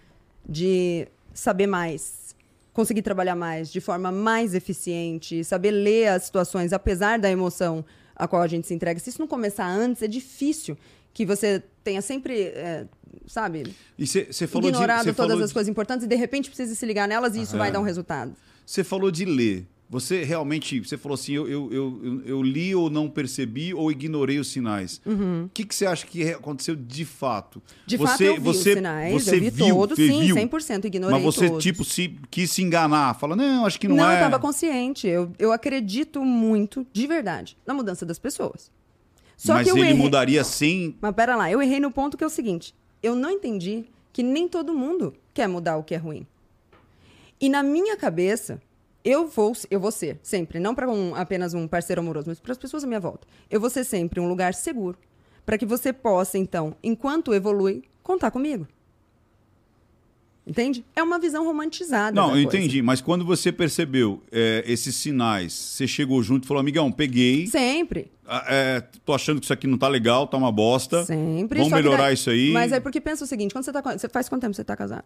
de 0.48 1.08
saber 1.32 1.66
mais, 1.66 2.34
conseguir 2.72 3.02
trabalhar 3.02 3.34
mais, 3.34 3.70
de 3.70 3.80
forma 3.80 4.10
mais 4.12 4.54
eficiente, 4.54 5.44
saber 5.44 5.70
ler 5.70 6.08
as 6.08 6.24
situações, 6.24 6.72
apesar 6.72 7.18
da 7.18 7.30
emoção 7.30 7.84
a 8.22 8.28
qual 8.28 8.42
a 8.42 8.46
gente 8.46 8.66
se 8.66 8.74
entrega, 8.74 8.98
se 9.00 9.08
isso 9.10 9.18
não 9.20 9.26
começar 9.26 9.66
antes, 9.66 10.02
é 10.02 10.06
difícil 10.08 10.76
que 11.12 11.24
você 11.26 11.62
tenha 11.82 12.00
sempre, 12.02 12.34
é, 12.40 12.86
sabe, 13.26 13.74
E 13.98 14.06
você 14.06 14.46
falou 14.46 14.68
ignorado 14.68 14.98
de, 15.04 15.10
cê 15.10 15.14
todas 15.14 15.30
falou 15.32 15.42
as 15.44 15.50
de- 15.50 15.54
coisas 15.54 15.68
importantes 15.68 16.04
e 16.04 16.08
de 16.08 16.14
repente 16.16 16.48
precisa 16.48 16.74
se 16.74 16.86
ligar 16.86 17.08
nelas 17.08 17.34
e 17.34 17.40
isso 17.42 17.56
vai 17.56 17.72
dar 17.72 17.80
um 17.80 17.84
resultado. 17.84 18.32
Você 18.64 18.84
falou 18.84 19.10
de 19.10 19.24
ler. 19.24 19.66
Você 19.92 20.22
realmente, 20.22 20.78
você 20.78 20.96
falou 20.96 21.14
assim, 21.14 21.32
eu, 21.34 21.48
eu, 21.50 21.72
eu, 21.72 22.22
eu- 22.24 22.42
li 22.44 22.72
ou 22.72 22.88
não 22.88 23.10
percebi 23.10 23.74
ou 23.74 23.90
ignorei 23.90 24.38
os 24.38 24.46
sinais. 24.46 25.02
O 25.04 25.48
que, 25.52 25.64
que 25.64 25.74
você 25.74 25.84
acha 25.84 26.06
que 26.06 26.22
aconteceu 26.30 26.76
de 26.76 27.04
fato? 27.04 27.56
Uhum. 27.56 27.62
De 27.86 27.96
você, 27.96 28.06
fato, 28.12 28.22
eu 28.22 28.34
vi 28.36 28.40
você, 28.40 28.68
os 28.70 28.74
sinais, 28.76 29.12
você 29.12 29.36
eu 29.36 29.40
vi 29.40 29.50
viu, 29.50 29.74
todos, 29.74 29.96
sim, 29.96 30.20
viu. 30.20 30.36
100%, 30.36 30.84
ignorei 30.84 31.16
Mas 31.16 31.24
você, 31.24 31.48
todos. 31.48 31.64
tipo, 31.64 31.84
se, 31.84 32.16
quis 32.30 32.52
se 32.52 32.62
enganar. 32.62 33.14
Fala, 33.18 33.34
não, 33.34 33.66
acho 33.66 33.80
que 33.80 33.88
não, 33.88 33.96
Não, 33.96 34.08
é. 34.08 34.12
eu 34.12 34.14
estava 34.18 34.38
consciente. 34.38 35.08
Eu, 35.08 35.32
eu 35.40 35.50
acredito 35.52 36.24
muito, 36.24 36.86
de 36.92 37.06
verdade, 37.08 37.58
na 37.66 37.74
mudança 37.74 38.06
das 38.06 38.18
pessoas. 38.18 38.70
Só 39.36 39.54
Mas 39.54 39.64
que 39.64 39.72
eu 39.72 39.76
ele 39.76 39.86
errei... 39.88 39.96
mudaria 39.96 40.44
sem... 40.44 40.94
Mas 41.00 41.12
pera 41.16 41.34
lá, 41.34 41.50
eu 41.50 41.60
errei 41.60 41.80
no 41.80 41.90
ponto 41.90 42.16
que 42.16 42.22
é 42.22 42.26
o 42.28 42.30
seguinte: 42.30 42.72
eu 43.02 43.16
não 43.16 43.30
entendi 43.30 43.86
que 44.12 44.22
nem 44.22 44.46
todo 44.46 44.72
mundo 44.72 45.14
quer 45.34 45.48
mudar 45.48 45.76
o 45.78 45.82
que 45.82 45.94
é 45.96 45.98
ruim. 45.98 46.24
E 47.40 47.48
na 47.48 47.62
minha 47.62 47.96
cabeça, 47.96 48.60
eu 49.04 49.26
vou, 49.26 49.52
eu 49.70 49.80
vou 49.80 49.90
ser 49.90 50.18
sempre, 50.22 50.58
não 50.58 50.74
para 50.74 50.88
um, 50.88 51.14
apenas 51.14 51.54
um 51.54 51.66
parceiro 51.66 52.00
amoroso, 52.00 52.28
mas 52.28 52.40
para 52.40 52.52
as 52.52 52.58
pessoas 52.58 52.84
à 52.84 52.86
minha 52.86 53.00
volta. 53.00 53.26
Eu 53.50 53.60
vou 53.60 53.70
ser 53.70 53.84
sempre 53.84 54.20
um 54.20 54.28
lugar 54.28 54.54
seguro 54.54 54.98
para 55.44 55.56
que 55.58 55.66
você 55.66 55.92
possa, 55.92 56.36
então, 56.38 56.76
enquanto 56.82 57.34
evolui, 57.34 57.82
contar 58.02 58.30
comigo. 58.30 58.66
Entende? 60.46 60.84
É 60.96 61.02
uma 61.02 61.18
visão 61.18 61.44
romantizada. 61.44 62.14
Não, 62.14 62.28
eu 62.36 62.42
coisa. 62.44 62.58
entendi. 62.58 62.82
Mas 62.82 63.00
quando 63.00 63.24
você 63.24 63.52
percebeu 63.52 64.22
é, 64.32 64.64
esses 64.66 64.96
sinais, 64.96 65.52
você 65.52 65.86
chegou 65.86 66.22
junto 66.22 66.44
e 66.44 66.46
falou, 66.48 66.60
amigão, 66.60 66.90
peguei. 66.90 67.46
Sempre. 67.46 68.10
ah, 68.26 68.44
é, 68.48 68.80
tô 69.04 69.12
achando 69.12 69.38
que 69.38 69.44
isso 69.46 69.52
aqui 69.52 69.66
não 69.66 69.78
tá 69.78 69.86
legal, 69.86 70.26
tá 70.26 70.36
uma 70.36 70.50
bosta. 70.50 71.04
Sempre. 71.04 71.58
Vamos 71.58 71.72
melhorar 71.72 72.04
daí- 72.04 72.14
isso 72.14 72.30
aí. 72.30 72.52
Mas 72.52 72.72
é 72.72 72.80
porque 72.80 73.00
pensa 73.00 73.22
o 73.24 73.26
seguinte: 73.26 73.52
quando 73.52 73.64
você 73.64 73.72
tá. 73.72 73.80
Você 73.96 74.08
faz 74.08 74.28
quanto 74.28 74.40
tempo 74.42 74.54
você 74.54 74.64
tá 74.64 74.74
casado? 74.76 75.04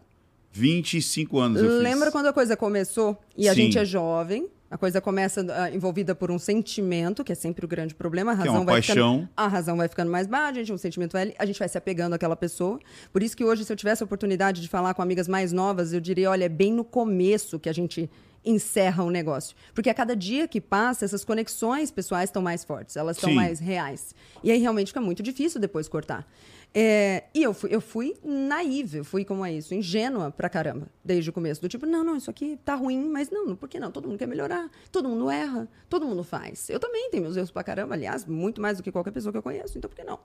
25 0.55 1.37
anos 1.37 1.61
eu 1.61 1.79
Lembra 1.79 2.05
fiz. 2.05 2.11
quando 2.13 2.27
a 2.27 2.33
coisa 2.33 2.55
começou 2.55 3.17
e 3.37 3.49
a 3.49 3.53
Sim. 3.53 3.63
gente 3.63 3.77
é 3.77 3.83
jovem? 3.83 4.47
A 4.71 4.77
coisa 4.77 4.99
começa 5.01 5.45
ah, 5.53 5.69
envolvida 5.69 6.15
por 6.15 6.31
um 6.31 6.39
sentimento, 6.39 7.23
que 7.23 7.31
é 7.31 7.35
sempre 7.35 7.65
o 7.65 7.67
grande 7.67 7.93
problema. 7.93 8.31
A 8.31 8.35
Que 8.35 8.41
é 8.41 8.45
razão 8.45 8.61
uma 8.61 8.65
vai 8.65 8.75
paixão. 8.75 9.13
Ficando, 9.13 9.29
a 9.35 9.47
razão 9.47 9.77
vai 9.77 9.87
ficando 9.87 10.11
mais 10.11 10.27
baixa, 10.27 10.51
a 10.51 10.63
gente, 10.63 10.73
o 10.73 10.77
sentimento 10.77 11.11
vai, 11.11 11.33
a 11.37 11.45
gente 11.45 11.59
vai 11.59 11.67
se 11.67 11.77
apegando 11.77 12.13
àquela 12.13 12.35
pessoa. 12.35 12.79
Por 13.11 13.21
isso 13.21 13.35
que 13.35 13.43
hoje, 13.43 13.63
se 13.65 13.71
eu 13.71 13.75
tivesse 13.75 14.01
a 14.01 14.05
oportunidade 14.05 14.61
de 14.61 14.67
falar 14.69 14.93
com 14.93 15.01
amigas 15.01 15.27
mais 15.27 15.51
novas, 15.51 15.93
eu 15.93 15.99
diria, 15.99 16.31
olha, 16.31 16.45
é 16.45 16.49
bem 16.49 16.73
no 16.73 16.83
começo 16.83 17.59
que 17.59 17.69
a 17.69 17.73
gente 17.73 18.09
encerra 18.43 19.03
o 19.03 19.11
negócio. 19.11 19.55
Porque 19.73 19.89
a 19.89 19.93
cada 19.93 20.15
dia 20.15 20.47
que 20.47 20.61
passa, 20.61 21.03
essas 21.03 21.25
conexões 21.25 21.91
pessoais 21.91 22.29
estão 22.29 22.41
mais 22.41 22.63
fortes, 22.63 22.95
elas 22.95 23.17
estão 23.17 23.33
mais 23.33 23.59
reais. 23.59 24.15
E 24.43 24.51
aí 24.51 24.59
realmente 24.59 24.87
fica 24.87 25.01
muito 25.01 25.21
difícil 25.21 25.59
depois 25.59 25.87
cortar. 25.87 26.25
É, 26.73 27.23
e 27.33 27.41
eu 27.41 27.53
fui, 27.53 27.69
eu 27.73 27.79
fui 27.79 28.17
naiva, 28.23 28.97
eu 28.97 29.05
fui 29.05 29.23
como 29.23 29.45
é 29.45 29.53
isso, 29.53 29.73
ingênua 29.73 30.29
pra 30.29 30.49
caramba, 30.49 30.87
desde 31.03 31.29
o 31.29 31.33
começo. 31.33 31.61
Do 31.61 31.69
tipo, 31.69 31.85
não, 31.85 32.03
não, 32.03 32.17
isso 32.17 32.29
aqui 32.29 32.59
tá 32.65 32.75
ruim, 32.75 33.07
mas 33.09 33.29
não, 33.29 33.55
por 33.55 33.69
que 33.69 33.79
não? 33.79 33.91
Todo 33.91 34.09
mundo 34.09 34.17
quer 34.17 34.27
melhorar, 34.27 34.69
todo 34.91 35.07
mundo 35.07 35.29
erra, 35.29 35.69
todo 35.89 36.05
mundo 36.05 36.21
faz. 36.23 36.69
Eu 36.69 36.79
também 36.79 37.09
tenho 37.09 37.23
meus 37.23 37.37
erros 37.37 37.49
pra 37.51 37.63
caramba, 37.63 37.93
aliás, 37.95 38.25
muito 38.25 38.61
mais 38.61 38.75
do 38.77 38.83
que 38.83 38.91
qualquer 38.91 39.11
pessoa 39.11 39.31
que 39.31 39.37
eu 39.37 39.43
conheço, 39.43 39.77
então 39.77 39.89
por 39.89 39.95
que 39.95 40.03
não? 40.03 40.19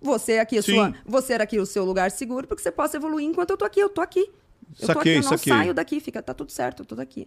Você 0.00 0.38
aqui, 0.38 0.58
a 0.58 0.62
Sim. 0.62 0.74
sua, 0.74 0.94
você 1.06 1.34
era 1.34 1.44
aqui 1.44 1.58
o 1.58 1.64
seu 1.66 1.84
lugar 1.84 2.10
seguro, 2.10 2.48
porque 2.48 2.62
você 2.62 2.72
possa 2.72 2.96
evoluir 2.96 3.24
enquanto 3.26 3.50
eu 3.50 3.56
tô 3.56 3.64
aqui, 3.64 3.78
eu 3.80 3.88
tô 3.88 4.00
aqui. 4.00 4.20
Eu 4.20 4.80
tô 4.80 4.86
Saquei, 4.86 5.00
aqui, 5.00 5.10
eu 5.26 5.30
não 5.30 5.38
saquei. 5.38 5.52
saio 5.52 5.72
daqui, 5.74 6.00
fica, 6.00 6.20
tá 6.20 6.34
tudo 6.34 6.50
certo, 6.50 6.80
eu 6.82 6.86
tô 6.86 6.96
daqui. 6.96 7.26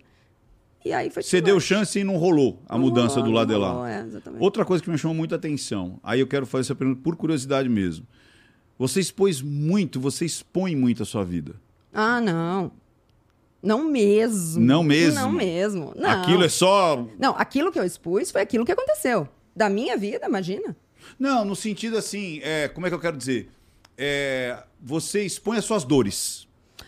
E 0.84 0.92
aí 0.94 1.10
foi 1.10 1.24
Você 1.24 1.42
deu 1.42 1.60
chance 1.60 1.98
e 2.00 2.04
não 2.04 2.16
rolou 2.18 2.62
a 2.68 2.74
Não 2.76 2.82
mudança 2.82 3.16
rolou, 3.16 3.30
do 3.32 3.36
lado 3.36 3.48
de 3.54 3.60
lá. 3.60 3.70
rolou, 3.72 3.88
é. 3.88 4.06
Outra 4.40 4.64
coisa 4.64 4.84
que 4.84 4.90
me 4.90 4.98
chamou 4.98 5.16
muita 5.16 5.36
atenção, 5.36 6.00
aí 6.04 6.20
eu 6.20 6.28
quero 6.28 6.46
fazer 6.46 6.62
essa 6.62 6.76
pergunta 6.76 7.02
por 7.02 7.16
curiosidade 7.16 7.68
mesmo. 7.70 8.06
Você 8.80 9.00
expôs 9.02 9.42
muito, 9.42 10.00
você 10.00 10.26
expõe 10.26 10.76
muito 10.76 11.04
a 11.04 11.06
sua 11.06 11.24
vida. 11.24 11.54
Ah, 11.94 12.20
não. 12.22 12.72
Não 13.62 13.84
mesmo. 13.92 14.62
Não 14.66 14.82
mesmo? 14.82 15.20
Não 15.20 15.32
mesmo. 15.32 15.94
Não. 15.98 16.10
Aquilo 16.10 16.44
é 16.46 16.50
só. 16.50 17.06
Não, 17.20 17.36
aquilo 17.38 17.72
que 17.74 17.78
eu 17.78 17.84
expus 17.84 18.32
foi 18.32 18.42
aquilo 18.42 18.66
que 18.66 18.72
aconteceu. 18.72 19.28
Da 19.54 19.70
minha 19.70 19.98
vida, 19.98 20.26
imagina. 20.26 20.76
Não, 21.20 21.44
no 21.44 21.56
sentido 21.58 21.98
assim, 21.98 22.40
é, 22.42 22.70
como 22.70 22.88
é 22.88 22.90
que 22.90 22.96
eu 22.96 23.00
quero 23.00 23.18
dizer? 23.18 23.50
É, 23.98 24.64
você 24.82 25.24
expõe 25.26 25.58
as 25.58 25.66
suas 25.66 25.84
dores. 25.84 26.48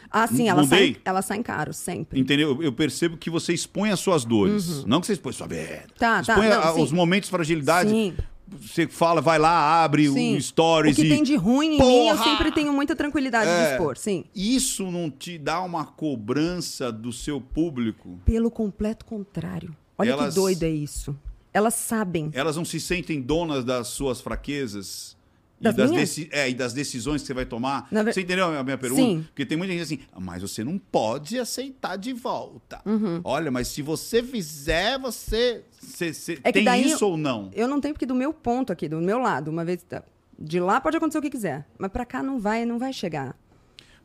Ah, 0.09 0.27
sim, 0.27 0.47
ela 0.47 0.61
Mudei? 0.63 0.93
sai, 0.93 1.01
ela 1.05 1.21
sai 1.21 1.41
caro, 1.43 1.73
sempre. 1.73 2.19
Entendeu? 2.19 2.61
Eu- 2.61 2.71
percebo 2.73 3.17
que 3.17 3.29
você 3.29 3.53
expõe 3.53 3.91
as 3.91 3.99
suas 3.99 4.23
dores. 4.25 4.83
Não 4.85 4.99
que 5.01 5.07
você 5.07 5.13
expõe 5.13 5.31
sua 5.33 5.47
merda. 5.47 5.83
Uhum. 5.83 5.97
Tá, 5.97 6.21
tá, 6.23 6.33
expõe 6.33 6.49
não, 6.49 6.61
a- 6.61 6.73
os 6.75 6.91
momentos 6.91 7.27
de 7.27 7.31
fragilidade. 7.31 7.89
Sim. 7.89 8.13
Você 8.59 8.87
fala, 8.87 9.21
vai 9.21 9.39
lá, 9.39 9.83
abre 9.83 10.09
Sim. 10.09 10.35
o 10.35 10.41
stories 10.41 10.97
o 10.97 11.01
que 11.01 11.07
e. 11.07 11.09
tem 11.09 11.23
de 11.23 11.35
ruim 11.35 11.75
em 11.75 11.79
mim, 11.79 12.07
eu 12.07 12.17
sempre 12.17 12.51
tenho 12.51 12.73
muita 12.73 12.95
tranquilidade 12.95 13.49
de 13.49 13.55
É. 13.55 13.71
expor, 13.73 13.97
sim. 13.97 14.25
Isso 14.35 14.91
não 14.91 15.09
te 15.09 15.37
dá 15.37 15.61
uma 15.61 15.85
cobrança 15.85 16.91
do 16.91 17.13
seu 17.13 17.39
público? 17.39 18.19
Pelo 18.25 18.51
completo 18.51 19.05
contrário. 19.05 19.75
Olha 19.97 20.11
Elas- 20.11 20.33
que 20.33 20.39
doido 20.39 20.63
é 20.63 20.69
isso. 20.69 21.15
Elas 21.53 21.73
sabem. 21.75 22.29
Elas 22.33 22.55
não 22.55 22.63
se 22.65 22.79
sentem 22.79 23.21
donas 23.21 23.63
das 23.65 23.87
suas 23.87 24.21
fraquezas? 24.21 25.17
E 25.61 25.63
Das 25.63 25.75
das, 25.75 25.91
minhas? 25.91 26.09
deci- 26.09 26.27
é, 26.31 26.49
e 26.49 26.53
das 26.55 26.73
decisões 26.73 27.21
que 27.21 27.27
você 27.27 27.33
vai 27.35 27.45
tomar? 27.45 27.87
Ver- 27.91 28.11
Você 28.13 28.21
entendeu 28.21 28.45
a 28.47 28.63
minha 28.63 28.77
pergunta? 28.77 29.01
Sim. 29.01 29.23
Porque 29.29 29.45
tem 29.45 29.55
muita 29.57 29.71
gente 29.73 29.83
assim, 29.83 29.99
"Ah, 30.11 30.19
mas 30.19 30.41
você 30.41 30.63
não 30.63 30.77
pode 30.79 31.37
aceitar 31.39 31.97
de 31.97 32.11
volta. 32.13 32.81
Uhum. 32.85 33.21
Olha, 33.23 33.51
mas 33.51 33.67
se 33.67 33.81
você 33.83 34.23
fizer, 34.23 34.97
você. 34.99 35.63
você- 35.79 36.11
você 36.13 36.39
É 36.43 36.51
tem 36.51 36.63
daí 36.63 36.85
isso 36.91 37.05
ou 37.05 37.15
não? 37.15 37.51
Eu 37.53 37.67
não 37.67 37.79
tenho 37.79 37.93
porque 37.93 38.07
do 38.07 38.15
meu 38.15 38.33
ponto 38.33 38.73
aqui, 38.73 38.89
do 38.89 38.99
meu 38.99 39.19
lado, 39.19 39.49
uma 39.51 39.63
vez 39.63 39.83
tá, 39.83 40.03
de 40.39 40.59
lá 40.59 40.81
pode 40.81 40.97
acontecer 40.97 41.19
o 41.19 41.21
que 41.21 41.29
quiser, 41.29 41.67
mas 41.77 41.91
pra 41.91 42.05
cá 42.05 42.23
não 42.23 42.39
vai, 42.39 42.65
não 42.65 42.79
vai 42.79 42.91
chegar. 42.91 43.37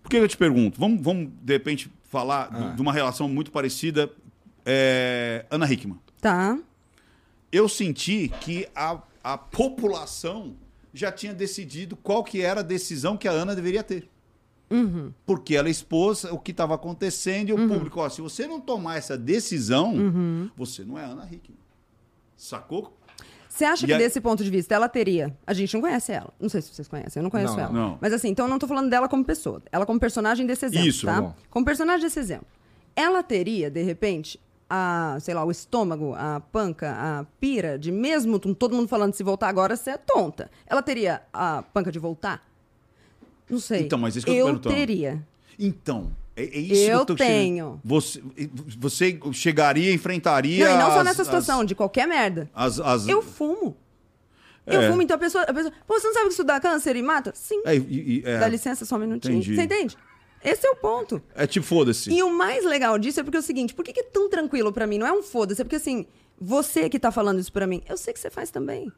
Por 0.03 0.11
que 0.11 0.17
eu 0.19 0.29
te 0.29 0.37
pergunto? 0.37 0.79
Vamos, 0.79 1.01
vamos 1.03 1.31
de 1.43 1.53
repente, 1.55 1.91
falar 2.05 2.51
Ah. 2.53 2.75
de 2.77 2.83
uma 2.83 2.93
relação 2.93 3.29
muito 3.29 3.51
parecida. 3.51 4.11
é, 4.69 5.47
Ana 5.51 5.71
Hickman. 5.73 5.99
Tá? 6.21 6.59
Eu 7.53 7.69
senti 7.69 8.29
que 8.41 8.67
a, 8.75 9.01
a 9.23 9.39
população 9.39 10.57
já 10.97 11.13
tinha 11.13 11.33
decidido 11.35 11.97
qual 11.97 12.25
que 12.25 12.41
era 12.43 12.61
a 12.61 12.63
decisão 12.63 13.17
que 13.17 13.29
a 13.29 13.33
Ana 13.33 13.55
deveria 13.55 13.83
ter. 13.83 14.09
Uhum. 14.71 15.13
Porque 15.25 15.55
ela 15.55 15.71
expôs 15.71 16.25
o 16.25 16.39
que 16.39 16.51
estava 16.51 16.75
acontecendo 16.75 17.51
e 17.51 17.53
o 17.53 17.69
público, 17.69 18.01
ó, 18.01 18.09
se 18.09 18.21
você 18.21 18.47
não 18.49 18.61
tomar 18.61 18.97
essa 18.97 19.17
decisão, 19.17 19.95
Uhum. 19.95 20.51
você 20.57 20.83
não 20.85 20.99
é 20.99 21.05
Ana 21.05 21.25
Hickman. 21.31 21.59
Sacou? 22.37 22.97
Você 23.49 23.65
acha 23.65 23.85
E 23.85 23.87
que 23.87 23.93
a- 23.95 23.99
desse 23.99 24.21
ponto 24.21 24.45
de 24.45 24.51
vista 24.51 24.75
ela 24.75 24.89
teria? 24.89 25.35
A 25.47 25.55
gente 25.55 25.73
não 25.73 25.81
conhece 25.81 26.13
ela. 26.13 26.33
Não 26.39 26.49
sei 26.49 26.61
se 26.61 26.75
vocês 26.75 26.87
conhecem, 26.89 27.21
eu 27.21 27.23
não 27.23 27.31
conheço 27.31 27.55
Não, 27.55 27.61
ela. 27.63 27.73
não. 27.73 27.99
Mas 28.01 28.13
assim, 28.13 28.29
então 28.29 28.45
eu 28.45 28.51
não 28.51 28.59
tô 28.59 28.67
falando 28.67 28.91
dela 28.91 29.09
como 29.09 29.25
pessoa. 29.25 29.63
Ela 29.73 29.87
como 29.87 29.99
personagem 29.99 30.47
desse 30.47 30.67
exemplo, 30.67 30.89
Isso, 30.89 31.07
tá? 31.07 31.21
bom. 31.23 31.35
Como 31.49 31.65
personagem 31.65 32.03
desse 32.05 32.19
exemplo. 32.19 32.47
Ela 32.95 33.23
teria, 33.23 33.71
de 33.71 33.83
repente, 33.83 34.39
a, 34.69 35.17
sei 35.21 35.33
lá, 35.35 35.45
o 35.45 35.51
estômago, 35.51 36.15
a 36.15 36.41
panca, 36.41 36.91
a 36.99 37.25
pira 37.41 37.79
de 37.79 37.93
mesmo 37.93 38.39
todo 38.39 38.75
mundo 38.75 38.89
falando 38.89 39.15
se 39.15 39.23
voltar 39.23 39.49
agora, 39.49 39.77
você 39.77 39.91
é 39.91 39.97
tonta. 39.97 40.51
Ela 40.67 40.83
teria 40.83 41.23
a 41.33 41.63
panca 41.63 41.93
de 41.93 41.99
voltar? 41.99 42.43
Não 43.49 43.61
sei. 43.61 43.83
Então, 43.83 43.99
mas 43.99 44.17
isso 44.17 44.27
que 44.27 44.33
eu 44.33 44.35
tô 44.35 44.41
eu 44.41 44.47
perguntando. 44.47 44.75
teria. 44.75 45.23
Então, 45.59 46.11
é, 46.37 46.43
é 46.43 46.59
isso 46.59 46.75
que 46.75 46.81
Eu 46.91 46.99
eu 46.99 47.07
tô 47.07 47.15
tenho. 47.15 47.81
Você, 47.85 48.23
você 48.79 49.19
chegaria, 49.33 49.93
enfrentaria. 49.93 50.67
Não, 50.69 50.75
e 50.75 50.79
não 50.79 50.91
só 50.91 50.99
as- 50.99 51.05
nessa 51.05 51.25
situação, 51.25 51.65
de 51.65 51.75
qualquer 51.75 52.07
merda. 52.09 52.51
As, 52.55 52.81
as, 52.81 53.07
Eu 53.07 53.23
fumo. 53.23 53.77
Eu 54.67 54.81
É. 54.83 54.91
fumo, 54.91 55.01
então 55.01 55.15
a 55.15 55.19
pessoa, 55.19 55.45
a 55.45 55.55
pessoa. 55.55 55.73
Pô, 55.87 55.95
você 55.95 56.09
não 56.09 56.15
sabe 56.15 56.27
que 56.27 56.33
isso 56.33 56.43
dá 56.43 56.59
câncer 56.59 56.97
e 56.97 57.03
mata? 57.03 57.33
Sim. 57.37 57.63
É, 57.65 57.77
e- 57.77 57.79
e- 57.79 58.23
é, 58.25 58.39
Dá 58.41 58.49
licença 58.49 58.85
só 58.85 58.97
um 58.97 58.99
minutinho. 58.99 59.35
Entendi. 59.37 59.55
Você 59.55 59.63
entende? 59.63 59.97
Esse 60.45 60.67
é 60.67 60.71
o 60.71 60.77
ponto. 60.77 61.21
é 61.35 61.47
tipo, 61.47 61.67
foda-se. 61.67 62.11
E 62.11 62.23
o 62.23 62.31
mais 62.31 62.65
legal 62.65 62.99
disso 62.99 63.21
é 63.21 63.23
porque 63.23 63.37
é 63.37 63.41
o 63.41 63.43
seguinte, 63.43 63.75
por 63.75 63.85
que, 63.85 63.93
que 63.93 64.01
é 64.01 64.05
tão 64.05 64.29
tranquilo 64.31 64.73
pra 64.73 64.87
mim? 64.87 64.99
Não 64.99 65.07
é 65.07 65.13
um 65.13 65.23
foda-se, 65.23 65.61
é 65.61 65.65
porque 65.65 65.77
assim, 65.77 66.07
você 66.41 66.89
que 66.89 66.99
tá 66.99 67.11
falando 67.11 67.41
isso 67.41 67.53
pra 67.53 67.67
mim, 67.67 67.83
eu 67.89 67.97
sei 67.97 68.13
que 68.13 68.21
você 68.21 68.31
faz 68.31 68.51
também. 68.51 68.93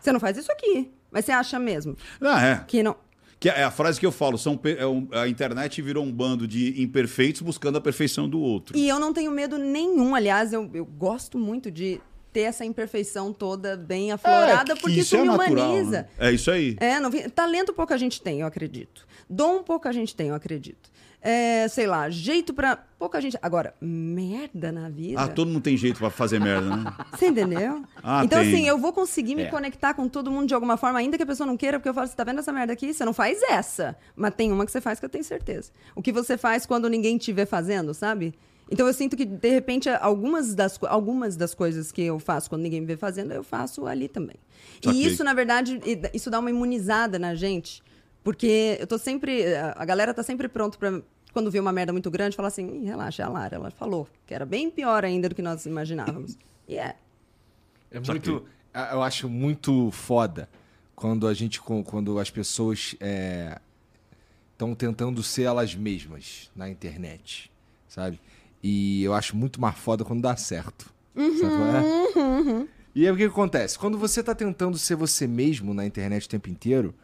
Você 0.00 0.12
não 0.12 0.20
faz 0.20 0.36
isso 0.38 0.50
aqui, 0.52 0.90
mas 1.10 1.24
você 1.24 1.32
acha 1.32 1.58
mesmo 1.58 1.96
Ah, 2.20 2.44
é. 2.46 2.64
que 2.66 2.82
não. 2.82 2.96
Que 3.40 3.48
é 3.48 3.62
a 3.62 3.70
frase 3.70 4.00
que 4.00 4.06
eu 4.06 4.10
falo, 4.12 4.36
são, 4.36 4.58
é 5.12 5.18
a 5.20 5.28
internet 5.28 5.80
virou 5.80 6.04
um 6.04 6.10
bando 6.12 6.46
de 6.48 6.80
imperfeitos 6.82 7.40
buscando 7.42 7.76
a 7.78 7.80
perfeição 7.80 8.28
do 8.28 8.40
outro. 8.40 8.76
E 8.76 8.88
eu 8.88 8.98
não 8.98 9.12
tenho 9.12 9.30
medo 9.30 9.56
nenhum, 9.58 10.14
aliás, 10.14 10.52
eu, 10.52 10.68
eu 10.74 10.84
gosto 10.84 11.38
muito 11.38 11.70
de 11.70 12.00
ter 12.32 12.40
essa 12.40 12.64
imperfeição 12.64 13.32
toda 13.32 13.76
bem 13.76 14.10
aflorada, 14.12 14.72
É, 14.72 14.74
que 14.76 14.82
porque 14.82 15.00
isso, 15.00 15.16
é 15.16 15.20
me 15.22 15.28
natural, 15.28 15.70
humaniza. 15.70 16.02
né? 16.02 16.08
É 16.18 16.32
isso 16.32 16.50
aí. 16.50 16.76
É, 16.80 16.98
não, 17.00 17.10
talento 17.34 17.72
pouco 17.72 17.94
a 17.94 17.96
gente 17.96 18.20
tem, 18.20 18.40
eu 18.40 18.46
acredito. 18.46 19.06
Dom 19.28 19.62
pouco 19.62 19.86
a 19.88 19.92
gente 19.92 20.14
tem, 20.16 20.28
eu 20.28 20.34
acredito. 20.34 20.90
É, 21.20 21.66
sei 21.68 21.86
lá, 21.86 22.08
jeito 22.08 22.54
pra 22.54 22.76
pouca 22.76 23.20
gente. 23.20 23.36
Agora, 23.42 23.74
merda 23.80 24.70
na 24.70 24.88
vida. 24.88 25.20
Ah, 25.20 25.26
todo 25.28 25.48
mundo 25.48 25.62
tem 25.62 25.76
jeito 25.76 25.98
pra 25.98 26.10
fazer 26.10 26.38
merda, 26.40 26.76
né? 26.76 26.94
Você 27.12 27.26
entendeu? 27.26 27.82
Ah, 28.02 28.24
então, 28.24 28.40
tem. 28.40 28.54
assim, 28.54 28.68
eu 28.68 28.78
vou 28.78 28.92
conseguir 28.92 29.34
me 29.34 29.42
É. 29.42 29.46
conectar 29.46 29.94
com 29.94 30.08
todo 30.08 30.30
mundo 30.30 30.46
de 30.46 30.54
alguma 30.54 30.76
forma, 30.76 30.98
ainda 30.98 31.16
que 31.16 31.22
a 31.22 31.26
pessoa 31.26 31.46
não 31.46 31.56
queira, 31.56 31.78
porque 31.78 31.88
eu 31.88 31.94
falo, 31.94 32.06
você 32.06 32.14
tá 32.14 32.22
vendo 32.22 32.38
essa 32.38 32.52
merda 32.52 32.72
aqui? 32.72 32.94
Você 32.94 33.04
não 33.04 33.12
faz 33.12 33.42
essa. 33.42 33.96
Mas 34.14 34.32
tem 34.34 34.52
uma 34.52 34.64
que 34.64 34.70
você 34.70 34.80
faz 34.80 35.00
que 35.00 35.04
eu 35.06 35.10
tenho 35.10 35.24
certeza. 35.24 35.72
O 35.96 36.00
que 36.02 36.12
você 36.12 36.38
faz 36.38 36.64
quando 36.64 36.88
ninguém 36.88 37.18
te 37.18 37.32
vê 37.32 37.44
fazendo, 37.44 37.92
sabe? 37.92 38.32
Então 38.70 38.86
eu 38.86 38.92
sinto 38.94 39.16
que, 39.16 39.24
de 39.24 39.48
repente, 39.48 39.88
algumas 39.88 40.54
das, 40.54 40.78
algumas 40.84 41.36
das 41.36 41.52
coisas 41.52 41.90
que 41.90 42.02
eu 42.02 42.18
faço 42.20 42.48
quando 42.48 42.62
ninguém 42.62 42.80
me 42.80 42.86
vê 42.86 42.96
fazendo, 42.96 43.32
eu 43.32 43.42
faço 43.42 43.86
ali 43.86 44.08
também. 44.08 44.36
Saquei. 44.84 45.00
E 45.02 45.06
isso, 45.06 45.24
na 45.24 45.34
verdade, 45.34 45.80
isso 46.14 46.30
dá 46.30 46.38
uma 46.38 46.50
imunizada 46.50 47.18
na 47.18 47.34
gente. 47.34 47.82
Porque 48.28 48.76
eu 48.78 48.86
tô 48.86 48.98
sempre. 48.98 49.56
a- 49.56 49.84
galera 49.86 50.12
tá 50.12 50.22
sempre 50.22 50.48
pronto 50.48 50.78
pra. 50.78 51.00
quando 51.32 51.50
vê 51.50 51.58
uma 51.58 51.72
merda 51.72 51.94
muito 51.94 52.10
grande, 52.10 52.36
fala 52.36 52.48
assim, 52.48 52.82
"Ih, 52.82 52.84
relaxa, 52.84 53.22
é 53.22 53.24
a 53.24 53.28
Lara. 53.30 53.56
Ela 53.56 53.70
falou 53.70 54.06
que 54.26 54.34
era 54.34 54.44
bem 54.44 54.70
pior 54.70 55.02
ainda 55.02 55.30
do 55.30 55.34
que 55.34 55.40
nós 55.40 55.64
imaginávamos. 55.64 56.36
E 56.68 56.76
é. 56.76 56.94
É 57.90 57.98
muito. 57.98 58.44
Eu 58.92 59.02
acho 59.02 59.30
muito 59.30 59.90
foda 59.92 60.46
quando 60.94 61.26
a 61.26 61.32
gente. 61.32 61.58
Quando 61.58 62.18
as 62.18 62.28
pessoas 62.28 62.94
estão 64.52 64.74
tentando 64.74 65.22
ser 65.22 65.44
elas 65.44 65.74
mesmas 65.74 66.50
na 66.54 66.68
internet. 66.68 67.50
Sabe? 67.88 68.20
E 68.62 69.02
eu 69.04 69.14
acho 69.14 69.34
muito 69.34 69.58
mais 69.58 69.78
foda 69.78 70.04
quando 70.04 70.20
dá 70.20 70.36
certo. 70.36 70.92
Sabe 71.16 71.56
qual 71.56 72.56
é? 72.60 72.66
E 72.94 73.06
aí 73.06 73.10
o 73.10 73.16
que, 73.16 73.22
que 73.24 73.30
acontece? 73.32 73.78
Quando 73.78 73.96
você 73.96 74.22
tá 74.22 74.34
tentando 74.34 74.76
ser 74.76 74.96
você 74.96 75.26
mesmo 75.26 75.72
na 75.72 75.86
internet 75.86 76.26
o 76.26 76.28
tempo 76.28 76.50
inteiro, 76.50 76.94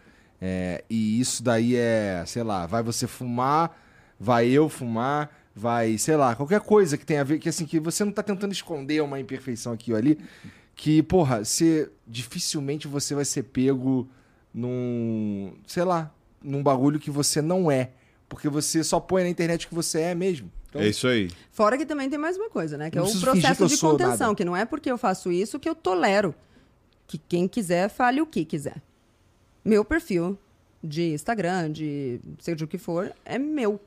é, 0.47 0.85
e 0.91 1.19
isso 1.19 1.43
daí 1.43 1.75
é, 1.75 2.23
sei 2.27 2.43
lá, 2.43 2.67
vai 2.67 2.83
você 2.83 3.07
fumar, 3.07 3.75
vai 4.21 4.47
eu 4.47 4.69
fumar, 4.69 5.35
vai, 5.57 5.97
sei 5.97 6.17
lá, 6.17 6.37
qualquer 6.37 6.61
coisa 6.61 6.99
que 6.99 7.07
tenha 7.07 7.23
a 7.23 7.25
ver, 7.25 7.39
que 7.39 7.49
assim, 7.49 7.65
que 7.65 7.81
você 7.81 8.05
não 8.05 8.13
tá 8.13 8.23
tentando 8.23 8.53
esconder 8.53 9.03
uma 9.03 9.19
imperfeição 9.19 9.73
aqui 9.73 9.91
ou 9.91 9.97
ali, 9.97 10.19
que, 10.75 11.03
porra, 11.03 11.43
você, 11.43 11.91
dificilmente 12.07 12.87
você 12.87 13.15
vai 13.15 13.25
ser 13.25 13.45
pego 13.45 14.07
num, 14.53 15.55
sei 15.67 15.85
lá, 15.85 16.13
num 16.43 16.63
bagulho 16.63 17.01
que 17.01 17.11
você 17.11 17.41
não 17.41 17.71
é. 17.71 17.93
Porque 18.29 18.47
você 18.47 18.85
só 18.85 19.01
põe 19.01 19.23
na 19.23 19.31
internet 19.31 19.65
o 19.65 19.69
que 19.71 19.75
você 19.75 20.01
é 20.01 20.15
mesmo. 20.15 20.53
Então, 20.69 20.83
É 20.83 20.89
isso 20.89 21.09
aí. 21.09 21.31
Fora 21.53 21.79
que 21.79 21.87
também 21.87 22.11
tem 22.11 22.19
mais 22.19 22.37
uma 22.37 22.51
coisa, 22.51 22.77
né? 22.77 22.91
Que 22.91 22.99
é 22.99 23.01
Não 23.01 23.07
o 23.07 23.11
preciso 23.11 23.33
fingir 23.33 23.57
processo 23.57 23.75
de 23.75 23.81
contenção, 23.81 24.27
nada. 24.27 24.35
que 24.35 24.45
não 24.45 24.55
é 24.55 24.67
porque 24.67 24.91
eu 24.91 24.99
faço 24.99 25.33
isso 25.33 25.59
que 25.59 25.69
eu 25.69 25.75
tolero. 25.75 26.35
Que 27.07 27.17
quem 27.17 27.49
quiser 27.49 27.89
fale 27.89 28.21
o 28.21 28.27
que 28.27 28.45
quiser. 28.45 28.83
Meu 29.65 29.85
perfil 29.85 30.39
de 30.83 31.13
Instagram, 31.15 31.71
de 31.73 32.21
seja 32.41 32.65
o 32.65 32.69
que 32.69 32.77
for, 32.79 33.13
é 33.25 33.39
meu. 33.39 33.81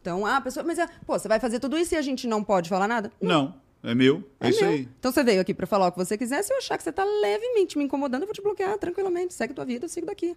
Então, 0.00 0.24
ah, 0.24 0.36
a 0.38 0.40
pessoa, 0.40 0.64
mas 0.64 0.78
é, 0.78 0.86
pô, 1.06 1.18
você 1.18 1.28
vai 1.28 1.38
fazer 1.38 1.60
tudo 1.60 1.76
isso 1.76 1.94
e 1.94 1.98
a 1.98 2.02
gente 2.02 2.26
não 2.26 2.42
pode 2.42 2.68
falar 2.70 2.88
nada? 2.88 3.12
Não, 3.20 3.54
é 3.82 3.94
meu. 3.94 4.24
É, 4.40 4.46
É 4.46 4.50
isso 4.50 4.60
meu. 4.62 4.70
aí. 4.70 4.88
Então 4.98 5.12
você 5.12 5.22
veio 5.22 5.40
aqui 5.42 5.52
pra 5.52 5.66
falar 5.66 5.88
o 5.88 5.92
que 5.92 5.98
você 5.98 6.16
quiser. 6.16 6.42
Se 6.42 6.52
eu 6.52 6.56
achar 6.58 6.78
que 6.78 6.82
você 6.84 6.90
tá 6.92 7.04
levemente 7.04 7.76
me 7.76 7.84
incomodando, 7.84 8.22
eu 8.22 8.26
vou 8.26 8.34
te 8.34 8.40
bloquear 8.40 8.78
tranquilamente. 8.78 9.34
Segue 9.34 9.52
tua 9.52 9.64
vida, 9.66 9.84
eu 9.84 9.88
sigo 9.90 10.06
daqui. 10.06 10.34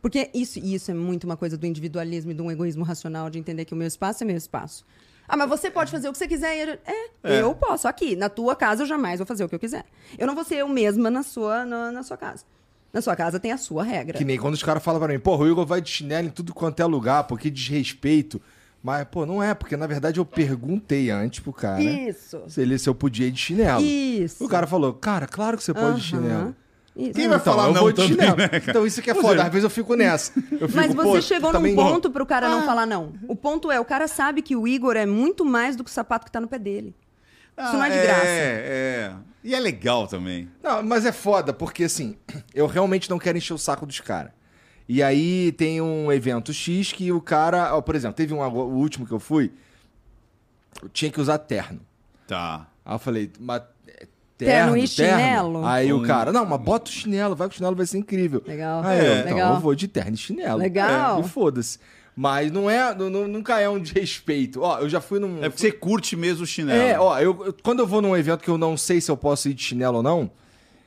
Porque 0.00 0.30
isso, 0.32 0.58
isso 0.60 0.90
é 0.90 0.94
muito 0.94 1.24
uma 1.24 1.36
coisa 1.36 1.56
do 1.56 1.66
individualismo 1.66 2.30
e 2.30 2.34
de 2.34 2.42
um 2.42 2.50
egoísmo 2.50 2.84
racional 2.84 3.28
de 3.28 3.38
entender 3.38 3.64
que 3.64 3.72
o 3.74 3.76
meu 3.76 3.86
espaço 3.88 4.22
é 4.22 4.26
meu 4.26 4.36
espaço. 4.36 4.84
Ah, 5.28 5.36
mas 5.36 5.48
você 5.48 5.70
pode 5.70 5.90
fazer 5.90 6.08
o 6.08 6.12
que 6.12 6.18
você 6.18 6.28
quiser. 6.28 6.68
eu- 6.68 6.78
É, 6.84 7.38
É. 7.38 7.42
eu 7.42 7.54
posso. 7.54 7.88
Aqui, 7.88 8.14
na 8.16 8.28
tua 8.28 8.54
casa, 8.54 8.82
eu 8.82 8.86
jamais 8.86 9.18
vou 9.18 9.26
fazer 9.26 9.44
o 9.44 9.48
que 9.48 9.54
eu 9.54 9.60
quiser. 9.60 9.84
Eu 10.18 10.26
não 10.28 10.34
vou 10.34 10.44
ser 10.44 10.56
eu 10.56 10.68
mesma 10.68 11.10
na 11.10 11.22
sua, 11.24 11.64
na, 11.64 11.90
na 11.92 12.02
sua 12.04 12.16
casa. 12.16 12.44
Na 12.92 13.00
sua 13.00 13.16
casa 13.16 13.40
tem 13.40 13.52
a 13.52 13.56
sua 13.56 13.82
regra. 13.82 14.18
Que 14.18 14.24
nem 14.24 14.38
quando 14.38 14.54
os 14.54 14.62
caras 14.62 14.82
falam 14.82 15.00
pra 15.00 15.10
mim, 15.12 15.18
porra, 15.18 15.44
o 15.44 15.48
Igor 15.48 15.64
vai 15.64 15.80
de 15.80 15.88
chinelo 15.88 16.26
em 16.26 16.30
tudo 16.30 16.52
quanto 16.52 16.80
é 16.80 16.84
lugar, 16.84 17.24
pô, 17.24 17.36
que 17.36 17.50
desrespeito. 17.50 18.40
Mas, 18.82 19.06
pô, 19.10 19.24
não 19.24 19.42
é, 19.42 19.54
porque 19.54 19.76
na 19.76 19.86
verdade 19.86 20.18
eu 20.18 20.24
perguntei 20.26 21.08
antes 21.08 21.38
pro 21.40 21.52
cara 21.52 21.80
Isso. 21.80 22.42
se, 22.48 22.60
ele, 22.60 22.76
se 22.78 22.88
eu 22.88 22.94
podia 22.94 23.28
ir 23.28 23.30
de 23.30 23.38
chinelo. 23.40 23.80
Isso. 23.80 24.44
O 24.44 24.48
cara 24.48 24.66
falou, 24.66 24.92
cara, 24.92 25.26
claro 25.26 25.56
que 25.56 25.62
você 25.62 25.72
pode 25.72 26.00
de 26.00 26.14
Aham. 26.16 26.22
chinelo. 26.22 26.56
Isso. 26.94 27.12
Quem 27.14 27.26
vai 27.28 27.38
Então, 27.38 27.54
falar 27.54 27.68
eu 27.68 27.72
não 27.74 27.80
vou 27.80 27.92
de 27.92 27.96
também, 28.02 28.10
chinelo. 28.18 28.36
né? 28.36 28.50
Então 28.68 28.86
isso 28.86 29.00
que 29.00 29.10
é 29.10 29.14
foda, 29.14 29.44
às 29.44 29.48
vezes 29.50 29.64
eu 29.64 29.70
fico 29.70 29.94
nessa. 29.94 30.32
Eu 30.36 30.68
fico, 30.68 30.74
Mas 30.76 30.92
você 30.92 31.02
pô, 31.08 31.22
chegou 31.22 31.50
também- 31.52 31.74
num 31.74 31.82
ponto 31.82 32.10
pro 32.10 32.26
cara 32.26 32.48
Ah. 32.48 32.50
não 32.50 32.66
falar 32.66 32.84
não. 32.84 33.12
O 33.28 33.34
ponto 33.36 33.70
é, 33.70 33.80
o 33.80 33.84
cara 33.84 34.06
sabe 34.08 34.42
que 34.42 34.54
o 34.54 34.68
Igor 34.68 34.96
é 34.96 35.06
muito 35.06 35.42
mais 35.44 35.76
do 35.76 35.82
que 35.84 35.88
o 35.90 35.92
sapato 35.92 36.26
que 36.26 36.32
tá 36.32 36.40
no 36.40 36.48
pé 36.48 36.58
dele. 36.58 36.94
Isso 37.58 37.72
não 37.72 37.84
é 37.84 37.90
de 37.90 38.02
graça. 38.02 38.26
É, 38.26 39.10
é. 39.10 39.12
E 39.44 39.54
é 39.54 39.60
legal 39.60 40.06
também. 40.06 40.48
Não, 40.62 40.82
mas 40.82 41.04
é 41.04 41.12
foda, 41.12 41.52
porque 41.52 41.84
assim, 41.84 42.16
eu 42.54 42.66
realmente 42.66 43.10
não 43.10 43.18
quero 43.18 43.36
encher 43.38 43.52
o 43.54 43.58
saco 43.58 43.84
dos 43.86 44.00
caras. 44.00 44.32
E 44.88 45.02
aí 45.02 45.52
tem 45.52 45.80
um 45.80 46.10
evento 46.12 46.52
X 46.52 46.92
que 46.92 47.10
o 47.12 47.20
cara, 47.20 47.74
ó, 47.76 47.80
por 47.80 47.94
exemplo, 47.94 48.16
teve 48.16 48.34
um 48.34 48.40
o 48.40 48.74
último 48.74 49.06
que 49.06 49.12
eu 49.12 49.20
fui, 49.20 49.52
eu 50.82 50.88
tinha 50.88 51.10
que 51.10 51.20
usar 51.20 51.38
terno. 51.38 51.80
Tá. 52.26 52.66
Aí 52.84 52.94
eu 52.94 52.98
falei, 52.98 53.30
mas 53.38 53.62
é, 53.86 54.06
Terno 54.36 54.76
e 54.76 54.88
chinelo? 54.88 55.64
Aí 55.64 55.92
Hum. 55.92 55.98
o 55.98 56.06
cara, 56.06 56.32
não, 56.32 56.44
mas 56.44 56.60
bota 56.60 56.90
o 56.90 56.92
chinelo, 56.92 57.36
vai 57.36 57.48
que 57.48 57.54
o 57.54 57.56
chinelo 57.56 57.76
vai 57.76 57.86
ser 57.86 57.98
incrível. 57.98 58.42
Legal. 58.46 58.82
Aí 58.84 58.98
eu, 58.98 59.12
É. 59.12 59.18
então 59.20 59.34
Legal. 59.34 59.54
eu 59.54 59.60
vou 59.60 59.74
de 59.74 59.86
terno 59.86 60.14
e 60.14 60.16
chinelo. 60.16 60.58
Legal. 60.58 61.18
É, 61.18 61.20
e 61.20 61.28
foda-se. 61.28 61.78
Mas 62.14 62.50
não 62.52 62.68
é, 62.68 62.94
não- 62.94 63.08
não- 63.08 63.26
nunca 63.28 63.58
é 63.58 63.68
um 63.68 63.78
desrespeito. 63.80 64.60
Ó, 64.60 64.78
eu 64.80 64.88
já 64.88 65.00
fui 65.00 65.18
num. 65.18 65.38
É 65.42 65.48
porque 65.48 65.60
você 65.62 65.72
curte 65.72 66.14
mesmo 66.16 66.44
o 66.44 66.46
chinelo. 66.46 66.80
É, 66.80 66.98
ó, 67.00 67.18
eu, 67.18 67.54
quando 67.62 67.80
eu 67.80 67.86
vou 67.86 68.02
num 68.02 68.16
evento 68.16 68.42
que 68.42 68.50
eu 68.50 68.58
não 68.58 68.76
sei 68.76 69.00
se 69.00 69.10
eu 69.10 69.16
posso 69.16 69.48
ir 69.48 69.54
de 69.54 69.62
chinelo 69.62 69.96
ou 69.98 70.02
não, 70.02 70.30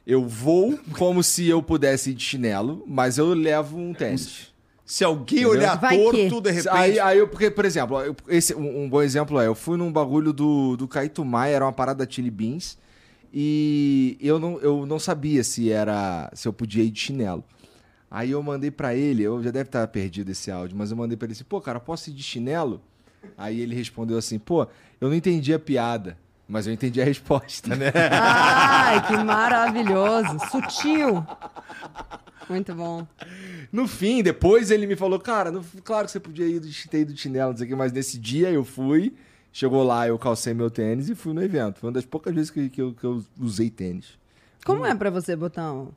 eu 0.06 0.24
vou 0.28 0.78
como 0.98 1.24
se 1.24 1.48
eu 1.48 1.64
pudesse 1.64 2.12
ir 2.12 2.14
de 2.14 2.24
chinelo, 2.24 2.84
mas 2.88 3.18
eu 3.18 3.34
levo 3.34 3.78
um 3.78 3.92
tênis. 3.94 4.54
Se 4.86 5.04
alguém 5.04 5.40
Entendeu? 5.40 5.58
olhar 5.58 5.80
Vai 5.80 5.98
torto, 5.98 6.12
que? 6.16 6.42
de 6.42 6.52
repente. 6.52 6.70
Aí, 6.70 7.00
aí 7.00 7.18
eu, 7.18 7.28
porque, 7.28 7.50
por 7.50 7.66
exemplo, 7.66 8.00
eu- 8.02 8.16
esse, 8.28 8.54
um, 8.54 8.84
um 8.84 8.88
bom 8.90 9.02
exemplo 9.02 9.40
é, 9.42 9.48
eu 9.48 9.56
fui 9.56 9.78
num 9.78 9.92
bagulho 9.92 10.32
do, 10.32 10.78
do 10.78 10.88
Caíto 10.88 11.26
Maia, 11.26 11.56
era 11.56 11.66
uma 11.66 11.74
parada 11.74 12.06
da 12.06 12.12
Chili 12.12 12.30
Beans, 12.30 12.78
e 13.34 14.16
eu 14.22 14.38
não, 14.40 14.60
eu 14.60 14.86
não 14.86 15.00
sabia 15.00 15.44
se 15.44 15.72
era 15.72 16.30
se 16.36 16.48
eu 16.48 16.54
podia 16.54 16.84
ir 16.84 16.92
de 16.92 17.00
chinelo. 17.00 17.44
Aí 18.16 18.32
eu 18.32 18.42
mandei 18.42 18.72
pra 18.72 18.96
ele, 18.96 19.24
eu 19.24 19.44
já 19.44 19.52
deve 19.52 19.68
estar 19.68 19.86
perdido 19.90 20.32
esse 20.32 20.50
áudio, 20.50 20.78
mas 20.78 20.90
eu 20.90 20.96
mandei 20.96 21.18
pra 21.18 21.26
ele 21.26 21.34
assim, 21.34 21.44
pô, 21.44 21.60
cara, 21.60 21.82
posso 21.82 22.10
ir 22.10 22.14
de 22.14 22.24
chinelo? 22.24 22.80
Aí 23.38 23.60
ele 23.60 23.76
respondeu 23.76 24.18
assim, 24.18 24.40
pô, 24.40 24.66
eu 25.02 25.10
não 25.10 25.14
entendi 25.16 25.54
a 25.54 25.60
piada, 25.60 26.18
mas 26.48 26.66
eu 26.66 26.72
entendi 26.72 27.02
a 27.02 27.04
resposta, 27.04 27.76
né? 27.76 27.92
Ai, 27.94 29.06
que 29.06 29.18
maravilhoso. 29.18 30.38
Sutil. 30.50 31.28
Muito 32.50 32.74
bom. 32.74 33.06
No 33.70 33.86
fim, 33.86 34.24
depois 34.24 34.72
ele 34.72 34.88
me 34.88 34.96
falou, 34.96 35.20
cara, 35.20 35.52
no- 35.52 35.66
claro 35.84 36.06
que 36.06 36.12
você 36.14 36.20
podia 36.22 36.46
ir 36.48 36.62
de, 36.62 36.88
ter 36.88 37.02
ido 37.02 37.14
de 37.14 37.20
chinelo, 37.20 37.52
não 37.52 37.58
sei 37.58 37.66
o 37.66 37.70
que, 37.70 37.76
mas 37.76 37.92
nesse 37.92 38.18
dia 38.18 38.50
eu 38.50 38.64
fui, 38.64 39.14
chegou 39.52 39.84
lá, 39.84 40.08
eu 40.08 40.18
calcei 40.18 40.54
meu 40.54 40.70
tênis 40.72 41.10
e 41.10 41.16
fui 41.16 41.34
no 41.34 41.44
evento. 41.44 41.80
Foi 41.80 41.88
uma 41.90 41.94
das 41.94 42.06
poucas 42.06 42.34
vezes 42.34 42.50
que, 42.50 42.70
que 42.70 42.82
eu, 42.82 42.94
que 42.94 43.04
eu 43.04 43.22
usei 43.38 43.70
tênis. 43.70 44.18
Como 44.66 44.86
é 44.86 44.96
pra 44.96 45.10
você 45.10 45.36
botar 45.36 45.74
um... 45.74 45.90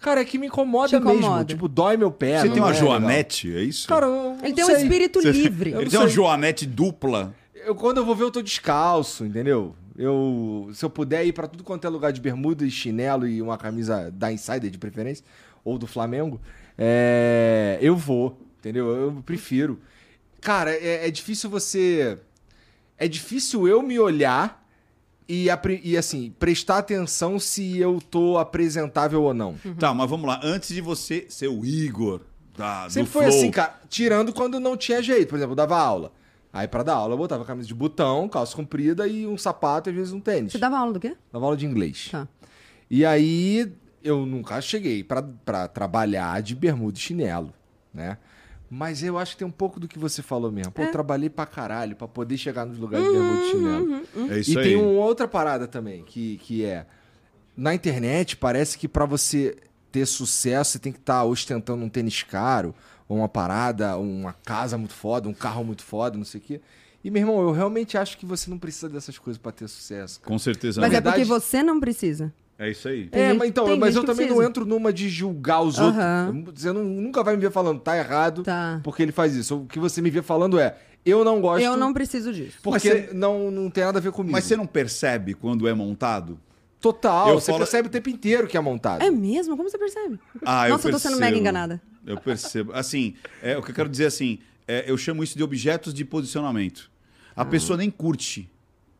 Cara, 0.00 0.20
é 0.20 0.24
que 0.24 0.38
me 0.38 0.46
incomoda, 0.46 0.96
incomoda. 0.96 1.28
mesmo. 1.30 1.44
Tipo, 1.44 1.68
dói 1.68 1.96
meu 1.96 2.10
pé. 2.10 2.40
Você 2.40 2.48
tem 2.50 2.60
uma 2.60 2.70
é 2.70 2.72
legal. 2.72 2.86
joanete, 2.88 3.56
é 3.56 3.60
isso? 3.62 3.88
Cara, 3.88 4.06
eu 4.06 4.36
Ele 4.42 4.48
não 4.50 4.54
tem 4.54 4.64
um 4.64 4.66
sei. 4.68 4.76
espírito 4.76 5.20
Você- 5.22 5.32
livre. 5.32 5.70
Ele 5.72 5.90
tem 5.90 5.98
uma 5.98 6.08
joanete 6.08 6.66
dupla. 6.66 7.34
Eu, 7.54 7.74
quando 7.74 7.96
eu 7.98 8.04
vou 8.04 8.14
ver, 8.14 8.24
eu 8.24 8.30
tô 8.30 8.42
descalço, 8.42 9.24
entendeu? 9.24 9.74
Eu, 9.98 10.70
se 10.74 10.84
eu 10.84 10.90
puder 10.90 11.24
ir 11.26 11.32
pra 11.32 11.48
tudo 11.48 11.64
quanto 11.64 11.86
é 11.86 11.90
lugar 11.90 12.12
de 12.12 12.20
bermuda 12.20 12.64
e 12.64 12.70
chinelo 12.70 13.26
e 13.26 13.40
uma 13.40 13.56
camisa 13.56 14.10
da 14.12 14.30
Insider 14.30 14.70
de 14.70 14.78
preferência, 14.78 15.24
ou 15.64 15.78
do 15.78 15.86
Flamengo, 15.86 16.38
é, 16.78 17.78
eu 17.80 17.96
vou, 17.96 18.38
entendeu? 18.60 18.86
Eu 18.88 19.22
prefiro. 19.24 19.80
Cara, 20.40 20.70
é, 20.70 21.08
é 21.08 21.10
difícil 21.10 21.48
você. 21.50 22.18
É 22.98 23.08
difícil 23.08 23.66
eu 23.66 23.82
me 23.82 23.98
olhar 23.98 24.64
e, 25.28 25.48
e, 25.82 25.96
assim, 25.96 26.32
prestar 26.38 26.78
atenção 26.78 27.38
se 27.38 27.78
eu 27.78 28.00
tô 28.10 28.38
apresentável 28.38 29.22
ou 29.22 29.34
não. 29.34 29.56
Tá, 29.78 29.92
mas 29.92 30.08
vamos 30.08 30.26
lá. 30.26 30.40
Antes 30.42 30.74
de 30.74 30.80
você 30.80 31.26
ser 31.28 31.48
o 31.48 31.64
Igor 31.64 32.20
da, 32.56 32.88
Sempre 32.88 33.08
do 33.08 33.12
foi 33.12 33.24
Flow, 33.26 33.36
assim, 33.36 33.50
cara. 33.50 33.74
Tirando 33.88 34.32
quando 34.32 34.58
não 34.60 34.76
tinha 34.76 35.02
jeito. 35.02 35.28
Por 35.28 35.36
exemplo, 35.36 35.52
eu 35.52 35.56
dava 35.56 35.78
aula. 35.78 36.12
Aí 36.52 36.66
pra 36.66 36.82
dar 36.82 36.94
aula 36.94 37.14
eu 37.14 37.18
botava 37.18 37.44
camisa 37.44 37.68
de 37.68 37.74
botão, 37.74 38.28
calça 38.28 38.56
comprida 38.56 39.06
e 39.06 39.26
um 39.26 39.36
sapato 39.36 39.88
e 39.88 39.90
às 39.90 39.96
vezes 39.96 40.12
um 40.12 40.20
tênis. 40.20 40.52
Você 40.52 40.58
dava 40.58 40.78
aula 40.78 40.92
do 40.92 41.00
quê? 41.00 41.14
Dava 41.30 41.44
aula 41.44 41.56
de 41.56 41.66
inglês. 41.66 42.08
Tá. 42.10 42.26
E 42.90 43.04
aí 43.04 43.70
eu 44.02 44.24
nunca 44.24 44.60
cheguei 44.60 45.04
pra 45.04 45.68
trabalhar 45.68 46.40
de 46.40 46.54
bermuda 46.54 46.96
e 46.96 47.00
chinelo, 47.00 47.52
né? 47.92 48.16
Mas 48.68 49.02
eu 49.02 49.16
acho 49.16 49.32
que 49.32 49.38
tem 49.38 49.46
um 49.46 49.50
pouco 49.50 49.78
do 49.78 49.86
que 49.86 49.98
você 49.98 50.22
falou 50.22 50.50
mesmo. 50.50 50.72
Pô, 50.72 50.82
eu 50.82 50.90
trabalhei 50.90 51.30
pra 51.30 51.46
caralho 51.46 51.94
pra 51.94 52.08
poder 52.08 52.36
chegar 52.36 52.66
nos 52.66 52.78
lugares 52.78 53.06
de 53.06 53.12
bermuda 53.12 53.40
e 53.40 53.50
chinelo. 53.50 54.32
É 54.32 54.40
isso 54.40 54.52
e 54.52 54.58
aí. 54.58 54.64
tem 54.64 54.76
uma 54.76 55.04
outra 55.04 55.28
parada 55.28 55.66
também, 55.68 56.02
que, 56.02 56.38
que 56.38 56.64
é... 56.64 56.86
Na 57.56 57.74
internet, 57.74 58.36
parece 58.36 58.76
que 58.76 58.88
pra 58.88 59.06
você 59.06 59.56
ter 59.90 60.04
sucesso, 60.04 60.72
você 60.72 60.78
tem 60.78 60.92
que 60.92 60.98
estar 60.98 61.24
ostentando 61.24 61.82
um 61.82 61.88
tênis 61.88 62.22
caro, 62.22 62.74
ou 63.08 63.18
uma 63.18 63.28
parada, 63.28 63.96
uma 63.96 64.32
casa 64.32 64.76
muito 64.76 64.92
foda, 64.92 65.28
um 65.28 65.32
carro 65.32 65.64
muito 65.64 65.82
foda, 65.82 66.18
não 66.18 66.24
sei 66.24 66.40
o 66.40 66.42
quê. 66.42 66.60
E, 67.02 67.10
meu 67.10 67.22
irmão, 67.22 67.40
eu 67.40 67.52
realmente 67.52 67.96
acho 67.96 68.18
que 68.18 68.26
você 68.26 68.50
não 68.50 68.58
precisa 68.58 68.88
dessas 68.88 69.16
coisas 69.16 69.40
pra 69.40 69.52
ter 69.52 69.68
sucesso. 69.68 70.20
cara. 70.20 70.28
Com 70.28 70.38
certeza. 70.38 70.80
Mas 70.80 70.90
não. 70.90 70.98
é 70.98 71.00
porque 71.00 71.24
você 71.24 71.62
não 71.62 71.78
precisa. 71.78 72.34
É 72.58 72.70
isso 72.70 72.88
aí. 72.88 73.06
Tem 73.08 73.22
É, 73.22 73.28
gente- 73.30 73.38
mas 73.38 73.48
então, 73.48 73.76
mas 73.76 73.94
eu 73.96 74.02
também 74.04 74.26
não 74.26 74.36
precisa. 74.36 74.48
entro 74.48 74.64
numa 74.64 74.92
de 74.92 75.08
julgar 75.10 75.60
os 75.62 75.78
Aham. 75.78 76.32
outros. 76.36 76.62
Você 76.62 76.72
não- 76.72 76.84
nunca 76.84 77.22
vai 77.22 77.34
me 77.36 77.40
ver 77.42 77.50
falando, 77.50 77.80
tá 77.80 77.96
errado, 77.96 78.42
Tá. 78.42 78.80
porque 78.82 79.02
ele 79.02 79.12
faz 79.12 79.34
isso. 79.34 79.58
O 79.62 79.66
que 79.66 79.78
você 79.78 80.00
me 80.00 80.08
vê 80.10 80.22
falando 80.22 80.58
é, 80.58 80.76
eu 81.04 81.22
não 81.22 81.40
gosto, 81.40 81.62
Eu 81.62 81.76
não 81.76 81.92
preciso 81.92 82.32
disso. 82.32 82.56
porque 82.62 82.88
você- 82.88 83.10
não, 83.12 83.50
não 83.50 83.68
tem 83.70 83.84
nada 83.84 83.98
a 83.98 84.00
ver 84.00 84.10
comigo. 84.10 84.32
Mas 84.32 84.44
você 84.44 84.56
não 84.56 84.66
percebe 84.66 85.34
quando 85.34 85.68
é 85.68 85.74
montado? 85.74 86.40
Total, 86.80 87.28
Eu 87.30 87.40
você 87.40 87.46
falo- 87.46 87.58
percebe 87.58 87.88
o 87.88 87.90
tempo 87.90 88.08
inteiro 88.08 88.46
que 88.46 88.56
é 88.56 88.60
montado. 88.60 89.02
É 89.02 89.10
mesmo? 89.10 89.56
Como 89.56 89.68
você 89.68 89.76
percebe? 89.78 90.18
Ah, 90.44 90.68
Nossa, 90.68 90.88
eu 90.88 90.92
tô 90.92 90.98
sendo 90.98 91.18
mega 91.18 91.36
enganada. 91.36 91.80
Eu 92.06 92.16
percebo. 92.18 92.72
Assim, 92.72 93.14
é, 93.42 93.56
o 93.58 93.62
que 93.62 93.70
eu 93.70 93.74
quero 93.74 93.88
dizer 93.88 94.06
assim, 94.06 94.38
é, 94.68 94.84
eu 94.90 94.96
chamo 94.96 95.22
isso 95.24 95.36
de 95.36 95.42
objetos 95.42 95.92
de 95.92 96.04
posicionamento. 96.04 96.90
A 97.34 97.42
Ah. 97.42 97.44
pessoa 97.44 97.76
nem 97.76 97.90
curte. 97.90 98.48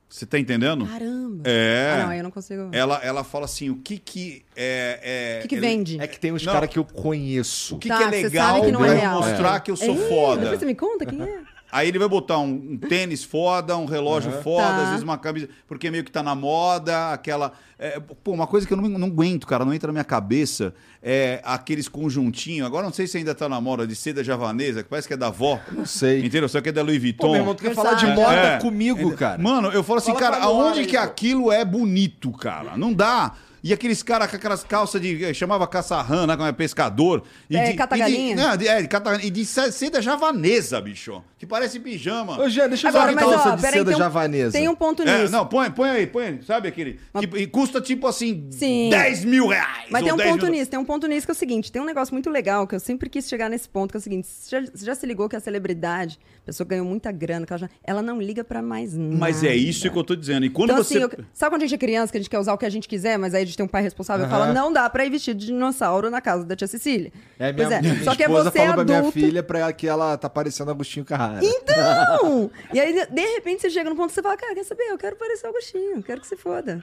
Você 0.09 0.25
tá 0.25 0.39
entendendo? 0.39 0.87
Caramba. 0.87 1.43
É. 1.45 1.93
Ah, 1.95 2.03
não, 2.05 2.11
aí 2.11 2.19
eu 2.19 2.25
não 2.25 2.31
consigo. 2.31 2.69
Ela, 2.73 3.01
ela 3.03 3.25
fala 3.25 3.45
assim, 3.45 3.71
o 3.71 3.77
que 3.77 3.99
que 3.99 4.45
é... 4.55 5.01
é 5.03 5.39
O 5.39 5.43
que, 5.43 5.49
que 5.49 5.55
ele- 5.57 5.61
vende? 5.67 6.01
É 6.01 6.07
que 6.07 6.19
tem 6.19 6.33
uns 6.33 6.45
caras 6.45 6.71
que 6.71 6.79
eu 6.79 6.85
conheço. 6.85 7.75
O 7.75 7.79
que, 7.79 7.89
Tá, 7.89 7.99
que 7.99 8.03
é 8.05 8.07
legal 8.23 8.63
que 8.63 8.71
não 8.73 8.81
pra 8.81 8.95
é 8.95 9.09
mostrar 9.09 9.61
que 9.61 9.71
eu 9.71 9.77
sou 9.77 9.95
Ei, 9.97 10.09
foda. 10.09 10.41
Depois 10.43 10.61
você 10.61 10.67
me 10.67 10.75
conta 10.77 11.05
quem 11.05 11.21
é. 11.21 11.41
Aí 11.77 11.89
ele 11.89 11.99
vai 11.99 12.09
botar 12.09 12.39
um, 12.39 12.53
um 12.73 12.77
tênis 12.79 13.23
foda, 13.23 13.77
um 13.77 13.85
relógio 13.85 14.33
foda, 14.43 14.67
Tá. 14.67 14.83
às 14.83 14.89
vezes 14.91 15.03
uma 15.03 15.19
camisa, 15.19 15.49
porque 15.69 15.91
meio 15.91 16.03
que 16.05 16.11
tá 16.11 16.23
na 16.23 16.35
moda, 16.35 17.13
aquela. 17.13 17.53
é, 17.79 18.01
pô, 18.25 18.33
uma 18.33 18.47
coisa 18.47 18.67
que 18.67 18.73
eu 18.73 18.77
não, 18.79 18.89
não 18.89 19.09
aguento, 19.09 19.47
cara, 19.47 19.65
não 19.65 19.75
entra 19.75 19.89
na 19.89 19.93
minha 19.93 20.05
cabeça, 20.05 20.73
é 21.03 21.41
aqueles 21.45 21.87
conjuntinhos. 21.89 22.67
Agora 22.67 22.85
não 22.87 22.93
sei 22.93 23.07
se 23.07 23.19
ainda 23.19 23.35
tá 23.35 23.49
na 23.49 23.61
moda 23.61 23.87
de 23.87 23.95
seda 23.95 24.25
javanesa, 24.25 24.83
que 24.83 24.89
parece 24.89 25.07
que 25.07 25.15
é 25.15 25.17
da 25.17 25.27
avó. 25.27 25.61
Não 25.71 25.85
sei. 25.85 26.21
Entendeu? 26.25 26.49
Só 26.49 26.61
que 26.63 26.71
é 26.71 26.73
da 26.73 26.83
Louis 26.83 26.97
Pô, 26.99 27.03
Vuitton. 27.03 27.27
meu 27.33 27.41
irmão, 27.41 27.55
tu 27.55 27.63
quer 27.63 27.75
falar 27.75 27.95
de 27.95 28.07
moda 28.07 28.33
É. 28.35 28.59
comigo, 28.59 29.15
cara? 29.15 29.41
Mano, 29.43 29.69
eu 29.69 29.83
falo 29.85 29.99
assim, 29.99 30.15
Fala 30.15 30.21
cara, 30.21 30.45
aonde 30.45 30.87
que 30.87 30.97
pô. 30.97 31.03
aquilo 31.03 31.53
é 31.53 31.65
bonito, 31.65 32.31
cara? 32.33 32.77
Não 32.77 32.93
dá. 32.93 33.33
E 33.69 33.73
aqueles 33.73 34.01
caras 34.03 34.31
com 34.31 34.37
aquelas 34.37 34.63
calças 34.63 35.01
de. 35.01 35.25
eh, 35.25 35.35
chamava 35.35 35.67
caça-rã, 35.67 36.25
né? 36.27 36.37
Como 36.37 36.49
é 36.49 36.53
pescador. 36.53 37.25
E 37.51 37.57
É, 37.57 37.71
de, 37.73 37.75
cata-galinha. 37.75 38.33
E 38.33 38.37
de, 38.37 38.43
não, 38.43 38.57
de, 38.57 38.69
é, 38.69 38.81
de 38.83 38.87
cata- 38.87 39.21
e 39.25 39.29
de 39.29 39.45
se- 39.45 39.73
seda 39.73 40.01
javanesa, 40.01 40.81
bicho. 40.81 41.21
Que 41.37 41.45
parece 41.47 41.81
pijama. 41.81 42.39
Ô, 42.41 42.49
Jean, 42.49 42.69
deixa 42.69 42.87
eu 42.87 42.91
Agora, 42.91 43.07
ver 43.07 43.13
a 43.13 43.15
mas 43.15 43.25
calça 43.35 43.49
ó, 43.53 43.55
de 43.57 43.61
seda 43.63 43.85
tem 43.85 43.95
um, 43.95 43.99
javanesa. 43.99 44.53
tem 44.53 44.69
um 44.69 44.75
ponto 44.77 45.03
É, 45.03 45.21
nisso. 45.23 45.33
não, 45.33 45.47
põe, 45.47 45.71
põe 45.71 45.91
aí, 45.91 46.07
põe 46.07 46.25
aí. 46.27 46.43
Sabe 46.47 46.69
aquele? 46.69 47.01
Tipo, 47.19 47.37
e 47.37 47.47
custa 47.47 47.81
tipo 47.81 48.07
assim, 48.07 48.47
Sim. 48.53 48.89
10 48.91 49.25
mil 49.25 49.49
reais. 49.49 49.87
Mas 49.91 50.05
tem 50.05 50.13
um 50.13 50.17
10 50.17 50.31
ponto 50.31 50.43
mil... 50.45 50.53
nisso, 50.53 50.71
tem 50.71 50.79
um 50.79 50.85
ponto 50.85 51.07
nisso 51.09 51.27
que 51.27 51.33
é 51.33 51.35
o 51.35 51.37
seguinte, 51.37 51.73
tem 51.73 51.83
um 51.83 51.87
negócio 51.87 52.15
muito 52.15 52.31
legal 52.31 52.67
que 52.67 52.75
eu 52.77 52.81
sempre 52.81 53.11
quis 53.11 53.29
chegar 53.29 53.51
nesse 53.51 53.69
ponto, 53.69 53.91
que 53.91 53.97
é 53.97 54.01
o 54.01 54.03
seguinte, 54.03 54.29
você 54.29 54.61
já, 54.61 54.71
já 54.75 54.95
se 54.95 55.05
ligou 55.07 55.29
que 55.29 55.35
a 55.37 55.41
celebridade, 55.41 56.19
pessoa 56.47 56.67
ganhou 56.67 56.87
muita 56.87 57.11
grana, 57.13 57.45
que 57.45 57.53
ela, 57.53 57.59
já- 57.59 57.71
ela 57.85 58.01
não 58.01 58.21
liga 58.21 58.43
pra 58.45 58.63
mais 58.63 58.97
nada. 58.97 59.17
Mas 59.17 59.43
é 59.45 59.55
isso 59.55 59.91
que 59.91 59.99
eu 59.99 60.05
tô 60.05 60.15
dizendo. 60.15 60.47
E 60.47 60.51
quando 60.51 60.71
Então, 60.71 60.83
você. 60.85 60.99
assim, 60.99 61.03
eu- 61.19 61.25
sabe 61.35 61.51
quando 61.55 61.63
a 61.63 61.67
gente 61.67 61.75
é 61.75 61.79
criança, 61.79 62.11
que 62.13 62.17
a 62.19 62.21
gente 62.21 62.31
quer 62.31 62.39
usar 62.39 62.55
o 62.55 62.59
que 62.59 62.65
a 62.65 62.71
gente 62.71 62.89
quiser, 62.89 63.19
mas 63.19 63.35
aí 63.35 63.43
a 63.43 63.45
gente 63.45 63.57
tem 63.57 63.67
um 63.67 63.69
pai 63.69 63.83
responsável 63.83 64.25
e 64.25 64.29
Aham. 64.29 64.39
fala, 64.39 64.53
não 64.55 64.73
dá 64.73 64.89
pra 64.89 65.05
ir 65.05 65.11
vestido 65.11 65.39
de 65.41 65.47
dinossauro 65.47 66.09
na 66.09 66.21
casa 66.21 66.45
da 66.45 66.55
tia 66.57 66.67
Cecília. 66.67 67.13
É, 67.39 67.53
minha, 67.53 67.67
pois 67.69 67.71
é, 67.79 67.83
minha 67.83 68.05
só 68.05 68.15
que 68.15 68.23
é 68.23 68.29
você 68.29 68.51
falou 68.51 68.75
pra 68.75 68.85
minha 68.85 68.99
adulto. 68.99 69.19
filha 69.19 69.43
pra 69.43 69.73
que 69.73 69.87
ela 69.89 70.17
tá 70.17 70.31
parecendo 70.31 70.71
Agostinho 70.71 71.05
Carrara. 71.05 71.41
Então! 71.43 72.51
e 72.73 72.81
aí, 72.81 72.93
de- 73.07 73.21
repente, 73.35 73.63
você 73.63 73.71
chega 73.71 73.91
no 73.91 73.97
ponto 73.97 74.09
que 74.09 74.15
você 74.15 74.23
fala, 74.23 74.37
cara, 74.37 74.55
quer 74.55 74.65
saber? 74.65 74.85
Eu 74.85 74.97
quero 74.99 75.17
parecer 75.17 75.47
o 75.47 75.51
Agostinho, 75.51 76.03
quero 76.03 76.21
que 76.21 76.27
você 76.27 76.37
foda. 76.37 76.83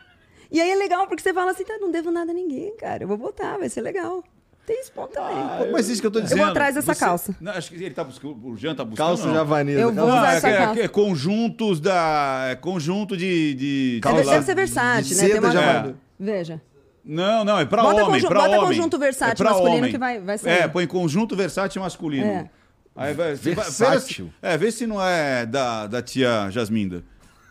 E 0.52 0.62
aí 0.62 0.70
é 0.70 0.76
legal, 0.76 1.08
porque 1.08 1.24
você 1.24 1.34
fala 1.34 1.52
assim, 1.52 1.64
tá, 1.64 1.78
não 1.80 1.90
devo 1.90 2.12
nada 2.12 2.32
a 2.32 2.34
ninguém, 2.36 2.76
cara. 2.78 3.04
Eu 3.04 3.08
vou 3.08 3.18
botar, 3.18 3.58
vai 3.58 3.70
ser 3.70 3.82
legal. 3.82 4.24
Tem 4.66 4.80
esse 4.80 4.92
ponto 4.92 5.12
também. 5.12 5.36
Pô, 5.36 5.72
Mas 5.74 5.90
isso 5.90 6.00
que 6.00 6.08
eu 6.08 6.12
tô 6.12 6.20
vou 6.20 6.28
dizendo. 6.28 6.44
atrás 6.46 6.76
dessa 6.76 6.96
calça. 6.96 7.36
Não, 7.42 7.52
acho 7.52 7.70
que 7.70 7.76
ele 7.76 7.90
tá 7.94 8.04
buscando. 8.04 8.40
O 8.48 8.56
Jean 8.56 8.74
tá 8.74 8.86
buscando. 8.86 9.08
Calça 9.08 9.28
não. 9.28 9.34
javanesa. 9.34 9.80
Eu 9.82 9.92
vou 9.94 10.06
calça- 10.08 10.20
usar 10.22 10.34
é, 10.34 10.38
essa 10.38 10.48
que- 10.48 10.54
é, 10.54 10.58
calça. 10.66 10.82
é 10.82 10.88
conjuntos 10.88 11.80
da. 11.82 12.46
É 12.52 12.56
conjunto 12.56 13.18
de. 13.18 13.54
de 13.56 14.02
lá. 14.06 14.12
deve 14.14 14.42
ser 14.46 14.56
versátil, 14.56 15.04
de 15.10 15.16
né? 15.16 15.22
Tem 15.22 15.34
seda 15.34 15.48
uma... 15.48 15.82
vai. 15.82 15.96
Veja. 16.20 16.62
Não, 17.06 17.44
não, 17.44 17.60
é 17.60 17.66
pra 17.66 17.82
Bota 17.84 17.96
homem. 18.06 18.12
conju- 18.22 18.28
pra 18.30 18.40
bota 18.40 18.52
homem. 18.56 18.66
conjunto 18.68 18.98
versátil 18.98 19.34
É 19.34 19.36
pra 19.36 19.50
masculino 19.50 19.78
homem. 19.80 19.92
que 19.92 19.98
vai- 19.98 20.20
vai 20.22 20.38
sair. 20.38 20.54
É, 20.60 20.68
põe 20.70 20.88
conjunto 20.88 21.36
versátil 21.36 21.82
masculino. 21.82 22.26
É. 22.26 22.50
Aí 22.96 23.14
vai, 23.14 23.36
você 23.36 23.54
vai- 23.54 23.66
Versátil? 23.66 24.32
é, 24.42 24.58
vê 24.58 24.72
se 24.72 24.88
não 24.88 25.06
é 25.06 25.46
da, 25.46 25.88
da 25.88 26.02
tia 26.02 26.48
Jasminda. 26.52 27.04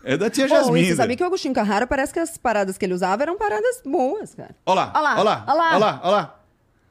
É 0.03 0.17
da 0.17 0.29
tia 0.29 0.47
Pô, 0.47 0.55
e 0.55 0.57
Jasminda. 0.57 0.87
você 0.87 0.95
sabia 0.95 1.15
que 1.15 1.23
o 1.23 1.27
Agostinho 1.27 1.53
Carrara 1.53 1.85
parece 1.85 2.11
que 2.11 2.19
as 2.19 2.37
paradas 2.37 2.77
que 2.77 2.85
ele 2.85 2.93
usava 2.93 3.21
eram 3.21 3.37
paradas 3.37 3.81
boas, 3.85 4.33
cara. 4.33 4.55
Olha 4.65 4.75
lá, 4.75 4.91
Olha 4.95 5.01
lá, 5.01 5.13
olha 5.19 5.23
lá, 5.23 5.99
olha 6.03 6.11
lá. 6.11 6.39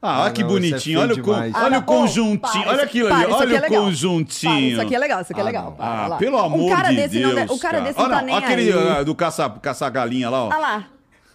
Lá, 0.03 0.09
olha. 0.09 0.13
Ah, 0.13 0.17
Ah, 0.19 0.23
olha 0.25 0.33
que 0.33 0.43
não, 0.43 0.49
é 0.49 0.53
bonitinho. 0.53 0.81
feio 0.83 1.01
olha 1.01 1.15
o, 1.15 1.23
con- 1.23 1.33
demais. 1.35 1.55
olha 1.55 1.65
Ah, 1.65 1.67
o 1.69 1.71
não, 1.71 1.83
conjuntinho. 1.83 2.41
para, 2.41 2.71
olha 2.73 2.83
aquilo 2.85 3.09
para, 3.09 3.17
ali. 3.17 3.25
aqui 3.25 3.35
Olha 3.35 3.43
é 3.43 3.59
o 3.59 3.63
legal. 3.63 3.83
conjuntinho. 3.85 4.53
Para, 4.53 4.61
isso 4.61 4.81
aqui 4.81 4.95
é 4.95 4.99
legal, 4.99 5.21
isso 5.23 5.33
aqui 5.33 5.41
é 5.41 5.43
Ah, 5.43 5.47
legal. 5.47 5.77
não. 5.79 5.85
Ah, 5.87 6.07
lá. 6.09 6.17
pelo 6.17 6.39
amor 6.39 6.73
um 6.79 6.83
de 6.83 7.09
Deus. 7.09 7.35
Não, 7.35 7.47
de- 7.47 7.53
o 7.53 7.59
cara 7.59 7.81
desse 7.81 7.99
não 7.99 8.05
Olha, 8.07 8.17
tá 8.17 8.23
nem 8.23 8.35
olha 8.35 8.45
aquele 8.47 8.73
aí. 8.73 8.89
ah, 8.91 9.03
do 9.03 9.15
caça, 9.15 9.49
caça-galinha 9.51 10.29
lá, 10.31 10.45
ó. 10.45 10.49
Olha 10.49 10.59
lá. 10.59 10.87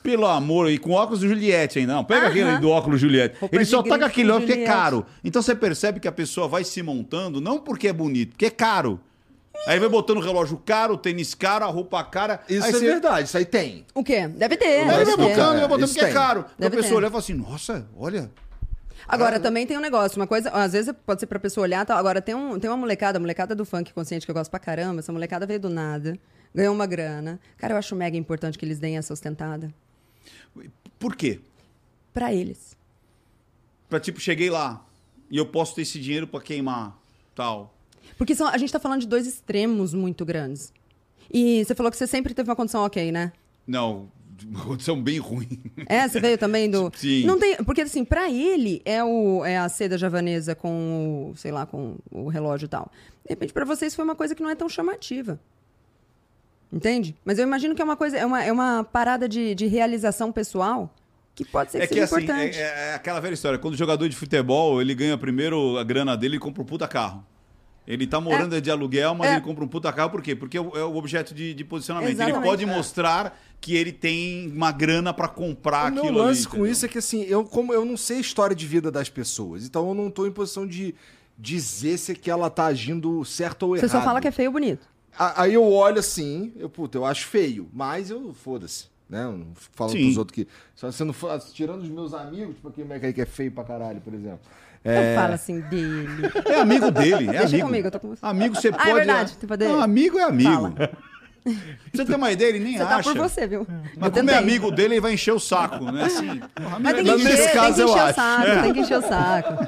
Pelo 0.03 0.26
amor, 0.26 0.69
e 0.72 0.77
com 0.77 0.91
óculos 0.91 1.19
do 1.19 1.27
Juliette 1.27 1.80
ainda. 1.80 1.94
Não, 1.95 2.03
pega 2.03 2.22
Aham. 2.22 2.30
aquele 2.30 2.57
do 2.60 2.69
óculos 2.69 3.02
Juliette. 3.02 3.35
Roupa 3.41 3.53
Ele 3.56 3.64
de 3.65 3.69
só 3.69 3.84
tá 3.84 3.98
com 3.99 4.06
aquele 4.06 4.30
óculos 4.30 4.45
porque 4.45 4.53
é 4.53 4.65
Juliette. 4.65 4.80
caro. 4.84 5.06
Então 5.23 5.41
você 5.41 5.53
percebe 5.56 5.99
que 5.99 6.07
a 6.07 6.11
pessoa 6.14 6.48
vai 6.48 6.64
se 6.64 6.81
montando, 6.81 7.41
não 7.41 7.57
porque 7.60 7.89
é 7.89 7.94
bonito, 7.94 8.30
porque 8.31 8.45
é 8.45 8.49
caro. 8.49 8.99
Aí 9.68 9.80
vai 9.80 9.89
botando 9.89 10.18
o 10.18 10.22
relógio 10.22 10.61
caro, 10.65 10.94
o 10.94 10.98
tênis 10.98 11.34
caro, 11.34 11.65
a 11.65 11.68
roupa 11.68 12.02
cara. 12.06 12.39
Isso 12.48 12.64
aí 12.64 12.69
é 12.69 12.73
você- 12.73 12.85
verdade, 12.85 13.27
isso 13.27 13.38
aí 13.38 13.44
tem. 13.44 13.85
O 13.94 14.02
quê? 14.03 14.27
Deve 14.30 14.56
ter. 14.56 14.65
Aí 14.65 14.81
ele 14.81 14.88
deve 14.89 15.06
vai 15.06 15.18
botando, 15.18 15.56
É, 15.56 15.60
vai 15.60 15.68
botando 15.68 15.88
porque 15.89 16.06
é 16.06 16.11
caro. 16.14 16.39
Então 16.56 16.68
a 16.68 16.69
Deve 16.69 16.76
pessoa 16.77 16.89
ter. 16.91 16.95
olha 16.98 17.07
e 17.07 17.10
fala 17.10 17.19
assim, 17.19 17.34
nossa, 17.34 17.88
olha. 17.98 18.31
Agora, 19.08 19.40
também 19.40 19.66
tem 19.66 19.78
um 19.78 19.82
negócio, 19.82 20.20
uma 20.20 20.28
coisa, 20.28 20.50
às 20.50 20.74
vezes 20.74 20.94
pode 21.06 21.20
ser 21.22 21.28
pra 21.28 21.40
pessoa 21.40 21.64
olhar, 21.64 21.86
tal. 21.86 21.98
agora 21.98 22.22
tem, 22.22 22.36
um, 22.36 22.60
tem 22.60 22.70
uma 22.70 22.76
molecada, 22.78 23.18
a 23.18 23.22
molecada 23.22 23.56
do 23.56 23.66
funk 23.66 23.94
consciente 23.94 24.26
que 24.26 24.32
eu 24.32 24.36
gosto 24.36 24.52
pra 24.52 24.60
caramba, 24.60 25.00
essa 25.00 25.14
molecada 25.14 25.46
veio 25.46 25.60
do 25.60 25.70
nada, 25.70 26.20
ganhou 26.54 26.74
uma 26.74 26.86
grana. 26.86 27.40
Cara, 27.58 27.74
eu 27.74 27.78
acho 27.78 27.96
mega 27.96 28.18
importante 28.18 28.58
que 28.58 28.66
eles 28.66 28.80
deem 28.80 28.98
essa 28.98 29.14
ostentada. 29.14 29.74
Por 31.00 31.16
quê? 31.16 31.40
Pra 32.14 32.34
eles. 32.34 32.76
Pra 33.90 34.00
tipo, 34.00 34.20
cheguei 34.20 34.50
lá 34.50 34.86
e 35.32 35.38
eu 35.38 35.46
posso 35.46 35.76
ter 35.76 35.84
esse 35.84 36.00
dinheiro 36.00 36.28
pra 36.28 36.42
queimar, 36.42 36.98
tal. 37.34 37.74
Porque 38.18 38.36
são- 38.36 38.48
a 38.48 38.58
gente 38.58 38.72
tá 38.74 38.80
falando 38.80 39.02
de 39.02 39.08
dois 39.08 39.26
extremos 39.28 39.94
muito 39.94 40.26
grandes. 40.26 40.74
E 41.32 41.64
você 41.64 41.76
falou 41.76 41.92
que 41.92 41.98
você 41.98 42.08
sempre 42.08 42.34
teve 42.34 42.50
uma 42.50 42.56
condição 42.56 42.84
ok, 42.84 43.12
né? 43.12 43.32
Não, 43.66 44.10
uma 44.45 44.64
condição 44.65 45.01
bem 45.01 45.18
ruim. 45.19 45.59
É, 45.88 46.07
você 46.07 46.19
veio 46.19 46.38
também 46.38 46.69
do. 46.69 46.91
Sim. 46.95 47.26
Não 47.26 47.39
tem, 47.39 47.55
porque 47.57 47.81
assim, 47.81 48.03
pra 48.05 48.30
ele 48.30 48.81
é 48.85 49.03
o 49.03 49.43
é 49.45 49.57
a 49.57 49.68
seda 49.69 49.97
javanesa 49.97 50.53
com 50.53 51.31
o, 51.31 51.38
sei 51.38 51.51
lá, 51.51 51.65
com 51.65 51.95
o 52.11 52.27
relógio 52.27 52.65
e 52.65 52.69
tal. 52.69 52.91
De 53.26 53.30
repente 53.30 53.53
pra 53.53 53.65
vocês 53.65 53.95
foi 53.95 54.05
uma 54.05 54.15
coisa 54.15 54.35
que 54.35 54.43
não 54.43 54.49
é 54.49 54.55
tão 54.55 54.69
chamativa. 54.69 55.39
Entende? 56.72 57.15
Mas 57.23 57.39
eu 57.39 57.43
imagino 57.43 57.73
que 57.73 57.81
é 57.81 57.85
uma 57.85 57.95
coisa, 57.95 58.18
é 58.18 58.26
uma, 58.26 58.43
é 58.43 58.51
uma 58.51 58.84
parada 58.84 59.27
de, 59.30 59.55
de 59.55 59.68
realização 59.68 60.31
pessoal 60.31 60.93
que 61.34 61.45
pode 61.45 61.72
ser 61.72 61.77
que, 61.80 61.84
É 61.84 61.88
que 61.88 61.99
assim, 61.99 62.15
importante. 62.15 62.57
é, 62.57 62.89
é 62.89 62.93
aquela 62.95 63.19
velha 63.19 63.34
história. 63.35 63.57
Quando 63.59 63.76
o 63.76 63.77
jogador 63.77 64.09
de 64.09 64.15
futebol, 64.15 64.81
ele 64.81 64.93
ganha 64.93 65.18
primeiro 65.18 65.77
a 65.77 65.84
grana 65.84 66.18
dele 66.18 66.35
e 66.35 66.39
compra 66.39 66.61
um 66.61 66.65
puta 66.65 66.88
carro. 66.88 67.23
Ele 67.88 68.05
tá 68.05 68.19
morando 68.19 68.59
de 68.59 68.69
aluguel, 68.69 69.15
mas 69.15 69.30
É. 69.30 69.34
ele 69.35 69.41
compra 69.41 69.64
um 69.64 69.68
puta 69.68 69.93
carro 69.93 70.09
por 70.09 70.22
quê? 70.22 70.35
Porque 70.35 70.57
é 70.57 70.61
o 70.61 70.77
é 70.77 70.84
o 70.84 70.95
objeto 70.97 71.34
de, 71.34 71.53
de 71.53 71.64
posicionamento. 71.64 72.09
Ele 72.09 72.22
Exatamente. 72.22 72.43
pode 72.49 72.64
É. 72.64 72.68
mostrar 72.68 73.39
que 73.61 73.76
ele 73.76 73.93
tem 73.93 74.51
uma 74.51 74.72
grana 74.73 75.14
pra 75.14 75.27
comprar 75.30 75.89
O 75.91 75.95
meu 75.95 76.03
aquilo 76.03 76.18
lance 76.19 76.41
ali. 76.41 76.47
com 76.49 76.57
entendeu? 76.57 76.72
isso 76.73 76.85
é 76.85 76.89
que 76.89 76.97
assim, 76.97 77.22
eu, 77.23 77.45
como 77.45 77.73
eu 77.73 77.85
não 77.85 77.95
sei 77.95 78.18
a 78.18 78.19
história 78.19 78.55
de 78.55 78.68
vida 78.68 78.91
das 78.91 79.09
pessoas, 79.09 79.64
então 79.65 79.88
eu 79.88 79.95
não 79.95 80.11
tô 80.11 80.27
em 80.27 80.31
posição 80.31 80.68
de 80.68 80.93
dizer 81.38 81.97
se 81.97 82.14
que 82.15 82.30
ela 82.30 82.49
tá 82.49 82.65
agindo 82.65 83.23
certo 83.23 83.64
ou 83.64 83.69
Você 83.77 83.85
errado. 83.85 83.99
só 83.99 84.03
fala 84.05 84.19
que 84.22 84.27
é 84.27 84.31
feio 84.31 84.49
ou 84.49 84.53
bonito. 84.53 84.85
Aí 85.18 85.53
eu 85.53 85.64
olho 85.64 85.99
assim, 85.99 86.51
eu, 86.57 86.69
puta, 86.69 86.97
eu 86.97 87.05
acho 87.05 87.26
feio, 87.26 87.68
mas 87.73 88.09
eu 88.11 88.34
foda-se. 88.34 88.85
Né? 89.09 89.23
Eu 89.23 89.31
não 89.38 89.47
falando 89.73 89.93
Sim. 89.93 90.03
pros 90.03 90.18
outros 90.18 90.35
que. 90.35 90.47
Só 90.76 90.91
você 90.91 91.03
não 91.05 91.14
fa- 91.14 91.39
tirando 91.39 91.81
os 91.81 91.89
meus 91.89 92.14
amigos, 92.14 92.55
tipo 92.55 92.68
aquele 92.68 92.85
moleque 92.88 93.05
aí 93.05 93.14
que 93.14 93.22
é 93.22 93.26
feio 93.26 93.51
pra 93.51 93.64
caralho, 93.64 94.01
por 94.01 94.14
exemplo. 94.14 94.41
Eu 94.88 95.15
falo 95.19 95.34
assim 95.34 95.59
dele. 95.61 96.31
É 96.45 96.55
amigo 96.61 96.91
dele, 96.91 97.27
é 97.30 97.31
Deixa 97.39 97.45
amigo. 97.47 97.65
comigo, 97.68 97.88
eu 97.88 97.91
tô 97.91 97.99
com 97.99 98.09
você. 98.09 98.19
Amigo 98.26 98.55
você 98.55 98.68
Ah, 98.69 98.72
é 98.72 98.73
pode. 98.77 98.93
verdade, 98.93 99.38
tem 99.38 99.47
poder. 99.47 99.68
Não, 99.68 99.81
amigo 99.81 100.18
é 100.19 100.23
amigo. 100.23 100.49
Fala. 100.51 100.73
Você 101.93 102.03
tem 102.05 102.15
uma 102.15 102.31
ideia, 102.31 102.49
ele 102.49 102.59
nem 102.59 102.73
Você 102.77 102.84
tá 102.84 102.97
acha. 102.97 103.09
por 103.14 103.18
você, 103.18 103.47
viu? 103.47 103.65
Mas 103.69 103.80
eu 103.93 103.99
como 103.99 104.07
é 104.07 104.11
tentei. 104.11 104.35
amigo 104.35 104.69
dele, 104.72 104.95
ele 104.95 105.01
vai 105.01 105.14
encher 105.14 105.31
o 105.34 105.39
saco, 105.39 105.85
né? 105.91 106.03
Assim, 106.03 106.41
Mas 106.81 106.93
tem 106.95 107.03
que 107.05 107.09
é 107.09 107.15
encher, 107.15 107.23
nesse 107.23 107.43
tem 107.45 107.53
caso, 107.53 107.76
que 107.76 107.81
eu 107.81 107.88
encher 107.88 107.97
o 107.97 108.03
acho. 108.03 108.15
saco, 108.15 108.61
tem 108.64 108.73
que 108.73 108.80
encher 108.81 108.97
o 108.97 109.01
saco. 109.01 109.68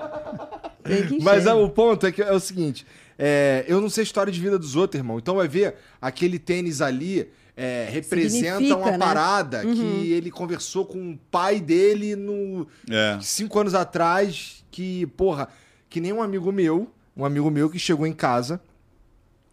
Tem 0.83 1.07
que 1.07 1.15
encher. 1.15 1.23
Mas 1.23 1.45
é, 1.45 1.53
o 1.53 1.69
ponto 1.69 2.05
é 2.05 2.11
que 2.11 2.21
é 2.21 2.31
o 2.33 2.39
seguinte: 2.39 2.85
é, 3.17 3.63
eu 3.67 3.79
não 3.79 3.89
sei 3.89 4.01
a 4.01 4.03
história 4.03 4.31
de 4.31 4.39
vida 4.41 4.59
dos 4.59 4.75
outros, 4.75 4.99
irmão. 4.99 5.17
Então 5.19 5.35
vai 5.35 5.47
ver 5.47 5.75
aquele 6.01 6.37
tênis 6.37 6.81
ali. 6.81 7.29
É, 7.61 7.89
representa 7.91 8.53
Significa, 8.57 8.77
uma 8.77 8.91
né? 8.91 8.97
parada 8.97 9.61
que 9.65 10.11
ele 10.13 10.31
conversou 10.31 10.85
com 10.85 11.11
o 11.11 11.17
pai 11.29 11.59
dele 11.59 12.15
no 12.15 12.65
É. 12.89 13.17
cinco 13.21 13.59
anos 13.59 13.73
atrás. 13.75 14.63
Que, 14.71 15.05
porra, 15.17 15.49
que 15.89 15.99
nem 15.99 16.13
um 16.13 16.21
amigo 16.21 16.51
meu, 16.51 16.89
um 17.17 17.25
amigo 17.25 17.49
meu 17.51 17.69
que 17.69 17.77
chegou 17.79 18.05
em 18.07 18.13
casa, 18.13 18.61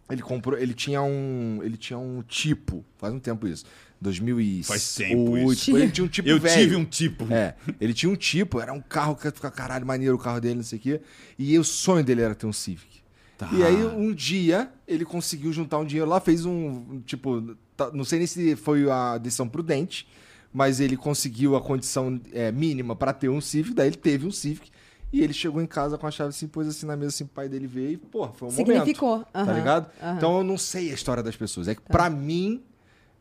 ele 0.09 0.21
comprou, 0.21 0.57
ele 0.57 0.73
tinha 0.73 1.01
um, 1.01 1.59
ele 1.63 1.75
tinha 1.75 1.97
um 1.99 2.21
tipo, 2.21 2.85
faz 2.97 3.13
um 3.13 3.19
tempo 3.19 3.45
isso, 3.47 3.65
2008. 3.99 4.67
Faz 4.67 4.95
tempo 4.95 5.37
isso. 5.39 5.75
Ele 5.75 5.91
tinha 5.91 6.05
um 6.05 6.07
tipo 6.07 6.29
Eu 6.29 6.39
velho. 6.39 6.61
tive 6.61 6.75
um 6.77 6.85
tipo. 6.85 7.33
É, 7.33 7.55
ele 7.81 7.93
tinha 7.93 8.09
um 8.11 8.15
tipo, 8.15 8.61
era 8.61 8.71
um 8.71 8.79
carro 8.79 9.15
que 9.15 9.25
ia 9.27 9.31
ficar 9.31 9.51
caralho 9.51 9.85
maneiro 9.85 10.15
o 10.15 10.19
carro 10.19 10.39
dele, 10.39 10.55
não 10.55 10.63
sei 10.63 10.77
o 10.77 10.81
quê. 10.81 11.01
E 11.37 11.57
o 11.59 11.63
sonho 11.63 12.03
dele 12.05 12.21
era 12.21 12.33
ter 12.35 12.45
um 12.45 12.53
Civic. 12.53 12.96
Tá. 13.37 13.49
E 13.53 13.63
aí, 13.63 13.85
um 13.85 14.11
dia, 14.13 14.71
ele 14.87 15.05
conseguiu 15.05 15.53
juntar 15.53 15.77
um 15.77 15.85
dinheiro 15.85 16.09
lá, 16.09 16.19
fez 16.19 16.43
um, 16.45 16.99
tipo, 17.05 17.55
tá- 17.75 17.91
não 17.93 18.03
sei 18.03 18.17
nem 18.19 18.27
se 18.27 18.55
foi 18.55 18.89
a 18.89 19.17
decisão 19.19 19.47
prudente, 19.47 20.07
mas 20.51 20.79
ele 20.79 20.97
conseguiu 20.97 21.55
a 21.55 21.61
condição 21.61 22.19
é, 22.33 22.51
mínima 22.51 22.95
pra 22.95 23.13
ter 23.13 23.29
um 23.29 23.39
Civic, 23.39 23.75
daí 23.75 23.87
ele 23.89 23.95
teve 23.97 24.25
um 24.25 24.31
Civic. 24.31 24.71
E 25.13 25.21
ele 25.21 25.31
chegou 25.33 25.61
em 25.61 25.65
casa 25.67 25.97
com 25.97 26.05
a 26.05 26.11
chave 26.11 26.29
assim, 26.29 26.47
pôs 26.47 26.67
assim 26.67 26.85
na 26.85 26.97
mesa, 26.97 27.09
assim, 27.09 27.23
o 27.23 27.27
pai 27.27 27.47
dele 27.47 27.65
veio 27.65 27.91
e, 27.91 27.97
pô, 27.97 28.27
foi 28.33 28.49
um 28.49 28.51
Significou, 28.51 29.09
momento. 29.09 29.27
Tá 29.31 29.41
aham, 29.41 29.53
ligado? 29.53 29.89
aham. 30.01 30.17
Então 30.17 30.37
eu 30.39 30.43
não 30.43 30.57
sei 30.57 30.91
a 30.91 30.93
história 30.93 31.23
das 31.23 31.35
pessoas. 31.35 31.67
É 31.69 31.75
que 31.75 31.81
pra 31.81 32.09
mim, 32.09 32.61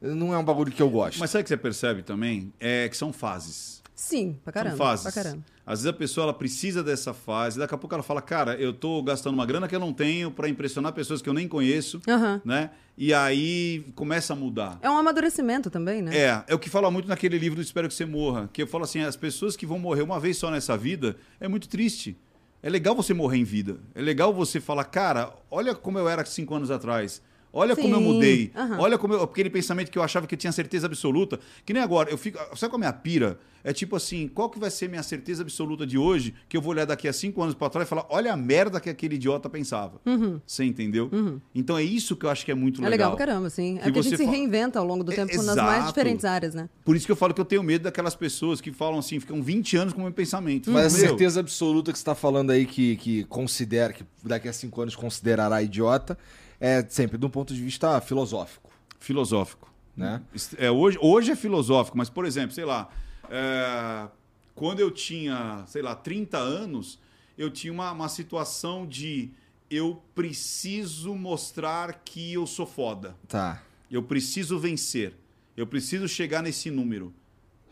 não 0.01 0.35
é 0.35 0.39
um 0.39 0.43
bagulho 0.45 0.73
que 0.73 0.83
eu 0.83 0.91
gosto. 0.91 1.19
Mas 1.21 1.31
sabe 1.31 1.43
o 1.43 1.45
que 1.45 1.49
você 1.49 1.57
percebe 1.57 2.03
também? 2.03 2.53
É 2.59 2.89
que 2.89 2.97
são 2.97 3.13
fases. 3.13 3.83
Sim, 3.95 4.37
pra 4.43 4.53
caramba. 4.53 4.77
são 4.77 4.87
fases. 4.87 5.03
Pra 5.05 5.13
caramba. 5.13 5.45
Às 5.67 5.81
vezes 5.81 5.87
a 5.89 5.93
pessoa 5.93 6.27
ela 6.27 6.33
precisa 6.33 6.81
dessa 6.81 7.13
fase, 7.13 7.59
daqui 7.59 7.75
a 7.75 7.79
pouco 7.79 7.93
ela 7.93 8.03
fala, 8.05 8.23
cara, 8.23 8.55
eu 8.55 8.73
tô 8.73 9.03
gastando 9.03 9.35
uma 9.35 9.45
grana 9.45 9.67
que 9.67 9.75
eu 9.75 9.81
não 9.81 9.93
tenho 9.93 10.31
pra 10.31 10.49
impressionar 10.49 10.93
pessoas 10.93 11.21
que 11.21 11.29
eu 11.29 11.35
nem 11.35 11.49
conheço, 11.49 12.01
Aham. 12.09 12.41
né? 12.45 12.71
E 12.97 13.13
aí 13.13 13.85
começa 13.97 14.33
a 14.33 14.37
mudar. 14.37 14.79
É 14.81 14.89
um 14.89 14.97
amadurecimento 14.97 15.69
também, 15.69 16.01
né? 16.01 16.17
É, 16.17 16.45
é 16.47 16.55
o 16.55 16.59
que 16.59 16.71
fala 16.71 16.89
muito 16.89 17.09
naquele 17.09 17.37
livro 17.37 17.57
do 17.57 17.63
Espero 17.63 17.89
que 17.89 17.95
você 17.95 18.07
morra, 18.07 18.49
que 18.53 18.63
eu 18.63 18.67
falo 18.69 18.85
assim, 18.85 19.01
as 19.01 19.17
pessoas 19.17 19.57
que 19.57 19.67
vão 19.67 19.79
morrer 19.79 20.03
uma 20.03 20.21
vez 20.21 20.37
só 20.37 20.53
nessa 20.53 20.77
vida 20.77 21.17
é 21.41 21.49
muito 21.49 21.69
triste. 21.69 22.17
É 22.63 22.71
legal 22.71 22.95
você 22.95 23.13
morrer 23.13 23.39
em 23.39 23.45
vida. 23.45 23.79
É 23.93 24.01
legal 24.01 24.33
você 24.33 24.61
falar, 24.61 24.85
cara, 24.85 25.35
olha 25.51 25.75
como 25.75 25.99
eu 25.99 26.09
era 26.09 26.25
cinco 26.25 26.55
anos 26.55 26.71
atrás. 26.71 27.21
Olha 27.59 27.75
como 27.75 27.95
eu 27.95 27.99
Sim, 27.99 28.05
mudei. 28.05 28.53
aham. 28.55 28.79
Olha 28.79 28.99
como 28.99 29.15
eu, 29.15 29.23
aquele 29.23 29.49
pensamento 29.49 29.91
que 29.91 29.99
eu 29.99 30.03
achava 30.03 30.27
que 30.27 30.35
eu 30.35 30.39
tinha 30.39 30.53
certeza 30.53 30.87
absoluta. 30.87 31.41
Que 31.65 31.73
nem 31.73 31.83
agora, 31.83 32.11
eu 32.11 32.19
fico. 32.19 32.39
Sabe 32.57 32.71
qual 32.71 32.73
é 32.73 32.75
a 32.75 32.79
minha 32.79 32.93
pira? 32.93 33.39
É 33.65 33.73
tipo 33.73 33.97
assim, 33.97 34.29
qual 34.29 34.49
que 34.49 34.61
vai 34.61 34.71
ser 34.71 34.89
minha 34.89 35.03
certeza 35.03 35.43
absoluta 35.43 35.85
de 35.85 35.99
hoje? 35.99 36.33
Que 36.49 36.57
eu 36.57 36.61
vou 36.61 36.73
olhar 36.73 36.85
daqui 36.85 37.09
a 37.09 37.13
cinco 37.13 37.43
anos 37.43 37.55
pra 37.55 37.69
trás 37.69 37.87
e 37.87 37.91
falar, 37.91 38.07
olha 38.11 38.33
a 38.33 38.37
merda 38.37 38.79
que 38.79 38.89
aquele 38.89 39.17
idiota 39.17 39.49
pensava. 39.51 40.01
Você 40.47 40.63
entendeu? 40.65 41.11
Então 41.55 41.77
é 41.77 41.83
isso 41.83 42.15
que 42.15 42.27
eu 42.27 42.31
acho 42.31 42.45
que 42.45 42.53
é 42.53 42.55
muito 42.55 42.79
Uhum. 42.81 42.87
É 42.87 42.91
legal. 42.91 43.11
legal 43.13 43.17
pra 43.17 43.27
caramba, 43.27 43.51
sim. 43.51 43.79
Que 43.83 43.89
É 43.89 43.91
que 43.91 43.99
a 43.99 44.03
gente 44.03 44.17
se 44.19 44.25
fa- 44.25 44.31
reinventa 44.31 44.79
ao 44.79 44.85
longo 44.87 45.03
do 45.03 45.11
É, 45.13 45.17
tempo 45.17 45.43
nas 45.43 45.57
mais 45.57 45.87
diferentes 45.87 46.25
áreas, 46.25 46.55
né? 46.55 46.69
Por 46.85 46.95
isso 46.95 47.07
que 47.07 47.11
eu 47.13 47.17
falo 47.17 47.35
que 47.35 47.41
eu 47.41 47.45
tenho 47.45 47.63
medo 47.63 47.83
daquelas 47.83 48.15
pessoas 48.15 48.61
que 48.61 48.71
falam 48.73 48.99
assim, 49.01 49.19
ficam 49.19 49.43
20 49.43 49.77
anos 49.77 49.93
com 49.95 50.01
o 50.01 50.05
meu 50.05 50.13
pensamento. 50.13 50.71
Mas 50.71 50.95
a 50.95 50.99
certeza 50.99 51.41
absoluta 51.41 51.91
que 51.91 51.99
você 51.99 52.05
tá 52.05 52.15
falando 52.15 52.51
aí 52.51 52.67
que, 52.67 52.97
que 52.97 53.25
considera, 53.25 53.93
que 53.93 54.05
daqui 54.23 54.47
a 54.47 54.53
cinco 54.53 54.81
anos 54.81 54.95
considerará 54.95 55.61
idiota, 55.63 56.17
é 56.61 56.85
sempre 56.89 57.19
de 57.19 57.27
um 57.27 57.31
ponto 57.31 57.55
de 57.55 57.63
vista 57.63 58.01
filosófico, 58.01 58.71
Filosófico. 58.99 59.73
né? 59.97 60.23
É, 60.59 60.71
hoje, 60.71 60.99
hoje 61.01 61.31
é 61.33 61.37
filosófico, 61.37 61.97
mas, 61.97 62.09
por 62.11 62.25
exemplo, 62.25 62.53
sei 62.55 62.65
lá, 62.65 62.89
é, 63.31 64.09
quando 64.55 64.81
eu 64.81 64.91
tinha, 64.91 65.65
sei 65.67 65.83
lá, 65.83 65.95
30 65.95 66.39
anos, 66.39 66.99
eu 67.37 67.51
tinha 67.51 67.73
uma, 67.73 67.93
uma 67.93 68.09
situação 68.09 68.87
de 68.87 69.31
eu 69.71 70.01
preciso 70.15 71.15
mostrar 71.15 72.01
que 72.05 72.33
eu 72.33 72.47
sou 72.47 72.67
foda. 72.67 73.17
Tá, 73.29 73.63
Eu 73.91 74.03
preciso 74.03 74.59
vencer. 74.59 75.15
Eu 75.57 75.67
preciso 75.67 76.07
chegar 76.09 76.43
nesse 76.43 76.71
número. 76.71 77.13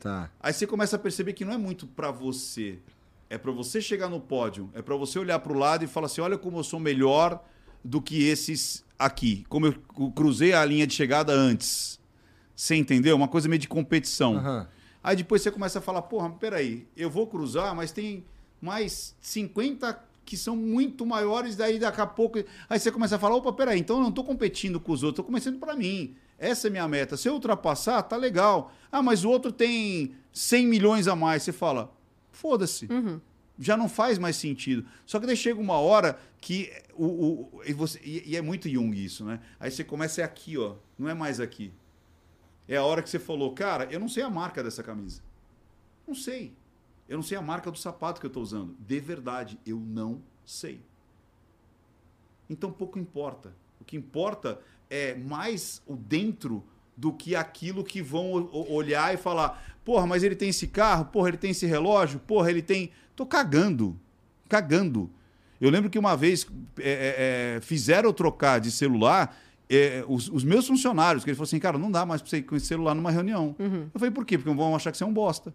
tá. 0.01 0.31
Aí 0.41 0.53
você 0.53 0.67
começa 0.67 0.97
a 0.97 0.99
perceber 0.99 1.33
que 1.35 1.45
não 1.45 1.53
é 1.53 1.59
muito 1.59 1.87
pra 1.87 2.11
você. 2.11 2.79
É 3.31 3.37
pra 3.39 3.53
você 3.53 3.81
chegar 3.81 4.09
no 4.09 4.21
pódio. 4.21 4.71
É 4.75 4.83
pra 4.83 4.97
você 4.97 5.19
olhar 5.19 5.39
pro 5.39 5.55
lado 5.59 5.85
e 5.85 5.87
falar 5.87 6.07
assim: 6.07 6.21
olha 6.21 6.37
como 6.39 6.59
eu 6.59 6.65
sou 6.65 6.79
melhor 6.81 7.45
do 7.85 8.01
que 8.01 8.27
esses 8.27 8.83
aqui. 8.99 9.45
Como 9.49 9.67
eu 9.67 9.75
cruzei 10.15 10.55
a 10.55 10.65
linha 10.65 10.87
de 10.87 10.95
chegada 10.95 11.33
antes. 11.33 12.01
Você 12.57 12.75
entendeu? 12.75 13.17
Uma 13.17 13.29
coisa 13.29 13.49
meio 13.49 13.61
de 13.61 13.69
competição. 13.69 14.37
Aham. 14.37 14.69
Aí 15.03 15.17
depois 15.17 15.43
você 15.43 15.51
começa 15.51 15.79
a 15.79 15.83
falar: 15.83 16.03
porra, 16.03 16.31
peraí, 16.31 16.87
eu 16.97 17.11
vou 17.11 17.27
cruzar, 17.27 17.75
mas 17.75 17.93
tem 17.93 18.25
mais 18.61 19.15
50 19.21 20.03
que 20.25 20.37
são 20.39 20.57
muito 20.57 21.05
maiores, 21.05 21.55
daí 21.55 21.79
daqui 21.79 22.01
a 22.01 22.07
pouco. 22.07 22.39
Aí 22.71 22.79
você 22.79 22.91
começa 22.91 23.17
a 23.17 23.19
falar: 23.19 23.37
opa, 23.37 23.53
peraí, 23.53 23.79
então 23.79 23.99
eu 23.99 24.03
não 24.03 24.13
tô 24.13 24.25
competindo 24.25 24.81
com 24.81 24.93
os 24.93 25.03
outros, 25.03 25.23
tô 25.23 25.25
começando 25.25 25.59
pra 25.59 25.77
mim. 25.77 26.17
Essa 26.39 26.67
é 26.67 26.71
a 26.71 26.73
minha 26.73 26.89
meta. 26.89 27.17
Se 27.17 27.29
eu 27.29 27.35
ultrapassar, 27.35 28.03
tá 28.03 28.17
legal. 28.17 28.73
Ah, 28.91 29.03
mas 29.03 29.25
o 29.25 29.29
outro 29.29 29.53
tem 29.53 30.15
100 30.33 30.67
milhões 30.67 31.07
a 31.07 31.15
mais. 31.15 31.43
Você 31.43 31.53
fala: 31.53 31.93
foda-se. 32.33 32.87
Já 33.59 33.77
não 33.77 33.89
faz 33.89 34.19
mais 34.19 34.37
sentido. 34.37 34.85
Só 35.07 35.21
que 35.21 35.27
daí 35.27 35.37
chega 35.37 35.61
uma 35.61 35.79
hora 35.79 36.19
que 36.41 36.73
o, 36.95 37.07
o- 37.07 37.63
e, 37.65 37.73
você- 37.73 38.01
e- 38.03 38.31
e 38.31 38.37
é 38.37 38.43
muito 38.43 38.69
Jung 38.69 38.93
isso, 38.97 39.25
né? 39.25 39.41
Aí 39.61 39.71
você 39.71 39.85
começa 39.85 40.21
é 40.23 40.25
aqui, 40.25 40.59
ó. 40.59 40.75
Não 40.99 41.09
é 41.09 41.15
mais 41.15 41.39
aqui. 41.41 41.73
É 42.67 42.77
a 42.77 42.85
hora 42.85 43.03
que 43.03 43.09
você 43.11 43.19
falou, 43.19 43.53
cara, 43.53 43.85
eu 43.93 44.01
não 44.01 44.09
sei 44.09 44.23
a 44.23 44.31
marca 44.31 44.63
dessa 44.63 44.83
camisa. 44.83 45.23
Não 46.07 46.15
sei. 46.15 46.53
Eu 47.09 47.17
não 47.19 47.23
sei 47.23 47.37
a 47.39 47.43
marca 47.43 47.71
do 47.71 47.79
sapato 47.79 48.19
que 48.21 48.27
eu 48.27 48.29
estou 48.29 48.43
usando. 48.43 48.75
De 48.81 48.99
verdade, 48.99 49.59
eu 49.67 49.79
não 49.79 50.21
sei. 50.45 50.81
Então 52.49 52.73
pouco 52.73 52.99
importa. 52.99 53.55
O 53.81 53.85
que 53.85 53.97
importa 53.97 54.61
é 54.91 55.15
mais 55.15 55.83
o 55.87 55.97
dentro 55.97 56.65
do 56.97 57.13
que 57.13 57.35
aquilo 57.35 57.83
que 57.85 58.01
vão 58.03 58.49
olhar 58.71 59.13
e 59.13 59.17
falar: 59.17 59.74
porra, 59.85 60.07
mas 60.07 60.23
ele 60.23 60.35
tem 60.35 60.49
esse 60.49 60.67
carro, 60.67 61.07
porra, 61.07 61.29
ele 61.29 61.37
tem 61.37 61.51
esse 61.51 61.67
relógio, 61.67 62.19
porra, 62.21 62.51
ele 62.51 62.63
tem. 62.63 62.91
Tô 63.15 63.27
cagando. 63.27 63.99
Cagando. 64.49 65.11
Eu 65.61 65.71
lembro 65.71 65.89
que 65.89 65.99
uma 65.99 66.17
vez 66.17 66.47
é, 66.79 66.91
é, 66.91 67.57
é, 67.57 67.61
fizeram 67.61 68.09
eu 68.09 68.13
trocar 68.13 68.61
de 68.61 68.71
celular. 68.71 69.37
é, 69.71 70.05
os, 70.07 70.29
os 70.29 70.45
meus 70.45 70.67
funcionários, 70.67 71.25
que 71.25 71.31
ele 71.31 71.37
falou 71.37 71.47
assim, 71.47 71.59
cara, 71.59 71.79
não 71.79 71.91
dá 71.91 72.05
mais 72.05 72.21
pra 72.21 72.29
você 72.31 72.39
ir 72.39 72.43
com 72.43 72.55
esse 72.57 72.67
celular 72.67 72.95
numa 72.95 73.11
reunião. 73.11 73.55
Eu 73.95 73.99
falei, 74.01 74.11
por 74.11 74.25
quê? 74.25 74.37
Porque 74.37 74.53
vão 74.55 74.77
achar 74.77 74.91
que 74.93 74.99
você 74.99 75.05
é 75.05 75.07
um 75.07 75.13
bosta. 75.13 75.55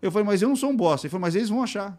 Eu 0.00 0.10
falei, 0.10 0.26
mas 0.26 0.40
eu 0.42 0.48
não 0.48 0.56
sou 0.56 0.70
um 0.70 0.76
bosta. 0.76 1.06
Ele 1.06 1.10
falou, 1.10 1.22
mas 1.22 1.34
eles 1.34 1.48
vão 1.48 1.62
achar. 1.62 1.98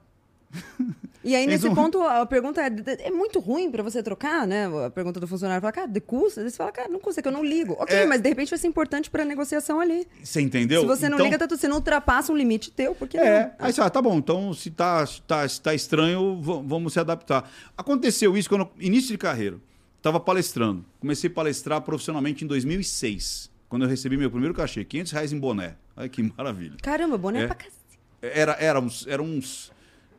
E 1.23 1.35
aí, 1.35 1.45
nesse 1.45 1.67
não- 1.67 1.75
ponto, 1.75 2.01
a 2.01 2.25
pergunta 2.25 2.59
é: 2.63 2.71
é 3.05 3.11
muito 3.11 3.39
ruim 3.39 3.69
pra 3.69 3.83
você 3.83 4.01
trocar, 4.01 4.47
né? 4.47 4.65
A 4.83 4.89
pergunta 4.89 5.19
do 5.19 5.27
funcionário 5.27 5.61
fala, 5.61 5.71
cara, 5.71 5.87
de 5.87 6.01
custa? 6.01 6.41
Você 6.49 6.57
fala, 6.57 6.71
cara, 6.71 6.89
não 6.89 6.99
custa, 6.99 7.21
que 7.21 7.27
eu 7.27 7.31
não 7.31 7.45
ligo. 7.45 7.73
Ok, 7.73 7.95
É. 7.95 8.07
mas 8.07 8.19
de 8.21 8.27
repente 8.29 8.49
vai 8.49 8.57
ser 8.57 8.65
importante 8.67 9.07
pra 9.07 9.23
negociação 9.23 9.79
ali. 9.79 10.07
Você 10.23 10.41
entendeu? 10.41 10.81
Se 10.81 10.87
você 10.87 11.07
não 11.07 11.17
Então- 11.17 11.25
liga, 11.27 11.37
tá 11.37 11.47
tudo. 11.47 11.59
Você 11.59 11.67
não 11.67 11.75
ultrapassa 11.75 12.33
um 12.33 12.35
limite 12.35 12.71
teu, 12.71 12.95
porque 12.95 13.19
É, 13.19 13.53
não. 13.59 13.65
aí 13.67 13.71
você 13.71 13.77
fala, 13.77 13.91
tá 13.91 14.01
bom, 14.01 14.17
então 14.17 14.51
se 14.51 14.71
tá, 14.71 15.05
tá, 15.27 15.47
se 15.47 15.61
tá 15.61 15.75
estranho, 15.75 16.41
vamos 16.41 16.93
se 16.93 16.99
adaptar. 16.99 17.47
Aconteceu 17.77 18.35
isso 18.35 18.49
quando, 18.49 18.67
início 18.79 19.11
de 19.11 19.17
carreira, 19.19 19.57
estava 19.97 20.19
palestrando. 20.19 20.83
Comecei 20.99 21.29
a 21.29 21.33
palestrar 21.33 21.81
profissionalmente 21.81 22.43
em 22.43 22.47
2006, 22.47 23.51
quando 23.69 23.83
eu 23.83 23.87
recebi 23.89 24.17
meu 24.17 24.31
primeiro 24.31 24.55
cachê, 24.55 24.83
500 24.83 25.11
reais 25.11 25.31
em 25.31 25.37
boné. 25.39 25.75
Olha 25.95 26.09
que 26.09 26.23
maravilha. 26.35 26.77
Caramba, 26.81 27.15
boné 27.15 27.43
É. 27.43 27.45
pra 27.45 27.53
cacete. 27.53 27.75
Era, 28.23 28.53
era 28.59 28.79
uns, 28.79 29.05
era 29.05 29.21
uns, 29.21 29.71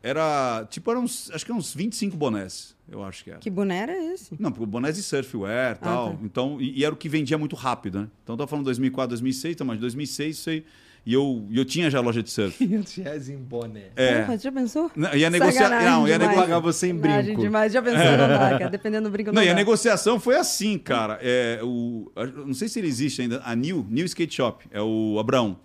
era, 0.02 0.66
tipo, 0.68 0.90
eram 0.90 1.04
uns, 1.04 1.30
acho 1.32 1.46
que 1.46 1.52
uns 1.52 1.72
25 1.74 2.16
bonés, 2.16 2.74
eu 2.90 3.04
acho 3.04 3.22
que 3.22 3.30
era. 3.30 3.38
Que 3.38 3.48
boné 3.48 3.78
era 3.78 3.96
esse? 4.12 4.34
Não, 4.38 4.50
porque 4.50 4.66
bonés 4.66 4.96
de 4.96 5.02
surfwear 5.02 5.76
e 5.76 5.78
tal. 5.78 6.10
tá. 6.10 6.18
Então, 6.22 6.60
e, 6.60 6.80
e 6.80 6.84
era 6.84 6.92
o 6.92 6.96
que 6.96 7.08
vendia 7.08 7.38
muito 7.38 7.54
rápido, 7.54 8.00
né? 8.00 8.08
Então, 8.24 8.34
eu 8.34 8.38
tô 8.38 8.46
falando 8.46 8.64
2004, 8.64 9.10
2006, 9.10 9.54
então, 9.54 9.66
mas 9.66 9.78
2006, 9.78 10.36
sei. 10.38 10.64
E 11.04 11.14
eu, 11.14 11.44
eu 11.52 11.64
tinha 11.64 11.90
já 11.90 12.00
loja 12.00 12.22
de 12.22 12.30
surf. 12.30 12.56
500 12.58 12.94
reais 12.94 13.28
em 13.28 13.36
boné. 13.36 13.86
É. 13.96 14.22
Porra, 14.22 14.38
já 14.38 14.52
pensou? 14.52 14.88
Não, 14.94 15.12
e 15.12 15.24
a 15.24 15.30
negocia... 15.30 15.52
Sacanagem 15.62 15.90
não, 15.90 16.06
e 16.06 16.12
a 16.12 16.16
demais. 16.18 16.30
nego- 16.36 16.40
pagar 16.42 16.58
você 16.60 16.86
em 16.88 16.94
brinco. 16.94 17.40
demais. 17.40 17.72
Já 17.72 17.82
pensou, 17.82 17.98
não 17.98 18.28
dá, 18.28 18.58
cara. 18.58 18.68
Dependendo 18.70 19.08
do 19.08 19.12
brinco, 19.12 19.30
não, 19.32 19.40
Não, 19.40 19.42
e 19.42 19.48
a 19.50 19.54
negociação 19.54 20.20
foi 20.20 20.36
assim, 20.36 20.78
cara. 20.78 21.18
É, 21.20 21.58
o, 21.60 22.08
não 22.46 22.54
sei 22.54 22.68
se 22.68 22.78
ele 22.78 22.86
existe 22.86 23.20
ainda, 23.22 23.42
a 23.44 23.54
New, 23.56 23.84
New 23.90 24.04
Skate 24.06 24.32
Shop, 24.34 24.64
é 24.70 24.80
o 24.80 25.16
Abrão. 25.18 25.58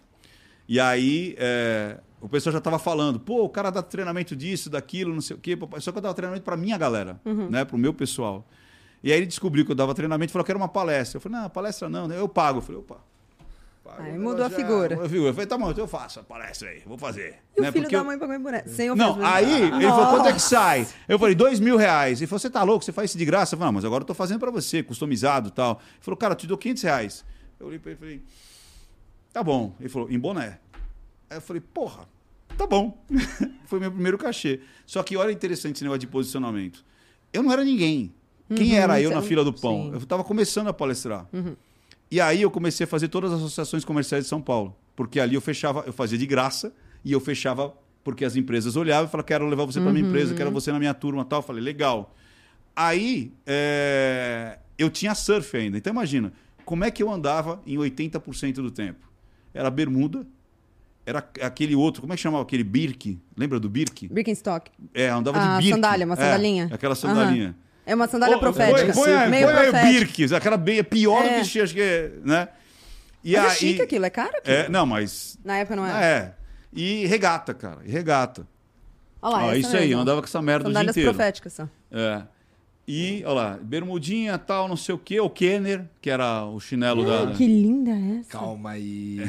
E 0.67 0.79
aí 0.79 1.35
é, 1.37 1.99
o 2.19 2.27
pessoal 2.29 2.53
já 2.53 2.59
tava 2.61 2.79
falando, 2.79 3.19
pô, 3.19 3.43
o 3.43 3.49
cara 3.49 3.69
dá 3.69 3.81
treinamento 3.83 4.35
disso, 4.35 4.69
daquilo, 4.69 5.13
não 5.13 5.21
sei 5.21 5.35
o 5.35 5.39
quê. 5.39 5.55
papai. 5.55 5.79
Só 5.81 5.91
que 5.91 5.97
eu 5.97 6.01
dava 6.01 6.13
treinamento 6.15 6.43
pra 6.43 6.57
minha 6.57 6.77
galera, 6.77 7.19
Uhum. 7.25 7.49
né? 7.49 7.63
Pro 7.65 7.77
meu 7.77 7.93
pessoal. 7.93 8.45
E 9.03 9.11
aí 9.11 9.17
ele 9.19 9.27
descobriu 9.27 9.63
que 9.65 9.71
eu 9.71 9.75
dava 9.75 9.93
treinamento 9.93 10.31
e 10.31 10.33
falou 10.33 10.43
que 10.43 10.51
era 10.51 10.57
uma 10.57 10.67
palestra. 10.67 11.17
Eu 11.17 11.21
falei, 11.21 11.39
não, 11.39 11.49
palestra 11.49 11.87
não, 11.87 12.07
né? 12.07 12.19
Eu 12.19 12.27
pago. 12.27 12.57
Eu 12.57 12.61
falei, 12.63 12.81
opa. 12.81 12.95
pago, 13.83 14.01
Aí 14.01 14.17
o 14.17 14.21
mudou 14.21 14.43
a 14.45 14.49
figura. 14.49 14.89
mudou 14.95 15.05
a 15.05 15.09
figura. 15.09 15.29
Eu 15.29 15.33
falei, 15.33 15.47
tá 15.47 15.57
bom, 15.57 15.69
então 15.71 15.83
eu 15.83 15.87
faço 15.87 16.19
a 16.19 16.23
palestra 16.23 16.69
aí, 16.69 16.81
vou 16.85 16.97
fazer. 16.97 17.35
E 17.55 17.61
né? 17.61 17.69
o 17.69 17.71
filho 17.71 17.83
Porque 17.83 17.95
da 17.95 18.01
eu- 18.01 18.05
mãe 18.05 18.17
pagou 18.17 18.35
em 18.35 18.39
boné. 18.39 18.63
Sem 18.65 18.93
não, 18.95 19.23
aí 19.23 19.61
ele 19.61 19.87
falou, 19.87 20.07
quanto 20.07 20.27
é 20.29 20.33
que 20.33 20.41
sai? 20.41 20.87
Eu 21.07 21.17
falei, 21.19 21.35
dois 21.35 21.59
mil 21.59 21.77
reais. 21.77 22.19
Ele 22.19 22.27
falou, 22.27 22.39
você 22.39 22.49
tá 22.49 22.63
louco? 22.63 22.83
Você 22.83 22.91
faz 22.91 23.11
isso 23.11 23.17
de 23.17 23.23
graça? 23.25 23.53
Eu 23.53 23.59
falei, 23.59 23.67
não, 23.69 23.73
mas 23.75 23.85
agora 23.85 24.01
eu 24.01 24.05
tô 24.07 24.13
fazendo 24.15 24.39
pra 24.39 24.49
você, 24.51 24.81
customizado 24.81 25.49
e 25.49 25.51
tal. 25.51 25.73
Ele 25.93 26.01
falou, 26.01 26.17
cara, 26.17 26.33
eu 26.33 26.37
te 26.37 26.47
dou 26.47 26.57
500 26.57 26.83
reais. 26.83 27.23
Eu 27.59 27.67
olhei 27.67 27.79
pra 27.79 27.91
ele 27.91 27.97
e 27.97 27.99
falei, 27.99 28.21
tá 29.31 29.43
bom. 29.43 29.73
Ele 29.79 29.87
falou, 29.89 30.09
em 30.11 30.19
boné. 30.19 30.59
Aí 31.29 31.37
eu 31.37 31.41
falei, 31.41 31.61
porra, 31.61 32.07
tá 32.57 32.65
bom. 32.65 33.03
Foi 33.65 33.79
meu 33.79 33.91
primeiro 33.91 34.17
cachê. 34.17 34.61
Só 34.85 35.03
que 35.03 35.17
olha 35.17 35.31
interessante 35.31 35.75
esse 35.75 35.83
negócio 35.83 35.99
de 35.99 36.07
posicionamento. 36.07 36.83
Eu 37.31 37.43
não 37.43 37.51
era 37.51 37.63
ninguém. 37.63 38.13
Quem 38.55 38.77
era 38.77 39.01
eu 39.01 39.11
na 39.11 39.21
fila 39.21 39.43
do 39.43 39.51
pão? 39.51 39.87
sim. 39.87 39.93
Eu 39.93 40.05
tava 40.05 40.23
começando 40.23 40.67
a 40.67 40.73
palestrar. 40.73 41.27
E 42.09 42.21
aí 42.21 42.41
eu 42.41 42.49
comecei 42.49 42.85
a 42.85 42.87
fazer 42.87 43.09
todas 43.09 43.31
as 43.31 43.39
associações 43.39 43.83
comerciais 43.83 44.23
de 44.23 44.29
São 44.29 44.41
Paulo. 44.41 44.75
Porque 44.95 45.19
ali 45.19 45.35
eu 45.35 45.41
fechava, 45.41 45.83
eu 45.85 45.93
fazia 45.93 46.17
de 46.17 46.25
graça 46.25 46.73
e 47.03 47.11
eu 47.11 47.19
fechava 47.19 47.73
porque 48.03 48.23
as 48.23 48.37
empresas 48.37 48.77
olhavam 48.77 49.05
e 49.05 49.11
falavam, 49.11 49.27
quero 49.27 49.47
levar 49.47 49.65
você 49.65 49.81
para 49.81 49.91
minha 49.91 50.07
empresa, 50.07 50.33
quero 50.33 50.49
você 50.49 50.71
na 50.71 50.79
minha 50.79 50.93
turma 50.93 51.23
e 51.23 51.25
tal. 51.25 51.39
Eu 51.39 51.43
falei, 51.43 51.61
legal. 51.61 52.15
Aí 52.73 53.33
é, 53.45 54.59
eu 54.77 54.89
tinha 54.89 55.13
surf 55.13 55.57
ainda. 55.57 55.77
Então 55.77 55.91
imagina, 55.91 56.31
como 56.63 56.85
é 56.85 56.91
que 56.91 57.03
eu 57.03 57.11
andava 57.11 57.61
em 57.65 57.75
80% 57.75 58.53
do 58.55 58.71
tempo? 58.71 59.11
Era 59.53 59.69
bermuda, 59.69 60.25
era 61.07 61.19
aquele 61.41 61.73
outro, 61.73 62.01
como 62.01 62.11
é 62.11 62.15
que 62.17 62.21
chamava 62.21 62.43
aquele 62.43 62.63
Birk? 62.65 63.17
Lembra 63.37 63.59
do 63.59 63.69
Birk? 63.69 64.07
Birkenstock. 64.09 64.69
É, 64.93 65.07
andava 65.07 65.39
Ah, 65.39 65.57
de 65.57 65.63
Birk. 65.63 65.69
sandália, 65.75 66.05
uma 66.05 66.15
É, 66.15 66.17
sandalinha. 66.17 66.69
aquela 66.71 66.95
sandalinha. 66.95 67.55
É 67.85 67.95
uma 67.95 68.07
sandália 68.09 68.35
Ô, 68.35 68.39
profética. 68.41 68.91
Põe, 68.93 69.03
põe, 69.05 69.13
aí, 69.13 69.29
meio 69.29 69.47
põe 69.47 69.55
aí. 69.79 69.93
Birk, 69.93 70.35
aquela 70.35 70.61
é 70.67 70.83
pior 70.83 71.23
É. 71.23 71.39
do 71.41 71.47
que 71.49 71.61
acho 71.61 71.73
que 71.73 71.81
é, 71.81 72.11
né? 72.25 72.49
E 73.23 73.33
Mas 73.37 73.45
é 73.45 73.47
aí- 73.49 73.55
chique 73.55 73.81
aquilo, 73.81 74.05
é 74.05 74.09
caro 74.09 74.31
aquilo? 74.37 74.55
É, 74.57 74.67
não, 74.69 74.85
mas 74.85 75.39
Na 75.43 75.57
época 75.57 75.75
não 75.77 75.85
é. 75.87 75.89
era. 76.17 76.37
E 76.73 77.05
regata, 77.07 77.53
cara, 77.53 77.79
e 77.85 77.89
regata. 77.89 78.45
Olha 79.21 79.35
lá, 79.37 79.43
essa 79.47 79.57
isso 79.57 79.75
aí, 79.75 79.81
mesmo. 79.83 79.93
eu 79.93 79.99
andava 79.99 80.21
com 80.21 80.27
essa 80.27 80.41
merda 80.41 80.65
o 80.65 80.67
dia 80.67 80.73
Sandálias 80.73 80.97
inteiro. 80.97 81.13
proféticas 81.13 81.53
só. 81.53 81.67
É. 81.91 82.21
E, 82.87 83.21
olha 83.25 83.33
lá, 83.33 83.59
bermudinha, 83.61 84.37
tal, 84.37 84.69
não 84.69 84.77
sei 84.77 84.95
o 84.95 84.97
quê, 84.97 85.19
o 85.19 85.29
Kenner, 85.29 85.85
que 86.01 86.09
era 86.09 86.45
o 86.45 86.57
chinelo 86.57 87.05
da... 87.05 87.33
Que 87.33 87.45
linda 87.45 87.91
essa. 87.91 88.29
Calma 88.29 88.71
aí. 88.71 89.19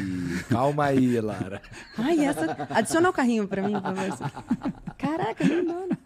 Calma 0.49 0.85
aí, 0.85 1.21
Lara. 1.21 1.61
Ai, 1.99 2.25
essa. 2.25 2.69
Adiciona 2.71 3.11
o 3.11 3.13
carrinho 3.13 3.49
pra 3.49 3.63
mim, 3.63 3.73
por 3.73 3.97
favor. 3.97 4.33
Caraca, 4.97 5.43
lindona. 5.43 5.99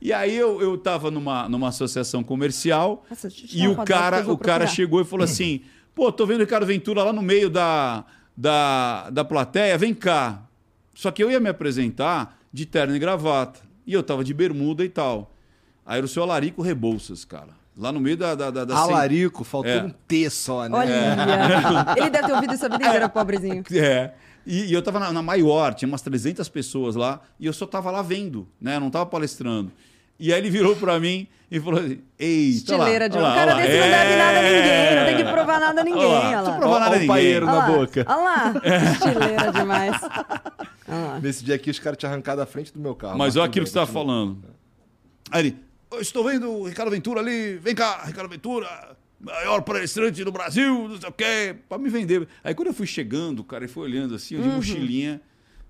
E 0.00 0.12
aí 0.12 0.36
eu, 0.36 0.60
eu 0.60 0.78
tava 0.78 1.10
numa, 1.10 1.48
numa 1.48 1.70
associação 1.70 2.22
comercial 2.22 3.04
Nossa, 3.10 3.28
e 3.52 3.66
o 3.66 3.74
cara, 3.84 4.30
o 4.30 4.38
cara 4.38 4.66
chegou 4.66 5.00
e 5.00 5.04
falou 5.04 5.24
assim: 5.24 5.62
pô, 5.92 6.12
tô 6.12 6.24
vendo 6.24 6.38
o 6.40 6.44
Ricardo 6.44 6.66
Ventura 6.66 7.02
lá 7.02 7.12
no 7.12 7.22
meio 7.22 7.50
da, 7.50 8.04
da, 8.36 9.10
da 9.10 9.24
plateia, 9.24 9.76
vem 9.76 9.92
cá. 9.92 10.42
Só 10.94 11.10
que 11.10 11.24
eu 11.24 11.30
ia 11.30 11.40
me 11.40 11.48
apresentar 11.48 12.38
de 12.52 12.64
terno 12.64 12.94
e 12.94 12.98
gravata. 13.00 13.60
E 13.84 13.92
eu 13.92 14.02
tava 14.04 14.22
de 14.22 14.32
bermuda 14.32 14.84
e 14.84 14.88
tal. 14.88 15.33
Aí 15.86 15.98
era 15.98 16.06
o 16.06 16.08
seu 16.08 16.22
Alarico 16.22 16.62
Rebouças, 16.62 17.24
cara. 17.24 17.48
Lá 17.76 17.90
no 17.90 17.98
meio 18.00 18.16
da. 18.16 18.34
da, 18.34 18.50
da, 18.50 18.64
da 18.64 18.76
Alarico, 18.76 19.42
faltou 19.44 19.70
É. 19.70 19.82
um 19.82 19.90
T 20.06 20.30
só, 20.30 20.68
né? 20.68 20.78
Olha! 20.78 21.94
Ele 21.96 22.10
deve 22.10 22.26
ter 22.26 22.32
ouvido 22.32 22.54
isso 22.54 22.64
a 22.66 22.68
vida 22.68 22.84
inteira, 22.86 23.08
pobrezinho. 23.08 23.62
É. 23.74 24.12
E, 24.46 24.66
e 24.66 24.72
eu 24.74 24.82
tava 24.82 25.00
na, 25.00 25.10
na 25.10 25.22
maior, 25.22 25.72
tinha 25.72 25.88
umas 25.88 26.02
300 26.02 26.46
pessoas 26.50 26.94
lá, 26.94 27.20
e 27.40 27.46
eu 27.46 27.52
só 27.54 27.66
tava 27.66 27.90
lá 27.90 28.02
vendo, 28.02 28.46
né? 28.60 28.76
Eu 28.76 28.80
não 28.80 28.90
tava 28.90 29.06
palestrando. 29.06 29.72
E 30.20 30.32
aí 30.32 30.38
ele 30.38 30.50
virou 30.50 30.76
pra 30.76 31.00
mim 31.00 31.26
e 31.50 31.58
falou 31.58 31.80
assim: 31.80 31.98
Eita, 32.18 32.74
olha 32.74 32.78
lá, 32.78 32.84
Estileira 32.84 33.08
de 33.08 33.18
um 33.18 33.22
lá, 33.22 33.34
cara 33.34 33.54
lá. 33.54 33.60
desse 33.62 33.72
não 33.80 33.88
deve 33.88 34.16
nada 34.16 34.38
a 34.38 34.42
ninguém, 34.42 34.96
não 34.96 35.04
tem 35.06 35.16
que 35.16 35.22
É. 35.22 35.32
provar 35.32 35.60
nada 35.60 35.80
a 35.80 35.84
ninguém. 35.84 36.04
Olha 36.04 36.08
lá, 36.12 36.18
Olha 36.18 36.36
deixa 36.36 36.40
eu 36.42 36.52
lá. 36.52 36.58
provar 36.58 36.80
nada 36.80 36.90
a 36.90 36.92
Ó, 36.92 36.96
o 36.96 37.00
ninguém. 37.00 37.36
Olha 37.36 37.40
na 37.46 37.52
lá, 37.54 37.66
boca. 37.66 38.06
Olha 38.06 38.16
lá, 38.22 38.54
estileira 38.92 39.52
demais. 39.52 40.00
Lá. 40.86 41.18
Nesse 41.20 41.42
dia 41.42 41.54
aqui, 41.54 41.70
os 41.70 41.78
caras 41.78 41.98
tinham 41.98 42.12
arrancado 42.12 42.42
a 42.42 42.46
frente 42.46 42.70
do 42.72 42.78
meu 42.78 42.94
carro. 42.94 43.16
Mas 43.18 43.36
olha 43.36 43.46
aquilo 43.46 43.64
que 43.64 43.70
você 43.72 43.78
tava 43.78 43.90
falando. 43.90 44.44
Aí 45.30 45.40
ele, 45.46 45.56
eu 45.96 46.00
estou 46.00 46.24
vendo 46.24 46.50
o 46.50 46.66
Ricardo 46.68 46.90
Ventura 46.90 47.20
ali, 47.20 47.56
vem 47.56 47.74
cá, 47.74 48.04
Ricardo 48.04 48.28
Ventura, 48.28 48.96
maior 49.20 49.62
palestrante 49.62 50.22
do 50.24 50.32
Brasil, 50.32 50.88
não 50.88 51.00
sei 51.00 51.08
o 51.08 51.12
quê, 51.12 51.56
pra 51.68 51.78
me 51.78 51.88
vender. 51.88 52.26
Aí 52.42 52.54
quando 52.54 52.68
eu 52.68 52.74
fui 52.74 52.86
chegando, 52.86 53.42
cara, 53.44 53.64
ele 53.64 53.72
foi 53.72 53.84
olhando 53.84 54.14
assim, 54.14 54.34
eu 54.36 54.42
Uhum. 54.42 54.48
de 54.50 54.54
mochilinha, 54.56 55.20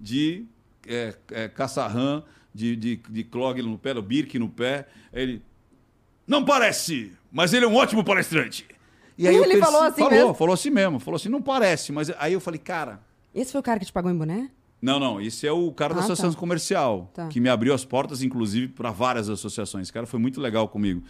de 0.00 0.44
é, 0.86 1.14
é, 1.30 1.48
caçarrã, 1.48 2.22
de, 2.54 2.76
de, 2.76 2.96
de 2.96 3.24
clog 3.24 3.60
no 3.62 3.78
pé, 3.78 3.94
do 3.94 4.02
birk 4.02 4.38
no 4.38 4.48
pé. 4.48 4.86
Aí 5.12 5.22
ele, 5.22 5.42
não 6.26 6.44
parece, 6.44 7.12
mas 7.30 7.52
ele 7.52 7.64
é 7.64 7.68
um 7.68 7.74
ótimo 7.74 8.02
palestrante. 8.04 8.66
E 9.16 9.28
aí 9.28 9.36
eu 9.36 9.44
Ele 9.44 9.58
falou 9.58 9.82
assim 9.82 9.98
falou, 10.02 10.10
mesmo? 10.10 10.34
falou 10.34 10.54
assim 10.54 10.70
mesmo, 10.70 10.98
falou 11.00 11.16
assim, 11.16 11.28
não 11.28 11.40
parece, 11.40 11.92
mas 11.92 12.10
aí 12.18 12.32
eu 12.32 12.40
falei, 12.40 12.58
cara, 12.58 13.00
Esse 13.34 13.52
foi 13.52 13.60
o 13.60 13.64
cara 13.64 13.78
que 13.78 13.86
te 13.86 13.92
pagou 13.92 14.10
em 14.10 14.16
boné? 14.16 14.50
Não, 14.84 15.00
não, 15.00 15.20
esse 15.20 15.46
é 15.46 15.52
o 15.52 15.72
cara 15.72 15.94
da 15.94 16.00
Ah, 16.00 16.04
associação 16.04 16.32
tá. 16.34 16.38
comercial, 16.38 17.10
Tá. 17.14 17.28
que 17.28 17.40
me 17.40 17.48
abriu 17.48 17.72
as 17.74 17.84
portas, 17.84 18.22
inclusive, 18.22 18.68
para 18.68 18.90
várias 18.90 19.28
associações. 19.28 19.84
Esse 19.84 19.92
cara 19.92 20.06
foi 20.06 20.20
muito 20.20 20.40
legal 20.40 20.68
comigo. 20.68 21.02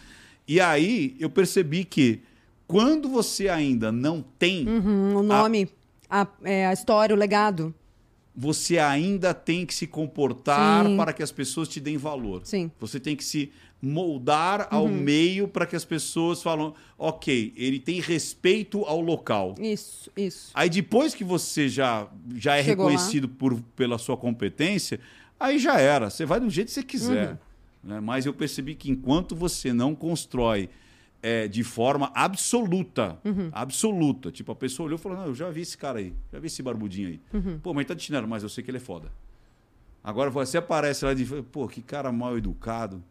E 0.46 0.60
aí 0.60 1.16
eu 1.18 1.28
percebi 1.28 1.84
que 1.84 2.22
quando 2.66 3.08
você 3.08 3.48
ainda 3.48 3.90
não 3.92 4.22
tem, 4.38 4.68
Hum, 4.68 5.16
o 5.16 5.22
nome, 5.22 5.68
a, 6.08 6.26
é, 6.42 6.66
a 6.66 6.72
história, 6.72 7.14
o 7.14 7.18
legado. 7.18 7.74
você 8.36 8.78
ainda 8.78 9.32
tem 9.34 9.64
que 9.66 9.74
se 9.74 9.86
comportar 9.86 10.84
Sim. 10.86 10.96
para 10.96 11.12
que 11.12 11.22
as 11.22 11.30
pessoas 11.32 11.68
te 11.68 11.78
deem 11.80 11.96
valor. 11.96 12.42
Sim. 12.44 12.70
Você 12.80 12.98
tem 13.00 13.14
que 13.16 13.22
se 13.24 13.50
moldar 13.82 14.68
ao 14.70 14.84
Uhum. 14.84 14.92
meio 14.92 15.46
para 15.48 15.66
que 15.66 15.76
as 15.76 15.84
pessoas 15.84 16.42
falam, 16.42 16.74
ok, 16.98 17.52
ele 17.56 17.78
tem 17.78 18.00
respeito 18.00 18.82
ao 18.84 19.00
local. 19.00 19.54
Isso, 19.60 20.10
isso. 20.16 20.50
Aí 20.54 20.70
depois 20.70 21.14
que 21.14 21.22
você 21.24 21.68
já, 21.68 22.08
já 22.34 22.56
é 22.56 22.62
Chegou 22.64 22.86
lá. 22.86 22.90
reconhecido 22.92 23.28
por, 23.28 23.60
pela 23.76 23.98
sua 23.98 24.16
competência, 24.16 24.98
aí 25.38 25.58
já 25.58 25.78
era. 25.78 26.08
Você 26.10 26.24
vai 26.24 26.40
do 26.40 26.48
jeito 26.48 26.68
que 26.68 26.72
você 26.74 26.82
quiser. 26.82 27.30
Uhum. 27.32 27.36
né? 27.90 28.00
Mas 28.00 28.24
eu 28.24 28.32
percebi 28.32 28.74
que 28.74 28.90
enquanto 28.90 29.36
você 29.36 29.72
não 29.72 29.94
constrói 29.94 30.70
é, 31.22 31.46
de 31.48 31.62
forma 31.62 32.10
absoluta, 32.14 33.18
Uhum. 33.24 33.48
absoluta, 33.52 34.30
tipo, 34.30 34.50
a 34.52 34.54
pessoa 34.54 34.86
olhou 34.86 34.98
e 34.98 35.02
falou, 35.02 35.18
não, 35.18 35.26
eu 35.26 35.34
já 35.34 35.50
vi 35.50 35.60
esse 35.62 35.76
cara 35.76 35.98
aí, 35.98 36.12
já 36.32 36.38
vi 36.38 36.46
esse 36.46 36.62
barbudinho 36.62 37.08
aí. 37.08 37.20
Uhum. 37.32 37.58
Pô, 37.62 37.72
mas 37.74 37.86
tá 37.86 37.94
de 37.94 38.02
chinelo, 38.02 38.26
mas 38.28 38.42
eu 38.42 38.48
sei 38.48 38.62
que 38.64 38.70
ele 38.70 38.78
é 38.78 38.80
foda. 38.80 39.10
Agora 40.02 40.28
você 40.30 40.58
aparece 40.58 41.04
lá 41.04 41.14
de 41.14 41.24
pô, 41.50 41.66
que 41.66 41.80
cara 41.80 42.12
mal 42.12 42.36
educado, 42.36 43.02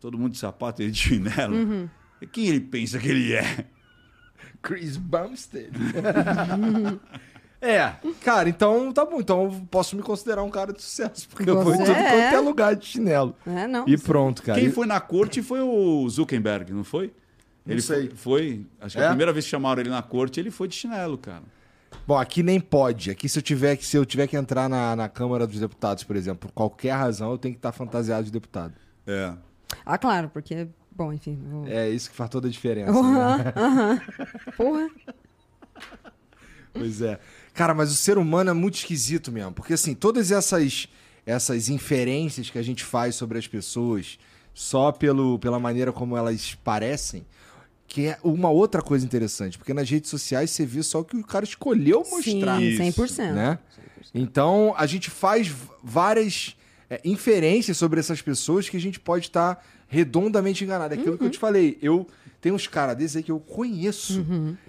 todo 0.00 0.18
mundo 0.18 0.32
de 0.32 0.38
sapato, 0.38 0.82
ele 0.82 0.90
de 0.90 0.98
chinelo. 0.98 1.54
Uhum. 1.56 1.88
Quem 2.32 2.46
ele 2.48 2.60
pensa 2.60 2.98
que 2.98 3.08
ele 3.08 3.32
é? 3.32 3.64
Chris 4.62 4.96
Bumstead. 4.96 5.70
é, 7.60 7.94
cara, 8.22 8.48
então 8.48 8.92
tá 8.92 9.04
bom. 9.04 9.20
Então 9.20 9.44
eu 9.44 9.66
posso 9.70 9.96
me 9.96 10.02
considerar 10.02 10.42
um 10.42 10.50
cara 10.50 10.72
de 10.72 10.82
sucesso. 10.82 11.28
Porque 11.28 11.48
eu 11.48 11.62
vou 11.62 11.74
em 11.74 11.78
Você 11.78 11.84
tudo 11.86 11.96
é. 11.96 12.10
quanto 12.10 12.34
é 12.36 12.40
lugar 12.40 12.76
de 12.76 12.86
chinelo. 12.86 13.34
É, 13.46 13.66
não. 13.66 13.86
E 13.88 13.96
pronto, 13.96 14.42
cara. 14.42 14.58
Quem 14.60 14.70
foi 14.70 14.86
na 14.86 15.00
corte 15.00 15.42
foi 15.42 15.60
o 15.60 16.08
Zuckerberg, 16.08 16.72
não 16.72 16.84
foi? 16.84 17.12
Não 17.64 17.72
ele 17.74 17.82
sei. 17.82 18.08
Foi, 18.08 18.16
foi- 18.16 18.66
Acho 18.80 18.96
que 18.96 19.02
É? 19.02 19.06
a 19.06 19.08
primeira 19.10 19.32
vez 19.32 19.44
que 19.44 19.50
chamaram 19.50 19.80
ele 19.80 19.90
na 19.90 20.02
corte, 20.02 20.40
ele 20.40 20.50
foi 20.50 20.68
de 20.68 20.74
chinelo, 20.74 21.16
cara. 21.18 21.42
Bom, 22.06 22.18
aqui 22.18 22.42
nem 22.42 22.60
pode. 22.60 23.10
Aqui 23.10 23.28
se 23.28 23.38
eu 23.38 23.42
tiver 23.42 23.76
que, 23.76 23.84
se 23.84 23.96
eu 23.96 24.04
tiver 24.06 24.26
que 24.26 24.36
entrar 24.36 24.68
na, 24.68 24.94
na 24.96 25.08
Câmara 25.08 25.46
dos 25.46 25.58
Deputados, 25.58 26.04
por 26.04 26.16
exemplo, 26.16 26.48
por 26.48 26.52
qualquer 26.54 26.92
razão, 26.92 27.30
eu 27.32 27.38
tenho 27.38 27.54
que 27.54 27.58
estar 27.58 27.72
fantasiado 27.72 28.24
de 28.24 28.30
deputado. 28.32 28.74
É. 29.06 29.32
Ah, 29.84 29.98
claro, 29.98 30.28
porque, 30.30 30.68
bom, 30.90 31.12
enfim. 31.12 31.38
vou- 31.50 31.66
É 31.66 31.88
isso 31.88 32.10
que 32.10 32.16
faz 32.16 32.30
toda 32.30 32.48
a 32.48 32.50
diferença. 32.50 32.92
né? 32.92 32.98
Aham, 32.98 33.52
aham. 33.56 34.00
Porra. 34.56 34.88
Pois 36.72 37.02
é. 37.02 37.18
Cara, 37.52 37.74
mas 37.74 37.90
o 37.90 37.96
ser 37.96 38.16
humano 38.18 38.50
é 38.50 38.52
muito 38.52 38.76
esquisito 38.76 39.32
mesmo. 39.32 39.52
Porque, 39.52 39.74
assim, 39.74 39.94
todas 39.94 40.30
essas, 40.30 40.88
essas 41.26 41.68
inferências 41.68 42.48
que 42.48 42.58
a 42.58 42.62
gente 42.62 42.84
faz 42.84 43.14
sobre 43.16 43.38
as 43.38 43.46
pessoas, 43.48 44.18
só 44.54 44.92
pelo, 44.92 45.38
pela 45.38 45.58
maneira 45.58 45.92
como 45.92 46.16
elas 46.16 46.54
parecem, 46.54 47.26
que 47.88 48.06
é 48.06 48.18
uma 48.22 48.48
outra 48.50 48.80
coisa 48.80 49.04
interessante. 49.04 49.58
Porque 49.58 49.74
nas 49.74 49.90
redes 49.90 50.08
sociais 50.10 50.50
você 50.50 50.64
vê 50.64 50.82
só 50.82 51.00
o 51.00 51.04
que 51.04 51.16
o 51.16 51.24
cara 51.26 51.44
escolheu 51.44 52.04
mostrar. 52.08 52.58
Sim, 52.58 52.68
Isso, 52.68 52.82
100%. 53.02 53.32
né? 53.34 53.58
Então, 54.14 54.72
a 54.76 54.86
gente 54.86 55.10
faz 55.10 55.52
várias 55.82 56.56
é, 56.90 57.00
inferências 57.04 57.76
sobre 57.76 58.00
essas 58.00 58.20
pessoas 58.20 58.68
que 58.68 58.76
a 58.76 58.80
gente 58.80 58.98
pode 58.98 59.26
estar 59.26 59.64
redondamente 59.86 60.64
enganado. 60.64 60.92
É 60.92 60.98
Aquilo 60.98 61.16
que 61.16 61.24
eu 61.24 61.30
te 61.30 61.38
falei, 61.38 61.78
eu 61.80 62.06
tenho 62.40 62.56
uns 62.56 62.66
caras 62.66 62.96
desses 62.96 63.16
aí 63.16 63.22
que 63.22 63.30
eu 63.30 63.38
conheço. 63.38 64.26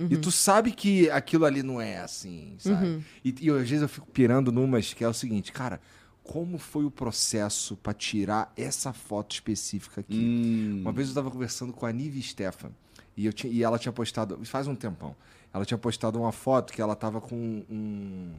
E 0.09 0.15
tu 0.17 0.31
sabe 0.31 0.71
que 0.71 1.09
aquilo 1.09 1.45
ali 1.45 1.63
não 1.63 1.81
é 1.81 1.97
assim, 1.97 2.53
sabe? 2.59 3.03
E, 3.25 3.35
e 3.41 3.47
eu, 3.47 3.55
às 3.55 3.67
vezes 3.67 3.81
eu 3.81 3.89
fico 3.89 4.07
pirando 4.11 4.51
numas 4.51 4.93
que 4.93 5.03
é 5.03 5.07
o 5.07 5.13
seguinte, 5.13 5.51
cara, 5.51 5.81
como 6.23 6.59
foi 6.59 6.85
o 6.85 6.91
processo 6.91 7.75
pra 7.75 7.93
tirar 7.93 8.53
essa 8.55 8.93
foto 8.93 9.33
específica 9.33 10.01
aqui? 10.01 10.15
Hum. 10.15 10.81
Uma 10.81 10.91
vez 10.91 11.09
eu 11.09 11.15
tava 11.15 11.31
conversando 11.31 11.73
com 11.73 11.85
a 11.85 11.91
Nive 11.91 12.21
Stefan 12.21 12.71
e, 13.17 13.25
eu 13.25 13.33
tinha, 13.33 13.51
e 13.51 13.63
ela 13.63 13.79
tinha 13.79 13.91
postado, 13.91 14.39
faz 14.45 14.67
um 14.67 14.75
tempão, 14.75 15.15
ela 15.51 15.65
tinha 15.65 15.77
postado 15.77 16.19
uma 16.19 16.31
foto 16.31 16.71
que 16.71 16.81
ela 16.81 16.95
tava 16.95 17.19
com 17.19 17.35
um 17.69 18.31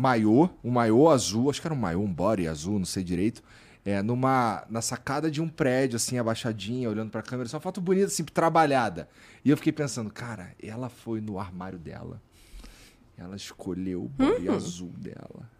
maiô, 0.00 0.48
um 0.64 0.70
maiô 0.70 1.08
azul, 1.08 1.50
acho 1.50 1.60
que 1.60 1.66
era 1.66 1.74
um 1.74 1.78
maiô, 1.78 2.00
um 2.00 2.12
body 2.12 2.48
azul, 2.48 2.78
não 2.78 2.86
sei 2.86 3.04
direito, 3.04 3.42
é, 3.84 4.02
numa, 4.02 4.64
na 4.68 4.80
sacada 4.80 5.30
de 5.30 5.40
um 5.40 5.48
prédio, 5.48 5.96
assim, 5.96 6.18
abaixadinha, 6.18 6.88
olhando 6.88 7.10
pra 7.10 7.22
câmera, 7.22 7.48
só 7.48 7.56
uma 7.56 7.62
foto 7.62 7.80
bonita, 7.80 8.06
assim, 8.06 8.24
trabalhada. 8.24 9.08
E 9.44 9.50
eu 9.50 9.56
fiquei 9.56 9.72
pensando, 9.72 10.10
cara, 10.10 10.54
ela 10.62 10.88
foi 10.88 11.20
no 11.20 11.38
armário 11.38 11.78
dela, 11.78 12.20
ela 13.16 13.36
escolheu 13.36 14.04
o 14.04 14.08
body 14.08 14.48
azul 14.48 14.92
dela, 14.96 15.50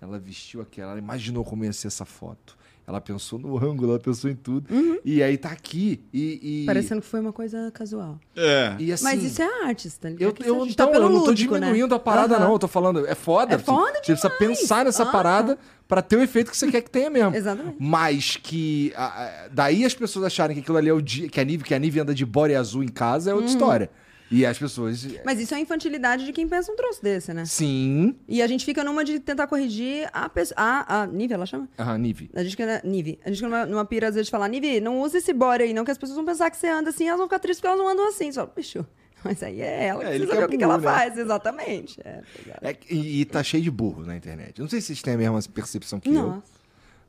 ela 0.00 0.18
vestiu 0.18 0.60
aquela, 0.60 0.92
ela 0.92 0.98
imaginou 0.98 1.44
como 1.44 1.64
ia 1.64 1.72
ser 1.72 1.88
essa 1.88 2.04
foto. 2.04 2.56
Ela 2.86 3.00
pensou 3.00 3.38
no 3.38 3.56
ângulo, 3.56 3.90
ela 3.92 4.00
pensou 4.00 4.28
em 4.30 4.34
tudo. 4.34 4.66
E 5.04 5.22
aí 5.22 5.38
tá 5.38 5.50
aqui. 5.50 6.00
E, 6.12 6.62
e, 6.62 6.66
Parecendo 6.66 7.00
que 7.00 7.06
foi 7.06 7.20
uma 7.20 7.32
coisa 7.32 7.70
casual. 7.72 8.18
É. 8.36 8.74
e 8.78 8.92
assim, 8.92 9.04
Mas 9.04 9.22
isso 9.22 9.40
é 9.40 9.66
arte, 9.66 9.88
tá 9.98 10.08
ligado? 10.08 10.22
eu, 10.44 10.46
eu, 10.58 10.66
então, 10.66 10.90
tá 10.90 10.96
eu 10.96 11.00
não 11.08 11.20
tô 11.20 11.26
lúdico, 11.26 11.54
né? 11.54 11.60
diminuindo 11.68 11.94
a 11.94 11.98
parada, 11.98 12.34
Aham. 12.36 12.44
não. 12.46 12.52
Eu 12.54 12.58
tô 12.58 12.66
falando, 12.68 13.06
é 13.06 13.14
foda. 13.14 13.54
É 13.54 13.58
foda 13.58 13.92
Você 14.02 14.12
precisa 14.12 14.28
demais. 14.28 14.58
pensar 14.60 14.84
nessa 14.84 15.04
Aham. 15.04 15.12
parada 15.12 15.58
pra 15.86 16.02
ter 16.02 16.16
o 16.16 16.22
efeito 16.22 16.50
que 16.50 16.56
você 16.56 16.70
quer 16.70 16.80
que 16.82 16.90
tenha 16.90 17.08
mesmo. 17.08 17.32
Exatamente. 17.36 17.76
Mas 17.78 18.36
que. 18.36 18.92
a- 18.96 19.04
a- 19.24 19.48
daí 19.52 19.84
as 19.84 19.94
pessoas 19.94 20.24
acharem 20.24 20.54
que 20.56 20.60
aquilo 20.62 20.76
ali 20.76 20.88
é 20.88 20.92
o 20.92 21.00
dia. 21.00 21.28
Que 21.28 21.40
a 21.40 21.44
Nive, 21.44 21.62
que 21.64 21.74
a 21.74 21.78
Nive 21.78 22.00
anda 22.00 22.12
de 22.14 22.26
body 22.26 22.54
azul 22.56 22.82
em 22.82 22.88
casa 22.88 23.30
é 23.30 23.34
outra 23.34 23.48
Uhum. 23.48 23.52
história. 23.54 23.90
E 24.32 24.46
as 24.46 24.58
pessoas. 24.58 25.06
Mas 25.26 25.38
isso 25.38 25.52
é 25.52 25.58
a 25.58 25.60
infantilidade 25.60 26.24
de 26.24 26.32
quem 26.32 26.48
pensa 26.48 26.72
um 26.72 26.76
troço 26.76 27.02
desse, 27.02 27.34
né? 27.34 27.44
Sim. 27.44 28.16
E 28.26 28.40
a 28.40 28.46
gente 28.46 28.64
fica 28.64 28.82
numa 28.82 29.04
de 29.04 29.20
tentar 29.20 29.46
corrigir 29.46 30.08
a 30.10 30.26
pessoa. 30.28 30.54
A, 30.58 31.02
a 31.02 31.06
Nive, 31.06 31.34
ela 31.34 31.44
chama? 31.44 31.68
Aham, 31.78 31.98
Nive. 31.98 32.30
A 32.34 32.42
gente 32.42 32.52
fica. 32.56 32.80
Nive. 32.82 33.18
A 33.24 33.28
gente 33.28 33.36
fica 33.36 33.48
numa, 33.48 33.66
numa 33.66 33.84
pira 33.84 34.08
às 34.08 34.14
vezes 34.14 34.28
de 34.28 34.30
falar, 34.30 34.48
Nive, 34.48 34.80
não 34.80 35.00
usa 35.02 35.18
esse 35.18 35.34
body 35.34 35.64
aí, 35.64 35.74
não, 35.74 35.84
que 35.84 35.90
as 35.90 35.98
pessoas 35.98 36.16
vão 36.16 36.24
pensar 36.24 36.50
que 36.50 36.56
você 36.56 36.66
anda 36.68 36.88
assim, 36.88 37.06
elas 37.06 37.18
vão 37.18 37.26
ficar 37.28 37.38
tristes 37.40 37.60
porque 37.60 37.68
elas 37.68 37.78
não 37.78 37.88
andam 37.88 38.08
assim. 38.08 38.32
Só, 38.32 38.46
bicho. 38.46 38.86
Mas 39.22 39.42
aí 39.42 39.60
é 39.60 39.84
ela 39.84 40.00
que 40.00 40.06
É, 40.06 40.08
precisa 40.10 40.32
é 40.32 40.34
saber 40.34 40.46
o 40.46 40.48
que, 40.48 40.56
que 40.58 40.64
ela 40.64 40.78
né? 40.78 40.82
faz, 40.82 41.16
exatamente. 41.18 42.00
É, 42.04 42.22
tá? 42.48 42.58
É, 42.62 42.76
e, 42.90 43.20
e 43.20 43.24
tá 43.24 43.40
cheio 43.42 43.62
de 43.62 43.70
burro 43.70 44.04
na 44.04 44.16
internet. 44.16 44.60
Não 44.60 44.68
sei 44.68 44.80
se 44.80 44.88
vocês 44.88 45.02
têm 45.02 45.14
a 45.14 45.18
mesma 45.18 45.40
percepção 45.54 46.00
que 46.00 46.08
eu. 46.08 46.14
Nossa. 46.14 46.42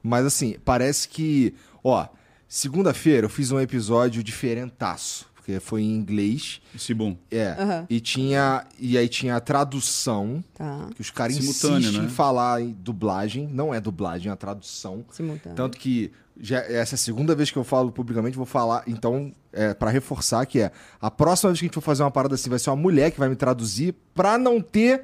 Mas 0.04 0.26
assim, 0.26 0.56
parece 0.64 1.08
que. 1.08 1.56
Ó, 1.84 2.06
segunda-feira 2.48 3.26
eu 3.26 3.30
fiz 3.30 3.50
um 3.52 3.60
episódio 3.60 4.22
diferentaço. 4.22 5.32
Porque 5.44 5.60
foi 5.60 5.82
em 5.82 5.94
inglês. 5.94 6.61
Esse 6.74 6.94
bom. 6.94 7.18
É. 7.30 7.49
Aham. 7.60 7.86
E 7.90 7.99
tinha. 7.99 8.65
E 8.80 8.98
aí 8.98 9.10
tinha 9.10 9.36
a 9.36 9.41
tradução. 9.41 10.41
Tá. 10.53 10.88
Que 10.95 11.02
os 11.02 11.11
caras 11.11 11.36
insistem 11.36 11.82
né? 11.91 12.06
em 12.06 12.07
falar 12.10 12.61
em 12.61 12.72
dublagem. 12.72 13.45
Não 13.52 13.74
é 13.74 13.82
dublagem, 13.82 14.30
é 14.30 14.34
a 14.34 14.38
tradução. 14.38 15.03
Simultâneo. 15.11 15.53
Tanto 15.57 15.78
que 15.78 16.14
já, 16.40 16.60
essa 16.60 16.94
é 16.94 16.95
a 16.95 16.98
segunda 16.98 17.36
vez 17.36 17.52
que 17.52 17.57
eu 17.57 17.64
falo 17.65 17.91
publicamente, 17.91 18.38
vou 18.38 18.45
falar, 18.45 18.84
então, 18.88 19.34
é, 19.52 19.74
para 19.74 19.91
reforçar 19.91 20.45
que 20.45 20.61
é 20.61 20.72
a 21.02 21.11
próxima 21.11 21.52
vez 21.52 21.60
que 21.60 21.65
a 21.65 21.68
gente 21.68 21.76
for 21.76 21.82
fazer 21.82 22.03
uma 22.03 22.10
parada 22.11 22.36
assim, 22.36 22.49
vai 22.49 22.57
ser 22.57 22.70
uma 22.70 22.76
mulher 22.78 23.11
que 23.11 23.20
vai 23.20 23.28
me 23.28 23.36
traduzir 23.36 23.94
pra 24.15 24.38
não 24.38 24.61
ter 24.61 25.03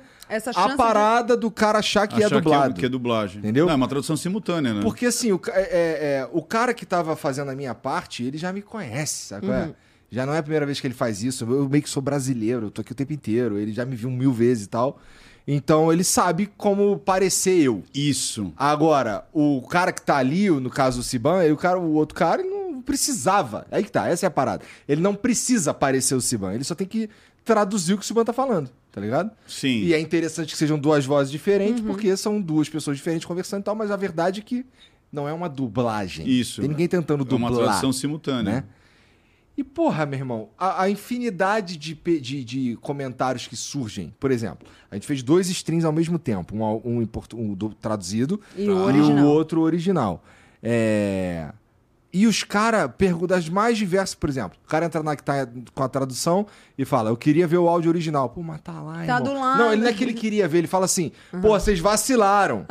a 0.56 0.68
de- 0.70 0.76
parada 0.78 1.36
do 1.36 1.52
cara 1.52 1.80
achar 1.80 2.08
que 2.08 2.16
é 2.22 2.26
Achar 2.26 2.40
dublado. 2.40 2.74
Que 2.76 2.86
é, 2.86 2.90
dublagem. 2.90 3.40
Entendeu? 3.40 3.66
Não, 3.66 3.74
é 3.74 3.76
uma 3.76 3.88
tradução 3.88 4.16
simultânea, 4.16 4.74
né? 4.74 4.82
Porque 4.82 5.06
assim, 5.06 5.32
o, 5.32 5.42
é- 5.50 5.60
é- 5.62 6.20
é, 6.22 6.30
o 6.32 6.42
cara 6.42 6.74
que 6.74 6.86
tava 6.86 7.16
fazendo 7.16 7.50
a 7.52 7.56
minha 7.56 7.76
parte, 7.76 8.24
ele 8.24 8.38
já 8.38 8.54
me 8.54 8.62
conhece, 8.62 9.28
sabe? 9.28 9.48
qual 9.48 9.58
é? 9.58 9.74
Já 10.12 10.26
não 10.26 10.34
é 10.34 10.40
a 10.40 10.44
primeira 10.44 10.66
vez 10.66 10.80
que 10.80 10.88
ele 10.88 10.94
faz 10.94 11.22
isso. 11.24 11.44
Eu 11.46 11.70
meio 11.70 11.84
que 11.84 11.90
sou 11.90 12.02
brasileiro, 12.02 12.68
eu 12.68 12.72
tô 12.72 12.82
aqui 12.82 12.92
o 12.92 12.96
tempo 12.96 13.14
inteiro. 13.14 13.58
Ele 13.58 13.72
já 13.72 13.86
me 13.86 13.96
viu 13.96 14.10
mil 14.10 14.34
vezes 14.34 14.66
e 14.66 14.70
tal. 14.70 15.00
Então 15.48 15.92
ele 15.92 16.04
sabe 16.04 16.50
como 16.58 16.98
parecer 17.00 17.60
eu. 17.62 17.84
Isso. 17.94 18.54
Agora, 18.58 19.26
o 19.34 19.62
cara 19.64 19.92
que 19.92 20.02
tá 20.02 20.18
ali, 20.18 20.50
no 20.50 20.70
caso 20.70 21.00
o 21.00 21.04
Siban, 21.04 21.44
e 21.46 21.52
o, 21.52 21.58
cara, 21.58 21.80
o 21.80 21.94
outro 21.94 22.16
cara, 22.16 22.42
ele 22.42 22.50
não 22.50 22.82
precisava. 22.82 23.66
Aí 23.72 23.84
que 23.84 23.92
tá, 23.92 24.08
essa 24.08 24.26
é 24.26 24.28
a 24.28 24.32
parada. 24.32 24.64
Ele 24.88 25.02
não 25.02 25.16
precisa 25.16 25.74
parecer 25.74 26.14
o 26.16 26.22
Siban, 26.22 26.54
ele 26.54 26.64
só 26.64 26.76
tem 26.76 26.86
que 26.88 27.10
traduzir 27.44 27.94
o 27.94 27.98
que 27.98 28.04
o 28.04 28.06
Siban 28.08 28.24
tá 28.24 28.34
falando, 28.34 28.70
tá 28.92 29.02
ligado? 29.02 29.32
Sim. 29.48 29.82
E 29.86 29.94
é 29.94 30.00
interessante 30.00 30.52
que 30.52 30.58
sejam 30.58 30.78
duas 30.78 31.04
vozes 31.06 31.32
diferentes, 31.32 31.82
porque 31.82 32.16
são 32.16 32.40
duas 32.40 32.70
pessoas 32.70 32.98
diferentes 32.98 33.26
conversando 33.26 33.62
e 33.62 33.64
tal, 33.64 33.74
mas 33.76 33.90
a 33.90 33.96
verdade 33.96 34.42
é 34.42 34.44
que 34.44 34.64
não 35.12 35.28
é 35.28 35.34
uma 35.34 35.50
dublagem. 35.50 36.28
Isso. 36.28 36.62
Tem 36.62 36.70
ninguém 36.70 36.88
tentando 36.88 37.24
É 37.28 37.36
uma 37.36 37.50
dublar. 37.50 37.66
tradução 37.70 37.92
simultânea. 37.92 38.52
né? 38.54 38.64
E 39.60 39.64
porra, 39.64 40.06
meu 40.06 40.18
irmão, 40.18 40.48
a, 40.58 40.84
a 40.84 40.90
infinidade 40.90 41.76
de, 41.76 41.94
de, 41.94 42.46
de 42.46 42.78
comentários 42.78 43.46
que 43.46 43.58
surgem. 43.58 44.14
Por 44.18 44.32
exemplo, 44.32 44.66
a 44.90 44.96
gente 44.96 45.06
fez 45.06 45.22
dois 45.22 45.50
streams 45.50 45.84
ao 45.86 45.92
mesmo 45.92 46.18
tempo, 46.18 46.56
um, 46.56 46.64
um, 47.02 47.08
um 47.34 47.54
do- 47.54 47.74
traduzido 47.74 48.40
E 48.58 48.70
o 48.70 48.78
original. 48.78 49.26
o 49.26 49.28
outro 49.28 49.60
original. 49.60 50.24
É, 50.64 51.52
E 52.12 52.26
os 52.26 52.44
caras 52.44 52.90
perguntam 52.98 53.28
das 53.38 53.48
mais 53.48 53.78
diversas, 53.78 54.16
por 54.16 54.28
exemplo, 54.32 54.58
o 54.66 54.68
cara 54.68 54.84
entra 54.88 55.04
na 55.04 55.16
que 55.16 55.22
tá 55.24 55.48
com 55.76 55.84
a 55.84 55.88
tradução 55.88 56.48
e 56.76 56.84
fala: 56.84 57.12
Eu 57.12 57.16
queria 57.18 57.46
ver 57.48 57.58
o 57.60 57.68
áudio 57.70 57.92
original. 57.92 58.30
Pô, 58.30 58.42
mas 58.42 58.60
tá 58.62 58.82
lá, 58.82 58.96
Tá 59.06 59.18
irmão. 59.18 59.22
do 59.24 59.34
lado. 59.40 59.60
Não, 59.60 59.72
ele 59.74 59.82
não 59.84 59.88
é 59.90 59.94
que 59.94 60.04
ele 60.04 60.14
queria 60.14 60.48
ver, 60.48 60.58
ele 60.58 60.68
fala 60.68 60.86
assim: 60.86 61.12
Pô, 61.40 61.50
vocês 61.50 61.80
vacilaram. 61.80 62.66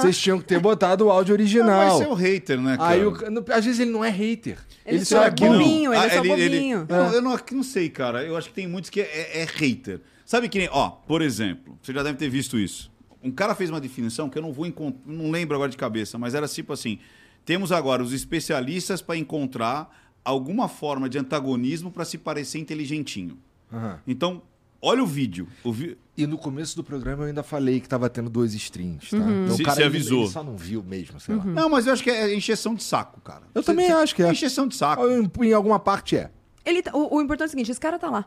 Vocês 0.00 0.16
tinham 0.16 0.38
que 0.38 0.44
ter 0.44 0.60
botado 0.60 1.06
o 1.06 1.10
áudio 1.10 1.34
Não, 1.36 1.40
original. 1.42 1.98
mas 1.98 2.00
é 2.02 2.08
o 2.08 2.14
hater, 2.14 2.60
né, 2.60 2.76
cara? 2.76 2.90
Aí, 2.90 3.04
o- 3.04 3.30
no- 3.30 3.44
às 3.50 3.64
vezes 3.64 3.80
ele 3.80 3.90
não 3.90 4.04
é 4.04 4.10
hater. 4.10 4.58
Ele 4.86 4.98
Ele, 4.98 5.04
só 5.04 5.16
só 5.16 5.24
é 5.24 5.26
é 5.26 5.30
bobinho. 5.30 5.52
bobinho. 5.58 5.92
ele 5.94 6.04
é 6.06 6.10
só 6.10 6.18
Ah, 6.20 6.22
bobinho. 6.22 6.86
Não, 6.88 7.12
eu 7.14 7.22
não, 7.22 7.38
não 7.52 7.62
sei, 7.64 7.88
cara. 7.88 8.22
Eu 8.22 8.36
acho 8.36 8.48
que 8.50 8.54
tem 8.54 8.68
muitos 8.68 8.90
que 8.90 9.00
é, 9.00 9.40
é 9.42 9.44
hater. 9.56 10.00
Sabe 10.24 10.48
que 10.48 10.56
nem, 10.58 10.68
ó, 10.70 10.88
por 10.90 11.20
exemplo, 11.20 11.76
você 11.82 11.92
já 11.92 12.02
deve 12.04 12.16
ter 12.16 12.28
visto 12.28 12.56
isso. 12.58 12.92
Um 13.20 13.32
cara 13.32 13.54
fez 13.56 13.70
uma 13.70 13.80
definição 13.80 14.28
que 14.28 14.38
eu 14.38 14.42
não 14.42 14.52
vou 14.52 14.66
encont- 14.66 14.96
não 15.04 15.30
lembro 15.32 15.56
agora 15.56 15.70
de 15.70 15.76
cabeça, 15.76 16.16
mas 16.16 16.32
era 16.34 16.46
tipo 16.46 16.72
assim: 16.72 16.98
temos 17.44 17.70
agora 17.72 18.02
os 18.02 18.12
especialistas 18.12 19.00
para 19.02 19.16
encontrar 19.16 19.90
alguma 20.24 20.68
forma 20.68 21.08
de 21.08 21.18
antagonismo 21.18 21.90
para 21.90 22.04
se 22.04 22.16
parecer 22.18 22.58
inteligentinho. 22.58 23.38
Aham. 23.72 23.98
Então, 24.06 24.42
olha 24.80 25.02
o 25.02 25.06
vídeo. 25.06 25.46
O 25.62 25.72
vi- 25.72 25.98
E 26.16 26.26
no 26.28 26.38
começo 26.38 26.76
do 26.76 26.84
programa 26.84 27.24
eu 27.24 27.26
ainda 27.28 27.42
falei 27.42 27.80
que 27.80 27.88
tava 27.88 28.08
tendo 28.08 28.30
dois 28.30 28.54
streams, 28.54 29.10
tá? 29.10 29.16
Uhum. 29.16 29.44
Então, 29.44 29.56
Se- 29.56 29.62
o 29.62 29.64
cara 29.64 29.74
se 29.76 29.82
ele- 29.82 29.88
avisou. 29.88 30.22
Ele 30.22 30.30
só 30.30 30.44
não 30.44 30.56
viu 30.56 30.80
mesmo, 30.82 31.18
sei 31.18 31.34
lá. 31.34 31.44
Não, 31.44 31.68
mas 31.68 31.86
eu 31.88 31.92
acho 31.92 32.02
que 32.04 32.10
é 32.10 32.32
encheção 32.34 32.74
de 32.74 32.84
saco, 32.84 33.20
cara. 33.20 33.42
Eu 33.54 33.62
também 33.64 33.90
acho 33.90 34.14
que 34.14 34.22
é. 34.22 34.30
encheção 34.30 34.68
de 34.68 34.76
saco. 34.76 35.02
Em, 35.08 35.28
em 35.48 35.52
alguma 35.52 35.78
parte 35.80 36.16
é. 36.16 36.30
Ele 36.64 36.80
tá- 36.82 36.92
o, 36.94 37.16
o 37.16 37.20
importante 37.20 37.46
é 37.46 37.48
o 37.48 37.50
seguinte: 37.50 37.70
esse 37.70 37.80
cara 37.80 37.98
tá 37.98 38.08
lá. 38.08 38.24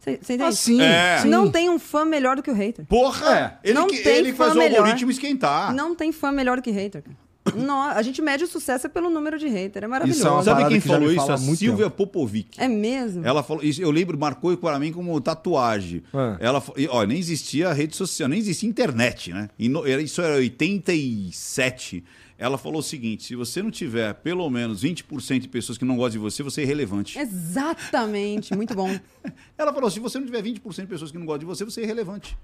Você 0.00 0.12
entende? 0.12 0.42
Ah, 0.42 0.52
sim. 0.52 0.80
É. 0.82 1.18
sim. 1.22 1.28
Não 1.28 1.50
tem 1.50 1.68
um 1.70 1.78
fã 1.78 2.04
melhor 2.04 2.36
do 2.36 2.42
que 2.42 2.50
o 2.50 2.54
hater. 2.54 2.84
Porra! 2.86 3.58
ele 3.64 3.74
Não 3.74 3.86
que, 3.88 3.98
tem 3.98 4.16
ele 4.18 4.30
que 4.32 4.36
faz 4.38 4.54
o 4.54 4.58
melhor. 4.58 4.78
algoritmo 4.80 5.10
esquentar. 5.10 5.72
Não 5.74 5.94
tem 5.94 6.10
fã 6.12 6.30
melhor 6.32 6.56
do 6.56 6.62
que 6.62 6.70
hater, 6.70 7.02
cara. 7.02 7.16
Nó- 7.56 7.90
a 7.90 8.02
gente 8.02 8.20
mede 8.22 8.44
o 8.44 8.46
sucesso 8.46 8.86
é 8.86 8.90
pelo 8.90 9.08
número 9.10 9.38
de 9.38 9.48
hater. 9.48 9.84
É 9.84 9.86
maravilhoso. 9.86 10.20
Isso 10.20 10.28
é 10.40 10.42
Sabe 10.42 10.68
quem 10.68 10.80
que 10.80 10.88
falou 10.88 11.08
isso? 11.12 11.16
fala 11.16 11.34
A 11.34 11.38
Silvia 11.38 11.90
Popovic. 11.90 12.60
É 12.60 12.68
mesmo? 12.68 13.24
Ela 13.26 13.42
falou, 13.42 13.62
isso 13.62 13.80
eu 13.82 13.90
lembro, 13.90 14.18
marcou 14.18 14.56
para 14.56 14.78
mim 14.78 14.92
como 14.92 15.20
tatuagem. 15.20 16.02
Ah. 16.12 16.36
Ela, 16.40 16.62
ó, 16.90 17.04
nem 17.04 17.18
existia 17.18 17.72
rede 17.72 17.94
social, 17.96 18.28
nem 18.28 18.38
existia 18.38 18.68
internet, 18.68 19.32
né? 19.32 19.48
E 19.58 19.68
no- 19.68 19.86
era- 19.86 20.02
isso 20.02 20.20
era 20.22 20.36
87. 20.36 22.04
Ela 22.40 22.56
falou 22.56 22.78
o 22.78 22.82
seguinte: 22.82 23.24
se 23.24 23.34
você 23.34 23.60
não 23.62 23.70
tiver 23.70 24.14
pelo 24.14 24.48
menos 24.48 24.82
20% 24.82 25.40
de 25.40 25.48
pessoas 25.48 25.76
que 25.76 25.84
não 25.84 25.96
gostam 25.96 26.12
de 26.12 26.18
você, 26.18 26.42
você 26.42 26.60
é 26.60 26.64
irrelevante. 26.64 27.18
Exatamente. 27.18 28.54
Muito 28.54 28.74
bom. 28.74 28.88
Ela 29.58 29.72
falou: 29.72 29.90
se 29.90 29.98
você 29.98 30.18
não 30.18 30.26
tiver 30.26 30.42
20% 30.42 30.82
de 30.82 30.86
pessoas 30.86 31.10
que 31.10 31.18
não 31.18 31.26
gostam 31.26 31.40
de 31.40 31.46
você, 31.46 31.64
você 31.64 31.80
é 31.80 31.84
irrelevante. 31.84 32.38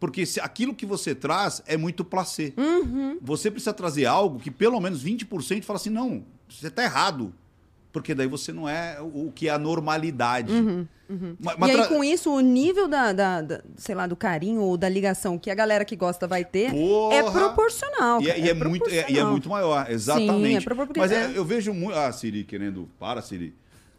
Porque 0.00 0.24
se 0.24 0.38
aquilo 0.40 0.74
que 0.74 0.86
você 0.86 1.14
traz 1.14 1.62
é 1.66 1.76
muito 1.76 2.04
placê. 2.04 2.52
Uhum. 2.56 3.18
Você 3.20 3.50
precisa 3.50 3.72
trazer 3.72 4.06
algo 4.06 4.38
que 4.38 4.50
pelo 4.50 4.78
menos 4.80 5.02
20% 5.04 5.64
fala 5.64 5.76
assim: 5.78 5.90
não, 5.90 6.24
você 6.48 6.68
está 6.68 6.82
errado. 6.84 7.34
Porque 7.90 8.14
daí 8.14 8.26
você 8.28 8.52
não 8.52 8.68
é 8.68 8.98
o 9.00 9.32
que 9.34 9.48
é 9.48 9.50
a 9.50 9.58
normalidade. 9.58 10.52
Ma- 11.40 11.54
mas 11.58 11.70
Uhum, 11.70 11.78
e 11.78 11.80
aí, 11.80 11.88
com 11.88 12.04
isso, 12.04 12.30
o 12.30 12.38
nível 12.40 12.86
da, 12.86 13.12
da- 13.14 13.40
da- 13.40 13.62
sei 13.76 13.94
lá, 13.94 14.06
do 14.06 14.14
carinho 14.14 14.60
ou 14.60 14.76
da 14.76 14.88
ligação 14.90 15.38
que 15.38 15.50
a 15.50 15.54
galera 15.54 15.84
que 15.86 15.96
gosta 15.96 16.26
vai 16.26 16.44
ter 16.44 16.70
Porra! 16.70 17.14
é 17.14 17.22
proporcional. 17.30 18.20
E 18.20 18.30
é, 18.30 18.38
e 18.40 18.48
é 18.50 18.54
muito, 18.54 18.88
é- 18.90 18.92
e 18.92 18.96
é 18.98 19.00
proporcional. 19.02 19.30
muito 19.32 19.48
maior, 19.48 19.90
exatamente. 19.90 20.56
é 20.56 20.60
propor- 20.60 20.86
porque 20.86 21.00
Mas 21.00 21.10
é- 21.10 21.32
é- 21.32 21.32
eu 21.38 21.44
vejo 21.46 21.72
muito. 21.72 21.96
Ah, 21.96 22.12
Siri 22.12 22.44
querendo. 22.44 22.88
Para, 23.00 23.22
Siri. 23.22 23.54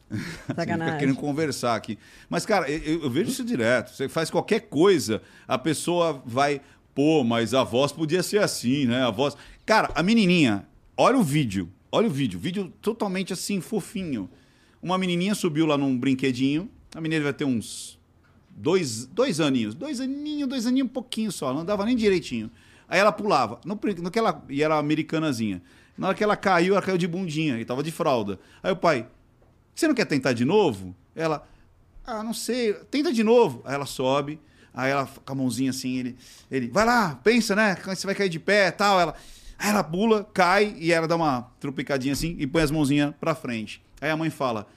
Siri 0.10 0.24
fica 0.48 0.56
Sacanagem. 0.56 1.00
querendo 1.00 1.16
conversar 1.16 1.76
aqui. 1.76 1.98
Mas, 2.30 2.46
cara, 2.46 2.70
eu, 2.70 3.04
eu 3.04 3.10
vejo 3.10 3.30
isso 3.30 3.44
direto. 3.44 3.94
Você 3.94 4.10
faz 4.10 4.30
qualquer 4.30 4.62
coisa, 4.62 5.22
a 5.48 5.58
pessoa 5.58 6.22
vai. 6.26 6.62
Pô, 6.94 7.24
mas 7.24 7.54
a 7.54 7.64
voz 7.64 7.92
podia 7.92 8.22
ser 8.24 8.40
assim, 8.42 8.86
né? 8.86 9.04
A 9.04 9.12
voz. 9.12 9.38
Cara, 9.66 9.92
a 9.96 10.04
menininha, 10.04 10.68
olha 10.98 11.18
o 11.18 11.24
vídeo. 11.24 11.72
Olha 11.92 12.08
o 12.08 12.12
vídeo. 12.12 12.40
Vídeo 12.40 12.74
totalmente 12.82 13.34
assim, 13.34 13.62
fofinho. 13.62 14.30
Uma 14.82 14.98
menininha 14.98 15.36
subiu 15.36 15.66
lá 15.66 15.78
num 15.78 15.98
brinquedinho. 15.98 16.70
A 16.96 17.02
menina 17.02 17.24
vai 17.24 17.34
ter 17.34 17.46
uns 17.46 18.00
dois, 18.50 19.06
dois 19.06 19.40
aninhos. 19.40 19.74
Dois 19.74 20.00
aninhos, 20.00 20.48
dois 20.50 20.66
aninhos, 20.66 20.88
um 20.90 20.92
pouquinho 20.92 21.32
só. 21.32 21.54
Não 21.54 21.62
andava 21.62 21.86
nem 21.86 21.96
direitinho. 21.96 22.50
Aí 22.88 23.00
ela 23.00 23.12
pulava. 23.12 23.60
No, 23.64 23.80
no 24.02 24.12
que 24.12 24.20
ela, 24.20 24.44
e 24.50 24.64
era 24.64 24.78
americanazinha. 24.78 25.62
Na 25.98 26.08
hora 26.08 26.16
que 26.18 26.24
ela 26.24 26.36
caiu, 26.36 26.74
ela 26.74 26.82
caiu 26.82 26.98
de 26.98 27.08
bundinha 27.08 27.60
e 27.60 27.66
tava 27.66 27.84
de 27.84 27.92
fralda. 27.92 28.40
Aí 28.64 28.72
o 28.72 28.76
pai, 28.76 29.08
você 29.76 29.88
não 29.88 29.96
quer 29.96 30.06
tentar 30.06 30.34
de 30.34 30.46
novo? 30.46 30.96
Ela, 31.16 31.48
ah, 32.06 32.24
não 32.24 32.34
sei, 32.34 32.74
tenta 32.92 33.12
de 33.14 33.24
novo. 33.24 33.62
Aí 33.66 33.76
ela 33.76 33.86
sobe, 33.86 34.40
aí 34.74 34.92
ela 34.92 35.06
com 35.06 35.32
a 35.32 35.36
mãozinha 35.36 35.70
assim, 35.70 35.98
ele, 35.98 36.18
ele, 36.50 36.68
vai 36.70 36.86
lá, 36.86 37.20
pensa, 37.24 37.56
né? 37.56 37.76
Você 37.86 38.06
vai 38.06 38.16
cair 38.16 38.30
de 38.30 38.40
pé 38.40 38.72
tal. 38.72 39.00
Ela, 39.00 39.16
aí 39.58 39.70
ela 39.70 39.84
pula, 39.84 40.24
cai 40.34 40.76
e 40.78 40.92
ela 40.92 41.08
dá 41.08 41.16
uma 41.16 41.52
tropicadinha 41.60 42.14
assim 42.14 42.36
e 42.40 42.48
põe 42.48 42.64
as 42.64 42.72
mãozinhas 42.72 43.14
pra 43.20 43.36
frente. 43.36 43.82
Aí 44.02 44.10
a 44.10 44.18
mãe 44.18 44.30
fala, 44.30 44.68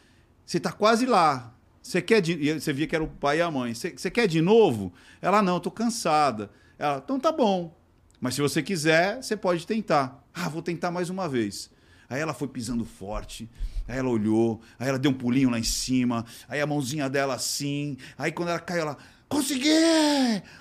você 0.44 0.60
tá 0.60 0.72
quase 0.72 1.06
lá. 1.06 1.54
Você 1.82 2.00
quer 2.00 2.20
de... 2.20 2.60
Você 2.60 2.72
via 2.72 2.86
que 2.86 2.94
era 2.94 3.02
o 3.02 3.08
pai 3.08 3.38
e 3.38 3.42
a 3.42 3.50
mãe. 3.50 3.74
Você, 3.74 3.90
você 3.90 4.10
quer 4.10 4.28
de 4.28 4.40
novo? 4.40 4.92
Ela, 5.20 5.42
não, 5.42 5.54
eu 5.54 5.60
tô 5.60 5.70
cansada. 5.70 6.50
Ela, 6.78 7.00
então 7.04 7.18
tá 7.18 7.32
bom. 7.32 7.76
Mas 8.20 8.34
se 8.34 8.40
você 8.40 8.62
quiser, 8.62 9.20
você 9.20 9.36
pode 9.36 9.66
tentar. 9.66 10.24
Ah, 10.32 10.48
vou 10.48 10.62
tentar 10.62 10.90
mais 10.92 11.10
uma 11.10 11.28
vez. 11.28 11.70
Aí 12.08 12.20
ela 12.20 12.32
foi 12.32 12.46
pisando 12.46 12.84
forte. 12.84 13.50
Aí 13.88 13.98
ela 13.98 14.08
olhou. 14.08 14.60
Aí 14.78 14.88
ela 14.88 14.98
deu 14.98 15.10
um 15.10 15.14
pulinho 15.14 15.50
lá 15.50 15.58
em 15.58 15.64
cima. 15.64 16.24
Aí 16.48 16.60
a 16.60 16.66
mãozinha 16.66 17.08
dela 17.08 17.34
assim. 17.34 17.96
Aí 18.16 18.32
quando 18.32 18.50
ela 18.50 18.58
caiu, 18.58 18.82
ela. 18.82 18.96
Consegui! 19.28 19.68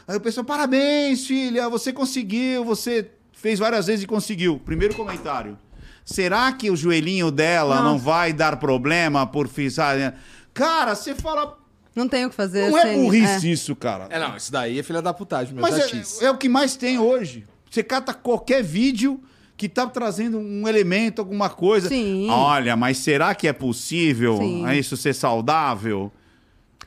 Aí 0.08 0.16
o 0.16 0.22
pessoal, 0.22 0.46
parabéns, 0.46 1.26
filha. 1.28 1.70
Você 1.70 1.92
conseguiu. 1.92 2.64
Você 2.66 3.12
fez 3.34 3.60
várias 3.60 3.88
vezes 3.88 4.04
e 4.04 4.08
conseguiu. 4.08 4.60
Primeiro 4.60 4.96
comentário. 4.96 5.58
Será 6.06 6.52
que 6.52 6.70
o 6.70 6.76
joelhinho 6.76 7.32
dela 7.32 7.82
não 7.82 7.94
Nossa. 7.94 8.06
vai 8.06 8.34
dar 8.34 8.58
problema 8.58 9.26
por 9.28 9.48
ficar. 9.48 10.16
Cara, 10.54 10.96
você 10.96 11.14
fala. 11.16 11.58
Não 11.96 12.08
tem 12.08 12.26
o 12.26 12.30
que 12.30 12.36
fazer. 12.36 12.70
Não 12.70 12.78
é 12.78 12.82
sem- 12.84 13.04
burrice 13.04 13.52
isso, 13.52 13.76
cara. 13.76 14.08
É, 14.10 14.18
não, 14.18 14.36
isso 14.38 14.52
daí 14.52 14.80
é 14.80 14.84
filha 14.84 15.02
da 15.02 15.14
putagem, 15.14 15.54
meu 15.54 15.62
Mas 15.62 16.22
é, 16.22 16.26
é 16.26 16.32
o 16.32 16.38
que 16.38 16.48
mais 16.48 16.76
tem 16.76 16.98
hoje. 16.98 17.46
Você 17.70 17.84
cata 17.84 18.14
qualquer 18.14 18.64
vídeo 18.64 19.22
que 19.62 19.70
tá 19.70 19.86
trazendo 19.86 20.40
um 20.40 20.68
elemento, 20.68 21.20
alguma 21.20 21.48
coisa. 21.48 21.88
Sim. 21.88 22.28
Olha, 22.32 22.76
mas 22.76 22.98
será 22.98 23.36
que 23.36 23.48
é 23.48 23.54
possível 23.54 24.38
Sim. 24.38 24.66
é 24.66 24.76
isso 24.76 24.98
ser 24.98 25.14
saudável? 25.14 26.12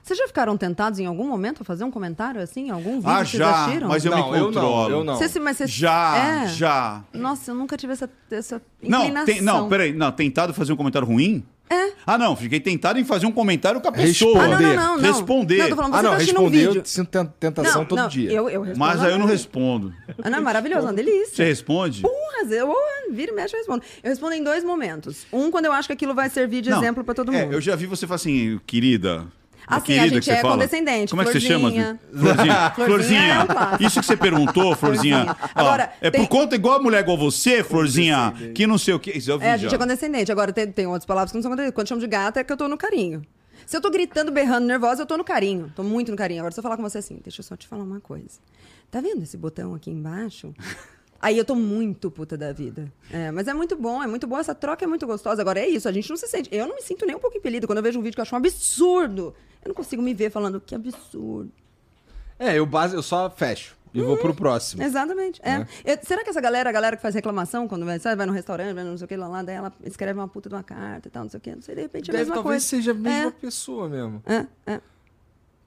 Vocês 0.02 0.18
já 0.18 0.26
ficaram 0.26 0.56
tentados 0.56 0.98
em 0.98 1.06
algum 1.06 1.28
momento 1.28 1.62
a 1.62 1.64
fazer 1.64 1.84
um 1.84 1.90
comentário 1.90 2.40
assim? 2.40 2.70
Algum 2.70 2.96
vídeo 2.96 3.08
ah, 3.10 3.18
vocês 3.24 3.30
já. 3.30 3.62
assistiram? 3.62 3.88
Mas 3.88 4.04
eu 4.04 4.10
não, 4.10 4.18
me 4.32 4.36
eu 4.38 4.40
não, 4.40 4.46
controlo. 4.52 4.90
eu 4.90 5.04
não. 5.04 5.16
Se- 5.16 5.38
mas 5.38 5.56
você- 5.56 5.68
Já, 5.68 6.42
É. 6.42 6.48
já. 6.48 7.04
Nossa, 7.12 7.52
eu 7.52 7.54
nunca 7.54 7.76
tive 7.76 7.92
essa, 7.92 8.10
essa 8.28 8.60
Não, 8.82 8.98
inclinação. 9.02 9.24
tem, 9.34 9.40
não, 9.40 9.68
peraí. 9.68 9.92
Não, 9.92 10.10
tentado 10.10 10.52
fazer 10.52 10.72
um 10.72 10.76
comentário 10.76 11.06
ruim? 11.06 11.44
É. 11.74 11.92
Ah, 12.06 12.16
não. 12.18 12.36
Fiquei 12.36 12.60
tentado 12.60 12.98
em 12.98 13.04
fazer 13.04 13.26
um 13.26 13.32
comentário 13.32 13.80
com 13.80 13.88
a 13.88 13.92
pessoa. 13.92 14.42
Ah, 14.44 14.48
não, 14.48 14.60
não, 14.60 14.74
não, 14.74 14.96
não. 14.98 15.12
Responder. 15.12 15.58
Não, 15.58 15.68
tô 15.68 15.76
falando, 15.76 15.92
você 15.92 15.98
ah, 15.98 16.02
não, 16.02 16.10
tá 16.10 16.16
assistindo 16.16 16.40
um 16.40 16.42
responder 16.44 16.66
vídeo. 16.66 16.80
eu 16.80 16.84
sinto 16.84 17.08
ten- 17.08 17.32
tentação 17.40 17.80
não, 17.80 17.84
todo 17.88 17.98
não, 17.98 18.08
dia. 18.08 18.30
Eu, 18.30 18.48
eu 18.48 18.62
respondo 18.62 18.78
Mas 18.78 19.02
aí 19.02 19.12
eu 19.12 19.18
não 19.18 19.26
respondo. 19.26 19.94
Ah, 20.22 20.30
não, 20.30 20.38
é 20.38 20.42
maravilhoso, 20.42 20.86
uma 20.86 20.92
delícia. 20.92 21.34
Você 21.36 21.44
responde? 21.44 22.02
Porra, 22.02 22.48
eu 22.50 22.72
vira 23.10 23.32
e 23.32 23.34
mexe 23.34 23.54
eu 23.54 23.58
respondo. 23.58 23.82
Eu 24.02 24.10
respondo 24.10 24.34
em 24.34 24.42
dois 24.42 24.64
momentos. 24.64 25.26
Um, 25.32 25.50
quando 25.50 25.66
eu 25.66 25.72
acho 25.72 25.88
que 25.88 25.92
aquilo 25.92 26.14
vai 26.14 26.28
servir 26.28 26.60
de 26.62 26.70
Não, 26.70 26.78
exemplo 26.78 27.04
pra 27.04 27.14
todo 27.14 27.32
é, 27.34 27.42
mundo. 27.42 27.52
eu 27.54 27.60
já 27.60 27.74
vi 27.76 27.86
você 27.86 28.06
falar 28.06 28.16
assim, 28.16 28.60
querida. 28.66 29.26
Assim, 29.66 29.98
a 29.98 30.06
gente 30.06 30.30
é 30.30 30.40
fala. 30.42 30.54
condescendente, 30.54 31.10
Como 31.10 31.22
é 31.22 31.24
que 31.24 31.32
você 31.32 31.40
chama? 31.40 31.70
florzinha. 31.70 32.00
Florzinha. 32.12 32.70
Florzinha 32.86 33.20
é. 33.80 33.84
Isso 33.86 34.00
que 34.00 34.06
você 34.06 34.16
perguntou, 34.16 34.74
Florzinha. 34.76 35.36
Ó, 35.54 35.60
Agora, 35.60 35.92
é 36.00 36.10
tem- 36.10 36.20
por 36.22 36.28
conta 36.28 36.54
igual 36.54 36.76
a 36.78 36.82
mulher 36.82 37.00
igual 37.00 37.16
você, 37.16 37.62
Florzinha, 37.64 38.32
que 38.54 38.66
não 38.66 38.76
sei 38.78 38.94
o 38.94 39.00
que. 39.00 39.10
Isso 39.16 39.30
eu 39.30 39.38
vi 39.38 39.46
É, 39.46 39.52
a 39.52 39.56
já. 39.56 39.62
gente 39.62 39.74
é 39.74 39.78
condescendente. 39.78 40.30
Agora, 40.30 40.52
tem, 40.52 40.70
tem 40.70 40.86
outras 40.86 41.06
palavras 41.06 41.30
que 41.32 41.36
não 41.38 41.42
são 41.42 41.50
condescendentes. 41.50 41.74
Quando 41.74 41.86
eu 41.86 41.88
chamo 41.88 42.00
de 42.00 42.06
gata, 42.06 42.40
é 42.40 42.44
que 42.44 42.52
eu 42.52 42.56
tô 42.56 42.68
no 42.68 42.76
carinho. 42.76 43.22
Se 43.66 43.74
eu 43.76 43.80
tô 43.80 43.90
gritando, 43.90 44.30
berrando, 44.30 44.66
nervosa, 44.66 45.02
eu 45.02 45.06
tô 45.06 45.16
no 45.16 45.24
carinho. 45.24 45.72
Tô 45.74 45.82
muito 45.82 46.10
no 46.10 46.16
carinho. 46.16 46.40
Agora, 46.40 46.52
se 46.52 46.60
eu 46.60 46.62
falar 46.62 46.76
com 46.76 46.82
você 46.82 46.98
assim, 46.98 47.18
deixa 47.24 47.40
eu 47.40 47.44
só 47.44 47.56
te 47.56 47.66
falar 47.66 47.84
uma 47.84 48.00
coisa. 48.00 48.38
Tá 48.90 49.00
vendo 49.00 49.22
esse 49.22 49.36
botão 49.38 49.74
aqui 49.74 49.90
embaixo? 49.90 50.52
Aí 51.24 51.38
eu 51.38 51.44
tô 51.44 51.54
muito 51.54 52.10
puta 52.10 52.36
da 52.36 52.52
vida. 52.52 52.92
É, 53.10 53.30
mas 53.30 53.48
é 53.48 53.54
muito 53.54 53.74
bom, 53.76 54.02
é 54.02 54.06
muito 54.06 54.26
bom. 54.26 54.38
Essa 54.38 54.54
troca 54.54 54.84
é 54.84 54.86
muito 54.86 55.06
gostosa. 55.06 55.40
Agora 55.40 55.58
é 55.58 55.66
isso, 55.66 55.88
a 55.88 55.92
gente 55.92 56.10
não 56.10 56.18
se 56.18 56.26
sente. 56.28 56.50
Eu 56.52 56.66
não 56.68 56.74
me 56.76 56.82
sinto 56.82 57.06
nem 57.06 57.16
um 57.16 57.18
pouco 57.18 57.36
impelida. 57.38 57.66
Quando 57.66 57.78
eu 57.78 57.82
vejo 57.82 57.98
um 57.98 58.02
vídeo 58.02 58.14
que 58.14 58.20
eu 58.20 58.22
acho 58.24 58.34
um 58.34 58.38
absurdo, 58.38 59.34
eu 59.64 59.68
não 59.70 59.74
consigo 59.74 60.02
me 60.02 60.12
ver 60.12 60.30
falando 60.30 60.60
que 60.60 60.74
absurdo. 60.74 61.50
É, 62.38 62.58
eu, 62.58 62.66
base, 62.66 62.94
eu 62.94 63.02
só 63.02 63.30
fecho. 63.30 63.74
e 63.94 64.02
vou 64.02 64.18
pro 64.18 64.34
próximo. 64.34 64.82
Exatamente. 64.82 65.40
É. 65.42 65.60
Né? 65.60 65.68
Eu- 65.84 65.98
será 66.02 66.22
que 66.22 66.28
essa 66.28 66.40
galera, 66.42 66.68
a 66.68 66.72
galera 66.72 66.94
que 66.96 67.00
faz 67.00 67.14
reclamação, 67.14 67.66
quando 67.66 67.86
vai, 67.86 67.98
sabe, 67.98 68.16
vai 68.16 68.26
no 68.26 68.32
restaurante, 68.32 68.74
vai 68.74 68.84
no 68.84 68.90
não 68.90 68.98
sei 68.98 69.04
o 69.06 69.08
que 69.08 69.16
lá, 69.16 69.26
lá, 69.28 69.42
daí 69.42 69.54
ela 69.56 69.72
escreve 69.84 70.18
uma 70.18 70.28
puta 70.28 70.48
de 70.50 70.54
uma 70.56 70.62
carta 70.64 71.08
e 71.08 71.10
tal, 71.10 71.22
não 71.22 71.30
sei 71.30 71.38
o 71.38 71.40
que, 71.40 71.54
não 71.54 71.62
sei, 71.62 71.74
de 71.76 71.80
repente 71.82 72.10
é 72.10 72.12
a 72.12 72.12
Deve, 72.12 72.24
mesma 72.24 72.34
talvez 72.42 72.62
coisa. 72.64 72.66
seja 72.66 72.90
a 72.90 72.94
mesma 72.94 73.28
É. 73.28 73.30
pessoa 73.30 73.88
mesmo. 73.88 74.22
É, 74.26 74.46
é. 74.66 74.80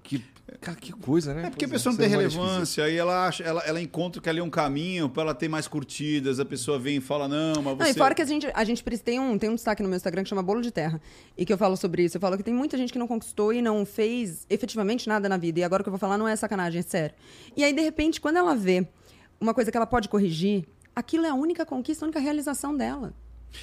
Que, 0.03 0.23
cara, 0.61 0.77
que 0.77 0.91
coisa, 0.93 1.33
né? 1.33 1.47
É 1.47 1.49
porque 1.49 1.65
a 1.65 1.67
Pois 1.67 1.81
pessoa 1.81 1.93
não 1.93 1.97
tem 1.99 2.05
é 2.13 2.17
esquisito. 2.23 2.39
relevância, 2.41 2.83
aí 2.85 2.95
ela, 2.95 3.27
acha, 3.27 3.43
ela, 3.43 3.61
ela 3.65 3.81
encontra 3.81 4.21
que 4.21 4.29
ali 4.29 4.39
é 4.39 4.43
um 4.43 4.49
caminho 4.49 5.09
pra 5.09 5.23
ela 5.23 5.35
ter 5.35 5.47
mais 5.47 5.67
curtidas, 5.67 6.39
a 6.39 6.45
pessoa 6.45 6.79
vem 6.79 6.97
e 6.97 7.01
fala, 7.01 7.27
não, 7.27 7.55
mas 7.61 7.77
Não, 7.77 7.85
você... 7.85 7.91
e 7.91 7.93
fora 7.93 8.15
que 8.15 8.21
a 8.21 8.25
gente, 8.25 8.47
a 8.53 8.63
gente 8.63 8.83
precisa- 8.83 9.03
tem 9.05 9.19
um, 9.19 9.37
tem 9.37 9.49
um 9.49 9.55
destaque 9.55 9.83
no 9.83 9.89
meu 9.89 9.95
Instagram 9.97 10.23
que 10.23 10.29
chama 10.29 10.41
Bolo 10.43 10.61
de 10.61 10.71
Terra. 10.71 11.01
E 11.37 11.45
que 11.45 11.51
eu 11.53 11.57
falo 11.57 11.75
sobre 11.77 12.03
isso. 12.05 12.17
Eu 12.17 12.21
falo 12.21 12.37
que 12.37 12.43
tem 12.43 12.53
muita 12.53 12.77
gente 12.77 12.91
que 12.93 12.99
não 12.99 13.07
conquistou 13.07 13.51
e 13.53 13.61
não 13.61 13.85
fez 13.85 14.45
efetivamente 14.49 15.07
nada 15.07 15.27
na 15.29 15.37
vida. 15.37 15.59
E 15.59 15.63
agora 15.63 15.81
o 15.81 15.83
que 15.83 15.89
eu 15.89 15.93
vou 15.93 15.99
falar 15.99 16.17
não 16.17 16.27
é 16.27 16.35
sacanagem, 16.35 16.79
é 16.79 16.83
sério. 16.83 17.15
E 17.55 17.63
aí, 17.63 17.73
de 17.73 17.81
repente, 17.81 18.19
quando 18.21 18.37
ela 18.37 18.55
vê 18.55 18.87
uma 19.39 19.53
coisa 19.53 19.69
que 19.69 19.77
ela 19.77 19.85
pode 19.85 20.09
corrigir, 20.09 20.65
aquilo 20.95 21.25
é 21.25 21.29
a 21.29 21.35
única 21.35 21.65
conquista, 21.65 22.05
a 22.05 22.07
única 22.07 22.19
realização 22.19 22.75
dela. 22.75 23.13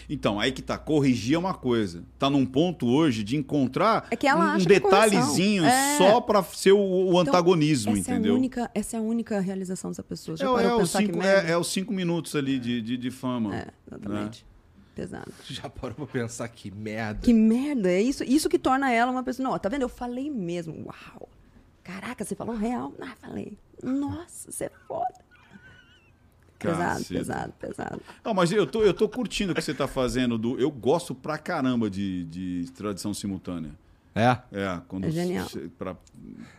Então, 0.08 0.40
aí 0.40 0.50
que 0.52 0.60
tá, 0.62 0.76
corrigir 0.76 1.36
é 1.36 1.38
uma 1.38 1.54
coisa. 1.54 2.02
Tá 2.18 2.28
num 2.28 2.44
ponto 2.44 2.86
hoje 2.86 3.22
de 3.22 3.36
encontrar 3.36 4.06
É 4.10 4.16
que 4.16 4.26
ela 4.26 4.54
um 4.54 4.56
é 4.56 4.64
detalhezinho. 4.64 5.64
É. 5.64 5.98
só 5.98 6.20
pra 6.20 6.42
ser 6.42 6.72
o, 6.72 6.78
o 6.78 7.08
Então, 7.08 7.18
antagonismo, 7.20 7.92
essa 7.92 8.00
entendeu? 8.12 8.32
É 8.32 8.34
a 8.34 8.38
única, 8.38 8.70
essa 8.74 8.96
é 8.96 8.98
a 8.98 9.02
única 9.02 9.40
realização 9.40 9.90
dessa 9.90 10.02
pessoa. 10.02 10.36
Já 10.36 10.46
É, 10.46 10.52
parou 10.52 10.80
é 10.80 10.86
cinco, 10.86 11.22
é, 11.22 11.50
é 11.50 11.56
os 11.58 11.68
cinco 11.72 11.92
minutos 11.92 12.34
ali 12.34 12.58
de, 12.58 12.80
de, 12.82 12.96
de 12.96 13.10
fama. 13.10 13.54
É, 13.56 13.66
exatamente. 13.86 14.44
Pesado. 14.94 15.32
Já 15.48 15.68
parou 15.68 15.94
pra 15.94 16.06
pensar 16.06 16.48
que 16.48 16.70
merda. 16.70 17.20
Que 17.22 17.32
merda, 17.32 17.90
é 17.90 18.00
isso, 18.00 18.22
isso 18.24 18.48
que 18.48 18.58
torna 18.58 18.92
ela 18.92 19.10
uma 19.10 19.22
pessoa. 19.22 19.48
Não, 19.48 19.58
tá 19.58 19.68
vendo? 19.68 19.82
Eu 19.82 19.88
falei 19.88 20.30
mesmo. 20.30 20.84
Uau! 20.86 21.28
Caraca, 21.82 22.24
você 22.24 22.34
falou 22.34 22.54
real? 22.56 22.92
Ah, 23.00 23.14
falei. 23.20 23.58
Nossa, 23.82 24.50
você 24.50 24.64
é 24.64 24.70
foda. 24.88 25.23
Pesado, 26.70 27.04
pesado, 27.04 27.52
pesado. 27.60 28.00
Não, 28.24 28.34
mas 28.34 28.50
eu 28.52 28.66
tô, 28.66 28.82
eu 28.82 28.94
tô 28.94 29.08
curtindo 29.08 29.52
o 29.52 29.54
que 29.54 29.62
você 29.62 29.74
tá 29.74 29.86
fazendo. 29.88 30.36
Do, 30.38 30.58
eu 30.60 30.70
gosto 30.70 31.14
pra 31.14 31.36
caramba 31.38 31.88
de, 31.90 32.24
de 32.24 32.70
tradução 32.72 33.12
simultânea. 33.14 33.70
É? 34.16 34.38
É, 34.52 34.80
quando 34.86 35.06
É 35.06 35.10
genial. 35.10 35.48
você- 35.48 35.68
pra- 35.76 35.96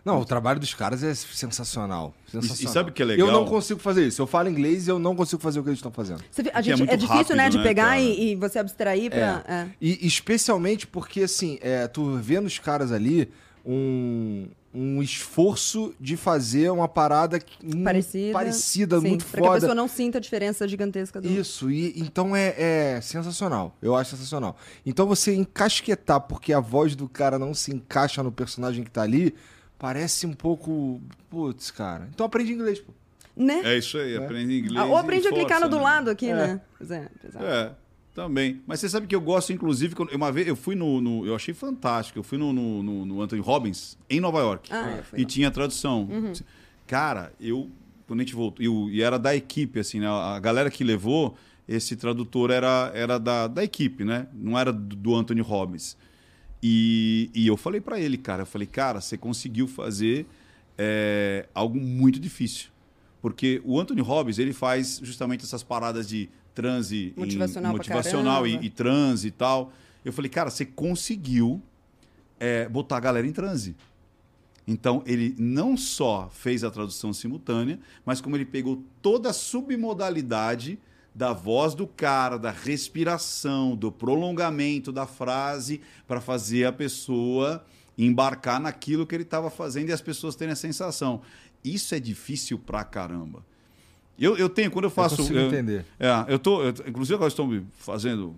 Não, 0.03 0.19
o 0.19 0.26
trabalho 0.26 0.60
dos 0.60 0.73
caras 0.73 1.02
é 1.03 1.15
sensacional. 1.15 2.14
sensacional. 2.30 2.57
E- 2.61 2.65
e 2.65 2.68
sabe 2.68 2.90
o 2.90 2.94
que 2.94 3.02
é 3.02 3.06
legal? 3.06 3.27
Eu 3.27 3.32
não 3.34 3.45
consigo 3.45 3.80
fazer 3.80 4.06
isso. 4.06 4.22
Eu 4.22 4.27
falo 4.27 4.49
inglês 4.49 4.88
e 4.88 4.91
eu 4.91 4.99
não 4.99 5.15
consigo 5.15 5.41
fazer 5.41 5.61
o 5.61 5.64
que 5.64 5.69
eles 5.69 5.77
estão 5.80 5.91
fazendo. 5.91 6.22
Você 6.30 6.44
vê, 6.44 6.52
a 6.53 6.60
é 6.60 6.64
gente, 6.64 6.73
é, 6.73 6.86
muito 6.86 6.98
difícil, 6.98 7.34
né, 7.34 7.44
rápido, 7.44 7.52
de 7.53 7.57
né, 7.60 7.64
pegar 7.64 7.98
e, 7.98 8.32
e 8.32 8.36
você 8.36 8.60
abstrair 8.60 9.10
pra. 9.10 9.41
é. 9.48 9.68
E 9.80 10.06
especialmente 10.06 10.86
porque, 10.86 11.22
assim, 11.22 11.57
é, 11.61 11.88
tu 11.88 12.18
vê 12.18 12.41
nos 12.41 12.60
caras 12.60 12.91
ali 12.91 13.32
um, 13.65 14.48
um 14.76 15.02
esforço 15.02 15.95
de 15.99 16.18
fazer 16.18 16.69
uma 16.69 16.88
parada 16.88 17.39
Parecida. 17.84 18.34
parecida 18.34 18.99
Sim, 18.99 19.07
muito 19.07 19.26
pra 19.26 19.39
que 19.39 19.45
a 19.45 19.47
foda. 19.47 19.60
pessoa 19.61 19.76
não 19.76 19.88
sinta 19.88 20.18
a 20.18 20.22
diferença 20.22 20.68
gigantesca 20.68 21.22
do. 21.22 21.27
Isso, 21.30 21.72
e 21.72 21.97
então 21.97 22.35
é, 22.35 22.53
é 22.57 23.02
sensacional. 23.02 23.76
Eu 23.81 23.95
acho 23.95 24.11
sensacional. 24.11 24.57
Então 24.85 25.07
você 25.07 25.34
encasquetar 25.34 26.19
porque 26.19 26.52
a 26.52 26.60
voz 26.60 26.95
do 26.95 27.07
cara 27.07 27.39
não 27.39 27.53
se 27.53 27.73
encaixa 27.73 28.22
no 28.22 28.31
personagem 28.31 28.84
que 28.84 28.91
tá 28.91 29.02
ali, 29.02 29.34
parece 29.80 30.27
um 30.27 30.34
pouco. 30.34 31.02
Putz, 31.30 31.72
cara. 31.72 32.10
Então 32.14 32.26
aprende 32.26 32.52
inglês, 32.52 32.80
pô. 32.80 32.91
Né? 33.35 33.61
É 33.65 33.77
isso 33.77 33.97
aí, 33.97 34.15
aprende 34.18 34.60
inglês. 34.60 34.77
Ah, 34.77 34.85
ou 34.85 34.97
aprende 34.97 35.27
a 35.27 35.31
clicar 35.31 35.60
no 35.60 35.69
do 35.69 35.77
né? 35.77 35.84
lado 35.84 36.10
aqui, 36.10 36.34
né? 36.34 36.60
Pois 36.77 36.91
é, 36.91 37.10
pesado. 37.22 37.45
É, 37.45 37.72
também. 38.16 38.62
Mas 38.66 38.80
você 38.80 38.90
sabe 38.90 39.06
que 39.06 39.16
eu 39.16 39.22
gosto, 39.22 39.52
inclusive, 39.54 39.94
quando- 39.94 40.16
uma 40.16 40.32
vez 40.32 40.48
eu 40.48 40.56
fui 40.56 40.74
no. 40.74 41.00
no- 41.02 41.26
eu 41.26 41.36
achei 41.36 41.54
fantástico. 41.54 42.18
Eu 42.18 42.24
fui 42.24 42.38
no, 42.38 42.52
no, 42.54 42.82
no- 42.82 43.06
no 43.06 43.22
Anthony 43.22 43.42
Robbins, 43.42 43.98
em 44.10 44.20
Nova 44.20 44.40
York. 44.40 44.72
Ah, 44.74 44.96
eu 44.98 45.04
fui 45.04 45.20
e 45.20 45.22
lá. 45.24 45.28
tinha 45.28 45.52
tradução. 45.52 46.04
Uhum. 46.10 46.34
Cara, 46.88 47.32
eu. 47.40 47.70
Quando 48.08 48.22
a 48.22 48.24
gente 48.24 48.34
voltou. 48.34 48.64
E, 48.64 48.70
o- 48.70 48.90
e 48.90 49.02
era 49.02 49.20
da 49.20 49.36
equipe, 49.36 49.80
assim, 49.80 50.00
né? 50.00 50.08
A 50.08 50.40
galera 50.40 50.72
que 50.72 50.84
levou, 50.84 51.36
esse 51.68 51.96
tradutor 51.96 52.52
era, 52.52 52.92
era 52.96 53.20
da, 53.20 53.48
da 53.48 53.64
equipe, 53.64 54.04
né? 54.06 54.28
Não 54.34 54.58
era 54.58 54.72
do, 54.72 54.96
do 54.96 55.16
Anthony 55.16 55.42
Robbins. 55.42 55.98
E, 56.64 57.30
e 57.34 57.46
eu 57.48 57.58
falei 57.58 57.82
pra 57.82 58.00
ele, 58.00 58.18
cara, 58.18 58.44
eu 58.44 58.46
falei, 58.46 58.66
cara, 58.68 59.02
você 59.02 59.18
conseguiu 59.18 59.68
fazer 59.68 60.26
é, 60.78 61.48
algo 61.54 61.80
muito 61.80 62.20
difícil. 62.20 62.70
Porque 63.22 63.62
o 63.66 63.80
Anthony 63.80 64.02
Robbins, 64.02 64.38
ele 64.40 64.54
faz 64.54 65.00
justamente 65.04 65.44
essas 65.44 65.64
paradas 65.64 66.08
de 66.08 66.30
transe 66.56 67.14
em- 67.15 67.19
Motivacional 67.19 67.73
pra 67.73 67.77
motivacional 67.77 68.48
e, 68.48 68.65
e 68.65 68.69
transe 68.72 69.27
e 69.27 69.32
tal. 69.32 69.72
Eu 70.03 70.11
falei, 70.14 70.30
cara, 70.30 70.49
você 70.49 70.65
conseguiu 70.65 71.61
é, 72.40 72.68
botar 72.68 72.98
a 72.98 72.99
galera 72.99 73.27
em 73.27 73.32
transe. 73.32 73.76
Então, 74.68 75.03
ele 75.06 75.36
não 75.38 75.77
só 75.77 76.27
fez 76.34 76.64
a 76.64 76.72
tradução 76.72 77.14
simultânea, 77.14 77.80
mas 78.03 78.19
como 78.19 78.36
ele 78.36 78.45
pegou 78.45 78.84
toda 79.02 79.30
a 79.30 79.34
submodalidade 79.34 80.80
da 81.14 81.32
voz 81.34 81.73
do 81.76 81.86
cara, 81.88 82.38
da 82.38 82.52
respiração, 82.52 83.76
do 83.76 83.91
prolongamento 83.91 84.91
da 84.91 85.06
frase, 85.06 85.82
para 86.07 86.19
fazer 86.19 86.65
a 86.65 86.72
pessoa 86.73 87.64
embarcar 87.98 88.60
naquilo 88.60 89.06
que 89.07 89.15
ele 89.15 89.23
estava 89.23 89.49
fazendo 89.49 89.90
e 89.90 89.94
as 89.94 90.02
pessoas 90.02 90.36
terem 90.36 90.52
a 90.52 90.56
sensação. 90.57 91.22
Isso 91.64 91.95
é 91.95 91.99
difícil 91.99 92.60
pra 92.60 92.84
caramba. 92.84 93.45
Eu, 94.18 94.38
eu 94.38 94.48
tenho, 94.50 94.72
quando 94.72 94.86
eu 94.86 94.90
faço. 94.92 95.18
consigo 95.18 95.38
eu- 95.40 95.48
entender. 95.48 95.86
É, 96.00 96.10
eu 96.28 96.40
tô. 96.40 96.62
eu- 96.64 96.74
inclusive, 96.88 97.16
agora 97.16 97.28
estou 97.28 97.50
fazendo 97.78 98.36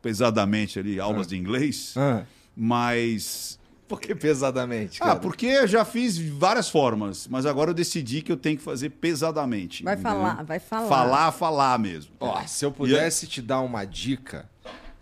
pesadamente 0.00 0.78
ali 0.78 0.98
aulas 0.98 1.26
de 1.28 1.36
inglês, 1.36 1.94
Ah, 1.96 2.24
mas 2.56 3.58
por 3.86 4.00
que 4.00 4.14
pesadamente? 4.14 4.98
ah, 5.02 5.06
cara? 5.06 5.20
porque 5.20 5.46
eu 5.46 5.66
já 5.68 5.84
fiz 5.84 6.18
várias 6.18 6.68
formas, 6.68 7.28
mas 7.28 7.46
agora 7.46 7.70
eu 7.70 7.74
decidi 7.74 8.20
que 8.22 8.32
eu 8.32 8.36
tenho 8.36 8.56
que 8.56 8.62
fazer 8.64 8.90
pesadamente. 8.90 9.84
Vai 9.84 9.94
entendeu? 9.94 10.12
falar, 10.12 10.42
vai 10.44 10.58
falar. 10.58 10.88
Falar, 10.88 11.32
falar 11.32 11.78
mesmo. 11.78 12.12
Ó, 12.18 12.40
se 12.46 12.64
eu 12.64 12.72
pudesse 12.72 13.26
te 13.26 13.40
dar 13.40 13.60
uma 13.60 13.84
dica. 13.84 14.50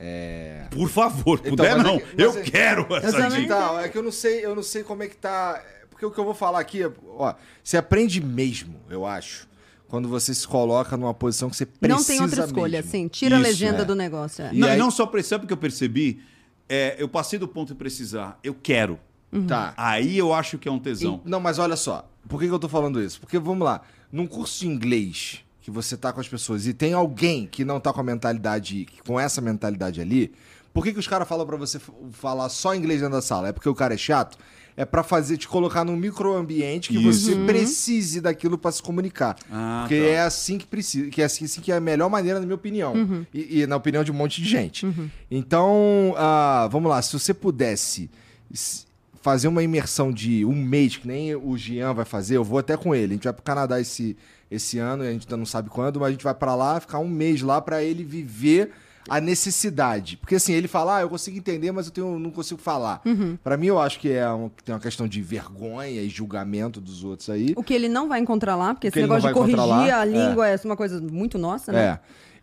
É. 0.02 0.66
Por 0.70 0.88
favor, 0.88 1.38
Então, 1.40 1.50
puder 1.56 1.78
é 1.78 1.82
não. 1.82 1.98
que- 1.98 2.06
mas 2.16 2.18
eu 2.34 2.40
é- 2.40 2.42
quero 2.42 2.86
essa 2.96 3.28
dica. 3.28 3.40
Então, 3.42 3.78
é 3.80 3.88
que 3.88 3.98
eu 3.98 4.02
não 4.02 4.10
sei, 4.12 4.44
eu 4.44 4.54
não 4.54 4.62
sei 4.62 4.82
como 4.82 5.02
é 5.02 5.08
que 5.08 5.16
tá. 5.16 5.62
Porque 5.90 6.06
o 6.06 6.10
que 6.10 6.18
eu 6.18 6.24
vou 6.24 6.32
falar 6.34 6.58
aqui, 6.60 6.82
é, 6.82 6.90
ó, 7.06 7.34
você 7.62 7.76
aprende 7.76 8.18
mesmo, 8.22 8.80
eu 8.88 9.04
acho, 9.04 9.46
quando 9.90 10.08
você 10.08 10.32
se 10.34 10.46
coloca 10.46 10.96
numa 10.96 11.12
posição 11.12 11.50
que 11.50 11.56
você 11.56 11.66
precisa 11.66 11.98
Não 11.98 12.04
tem 12.04 12.20
outra 12.22 12.44
escolha, 12.46 12.78
mesmo. 12.78 12.90
sim. 12.90 13.08
Tira 13.08 13.36
a 13.36 13.40
Isso, 13.40 13.48
legenda 13.50 13.82
é. 13.82 13.84
do 13.84 13.94
negócio. 13.94 14.44
é. 14.44 14.50
E 14.54 14.58
não, 14.58 14.68
e 14.68 14.70
aí- 14.70 14.78
não 14.78 14.90
só 14.90 15.04
precisa, 15.04 15.38
porque 15.38 15.52
eu 15.52 15.56
percebi, 15.58 16.22
é, 16.68 16.94
eu 16.98 17.08
passei 17.08 17.38
do 17.38 17.48
ponto 17.48 17.68
de 17.68 17.74
precisar. 17.74 18.38
Eu 18.42 18.54
quero. 18.54 18.98
Tá. 19.46 19.74
Aí 19.76 20.16
eu 20.16 20.32
acho 20.32 20.58
que 20.58 20.68
é 20.68 20.72
um 20.72 20.78
tesão. 20.78 21.20
E- 21.26 21.28
não, 21.28 21.40
mas 21.40 21.58
olha 21.58 21.76
só, 21.76 22.08
por 22.28 22.40
que, 22.40 22.46
que 22.48 22.52
eu 22.54 22.58
tô 22.58 22.68
falando 22.68 23.02
isso? 23.02 23.20
Porque, 23.20 23.38
vamos 23.38 23.64
lá, 23.64 23.80
num 24.10 24.26
curso 24.26 24.60
de 24.60 24.68
inglês 24.68 25.40
que 25.60 25.70
você 25.70 25.96
tá 25.96 26.12
com 26.12 26.20
as 26.20 26.28
pessoas 26.28 26.66
e 26.66 26.72
tem 26.72 26.92
alguém 26.92 27.46
que 27.46 27.64
não 27.64 27.78
tá 27.78 27.92
com 27.92 28.00
a 28.00 28.04
mentalidade, 28.04 28.86
com 29.06 29.20
essa 29.20 29.40
mentalidade 29.40 30.00
ali, 30.00 30.32
por 30.72 30.82
que, 30.84 30.92
que 30.92 30.98
os 30.98 31.06
caras 31.08 31.28
falam 31.28 31.44
pra 31.46 31.56
você 31.56 31.80
falar 32.12 32.48
só 32.48 32.74
inglês 32.74 33.00
dentro 33.00 33.14
da 33.16 33.22
sala? 33.22 33.48
É 33.48 33.52
porque 33.52 33.68
o 33.68 33.74
cara 33.74 33.94
é 33.94 33.96
chato? 33.98 34.38
É 34.76 34.84
pra 34.84 35.02
fazer, 35.02 35.36
te 35.36 35.46
colocar 35.48 35.84
num 35.84 35.96
microambiente 35.96 36.88
que 36.90 36.96
Isso. 36.96 37.30
você 37.30 37.36
precise 37.44 38.20
daquilo 38.20 38.56
pra 38.56 38.72
se 38.72 38.82
comunicar. 38.82 39.36
Ah, 39.50 39.80
porque 39.82 40.00
tá. 40.00 40.06
é 40.06 40.20
assim 40.20 40.58
que 40.58 40.66
precisa, 40.66 41.10
que 41.10 41.20
é 41.20 41.24
assim, 41.24 41.44
assim 41.44 41.60
que 41.60 41.70
é 41.70 41.76
a 41.76 41.80
melhor 41.80 42.08
maneira, 42.08 42.38
na 42.38 42.46
minha 42.46 42.54
opinião. 42.54 42.94
E, 43.34 43.60
e 43.60 43.66
na 43.66 43.76
opinião 43.76 44.02
de 44.02 44.10
um 44.10 44.14
monte 44.14 44.40
de 44.42 44.48
gente. 44.48 44.86
Então, 45.30 46.14
ah, 46.16 46.68
vamos 46.70 46.90
lá, 46.90 47.00
se 47.02 47.12
você 47.12 47.34
pudesse 47.34 48.10
fazer 49.20 49.48
uma 49.48 49.62
imersão 49.62 50.10
de 50.10 50.44
um 50.44 50.54
mês, 50.54 50.96
que 50.96 51.06
nem 51.06 51.34
o 51.34 51.56
Jean 51.56 51.92
vai 51.92 52.04
fazer, 52.04 52.36
eu 52.36 52.44
vou 52.44 52.58
até 52.58 52.76
com 52.76 52.94
ele. 52.94 53.12
A 53.12 53.14
gente 53.16 53.24
vai 53.24 53.32
pro 53.32 53.42
Canadá 53.42 53.80
esse, 53.80 54.16
esse 54.50 54.78
ano, 54.78 55.02
a 55.02 55.10
gente 55.10 55.26
ainda 55.26 55.36
não 55.36 55.46
sabe 55.46 55.68
quando, 55.68 56.00
mas 56.00 56.08
a 56.08 56.12
gente 56.12 56.24
vai 56.24 56.34
pra 56.34 56.54
lá, 56.54 56.80
ficar 56.80 56.98
um 56.98 57.08
mês 57.08 57.42
lá 57.42 57.60
pra 57.60 57.82
ele 57.82 58.02
viver 58.02 58.70
a 59.08 59.20
necessidade. 59.20 60.16
Porque 60.16 60.34
assim, 60.34 60.52
ele 60.52 60.68
fala, 60.68 60.98
ah, 60.98 61.00
eu 61.02 61.08
consigo 61.08 61.36
entender, 61.36 61.72
mas 61.72 61.86
eu 61.86 61.92
tenho, 61.92 62.18
não 62.18 62.30
consigo 62.30 62.60
falar. 62.60 63.02
Pra 63.42 63.56
mim, 63.56 63.66
eu 63.66 63.80
acho 63.80 63.98
que 63.98 64.10
é 64.12 64.30
um, 64.30 64.50
tem 64.64 64.74
uma 64.74 64.80
questão 64.80 65.08
de 65.08 65.20
vergonha 65.22 66.00
e 66.02 66.08
julgamento 66.08 66.80
dos 66.80 67.02
outros 67.04 67.30
aí. 67.30 67.52
O 67.56 67.62
que 67.62 67.72
ele 67.74 67.88
não 67.88 68.08
vai 68.08 68.20
encontrar 68.20 68.56
lá, 68.56 68.74
porque 68.74 68.88
O 68.88 68.92
que 68.92 68.98
esse 68.98 69.08
negócio 69.08 69.28
de 69.28 69.34
corrigir 69.34 69.58
lá, 69.58 70.00
a 70.00 70.04
língua 70.04 70.48
é. 70.48 70.56
uma 70.64 70.76
coisa 70.76 71.00
muito 71.00 71.38
nossa, 71.38 71.72
né? 71.72 71.80
É. 71.84 71.98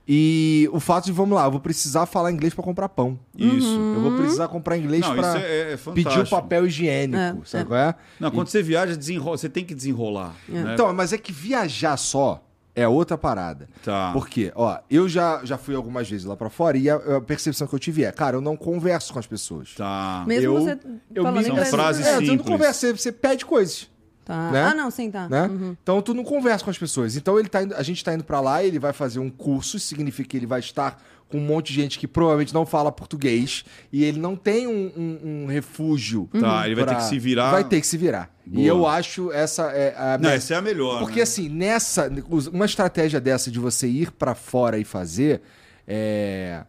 E 0.10 0.70
o 0.72 0.80
fato 0.80 1.04
de, 1.06 1.12
vamos 1.12 1.36
lá, 1.36 1.44
eu 1.46 1.52
vou 1.52 1.60
precisar 1.60 2.06
falar 2.06 2.32
inglês 2.32 2.54
pra 2.54 2.64
comprar 2.64 2.88
pão. 2.88 3.20
Isso. 3.38 3.68
Eu 3.68 4.00
vou 4.02 4.14
precisar 4.18 4.48
comprar 4.48 4.78
inglês 4.78 5.04
isso 5.04 5.14
é- 5.14 5.74
é 5.74 5.76
pedir 5.76 5.76
o 5.76 5.94
fantástico. 6.14 6.30
papel 6.30 6.66
higiênico, 6.66 7.18
É, 7.20 7.36
sabe 7.44 7.64
é. 7.64 7.66
qual 7.66 7.80
é? 7.80 7.96
Não, 8.18 8.32
quando 8.32 8.48
você 8.48 8.64
viaja, 8.64 8.96
desenrola, 8.96 9.38
você 9.38 9.50
tem 9.50 9.66
que 9.66 9.76
desenrolar. 9.76 10.34
né? 10.48 10.72
Então, 10.74 10.94
mas 10.94 11.12
é 11.12 11.18
que 11.18 11.34
viajar 11.34 11.98
só 11.98 12.42
é 12.78 12.88
outra 12.88 13.18
parada. 13.18 13.68
Tá. 13.84 14.12
Por 14.14 14.30
quê? 14.30 14.52
Ó, 14.56 14.78
eu 14.90 15.10
já, 15.10 15.42
já 15.44 15.58
fui 15.58 15.74
algumas 15.74 16.08
vezes 16.08 16.26
lá 16.26 16.38
pra 16.38 16.48
fora 16.48 16.78
e 16.78 16.88
a, 16.88 16.96
a 16.96 17.20
percepção 17.22 17.66
que 17.68 17.74
eu 17.74 17.80
tive 17.80 18.04
é, 18.04 18.12
cara, 18.12 18.38
eu 18.38 18.42
não 18.42 18.56
converso 18.56 19.12
com 19.12 19.18
as 19.18 19.26
pessoas. 19.26 19.74
Tá. 19.76 20.24
Mesmo 20.28 20.46
eu, 20.46 20.62
você 20.62 20.78
eu 21.16 21.32
me-. 21.32 21.44
São 21.44 21.66
frases 21.66 22.06
é, 22.06 22.12
Você 22.12 22.20
não 22.22 22.26
simples. 22.28 22.48
conversa, 22.48 22.80
você, 22.80 22.92
você 22.96 23.12
pede 23.12 23.46
coisas. 23.46 23.90
Tá. 24.28 24.52
Né? 24.52 24.62
Ah, 24.62 24.74
não, 24.74 24.92
sim, 24.92 25.10
tá. 25.10 25.30
né? 25.30 25.44
Uhum. 25.48 25.78
Então 25.82 26.02
tu 26.02 26.14
não 26.14 26.22
conversa 26.24 26.62
com 26.66 26.70
as 26.70 26.78
pessoas. 26.78 27.16
Então 27.16 27.40
ele 27.40 27.48
tá 27.48 27.64
indo- 27.64 27.74
a 27.76 27.82
gente 27.82 28.04
tá 28.04 28.14
indo 28.14 28.26
pra 28.26 28.42
lá, 28.42 28.62
ele 28.62 28.78
vai 28.78 28.92
fazer 28.92 29.20
um 29.20 29.30
curso, 29.30 29.78
isso 29.78 29.88
significa 29.88 30.28
que 30.28 30.36
ele 30.36 30.46
vai 30.46 30.60
estar 30.60 31.02
com 31.30 31.38
um 31.38 31.42
monte 31.42 31.68
de 31.70 31.76
gente 31.82 31.98
que 31.98 32.08
provavelmente 32.08 32.54
não 32.54 32.66
fala 32.66 32.92
português 32.92 33.64
e 33.92 34.04
ele 34.04 34.20
não 34.20 34.36
tem 34.36 34.68
um, 34.68 34.92
um- 34.98 35.20
um 35.44 35.46
refúgio. 35.46 36.30
Tá, 36.40 36.66
ele 36.66 36.76
vai 36.76 36.84
ter 36.86 36.92
pra- 36.92 36.96
que 36.96 37.04
se 37.10 37.18
virar. 37.20 37.52
Vai 37.52 37.64
ter 37.64 37.80
que 37.82 37.88
se 37.88 37.98
virar. 37.98 38.30
E 38.46 38.50
Boa. 38.56 38.68
eu 38.68 38.88
acho 38.88 39.32
essa 39.32 39.64
é 39.72 39.96
a 39.98 40.18
Não, 40.18 40.30
essa 40.30 40.54
é 40.54 40.58
a 40.58 40.62
melhor. 40.62 41.00
porque 41.00 41.18
né? 41.18 41.24
assim, 41.24 41.48
nessa. 41.50 42.10
Uma 42.52 42.66
estratégia 42.66 43.20
dessa 43.22 43.50
de 43.50 43.60
você 43.60 43.88
ir 43.88 44.12
pra 44.12 44.36
fora 44.36 44.78
e 44.78 44.84
fazer. 44.84 45.42
É... 45.88 46.64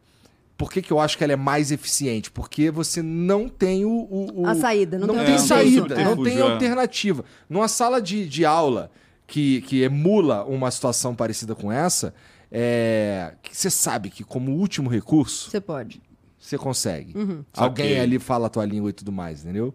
Por 0.58 0.70
que, 0.72 0.82
que 0.82 0.90
eu 0.92 0.98
acho 1.00 1.16
que 1.16 1.22
ela 1.24 1.32
é 1.32 1.36
mais 1.36 1.70
eficiente? 1.72 2.30
Porque 2.30 2.70
você 2.70 3.00
não 3.00 3.48
tem 3.48 3.84
o. 3.86 3.90
o- 3.90 4.42
o- 4.42 4.46
A 4.46 4.54
saída, 4.56 4.98
não 4.98 5.06
tem 5.06 5.16
tem 5.24 5.32
outro 5.32 5.46
saída, 5.46 6.04
não 6.04 6.22
tem 6.24 6.36
É. 6.38 6.40
alternativa. 6.42 7.24
Numa 7.48 7.68
sala 7.68 8.02
de, 8.02 8.28
de 8.28 8.44
aula 8.44 8.90
que, 9.26 9.60
que 9.62 9.82
emula 9.82 10.44
uma 10.44 10.70
situação 10.70 11.14
parecida 11.14 11.54
com 11.54 11.70
essa, 11.72 12.12
é, 12.50 13.34
que 13.42 13.56
você 13.56 13.70
sabe 13.70 14.10
que, 14.10 14.24
como 14.24 14.50
último 14.52 14.90
recurso, 14.90 15.48
Você 15.50 15.60
pode. 15.60 16.02
você 16.38 16.58
consegue. 16.58 17.16
Uhum. 17.16 17.44
Alguém 17.56 17.86
Saquei. 17.90 18.00
ali 18.00 18.18
fala 18.18 18.48
a 18.48 18.50
tua 18.50 18.64
língua 18.66 18.90
e 18.90 18.92
tudo 18.92 19.12
mais, 19.12 19.44
entendeu? 19.44 19.72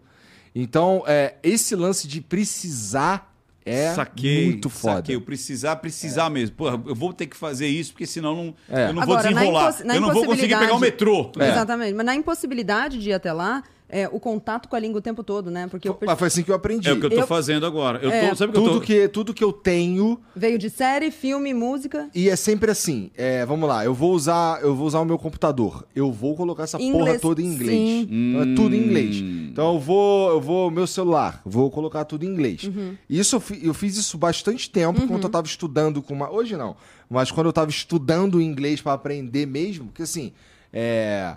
Então, 0.53 1.03
é, 1.07 1.35
esse 1.41 1.75
lance 1.75 2.07
de 2.07 2.19
precisar 2.21 3.32
é 3.65 3.93
saquei, 3.93 4.45
muito 4.45 4.69
foda. 4.69 4.95
Saquei. 4.97 5.15
Eu 5.15 5.21
precisar, 5.21 5.75
precisar 5.77 6.29
mesmo. 6.29 6.55
Porra, 6.55 6.81
eu 6.85 6.95
vou 6.95 7.13
ter 7.13 7.27
que 7.27 7.35
fazer 7.37 7.67
isso, 7.67 7.91
porque 7.91 8.05
senão 8.05 8.35
não, 8.35 8.55
É. 8.69 8.89
eu 8.89 8.93
não 8.93 9.05
vou 9.05 9.15
Agora, 9.15 9.31
na 9.31 9.39
desenrolar. 9.39 9.75
eu 9.81 10.01
não 10.01 10.13
vou 10.13 10.25
conseguir 10.25 10.57
pegar 10.57 10.73
o 10.73 10.79
metrô. 10.79 11.31
É. 11.39 11.49
Exatamente. 11.49 11.93
Mas 11.93 12.05
na 12.05 12.15
impossibilidade 12.15 12.99
de 12.99 13.09
ir 13.09 13.13
até 13.13 13.31
lá, 13.33 13.63
é, 13.93 14.09
o 14.11 14.19
contato 14.19 14.67
com 14.67 14.75
a 14.75 14.79
língua 14.79 14.97
o 14.97 15.01
tempo 15.01 15.23
todo, 15.23 15.51
né? 15.51 15.67
Porque 15.67 15.87
eu 15.87 15.97
Mas 16.05 16.17
foi 16.17 16.27
assim 16.27 16.41
que 16.43 16.49
eu 16.51 16.55
aprendi. 16.55 16.89
É 16.89 16.93
o 16.93 16.99
que 16.99 17.05
eu 17.05 17.09
tô 17.11 17.15
Eu- 17.17 17.27
fazendo 17.27 17.65
agora. 17.65 17.99
Eu 18.01 18.09
É. 18.09 18.29
tô, 18.29 18.35
sabe 18.35 18.49
o 18.49 18.53
que 18.53 18.59
eu 18.59 18.63
tudo, 18.63 18.79
tô... 18.79 18.81
que, 18.85 19.07
tudo 19.07 19.33
que 19.33 19.43
eu 19.43 19.53
tenho 19.53 20.19
veio 20.35 20.57
de 20.57 20.69
série, 20.69 21.11
filme, 21.11 21.53
música. 21.53 22.09
e 22.15 22.27
é 22.29 22.35
sempre 22.35 22.71
assim. 22.71 23.11
é, 23.15 23.45
vamos 23.45 23.69
lá, 23.69 23.85
eu 23.85 23.93
vou 23.93 24.13
usar, 24.13 24.61
eu 24.63 24.75
vou 24.75 24.87
usar 24.87 24.99
o 24.99 25.05
meu 25.05 25.17
computador. 25.19 25.85
Eu 25.95 26.11
vou 26.11 26.35
colocar 26.35 26.63
essa 26.63 26.77
porra 26.77 26.89
Inglês, 26.89 27.21
toda 27.21 27.41
em 27.41 27.45
inglês. 27.45 27.69
sim. 27.79 28.07
Então 28.09 28.41
é 28.51 28.55
tudo 28.55 28.75
em 28.75 28.79
inglês. 28.79 29.21
Hum. 29.21 29.47
Então 29.51 29.73
eu 29.73 29.79
vou, 29.79 30.29
eu 30.31 30.41
vou 30.41 30.71
meu 30.71 30.87
celular, 30.87 31.41
vou 31.45 31.69
colocar 31.69 32.03
tudo 32.05 32.25
em 32.25 32.27
inglês. 32.29 32.63
Uhum. 32.63 32.95
Isso 33.09 33.35
eu, 33.35 33.39
fi- 33.39 33.59
eu 33.63 33.73
fiz 33.73 33.95
isso 33.95 34.17
bastante 34.17 34.69
tempo 34.69 35.05
quando 35.07 35.23
eu 35.23 35.29
tava 35.29 35.45
estudando 35.45 36.01
com 36.01 36.13
uma, 36.15 36.31
hoje 36.31 36.57
não, 36.57 36.75
mas 37.09 37.29
quando 37.31 37.45
eu 37.47 37.53
tava 37.53 37.69
estudando 37.69 38.41
inglês 38.41 38.81
para 38.81 38.93
aprender 38.93 39.45
mesmo, 39.45 39.85
porque 39.85 40.01
assim, 40.03 40.31
é, 40.71 41.35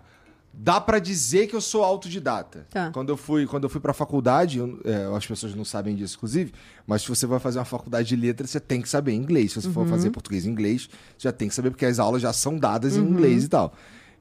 dá 0.59 0.81
pra 0.81 0.99
dizer 0.99 1.47
que 1.49 1.55
eu 1.55 1.61
sou 1.61 1.85
autodidata. 1.85 2.67
Tá. 2.71 2.91
Quando 2.91 3.11
eu 3.11 3.17
fui, 3.17 3.47
quando 3.47 3.65
eu 3.65 3.69
fui 3.69 3.81
para 3.81 3.93
faculdade, 3.93 4.59
eu- 4.59 4.81
é, 4.85 5.15
as 5.15 5.27
pessoas 5.27 5.55
não 5.55 5.65
sabem 5.67 5.95
disso, 5.95 6.17
inclusive, 6.17 6.53
mas 6.87 7.03
se 7.03 7.09
você 7.09 7.27
vai 7.27 7.39
fazer 7.39 7.59
uma 7.59 7.65
faculdade 7.67 8.09
de 8.09 8.17
letras, 8.17 8.49
você 8.51 8.59
tem 8.61 8.81
que 8.81 8.89
saber 8.89 9.13
inglês. 9.13 9.53
Se 9.53 9.61
você 9.61 9.69
for 9.71 9.87
fazer 9.87 10.11
português 10.11 10.47
e 10.47 10.49
inglês, 10.49 10.89
você 11.17 11.29
já 11.29 11.33
tem 11.33 11.49
que 11.49 11.55
saber 11.55 11.71
porque 11.71 11.85
as 11.85 11.99
aulas 11.99 12.23
já 12.23 12.33
são 12.33 12.59
dadas 12.59 12.97
em 12.97 13.01
inglês 13.11 13.45
e 13.45 13.49
tal. 13.49 13.75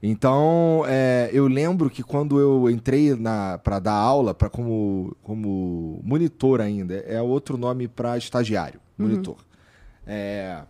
Então, 0.04 0.84
é, 0.88 1.30
eu 1.34 1.48
lembro 1.48 1.90
que 1.90 2.04
quando 2.04 2.40
eu 2.40 2.70
entrei 2.70 3.12
para 3.64 3.80
dar 3.80 3.94
aula, 3.94 4.34
para 4.34 4.50
como 4.50 5.16
como 5.24 6.00
monitor 6.04 6.62
ainda, 6.62 6.96
é 7.08 7.22
outro 7.22 7.58
nome 7.58 7.88
para 7.88 8.18
estagiário, 8.18 8.80
monitor. 8.98 9.38
É, 10.06 10.62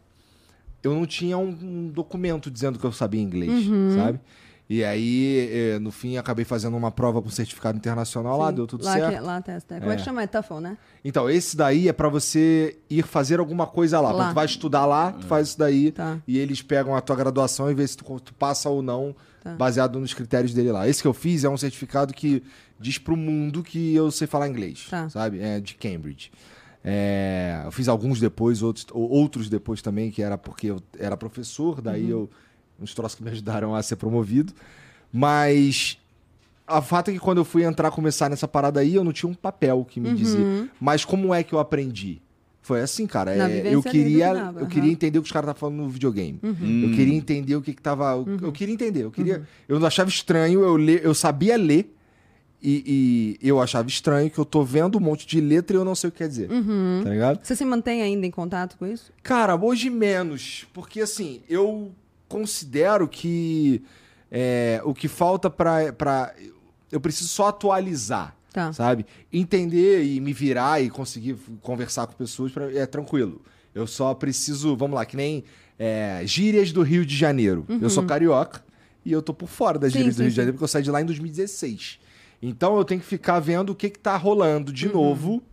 eu 0.83 0.93
não 0.93 1.05
tinha 1.05 1.37
um, 1.37 1.49
um 1.49 1.87
documento 1.89 2.49
dizendo 2.51 2.77
que 2.79 2.85
eu 2.85 2.91
sabia 2.91 3.19
inglês, 3.21 3.51
sabe? 3.95 4.19
E 4.67 4.83
aí, 4.83 5.47
eh, 5.51 5.79
no 5.79 5.91
fim, 5.91 6.17
acabei 6.17 6.43
fazendo 6.43 6.75
uma 6.75 6.89
prova 6.89 7.21
com 7.21 7.29
certificado 7.29 7.77
internacional 7.77 8.37
lá, 8.39 8.49
Sim. 8.49 8.55
deu 8.55 8.65
tudo 8.67 8.83
lá 8.83 8.93
certo. 8.93 9.13
Que, 9.13 9.19
lá 9.19 9.41
testa. 9.41 9.79
Como 9.79 9.91
é. 9.91 9.95
que 9.95 10.01
chama? 10.01 10.23
É 10.23 10.27
TOEFL, 10.27 10.55
né? 10.59 10.77
Então, 11.03 11.29
esse 11.29 11.55
daí 11.55 11.87
é 11.87 11.93
pra 11.93 12.09
você 12.09 12.75
ir 12.89 13.03
fazer 13.03 13.39
alguma 13.39 13.67
coisa 13.67 14.01
lá. 14.01 14.11
Lá. 14.11 14.29
Tu 14.29 14.33
vai 14.33 14.45
estudar 14.45 14.85
lá, 14.87 15.11
tu 15.11 15.25
faz 15.27 15.49
isso 15.49 15.59
daí. 15.59 15.91
Tá. 15.91 16.17
E 16.27 16.39
eles 16.39 16.63
pegam 16.63 16.95
a 16.95 17.01
tua 17.01 17.15
graduação 17.15 17.69
e 17.69 17.75
vê 17.75 17.87
se 17.87 17.95
tu, 17.95 18.19
tu 18.19 18.33
passa 18.33 18.67
ou 18.69 18.81
não, 18.81 19.15
Tá. 19.43 19.53
baseado 19.53 19.99
nos 19.99 20.15
critérios 20.15 20.51
dele 20.55 20.71
lá. 20.71 20.87
Esse 20.89 20.99
que 21.03 21.07
eu 21.07 21.13
fiz 21.13 21.43
é 21.43 21.49
um 21.49 21.57
certificado 21.57 22.11
que 22.11 22.41
diz 22.79 22.97
pro 22.97 23.15
mundo 23.15 23.61
que 23.61 23.93
eu 23.93 24.09
sei 24.09 24.25
falar 24.25 24.47
inglês, 24.49 24.87
Tá. 24.89 25.07
sabe? 25.09 25.39
É 25.39 25.59
de 25.59 25.75
Cambridge. 25.75 26.31
É, 26.83 27.61
eu 27.65 27.71
fiz 27.71 27.87
alguns 27.87 28.19
depois, 28.19 28.61
outros, 28.61 28.85
ou- 28.91 29.09
outros 29.09 29.49
depois 29.49 29.81
também, 29.81 30.09
que 30.11 30.21
era 30.21 30.37
porque 30.37 30.67
eu 30.67 30.79
era 30.99 31.15
professor, 31.17 31.81
daí 31.81 32.09
eu. 32.09 32.29
Uns 32.79 32.93
troços 32.93 33.15
que 33.15 33.23
me 33.23 33.29
ajudaram 33.31 33.73
a 33.73 33.81
ser 33.81 33.95
promovido. 33.95 34.53
Mas 35.11 35.97
a 36.67 36.81
fato 36.81 37.09
é 37.09 37.13
que 37.13 37.19
quando 37.19 37.37
eu 37.37 37.45
fui 37.45 37.63
entrar, 37.63 37.91
começar 37.91 38.29
nessa 38.29 38.47
parada 38.47 38.79
aí, 38.79 38.95
eu 38.95 39.03
não 39.03 39.13
tinha 39.13 39.29
um 39.29 39.33
papel 39.33 39.85
que 39.89 39.99
me 39.99 40.13
dizia. 40.13 40.69
Mas 40.79 41.05
como 41.05 41.33
é 41.33 41.43
que 41.43 41.53
eu 41.53 41.59
aprendi? 41.59 42.21
Foi 42.61 42.81
assim, 42.81 43.05
cara. 43.05 43.31
É, 43.35 43.73
eu 43.73 43.83
queria, 43.83 44.51
eu 44.59 44.65
queria 44.65 44.91
entender 44.91 45.19
o 45.19 45.21
que 45.21 45.27
os 45.27 45.31
caras 45.31 45.47
estavam 45.47 45.59
falando 45.59 45.85
no 45.85 45.89
videogame. 45.89 46.39
Eu 46.43 46.95
queria 46.95 47.13
entender 47.13 47.55
o 47.55 47.61
que, 47.61 47.73
que 47.73 47.81
tava. 47.81 48.11
Eu, 48.13 48.47
eu 48.47 48.51
queria 48.51 48.73
entender. 48.73 49.03
Eu 49.03 49.11
queria. 49.11 49.43
Eu 49.69 49.79
não 49.79 49.85
achava 49.85 50.09
estranho. 50.09 50.61
Eu, 50.63 50.75
le, 50.75 50.99
eu 51.03 51.13
sabia 51.13 51.55
ler. 51.57 51.91
E, 52.67 53.37
e 53.39 53.47
eu 53.47 53.61
achava 53.61 53.87
estranho 53.87 54.31
que 54.31 54.39
eu 54.39 54.45
tô 54.45 54.63
vendo 54.63 54.97
um 54.97 55.01
monte 55.01 55.27
de 55.27 55.39
letra 55.39 55.77
e 55.77 55.79
eu 55.79 55.85
não 55.85 55.93
sei 55.93 56.07
o 56.07 56.11
que 56.11 56.17
quer 56.17 56.27
dizer. 56.27 56.49
Tá 57.03 57.09
ligado? 57.11 57.39
Você 57.43 57.55
se 57.55 57.63
mantém 57.63 58.01
ainda 58.01 58.25
em 58.25 58.31
contato 58.31 58.75
com 58.77 58.87
isso? 58.87 59.13
Cara, 59.21 59.55
hoje 59.55 59.91
menos. 59.91 60.65
Porque 60.73 61.01
assim, 61.01 61.41
eu 61.47 61.91
considero 62.39 63.07
que 63.07 63.81
é, 64.31 64.81
o 64.83 64.93
que 64.93 65.07
falta 65.07 65.49
pra. 65.49 66.33
Eu 66.91 66.99
preciso 66.99 67.29
só 67.29 67.47
atualizar. 67.47 68.35
Tá. 68.51 68.71
Sabe? 68.71 69.05
Entender 69.33 70.03
e 70.03 70.19
me 70.21 70.31
virar 70.31 70.81
e 70.81 70.89
conseguir 70.89 71.35
conversar 71.61 72.07
com 72.07 72.13
pessoas 72.13 72.51
pra- 72.51 72.71
é 72.71 72.85
tranquilo. 72.85 73.41
Eu 73.73 73.85
só 73.85 74.13
preciso, 74.13 74.75
vamos 74.77 74.95
lá, 74.95 75.05
que 75.05 75.17
nem 75.17 75.43
é, 75.77 76.21
gírias 76.25 76.71
do 76.71 76.81
Rio 76.81 77.05
de 77.05 77.15
Janeiro. 77.15 77.65
Eu 77.81 77.89
sou 77.89 78.03
carioca 78.03 78.63
e 79.03 79.11
eu 79.11 79.21
tô 79.21 79.33
por 79.33 79.49
fora 79.49 79.77
das 79.77 79.91
Sim, 79.91 79.99
gírias 79.99 80.15
do 80.15 80.17
sim, 80.19 80.23
Rio 80.23 80.29
de 80.29 80.33
sim. 80.33 80.37
Janeiro 80.37 80.53
porque 80.53 80.63
eu 80.63 80.67
saí 80.69 80.83
de 80.83 80.91
lá 80.91 81.01
em 81.01 81.05
2016. 81.05 81.99
Então 82.41 82.77
eu 82.77 82.85
tenho 82.85 83.01
que 83.01 83.07
ficar 83.07 83.39
vendo 83.41 83.71
o 83.71 83.75
que, 83.75 83.89
que 83.89 83.99
tá 83.99 84.15
rolando 84.15 84.71
de 84.71 84.87
novo. 84.87 85.43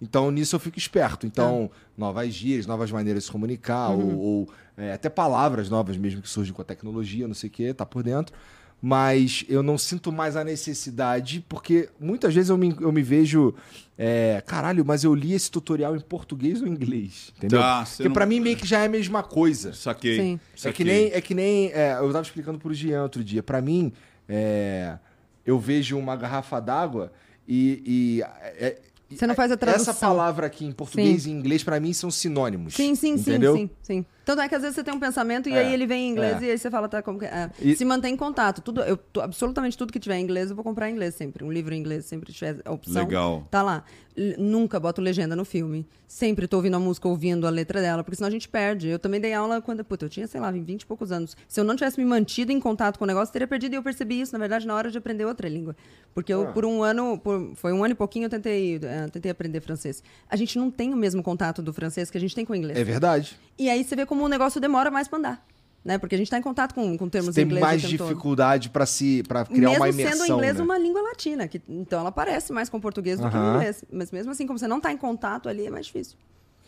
Então 0.00 0.30
nisso 0.30 0.54
eu 0.56 0.60
fico 0.60 0.78
esperto. 0.78 1.26
Então, 1.26 1.70
novas 1.96 2.32
gírias, 2.32 2.66
novas 2.66 2.90
maneiras 2.90 3.22
de 3.22 3.26
se 3.26 3.32
comunicar, 3.32 3.90
ou, 3.90 4.18
ou, 4.18 4.48
é, 4.76 4.92
até 4.92 5.08
palavras 5.08 5.68
novas 5.70 5.96
mesmo 5.96 6.20
que 6.20 6.28
surgem 6.28 6.52
com 6.52 6.60
a 6.62 6.64
tecnologia, 6.64 7.26
não 7.26 7.34
sei 7.34 7.48
o 7.48 7.52
que, 7.52 7.72
tá 7.72 7.86
por 7.86 8.02
dentro. 8.02 8.34
Mas 8.82 9.46
eu 9.48 9.62
não 9.62 9.78
sinto 9.78 10.12
mais 10.12 10.36
a 10.36 10.44
necessidade, 10.44 11.42
porque 11.48 11.88
muitas 11.98 12.34
vezes 12.34 12.50
eu 12.50 12.58
me, 12.58 12.76
eu 12.78 12.92
me 12.92 13.02
vejo. 13.02 13.54
é, 13.96 14.42
caralho, 14.46 14.84
mas 14.84 15.04
eu 15.04 15.14
li 15.14 15.32
esse 15.32 15.50
tutorial 15.50 15.96
em 15.96 16.00
português 16.00 16.60
ou 16.60 16.68
em 16.68 16.72
inglês? 16.72 17.32
Entendeu? 17.38 17.60
Tá, 17.60 17.84
porque 17.86 18.04
não- 18.08 18.12
pra 18.12 18.26
mim 18.26 18.40
meio 18.40 18.56
que 18.58 18.66
já 18.66 18.80
é 18.80 18.86
a 18.86 18.88
mesma 18.90 19.22
coisa. 19.22 19.72
Saquei. 19.72 20.18
Sim. 20.20 20.40
É 20.52 20.56
saquei. 20.58 20.72
que 20.72 20.84
nem. 20.84 21.10
É 21.12 21.20
que 21.22 21.34
nem 21.34 21.72
é, 21.72 21.94
eu 21.98 22.12
tava 22.12 22.20
explicando 22.22 22.58
pro 22.58 22.74
Jean 22.74 23.02
outro 23.04 23.24
dia. 23.24 23.42
Pra 23.42 23.62
mim, 23.62 23.90
é, 24.28 24.98
eu 25.46 25.58
vejo 25.58 25.96
uma 25.96 26.14
garrafa 26.14 26.60
d'água 26.60 27.10
e. 27.48 27.82
e, 27.86 28.22
é, 28.62 28.82
Você 29.16 29.26
não 29.26 29.34
faz 29.34 29.52
a 29.52 29.56
tradução. 29.56 29.92
Essa 29.92 30.06
palavra 30.06 30.46
aqui 30.46 30.64
em 30.64 30.72
português 30.72 31.26
e 31.26 31.30
em 31.30 31.34
inglês, 31.34 31.62
pra 31.62 31.78
mim, 31.80 31.92
são 31.92 32.10
sinônimos. 32.10 32.74
Sim, 32.74 32.94
sim, 32.94 33.12
entendeu? 33.14 33.56
sim, 33.56 33.70
sim, 33.82 34.00
sim. 34.00 34.06
Tanto 34.24 34.40
é 34.40 34.48
que 34.48 34.54
às 34.54 34.62
vezes 34.62 34.74
você 34.76 34.82
tem 34.84 34.94
um 34.94 34.98
pensamento 35.00 35.48
e 35.48 35.52
É, 35.52 35.58
aí 35.58 35.74
ele 35.74 35.86
vem 35.86 36.08
em 36.08 36.10
inglês 36.12 36.42
é. 36.42 36.46
e 36.46 36.50
aí 36.52 36.58
você 36.58 36.70
fala, 36.70 36.88
tá, 36.88 37.02
como 37.02 37.18
que 37.18 37.26
é? 37.26 37.50
E- 37.60 37.76
Se 37.76 37.84
mantém 37.84 38.14
em 38.14 38.16
contato. 38.16 38.62
Tudo, 38.62 38.80
eu, 38.82 38.98
absolutamente 39.22 39.76
tudo 39.76 39.92
que 39.92 39.98
tiver 40.00 40.16
em 40.18 40.22
inglês, 40.22 40.50
eu 40.50 40.56
vou 40.56 40.64
comprar 40.64 40.88
em 40.88 40.92
inglês 40.92 41.14
sempre. 41.14 41.44
Um 41.44 41.52
livro 41.52 41.74
em 41.74 41.78
inglês, 41.78 42.04
sempre 42.06 42.32
tiver 42.32 42.60
a 42.64 42.72
opção. 42.72 43.04
Legal. 43.04 43.46
Tá 43.50 43.62
lá. 43.62 43.84
L- 44.16 44.36
nunca 44.38 44.78
boto 44.78 45.00
legenda 45.02 45.34
no 45.34 45.44
filme. 45.44 45.86
Sempre 46.06 46.46
tô 46.46 46.58
ouvindo 46.58 46.76
a 46.76 46.78
música, 46.80 47.08
ouvindo 47.08 47.44
a 47.46 47.50
letra 47.50 47.80
dela, 47.80 48.04
porque 48.04 48.14
senão 48.16 48.28
a 48.28 48.30
gente 48.30 48.48
perde. 48.48 48.86
Eu 48.88 48.98
também 49.00 49.20
dei 49.20 49.32
aula 49.32 49.60
quando, 49.60 49.84
puta, 49.84 50.04
eu 50.04 50.08
tinha, 50.08 50.26
sei 50.28 50.40
lá, 50.40 50.50
20 50.52 50.82
e 50.82 50.86
poucos 50.86 51.10
anos. 51.10 51.36
Se 51.48 51.58
eu 51.58 51.64
não 51.64 51.74
tivesse 51.74 51.98
me 51.98 52.06
mantido 52.06 52.52
em 52.52 52.60
contato 52.60 52.96
com 52.96 53.04
o 53.04 53.08
negócio, 53.08 53.30
eu 53.30 53.32
teria 53.32 53.48
perdido 53.48 53.72
e 53.72 53.76
eu 53.76 53.82
percebi 53.82 54.20
isso, 54.20 54.32
na 54.32 54.38
verdade, 54.38 54.64
na 54.66 54.74
hora 54.76 54.88
de 54.90 54.96
aprender 54.96 55.24
outra 55.24 55.48
língua. 55.48 55.74
Porque 56.14 56.32
eu, 56.32 56.46
Ah. 56.48 56.52
por 56.52 56.64
um 56.64 56.84
ano, 56.84 57.18
por- 57.18 57.50
foi 57.56 57.72
um 57.72 57.82
ano 57.82 57.92
e 57.92 57.96
pouquinho, 57.96 58.26
eu 58.26 58.30
tentei, 58.30 58.76
eh, 58.80 59.08
tentei 59.12 59.32
aprender 59.32 59.60
francês. 59.60 60.00
A 60.30 60.36
gente 60.36 60.56
não 60.56 60.70
tem 60.70 60.92
o 60.94 60.96
mesmo 60.96 61.20
contato 61.20 61.60
do 61.60 61.72
francês 61.72 62.08
que 62.08 62.16
a 62.16 62.20
gente 62.20 62.34
tem 62.36 62.44
com 62.44 62.52
o 62.52 62.56
inglês. 62.56 62.78
É 62.78 62.84
verdade. 62.84 63.36
E 63.58 63.68
aí 63.68 63.82
você 63.82 63.96
vê 63.96 64.06
como 64.06 64.13
o 64.22 64.28
negócio 64.28 64.60
demora 64.60 64.90
mais 64.90 65.08
pra 65.08 65.18
andar. 65.18 65.46
Né? 65.84 65.98
Porque 65.98 66.14
a 66.14 66.18
gente 66.18 66.30
tá 66.30 66.38
em 66.38 66.42
contato 66.42 66.74
com, 66.74 66.96
com 66.96 67.08
termos 67.10 67.34
tem 67.34 67.42
em 67.42 67.46
inglês. 67.46 67.62
mais 67.62 67.84
o 67.84 67.88
dificuldade 67.88 68.70
pra 68.70 68.86
se 68.86 69.22
para 69.28 69.44
criar 69.44 69.68
mesmo 69.70 69.76
uma 69.84 69.88
imersão. 69.90 70.18
sendo 70.18 70.30
o 70.32 70.34
inglês 70.36 70.56
né? 70.56 70.62
uma 70.62 70.78
língua 70.78 71.02
latina, 71.02 71.46
que, 71.46 71.60
então 71.68 72.00
ela 72.00 72.10
parece 72.10 72.54
mais 72.54 72.70
com 72.70 72.78
o 72.78 72.80
português 72.80 73.20
do 73.20 73.28
que 73.28 73.36
Aham. 73.36 73.52
o 73.52 73.54
inglês. 73.56 73.84
Mas 73.92 74.10
mesmo 74.10 74.32
assim, 74.32 74.46
como 74.46 74.58
você 74.58 74.66
não 74.66 74.80
tá 74.80 74.90
em 74.90 74.96
contato 74.96 75.46
ali, 75.46 75.66
é 75.66 75.70
mais 75.70 75.84
difícil. 75.84 76.16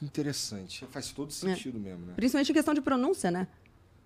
Interessante. 0.03 0.87
Faz 0.91 1.11
todo 1.13 1.33
sentido 1.33 1.81
mesmo, 1.81 2.07
né? 2.07 2.13
Principalmente 2.17 2.51
em 2.51 2.55
questão 2.55 2.75
de 2.75 2.81
pronúncia, 2.83 3.31
né? 3.31 3.47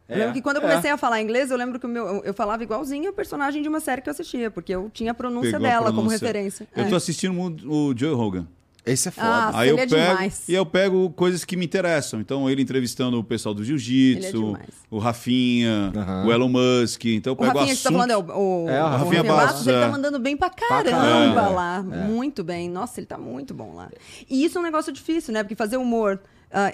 Eu 0.08 0.14
É, 0.14 0.18
lembro 0.18 0.34
que 0.34 0.42
quando 0.42 0.56
eu 0.56 0.62
é. 0.62 0.68
comecei 0.68 0.90
a 0.90 0.96
falar 0.96 1.20
inglês, 1.20 1.50
eu 1.50 1.56
lembro 1.56 1.78
que 1.80 1.86
o 1.86 1.88
meu, 1.88 2.06
eu, 2.06 2.24
eu 2.24 2.34
falava 2.34 2.62
igualzinho 2.62 3.10
a 3.10 3.12
personagem 3.12 3.62
de 3.62 3.68
uma 3.68 3.80
série 3.80 4.00
que 4.02 4.08
eu 4.08 4.12
assistia, 4.12 4.50
porque 4.50 4.72
eu 4.74 4.90
tinha 4.92 5.10
a 5.10 5.14
pronúncia 5.14 5.52
Pegou 5.52 5.66
a 5.66 5.70
dela 5.70 5.84
como 5.86 6.02
pronúncia. 6.02 6.18
referência. 6.26 6.68
Eu 6.74 6.84
É. 6.84 6.88
tô 6.88 6.96
assistindo 6.96 7.36
o, 7.68 7.90
o 7.90 7.96
Joe 7.96 8.14
Rogan. 8.14 8.46
Esse 8.86 9.09
é 9.09 9.11
foda. 9.11 9.27
Ah, 9.27 9.51
Aí 9.61 9.69
eu 9.69 9.77
é 9.78 9.86
pego 9.86 9.94
demais. 9.94 10.48
e 10.48 10.55
eu 10.55 10.65
pego 10.65 11.11
coisas 11.11 11.44
que 11.44 11.55
me 11.57 11.65
interessam. 11.66 12.20
Então 12.20 12.48
ele 12.48 12.62
entrevistando 12.62 13.19
o 13.19 13.23
pessoal 13.24 13.55
do 13.55 13.62
é 13.62 13.65
jiu-jitsu, 13.66 14.32
demais. 14.32 14.69
o 14.90 14.98
Rafinha, 14.98 15.93
Aham. 15.94 16.27
o 16.27 16.32
Elon 16.32 16.48
Musk. 16.48 17.05
Então 17.07 17.32
eu 17.32 17.35
O 17.35 17.36
pego 17.36 17.59
Rafinha 17.59 17.74
que 17.74 17.81
você 17.81 17.82
tá 17.82 17.89
assuntos- 17.90 18.07
falando 18.15 18.31
é 18.31 18.35
o, 18.35 18.65
o, 18.65 18.69
É, 18.70 18.82
o 18.82 18.86
o 18.86 18.89
Rafinha 18.89 19.24
Bastos, 19.24 19.66
ele 19.66 19.77
é. 19.77 19.81
tá 19.82 19.89
mandando 19.89 20.19
bem 20.19 20.36
pra 20.36 20.48
caramba 20.51 20.90
caramba. 20.90 21.48
lá. 21.48 21.82
Muito 21.82 22.43
bem. 22.43 22.69
Nossa, 22.70 23.01
ele 23.01 23.07
tá 23.07 23.19
muito 23.19 23.52
bom 23.52 23.74
lá. 23.74 23.89
E 24.28 24.44
isso 24.44 24.57
é 24.57 24.61
um 24.61 24.65
negócio 24.65 24.93
difícil, 24.93 25.32
né? 25.35 25.43
Porque 25.43 25.55
fazer 25.55 25.77
humor 25.77 26.19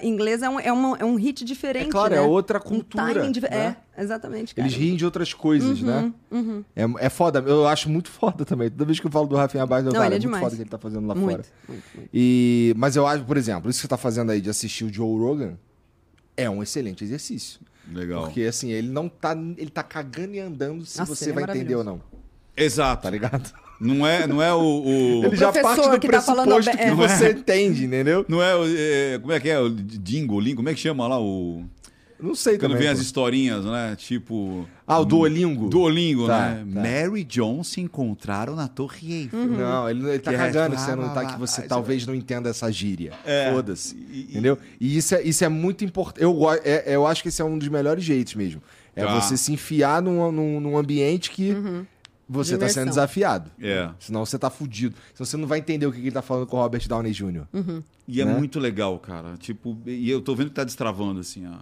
em 0.01 0.09
inglês 0.09 0.41
é 0.41 0.49
um, 0.49 0.59
é, 0.59 0.71
uma- 0.71 0.97
é 0.97 1.05
um 1.05 1.15
hit 1.15 1.45
diferente, 1.45 1.87
É 1.87 1.91
claro, 1.91 2.15
né? 2.15 2.17
é 2.17 2.21
outra 2.21 2.57
Um 2.57 2.61
cultura, 2.61 3.29
dif- 3.31 3.47
né? 3.49 3.77
É, 3.95 4.01
exatamente, 4.01 4.55
cara. 4.55 4.67
Eles 4.67 4.77
riem 4.77 4.95
de 4.95 5.05
outras 5.05 5.33
coisas, 5.33 5.81
né? 5.81 6.11
É, 6.75 7.05
é 7.05 7.09
foda. 7.09 7.39
Eu 7.45 7.67
acho 7.67 7.87
muito 7.89 8.09
foda 8.09 8.43
também. 8.43 8.69
Toda 8.71 8.85
vez 8.85 8.99
que 8.99 9.05
eu 9.05 9.11
falo 9.11 9.27
do 9.27 9.35
Rafinha 9.35 9.65
Bastos, 9.65 9.87
eu 9.87 9.91
falo, 9.93 10.03
é 10.03 10.07
é 10.07 10.09
muito 10.11 10.21
demais. 10.21 10.43
foda 10.43 10.55
que 10.55 10.61
ele 10.63 10.69
tá 10.69 10.77
fazendo 10.79 11.05
lá 11.07 11.13
Muito, 11.13 11.29
fora. 11.29 11.43
muito, 11.67 11.83
muito. 11.95 12.09
E, 12.13 12.73
mas 12.75 12.95
eu 12.95 13.05
acho, 13.05 13.23
por 13.23 13.37
exemplo, 13.37 13.69
isso 13.69 13.77
que 13.79 13.81
você 13.83 13.87
tá 13.87 13.97
fazendo 13.97 14.31
aí 14.31 14.41
de 14.41 14.49
assistir 14.49 14.83
o 14.85 14.91
Joe 14.91 15.19
Rogan 15.19 15.53
é 16.35 16.49
um 16.49 16.63
excelente 16.63 17.03
exercício. 17.03 17.59
Legal. 17.91 18.23
Porque 18.23 18.41
assim, 18.41 18.71
ele 18.71 18.89
não 18.89 19.07
tá. 19.07 19.31
Ele 19.57 19.69
tá 19.69 19.83
cagando 19.83 20.33
e 20.33 20.39
andando 20.39 20.85
se 20.85 20.97
Nossa, 20.99 21.15
você 21.15 21.29
é 21.29 21.33
vai 21.33 21.43
entender 21.43 21.75
ou 21.75 21.83
não. 21.83 22.01
Exato. 22.55 23.03
Tá 23.03 23.09
ligado? 23.09 23.53
Não 23.79 24.05
é, 24.07 24.25
não 24.25 24.41
é 24.41 24.53
o. 24.53 24.59
o- 24.59 25.25
Ele 25.25 25.35
já 25.35 25.51
professor 25.51 25.75
parte 25.75 25.91
do 25.91 25.99
que 25.99 26.07
tá 26.09 26.21
falando 26.21 26.47
pressuposto 26.55 26.77
bem- 26.77 26.95
que 26.95 27.03
é. 27.03 27.07
você 27.07 27.29
entende, 27.31 27.85
entendeu? 27.85 28.25
Não 28.27 28.41
é, 28.41 28.55
o- 28.55 28.65
é, 28.65 29.19
Como 29.19 29.31
é 29.31 29.39
que 29.39 29.49
é? 29.49 29.59
O 29.59 29.69
Dingo, 29.69 30.39
Lin, 30.39 30.55
como 30.55 30.67
é 30.69 30.73
que 30.73 30.79
chama 30.79 31.07
lá 31.07 31.19
o. 31.21 31.63
Não 32.19 32.33
sei 32.33 32.53
Quando 32.57 32.71
também. 32.71 32.77
vem 32.79 32.87
as 32.87 32.99
historinhas, 32.99 33.63
né? 33.63 33.95
Tipo. 33.95 34.67
Ah, 34.87 34.97
o 34.99 35.05
Duolingo? 35.05 35.69
Duolingo, 35.69 36.25
Tá, 36.25 36.49
né? 36.49 36.65
tá. 36.73 36.81
Mary 36.81 37.21
e 37.21 37.23
John 37.23 37.63
se 37.63 37.79
encontraram 37.79 38.55
na 38.55 38.67
Torre 38.67 39.13
Eiffel. 39.13 39.39
Uhum. 39.39 39.57
Não, 39.57 39.87
ele, 39.87 40.09
ele 40.09 40.17
tá 40.17 40.31
Que 40.31 40.35
é, 40.35 40.39
cagando, 40.39 40.75
blá, 40.75 40.83
você 40.83 40.95
não 40.95 41.13
tá 41.13 41.25
que 41.25 41.39
você 41.39 41.61
talvez 41.61 42.07
não 42.07 42.15
entenda 42.15 42.49
essa 42.49 42.71
gíria. 42.71 43.11
É. 43.23 43.51
Foda-se. 43.53 43.95
Entendeu? 44.31 44.57
E 44.81 44.97
isso 44.97 45.13
é, 45.13 45.21
isso 45.21 45.43
é 45.45 45.49
muito 45.49 45.85
importante. 45.85 46.23
Eu, 46.23 46.35
é- 46.63 46.85
eu 46.87 47.05
acho 47.05 47.21
que 47.21 47.29
esse 47.29 47.39
é 47.39 47.45
um 47.45 47.55
dos 47.55 47.67
melhores 47.67 48.03
jeitos 48.03 48.33
mesmo. 48.33 48.63
É 48.95 49.05
Tá. 49.05 49.21
você 49.21 49.37
se 49.37 49.53
enfiar 49.53 50.01
num, 50.01 50.31
num, 50.31 50.59
num 50.59 50.75
ambiente 50.75 51.29
que 51.29 51.55
você 52.29 52.51
tá 52.51 52.57
Diversão. 52.57 52.81
sendo 52.83 52.89
desafiado. 52.89 53.51
É. 53.61 53.89
Senão 53.99 54.25
você 54.25 54.37
tá 54.37 54.49
fudido. 54.49 54.95
Senão 55.13 55.25
você 55.25 55.37
não 55.37 55.47
vai 55.47 55.59
entender 55.59 55.85
o 55.85 55.91
que 55.91 55.97
que 55.99 56.05
ele 56.07 56.11
tá 56.11 56.21
falando 56.21 56.45
com 56.47 56.57
o 56.57 56.61
Robert 56.61 56.87
Downey 56.87 57.11
Jr. 57.13 57.43
E 58.07 58.21
é 58.21 58.25
Né? 58.25 58.33
muito 58.37 58.59
legal, 58.59 58.97
cara. 58.99 59.35
Tipo, 59.37 59.77
e 59.85 60.09
eu 60.09 60.21
tô 60.21 60.35
vendo 60.35 60.49
que 60.49 60.55
tá 60.55 60.63
destravando, 60.63 61.19
assim, 61.19 61.45
a- 61.45 61.59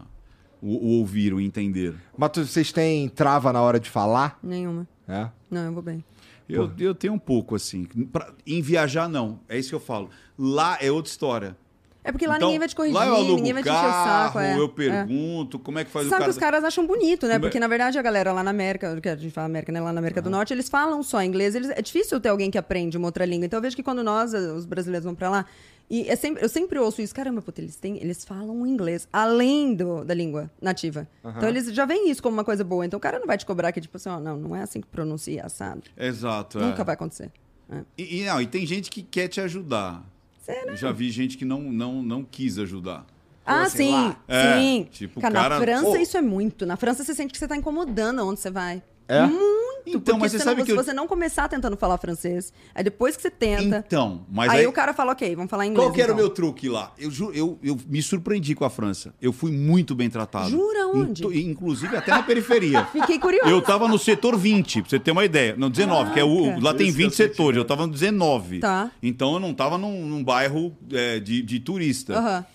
o, 0.61 0.69
o 0.75 0.99
ouvir, 0.99 1.33
o 1.33 1.39
entender. 1.41 1.93
Mas 2.17 2.29
tu- 2.31 2.45
vocês 2.45 2.71
têm 2.71 3.07
trava 3.09 3.51
na 3.53 3.61
hora 3.61 3.79
de 3.79 3.89
falar? 3.89 4.39
Nenhuma. 4.41 4.87
É? 5.07 5.29
Não, 5.51 5.61
eu 5.65 5.73
vou 5.73 5.83
bem. 5.83 6.03
Eu, 6.47 6.71
eu 6.77 6.93
tenho 6.93 7.13
um 7.13 7.19
pouco, 7.19 7.55
assim. 7.55 7.85
Pra- 7.85 8.31
em 8.45 8.61
viajar, 8.61 9.07
não. 9.09 9.39
É 9.49 9.57
isso 9.57 9.69
que 9.69 9.75
eu 9.75 9.79
falo. 9.79 10.09
Lá 10.37 10.77
é 10.79 10.91
outra 10.91 11.09
história. 11.11 11.57
É 12.07 12.11
porque 12.11 12.27
lá 12.27 12.35
Então, 12.35 12.49
ninguém 12.49 12.59
vai 12.59 12.67
te 12.67 12.75
corrigir, 12.75 12.95
lá 12.95 13.07
eu 13.07 13.15
alugo 13.15 13.35
ninguém 13.37 13.53
vai 13.53 13.63
te 13.63 13.67
encher 13.69 13.81
carro, 13.81 14.29
o 14.29 14.33
saco. 14.33 14.39
É. 14.39 14.57
eu 14.59 14.65
É. 14.65 14.67
pergunto, 14.67 15.57
como 15.57 15.79
é 15.79 15.83
que 15.83 15.89
faz 15.89 16.05
Você 16.05 16.07
o 16.07 16.09
sabe 16.11 16.19
cara... 16.19 16.31
que 16.31 16.37
os 16.37 16.39
caras 16.39 16.63
acham 16.63 16.85
bonito, 16.85 17.25
né? 17.27 17.33
É- 17.35 17.39
Porque, 17.39 17.59
na 17.59 17.67
verdade, 17.67 17.97
a 17.97 18.01
galera 18.03 18.31
lá 18.31 18.43
na 18.43 18.51
América, 18.51 19.01
que 19.01 19.09
a 19.09 19.15
gente 19.15 19.33
fala 19.33 19.47
América, 19.47 19.71
né? 19.71 19.81
Lá 19.81 19.91
na 19.91 19.97
América 19.99 20.21
do 20.21 20.29
Norte, 20.29 20.53
eles 20.53 20.69
falam 20.69 21.01
só 21.01 21.23
inglês. 21.23 21.55
Eles, 21.55 21.71
é 21.71 21.81
difícil 21.81 22.19
ter 22.21 22.29
alguém 22.29 22.51
que 22.51 22.59
aprende 22.59 22.95
uma 22.95 23.07
outra 23.07 23.25
língua. 23.25 23.47
Então, 23.47 23.57
eu 23.57 23.61
vejo 23.61 23.75
que 23.75 23.81
quando 23.81 24.03
nós, 24.03 24.35
eh, 24.35 24.37
os 24.53 24.67
brasileiros, 24.67 25.03
vão 25.03 25.15
pra 25.15 25.31
lá, 25.31 25.45
e 25.89 26.07
é 26.07 26.15
sempre, 26.15 26.43
eu 26.43 26.49
sempre 26.49 26.77
ouço 26.77 27.01
isso, 27.01 27.13
caramba, 27.13 27.41
puta, 27.41 27.59
eles, 27.61 27.75
têm, 27.75 27.97
eles 27.97 28.23
falam 28.23 28.65
inglês, 28.67 29.07
além 29.11 29.73
do, 29.73 30.03
da 30.05 30.13
língua 30.13 30.49
nativa. 30.61 31.07
Então, 31.23 31.49
eles 31.49 31.73
já 31.73 31.85
veem 31.85 32.11
isso 32.11 32.21
como 32.21 32.35
uma 32.37 32.43
coisa 32.43 32.63
boa. 32.63 32.85
Então, 32.85 32.97
o 32.97 33.01
cara 33.01 33.17
não 33.17 33.25
vai 33.25 33.37
te 33.37 33.45
cobrar 33.47 33.71
que, 33.71 33.81
tipo 33.81 33.97
assim, 33.97 34.09
ó, 34.09 34.19
não, 34.19 34.37
não 34.37 34.55
é 34.55 34.61
assim 34.61 34.79
que 34.79 34.87
pronuncia, 34.87 35.43
assado. 35.43 35.81
Exato, 35.97 36.59
é. 36.59 36.61
Nunca 36.61 36.83
vai 36.83 36.93
acontecer. 36.93 37.31
É. 37.67 37.81
E, 37.97 38.21
e, 38.21 38.25
não, 38.25 38.39
e 38.39 38.45
tem 38.45 38.63
gente 38.65 38.91
que 38.91 39.01
quer 39.01 39.27
te 39.27 39.41
ajudar. 39.41 40.03
Será? 40.45 40.75
Já 40.75 40.91
vi 40.91 41.09
gente 41.09 41.37
que 41.37 41.43
não, 41.45 41.59
não, 41.61 42.03
não 42.03 42.23
quis 42.23 42.59
ajudar. 42.59 43.03
Ah, 43.43 43.63
assim, 43.63 43.77
sim, 43.85 43.91
lá? 43.91 44.23
É, 44.27 44.59
sim. 44.59 44.87
tipo, 44.91 45.19
cara, 45.21 45.33
cara- 45.33 45.55
na 45.55 45.61
França 45.61 45.85
Pô. 45.85 45.97
isso 45.97 46.17
é 46.17 46.21
muito. 46.21 46.65
Na 46.65 46.75
França 46.77 47.03
você 47.03 47.13
sente 47.15 47.31
que 47.31 47.37
você 47.39 47.47
tá 47.47 47.55
incomodando 47.57 48.25
onde 48.27 48.39
você 48.39 48.51
vai. 48.51 48.81
É? 49.07 49.25
Muito. 49.25 49.64
Então, 49.87 50.01
porque 50.01 50.19
mas 50.19 50.31
você 50.31 50.37
se 50.39 50.43
sabe 50.43 50.57
não, 50.57 50.65
que 50.65 50.71
se 50.71 50.77
eu- 50.77 50.83
você 50.83 50.93
não 50.93 51.07
começar 51.07 51.47
tentando 51.47 51.77
falar 51.77 51.97
francês, 51.97 52.51
aí 52.73 52.83
depois 52.83 53.15
que 53.15 53.21
você 53.21 53.29
tenta, 53.29 53.83
Então, 53.85 54.25
mas 54.31 54.49
aí, 54.49 54.59
aí... 54.61 54.67
o 54.67 54.71
cara 54.71 54.93
fala, 54.93 55.11
ok, 55.11 55.35
vamos 55.35 55.49
falar 55.49 55.65
inglês. 55.65 55.85
Qual 55.87 55.93
que 55.93 56.01
era 56.01 56.11
o 56.11 56.15
então. 56.15 56.25
meu 56.25 56.33
truque 56.33 56.67
lá? 56.67 56.93
Eu, 56.97 57.11
ju- 57.11 57.31
eu, 57.33 57.59
eu 57.63 57.77
me 57.87 58.01
surpreendi 58.01 58.55
com 58.55 58.65
a 58.65 58.69
França. 58.69 59.13
Eu 59.21 59.31
fui 59.31 59.51
muito 59.51 59.93
bem 59.95 60.09
tratado. 60.09 60.49
Jura 60.49 60.87
onde? 60.87 61.23
Inclusive 61.47 61.95
até 61.95 62.11
na 62.11 62.23
periferia. 62.23 62.85
Fiquei 62.91 63.19
curioso. 63.19 63.49
Eu 63.49 63.61
tava 63.61 63.87
no 63.87 63.97
setor 63.99 64.37
20, 64.37 64.81
pra 64.81 64.89
você 64.89 64.99
ter 64.99 65.11
uma 65.11 65.23
ideia. 65.25 65.55
Não, 65.57 65.69
19, 65.69 66.13
que 66.13 66.19
é 66.19 66.23
o, 66.23 66.59
lá 66.59 66.73
tem 66.73 66.87
Esse 66.87 66.97
que 66.97 67.03
é 67.03 67.05
20 67.05 67.13
o 67.13 67.15
setores. 67.15 67.57
Eu 67.57 67.65
tava 67.65 67.85
no 67.85 67.93
19. 67.93 68.59
Tá. 68.59 68.91
Então 69.03 69.33
eu 69.33 69.39
não 69.39 69.53
tava 69.53 69.77
num, 69.77 70.05
num 70.05 70.23
bairro 70.23 70.75
é, 70.91 71.19
de, 71.19 71.41
de 71.41 71.59
turista. 71.59 72.17
Aham. 72.17 72.45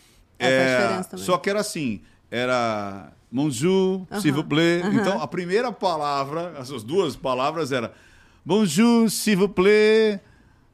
É, 0.42 0.48
faz 0.48 0.80
diferença 0.82 1.08
também. 1.10 1.26
só 1.26 1.36
que 1.36 1.50
era 1.50 1.60
assim, 1.60 2.00
era 2.30 3.12
bonjour, 3.30 4.06
s'il 4.20 4.32
vous 4.32 4.44
plaît. 4.44 4.82
Então 4.92 5.20
a 5.20 5.26
primeira 5.26 5.72
palavra, 5.72 6.54
essas 6.58 6.82
duas 6.82 7.16
palavras 7.16 7.72
era 7.72 7.92
bonjour, 8.44 9.08
s'il 9.10 9.36
vous 9.36 9.48
plaît. 9.48 10.20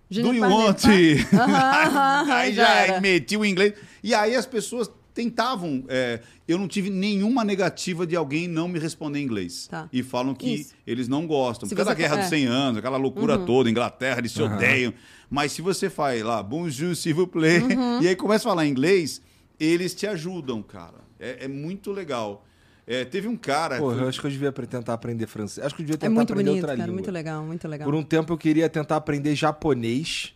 Je 0.08 0.22
Do 0.22 0.32
you 0.32 0.44
want? 0.48 0.84
aí 2.30 2.52
já 2.54 2.86
já 2.86 3.00
meti 3.00 3.36
o 3.36 3.44
inglês. 3.44 3.74
E 4.02 4.14
aí 4.14 4.34
as 4.36 4.46
pessoas 4.46 4.88
tentavam. 5.12 5.82
é, 5.88 6.20
eu 6.46 6.58
não 6.58 6.68
tive 6.68 6.90
nenhuma 6.90 7.42
negativa 7.42 8.06
de 8.06 8.14
alguém 8.14 8.46
não 8.46 8.68
me 8.68 8.78
responder 8.78 9.18
em 9.18 9.22
inglês. 9.24 9.66
Tá. 9.68 9.88
E 9.92 10.02
falam 10.02 10.32
que 10.34 10.54
Isso. 10.54 10.74
eles 10.86 11.08
não 11.08 11.26
gostam. 11.26 11.68
Se 11.68 11.74
Por 11.74 11.78
causa 11.78 11.90
da 11.90 11.94
Guerra 11.96 12.16
é. 12.16 12.20
dos 12.20 12.28
100 12.28 12.46
anos, 12.46 12.78
aquela 12.78 12.98
loucura 12.98 13.36
toda, 13.38 13.68
Inglaterra, 13.68 14.18
eles 14.18 14.30
se 14.30 14.40
odeiam. 14.42 14.92
Mas 15.28 15.50
se 15.52 15.60
você 15.62 15.90
faz 15.90 16.22
lá, 16.22 16.40
bonjour, 16.42 16.94
s'il 16.94 17.14
vous 17.14 17.26
plaît, 17.26 17.62
Uhum. 17.62 18.00
e 18.04 18.06
aí 18.08 18.14
começa 18.14 18.46
a 18.46 18.50
falar 18.52 18.64
inglês, 18.66 19.20
eles 19.58 19.92
te 19.94 20.06
ajudam, 20.06 20.62
cara. 20.62 21.04
É, 21.18 21.44
é 21.44 21.48
muito 21.48 21.92
legal. 21.92 22.44
É, 22.86 23.04
teve 23.04 23.26
um 23.26 23.36
cara. 23.36 23.78
Pô, 23.78 23.92
foi- 23.92 24.02
eu 24.04 24.08
acho 24.08 24.20
que 24.20 24.26
eu 24.26 24.30
devia 24.30 24.52
tentar 24.52 24.92
aprender 24.94 25.26
francês. 25.26 25.66
Acho 25.66 25.74
que 25.74 25.82
eu 25.82 25.86
devia 25.86 25.98
tentar 25.98 26.06
É 26.06 26.14
muito 26.14 26.32
aprender 26.32 26.50
bonito, 26.50 26.62
outra 26.62 26.76
cara, 26.76 26.86
língua. 26.86 26.94
muito 26.94 27.10
legal, 27.10 27.44
muito 27.44 27.68
legal. 27.68 27.84
Por 27.84 27.94
um 27.94 28.02
tempo 28.02 28.32
eu 28.32 28.38
queria 28.38 28.68
tentar 28.68 28.96
aprender 28.96 29.34
japonês, 29.34 30.34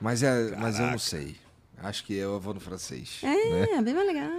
mas, 0.00 0.22
é, 0.22 0.56
mas 0.56 0.78
eu 0.78 0.86
não 0.86 0.98
sei. 0.98 1.36
Acho 1.82 2.04
que 2.04 2.14
eu 2.14 2.38
vou 2.40 2.54
no 2.54 2.60
francês. 2.60 3.20
né? 3.22 3.66
É, 3.72 3.82
bem 3.82 3.94
mais 3.94 4.06
legal. 4.06 4.30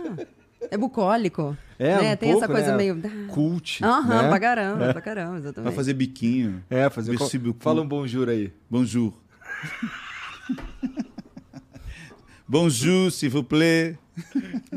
É 0.69 0.77
bucólico. 0.77 1.57
É, 1.79 1.87
né? 2.01 2.13
um 2.13 2.17
Tem 2.17 2.29
pouco, 2.31 2.43
essa 2.45 2.47
coisa 2.53 2.71
né? 2.71 2.77
meio... 2.77 3.27
Cult. 3.29 3.83
Aham, 3.83 4.21
né? 4.23 4.29
pra 4.29 4.39
caramba, 4.39 4.93
pra 4.93 5.01
caramba, 5.01 5.37
exatamente. 5.37 5.69
Vai 5.69 5.75
fazer 5.75 5.93
biquinho. 5.93 6.63
É, 6.69 6.87
fazer. 6.89 7.15
Beaucoup. 7.17 7.55
Fala 7.63 7.81
um 7.81 7.87
bonjour 7.87 8.29
aí. 8.29 8.53
Bonjour. 8.69 9.11
Bonjour, 12.47 13.11
s'il 13.11 13.29
vous 13.29 13.43
plaît. 13.43 13.97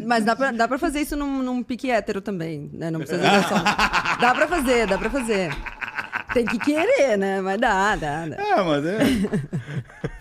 Mas 0.04 0.24
dá 0.24 0.34
pra, 0.36 0.50
dá 0.52 0.66
pra 0.68 0.78
fazer 0.78 1.00
isso 1.00 1.16
num, 1.16 1.42
num 1.42 1.62
pique 1.62 1.90
hétero 1.90 2.20
também, 2.20 2.70
né? 2.72 2.90
Não 2.90 3.00
precisa 3.00 3.20
ser 3.22 3.48
só. 3.48 3.54
Dá 4.20 4.34
pra 4.34 4.48
fazer, 4.48 4.86
dá 4.86 4.98
pra 4.98 5.10
fazer. 5.10 5.50
Tem 6.32 6.44
que 6.44 6.58
querer, 6.58 7.16
né? 7.16 7.40
Mas 7.40 7.60
dá, 7.60 7.94
dá, 7.96 8.26
dá. 8.26 8.36
É, 8.36 8.62
mas 8.62 8.84
é. 8.86 8.98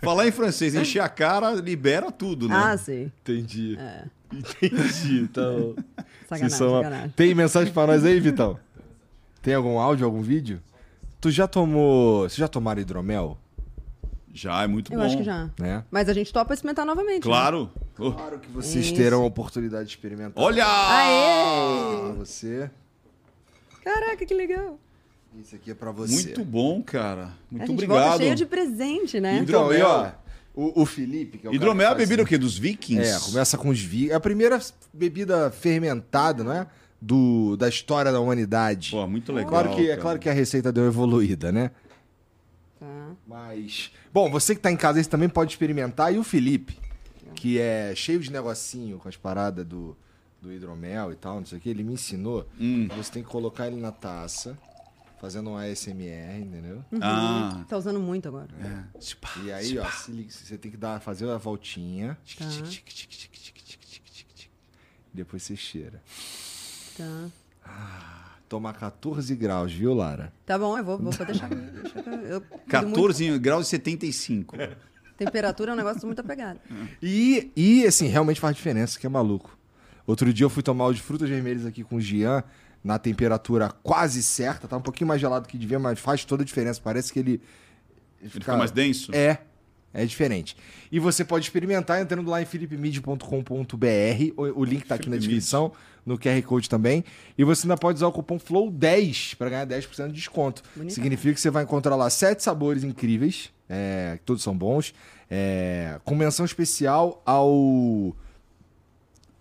Falar 0.03 0.27
em 0.27 0.31
francês, 0.31 0.75
encher 0.75 0.99
a 0.99 1.09
cara, 1.09 1.51
libera 1.53 2.11
tudo, 2.11 2.47
né? 2.47 2.55
Ah, 2.55 2.77
sim. 2.77 3.11
Entendi. 3.21 3.77
Entendi. 4.31 5.19
Então. 5.21 5.75
Sacanagem, 6.29 6.49
são- 6.57 6.77
sacanagem. 6.77 7.09
Tem 7.15 7.33
mensagem 7.33 7.73
pra 7.73 7.87
nós 7.87 8.05
aí, 8.05 8.19
Vitão? 8.19 8.59
Tem 9.41 9.53
algum 9.55 9.79
áudio, 9.79 10.05
algum 10.05 10.21
vídeo? 10.21 10.61
Tu 11.19 11.31
já 11.31 11.47
tomou. 11.47 12.21
Vocês 12.21 12.35
já 12.35 12.47
tomaram 12.47 12.81
hidromel? 12.81 13.37
Já, 14.33 14.63
é 14.63 14.67
muito 14.67 14.91
Eu 14.91 14.99
bom. 14.99 15.05
acho 15.05 15.17
que 15.17 15.23
já. 15.23 15.49
Né? 15.59 15.83
Mas 15.91 16.09
a 16.09 16.13
gente 16.13 16.33
topa 16.33 16.53
experimentar 16.53 16.85
novamente. 16.85 17.15
né? 17.17 17.21
Claro. 17.21 17.69
Oh, 17.75 17.82
Claro 17.95 18.39
que 18.39 18.49
vocês 18.49 18.85
Isso. 18.85 18.95
terão 18.95 19.23
a 19.23 19.25
oportunidade 19.25 19.85
de 19.85 19.91
experimentar. 19.91 20.43
Olha! 20.43 20.65
Aê! 20.65 22.01
Pra 22.01 22.11
você. 22.13 22.69
Caraca, 23.83 24.25
que 24.25 24.33
legal. 24.33 24.79
Isso 25.39 25.55
aqui 25.55 25.71
é 25.71 25.73
pra 25.73 25.91
você. 25.91 26.13
Muito 26.13 26.45
bom, 26.45 26.81
cara. 26.81 27.23
a 27.23 27.31
Muito 27.51 27.67
gente 27.67 27.71
obrigado. 27.71 28.03
volta 28.03 28.17
cheio 28.23 28.35
de 28.35 28.45
presente, 28.45 29.19
né? 29.19 29.37
Então, 29.37 29.69
aí, 29.69 29.81
ó. 29.81 30.11
O, 30.55 30.83
o 30.83 30.85
Felipe, 30.85 31.39
que 31.39 31.47
é 31.47 31.49
o 31.49 31.53
cara 31.53 31.55
Hidromel 31.55 31.87
é 31.87 31.91
a 31.91 31.95
bebida 31.95 32.21
o 32.21 32.25
quê? 32.25 32.37
Dos 32.37 32.57
vikings? 32.57 33.09
É, 33.09 33.19
começa 33.19 33.57
com 33.57 33.69
os 33.69 33.79
vi. 33.79 34.11
É 34.11 34.13
a 34.13 34.19
primeira 34.19 34.59
bebida 34.93 35.49
fermentada, 35.49 36.43
não 36.43 36.53
é? 36.53 36.67
Do, 37.01 37.57
da 37.57 37.67
história 37.67 38.11
da 38.11 38.19
humanidade. 38.19 38.91
Pô, 38.91 39.05
muito 39.07 39.33
legal. 39.33 39.49
claro 39.49 39.75
que, 39.75 39.89
é 39.89 39.97
claro 39.97 40.19
que 40.19 40.29
a 40.29 40.33
receita 40.33 40.71
deu 40.71 40.85
evoluída, 40.85 41.51
né? 41.51 41.71
Tá. 42.79 42.85
Mas. 43.27 43.91
Bom, 44.13 44.29
você 44.29 44.53
que 44.53 44.61
tá 44.61 44.71
em 44.71 44.77
casa 44.77 45.01
você 45.01 45.09
também 45.09 45.27
pode 45.27 45.51
experimentar. 45.51 46.13
E 46.13 46.19
o 46.19 46.23
Felipe, 46.23 46.77
que 47.33 47.59
é 47.59 47.93
cheio 47.95 48.19
de 48.19 48.31
negocinho 48.31 48.97
com 48.99 49.07
as 49.09 49.17
paradas 49.17 49.65
do, 49.65 49.95
do 50.41 50.51
hidromel 50.51 51.11
e 51.11 51.15
tal, 51.15 51.37
não 51.39 51.45
sei 51.45 51.57
o 51.57 51.61
que, 51.61 51.69
ele 51.69 51.83
me 51.83 51.93
ensinou. 51.93 52.47
Hum. 52.59 52.87
Você 52.95 53.11
tem 53.11 53.23
que 53.23 53.29
colocar 53.29 53.67
ele 53.67 53.79
na 53.79 53.91
taça, 53.91 54.57
fazendo 55.19 55.49
um 55.51 55.57
ASMR, 55.57 56.39
entendeu? 56.41 56.83
Ah. 57.01 57.63
Tá 57.67 57.77
usando 57.77 57.99
muito 57.99 58.27
agora. 58.27 58.49
E 59.43 59.51
aí, 59.51 59.77
ó, 59.79 59.85
se 59.89 60.11
você 60.29 60.57
tem 60.57 60.69
que 60.71 60.77
dar, 60.77 60.99
fazer 60.99 61.29
a 61.29 61.37
voltinha. 61.37 62.17
Tá. 62.37 62.45
Depois 65.13 65.43
você 65.43 65.55
cheira. 65.55 66.01
Tá. 66.97 67.29
Toma 68.49 68.73
14 68.73 69.35
graus, 69.35 69.71
viu, 69.71 69.93
Lara? 69.93 70.31
Tá 70.45 70.57
bom, 70.59 70.77
eu 70.77 70.83
vou, 70.83 70.97
vou 70.99 71.11
deixar. 71.25 71.49
deixa 71.49 72.01
que 72.03 72.09
eu- 72.09 72.13
eu 72.13 72.41
cuido 72.41 72.59
muito. 72.59 72.67
14 72.69 73.39
graus 73.39 73.67
e 73.67 73.69
75. 73.71 74.55
Temperatura 75.17 75.71
é 75.71 75.73
um 75.73 75.77
negócio 75.77 76.05
muito 76.05 76.19
apegado. 76.19 76.59
E, 77.01 77.51
e, 77.55 77.85
assim, 77.85 78.07
realmente 78.07 78.39
faz 78.39 78.55
diferença, 78.55 78.99
que 78.99 79.05
é 79.05 79.09
maluco. 79.09 79.57
Outro 80.05 80.33
dia 80.33 80.45
eu 80.45 80.49
fui 80.49 80.63
tomar 80.63 80.85
o 80.85 80.93
de 80.93 81.01
frutas 81.01 81.29
vermelhas 81.29 81.65
aqui 81.65 81.83
com 81.83 81.95
o 81.97 82.01
Gian, 82.01 82.43
na 82.83 82.99
temperatura 82.99 83.69
quase 83.81 84.21
certa, 84.21 84.67
tá 84.67 84.77
um 84.77 84.81
pouquinho 84.81 85.07
mais 85.07 85.21
gelado 85.21 85.47
que 85.47 85.57
devia, 85.57 85.79
mas 85.79 85.99
faz 85.99 86.25
toda 86.25 86.43
a 86.43 86.45
diferença. 86.45 86.81
Parece 86.83 87.11
que 87.13 87.19
ele. 87.19 87.41
Ele 88.21 88.29
fica 88.29 88.57
mais 88.57 88.71
denso? 88.71 89.13
É. 89.15 89.39
É 89.93 90.05
diferente. 90.05 90.57
E 90.91 90.99
você 90.99 91.23
pode 91.23 91.45
experimentar 91.45 92.01
entrando 92.01 92.27
lá 92.27 92.41
em 92.41 92.45
philipmid.com.br. 92.45 93.23
O, 94.35 94.61
o 94.61 94.65
link 94.65 94.85
tá 94.85 94.95
aqui 94.95 95.07
na 95.07 95.17
Felipe 95.17 95.33
Mid. 95.33 95.37
descrição, 95.37 95.71
no 96.03 96.17
QR 96.17 96.41
Code 96.41 96.67
também. 96.67 97.05
E 97.37 97.43
você 97.43 97.67
ainda 97.67 97.77
pode 97.77 97.97
usar 97.97 98.07
o 98.07 98.11
cupom 98.11 98.39
FLOW10 98.39 99.35
para 99.35 99.49
ganhar 99.49 99.67
10% 99.67 100.07
de 100.07 100.13
desconto. 100.13 100.63
Bonito. 100.75 100.93
Significa 100.93 101.35
que 101.35 101.39
você 101.39 101.51
vai 101.51 101.63
encontrar 101.63 101.95
lá 101.95 102.09
sete 102.09 102.41
sabores 102.41 102.83
incríveis, 102.83 103.51
é, 103.73 104.17
que 104.17 104.23
todos 104.23 104.43
são 104.43 104.55
bons, 104.55 104.93
é, 105.29 105.99
com 106.05 106.15
menção 106.15 106.45
especial 106.45 107.21
ao 107.25 107.49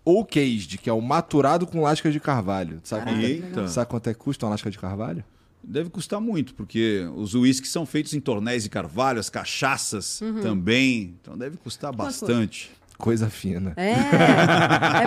Old 0.05 0.27
Caged, 0.29 0.77
que 0.79 0.89
é 0.89 0.93
o 0.93 0.99
maturado 1.01 1.65
com 1.65 1.81
lasca 1.81 2.11
de 2.11 2.19
carvalho. 2.19 2.79
Sabe 2.83 3.05
quanto, 3.05 3.59
é, 3.61 3.67
sabe 3.67 3.89
quanto 3.89 4.09
é 4.09 4.13
que 4.13 4.19
custa 4.19 4.45
uma 4.45 4.51
lasca 4.51 4.69
de 4.69 4.77
carvalho? 4.77 5.23
Deve 5.63 5.89
custar 5.89 6.19
muito, 6.19 6.53
porque 6.55 7.07
os 7.15 7.33
uísques 7.35 7.71
são 7.71 7.85
feitos 7.85 8.13
em 8.13 8.19
tornéis 8.19 8.63
de 8.63 8.69
carvalho, 8.69 9.17
as 9.19 9.29
cachaças 9.29 10.19
Uhum. 10.19 10.41
também. 10.41 11.15
Então 11.21 11.37
deve 11.37 11.55
custar 11.55 11.93
bastante. 11.93 12.69
Coisa 12.97 13.29
fina. 13.29 13.73
É. 13.75 13.91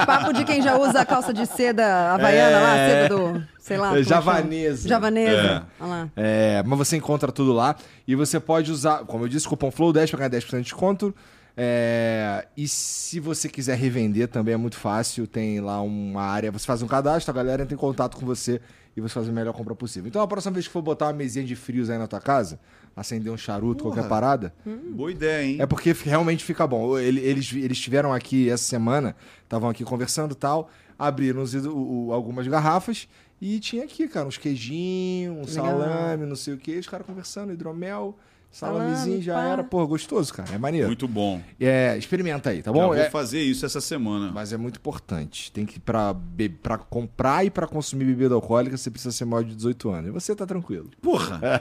É 0.01 0.05
papo 0.07 0.33
de 0.33 0.45
quem 0.45 0.61
já 0.61 0.77
usa 0.79 1.01
a 1.01 1.07
calça 1.07 1.33
de 1.33 1.47
seda 1.47 2.13
havaiana 2.15 2.59
lá, 2.61 2.77
É. 2.77 2.89
seda 3.05 3.17
do. 3.17 3.47
Sei 3.59 3.77
lá. 3.77 3.89
como 3.91 4.05
chama? 4.05 4.09
Javanesa. 4.23 4.89
Javanesa. 4.89 5.67
Olha 5.81 5.89
lá. 5.91 6.09
É, 6.17 6.63
mas 6.67 6.79
você 6.79 6.97
encontra 6.97 7.33
tudo 7.33 7.53
lá 7.53 7.75
e 8.07 8.15
você 8.15 8.39
pode 8.39 8.71
usar, 8.71 8.99
como 9.07 9.25
eu 9.25 9.29
disse, 9.29 9.49
cupom 9.49 9.71
FLOW10 9.71 10.11
para 10.11 10.29
ganhar 10.29 10.31
10% 10.41 10.57
de 10.59 10.63
desconto. 10.63 11.15
É, 11.59 12.47
e 12.55 12.69
se 12.69 13.19
você 13.19 13.49
quiser 13.49 13.79
revender 13.79 14.29
também 14.29 14.53
é 14.53 14.57
muito 14.59 14.77
fácil, 14.77 15.27
tem 15.27 15.59
lá 15.61 15.81
uma 15.81 16.23
área, 16.23 16.51
você 16.53 16.67
faz 16.67 16.83
um 16.83 16.87
cadastro, 16.87 17.31
a 17.31 17.35
galera 17.35 17.63
entra 17.63 17.75
em 17.75 17.79
contato 17.79 18.17
com 18.19 18.27
você 18.27 18.61
e 18.95 19.01
você 19.01 19.15
faz 19.15 19.27
a 19.29 19.33
melhor 19.33 19.55
compra 19.55 19.75
possível. 19.75 20.07
Então 20.07 20.21
a 20.21 20.27
próxima 20.29 20.53
vez 20.53 20.67
que 20.67 20.73
for 20.73 20.83
botar 20.83 21.07
uma 21.07 21.15
mesinha 21.15 21.45
de 21.45 21.57
frios 21.57 21.89
aí 21.89 21.97
na 21.99 22.07
tua 22.07 22.21
casa, 22.21 22.61
acender 22.97 23.31
um 23.33 23.37
charuto, 23.37 23.85
Porra. 23.85 23.97
qualquer 23.97 24.09
parada, 24.09 24.55
Boa 24.95 25.11
ideia, 25.13 25.45
hein? 25.47 25.57
é 25.61 25.67
porque 25.67 25.93
realmente 25.93 26.43
fica 26.43 26.67
bom. 26.67 26.99
Ele- 26.99 27.21
Eles, 27.21 27.53
eles 27.53 27.77
estiveram 27.77 28.13
aqui 28.13 28.49
essa 28.49 28.65
semana, 28.65 29.15
estavam 29.43 29.69
aqui 29.69 29.85
conversando 29.85 30.33
e 30.33 30.35
tal, 30.35 30.71
abriram 30.99 31.43
os- 31.43 31.55
o- 31.55 31.77
o- 31.77 32.13
algumas 32.13 32.49
garrafas 32.49 33.07
e 33.41 33.61
tinha 33.61 33.85
aqui, 33.85 34.09
cara, 34.09 34.27
uns 34.27 34.39
queijinhos, 34.39 35.37
um 35.37 35.47
salame, 35.47 36.25
não 36.25 36.37
sei 36.37 36.55
o 36.55 36.57
que, 36.57 36.79
os 36.79 36.89
caras 36.89 37.07
conversando, 37.07 37.53
hidromel, 37.53 38.17
salamezinho, 38.51 39.21
já 39.23 39.35
pá. 39.35 39.43
era. 39.45 39.65
Pô, 39.65 39.87
gostoso, 39.87 40.33
cara, 40.33 40.49
é 40.55 40.59
maneiro. 40.59 40.87
Muito 40.87 41.07
bom. 41.07 41.41
É, 41.61 41.97
experimenta 41.99 42.51
aí, 42.51 42.63
tá 42.63 42.71
Já 42.71 42.73
bom? 42.73 42.87
vou 42.87 42.95
É- 42.95 43.11
fazer 43.11 43.41
isso 43.41 43.67
essa 43.67 43.81
semana. 43.81 44.31
mas 44.33 44.53
é 44.53 44.57
muito 44.57 44.77
importante. 44.77 45.53
Tem 45.53 45.67
que, 45.67 45.79
pra, 45.79 46.13
be- 46.15 46.49
pra 46.49 46.79
comprar 46.79 47.45
e 47.45 47.51
pra 47.51 47.67
consumir 47.67 48.05
bebida 48.07 48.35
alcoólica, 48.35 48.77
você 48.77 48.91
precisa 48.91 49.13
ser 49.13 49.25
maior 49.27 49.45
de 49.45 49.55
18 49.55 49.91
anos. 49.91 50.09
E 50.09 50.13
você 50.13 50.35
tá 50.35 50.47
tranquilo. 50.47 50.91
Porra! 51.03 51.41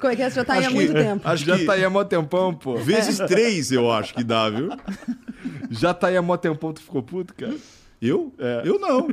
Como 0.00 0.12
é 0.12 0.16
que 0.16 0.22
é? 0.22 0.30
Você 0.30 0.36
já 0.36 0.44
tá 0.44 0.54
aí 0.54 0.58
Acho 0.60 0.68
há 0.68 0.70
que- 0.70 0.76
muito 0.76 0.92
tempo. 0.94 1.28
Acho 1.28 1.44
Já 1.44 1.56
que 1.58 1.64
tá 1.66 1.72
aí 1.74 1.84
há 1.84 1.90
mó 1.90 2.04
tempão, 2.04 2.54
pô. 2.54 2.76
vezes 2.76 3.18
três 3.18 3.70
eu 3.70 3.90
acho 3.92 4.14
que 4.14 4.24
dá, 4.24 4.48
viu? 4.48 4.70
Já 5.70 5.92
tá 5.92 6.06
aí 6.08 6.16
há 6.16 6.22
mó 6.22 6.36
tempão, 6.36 6.72
tu 6.72 6.80
ficou 6.80 7.02
puto, 7.02 7.34
cara? 7.34 7.54
Eu? 8.00 8.32
Eu 8.64 8.78
não. 8.78 9.08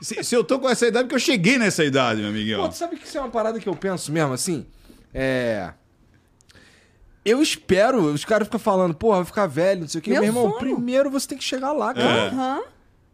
Se, 0.00 0.22
se 0.24 0.34
eu 0.34 0.42
tô 0.42 0.58
com 0.58 0.68
essa 0.68 0.86
idade, 0.86 1.04
porque 1.04 1.14
eu 1.16 1.20
cheguei 1.20 1.58
nessa 1.58 1.84
idade, 1.84 2.20
meu 2.22 2.30
Pô, 2.30 2.36
amigão. 2.36 2.68
tu 2.68 2.76
sabe 2.76 2.96
que 2.96 3.06
isso 3.06 3.18
é 3.18 3.20
uma 3.20 3.30
parada 3.30 3.58
que 3.60 3.68
eu 3.68 3.76
penso 3.76 4.10
mesmo, 4.12 4.32
assim? 4.32 4.66
É. 5.12 5.72
Eu 7.24 7.40
espero, 7.40 8.00
os 8.06 8.24
caras 8.24 8.48
ficam 8.48 8.58
falando, 8.58 8.94
porra, 8.94 9.18
vai 9.18 9.24
ficar 9.26 9.46
velho, 9.46 9.82
não 9.82 9.88
sei 9.88 10.00
o 10.00 10.02
quê. 10.02 10.10
Meu 10.10 10.20
Meu 10.22 10.28
irmão, 10.30 10.48
sonho. 10.50 10.58
primeiro 10.58 11.10
você 11.10 11.28
tem 11.28 11.38
que 11.38 11.44
chegar 11.44 11.72
lá, 11.72 11.94
cara. 11.94 12.04
É. 12.08 12.28
Aham. 12.28 12.62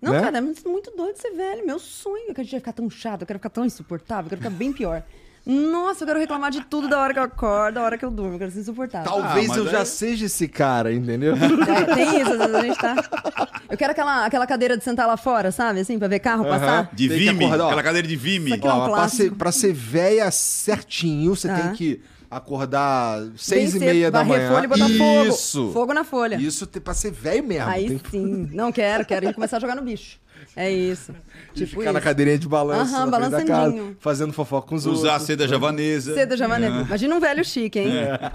Não, 0.01 0.13
Né? 0.13 0.21
cara, 0.21 0.39
é 0.39 0.41
muito 0.41 0.67
muito 0.69 0.91
doido 0.97 1.17
ser 1.17 1.33
velho. 1.33 1.67
Meu 1.67 1.79
sonho 1.79 2.31
é 2.31 2.35
que 2.35 2.41
a 2.41 2.45
gente 2.45 2.53
vai 2.53 2.61
ficar 2.61 2.73
tão 2.73 2.89
chato, 2.89 3.23
eu 3.23 3.27
quero 3.27 3.39
ficar 3.41 3.51
tão 3.51 3.65
insuportável, 3.65 4.25
eu 4.27 4.29
quero 4.31 4.41
ficar 4.43 4.55
bem 4.57 4.73
pior. 4.73 5.03
Nossa, 5.51 6.03
eu 6.05 6.07
quero 6.07 6.19
reclamar 6.21 6.51
de 6.51 6.61
tudo 6.61 6.89
da 6.89 6.99
hora 7.01 7.15
que 7.15 7.19
eu 7.19 7.23
acordo, 7.23 7.77
da 7.77 7.83
hora 7.83 7.97
que 7.97 8.05
eu 8.05 8.11
durmo, 8.11 8.35
eu 8.35 8.39
quero 8.39 8.51
ser 8.51 8.61
insuportável. 8.61 9.11
Talvez 9.11 9.51
Ah, 9.51 9.57
eu 9.57 9.67
já 9.67 9.79
aí- 9.81 9.87
seja 9.87 10.27
esse 10.27 10.47
cara, 10.47 10.93
entendeu? 10.93 11.35
É, 11.35 11.95
tem 11.95 12.21
isso, 12.21 12.33
às 12.33 12.39
vezes 12.39 12.55
a 12.55 12.61
gente 12.63 12.79
tá. 12.79 13.49
Eu 13.71 13.77
quero 13.79 13.93
aquela, 13.93 14.27
aquela 14.27 14.47
cadeira 14.47 14.77
de 14.77 14.85
sentar 14.85 15.07
lá 15.07 15.17
fora, 15.17 15.51
sabe? 15.51 15.81
Assim, 15.81 15.99
pra 15.99 16.07
ver 16.07 16.19
carro 16.19 16.45
passar. 16.45 16.91
De 16.93 17.09
Vime, 17.09 17.47
aquela 17.47 17.83
cadeira 17.83 18.07
de 18.07 18.15
Vime. 18.17 18.47
Isso 18.51 18.55
aqui 18.57 18.67
é 18.69 18.73
um 18.73 18.79
Ó, 18.79 18.91
pra 18.91 19.09
ser, 19.09 19.33
pra 19.33 19.51
ser 19.51 19.73
velha 19.73 20.31
certinho, 20.31 21.35
você 21.35 21.49
Ah. 21.49 21.55
tem 21.61 21.73
que 21.73 22.01
acordar 22.31 23.23
seis 23.39 23.75
e 23.75 23.79
Bem 23.79 23.89
cedo, 23.89 23.95
meia 23.95 24.11
da 24.11 24.23
manhã. 24.23 24.51
folha 24.51 24.65
e 24.65 24.69
botar 24.69 24.89
fogo. 24.89 25.29
Isso. 25.31 25.71
Fogo 25.73 25.95
na 25.95 26.05
folha. 26.05 26.37
Isso 26.37 26.67
tem- 26.67 26.83
pra 26.83 26.93
ser 26.93 27.11
velho 27.11 27.43
mesmo. 27.43 27.71
Aí 27.71 27.87
tem 27.89 28.01
sim. 28.11 28.51
Não 28.53 28.71
quero, 28.71 29.07
quero 29.07 29.25
ir 29.27 29.33
começar 29.35 29.57
a 29.57 29.61
jogar 29.61 29.75
no 29.77 29.83
bicho. 29.83 30.19
É 30.59 30.69
isso. 30.73 31.15
Tipo 31.55 31.79
ficar 31.79 31.93
na 31.93 32.01
isso. 32.01 32.09
cadeirinha 32.09 32.37
de 32.37 32.49
balanço 32.49 32.93
Aham, 32.93 33.07
na 33.07 33.29
da 33.29 33.45
casa, 33.45 33.95
fazendo 34.01 34.33
fofoca 34.33 34.67
com 34.67 34.75
os 34.75 34.87
Usar 34.87 35.11
a 35.11 35.13
outros. 35.13 35.27
seda 35.29 35.47
javanesa. 35.47 36.15
Cedo 36.15 36.37
já 36.37 36.49
vai 36.49 36.61
Imagina 36.67 37.15
um 37.15 37.21
velho 37.21 37.45
chique, 37.45 37.79
hein? 37.79 37.93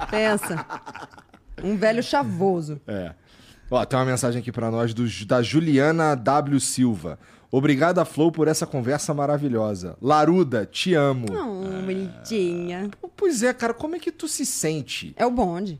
Pensa. 0.10 0.66
Um 1.62 1.76
velho 1.76 2.02
chavoso. 2.02 2.80
É. 2.88 3.14
Ó, 3.70 3.84
tem 3.84 4.00
uma 4.00 4.06
mensagem 4.06 4.40
aqui 4.40 4.54
pra 4.54 4.72
nós 4.72 4.94
do, 4.94 5.06
da 5.26 5.42
Juliana 5.42 6.16
W. 6.16 6.62
Silva. 6.62 7.20
Obrigado 7.52 8.00
a 8.00 8.06
Flow 8.06 8.32
por 8.32 8.48
essa 8.48 8.66
conversa 8.66 9.14
maravilhosa. 9.14 9.98
Laruda, 10.02 10.66
te 10.66 10.94
amo. 10.94 11.26
Oh, 11.30 11.82
bonitinha. 11.86 12.90
Pois 13.18 13.44
é, 13.44 13.54
cara, 13.54 13.74
como 13.74 13.98
é 13.98 14.00
que 14.00 14.14
tu 14.14 14.30
se 14.30 14.46
sente 14.46 15.14
É 15.18 15.26
o 15.26 15.30
bonde. 15.32 15.80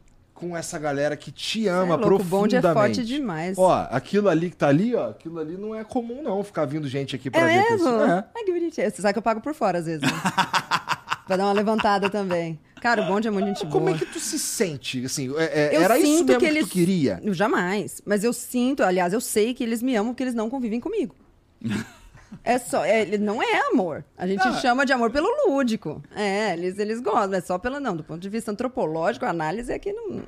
Com 0.50 0.58
essa 0.58 0.78
galera 0.78 1.16
que 1.16 1.32
te 1.32 1.68
ama 1.68 1.96
é 1.96 1.98
louco, 1.98 2.16
o 2.22 2.24
bonde 2.24 2.56
é 2.56 2.62
profundamente? 2.62 2.96
forte 2.98 3.08
demais. 3.08 3.58
Ó, 3.58 3.88
aquilo 3.90 4.28
ali 4.30 4.50
que 4.50 4.56
tá 4.58 4.68
ali, 4.68 4.94
ó, 4.96 5.10
aquilo 5.10 5.40
ali 5.40 5.56
não 5.58 5.74
é 5.74 5.84
comum 5.84 6.22
não, 6.22 6.44
ficar 6.44 6.66
vindo 6.66 6.88
gente 6.88 7.16
aqui 7.16 7.30
pra 7.30 7.42
é 7.42 7.46
ver 7.46 7.70
mesmo? 7.72 7.78
pessoas. 7.78 8.10
É. 8.10 8.26
Ai, 8.36 8.44
que 8.44 8.52
bonitinho. 8.54 8.92
Você 8.92 9.02
sabe 9.02 9.14
que 9.14 9.20
eu 9.20 9.24
pago 9.24 9.42
por 9.42 9.54
fora, 9.54 9.80
às 9.80 9.86
vezes. 9.86 10.02
Né? 10.02 10.10
pra 11.26 11.38
dar 11.38 11.46
uma 11.46 11.54
levantada 11.54 12.10
também. 12.10 12.60
Cara, 12.82 13.02
o 13.02 13.06
bonde 13.06 13.28
é 13.30 13.32
muito 13.32 13.48
gente 13.48 13.66
Como 13.68 13.86
boa. 13.86 13.96
é 13.96 13.98
que 14.00 14.06
tu 14.06 14.20
se 14.20 14.38
sente? 14.38 15.06
Assim, 15.06 15.34
é- 15.38 15.74
é- 15.74 15.76
era 15.76 15.98
isso 15.98 16.12
mesmo 16.12 16.28
que 16.28 16.38
que, 16.38 16.46
eles- 16.46 16.66
tu 16.68 16.72
queria? 16.72 17.20
Eu 17.24 17.34
jamais. 17.34 18.02
Mas 18.06 18.26
eu 18.26 18.34
sinto, 18.34 18.84
aliás, 18.84 19.14
eu 19.14 19.22
sei 19.22 19.54
que 19.54 19.64
eles 19.64 19.82
me 19.82 19.96
amam 19.96 20.12
porque 20.14 20.24
eles 20.24 20.36
não 20.36 20.50
convivem 20.50 20.82
comigo. 20.82 21.16
É 22.44 22.58
só, 22.58 22.84
é, 22.86 23.02
ele 23.02 23.18
não 23.18 23.42
é 23.42 23.68
amor. 23.72 24.04
A 24.18 24.26
gente 24.28 24.42
Ah. 24.48 24.54
chama 24.54 24.86
de 24.86 24.94
amor 24.94 25.12
pelo 25.12 25.28
lúdico. 25.48 26.02
É, 26.16 26.54
eles, 26.54 26.78
eles 26.80 27.00
gostam, 27.02 27.34
é 27.34 27.42
só 27.42 27.58
pela 27.58 27.80
não, 27.80 27.96
do 27.96 28.04
ponto 28.04 28.20
de 28.20 28.30
vista 28.30 28.52
antropológico, 28.52 29.26
a 29.26 29.30
análise 29.30 29.72
aqui 29.72 29.92
não. 29.92 30.22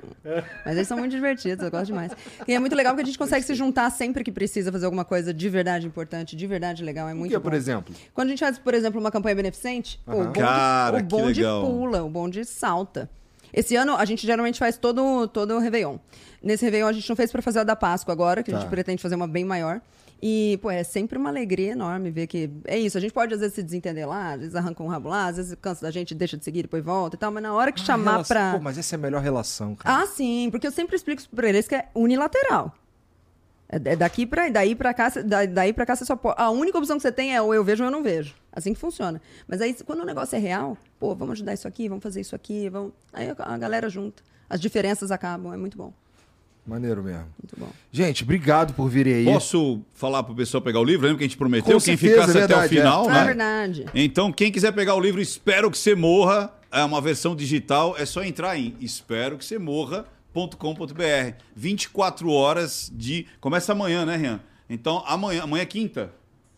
Mas 0.65 0.75
eles 0.75 0.87
são 0.87 0.97
muito 0.97 1.11
divertidos, 1.11 1.63
eu 1.63 1.71
gosto 1.71 1.87
demais. 1.87 2.11
E 2.47 2.53
é 2.53 2.59
muito 2.59 2.75
legal 2.75 2.93
porque 2.93 3.03
a 3.03 3.05
gente 3.05 3.17
consegue 3.17 3.45
se 3.45 3.53
juntar 3.55 3.89
sempre 3.91 4.23
que 4.23 4.31
precisa 4.31 4.71
fazer 4.71 4.85
alguma 4.85 5.05
coisa 5.05 5.33
de 5.33 5.49
verdade 5.49 5.87
importante, 5.87 6.35
de 6.35 6.47
verdade 6.47 6.83
legal, 6.83 7.07
é 7.09 7.13
O 7.13 7.15
muito 7.17 7.31
que, 7.31 7.37
bom. 7.37 7.43
por 7.43 7.53
exemplo? 7.53 7.93
Quando 8.13 8.27
a 8.27 8.29
gente 8.31 8.39
faz, 8.39 8.57
por 8.59 8.73
exemplo, 8.73 8.99
uma 8.99 9.11
campanha 9.11 9.35
beneficente, 9.35 9.99
o 10.07 10.11
bonde, 10.11 10.39
Cara, 10.39 10.97
o 10.97 10.99
que 10.99 11.03
bonde 11.03 11.41
legal. 11.41 11.61
pula, 11.65 12.03
o 12.03 12.09
bonde 12.09 12.43
salta. 12.45 13.09
Esse 13.53 13.75
ano 13.75 13.95
a 13.95 14.03
gente 14.03 14.25
geralmente 14.27 14.59
faz 14.59 14.77
todo, 14.77 15.27
todo 15.29 15.55
o 15.55 15.59
Réveillon. 15.59 15.97
Nesse 16.43 16.65
Réveillon 16.65 16.87
a 16.87 16.93
gente 16.93 17.07
não 17.07 17.15
fez 17.15 17.31
pra 17.31 17.41
fazer 17.41 17.59
a 17.59 17.63
da 17.63 17.75
Páscoa 17.75 18.11
agora, 18.11 18.43
que 18.43 18.51
a 18.51 18.53
Tá. 18.55 18.59
gente 18.61 18.69
pretende 18.69 19.01
fazer 19.01 19.15
uma 19.15 19.27
bem 19.27 19.45
maior. 19.45 19.79
E, 20.21 20.57
pô, 20.61 20.71
é 20.71 20.83
sempre 20.83 21.17
uma 21.17 21.29
alegria 21.29 21.73
enorme 21.73 22.09
ver 22.09 22.25
que. 22.27 22.49
É 22.65 22.77
isso, 22.79 22.97
a 22.97 23.01
gente 23.01 23.13
pode 23.13 23.33
às 23.33 23.39
vezes 23.41 23.53
se 23.55 23.61
desentender 23.61 24.07
lá, 24.07 24.33
às 24.33 24.39
vezes 24.39 24.55
arranca 24.55 24.81
um 24.81 24.87
rabo 24.87 25.09
lá, 25.09 25.27
às 25.27 25.37
vezes 25.37 25.55
cansa 25.61 25.81
da 25.81 25.91
gente, 25.91 26.15
deixa 26.15 26.37
de 26.37 26.43
seguir, 26.43 26.63
depois 26.63 26.83
volta 26.83 27.15
e 27.15 27.19
tal, 27.19 27.31
mas 27.31 27.43
na 27.43 27.53
hora 27.53 27.71
que 27.71 27.79
chamar 27.81 28.11
Relação- 28.13 28.35
pra. 28.35 28.51
Pô, 28.53 28.59
mas 28.63 28.77
essa 28.77 28.95
é 28.95 28.97
a 28.97 28.99
melhor 28.99 29.21
relação, 29.21 29.75
cara. 29.75 30.03
Ah, 30.03 30.07
sim, 30.07 30.49
porque 30.51 30.65
eu 30.65 30.71
sempre 30.71 30.95
explico 30.95 31.21
isso 31.21 31.29
pra 31.29 31.47
eles 31.49 31.67
que 31.67 31.75
é 31.75 31.89
unilateral. 31.93 32.73
É 33.67 33.75
é 33.77 33.95
daqui 33.95 34.25
pra 34.25 34.47
daí 34.49 34.75
pra 34.75 34.93
cá, 34.93 35.11
daí 35.51 35.73
pra 35.73 35.85
cá 35.85 35.95
você 35.95 36.05
só 36.05 36.15
pode. 36.15 36.35
A 36.39 36.49
única 36.49 36.77
opção 36.77 36.97
que 36.97 37.01
você 37.01 37.11
tem 37.11 37.35
é 37.35 37.41
ou 37.41 37.53
eu 37.53 37.63
vejo 37.63 37.83
ou 37.83 37.87
eu 37.87 37.91
não 37.91 38.01
vejo. 38.03 38.35
Assim 38.51 38.73
que 38.73 38.79
funciona. 38.79 39.21
Mas 39.47 39.59
aí, 39.59 39.73
quando 39.83 40.01
o 40.01 40.05
negócio 40.05 40.35
é 40.35 40.39
real, 40.39 40.77
pô, 40.99 41.13
vamos 41.15 41.33
ajudar 41.33 41.53
isso 41.53 41.67
aqui, 41.67 41.89
vamos 41.89 42.01
fazer 42.03 42.21
isso 42.21 42.35
aqui, 42.35 42.69
vamos. 42.69 42.93
Aí 43.11 43.29
a 43.37 43.57
galera 43.57 43.89
junta. 43.89 44.23
As 44.49 44.61
diferenças 44.61 45.11
acabam, 45.11 45.51
é 45.53 45.57
muito 45.57 45.77
bom. 45.77 45.91
Maneiro 46.65 47.03
mesmo. 47.03 47.25
Muito 47.41 47.55
bom. 47.57 47.69
Gente, 47.91 48.23
obrigado 48.23 48.73
por 48.73 48.89
virem 48.89 49.13
aí. 49.13 49.25
Posso 49.25 49.81
falar 49.93 50.23
pro 50.23 50.33
pessoal 50.33 50.61
pegar 50.61 50.79
o 50.79 50.83
livro? 50.83 51.03
Lembra 51.05 51.19
que 51.19 51.23
a 51.23 51.27
gente 51.27 51.37
prometeu? 51.37 51.77
Com 51.77 51.83
quem 51.83 51.95
certeza, 51.95 52.13
ficasse 52.21 52.31
até 52.31 52.39
verdade, 52.47 52.65
o 52.65 52.69
final, 52.77 53.07
Ah, 53.07 53.11
é 53.11 53.13
né? 53.19 53.25
verdade. 53.25 53.85
Então, 53.93 54.31
quem 54.31 54.51
quiser 54.51 54.71
pegar 54.71 54.95
o 54.95 54.99
livro 54.99 55.21
Espero 55.21 55.69
que 55.69 55.77
você 55.77 55.93
morra, 55.93 56.51
é 56.71 56.83
uma 56.83 56.99
versão 56.99 57.35
digital, 57.35 57.95
é 57.97 58.05
só 58.05 58.23
entrar 58.23 58.57
em 58.57 58.75
espero 58.81 59.37
que 59.37 59.45
você 59.45 59.59
morra.com.br. 59.59 61.35
24 61.55 62.29
horas 62.31 62.91
de. 62.93 63.25
Começa 63.39 63.71
amanhã, 63.71 64.05
né, 64.05 64.15
Rian? 64.15 64.39
Então, 64.69 65.03
amanhã, 65.05 65.43
amanhã 65.43 65.61
é 65.61 65.65
quinta. 65.65 66.11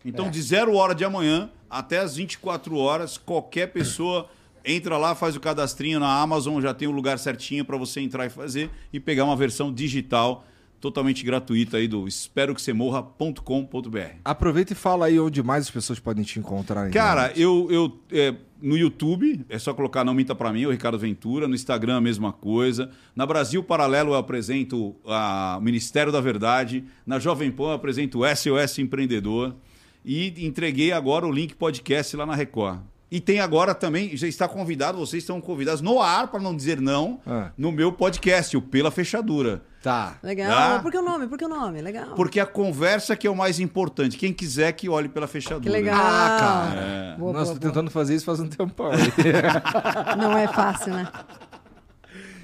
Então, 0.04 0.26
É. 0.26 0.30
de 0.30 0.40
zero 0.42 0.74
hora 0.74 0.94
de 0.94 1.04
amanhã 1.04 1.50
até 1.68 1.98
as 1.98 2.16
24 2.16 2.76
horas, 2.76 3.18
qualquer 3.18 3.66
pessoa 3.72 4.28
entra 4.64 4.96
lá, 4.96 5.14
faz 5.14 5.36
o 5.36 5.40
cadastrinho 5.40 5.98
na 6.00 6.20
Amazon, 6.20 6.60
já 6.60 6.72
tem 6.74 6.86
o 6.88 6.92
lugar 6.92 7.18
certinho 7.18 7.64
para 7.64 7.76
você 7.76 8.00
entrar 8.00 8.26
e 8.26 8.30
fazer 8.30 8.70
e 8.92 8.98
pegar 9.00 9.24
uma 9.24 9.36
versão 9.36 9.72
digital 9.72 10.44
totalmente 10.80 11.24
gratuita 11.24 11.76
aí 11.78 11.88
do 11.88 12.06
espero 12.06 12.54
que 12.54 12.62
você 12.62 12.72
morra.com.br. 12.72 13.98
Aproveita 14.24 14.72
e 14.72 14.76
fala 14.76 15.06
aí 15.06 15.18
onde 15.18 15.42
mais 15.42 15.64
as 15.64 15.70
pessoas 15.70 15.98
podem 15.98 16.22
te 16.24 16.38
encontrar. 16.38 16.88
Cara, 16.90 17.22
internet. 17.32 17.40
eu, 17.42 17.68
eu 17.70 17.98
é, 18.12 18.34
no 18.62 18.76
YouTube, 18.76 19.44
é 19.48 19.58
só 19.58 19.74
colocar 19.74 20.04
Não 20.04 20.14
Minta 20.14 20.34
Pra 20.36 20.52
Mim, 20.52 20.66
o 20.66 20.70
Ricardo 20.70 20.98
Ventura. 20.98 21.48
No 21.48 21.54
Instagram, 21.56 21.96
a 21.96 22.00
mesma 22.00 22.32
coisa. 22.32 22.90
Na 23.14 23.26
Brasil 23.26 23.60
Paralelo, 23.62 24.10
eu 24.12 24.16
apresento 24.16 24.94
a- 25.04 25.56
o 25.58 25.62
Ministério 25.62 26.12
da 26.12 26.20
Verdade. 26.20 26.84
Na 27.04 27.18
Jovem 27.18 27.50
Pan, 27.50 27.64
eu 27.64 27.72
apresento 27.72 28.20
o 28.20 28.24
SOS 28.26 28.78
Empreendedor. 28.78 29.56
E 30.04 30.32
entreguei 30.46 30.92
agora 30.92 31.26
o 31.26 31.32
link 31.32 31.54
podcast 31.56 32.16
lá 32.16 32.24
na 32.24 32.34
Record. 32.36 32.80
E 33.10 33.20
tem 33.20 33.40
agora 33.40 33.74
também, 33.74 34.14
já 34.16 34.28
está 34.28 34.46
convidado, 34.46 34.98
vocês 34.98 35.22
estão 35.22 35.40
convidados 35.40 35.80
no 35.80 36.00
ar, 36.00 36.28
para 36.28 36.40
não 36.40 36.54
dizer 36.54 36.78
não, 36.80 37.20
Ah. 37.26 37.50
no 37.56 37.72
meu 37.72 37.90
podcast, 37.90 38.54
o 38.56 38.60
Pela 38.60 38.90
Fechadura. 38.90 39.62
Tá. 39.82 40.18
Legal. 40.22 40.50
Tá? 40.50 40.78
Por 40.82 40.90
que 40.90 40.98
o 40.98 41.02
nome? 41.02 41.26
Por 41.26 41.38
que 41.38 41.44
o 41.44 41.48
nome? 41.48 41.80
Legal. 41.80 42.14
Porque 42.14 42.38
a 42.38 42.44
conversa 42.44 43.16
que 43.16 43.26
é 43.26 43.30
o 43.30 43.36
mais 43.36 43.60
importante. 43.60 44.18
Quem 44.18 44.32
quiser 44.32 44.72
que 44.72 44.88
olhe 44.88 45.08
pela 45.08 45.26
fechadura. 45.26 45.62
Que 45.62 45.70
legal. 45.70 45.96
Ah, 45.98 46.36
cara. 46.40 46.80
É. 46.80 47.16
Boa, 47.16 47.32
Nossa, 47.32 47.44
boa, 47.52 47.60
tô 47.60 47.66
tentando 47.68 47.90
fazer 47.90 48.14
isso 48.16 48.26
faz 48.26 48.40
um 48.40 48.48
tempão. 48.48 48.90
boa. 48.90 48.92
Não 50.18 50.36
é 50.36 50.48
fácil, 50.48 50.92
né? 50.92 51.08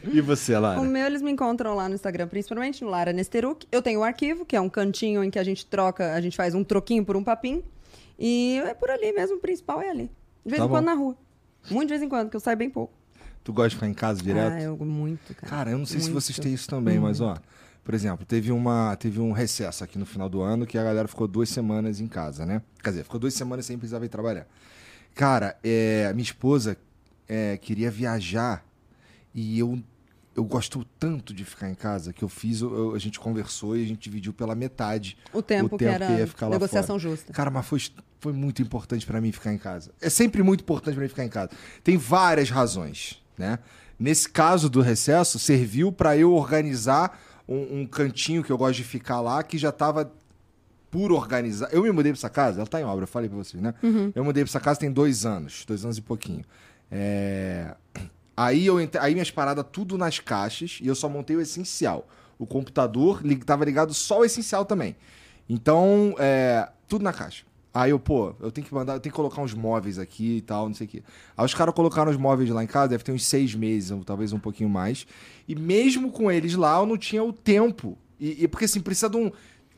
e 0.07 0.20
você, 0.20 0.57
Lara? 0.59 0.81
O 0.81 0.85
meu, 0.85 1.05
eles 1.07 1.20
me 1.23 1.31
encontram 1.31 1.74
lá 1.74 1.89
no 1.89 1.95
Instagram, 1.95 2.28
principalmente 2.28 2.85
no 2.85 2.91
Lara 2.91 3.12
Nesteruk. 3.12 3.66
Eu 3.73 3.82
tenho 3.82 4.01
o 4.01 4.05
arquivo, 4.05 4.45
que 4.47 4.55
é 4.57 4.61
um 4.61 4.69
cantinho 4.69 5.23
em 5.24 5.31
que 5.31 5.39
a 5.39 5.45
gente 5.45 5.66
troca, 5.66 6.15
a 6.15 6.20
gente 6.20 6.36
faz 6.36 6.55
um 6.55 6.62
troquinho 6.62 7.05
por 7.05 7.16
um 7.16 7.24
papinho. 7.24 7.62
E 8.19 8.62
é 8.65 8.74
por 8.74 8.91
ali 8.91 9.12
mesmo, 9.12 9.36
o 9.36 9.41
principal 9.41 9.82
é 9.82 9.91
ali. 9.91 10.11
De 10.45 10.51
vez 10.51 10.61
Tá 10.61 10.66
em 10.66 10.69
quando 10.69 10.85
bom. 10.85 10.91
na 10.91 10.95
rua. 10.95 11.16
Muito 11.71 11.89
de 11.89 11.93
vez 11.95 12.03
em 12.03 12.09
quando, 12.09 12.31
que 12.31 12.37
eu 12.37 12.41
saio 12.41 12.57
bem 12.57 12.69
pouco. 12.71 12.93
Tu 13.43 13.53
gosta 13.53 13.71
de 13.71 13.75
ficar 13.77 13.89
em 13.89 13.95
casa 13.95 14.23
direto? 14.23 14.53
Ah, 14.55 14.62
eu 14.62 14.77
muito, 14.79 15.35
cara. 15.35 15.47
Cara, 15.49 15.71
eu 15.71 15.79
não 15.79 15.87
sei 15.87 16.01
se 16.01 16.07
Muito. 16.11 16.21
vocês 16.23 16.39
têm 16.39 16.53
isso 16.55 16.69
também, 16.69 16.99
mas 16.99 17.21
ó, 17.21 17.37
por 17.83 17.95
exemplo, 17.95 18.25
teve 18.25 18.51
uma 18.51 18.97
teve 18.97 19.21
um 19.21 19.33
recesso 19.33 19.85
aqui 19.85 19.99
no 19.99 20.07
final 20.07 20.29
do 20.29 20.41
ano 20.41 20.66
que 20.66 20.79
a 20.79 20.83
galera 20.83 21.07
ficou 21.07 21.29
duas 21.29 21.49
semanas 21.51 22.01
em 22.01 22.07
casa, 22.07 22.47
né? 22.47 22.62
Quer 22.83 22.91
dizer, 22.91 23.03
ficou 23.05 23.21
duas 23.21 23.35
semanas 23.35 23.66
sem 23.66 23.77
precisar 23.77 24.03
ir 24.03 24.09
trabalhar. 24.09 24.47
Cara, 25.15 25.59
é, 25.62 26.11
minha 26.15 26.23
esposa 26.25 26.77
é, 27.29 27.57
queria 27.59 27.91
viajar 27.91 28.65
e 29.35 29.59
eu 29.59 29.79
eu 30.36 30.44
gosto 30.44 30.85
tanto 30.98 31.32
de 31.32 31.44
ficar 31.44 31.70
em 31.70 31.74
casa 31.74 32.12
que 32.12 32.23
eu 32.24 32.28
fiz, 32.28 32.61
eu- 32.61 32.94
a 32.94 32.98
gente 32.98 33.19
conversou 33.20 33.77
e 33.77 33.85
a 33.85 33.86
gente 33.86 34.01
dividiu 34.01 34.32
pela 34.32 34.55
metade 34.55 35.16
O 35.32 35.40
tempo, 35.43 35.77
que 35.78 35.85
era 35.85 36.11
ia 36.11 36.27
ficar 36.27 36.47
lá 36.47 36.52
negociação 36.52 36.98
fora. 36.98 37.11
justa. 37.15 37.32
Cara, 37.32 37.51
mas 37.51 37.65
foi, 37.66 37.81
foi 38.20 38.32
muito 38.32 38.61
importante 38.62 39.06
pra 39.06 39.20
mim 39.20 39.31
ficar 39.32 39.52
em 39.52 39.59
casa. 39.59 39.93
É 40.01 40.11
sempre 40.11 40.43
muito 40.43 40.62
importante 40.62 40.94
pra 40.94 41.02
mim 41.02 41.09
ficar 41.09 41.24
em 41.24 41.28
casa. 41.28 41.51
Tem 41.82 41.97
várias 41.97 42.51
razões, 42.51 43.23
né? 43.39 43.59
Nesse 43.98 44.28
caso 44.28 44.69
do 44.69 44.81
recesso, 44.81 45.39
serviu 45.39 45.93
pra 45.93 46.16
eu 46.16 46.32
organizar 46.32 47.16
um, 47.48 47.81
um 47.82 47.86
cantinho 47.86 48.43
que 48.43 48.51
eu 48.51 48.59
gosto 48.59 48.77
de 48.77 48.85
ficar 48.85 49.20
lá, 49.20 49.43
que 49.43 49.56
já 49.56 49.70
tava 49.70 50.11
por 50.90 51.12
organizar. 51.12 51.69
Eu 51.73 51.82
me 51.82 51.90
mudei 51.93 52.11
pra 52.12 52.19
essa 52.19 52.31
casa, 52.31 52.59
ela 52.59 52.66
tá 52.66 52.81
em 52.81 52.85
obra, 52.85 53.05
eu 53.05 53.09
falei 53.09 53.28
pra 53.28 53.39
vocês, 53.39 53.62
né? 53.62 53.73
Eu 54.15 54.24
mudei 54.24 54.43
pra 54.43 54.51
essa 54.51 54.61
casa 54.61 54.81
tem 54.81 54.90
dois 54.90 55.24
anos, 55.24 55.65
dois 55.66 55.85
anos 55.85 55.97
e 55.98 56.02
pouquinho. 56.02 56.44
É, 56.90 57.74
Aí, 58.36 58.66
eu 58.66 58.81
entre... 58.81 59.01
aí 59.01 59.12
minhas 59.12 59.31
paradas 59.31 59.65
tudo 59.70 59.97
nas 59.97 60.19
caixas 60.19 60.78
e 60.82 60.86
eu 60.86 60.94
só 60.94 61.09
montei 61.09 61.36
o 61.36 61.40
essencial. 61.40 62.09
O 62.39 62.47
computador 62.47 63.24
li... 63.24 63.36
tava 63.36 63.65
ligado 63.65 63.94
só 63.94 64.20
o 64.20 64.24
essencial 64.24 64.65
também. 64.65 64.97
Então, 65.48 66.15
é, 66.19 66.69
tudo 66.89 67.02
na 67.02 67.12
caixa. 67.12 67.44
Aí 67.74 67.90
eu, 67.90 67.98
pô, 67.98 68.32
eu 68.40 68.52
tenho 68.52 68.65
que 68.65 68.73
mandar, 68.73 68.94
eu 68.94 69.01
tenho 69.01 69.12
que 69.12 69.16
colocar 69.16 69.43
uns 69.43 69.52
móveis 69.52 69.98
aqui 69.98 70.36
e 70.36 70.40
tal, 70.40 70.69
não 70.69 70.74
sei 70.74 70.86
o 70.86 70.90
quê. 70.90 71.02
Aí 71.36 71.44
os 71.44 71.52
caras 71.52 71.74
colocaram 71.74 72.09
os 72.09 72.16
móveis 72.16 72.48
lá 72.51 72.62
em 72.62 72.69
casa, 72.69 72.90
deve 72.90 73.02
ter 73.02 73.11
uns 73.11 73.24
seis 73.24 73.52
meses, 73.52 73.90
ou 73.90 74.05
talvez 74.05 74.32
um 74.32 74.39
pouquinho 74.39 74.70
mais. 74.70 75.05
E 75.48 75.56
mesmo 75.56 76.12
com 76.12 76.31
eles 76.31 76.55
lá, 76.55 76.78
eu 76.78 76.86
não 76.86 76.97
tinha 76.97 77.24
o 77.24 77.32
tempo. 77.32 77.98
E, 78.20 78.44
e 78.44 78.48
porque 78.48 78.66
assim, 78.66 78.81
precisa 78.81 79.11
de 79.11 79.16
um. 79.16 79.32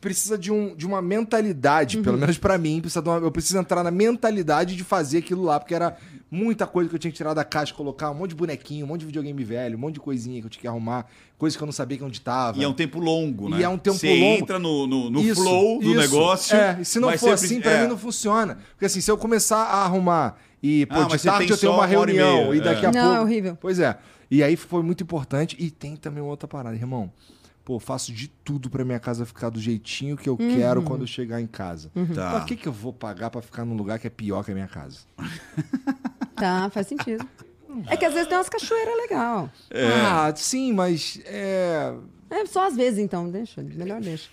Precisa 0.06 0.38
de, 0.38 0.52
um, 0.52 0.72
de 0.76 0.86
uma 0.86 1.02
mentalidade, 1.02 1.98
pelo 1.98 2.16
menos 2.16 2.38
pra 2.38 2.56
mim, 2.56 2.80
precisa 2.80 3.02
de 3.02 3.08
uma- 3.08 3.18
eu 3.18 3.30
preciso 3.32 3.58
entrar 3.58 3.82
na 3.82 3.90
mentalidade 3.90 4.76
de 4.76 4.84
fazer 4.84 5.18
aquilo 5.18 5.42
lá, 5.42 5.58
porque 5.58 5.74
era 5.74 5.96
muita 6.30 6.64
coisa 6.64 6.88
que 6.88 6.94
eu 6.94 6.98
tinha 7.00 7.10
que 7.10 7.16
tirar 7.16 7.34
da 7.34 7.44
caixa, 7.44 7.74
colocar 7.74 8.12
um 8.12 8.14
monte 8.14 8.30
de 8.30 8.36
bonequinho, 8.36 8.84
um 8.84 8.88
monte 8.88 9.00
de 9.00 9.06
videogame 9.06 9.42
velho, 9.42 9.76
um 9.76 9.80
monte 9.80 9.94
de 9.94 10.00
coisinha 10.00 10.40
que 10.40 10.46
eu 10.46 10.50
tinha 10.50 10.60
que 10.60 10.68
arrumar, 10.68 11.06
coisas 11.36 11.56
que 11.56 11.62
eu 11.62 11.66
não 11.66 11.72
sabia 11.72 11.98
que 11.98 12.04
onde 12.04 12.20
tava. 12.20 12.56
E 12.56 12.62
é 12.62 12.68
um 12.68 12.72
tempo 12.72 13.00
longo, 13.00 13.48
né? 13.48 13.58
E 13.58 13.62
é 13.64 13.68
um 13.68 13.76
tempo 13.76 13.96
você 13.96 14.08
longo. 14.14 14.24
entra 14.42 14.58
no, 14.60 14.86
no, 14.86 15.10
no 15.10 15.20
Isso, 15.20 15.42
flow 15.42 15.80
do 15.80 15.86
isso. 15.90 15.96
negócio. 16.00 16.56
É, 16.56 16.78
e 16.80 16.84
se 16.84 17.00
não 17.00 17.10
for 17.10 17.18
você 17.18 17.30
assim, 17.46 17.60
pra 17.60 17.72
é. 17.72 17.82
mim 17.82 17.88
não 17.88 17.98
funciona. 17.98 18.58
Porque 18.74 18.84
assim, 18.86 19.00
se 19.00 19.10
eu 19.10 19.18
começar 19.18 19.58
a 19.64 19.84
arrumar 19.84 20.36
e, 20.62 20.86
pô, 20.86 20.94
Ah, 21.00 21.04
de 21.04 21.18
você 21.18 21.28
tarde 21.28 21.50
eu 21.50 21.58
tenho 21.58 21.72
uma 21.72 21.80
uma 21.80 21.86
e 21.88 21.90
reunião 21.90 22.48
meia, 22.50 22.54
e 22.54 22.60
daqui 22.60 22.84
é. 22.86 22.88
a 22.88 22.92
Não, 22.92 23.00
pouco. 23.02 23.16
é 23.16 23.20
horrível. 23.22 23.58
Pois 23.60 23.80
é. 23.80 23.98
E 24.30 24.40
aí 24.42 24.54
foi 24.56 24.82
muito 24.84 25.02
importante. 25.02 25.56
E 25.58 25.68
tem 25.70 25.96
também 25.96 26.22
uma 26.22 26.30
outra 26.30 26.46
parada, 26.48 26.74
irmão. 26.76 27.10
Pô, 27.66 27.80
faço 27.80 28.12
de 28.12 28.28
tudo 28.28 28.70
pra 28.70 28.84
minha 28.84 29.00
casa 29.00 29.26
ficar 29.26 29.50
do 29.50 29.60
jeitinho 29.60 30.16
que 30.16 30.28
eu 30.28 30.36
Uhum. 30.40 30.56
quero 30.56 30.82
quando 30.82 31.00
eu 31.00 31.06
chegar 31.08 31.40
em 31.40 31.48
casa. 31.48 31.90
Tá. 32.14 32.30
Pra 32.30 32.40
que, 32.44 32.54
que 32.54 32.68
eu 32.68 32.72
vou 32.72 32.92
pagar 32.92 33.28
pra 33.28 33.42
ficar 33.42 33.64
num 33.64 33.74
lugar 33.74 33.98
que 33.98 34.06
é 34.06 34.10
pior 34.10 34.44
que 34.44 34.52
a 34.52 34.54
minha 34.54 34.68
casa? 34.68 35.00
Tá, 36.36 36.68
faz 36.70 36.86
sentido. 36.86 37.26
É 37.88 37.96
que 37.96 38.04
às 38.04 38.12
vezes 38.12 38.28
tem 38.28 38.36
umas 38.36 38.48
cachoeiras 38.48 38.94
legal. 38.96 39.50
Ah, 40.06 40.32
sim, 40.36 40.72
mas. 40.72 41.20
É... 41.24 41.94
É 42.30 42.44
só 42.46 42.66
às 42.66 42.76
vezes, 42.76 42.98
então. 42.98 43.28
Deixa, 43.30 43.62
melhor 43.62 44.00
deixa. 44.00 44.28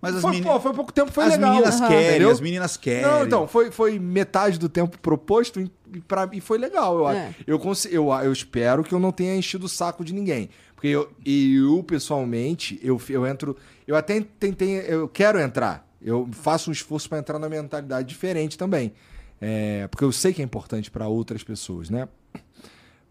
Mas 0.00 0.14
as, 0.14 0.22
Foi, 0.22 0.30
meni- 0.30 0.44
pô, 0.46 0.60
foi 0.60 0.72
pouco 0.72 0.92
tempo, 0.92 1.10
foi 1.10 1.24
as 1.24 1.30
legal. 1.32 1.50
meninas 1.50 1.80
Aham. 1.80 1.88
querem, 1.88 2.08
Entendeu? 2.10 2.30
as 2.30 2.40
meninas 2.40 2.76
querem. 2.76 3.02
Não, 3.02 3.24
então, 3.26 3.48
foi, 3.48 3.72
foi 3.72 3.98
metade 3.98 4.56
do 4.56 4.68
tempo 4.68 4.96
proposto 5.00 5.60
e, 5.60 5.68
pra, 6.06 6.28
e 6.32 6.40
foi 6.40 6.56
legal, 6.56 6.96
eu 6.98 7.06
acho. 7.08 7.18
É. 7.18 7.34
Eu, 7.44 7.58
consi- 7.58 7.88
eu, 7.92 8.08
eu 8.12 8.32
espero 8.32 8.84
que 8.84 8.94
eu 8.94 9.00
não 9.00 9.10
tenha 9.10 9.34
enchido 9.34 9.66
o 9.66 9.68
saco 9.68 10.04
de 10.04 10.14
ninguém. 10.14 10.50
Porque 10.78 10.86
eu, 10.86 11.10
eu 11.26 11.82
pessoalmente, 11.82 12.78
eu, 12.80 13.02
eu 13.08 13.26
entro. 13.26 13.56
Eu 13.84 13.96
até 13.96 14.20
tentei. 14.38 14.78
Eu 14.86 15.08
quero 15.08 15.40
entrar. 15.40 15.84
Eu 16.00 16.28
faço 16.30 16.70
um 16.70 16.72
esforço 16.72 17.08
pra 17.08 17.18
entrar 17.18 17.36
na 17.36 17.48
mentalidade 17.48 18.06
diferente 18.06 18.56
também. 18.56 18.92
É, 19.40 19.88
porque 19.88 20.04
eu 20.04 20.12
sei 20.12 20.32
que 20.32 20.40
é 20.40 20.44
importante 20.44 20.88
pra 20.88 21.08
outras 21.08 21.42
pessoas, 21.42 21.90
né? 21.90 22.08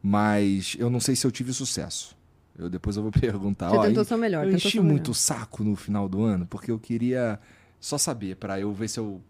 Mas 0.02 0.78
eu 0.80 0.90
não 0.90 1.02
sei 1.02 1.14
se 1.14 1.28
eu 1.28 1.32
tive 1.32 1.52
sucesso. 1.52 2.16
Eu, 2.58 2.70
depois 2.70 2.96
eu 2.96 3.04
vou 3.04 3.12
perguntar. 3.20 3.70
Você 3.70 3.76
Ó, 3.76 3.82
tentou 3.84 4.06
seu 4.06 4.18
melhor, 4.18 4.48
Eu 4.48 4.54
enchi 4.54 4.80
muito 4.80 5.12
o 5.12 5.14
saco 5.14 5.62
no 5.62 5.76
final 5.76 6.08
do 6.08 6.24
ano, 6.24 6.46
porque 6.46 6.72
eu 6.72 6.80
queria 6.80 7.38
só 7.82 7.98
saber, 7.98 8.38
pra 8.38 8.58
eu 8.58 8.72
ver 8.72 8.88
se 8.88 8.98
eu, 8.98 9.22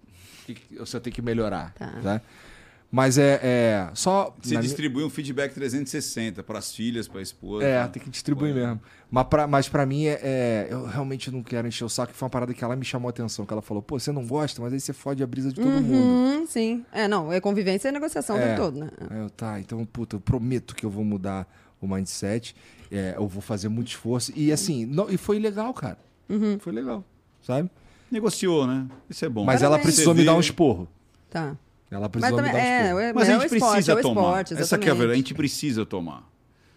se 0.85 0.95
eu 0.95 1.01
tenho 1.01 1.15
que 1.15 1.23
melhorar. 1.23 1.73
Tá. 1.73 1.91
Tá? 2.03 2.21
Mas 2.89 3.17
é, 3.17 3.39
é 3.43 3.89
só. 3.93 4.33
Mi- 4.45 4.57
distribui 4.59 5.03
um 5.03 5.09
feedback 5.09 5.53
360 5.53 6.41
para 6.41 6.57
as 6.57 6.73
filhas, 6.73 7.05
para 7.07 7.19
a 7.19 7.21
esposa. 7.21 7.65
É, 7.65 7.85
tem 7.87 8.01
que 8.01 8.09
distribuir 8.09 8.53
Pô, 8.53 8.59
é. 8.59 8.65
mesmo. 8.67 8.81
Mas 9.11 9.27
pra, 9.27 9.45
mas 9.47 9.67
pra 9.67 9.85
mim, 9.85 10.05
é, 10.05 10.19
é, 10.23 10.67
eu 10.69 10.85
realmente 10.85 11.29
não 11.29 11.43
quero 11.43 11.67
encher 11.67 11.83
o 11.83 11.89
saco. 11.89 12.13
que 12.13 12.17
Foi 12.17 12.25
uma 12.25 12.29
parada 12.29 12.53
que 12.53 12.63
ela 12.63 12.77
me 12.77 12.85
chamou 12.85 13.07
a 13.07 13.11
atenção. 13.11 13.45
Que 13.45 13.51
ela 13.51 13.61
falou, 13.61 13.83
pô, 13.83 13.99
você 13.99 14.09
não 14.11 14.25
gosta, 14.25 14.61
mas 14.61 14.71
aí 14.71 14.79
você 14.79 14.93
fode 14.93 15.21
a 15.21 15.27
brisa 15.27 15.49
de 15.49 15.55
todo 15.55 15.67
mundo. 15.69 15.93
Hum, 16.41 16.45
sim. 16.47 16.85
É, 16.93 17.09
não, 17.09 17.31
é 17.31 17.41
convivência 17.41 17.89
e 17.89 17.91
negociação 17.91 18.37
o 18.37 18.39
É. 18.39 18.47
tempo 18.49 18.61
todo, 18.61 18.79
né? 18.79 18.89
Eu, 19.11 19.29
tá, 19.31 19.59
então, 19.59 19.83
puta, 19.85 20.15
eu 20.15 20.21
prometo 20.21 20.73
que 20.73 20.85
eu 20.85 20.89
vou 20.89 21.03
mudar 21.03 21.45
o 21.81 21.87
mindset. 21.87 22.55
é, 22.89 23.15
eu 23.17 23.27
vou 23.27 23.41
fazer 23.41 23.67
muito 23.67 23.89
esforço. 23.89 24.31
E 24.33 24.49
assim, 24.49 24.85
não, 24.85 25.09
e 25.09 25.17
foi 25.17 25.39
legal, 25.39 25.73
cara. 25.73 25.97
Uhum. 26.29 26.57
Foi 26.57 26.71
legal, 26.71 27.03
sabe? 27.41 27.69
Negociou, 28.09 28.65
né? 28.65 28.87
Isso 29.09 29.25
é 29.25 29.29
bom. 29.29 29.43
Mas 29.43 29.61
ela 29.61 29.71
Parabéns. 29.71 29.87
precisou 29.87 30.13
Você 30.13 30.19
me 30.21 30.25
dar 30.25 30.35
um 30.35 30.39
esporro. 30.39 30.87
Tá. 31.29 31.57
Ela 31.89 32.09
Mas 32.13 32.21
também, 32.35 32.51
dar 32.51 32.57
um 32.57 32.57
é, 32.57 33.09
é, 33.09 33.13
Mas 33.13 33.29
é 33.29 33.33
a 33.33 33.37
o 33.37 33.41
gente 33.41 33.53
esporte, 33.53 33.71
precisa 33.73 33.91
é 33.91 33.95
o 33.95 34.01
tomar. 34.01 34.21
esporte, 34.21 34.53
Essa 34.61 34.77
que 34.77 34.87
é 34.89 34.91
a 34.91 34.93
verdade. 34.93 35.13
A 35.13 35.15
gente 35.15 35.33
precisa 35.33 35.85
tomar. 35.85 36.29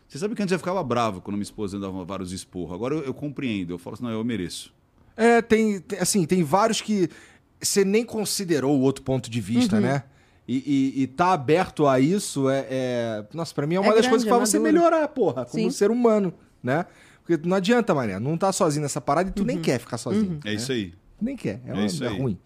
Você 0.08 0.18
sabe 0.18 0.34
que 0.34 0.42
antes 0.42 0.52
eu 0.52 0.58
ficava 0.58 0.82
bravo 0.84 1.20
quando 1.20 1.34
minha 1.36 1.42
esposa 1.42 1.78
dava 1.78 2.04
vários 2.04 2.32
esporros. 2.32 2.72
Agora 2.74 2.94
eu, 2.94 3.02
eu 3.04 3.14
compreendo. 3.14 3.72
Eu 3.74 3.78
falo 3.78 3.94
assim, 3.94 4.04
não, 4.04 4.10
eu 4.10 4.22
mereço. 4.24 4.72
É, 5.16 5.42
tem, 5.42 5.80
tem- 5.80 5.98
assim, 5.98 6.24
tem 6.24 6.42
vários 6.42 6.80
que 6.80 7.08
você 7.60 7.84
nem 7.84 8.04
considerou 8.04 8.76
o 8.78 8.80
outro 8.82 9.02
ponto 9.04 9.28
de 9.30 9.40
vista, 9.40 9.76
Uhum. 9.76 9.82
né? 9.82 10.04
E, 10.48 10.94
e, 10.98 11.02
e 11.02 11.06
tá 11.06 11.32
aberto 11.32 11.86
a 11.86 12.00
isso 12.00 12.48
é, 12.48 12.66
é- 12.70 13.24
Nossa, 13.32 13.54
pra 13.54 13.66
mim 13.66 13.76
é 13.76 13.80
uma 13.80 13.86
É 13.92 13.94
das 13.94 14.06
grande, 14.06 14.08
coisas 14.10 14.24
que 14.24 14.32
é 14.32 14.36
faz 14.36 14.48
você 14.48 14.58
maduro. 14.58 14.74
melhorar, 14.74 15.08
porra, 15.08 15.44
como 15.44 15.62
Sim. 15.64 15.70
ser 15.70 15.90
humano, 15.90 16.32
né? 16.62 16.86
Porque 17.24 17.46
não 17.46 17.56
adianta, 17.56 17.94
mané, 17.94 18.18
não 18.18 18.36
tá 18.36 18.50
sozinho 18.52 18.82
nessa 18.82 19.00
parada 19.00 19.28
e 19.28 19.32
tu 19.32 19.40
Uhum. 19.40 19.46
nem 19.46 19.60
quer 19.60 19.78
ficar 19.78 19.98
sozinho. 19.98 20.40
É 20.44 20.52
isso 20.54 20.72
aí. 20.72 20.92
Nem 21.20 21.36
quer, 21.36 21.60
é, 21.66 21.70
É 21.70 21.74
uma- 21.74 21.84
isso 21.84 22.02
é 22.04 22.08
ruim. 22.08 22.36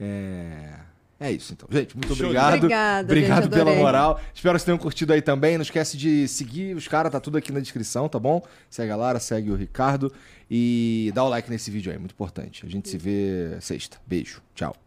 É... 0.00 0.74
é 1.18 1.30
isso, 1.30 1.52
então. 1.52 1.68
Gente, 1.70 1.96
muito 1.96 2.14
Show 2.14 2.26
obrigado. 2.26 2.54
Obrigada, 2.56 3.04
obrigado 3.04 3.42
gente, 3.44 3.52
pela 3.52 3.74
moral. 3.74 4.20
Espero 4.34 4.54
que 4.54 4.60
vocês 4.60 4.64
tenham 4.64 4.78
curtido 4.78 5.12
aí 5.12 5.22
também. 5.22 5.56
Não 5.56 5.62
esquece 5.62 5.96
de 5.96 6.26
seguir 6.28 6.76
os 6.76 6.88
caras, 6.88 7.12
tá 7.12 7.20
tudo 7.20 7.38
aqui 7.38 7.52
na 7.52 7.60
descrição, 7.60 8.08
tá 8.08 8.18
bom? 8.18 8.42
Segue 8.68 8.90
a 8.90 8.96
Lara, 8.96 9.20
segue 9.20 9.50
o 9.50 9.54
Ricardo 9.54 10.12
e 10.50 11.10
dá 11.14 11.24
o 11.24 11.28
like 11.28 11.50
nesse 11.50 11.70
vídeo 11.70 11.92
aí, 11.92 11.98
muito 11.98 12.12
importante. 12.12 12.66
A 12.66 12.68
gente 12.68 12.88
se 12.88 12.98
vê 12.98 13.56
sexta. 13.60 13.98
Beijo, 14.06 14.42
tchau. 14.54 14.83